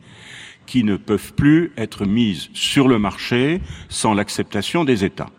qui 0.66 0.84
ne 0.84 0.96
peuvent 0.96 1.34
plus 1.34 1.72
être 1.78 2.06
mises 2.06 2.50
sur 2.54 2.88
le 2.88 3.00
marché 3.00 3.62
sans 3.90 4.14
l'acceptation 4.14 4.84
des 4.84 5.04
États. 5.04 5.30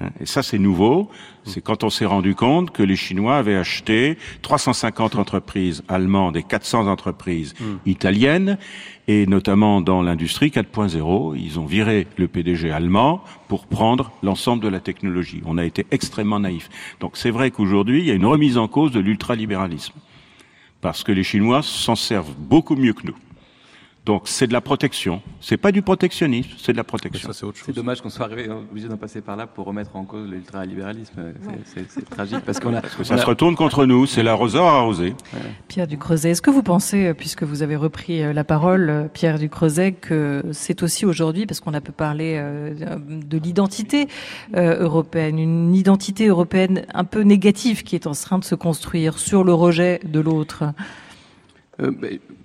Hein, 0.00 0.10
et 0.20 0.26
ça, 0.26 0.42
c'est 0.42 0.58
nouveau. 0.58 1.10
C'est 1.44 1.60
quand 1.60 1.84
on 1.84 1.90
s'est 1.90 2.06
rendu 2.06 2.34
compte 2.34 2.70
que 2.70 2.82
les 2.82 2.96
Chinois 2.96 3.36
avaient 3.36 3.56
acheté 3.56 4.16
350 4.42 5.16
entreprises 5.16 5.82
allemandes 5.88 6.36
et 6.36 6.42
400 6.42 6.86
entreprises 6.86 7.54
hmm. 7.60 7.76
italiennes, 7.86 8.58
et 9.06 9.26
notamment 9.26 9.82
dans 9.82 10.00
l'industrie 10.00 10.48
4.0, 10.48 11.36
ils 11.36 11.60
ont 11.60 11.66
viré 11.66 12.06
le 12.16 12.26
PDG 12.28 12.70
allemand 12.70 13.22
pour 13.48 13.66
prendre 13.66 14.12
l'ensemble 14.22 14.62
de 14.62 14.68
la 14.68 14.80
technologie. 14.80 15.42
On 15.44 15.58
a 15.58 15.64
été 15.64 15.86
extrêmement 15.90 16.40
naïfs. 16.40 16.70
Donc 17.00 17.16
c'est 17.16 17.30
vrai 17.30 17.50
qu'aujourd'hui, 17.50 18.00
il 18.00 18.06
y 18.06 18.10
a 18.10 18.14
une 18.14 18.26
remise 18.26 18.56
en 18.56 18.68
cause 18.68 18.92
de 18.92 19.00
l'ultralibéralisme. 19.00 19.94
Parce 20.80 21.02
que 21.02 21.12
les 21.12 21.24
Chinois 21.24 21.62
s'en 21.62 21.96
servent 21.96 22.34
beaucoup 22.38 22.76
mieux 22.76 22.92
que 22.94 23.06
nous. 23.06 23.16
Donc 24.04 24.22
c'est 24.26 24.46
de 24.46 24.52
la 24.52 24.60
protection. 24.60 25.22
C'est 25.40 25.56
pas 25.56 25.72
du 25.72 25.80
protectionnisme, 25.80 26.50
c'est 26.58 26.72
de 26.72 26.76
la 26.76 26.84
protection. 26.84 27.30
C'est 27.32 27.72
dommage 27.74 28.02
qu'on 28.02 28.10
soit 28.10 28.26
arrivé 28.26 28.48
obligé 28.50 28.88
d'en 28.88 28.98
passer 28.98 29.22
par 29.22 29.36
là 29.36 29.46
pour 29.46 29.64
remettre 29.66 29.96
en 29.96 30.04
cause 30.04 30.28
l'ultralibéralisme. 30.28 31.32
C'est 31.64 32.10
tragique 32.10 32.40
parce 32.44 32.60
qu'on 32.60 32.74
a. 32.74 32.80
Parce 32.80 32.96
que 32.96 33.04
ça 33.04 33.16
se 33.16 33.26
retourne 33.26 33.56
contre 33.56 33.86
nous. 33.86 34.06
C'est 34.06 34.22
l'arroseur 34.22 34.66
arrosé. 34.66 35.14
Pierre 35.68 35.86
Ducreuset, 35.86 36.30
est-ce 36.30 36.42
que 36.42 36.50
vous 36.50 36.62
pensez, 36.62 37.06
euh, 37.06 37.14
puisque 37.14 37.42
vous 37.42 37.62
avez 37.62 37.76
repris 37.76 38.22
euh, 38.22 38.32
la 38.32 38.44
parole, 38.44 38.90
euh, 38.90 39.08
Pierre 39.08 39.38
Ducreuset, 39.38 39.92
que 39.92 40.44
c'est 40.52 40.82
aussi 40.82 41.06
aujourd'hui, 41.06 41.46
parce 41.46 41.60
qu'on 41.60 41.74
a 41.74 41.80
peu 41.80 41.92
parlé 41.92 42.34
de 42.34 43.38
l'identité 43.38 44.08
européenne, 44.54 45.38
une 45.38 45.74
identité 45.74 46.28
européenne 46.28 46.84
un 46.94 47.04
peu 47.04 47.22
négative 47.22 47.82
qui 47.82 47.94
est 47.94 48.06
en 48.06 48.12
train 48.12 48.38
de 48.38 48.44
se 48.44 48.54
construire 48.54 49.18
sur 49.18 49.44
le 49.44 49.52
rejet 49.52 50.00
de 50.04 50.20
l'autre? 50.20 50.64
Euh, 51.82 51.90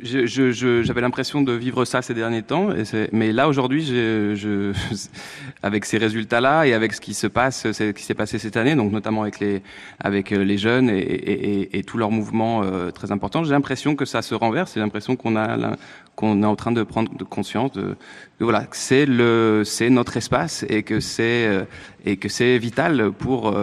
j'avais 0.02 1.02
l'impression 1.02 1.42
de 1.42 1.52
vivre 1.54 1.86
ça 1.86 2.02
ces 2.02 2.14
derniers 2.14 2.42
temps, 2.42 2.72
et 2.72 2.84
mais 3.12 3.32
là 3.32 3.48
aujourd'hui, 3.48 3.94
avec 5.64 5.86
ces 5.86 5.98
résultats-là 5.98 6.66
et 6.66 6.74
avec 6.74 6.94
ce 6.94 7.02
qui 7.02 7.14
se 7.14 7.28
passe, 7.28 7.72
ce 7.72 7.92
qui 7.92 8.04
s'est 8.04 8.14
passé 8.14 8.40
cette 8.40 8.58
année, 8.58 8.76
donc 8.76 8.92
notamment 8.92 9.22
avec 9.22 9.40
les 9.40 9.62
avec 10.00 10.32
euh, 10.32 10.44
les 10.44 10.58
jeunes 10.58 10.90
et, 10.90 11.00
et, 11.00 11.78
et 11.78 11.84
tous 11.84 11.98
leurs 11.98 12.12
mouvements 12.12 12.64
euh, 12.64 12.92
très 12.92 13.12
importants, 13.12 13.44
j'ai 13.44 13.52
l'impression 13.52 13.96
que 13.96 14.06
ça 14.06 14.22
se 14.22 14.34
renverse. 14.34 14.74
J'ai 14.74 14.80
l'impression 14.80 15.16
qu'on 15.16 15.36
a 15.36 15.76
qu'on 16.16 16.44
est 16.44 16.48
en 16.48 16.56
train 16.56 16.72
de 16.72 16.84
prendre 16.84 17.12
conscience 17.26 17.72
de, 17.74 17.82
de 17.82 18.44
voilà, 18.44 18.66
c'est 18.72 19.06
le 19.06 19.64
c'est 19.66 19.90
notre 19.90 20.18
espace 20.18 20.66
et 20.70 20.84
que 20.84 21.00
c'est 21.00 21.68
et 22.06 22.18
que 22.18 22.30
c'est 22.30 22.58
vital 22.58 23.12
pour. 23.12 23.56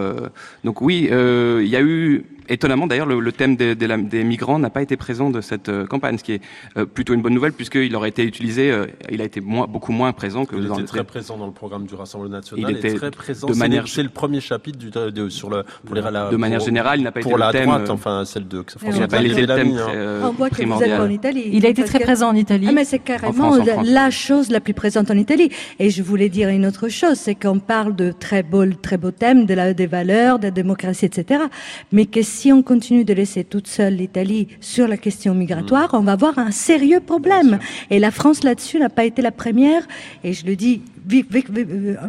donc 0.63 0.81
oui, 0.81 1.09
il 1.11 1.67
y 1.67 1.75
a 1.75 1.81
eu 1.81 2.25
étonnamment, 2.49 2.87
d'ailleurs, 2.87 3.05
le, 3.05 3.31
thème 3.31 3.55
des, 3.55 3.75
des, 3.75 4.23
migrants 4.23 4.59
n'a 4.59 4.69
pas 4.69 4.81
été 4.81 4.97
présent 4.97 5.29
de 5.29 5.41
cette 5.41 5.69
euh, 5.69 5.85
campagne, 5.85 6.17
ce 6.17 6.23
qui 6.23 6.33
est 6.33 6.41
euh, 6.77 6.85
plutôt 6.85 7.13
une 7.13 7.21
bonne 7.21 7.33
nouvelle 7.33 7.53
puisqu'il 7.53 7.95
aurait 7.95 8.09
été 8.09 8.23
utilisé, 8.23 8.71
euh, 8.71 8.85
il 9.09 9.21
a 9.21 9.25
été 9.25 9.41
moins, 9.41 9.67
beaucoup 9.67 9.91
moins 9.91 10.11
présent 10.13 10.45
que 10.45 10.55
il 10.55 10.67
dans 10.67 10.73
était 10.73 10.81
le 10.81 10.87
très 10.87 11.03
présent 11.03 11.37
dans 11.37 11.45
le 11.45 11.51
programme 11.51 11.85
du 11.85 11.95
Rassemblement 11.95 12.35
national. 12.35 12.69
Il 12.69 12.77
était 12.77 12.93
très 12.93 13.11
présent. 13.11 13.47
De 13.47 13.55
manière, 13.55 13.87
c'est 13.87 14.03
le 14.03 14.09
premier 14.09 14.41
chapitre 14.41 14.77
du, 14.77 14.89
de, 14.89 15.29
sur 15.29 15.49
le 15.49 15.63
pour 15.85 15.95
les 15.95 16.01
De 16.01 16.35
manière 16.37 16.59
générale, 16.59 16.99
il 16.99 17.03
n'a 17.03 17.11
pas 17.11 17.19
été 17.19 17.29
pour 17.29 17.37
la 17.37 17.51
droite, 17.51 17.89
enfin 17.89 18.25
celle 18.25 18.47
de. 18.47 18.63
Il 18.83 18.99
n'a 18.99 19.07
pas 19.07 19.21
été 19.21 19.41
le 19.41 19.47
thème 19.47 20.99
en 20.99 21.09
Italie. 21.09 21.49
Il 21.51 21.65
a 21.65 21.69
été 21.69 21.83
très 21.83 21.99
présent 21.99 22.29
en 22.29 22.35
Italie. 22.35 22.67
Ah, 22.69 22.73
mais 22.73 22.85
c'est 22.85 22.99
carrément 22.99 23.57
la 23.83 24.09
chose 24.09 24.49
la 24.49 24.59
plus 24.59 24.73
présente 24.73 25.11
en 25.11 25.17
Italie. 25.17 25.49
Et 25.79 25.89
je 25.89 26.03
voulais 26.03 26.29
dire 26.29 26.49
une 26.49 26.65
autre 26.65 26.89
chose, 26.89 27.17
c'est 27.17 27.35
qu'on 27.35 27.59
parle 27.59 27.95
de 27.95 28.11
très 28.11 28.43
beaux, 28.43 28.65
très 28.81 28.97
beaux 28.97 29.11
thèmes, 29.11 29.45
de 29.45 29.53
la, 29.53 29.73
des 29.73 29.87
valeurs, 29.87 30.39
de 30.39 30.45
la 30.45 30.51
démocratie, 30.51 31.05
etc. 31.05 31.41
Mais 31.91 32.05
que 32.05 32.21
si 32.37 32.53
on 32.53 32.61
continue 32.61 33.03
de 33.03 33.15
laisser 33.15 33.43
toute 33.43 33.67
seule 33.67 33.95
l'Italie 33.95 34.47
sur 34.61 34.87
la 34.87 34.97
question 34.97 35.33
migratoire, 35.33 35.89
on 35.93 36.01
va 36.01 36.11
avoir 36.11 36.37
un 36.37 36.51
sérieux 36.51 36.99
problème. 36.99 37.57
Et 37.89 37.97
la 37.97 38.11
France 38.11 38.43
là-dessus 38.43 38.77
n'a 38.77 38.89
pas 38.89 39.05
été 39.05 39.23
la 39.23 39.31
première. 39.31 39.87
Et 40.23 40.33
je 40.33 40.45
le 40.45 40.55
dis 40.55 40.83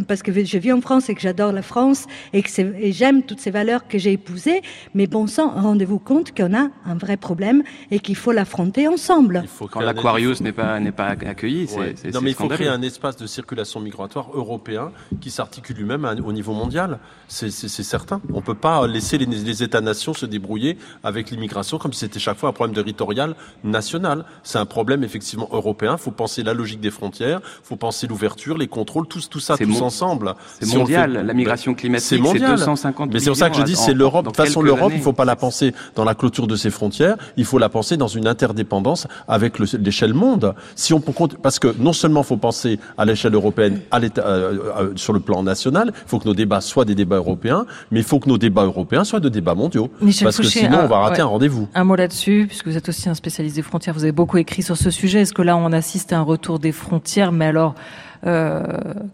parce 0.06 0.22
que 0.22 0.32
je 0.32 0.58
vis 0.58 0.72
en 0.72 0.80
France 0.80 1.08
et 1.08 1.14
que 1.14 1.20
j'adore 1.20 1.52
la 1.52 1.62
France 1.62 2.06
et 2.32 2.42
que 2.42 2.50
j'aime 2.90 3.22
toutes 3.22 3.40
ces 3.40 3.50
valeurs 3.50 3.86
que 3.86 3.98
j'ai 3.98 4.12
épousées. 4.12 4.62
Mais 4.94 5.06
bon 5.06 5.26
sang, 5.26 5.50
rendez-vous 5.50 5.98
compte 5.98 6.36
qu'on 6.36 6.54
a 6.54 6.68
un 6.84 6.94
vrai 6.94 7.16
problème 7.16 7.62
et 7.90 8.00
qu'il 8.00 8.16
faut 8.16 8.32
l'affronter 8.32 8.88
ensemble. 8.88 9.40
Il 9.44 9.48
faut 9.48 9.66
Quand 9.68 9.80
l'Aquarius 9.80 10.40
n'est 10.40 10.52
pas 10.52 10.80
n'est 10.80 10.92
pas 10.92 11.08
accueilli, 11.08 11.68
c'est 11.68 12.12
non 12.12 12.20
mais 12.20 12.30
il 12.30 12.34
faut 12.34 12.48
créer 12.48 12.68
un 12.68 12.82
espace 12.82 13.16
de 13.16 13.26
circulation 13.26 13.80
migratoire 13.80 14.30
européen 14.34 14.90
qui 15.20 15.30
s'articule 15.30 15.76
lui-même 15.76 16.04
au 16.24 16.32
niveau 16.32 16.52
mondial. 16.52 16.98
C'est 17.28 17.50
certain. 17.50 18.20
On 18.32 18.42
peut 18.42 18.54
pas 18.54 18.86
laisser 18.86 19.18
les, 19.18 19.26
les 19.26 19.62
États-nations 19.62 20.14
se 20.14 20.26
débrouiller 20.26 20.76
avec 21.04 21.30
l'immigration 21.30 21.78
comme 21.78 21.92
si 21.92 22.00
c'était 22.00 22.20
chaque 22.20 22.38
fois 22.38 22.48
un 22.48 22.52
problème 22.52 22.74
territorial 22.74 23.34
national. 23.64 24.24
C'est 24.42 24.58
un 24.58 24.66
problème 24.66 25.04
effectivement 25.04 25.48
européen. 25.52 25.96
Il 25.98 26.02
faut 26.02 26.10
penser 26.10 26.42
la 26.42 26.54
logique 26.54 26.80
des 26.80 26.90
frontières, 26.90 27.40
il 27.44 27.66
faut 27.66 27.76
penser 27.76 28.06
l'ouverture, 28.06 28.58
les 28.58 28.66
contrôles 28.66 28.87
contrôle 28.88 29.06
tout, 29.06 29.20
tout 29.28 29.40
ça 29.40 29.56
tous 29.56 29.82
ensemble. 29.82 30.34
C'est 30.60 30.76
mondial. 30.76 31.24
la 31.26 31.34
migration 31.34 31.74
climatique, 31.74 32.08
c'est 32.08 32.18
250 32.18 33.12
Mais 33.12 33.20
c'est 33.20 33.26
pour 33.26 33.36
ça 33.36 33.50
que 33.50 33.56
je 33.56 33.62
dis, 33.62 33.76
c'est 33.76 33.94
l'Europe. 33.94 34.24
De 34.24 34.30
toute 34.30 34.36
façon, 34.36 34.62
l'Europe, 34.62 34.92
il 34.94 35.02
faut 35.02 35.12
pas 35.12 35.24
la 35.24 35.36
penser 35.36 35.74
dans 35.94 36.04
la 36.04 36.14
clôture 36.14 36.46
de 36.46 36.56
ses 36.56 36.70
frontières. 36.70 37.16
Il 37.36 37.44
faut 37.44 37.58
la 37.58 37.68
penser 37.68 37.96
dans 37.96 38.08
une 38.08 38.26
interdépendance 38.26 39.06
avec 39.26 39.58
l'échelle 39.58 40.14
monde. 40.14 40.54
Si 40.74 40.92
on 40.94 41.02
parce 41.42 41.58
que 41.58 41.74
non 41.78 41.92
seulement 41.92 42.22
faut 42.22 42.36
penser 42.36 42.78
à 42.96 43.04
l'échelle 43.04 43.34
européenne, 43.34 43.80
à 43.90 43.98
l'état, 43.98 44.26
euh, 44.26 44.58
euh, 44.76 44.92
sur 44.96 45.12
le 45.12 45.20
plan 45.20 45.42
national, 45.42 45.92
il 45.94 46.08
faut 46.08 46.18
que 46.18 46.28
nos 46.28 46.34
débats 46.34 46.60
soient 46.60 46.84
des 46.84 46.94
débats 46.94 47.16
européens, 47.16 47.66
mais 47.90 48.00
il 48.00 48.04
faut 48.04 48.18
que 48.18 48.28
nos 48.28 48.38
débats 48.38 48.64
européens 48.64 49.04
soient 49.04 49.20
de 49.20 49.28
débats 49.28 49.54
mondiaux. 49.54 49.90
parce 50.22 50.36
que 50.36 50.42
sinon, 50.44 50.80
on 50.82 50.86
va 50.86 50.98
rater 50.98 51.22
un 51.22 51.26
rendez-vous. 51.26 51.68
Un 51.74 51.84
mot 51.84 51.96
là-dessus, 51.96 52.46
puisque 52.48 52.68
vous 52.68 52.76
êtes 52.76 52.88
aussi 52.88 53.08
un 53.08 53.14
spécialiste 53.14 53.56
des 53.56 53.62
frontières, 53.62 53.94
vous 53.94 54.04
avez 54.04 54.12
beaucoup 54.12 54.36
écrit 54.36 54.62
sur 54.62 54.76
ce 54.76 54.90
sujet. 54.90 55.22
Est-ce 55.22 55.32
que 55.32 55.42
là, 55.42 55.56
on 55.56 55.72
assiste 55.72 56.12
à 56.12 56.18
un 56.18 56.22
retour 56.22 56.58
des 56.58 56.72
frontières, 56.72 57.32
mais 57.32 57.46
alors 57.46 57.74
euh, 57.76 58.07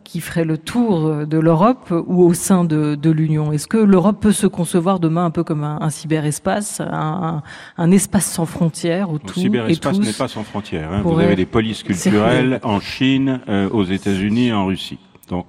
qui 0.05 0.21
ferait 0.21 0.45
le 0.45 0.59
tour 0.59 1.27
de 1.27 1.39
l'Europe 1.39 1.93
ou 2.07 2.23
au 2.23 2.35
sein 2.35 2.65
de, 2.65 2.95
de 2.95 3.11
l'Union 3.11 3.53
Est-ce 3.53 3.67
que 3.67 3.77
l'Europe 3.77 4.21
peut 4.21 4.33
se 4.33 4.47
concevoir 4.47 5.01
demain 5.01 5.25
un 5.25 5.31
peu 5.31 5.45
comme 5.45 5.65
un, 5.65 5.79
un 5.81 5.91
cyberespace, 5.91 6.81
un, 6.81 7.43
un, 7.77 7.91
espace 7.91 8.27
sans 8.27 8.47
frontières 8.47 9.11
où 9.11 9.19
tout 9.19 9.35
Le 9.37 9.43
cyberespace 9.43 9.99
n'est 9.99 10.13
pas 10.13 10.29
sans 10.29 10.45
frontières. 10.45 10.93
Hein. 10.93 11.03
Vous 11.03 11.19
avez 11.19 11.37
des 11.37 11.47
polices 11.47 11.83
culturelles 11.85 12.61
en 12.63 12.81
Chine, 12.81 13.41
euh, 13.49 13.69
aux 13.71 13.85
États-Unis, 13.85 14.53
en 14.53 14.67
Russie. 14.67 14.99
Donc 15.29 15.47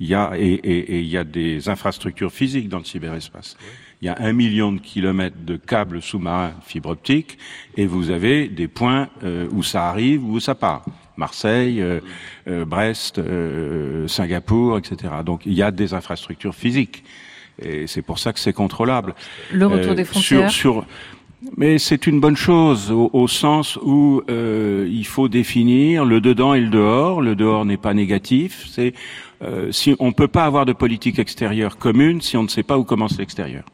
il 0.00 0.08
y 0.08 0.14
a 0.14 0.32
et, 0.36 0.46
et, 0.46 0.78
et, 0.96 1.00
il 1.00 1.08
y 1.08 1.16
a 1.16 1.24
des 1.24 1.68
infrastructures 1.68 2.32
physiques 2.32 2.68
dans 2.68 2.78
le 2.78 2.84
cyberespace. 2.84 3.56
Il 4.00 4.06
y 4.06 4.08
a 4.08 4.16
un 4.18 4.32
million 4.32 4.72
de 4.72 4.80
kilomètres 4.80 5.36
de 5.44 5.56
câbles 5.56 6.02
sous-marins 6.02 6.54
fibre 6.64 6.90
optique 6.90 7.38
et 7.76 7.86
vous 7.86 8.10
avez 8.10 8.48
des 8.48 8.66
points 8.66 9.08
euh, 9.22 9.46
où 9.52 9.62
ça 9.62 9.88
arrive 9.88 10.24
ou 10.24 10.34
où 10.34 10.40
ça 10.40 10.56
part. 10.56 10.84
Marseille, 11.16 11.80
euh, 11.80 12.00
euh, 12.48 12.64
Brest, 12.64 13.18
euh, 13.18 14.08
Singapour, 14.08 14.78
etc. 14.78 15.12
Donc 15.24 15.42
il 15.46 15.54
y 15.54 15.62
a 15.62 15.70
des 15.70 15.94
infrastructures 15.94 16.54
physiques. 16.54 17.04
Et 17.62 17.86
c'est 17.86 18.02
pour 18.02 18.18
ça 18.18 18.32
que 18.32 18.40
c'est 18.40 18.52
contrôlable. 18.52 19.14
Le 19.52 19.66
retour 19.66 19.94
des 19.94 20.04
frontières. 20.04 20.50
Sur, 20.50 20.86
mais 21.56 21.78
c'est 21.78 22.06
une 22.06 22.18
bonne 22.18 22.36
chose 22.36 22.90
au, 22.90 23.10
au 23.12 23.28
sens 23.28 23.76
où 23.82 24.22
il 24.28 25.06
faut 25.06 25.28
définir 25.28 26.04
le 26.04 26.20
dedans 26.20 26.54
et 26.54 26.60
le 26.60 26.70
dehors. 26.70 27.20
Le 27.20 27.36
dehors 27.36 27.64
n'est 27.64 27.76
pas 27.76 27.94
négatif. 27.94 28.66
C'est 28.70 28.94
si 29.70 29.94
on 29.98 30.12
peut 30.12 30.28
pas 30.28 30.44
avoir 30.44 30.64
de 30.64 30.72
politique 30.72 31.18
extérieure 31.18 31.76
commune 31.76 32.20
si 32.20 32.36
on 32.36 32.44
ne 32.44 32.48
sait 32.48 32.62
pas 32.62 32.78
où 32.78 32.84
commence 32.84 33.18
l'extérieur. 33.18 33.64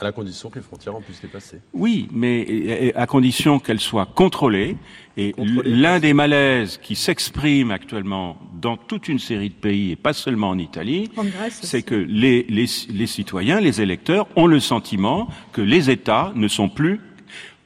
À 0.00 0.04
la 0.04 0.12
condition 0.12 0.50
que 0.50 0.58
les 0.58 0.64
frontières 0.64 0.96
en 0.96 1.00
puissent 1.00 1.20
dépasser. 1.20 1.60
Oui, 1.72 2.08
mais 2.12 2.92
à 2.96 3.06
condition 3.06 3.60
qu'elles 3.60 3.80
soient 3.80 4.06
contrôlées. 4.06 4.76
Et 5.16 5.32
l'un 5.64 6.00
des 6.00 6.12
malaises 6.12 6.78
qui 6.82 6.96
s'exprime 6.96 7.70
actuellement 7.70 8.36
dans 8.60 8.76
toute 8.76 9.08
une 9.08 9.20
série 9.20 9.50
de 9.50 9.54
pays, 9.54 9.92
et 9.92 9.96
pas 9.96 10.12
seulement 10.12 10.48
en 10.50 10.58
Italie, 10.58 11.10
c'est 11.50 11.82
que 11.82 11.94
les, 11.94 12.44
les, 12.48 12.66
les 12.88 13.06
citoyens, 13.06 13.60
les 13.60 13.80
électeurs, 13.80 14.26
ont 14.34 14.46
le 14.48 14.58
sentiment 14.58 15.28
que 15.52 15.60
les 15.60 15.90
États 15.90 16.32
ne 16.34 16.48
sont 16.48 16.68
plus, 16.68 17.00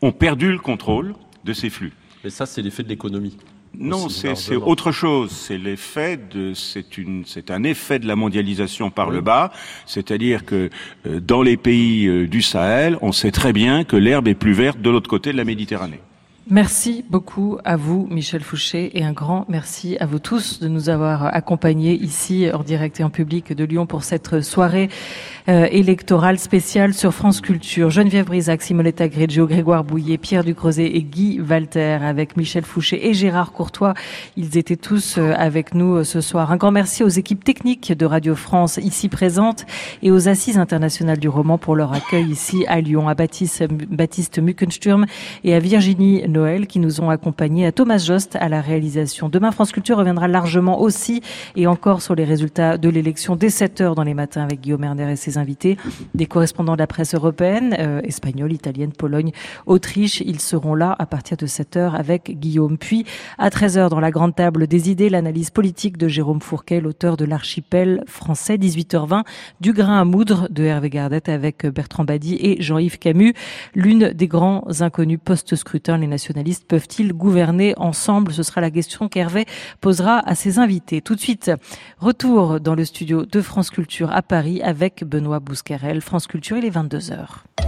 ont 0.02 0.12
perdu 0.12 0.52
le 0.52 0.58
contrôle 0.58 1.14
de 1.44 1.52
ces 1.54 1.70
flux. 1.70 1.92
Mais 2.24 2.30
ça, 2.30 2.44
c'est 2.46 2.60
l'effet 2.60 2.82
de 2.82 2.88
l'économie. 2.88 3.36
Non, 3.74 4.08
c'est 4.08 4.56
autre 4.56 4.92
chose. 4.92 5.30
C'est 5.30 5.58
l'effet 5.58 6.16
de, 6.16 6.54
c'est 6.54 6.98
une, 6.98 7.24
c'est 7.26 7.50
un 7.50 7.62
effet 7.62 7.98
de 7.98 8.06
la 8.06 8.16
mondialisation 8.16 8.90
par 8.90 9.10
le 9.10 9.20
bas. 9.20 9.52
C'est-à-dire 9.86 10.44
que 10.44 10.70
euh, 11.06 11.20
dans 11.20 11.42
les 11.42 11.56
pays 11.56 12.06
euh, 12.06 12.26
du 12.26 12.42
Sahel, 12.42 12.98
on 13.02 13.12
sait 13.12 13.30
très 13.30 13.52
bien 13.52 13.84
que 13.84 13.96
l'herbe 13.96 14.28
est 14.28 14.34
plus 14.34 14.52
verte 14.52 14.80
de 14.80 14.90
l'autre 14.90 15.08
côté 15.08 15.32
de 15.32 15.36
la 15.36 15.44
Méditerranée. 15.44 16.00
Merci 16.50 17.04
beaucoup 17.10 17.58
à 17.62 17.76
vous, 17.76 18.08
Michel 18.10 18.40
Fouché, 18.40 18.98
et 18.98 19.04
un 19.04 19.12
grand 19.12 19.44
merci 19.50 19.98
à 19.98 20.06
vous 20.06 20.18
tous 20.18 20.60
de 20.60 20.68
nous 20.68 20.88
avoir 20.88 21.26
accompagnés 21.26 21.92
ici 21.92 22.48
en 22.50 22.62
direct 22.62 23.00
et 23.00 23.04
en 23.04 23.10
public 23.10 23.52
de 23.52 23.64
Lyon 23.64 23.84
pour 23.84 24.02
cette 24.02 24.40
soirée 24.40 24.88
euh, 25.50 25.66
électorale 25.70 26.38
spéciale 26.38 26.94
sur 26.94 27.12
France 27.12 27.42
Culture. 27.42 27.90
Geneviève 27.90 28.24
Brisac, 28.24 28.62
Simonetta 28.62 29.08
Greggio, 29.08 29.46
Grégoire 29.46 29.84
Bouillet, 29.84 30.16
Pierre 30.16 30.42
Ducrozet 30.42 30.86
et 30.86 31.02
Guy 31.02 31.38
Walter 31.38 31.98
avec 32.00 32.38
Michel 32.38 32.64
Fouché 32.64 33.08
et 33.08 33.12
Gérard 33.12 33.52
Courtois. 33.52 33.92
Ils 34.38 34.56
étaient 34.56 34.76
tous 34.76 35.18
euh, 35.18 35.34
avec 35.36 35.74
nous 35.74 35.96
euh, 35.96 36.04
ce 36.04 36.22
soir. 36.22 36.50
Un 36.50 36.56
grand 36.56 36.72
merci 36.72 37.04
aux 37.04 37.08
équipes 37.08 37.44
techniques 37.44 37.92
de 37.92 38.06
Radio 38.06 38.34
France 38.34 38.78
ici 38.82 39.10
présentes 39.10 39.66
et 40.02 40.10
aux 40.10 40.28
Assises 40.28 40.56
internationales 40.56 41.18
du 41.18 41.28
roman 41.28 41.58
pour 41.58 41.76
leur 41.76 41.92
accueil 41.92 42.24
ici 42.24 42.64
à 42.68 42.80
Lyon, 42.80 43.06
à 43.06 43.14
Baptiste, 43.14 43.64
Baptiste 43.68 44.38
Muckensturm 44.38 45.04
et 45.44 45.54
à 45.54 45.58
Virginie 45.58 46.22
Noël 46.38 46.68
qui 46.68 46.78
nous 46.78 47.00
ont 47.00 47.10
accompagnés, 47.10 47.66
à 47.66 47.72
Thomas 47.72 47.98
Jost 47.98 48.36
à 48.36 48.48
la 48.48 48.60
réalisation. 48.60 49.28
Demain, 49.28 49.50
France 49.50 49.72
Culture 49.72 49.96
reviendra 49.96 50.28
largement 50.28 50.80
aussi 50.80 51.20
et 51.56 51.66
encore 51.66 52.00
sur 52.00 52.14
les 52.14 52.22
résultats 52.22 52.78
de 52.78 52.88
l'élection 52.88 53.34
dès 53.34 53.50
7 53.50 53.80
heures 53.80 53.94
dans 53.96 54.04
les 54.04 54.14
matins 54.14 54.44
avec 54.44 54.60
Guillaume 54.60 54.84
Erner 54.84 55.10
et 55.10 55.16
ses 55.16 55.36
invités, 55.36 55.76
des 56.14 56.26
correspondants 56.26 56.74
de 56.74 56.78
la 56.78 56.86
presse 56.86 57.12
européenne, 57.16 57.74
euh, 57.80 58.00
espagnole, 58.04 58.52
italienne, 58.52 58.92
Pologne, 58.92 59.32
Autriche. 59.66 60.20
Ils 60.20 60.38
seront 60.38 60.76
là 60.76 60.94
à 60.96 61.06
partir 61.06 61.36
de 61.36 61.46
7 61.46 61.76
heures 61.76 61.94
avec 61.96 62.38
Guillaume. 62.38 62.78
Puis, 62.78 63.04
à 63.36 63.50
13 63.50 63.78
heures 63.78 63.90
dans 63.90 63.98
la 63.98 64.12
grande 64.12 64.36
table 64.36 64.68
des 64.68 64.90
idées, 64.90 65.08
l'analyse 65.08 65.50
politique 65.50 65.98
de 65.98 66.06
Jérôme 66.06 66.40
Fourquet, 66.40 66.80
l'auteur 66.80 67.16
de 67.16 67.24
l'archipel 67.24 68.04
français, 68.06 68.58
18h20, 68.58 69.24
du 69.60 69.72
grain 69.72 70.00
à 70.00 70.04
moudre 70.04 70.46
de 70.50 70.62
Hervé 70.62 70.88
Gardette 70.88 71.28
avec 71.28 71.66
Bertrand 71.66 72.04
Badi 72.04 72.38
et 72.40 72.62
Jean-Yves 72.62 73.00
Camus, 73.00 73.34
l'une 73.74 74.12
des 74.12 74.28
grands 74.28 74.64
inconnus 74.80 75.18
post-scrutin, 75.24 75.98
les 75.98 76.06
nations 76.06 76.27
peuvent-ils 76.66 77.12
gouverner 77.12 77.74
ensemble? 77.76 78.32
Ce 78.32 78.42
sera 78.42 78.60
la 78.60 78.70
question 78.70 79.08
qu'Hervé 79.08 79.46
posera 79.80 80.18
à 80.28 80.34
ses 80.34 80.58
invités. 80.58 81.00
Tout 81.00 81.14
de 81.14 81.20
suite, 81.20 81.50
retour 81.98 82.60
dans 82.60 82.74
le 82.74 82.84
studio 82.84 83.24
de 83.24 83.40
France 83.40 83.70
Culture 83.70 84.10
à 84.12 84.22
Paris 84.22 84.62
avec 84.62 85.04
Benoît 85.04 85.40
Bouscarel. 85.40 86.00
France 86.00 86.26
Culture, 86.26 86.56
il 86.56 86.64
est 86.64 86.74
22h. 86.74 87.67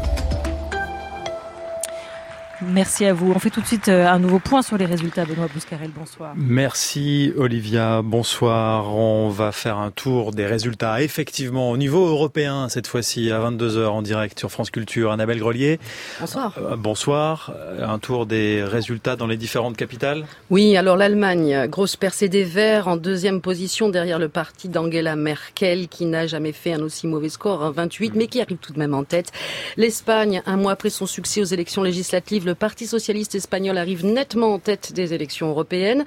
Merci 2.62 3.06
à 3.06 3.14
vous. 3.14 3.32
On 3.34 3.38
fait 3.38 3.50
tout 3.50 3.62
de 3.62 3.66
suite 3.66 3.88
euh, 3.88 4.06
un 4.06 4.18
nouveau 4.18 4.38
point 4.38 4.60
sur 4.60 4.76
les 4.76 4.84
résultats. 4.84 5.24
Benoît 5.24 5.46
Bouscarel, 5.52 5.90
bonsoir. 5.96 6.34
Merci 6.36 7.32
Olivia, 7.38 8.02
bonsoir. 8.02 8.94
On 8.94 9.30
va 9.30 9.50
faire 9.50 9.78
un 9.78 9.90
tour 9.90 10.32
des 10.32 10.46
résultats 10.46 11.02
effectivement 11.02 11.70
au 11.70 11.76
niveau 11.78 12.06
européen 12.06 12.68
cette 12.68 12.86
fois-ci 12.86 13.30
à 13.30 13.38
22h 13.38 13.86
en 13.86 14.02
direct 14.02 14.38
sur 14.38 14.50
France 14.50 14.70
Culture. 14.70 15.10
Annabelle 15.10 15.38
Grelier. 15.38 15.80
Bonsoir. 16.20 16.54
Euh, 16.58 16.76
bonsoir. 16.76 17.54
Un 17.80 17.98
tour 17.98 18.26
des 18.26 18.62
résultats 18.62 19.16
dans 19.16 19.26
les 19.26 19.38
différentes 19.38 19.76
capitales. 19.76 20.26
Oui, 20.50 20.76
alors 20.76 20.96
l'Allemagne, 20.96 21.66
grosse 21.66 21.96
percée 21.96 22.28
des 22.28 22.44
Verts 22.44 22.88
en 22.88 22.96
deuxième 22.96 23.40
position 23.40 23.88
derrière 23.88 24.18
le 24.18 24.28
parti 24.28 24.68
d'Angela 24.68 25.16
Merkel 25.16 25.88
qui 25.88 26.04
n'a 26.04 26.26
jamais 26.26 26.52
fait 26.52 26.74
un 26.74 26.82
aussi 26.82 27.06
mauvais 27.06 27.30
score, 27.30 27.64
un 27.64 27.70
28, 27.70 28.14
mais 28.16 28.26
qui 28.26 28.40
arrive 28.40 28.58
tout 28.58 28.72
de 28.72 28.78
même 28.78 28.94
en 28.94 29.04
tête. 29.04 29.32
L'Espagne, 29.76 30.42
un 30.44 30.56
mois 30.56 30.72
après 30.72 30.90
son 30.90 31.06
succès 31.06 31.40
aux 31.40 31.44
élections 31.44 31.82
législatives, 31.82 32.49
le 32.50 32.56
Parti 32.56 32.88
socialiste 32.88 33.36
espagnol 33.36 33.78
arrive 33.78 34.04
nettement 34.04 34.54
en 34.54 34.58
tête 34.58 34.92
des 34.92 35.14
élections 35.14 35.50
européennes. 35.50 36.04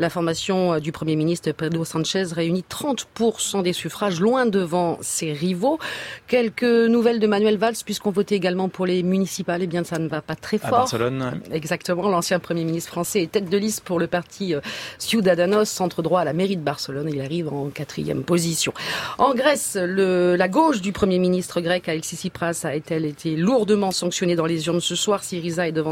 La 0.00 0.10
formation 0.10 0.80
du 0.80 0.90
Premier 0.90 1.14
ministre 1.14 1.52
Pedro 1.52 1.84
Sanchez 1.84 2.24
réunit 2.32 2.64
30% 2.68 3.62
des 3.62 3.72
suffrages, 3.72 4.20
loin 4.20 4.44
devant 4.44 4.98
ses 5.02 5.32
rivaux. 5.32 5.78
Quelques 6.26 6.64
nouvelles 6.64 7.20
de 7.20 7.28
Manuel 7.28 7.58
Valls, 7.58 7.76
puisqu'on 7.84 8.10
votait 8.10 8.34
également 8.34 8.68
pour 8.68 8.86
les 8.86 9.04
municipales. 9.04 9.62
Eh 9.62 9.68
bien, 9.68 9.84
ça 9.84 10.00
ne 10.00 10.08
va 10.08 10.20
pas 10.20 10.34
très 10.34 10.58
fort. 10.58 10.74
À 10.74 10.78
Barcelone. 10.78 11.40
Exactement. 11.52 12.08
L'ancien 12.08 12.40
Premier 12.40 12.64
ministre 12.64 12.90
français 12.90 13.22
est 13.22 13.30
tête 13.30 13.48
de 13.48 13.56
liste 13.56 13.84
pour 13.84 14.00
le 14.00 14.08
parti 14.08 14.52
euh, 14.52 14.60
Ciudadanos, 14.98 15.68
centre 15.68 16.02
droit 16.02 16.22
à 16.22 16.24
la 16.24 16.32
mairie 16.32 16.56
de 16.56 16.62
Barcelone. 16.62 17.08
Il 17.08 17.20
arrive 17.20 17.52
en 17.52 17.68
quatrième 17.68 18.24
position. 18.24 18.74
En 19.18 19.32
Grèce, 19.32 19.78
le, 19.80 20.34
la 20.34 20.48
gauche 20.48 20.80
du 20.80 20.90
Premier 20.90 21.20
ministre 21.20 21.60
grec, 21.60 21.88
Alexis 21.88 22.16
Tsipras, 22.16 22.62
a-t-elle 22.64 23.04
été 23.04 23.36
lourdement 23.36 23.92
sanctionnée 23.92 24.34
dans 24.34 24.46
les 24.46 24.66
urnes 24.66 24.80
ce 24.80 24.96
soir? 24.96 25.22
Syriza 25.22 25.68
est 25.68 25.72
devant 25.72 25.83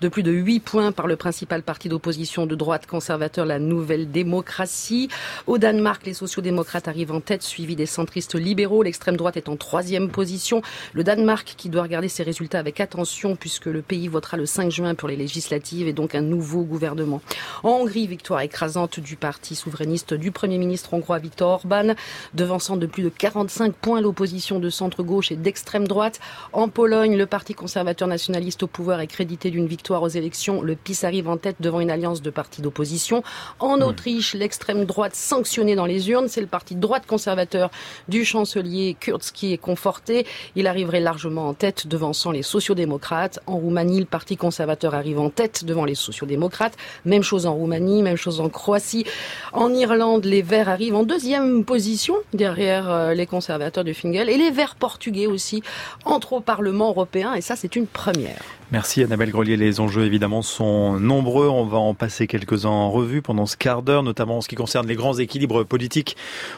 de 0.00 0.08
plus 0.08 0.22
de 0.22 0.30
8 0.30 0.60
points 0.60 0.92
par 0.92 1.06
le 1.06 1.16
principal 1.16 1.62
parti 1.62 1.88
d'opposition 1.88 2.46
de 2.46 2.54
droite 2.54 2.86
conservateur, 2.86 3.44
la 3.44 3.58
Nouvelle 3.58 4.10
Démocratie. 4.10 5.08
Au 5.46 5.58
Danemark, 5.58 6.06
les 6.06 6.14
sociaux-démocrates 6.14 6.88
arrivent 6.88 7.12
en 7.12 7.20
tête, 7.20 7.42
suivis 7.42 7.76
des 7.76 7.86
centristes 7.86 8.34
libéraux. 8.34 8.82
L'extrême 8.82 9.16
droite 9.16 9.36
est 9.36 9.48
en 9.48 9.56
troisième 9.56 10.10
position. 10.10 10.62
Le 10.92 11.02
Danemark 11.04 11.54
qui 11.56 11.68
doit 11.68 11.82
regarder 11.82 12.08
ses 12.08 12.22
résultats 12.22 12.58
avec 12.58 12.80
attention 12.80 13.36
puisque 13.36 13.66
le 13.66 13.82
pays 13.82 14.08
votera 14.08 14.36
le 14.36 14.46
5 14.46 14.70
juin 14.70 14.94
pour 14.94 15.08
les 15.08 15.16
législatives 15.16 15.88
et 15.88 15.92
donc 15.92 16.14
un 16.14 16.22
nouveau 16.22 16.62
gouvernement. 16.62 17.20
En 17.62 17.70
Hongrie, 17.70 18.06
victoire 18.06 18.40
écrasante 18.40 19.00
du 19.00 19.16
parti 19.16 19.54
souverainiste 19.54 20.14
du 20.14 20.30
Premier 20.30 20.58
ministre 20.58 20.94
hongrois 20.94 21.18
Viktor 21.18 21.50
Orban, 21.50 21.94
devançant 22.34 22.76
de 22.76 22.86
plus 22.86 23.02
de 23.02 23.08
45 23.08 23.74
points 23.74 24.00
l'opposition 24.00 24.60
de 24.60 24.70
centre-gauche 24.70 25.32
et 25.32 25.36
d'extrême 25.36 25.88
droite. 25.88 26.20
En 26.52 26.68
Pologne, 26.68 27.16
le 27.16 27.26
parti 27.26 27.54
conservateur 27.54 28.08
nationaliste 28.08 28.62
au 28.62 28.66
pouvoir 28.66 29.00
est 29.00 29.06
discrédité 29.16 29.50
d'une 29.50 29.66
victoire 29.66 30.02
aux 30.02 30.08
élections, 30.08 30.60
le 30.60 30.76
PIS 30.76 30.98
arrive 31.04 31.26
en 31.26 31.38
tête 31.38 31.56
devant 31.60 31.80
une 31.80 31.90
alliance 31.90 32.20
de 32.20 32.28
partis 32.28 32.60
d'opposition. 32.60 33.22
En 33.60 33.80
Autriche, 33.80 34.34
l'extrême 34.34 34.84
droite 34.84 35.14
sanctionnée 35.14 35.74
dans 35.74 35.86
les 35.86 36.10
urnes, 36.10 36.28
c'est 36.28 36.42
le 36.42 36.46
parti 36.46 36.74
de 36.74 36.80
droite 36.80 37.06
conservateur 37.06 37.70
du 38.08 38.26
chancelier 38.26 38.94
Kurz 39.00 39.30
qui 39.32 39.54
est 39.54 39.56
conforté. 39.56 40.26
Il 40.54 40.66
arriverait 40.66 41.00
largement 41.00 41.48
en 41.48 41.54
tête 41.54 41.86
devançant 41.86 42.30
les 42.30 42.42
sociodémocrates. 42.42 43.38
En 43.46 43.56
Roumanie, 43.56 44.00
le 44.00 44.04
parti 44.04 44.36
conservateur 44.36 44.94
arrive 44.94 45.18
en 45.18 45.30
tête 45.30 45.64
devant 45.64 45.86
les 45.86 45.94
sociodémocrates. 45.94 46.76
Même 47.06 47.22
chose 47.22 47.46
en 47.46 47.54
Roumanie, 47.54 48.02
même 48.02 48.18
chose 48.18 48.42
en 48.42 48.50
Croatie. 48.50 49.06
En 49.54 49.72
Irlande, 49.72 50.26
les 50.26 50.42
Verts 50.42 50.68
arrivent 50.68 50.94
en 50.94 51.04
deuxième 51.04 51.64
position 51.64 52.16
derrière 52.34 52.90
euh, 52.90 53.14
les 53.14 53.24
conservateurs 53.24 53.84
du 53.84 53.94
Fingel 53.94 54.28
et 54.28 54.36
les 54.36 54.50
Verts 54.50 54.74
portugais 54.74 55.26
aussi 55.26 55.62
entrent 56.04 56.34
au 56.34 56.40
Parlement 56.40 56.90
européen 56.90 57.32
et 57.32 57.40
ça 57.40 57.56
c'est 57.56 57.76
une 57.76 57.86
première. 57.86 58.42
Merci 58.72 59.04
Annabelle 59.04 59.30
Grelier. 59.30 59.56
Les 59.56 59.78
enjeux 59.78 60.04
évidemment 60.04 60.42
sont 60.42 60.98
nombreux. 60.98 61.46
On 61.48 61.66
va 61.66 61.78
en 61.78 61.94
passer 61.94 62.26
quelques-uns 62.26 62.68
en 62.68 62.90
revue 62.90 63.22
pendant 63.22 63.46
ce 63.46 63.56
quart 63.56 63.82
d'heure, 63.82 64.02
notamment 64.02 64.38
en 64.38 64.40
ce 64.40 64.48
qui 64.48 64.56
concerne 64.56 64.88
les 64.88 64.96
grands 64.96 65.16
équilibres 65.16 65.64
politiques 65.64 66.16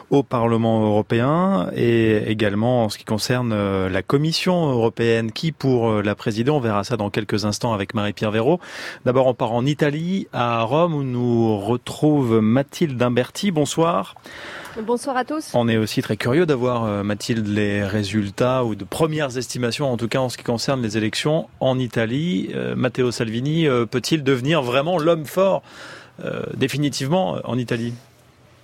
au 0.09 0.23
Parlement 0.23 0.83
européen 0.83 1.69
et 1.75 2.17
également 2.31 2.85
en 2.85 2.89
ce 2.89 2.97
qui 2.97 3.05
concerne 3.05 3.51
euh, 3.53 3.89
la 3.89 4.01
Commission 4.01 4.71
européenne 4.71 5.31
qui 5.31 5.51
pour 5.51 5.91
euh, 5.91 6.01
la 6.01 6.15
présidente, 6.15 6.57
on 6.57 6.59
verra 6.61 6.83
ça 6.83 6.97
dans 6.97 7.11
quelques 7.11 7.45
instants 7.45 7.73
avec 7.73 7.93
Marie-Pierre 7.93 8.31
Véraud. 8.31 8.59
D'abord 9.05 9.27
on 9.27 9.35
part 9.35 9.51
en 9.51 9.63
Italie, 9.67 10.27
à 10.33 10.63
Rome 10.63 10.95
où 10.95 11.03
nous 11.03 11.59
retrouve 11.59 12.39
Mathilde 12.41 12.99
Imberti. 12.99 13.51
Bonsoir. 13.51 14.15
Bonsoir 14.85 15.17
à 15.17 15.25
tous. 15.25 15.51
On 15.53 15.67
est 15.67 15.77
aussi 15.77 16.01
très 16.01 16.15
curieux 16.15 16.45
d'avoir, 16.45 16.85
euh, 16.85 17.03
Mathilde, 17.03 17.47
les 17.47 17.83
résultats 17.83 18.63
ou 18.63 18.75
de 18.75 18.83
premières 18.83 19.37
estimations, 19.37 19.91
en 19.91 19.97
tout 19.97 20.07
cas 20.07 20.19
en 20.19 20.29
ce 20.29 20.37
qui 20.37 20.43
concerne 20.43 20.81
les 20.81 20.97
élections 20.97 21.49
en 21.59 21.77
Italie. 21.79 22.49
Euh, 22.55 22.75
Matteo 22.75 23.11
Salvini 23.11 23.67
euh, 23.67 23.85
peut-il 23.85 24.23
devenir 24.23 24.61
vraiment 24.61 24.97
l'homme 24.97 25.25
fort 25.25 25.61
définitivement 26.57 27.37
en 27.45 27.57
Italie? 27.57 27.93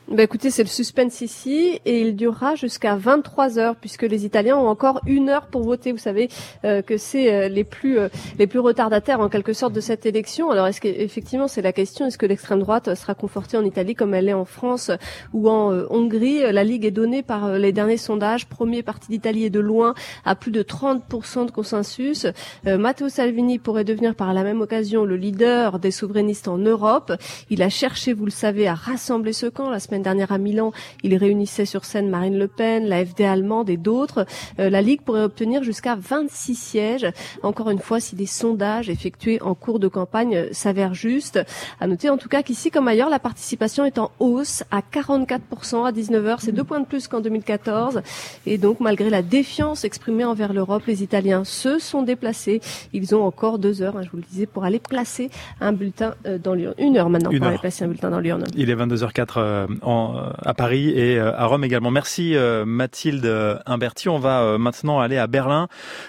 Bah 0.08 0.22
écoutez, 0.22 0.52
c'est 0.52 0.62
le 0.62 0.70
suspense 0.70 1.22
ici 1.22 1.80
et 1.84 2.02
il 2.02 2.16
durera 2.16 2.54
jusqu'à 2.54 2.96
23 2.96 3.58
heures 3.58 3.76
puisque 3.76 4.04
les 4.04 4.24
Italiens 4.24 4.56
ont 4.56 4.68
encore 4.68 5.02
une 5.08 5.30
heure 5.30 5.48
pour 5.48 5.64
voter. 5.64 5.92
Vous 5.92 5.98
savez 5.98 6.30
euh, 6.64 6.84
que 6.84 6.96
c'est 6.96 7.34
euh, 7.34 7.50
les 7.50 7.64
plus 7.64 7.98
euh, 7.98 8.10
les 8.38 8.46
plus 8.46 8.60
retardataires 8.60 9.20
en 9.20 9.30
quelque 9.30 9.54
sorte 9.54 9.74
de 9.74 9.82
cette 9.82 10.06
élection. 10.06 10.52
Alors 10.52 10.68
est-ce 10.68 10.80
qu'effectivement 10.80 11.48
c'est 11.48 11.64
la 11.64 11.74
question 11.74 12.06
est-ce 12.06 12.20
que 12.20 12.28
l'extrême 12.28 12.60
droite 12.60 12.94
sera 12.94 13.16
confortée 13.16 13.58
en 13.58 13.66
Italie 13.66 13.96
comme 13.96 14.14
elle 14.14 14.30
est 14.30 14.34
en 14.34 14.46
France 14.46 14.92
ou 15.34 15.50
en 15.50 15.72
Hongrie? 15.90 16.52
La 16.54 16.64
Ligue 16.64 16.86
est 16.86 16.92
donnée 16.92 17.24
par 17.24 17.58
les 17.58 17.72
derniers 17.72 17.98
sondages. 17.98 18.46
Premier 18.46 18.84
parti 18.84 19.10
d'Italie 19.10 19.46
est 19.46 19.50
de 19.50 19.60
loin 19.60 19.96
à 20.24 20.36
plus 20.36 20.52
de 20.52 20.62
30% 20.62 21.48
de 21.48 21.52
consensus. 21.52 22.28
Matteo 22.64 23.10
Salvini 23.10 23.58
pourrait 23.58 23.84
devenir 23.84 24.14
par 24.14 24.36
la 24.36 24.44
même 24.44 24.62
occasion 24.62 25.04
le 25.04 25.16
leader 25.16 25.80
des 25.80 25.92
souverainistes 25.92 26.48
en 26.48 26.60
Europe. 26.60 27.12
Il 27.50 27.64
a 27.64 27.70
cherché, 27.70 28.14
vous 28.14 28.26
le 28.26 28.32
savez, 28.32 28.68
à 28.68 28.76
rassembler 28.76 29.34
ce 29.34 29.48
camp 29.48 29.72
la 29.72 29.80
semaine 29.80 29.95
dernière 30.02 30.32
à 30.32 30.38
Milan, 30.38 30.72
il 31.04 31.16
réunissait 31.16 31.66
sur 31.66 31.86
scène 31.86 32.10
Marine 32.10 32.38
Le 32.38 32.48
Pen, 32.48 32.86
la 32.86 33.06
FD 33.06 33.22
allemande 33.22 33.70
et 33.70 33.78
d'autres. 33.78 34.26
Euh, 34.60 34.70
la 34.70 34.82
Ligue 34.82 35.02
pourrait 35.02 35.24
obtenir 35.24 35.64
jusqu'à 35.64 35.96
26 35.96 36.56
sièges. 36.56 37.08
Encore 37.44 37.70
une 37.70 37.80
fois, 37.80 38.00
si 38.00 38.16
des 38.16 38.26
sondages 38.26 38.90
effectués 38.90 39.42
en 39.42 39.56
cours 39.56 39.80
de 39.80 39.88
campagne 39.88 40.48
s'avèrent 40.52 40.94
justes. 40.94 41.40
À 41.80 41.88
noter 41.88 42.10
en 42.10 42.18
tout 42.18 42.30
cas 42.30 42.44
qu'ici 42.44 42.72
comme 42.72 42.88
ailleurs, 42.88 43.10
la 43.10 43.20
participation 43.20 43.86
est 43.86 44.00
en 44.00 44.12
hausse 44.20 44.64
à 44.72 44.82
44% 44.82 45.86
à 45.86 45.92
19h. 45.92 46.38
C'est 46.40 46.52
deux 46.52 46.64
points 46.64 46.80
de 46.80 46.86
plus 46.86 47.08
qu'en 47.08 47.22
2014. 47.22 48.02
Et 48.46 48.58
donc, 48.58 48.80
malgré 48.80 49.10
la 49.10 49.22
défiance 49.22 49.84
exprimée 49.84 50.26
envers 50.26 50.54
l'Europe, 50.54 50.84
les 50.88 51.04
Italiens 51.04 51.44
se 51.44 51.80
sont 51.80 52.04
déplacés. 52.04 52.62
Ils 52.94 53.16
ont 53.16 53.24
encore 53.24 53.60
deux 53.60 53.82
heures, 53.82 53.98
hein, 53.98 54.02
je 54.04 54.10
vous 54.10 54.18
le 54.18 54.24
disais, 54.24 54.46
pour 54.46 54.64
aller 54.64 54.80
placer 54.80 55.30
un 55.62 55.74
bulletin 55.74 56.16
euh, 56.26 56.38
dans 56.38 56.54
l'urne. 56.54 56.76
Une 56.78 56.98
heure 56.98 57.10
maintenant 57.10 57.32
pour 57.32 57.48
aller 57.48 57.58
placer 57.58 57.86
un 57.86 57.88
bulletin 57.88 58.10
dans 58.10 58.20
l'urne. 58.20 58.44
Il 58.56 58.70
est 58.70 58.76
22h04 58.76 59.68
à 59.86 60.54
Paris 60.54 60.90
et 60.90 61.18
euh, 61.20 61.36
à 61.36 61.46
Rome 61.46 61.64
également. 61.64 61.92
Merci 61.92 62.36
euh, 62.36 62.66
Mathilde 62.66 63.26
Imberti. 63.66 64.10
On 64.10 64.20
va 64.20 64.42
euh, 64.42 64.58
maintenant 64.58 65.00
aller 65.00 65.18
à 65.18 65.28
Berlin. 65.28 65.68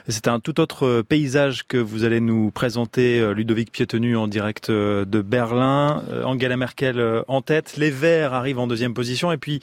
C'est 0.08 0.28
un 0.28 0.40
tout 0.40 0.60
autre 0.60 1.02
paysage 1.02 1.66
que 1.66 1.76
vous 1.76 2.04
allez 2.04 2.20
nous 2.20 2.50
présenter, 2.50 3.34
Ludovic 3.34 3.70
Pietenu 3.70 4.16
en 4.16 4.28
direct 4.28 4.70
de 4.70 5.22
Berlin. 5.22 6.02
Angela 6.24 6.56
Merkel 6.56 7.24
en 7.28 7.42
tête. 7.42 7.76
Les 7.76 7.90
Verts 7.90 8.34
arrivent 8.34 8.58
en 8.58 8.66
deuxième 8.66 8.94
position. 8.94 9.32
Et 9.32 9.36
puis 9.38 9.60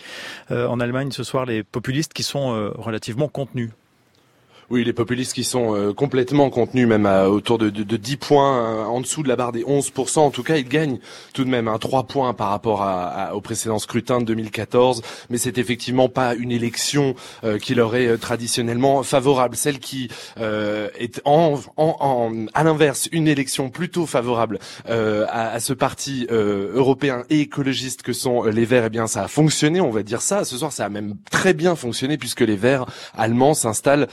en 0.50 0.80
Allemagne 0.80 1.12
ce 1.12 1.24
soir, 1.24 1.46
les 1.46 1.64
populistes 1.64 2.14
qui 2.14 2.24
sont 2.24 2.72
relativement 2.78 3.28
contenus. 3.28 3.72
Oui, 4.74 4.84
les 4.84 4.92
populistes 4.92 5.34
qui 5.34 5.44
sont 5.44 5.76
euh, 5.76 5.94
complètement 5.94 6.50
contenus, 6.50 6.88
même 6.88 7.06
à, 7.06 7.30
autour 7.30 7.60
de, 7.60 7.70
de, 7.70 7.84
de 7.84 7.96
10 7.96 8.18
points, 8.18 8.58
euh, 8.58 8.84
en 8.86 9.02
dessous 9.02 9.22
de 9.22 9.28
la 9.28 9.36
barre 9.36 9.52
des 9.52 9.62
11%. 9.62 10.22
En 10.22 10.32
tout 10.32 10.42
cas, 10.42 10.58
ils 10.58 10.68
gagnent 10.68 10.98
tout 11.36 11.44
de 11.44 11.50
même 11.52 11.68
un 11.68 11.76
hein, 11.76 11.78
3 11.78 12.06
points 12.06 12.34
par 12.34 12.50
rapport 12.50 12.82
à, 12.82 13.36
au 13.36 13.40
précédent 13.40 13.78
scrutin 13.78 14.20
de 14.20 14.26
2014. 14.26 15.04
Mais 15.30 15.38
c'est 15.38 15.60
effectivement 15.60 16.10
pas 16.10 16.34
une 16.34 16.52
élection 16.52 17.14
euh, 17.44 17.60
qui 17.60 17.76
leur 17.76 17.96
est 17.96 18.18
traditionnellement 18.18 19.04
favorable. 19.04 19.56
Celle 19.56 19.78
qui 19.78 20.10
est 20.38 21.22
en, 21.24 21.60
en, 21.78 21.96
en, 22.00 22.46
à 22.56 22.64
l'inverse 22.64 23.10
une 23.12 23.28
élection 23.28 23.70
plutôt 23.70 24.08
favorable 24.08 24.58
à, 24.88 25.52
à, 25.52 25.60
ce 25.60 25.74
parti 25.74 26.26
européen 26.32 27.26
et 27.30 27.42
écologiste 27.42 28.02
que 28.02 28.12
sont 28.12 28.46
les 28.46 28.66
Verts. 28.66 28.86
Eh 28.88 28.90
bien, 28.90 29.06
ça 29.06 29.26
a 29.26 29.28
fonctionné, 29.28 29.82
on 29.82 29.92
va 29.92 30.02
dire 30.02 30.24
ça. 30.24 30.46
Ce 30.46 30.58
soir, 30.58 30.72
ça 30.72 30.86
a 30.86 30.90
même 30.90 31.14
très 31.30 31.54
bien 31.54 31.76
fonctionné 31.76 32.18
puisque 32.18 32.42
les 32.42 32.56
Verts 32.56 32.88
allemands 33.16 33.54
s'installent 33.54 34.08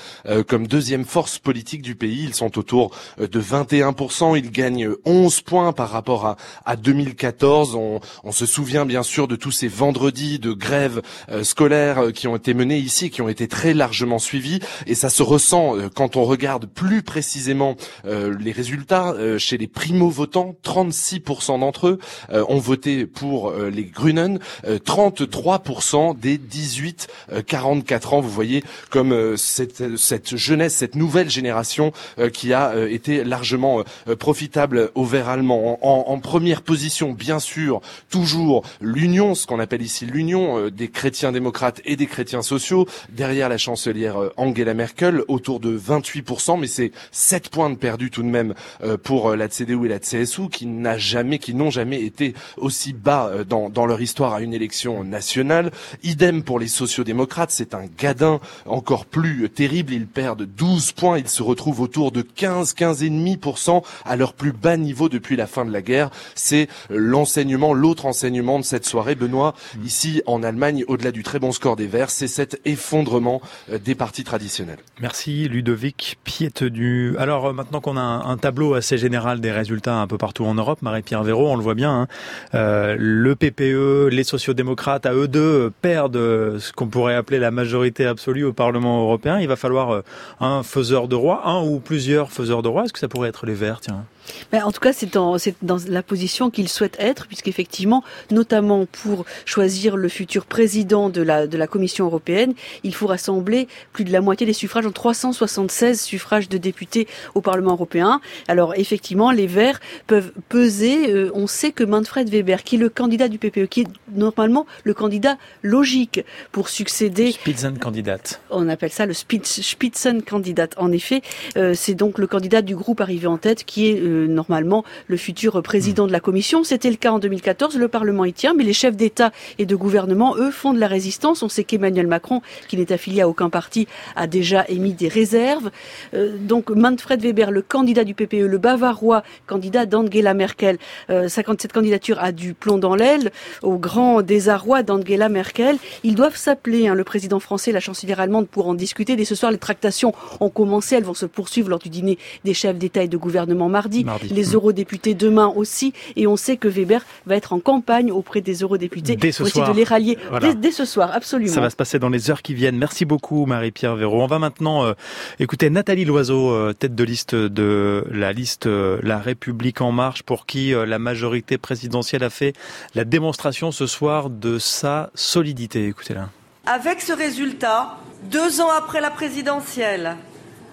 comme 0.51 0.67
deuxième 0.67 1.05
force 1.05 1.39
politique 1.39 1.81
du 1.81 1.95
pays. 1.95 2.25
Ils 2.25 2.35
sont 2.35 2.59
autour 2.59 2.91
euh, 3.21 3.29
de 3.29 3.41
21%. 3.41 4.37
Ils 4.37 4.51
gagnent 4.51 4.91
11 5.05 5.43
points 5.43 5.73
par 5.73 5.91
rapport 5.91 6.27
à, 6.27 6.37
à 6.67 6.75
2014. 6.75 7.77
On, 7.77 8.01
on, 8.25 8.33
se 8.33 8.47
souvient 8.47 8.85
bien 8.85 9.05
sûr 9.05 9.29
de 9.29 9.37
tous 9.37 9.53
ces 9.53 9.69
vendredis 9.69 10.41
de 10.41 10.53
grève 10.53 11.03
euh, 11.31 11.45
scolaire 11.45 11.99
euh, 11.99 12.11
qui 12.11 12.27
ont 12.27 12.35
été 12.35 12.53
menés 12.53 12.79
ici, 12.79 13.11
qui 13.11 13.23
ont 13.23 13.29
été 13.29 13.47
très 13.47 13.75
largement 13.75 14.19
suivis. 14.19 14.59
Et 14.89 14.97
ça 14.97 15.09
se 15.09 15.23
ressent 15.23 15.77
quand 15.95 16.17
on 16.17 16.25
regarde 16.25 16.67
plus 16.67 17.03
précisément 17.03 17.77
les 18.05 18.51
résultats 18.51 19.15
chez 19.39 19.57
les 19.57 19.69
primo-votants. 19.69 20.57
36% 20.65 21.61
d'entre 21.61 21.87
eux 21.87 21.99
ont 22.33 22.59
voté 22.59 23.07
pour 23.07 23.53
les 23.53 23.85
Grünen. 23.85 24.41
33% 24.65 26.19
des 26.19 26.39
18-44 26.39 28.15
ans. 28.15 28.21
Vous 28.21 28.31
voyez 28.31 28.65
comme 28.91 29.37
cette, 29.37 29.97
cette 29.97 30.37
jeunesse, 30.41 30.75
cette 30.75 30.97
nouvelle 30.97 31.31
génération 31.31 31.93
euh, 32.19 32.31
qui 32.31 32.53
a 32.53 32.71
euh, 32.71 32.89
été 32.89 33.23
largement 33.23 33.85
euh, 34.09 34.17
profitable 34.17 34.91
au 34.95 35.05
vert 35.05 35.29
allemand. 35.29 35.79
En, 35.83 36.19
première 36.19 36.63
position, 36.63 37.13
bien 37.13 37.39
sûr, 37.39 37.81
toujours 38.11 38.65
l'union, 38.81 39.35
ce 39.35 39.47
qu'on 39.47 39.59
appelle 39.59 39.83
ici 39.83 40.07
l'union 40.07 40.69
des 40.69 40.89
chrétiens 40.89 41.33
démocrates 41.33 41.81
et 41.85 41.97
des 41.97 42.07
chrétiens 42.07 42.43
sociaux, 42.43 42.87
derrière 43.11 43.49
la 43.49 43.59
chancelière 43.59 44.17
Angela 44.37 44.75
Merkel, 44.75 45.23
autour 45.29 45.61
de 45.61 45.77
28%, 45.79 46.61
mais 46.61 46.67
c'est 46.67 46.93
7 47.11 47.49
points 47.49 47.71
de 47.71 47.77
perdu 47.77 48.11
tout 48.11 48.23
de 48.23 48.29
même 48.29 48.55
pour 49.03 49.35
la 49.35 49.49
CDU 49.49 49.87
et 49.87 49.89
la 49.89 49.99
CSU, 49.99 50.49
qui 50.51 50.67
n'a 50.67 50.99
jamais, 50.99 51.39
qui 51.39 51.55
n'ont 51.55 51.71
jamais 51.71 52.03
été 52.03 52.35
aussi 52.57 52.93
bas 52.93 53.31
dans, 53.49 53.87
leur 53.87 54.01
histoire 54.01 54.35
à 54.35 54.41
une 54.41 54.55
élection 54.55 55.03
nationale. 55.05 55.71
Idem 56.03 56.43
pour 56.43 56.59
les 56.59 56.69
sociodémocrates, 56.69 57.51
c'est 57.51 57.75
un 57.75 57.87
gadin 57.99 58.41
encore 58.67 59.07
plus 59.07 59.49
terrible. 59.49 59.93
De 60.37 60.45
12 60.45 60.93
points. 60.93 61.19
Ils 61.19 61.29
se 61.29 61.43
retrouvent 61.43 61.81
autour 61.81 62.13
de 62.13 62.23
15, 62.23 62.75
15,5% 62.75 63.83
à 64.05 64.17
leur 64.17 64.35
plus 64.35 64.53
bas 64.53 64.77
niveau 64.77 65.09
depuis 65.09 65.37
la 65.37 65.47
fin 65.47 65.65
de 65.65 65.73
la 65.73 65.83
guerre. 65.83 66.11
C'est 66.35 66.69
l'enseignement, 66.91 67.73
l'autre 67.75 68.07
enseignement 68.07 68.59
de 68.59 68.65
cette 68.65 68.85
soirée. 68.85 69.15
Benoît, 69.15 69.55
mm. 69.77 69.85
ici 69.85 70.23
en 70.27 70.43
Allemagne, 70.43 70.85
au-delà 70.89 71.13
du 71.13 71.23
très 71.23 71.39
bon 71.39 71.53
score 71.53 71.77
des 71.77 71.87
Verts, 71.87 72.11
c'est 72.11 72.29
cet 72.29 72.61
effondrement 72.65 73.41
euh, 73.71 73.79
des 73.79 73.95
partis 73.95 74.25
traditionnels. 74.25 74.79
Merci 75.01 75.49
Ludovic 75.49 76.19
Pietenu. 76.25 77.17
Alors 77.19 77.47
euh, 77.47 77.53
maintenant 77.53 77.81
qu'on 77.81 77.97
a 77.97 78.01
un, 78.01 78.37
tableau 78.37 78.75
assez 78.75 78.99
général 78.99 79.41
des 79.41 79.51
résultats 79.51 79.97
un 79.97 80.07
peu 80.07 80.19
partout 80.19 80.45
en 80.45 80.55
Europe, 80.55 80.83
Marie-Pierre 80.83 81.23
Véraud, 81.23 81.49
on 81.51 81.57
le 81.57 81.63
voit 81.63 81.75
bien, 81.75 81.93
hein, 81.93 82.09
euh, 82.55 82.97
le 82.99 83.35
PPE, 83.37 84.09
les 84.11 84.25
sociodémocrates, 84.25 85.07
à 85.07 85.13
eux 85.13 85.29
deux, 85.29 85.71
perdent 85.83 86.59
ce 86.59 86.73
qu'on 86.73 86.87
pourrait 86.87 87.15
appeler 87.15 87.39
la 87.39 87.51
majorité 87.51 88.07
absolue 88.07 88.45
au 88.45 88.53
Parlement 88.53 89.03
européen. 89.03 89.39
Il 89.41 89.49
va 89.49 89.57
falloir 89.57 90.03
un 90.41 90.63
faiseur 90.63 91.09
de 91.09 91.17
roi, 91.17 91.43
un 91.47 91.63
ou 91.63 91.81
plusieurs 91.81 92.31
faiseurs 92.31 92.63
de 92.63 92.69
roi 92.69 92.85
Est-ce 92.85 92.93
que 92.93 92.99
ça 92.99 93.09
pourrait 93.09 93.29
être 93.29 93.47
les 93.47 93.55
Verts, 93.55 93.81
tiens? 93.81 94.05
En 94.53 94.73
tout 94.73 94.81
cas, 94.81 94.93
c'est 94.93 95.13
dans, 95.13 95.37
dans, 95.63 95.79
la 95.89 96.03
position 96.03 96.51
qu'il 96.51 96.69
souhaite 96.69 96.97
être, 96.99 97.27
puisqu'effectivement, 97.27 98.03
notamment 98.31 98.87
pour 98.87 99.25
choisir 99.45 99.97
le 99.97 100.09
futur 100.09 100.47
président 100.47 101.09
de 101.09 101.23
la, 101.23 101.47
de 101.47 101.57
la 101.57 101.67
Commission 101.67 102.07
européenne, 102.07 102.55
il 102.85 102.95
faut 102.95 103.07
rassembler 103.07 103.69
plus 103.93 104.05
de 104.05 104.13
la 104.13 104.21
moitié 104.21 104.47
des 104.47 104.53
suffrages, 104.53 104.87
en 104.87 104.93
376 104.93 106.01
suffrages 106.01 106.49
de 106.49 106.59
députés 106.59 107.07
au 107.35 107.41
Parlement 107.41 107.73
européen. 107.73 108.21
Alors 108.49 108.75
effectivement, 108.77 109.31
les 109.31 109.47
Verts 109.47 109.81
peuvent 110.07 110.33
peser. 110.49 111.13
Euh, 111.13 111.31
on 111.35 111.47
sait 111.47 111.73
que 111.73 111.85
Manfred 111.85 112.29
Weber, 112.29 112.63
qui 112.63 112.77
est 112.77 112.79
le 112.79 112.89
candidat 112.89 113.29
du 113.29 113.39
PPE, 113.39 113.67
qui 113.67 113.83
est 113.83 113.89
normalement 114.15 114.67
le 114.85 114.95
candidat 114.95 115.37
logique 115.63 116.25
pour 116.53 116.69
succéder... 116.69 117.33
Spitzenkandidat. 117.33 118.19
On 118.51 118.69
appelle 118.69 118.91
ça 118.91 119.07
le 119.07 119.15
Spitzenkandidat. 119.15 120.69
En 120.77 120.93
effet, 120.93 121.23
euh, 121.57 121.75
c'est 121.75 121.95
donc 121.95 122.19
le 122.19 122.27
candidat 122.27 122.63
du 122.63 122.77
groupe 122.77 123.01
arrivé 123.01 123.27
en 123.27 123.39
tête 123.39 123.65
qui 123.65 123.89
est 123.89 124.01
euh, 124.11 124.27
normalement 124.27 124.85
le 125.07 125.17
futur 125.17 125.63
président 125.63 126.07
de 126.07 126.13
la 126.13 126.21
Commission. 126.21 126.65
C'était 126.65 126.91
le 126.91 126.97
cas 126.97 127.13
en 127.13 127.19
2014, 127.19 127.77
le 127.77 127.89
Parlement 127.89 128.25
y 128.25 128.33
tient, 128.33 128.55
mais 128.55 128.65
les 128.65 128.73
chefs 128.73 128.97
d'État 128.97 129.33
et 129.59 129.67
de 129.67 129.77
gouvernement, 129.77 130.37
eux, 130.37 130.51
font 130.51 130.73
de 130.73 130.79
la 130.79 130.89
résistance. 130.89 131.43
On 131.43 131.49
sait 131.49 131.65
qu'Emmanuel 131.65 132.07
Macron, 132.07 132.43
qui 132.69 132.77
n'est 132.77 132.93
affilié 132.93 133.23
à 133.23 133.29
aucun 133.29 133.51
parti, 133.51 133.87
a 134.17 134.27
déjà 134.27 134.65
émis 134.69 134.93
des 134.93 135.09
réserves. 135.09 135.71
Euh, 136.15 136.37
donc 136.39 136.71
Manfred 136.71 137.23
Weber, 137.23 137.51
le 137.51 137.63
candidat 137.63 138.05
du 138.05 138.15
PPE, 138.15 138.47
le 138.47 138.59
bavarois, 138.59 139.23
candidat 139.47 139.87
d'Angela 139.87 140.35
Merkel, 140.35 140.79
euh, 141.11 141.29
cette 141.29 141.73
candidature 141.73 142.19
a 142.21 142.33
du 142.33 142.55
plomb 142.55 142.79
dans 142.79 142.95
l'aile, 142.95 143.31
au 143.63 143.79
grand 143.79 144.23
désarroi 144.23 144.83
d'Angela 144.83 145.29
Merkel. 145.29 145.77
Ils 146.05 146.15
doivent 146.15 146.37
s'appeler, 146.37 146.89
hein, 146.89 146.95
le 146.95 147.05
président 147.05 147.41
français, 147.41 147.73
la 147.73 147.81
chancelière 147.81 148.21
allemande, 148.21 148.49
pour 148.49 148.69
en 148.69 148.75
discuter. 148.75 149.17
Dès 149.17 149.25
ce 149.25 149.35
soir, 149.35 149.53
les 149.53 149.59
tractations 149.59 150.13
ont 150.41 150.51
commencé, 150.51 150.97
elles 150.97 151.05
vont 151.05 151.15
se 151.15 151.27
poursuivre 151.27 151.69
lors 151.69 151.79
du 151.79 151.89
dîner 151.89 152.19
des 152.45 152.55
chefs 152.55 152.77
d'État 152.77 153.03
et 153.03 153.09
de 153.09 153.17
gouvernement 153.17 153.69
mardi 153.69 154.00
les 154.31 154.47
mmh. 154.47 154.55
eurodéputés 154.55 155.15
demain 155.15 155.53
aussi, 155.55 155.93
et 156.17 156.27
on 156.27 156.37
sait 156.37 156.57
que 156.57 156.69
Weber 156.69 157.05
va 157.27 157.37
être 157.37 157.53
en 157.53 157.61
campagne 157.61 158.13
auprès 158.13 158.41
des 158.41 158.55
eurodéputés 158.55 159.17
dès 159.17 159.33
ce 159.33 159.45
soir. 159.45 159.71
de 159.71 159.77
les 159.77 159.85
rallier 159.85 160.19
dès, 160.57 160.73
ce 160.73 160.85
soir, 160.85 161.11
absolument. 161.13 161.53
Ça 161.53 161.61
va 161.61 161.71
se 161.71 161.77
passer 161.77 161.99
dans 161.99 162.09
les 162.09 162.31
heures 162.31 162.43
qui 162.43 162.55
viennent. 162.55 162.77
Merci 162.77 163.05
beaucoup 163.05 163.47
Marie-Pierre 163.47 163.97
Véraud. 163.97 164.23
On 164.23 164.27
va 164.27 164.39
maintenant 164.39 164.85
euh, 164.85 164.93
écouter 165.39 165.71
Nathalie 165.71 166.05
Loiseau, 166.05 166.51
euh, 166.51 166.73
tête 166.73 166.95
de 166.95 167.05
liste 167.05 167.35
de 167.35 168.05
la 168.11 168.33
liste 168.33 168.67
euh, 168.67 168.99
La 169.03 169.19
République 169.19 169.81
en 169.81 169.93
marche, 169.93 170.23
pour 170.23 170.47
qui 170.47 170.73
la 170.73 170.99
majorité 170.99 171.59
présidentielle 171.59 172.25
a 172.25 172.31
fait 172.31 172.55
la 172.95 173.05
démonstration 173.05 173.73
ce 173.73 173.87
soir 173.87 174.31
de 174.31 174.59
sa 174.59 175.11
solidité. 175.15 175.87
Écoutez-la. 175.87 176.29
Avec 176.67 177.01
ce 177.01 177.13
résultat, 177.13 177.97
deux 178.31 178.61
ans 178.61 178.71
après 178.77 179.01
la 179.01 179.11
présidentielle, 179.11 180.17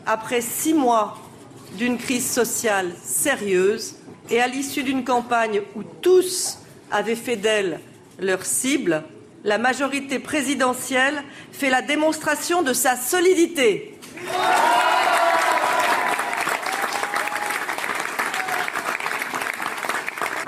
après 0.05 0.41
six 0.41 0.73
mois 0.73 1.17
d'une 1.73 1.97
crise 1.97 2.29
sociale 2.29 2.91
sérieuse 3.03 3.95
et 4.29 4.41
à 4.41 4.47
l'issue 4.47 4.83
d'une 4.83 5.03
campagne 5.03 5.61
où 5.75 5.83
tous 5.83 6.57
avaient 6.91 7.15
fait 7.15 7.35
d'elle 7.35 7.79
leur 8.19 8.45
cible, 8.45 9.03
la 9.43 9.57
majorité 9.57 10.19
présidentielle 10.19 11.23
fait 11.51 11.69
la 11.69 11.81
démonstration 11.81 12.63
de 12.63 12.73
sa 12.73 12.95
solidité. 12.95 13.97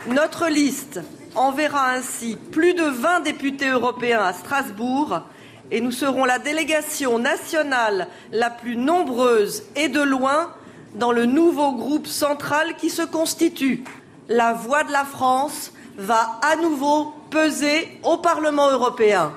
Notre 0.08 0.48
liste 0.48 1.02
enverra 1.36 1.92
ainsi 1.92 2.38
plus 2.52 2.74
de 2.74 2.84
20 2.84 3.20
députés 3.20 3.70
européens 3.70 4.24
à 4.24 4.34
Strasbourg 4.34 5.22
et 5.72 5.82
nous 5.82 5.92
serons 5.92 6.26
la 6.26 6.40
délégation 6.40 7.20
nationale 7.20 8.08
la 8.32 8.50
plus 8.50 8.76
nombreuse 8.76 9.64
et 9.76 9.88
de 9.88 10.02
loin 10.02 10.52
dans 10.96 11.12
le 11.12 11.26
nouveau 11.26 11.74
groupe 11.74 12.08
central 12.08 12.76
qui 12.78 12.90
se 12.90 13.02
constitue. 13.02 13.84
La 14.28 14.54
voix 14.54 14.84
de 14.84 14.92
la 14.92 15.06
France 15.06 15.72
va 15.98 16.40
à 16.42 16.56
nouveau 16.56 17.14
peser 17.30 17.88
au 18.04 18.18
Parlement 18.18 18.72
européen. 18.72 19.32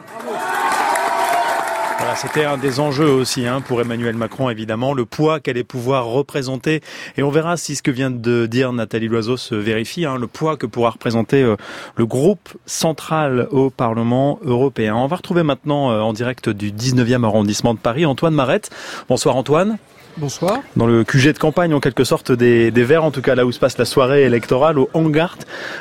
C'était 2.16 2.44
un 2.44 2.58
des 2.58 2.78
enjeux 2.78 3.08
aussi 3.08 3.46
hein, 3.46 3.60
pour 3.60 3.80
Emmanuel 3.80 4.16
Macron, 4.16 4.50
évidemment, 4.50 4.92
le 4.92 5.06
poids 5.06 5.40
qu'elle 5.40 5.56
allait 5.56 5.64
pouvoir 5.64 6.06
représenter. 6.06 6.80
Et 7.16 7.22
on 7.22 7.30
verra 7.30 7.56
si 7.56 7.74
ce 7.74 7.82
que 7.82 7.90
vient 7.90 8.10
de 8.10 8.46
dire 8.46 8.72
Nathalie 8.72 9.08
Loiseau 9.08 9.36
se 9.36 9.54
vérifie, 9.54 10.04
hein, 10.04 10.18
le 10.18 10.26
poids 10.26 10.56
que 10.56 10.66
pourra 10.66 10.90
représenter 10.90 11.42
euh, 11.42 11.56
le 11.96 12.04
groupe 12.04 12.50
central 12.66 13.48
au 13.50 13.70
Parlement 13.70 14.38
européen. 14.42 14.94
On 14.96 15.06
va 15.06 15.16
retrouver 15.16 15.42
maintenant 15.42 15.90
euh, 15.90 16.00
en 16.00 16.12
direct 16.12 16.48
du 16.50 16.70
19e 16.70 17.24
arrondissement 17.24 17.72
de 17.72 17.78
Paris 17.78 18.04
Antoine 18.04 18.34
Marette. 18.34 18.70
Bonsoir 19.08 19.36
Antoine. 19.36 19.78
Bonsoir. 20.18 20.60
Dans 20.76 20.86
le 20.86 21.04
QG 21.04 21.32
de 21.32 21.38
campagne, 21.38 21.72
en 21.72 21.80
quelque 21.80 22.04
sorte, 22.04 22.32
des, 22.32 22.70
des 22.70 22.84
Verts, 22.84 23.04
en 23.04 23.10
tout 23.10 23.22
cas 23.22 23.34
là 23.34 23.46
où 23.46 23.52
se 23.52 23.58
passe 23.58 23.78
la 23.78 23.84
soirée 23.84 24.24
électorale, 24.24 24.78
au 24.78 24.90
Hangart. 24.92 25.38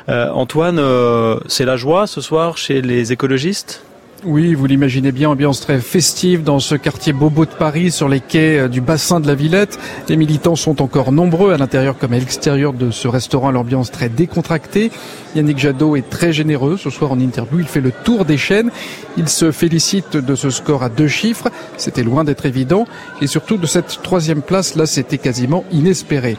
Euh, 0.10 0.30
Antoine, 0.32 0.80
euh, 0.80 1.40
c'est 1.48 1.66
la 1.66 1.76
joie 1.76 2.08
ce 2.08 2.22
soir 2.22 2.58
chez 2.58 2.82
les 2.82 3.12
écologistes? 3.12 3.84
Oui, 4.24 4.54
vous 4.54 4.68
l'imaginez 4.68 5.12
bien, 5.12 5.30
ambiance 5.30 5.62
très 5.62 5.80
festive 5.80 6.44
dans 6.44 6.60
ce 6.60 6.76
quartier 6.76 7.12
bobo 7.12 7.46
de 7.46 7.52
Paris, 7.52 7.90
sur 7.90 8.08
les 8.08 8.20
quais 8.20 8.60
euh, 8.60 8.68
du 8.68 8.80
bassin 8.80 9.20
de 9.20 9.26
la 9.26 9.34
Villette. 9.34 9.80
Les 10.10 10.16
militants 10.16 10.56
sont 10.56 10.82
encore 10.82 11.12
nombreux 11.12 11.54
à 11.54 11.58
l'intérieur 11.58 11.98
comme 11.98 12.14
à 12.14 12.20
l'extérieur 12.20 12.74
de 12.74 12.92
ce 12.92 13.08
restaurant, 13.08 13.50
l'ambiance 13.50 13.90
très 13.90 14.10
décontractée. 14.10 14.92
Yannick 15.36 15.58
Jadot 15.58 15.96
est 15.96 16.10
très 16.10 16.34
généreux 16.34 16.78
ce 16.78 16.90
soir 16.90 17.14
en 17.14 17.20
interview. 17.20 17.60
Il 17.60 17.68
fait 17.68 17.82
le 17.82 17.92
tour 17.92 18.26
des 18.26 18.38
chaînes. 18.38 18.70
Il 19.18 19.28
se 19.28 19.52
félicite 19.52 20.18
de 20.18 20.36
ce 20.36 20.50
score 20.50 20.84
à 20.84 20.90
deux 20.90 21.08
chiffres. 21.08 21.50
C'était 21.78 22.04
loin 22.04 22.24
d'être 22.24 22.46
évident. 22.46 22.86
Et 23.22 23.28
surtout 23.28 23.58
de 23.58 23.66
cette 23.66 24.02
troisième 24.04 24.42
place, 24.42 24.76
là, 24.76 24.86
c'était 24.86 25.18
quasiment 25.18 25.64
inespéré. 25.72 26.38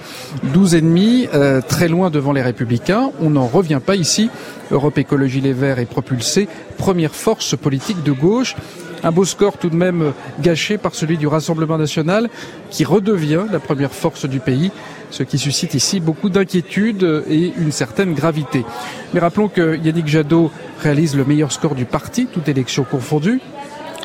12 0.53 0.75
ennemis, 0.75 1.29
euh, 1.35 1.61
très 1.67 1.89
loin 1.89 2.11
devant 2.11 2.33
les 2.33 2.43
Républicains. 2.43 3.11
On 3.21 3.31
n'en 3.31 3.47
revient 3.47 3.81
pas 3.85 3.97
ici. 3.97 4.31
Europe 4.71 4.99
Écologie 4.99 5.41
Les 5.41 5.53
Verts 5.53 5.79
est 5.79 5.87
propulsé. 5.87 6.49
Première 6.79 7.15
force 7.15 7.57
politique 7.57 8.03
de 8.03 8.13
gauche. 8.13 8.55
Un 9.05 9.11
beau 9.11 9.25
score 9.25 9.59
tout 9.59 9.69
de 9.69 9.75
même 9.75 10.13
gâché 10.41 10.79
par 10.79 10.95
celui 10.95 11.19
du 11.19 11.27
Rassemblement 11.27 11.77
national 11.77 12.31
qui 12.71 12.85
redevient 12.85 13.43
la 13.51 13.59
première 13.59 13.91
force 13.91 14.27
du 14.27 14.39
pays, 14.39 14.71
ce 15.11 15.25
qui 15.25 15.39
suscite 15.39 15.75
ici 15.75 15.99
beaucoup 15.99 16.29
d'inquiétude 16.29 17.25
et 17.29 17.53
une 17.59 17.73
certaine 17.73 18.15
gravité. 18.15 18.65
Mais 19.13 19.19
rappelons 19.19 19.49
que 19.49 19.77
Yannick 19.77 20.07
Jadot 20.07 20.53
réalise 20.81 21.17
le 21.17 21.25
meilleur 21.25 21.51
score 21.51 21.75
du 21.75 21.85
parti, 21.85 22.27
toute 22.27 22.49
élection 22.49 22.85
confondue. 22.85 23.41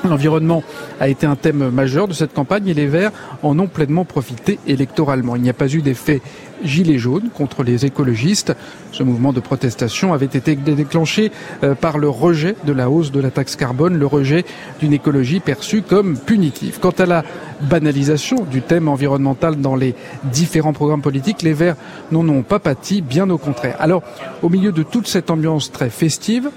L'environnement 0.03 0.63
a 0.99 1.07
été 1.07 1.25
un 1.25 1.35
thème 1.35 1.69
majeur 1.69 2.07
de 2.07 2.13
cette 2.13 2.33
campagne 2.33 2.67
et 2.67 2.73
les 2.73 2.87
Verts 2.87 3.11
en 3.43 3.57
ont 3.59 3.67
pleinement 3.67 4.05
profité 4.05 4.59
électoralement. 4.67 5.35
Il 5.35 5.41
n'y 5.41 5.49
a 5.49 5.53
pas 5.53 5.67
eu 5.67 5.81
d'effet 5.81 6.21
gilet 6.63 6.97
jaune 6.97 7.29
contre 7.33 7.63
les 7.63 7.85
écologistes. 7.85 8.55
Ce 8.91 9.03
mouvement 9.03 9.33
de 9.33 9.39
protestation 9.39 10.13
avait 10.13 10.25
été 10.25 10.55
déclenché 10.55 11.31
euh, 11.63 11.75
par 11.75 11.97
le 11.97 12.09
rejet 12.09 12.55
de 12.65 12.73
la 12.73 12.89
hausse 12.89 13.11
de 13.11 13.19
la 13.19 13.31
taxe 13.31 13.55
carbone, 13.55 13.97
le 13.97 14.05
rejet 14.05 14.45
d'une 14.79 14.93
écologie 14.93 15.39
perçue 15.39 15.81
comme 15.81 16.17
punitive. 16.17 16.79
Quant 16.79 16.91
à 16.91 17.05
la 17.05 17.23
banalisation 17.61 18.45
du 18.49 18.61
thème 18.61 18.87
environnemental 18.87 19.57
dans 19.57 19.75
les 19.75 19.95
différents 20.25 20.73
programmes 20.73 21.01
politiques, 21.01 21.41
les 21.41 21.53
Verts 21.53 21.75
n'en 22.11 22.27
ont 22.29 22.43
pas 22.43 22.59
pâti, 22.59 23.01
bien 23.01 23.29
au 23.29 23.37
contraire. 23.37 23.75
Alors, 23.79 24.03
au 24.41 24.49
milieu 24.49 24.71
de 24.71 24.83
toute 24.83 25.07
cette 25.07 25.29
ambiance 25.29 25.71
très 25.71 25.89
festive, 25.89 26.49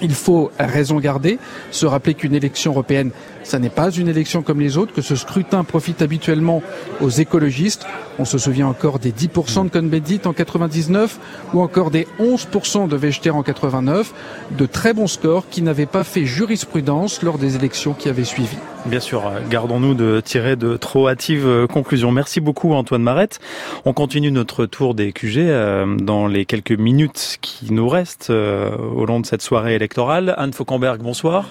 il 0.00 0.14
faut 0.14 0.50
raison 0.58 0.98
garder, 1.00 1.38
se 1.70 1.86
rappeler 1.86 2.14
qu'une 2.14 2.34
élection 2.34 2.72
européenne, 2.72 3.10
ça 3.50 3.58
n'est 3.58 3.68
pas 3.68 3.90
une 3.90 4.06
élection 4.06 4.42
comme 4.42 4.60
les 4.60 4.78
autres, 4.78 4.92
que 4.92 5.02
ce 5.02 5.16
scrutin 5.16 5.64
profite 5.64 6.02
habituellement 6.02 6.62
aux 7.00 7.08
écologistes. 7.08 7.84
On 8.20 8.24
se 8.24 8.38
souvient 8.38 8.68
encore 8.68 9.00
des 9.00 9.10
10% 9.10 9.64
de 9.64 9.70
Cohn-Bendit 9.70 10.20
en 10.24 10.32
99 10.32 11.18
ou 11.52 11.60
encore 11.60 11.90
des 11.90 12.06
11% 12.20 12.86
de 12.86 12.96
Vechter 12.96 13.30
en 13.30 13.42
89, 13.42 14.14
de 14.52 14.66
très 14.66 14.94
bons 14.94 15.08
scores 15.08 15.48
qui 15.48 15.62
n'avaient 15.62 15.86
pas 15.86 16.04
fait 16.04 16.24
jurisprudence 16.24 17.22
lors 17.22 17.38
des 17.38 17.56
élections 17.56 17.92
qui 17.92 18.08
avaient 18.08 18.22
suivi. 18.22 18.56
Bien 18.86 19.00
sûr, 19.00 19.24
gardons-nous 19.50 19.94
de 19.94 20.22
tirer 20.24 20.54
de 20.54 20.76
trop 20.76 21.08
hâtives 21.08 21.66
conclusions. 21.68 22.12
Merci 22.12 22.40
beaucoup 22.40 22.72
Antoine 22.74 23.02
Marette. 23.02 23.40
On 23.84 23.92
continue 23.92 24.30
notre 24.30 24.64
tour 24.66 24.94
des 24.94 25.12
QG 25.12 25.38
euh, 25.38 25.96
dans 25.96 26.28
les 26.28 26.44
quelques 26.44 26.70
minutes 26.70 27.38
qui 27.40 27.72
nous 27.72 27.88
restent 27.88 28.30
euh, 28.30 28.76
au 28.76 29.06
long 29.06 29.18
de 29.18 29.26
cette 29.26 29.42
soirée 29.42 29.74
électorale. 29.74 30.34
Anne 30.38 30.52
Fauquemberg, 30.52 31.02
bonsoir. 31.02 31.48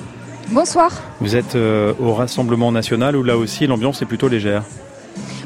Bonsoir. 0.52 0.92
Vous 1.20 1.36
êtes 1.36 1.56
euh, 1.56 1.94
au 2.00 2.14
Rassemblement 2.14 2.72
national 2.72 3.16
où 3.16 3.22
là 3.22 3.38
aussi 3.38 3.68
l'ambiance 3.68 4.02
est 4.02 4.06
plutôt 4.06 4.28
légère. 4.28 4.64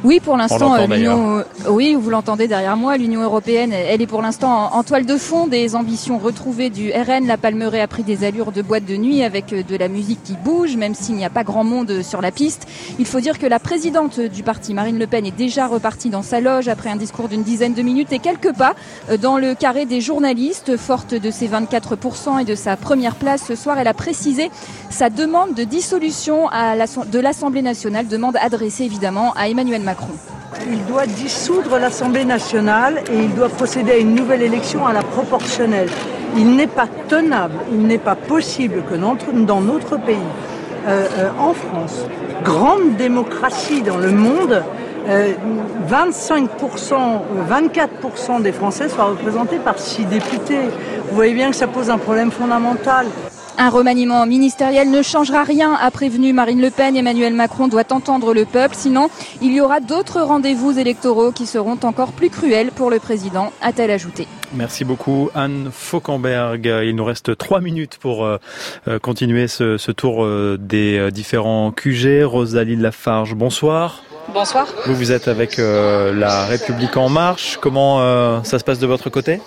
Oui, 0.03 0.19
pour 0.19 0.35
l'instant, 0.35 0.76
euh, 0.76 0.85
l'Union, 0.85 1.44
oui, 1.69 1.95
vous 1.98 2.10
l'entendez 2.10 2.49
derrière 2.49 2.76
moi, 2.76 2.98
l'Union 2.98 3.22
européenne, 3.22 3.72
elle 3.72 4.02
est 4.02 4.07
pour 4.07 4.22
l'instant 4.22 4.73
en, 4.73 4.84
toile 4.84 5.06
de 5.06 5.15
fond 5.15 5.48
des 5.48 5.76
ambitions 5.76 6.18
retrouvées 6.18 6.69
du 6.69 6.91
RN. 6.91 7.26
La 7.26 7.38
Palmeraie 7.38 7.80
a 7.80 7.88
pris 7.88 8.03
des 8.03 8.26
allures 8.26 8.52
de 8.52 8.61
boîte 8.61 8.84
de 8.84 8.98
nuit 8.98 9.23
avec 9.23 9.53
euh, 9.53 9.64
de 9.64 9.77
la 9.77 9.88
musique 9.88 10.22
qui 10.22 10.34
bouge, 10.34 10.76
même 10.76 10.94
s'il 10.94 11.15
n'y 11.15 11.23
a 11.23 11.30
pas 11.30 11.45
grand 11.45 11.64
monde 11.64 12.02
sur 12.02 12.19
la 12.19 12.31
piste. 12.31 12.68
Il 12.99 13.06
faut 13.06 13.22
dire 13.22 13.40
que 13.40 13.45
la 13.45 13.60
présidente 13.60 14.19
du 14.19 14.44
parti, 14.44 14.73
Marine 14.73 14.99
Le 14.99 15.07
Pen, 15.07 15.26
est 15.26 15.31
déjà 15.31 15.68
repartie 15.68 16.10
dans 16.10 16.22
sa 16.22 16.41
loge 16.41 16.68
après 16.68 16.90
un 16.90 16.98
discours 16.98 17.30
d'une 17.30 17.44
dizaine 17.44 17.73
de 17.73 17.81
minutes 17.81 18.11
et 18.11 18.19
quelques 18.19 18.53
pas 18.53 18.76
euh, 19.10 19.15
dans 19.15 19.38
le 19.38 19.56
carré 19.56 19.85
des 19.85 20.02
journalistes, 20.02 20.76
forte 20.76 21.14
de 21.14 21.31
ses 21.31 21.48
24% 21.48 22.41
et 22.41 22.44
de 22.45 22.56
sa 22.56 22.76
première 22.76 23.15
place 23.15 23.45
ce 23.48 23.56
soir. 23.56 23.77
Elle 23.80 23.88
a 23.88 23.94
précisé 23.94 24.52
sa 24.90 25.10
demande 25.10 25.53
de 25.53 25.64
dissolution 25.64 26.49
à 26.49 26.76
de 26.76 27.19
l'Assemblée 27.19 27.61
nationale, 27.61 28.07
demande 28.07 28.35
adressée 28.41 28.84
évidemment 28.84 29.31
à 29.38 29.48
Emmanuel 29.54 29.84
Macron. 29.84 30.16
il 30.68 30.84
doit 30.86 31.06
dissoudre 31.06 31.78
l'Assemblée 31.78 32.26
nationale 32.26 33.04
et 33.12 33.16
il 33.16 33.36
doit 33.36 33.50
procéder 33.50 33.92
à 33.92 33.98
une 33.98 34.16
nouvelle 34.16 34.42
élection 34.42 34.88
à 34.88 34.94
la 34.94 35.04
proportionnelle. 35.04 35.90
Il 36.36 36.56
n'est 36.56 36.66
pas 36.66 36.88
tenable, 37.08 37.54
il 37.72 37.86
n'est 37.86 38.00
pas 38.00 38.16
possible 38.16 38.82
que 38.90 38.96
dans 38.96 39.62
notre 39.62 39.98
pays, 39.98 40.18
euh, 40.88 41.06
euh, 41.20 41.30
en 41.38 41.54
France, 41.54 42.08
grande 42.44 42.96
démocratie 42.96 43.84
dans 43.84 43.98
le 43.98 44.10
monde, 44.10 44.64
25%, 45.88 46.94
euh, 46.96 47.18
24% 47.48 48.42
des 48.42 48.54
Français 48.54 48.90
soient 48.90 49.06
représentés 49.06 49.58
par 49.58 49.78
six 49.78 50.06
députés. 50.06 50.64
Vous 51.10 51.16
voyez 51.16 51.36
bien 51.36 51.52
que 51.52 51.56
ça 51.56 51.68
pose 51.68 51.92
un 51.92 52.00
problème 52.00 52.32
fondamental. 52.32 53.06
Un 53.58 53.70
remaniement 53.70 54.26
ministériel 54.26 54.90
ne 54.90 55.02
changera 55.04 55.44
rien, 55.44 55.74
a 55.74 55.92
prévenu 55.92 56.34
Marine 56.34 56.60
Le 56.60 56.72
Pen. 56.72 56.96
Emmanuel 56.96 57.34
Macron 57.34 57.68
doit 57.68 57.94
entendre 57.94 58.34
le 58.34 58.46
peuple, 58.46 58.76
sinon 58.76 59.10
il 59.42 59.54
y 59.54 59.62
aura 59.62 59.80
d'autres 59.80 60.22
rendez-vous 60.22 60.80
électoraux 60.80 61.32
qui 61.32 61.46
seront 61.46 61.78
encore 61.84 62.14
plus 62.14 62.30
cruels 62.30 62.72
pour 62.72 62.90
le 62.90 63.00
président, 63.00 63.52
a-t-elle 63.62 63.92
ajouté. 63.92 64.28
Merci 64.56 64.86
beaucoup 64.86 65.30
Anne 65.36 65.70
Fauquemberg. 65.72 66.66
Il 66.84 66.96
nous 66.96 67.06
reste 67.06 67.38
trois 67.38 67.60
minutes 67.60 67.98
pour 68.00 68.24
euh, 68.24 68.38
euh, 68.88 69.00
continuer 69.00 69.48
ce, 69.48 69.78
ce 69.78 69.92
tour 69.92 70.24
euh, 70.24 70.58
des 70.60 71.12
différents 71.12 71.72
QG. 71.72 72.24
Rosalie 72.24 72.76
Lafarge, 72.76 73.36
bonsoir. 73.36 74.04
Bonsoir. 74.34 74.68
Vous, 74.86 74.96
vous 74.96 75.12
êtes 75.12 75.28
avec 75.28 75.58
la 75.58 76.46
République 76.46 76.96
en 76.96 77.10
marche. 77.10 77.58
Comment 77.62 78.44
ça 78.44 78.58
se 78.58 78.64
passe 78.64 78.80
de 78.80 78.88
votre 78.88 79.10
côté? 79.10 79.42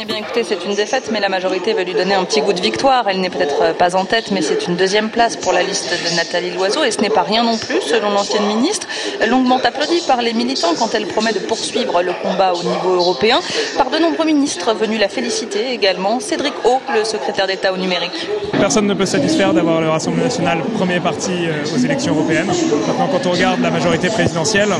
Eh 0.00 0.04
bien 0.06 0.16
écoutez, 0.16 0.42
c'est 0.42 0.64
une 0.64 0.74
défaite, 0.74 1.10
mais 1.12 1.20
la 1.20 1.28
majorité 1.28 1.74
va 1.74 1.84
lui 1.84 1.92
donner 1.92 2.14
un 2.14 2.24
petit 2.24 2.40
goût 2.40 2.54
de 2.54 2.60
victoire. 2.60 3.04
Elle 3.08 3.20
n'est 3.20 3.28
peut-être 3.28 3.62
euh, 3.62 3.72
pas 3.74 3.94
en 3.94 4.06
tête, 4.06 4.30
mais 4.30 4.40
c'est 4.40 4.66
une 4.66 4.74
deuxième 4.74 5.10
place 5.10 5.36
pour 5.36 5.52
la 5.52 5.62
liste 5.62 5.90
de 5.90 6.16
Nathalie 6.16 6.50
Loiseau, 6.50 6.82
et 6.82 6.90
ce 6.90 7.00
n'est 7.02 7.10
pas 7.10 7.22
rien 7.22 7.42
non 7.42 7.58
plus, 7.58 7.80
selon 7.82 8.10
l'ancienne 8.10 8.46
ministre, 8.46 8.86
longuement 9.28 9.60
applaudie 9.62 10.02
par 10.06 10.22
les 10.22 10.32
militants 10.32 10.74
quand 10.78 10.94
elle 10.94 11.06
promet 11.06 11.32
de 11.32 11.40
poursuivre 11.40 12.02
le 12.02 12.12
combat 12.22 12.54
au 12.54 12.62
niveau 12.62 12.94
européen, 12.94 13.40
par 13.76 13.90
de 13.90 13.98
nombreux 13.98 14.24
ministres 14.24 14.72
venus 14.74 14.98
la 14.98 15.08
féliciter 15.08 15.72
également, 15.72 16.20
Cédric 16.20 16.54
O, 16.64 16.80
le 16.94 17.04
secrétaire 17.04 17.46
d'État 17.46 17.72
au 17.72 17.76
numérique. 17.76 18.28
Personne 18.52 18.86
ne 18.86 18.94
peut 18.94 19.06
satisfaire 19.06 19.52
d'avoir 19.52 19.80
le 19.80 19.90
Rassemblement 19.90 20.24
national 20.24 20.60
premier 20.74 21.00
parti 21.00 21.32
euh, 21.32 21.64
aux 21.74 21.78
élections 21.78 22.14
européennes. 22.14 22.50
Maintenant, 22.86 23.08
quand 23.12 23.26
on 23.26 23.32
regarde 23.32 23.60
la 23.60 23.70
majorité 23.70 24.08
présidentielle, 24.08 24.70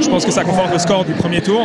je 0.00 0.08
pense 0.08 0.26
que 0.26 0.32
ça 0.32 0.44
conforte 0.44 0.72
le 0.72 0.78
score 0.78 1.04
du 1.04 1.14
premier 1.14 1.40
tour. 1.40 1.62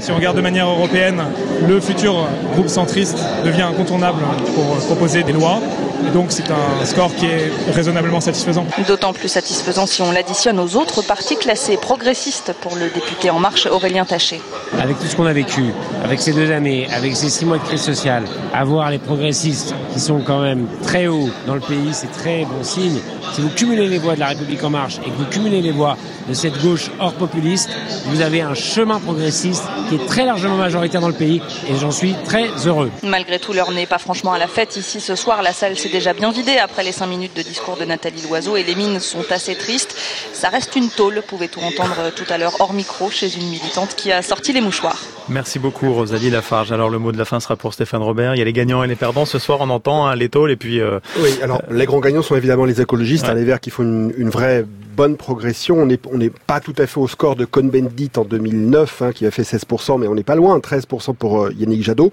Si 0.00 0.10
on 0.10 0.16
regarde 0.16 0.36
de 0.36 0.42
manière 0.42 0.68
européenne, 0.68 1.22
le 1.66 1.80
futur 1.80 2.26
groupe 2.52 2.68
centriste 2.68 3.18
devient 3.44 3.62
incontournable 3.62 4.20
pour 4.54 4.76
proposer 4.86 5.22
des 5.22 5.32
lois. 5.32 5.60
Et 6.06 6.10
donc 6.10 6.26
c'est 6.28 6.50
un 6.50 6.84
score 6.84 7.12
qui 7.14 7.26
est 7.26 7.50
raisonnablement 7.72 8.20
satisfaisant. 8.20 8.64
D'autant 8.86 9.12
plus 9.12 9.28
satisfaisant 9.28 9.86
si 9.86 10.00
on 10.00 10.12
l'additionne 10.12 10.60
aux 10.60 10.76
autres 10.76 11.02
partis 11.02 11.36
classés 11.36 11.76
progressistes 11.76 12.54
pour 12.60 12.76
le 12.76 12.88
député 12.88 13.30
En 13.30 13.40
Marche 13.40 13.66
Aurélien 13.66 14.04
Taché. 14.04 14.40
Avec 14.80 14.98
tout 14.98 15.06
ce 15.06 15.16
qu'on 15.16 15.26
a 15.26 15.32
vécu, 15.32 15.72
avec 16.04 16.20
ces 16.20 16.32
deux 16.32 16.52
années, 16.52 16.86
avec 16.94 17.16
ces 17.16 17.28
six 17.28 17.44
mois 17.44 17.58
de 17.58 17.64
crise 17.64 17.80
sociale, 17.80 18.24
avoir 18.54 18.90
les 18.90 18.98
progressistes 18.98 19.74
qui 19.92 20.00
sont 20.00 20.20
quand 20.20 20.40
même 20.40 20.66
très 20.84 21.08
hauts 21.08 21.30
dans 21.46 21.54
le 21.54 21.60
pays, 21.60 21.90
c'est 21.92 22.12
très 22.12 22.44
bon 22.44 22.62
signe. 22.62 23.00
Si 23.34 23.40
vous 23.40 23.50
cumulez 23.50 23.88
les 23.88 23.98
voix 23.98 24.14
de 24.14 24.20
la 24.20 24.28
République 24.28 24.62
En 24.64 24.70
Marche 24.70 25.00
et 25.04 25.10
que 25.10 25.16
vous 25.16 25.26
cumulez 25.26 25.60
les 25.60 25.72
voix 25.72 25.96
de 26.28 26.34
cette 26.34 26.62
gauche 26.62 26.90
hors 27.00 27.12
populiste, 27.12 27.70
vous 28.06 28.20
avez 28.20 28.40
un 28.40 28.54
chemin 28.54 29.00
progressiste 29.00 29.64
qui 29.88 29.96
est 29.96 30.06
très 30.06 30.24
largement 30.24 30.56
majoritaire 30.56 31.00
dans 31.00 31.08
le 31.08 31.14
pays 31.14 31.42
et 31.68 31.74
j'en 31.76 31.90
suis 31.90 32.14
très 32.28 32.66
heureux. 32.66 32.90
Malgré 33.02 33.38
tout, 33.38 33.52
l'heure 33.52 33.72
n'est 33.72 33.86
pas 33.86 33.98
franchement 33.98 34.32
à 34.32 34.38
la 34.38 34.46
fête. 34.46 34.76
Ici, 34.76 35.00
ce 35.00 35.14
soir, 35.14 35.42
la 35.42 35.52
salle 35.52 35.78
s'est 35.78 35.88
déjà 35.88 36.12
bien 36.12 36.30
vidée 36.30 36.58
après 36.58 36.84
les 36.84 36.92
cinq 36.92 37.06
minutes 37.06 37.34
de 37.36 37.42
discours 37.42 37.76
de 37.76 37.84
Nathalie 37.84 38.22
Loiseau 38.22 38.56
et 38.56 38.62
les 38.62 38.74
mines 38.74 39.00
sont 39.00 39.24
assez 39.30 39.54
tristes. 39.54 39.96
Ça 40.32 40.48
reste 40.48 40.76
une 40.76 40.90
tôle, 40.90 41.22
pouvait-on 41.26 41.62
entendre 41.66 42.12
tout 42.14 42.26
à 42.28 42.38
l'heure 42.38 42.56
hors 42.60 42.74
micro 42.74 43.10
chez 43.10 43.34
une 43.34 43.48
militante 43.48 43.94
qui 43.96 44.12
a 44.12 44.22
sorti 44.22 44.52
les 44.52 44.60
mouchoirs. 44.60 45.02
Merci 45.28 45.58
beaucoup 45.58 45.92
Rosalie 45.92 46.30
Lafarge. 46.30 46.70
Alors 46.72 46.90
le 46.90 46.98
mot 46.98 47.12
de 47.12 47.18
la 47.18 47.24
fin 47.24 47.40
sera 47.40 47.56
pour 47.56 47.72
Stéphane 47.72 48.02
Robert. 48.02 48.34
Il 48.34 48.38
y 48.38 48.42
a 48.42 48.44
les 48.44 48.52
gagnants 48.52 48.82
et 48.82 48.86
les 48.86 48.96
perdants. 48.96 49.24
Ce 49.24 49.38
soir, 49.38 49.58
on 49.60 49.70
entend 49.70 50.06
hein, 50.06 50.14
les 50.14 50.28
tôles 50.28 50.50
et 50.50 50.56
puis... 50.56 50.80
Euh, 50.80 51.00
oui, 51.18 51.30
alors 51.42 51.62
les 51.70 51.86
grands 51.86 52.00
gagnants 52.00 52.22
sont 52.22 52.36
évidemment 52.36 52.64
les 52.64 52.80
écologistes, 52.80 53.28
hein, 53.28 53.34
les 53.34 53.44
Verts 53.44 53.60
qui 53.60 53.70
font 53.70 53.82
une, 53.82 54.12
une 54.16 54.30
vraie 54.30 54.64
bonne 54.98 55.16
progression. 55.16 55.78
On 55.78 55.86
n'est 55.86 56.00
on 56.12 56.18
pas 56.48 56.58
tout 56.58 56.74
à 56.76 56.88
fait 56.88 56.98
au 56.98 57.06
score 57.06 57.36
de 57.36 57.44
Cohn-Bendit 57.44 58.10
en 58.16 58.24
2009, 58.24 59.02
hein, 59.02 59.12
qui 59.12 59.26
a 59.26 59.30
fait 59.30 59.42
16%, 59.42 60.00
mais 60.00 60.08
on 60.08 60.16
n'est 60.16 60.24
pas 60.24 60.34
loin, 60.34 60.58
13% 60.58 61.14
pour 61.14 61.44
euh, 61.44 61.52
Yannick 61.56 61.84
Jadot. 61.84 62.12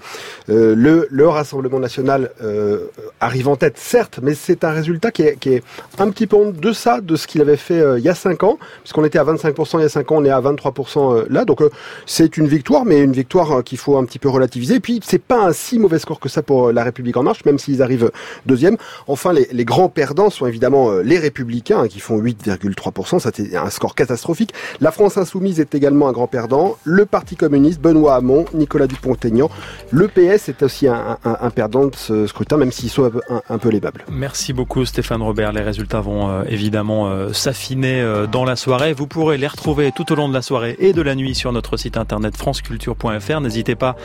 Euh, 0.50 0.76
le, 0.76 1.08
le 1.10 1.28
Rassemblement 1.28 1.80
national 1.80 2.30
euh, 2.44 2.86
arrive 3.20 3.48
en 3.48 3.56
tête, 3.56 3.80
certes, 3.80 4.20
mais 4.22 4.36
c'est 4.36 4.64
un 4.64 4.70
résultat 4.70 5.10
qui 5.10 5.24
est, 5.24 5.36
qui 5.40 5.50
est, 5.50 5.64
un 5.98 6.12
petit 6.12 6.28
peu 6.28 6.36
en 6.36 6.52
deçà 6.52 7.02
de 7.02 7.16
ce 7.16 7.26
qu'il 7.26 7.42
avait 7.42 7.58
fait 7.58 7.82
il 7.98 8.04
y 8.04 8.10
a 8.10 8.14
5 8.14 8.44
ans, 8.44 8.60
puisqu'on 8.84 9.04
était 9.04 9.18
à 9.18 9.24
25% 9.24 9.80
il 9.80 9.82
y 9.82 9.86
a 9.86 9.90
5 9.90 10.12
ans, 10.12 10.18
on 10.18 10.26
est 10.26 10.30
à 10.30 10.40
23% 10.40 11.16
euh, 11.16 11.26
là. 11.32 11.44
Donc 11.44 11.64
c'est 12.06 12.38
une 12.38 12.48
victoire, 12.48 12.86
mais 12.86 13.02
une 13.02 13.14
victoire 13.14 13.64
qu'il 13.64 13.80
faut 13.80 13.98
un 13.98 14.06
petit 14.06 14.20
peu 14.20 14.30
relativiser. 14.30 14.76
Et 14.76 14.80
puis 14.80 15.00
c'est 15.04 15.24
pas 15.24 15.44
un 15.44 15.54
si 15.54 15.80
mauvais 15.80 15.98
score 15.98 16.20
que 16.20 16.30
ça 16.30 16.44
pour 16.44 16.72
la 16.72 16.84
République 16.84 17.18
en 17.18 17.24
marche, 17.24 17.46
même 17.46 17.58
s'ils 17.58 17.82
arrivent 17.82 18.12
deuxième. 18.46 18.78
Enfin, 19.08 19.34
les, 19.34 19.66
grands 19.66 19.90
perdants 19.90 20.30
sont 20.30 20.46
évidemment 20.46 20.92
les 21.00 21.18
Républicains, 21.18 21.80
hein, 21.80 21.88
qui 21.88 22.00
font 22.00 22.22
8,3 22.22 22.75
3%, 22.76 23.20
c'était 23.20 23.56
un 23.56 23.70
score 23.70 23.96
catastrophique. 23.96 24.54
La 24.82 24.92
France 24.92 25.18
insoumise 25.18 25.60
est 25.60 25.76
également 25.76 26.08
un 26.08 26.12
grand 26.12 26.28
perdant. 26.28 26.78
Le 26.84 27.06
Parti 27.06 27.36
communiste, 27.36 27.82
Benoît 27.82 28.16
Hamon, 28.16 28.46
Nicolas 28.54 28.88
Dupont-Aignan. 28.88 29.50
Le 29.92 30.08
PS 30.08 30.50
est 30.50 30.64
aussi 30.64 30.88
un, 30.88 31.18
perdant 31.54 31.88
de 31.88 31.96
ce 31.96 32.28
scrutin, 32.28 32.58
même 32.58 32.72
s'ils 32.72 32.90
sont 32.90 33.12
un, 33.50 33.58
peu 33.58 33.70
lébables. 33.70 34.06
Merci 34.12 34.54
beaucoup 34.54 34.86
Stéphane 34.86 35.22
Robert. 35.22 35.52
Les 35.52 35.62
résultats 35.62 36.02
vont 36.02 36.30
euh, 36.30 36.44
évidemment 36.48 37.08
euh, 37.08 37.34
s'affiner 37.34 38.02
euh, 38.02 38.28
dans 38.28 38.46
la 38.46 38.56
soirée. 38.56 38.94
Vous 38.94 39.08
pourrez 39.08 39.38
les 39.38 39.48
retrouver 39.48 39.92
tout 39.92 40.12
au 40.12 40.16
long 40.16 40.30
de 40.30 40.34
la 40.34 40.42
soirée 40.42 40.76
et 40.80 40.94
de 40.94 41.02
la 41.02 41.16
nuit 41.16 41.36
sur 41.36 41.52
notre 41.52 41.78
site 41.78 41.98
internet 41.98 42.36
franceculture.fr. 42.36 43.42
N'hésitez 43.42 43.76
pas 43.76 43.96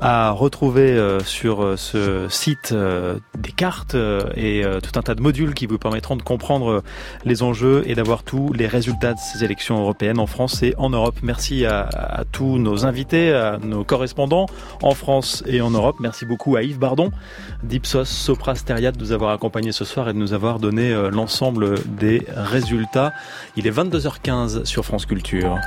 à 0.00 0.30
retrouver 0.30 1.18
sur 1.24 1.74
ce 1.76 2.26
site 2.28 2.74
des 3.38 3.52
cartes 3.52 3.96
et 4.36 4.64
tout 4.82 4.98
un 4.98 5.02
tas 5.02 5.14
de 5.14 5.20
modules 5.20 5.54
qui 5.54 5.66
vous 5.66 5.78
permettront 5.78 6.16
de 6.16 6.22
comprendre 6.22 6.82
les 7.24 7.42
enjeux 7.42 7.82
et 7.86 7.94
d'avoir 7.94 8.19
tous 8.24 8.52
les 8.52 8.66
résultats 8.66 9.14
de 9.14 9.18
ces 9.18 9.44
élections 9.44 9.80
européennes 9.80 10.18
en 10.18 10.26
France 10.26 10.62
et 10.62 10.74
en 10.78 10.90
Europe. 10.90 11.16
Merci 11.22 11.66
à, 11.66 12.24
tous 12.32 12.58
nos 12.58 12.86
invités, 12.86 13.32
à 13.32 13.58
nos 13.58 13.84
correspondants 13.84 14.46
en 14.82 14.94
France 14.94 15.42
et 15.46 15.60
en 15.60 15.70
Europe. 15.70 15.96
Merci 16.00 16.26
beaucoup 16.26 16.56
à 16.56 16.62
Yves 16.62 16.78
Bardon 16.78 17.10
d'Ipsos 17.62 18.08
Sopra 18.08 18.54
Steria 18.54 18.92
de 18.92 18.98
nous 18.98 19.12
avoir 19.12 19.32
accompagnés 19.32 19.72
ce 19.72 19.84
soir 19.84 20.08
et 20.08 20.12
de 20.12 20.18
nous 20.18 20.32
avoir 20.32 20.58
donné 20.58 20.92
euh, 20.92 21.10
l'ensemble 21.10 21.74
des 21.86 22.22
résultats. 22.34 23.12
Il 23.56 23.66
est 23.66 23.70
22h15 23.76 24.64
sur 24.64 24.84
France 24.84 25.06
Culture. 25.06 25.58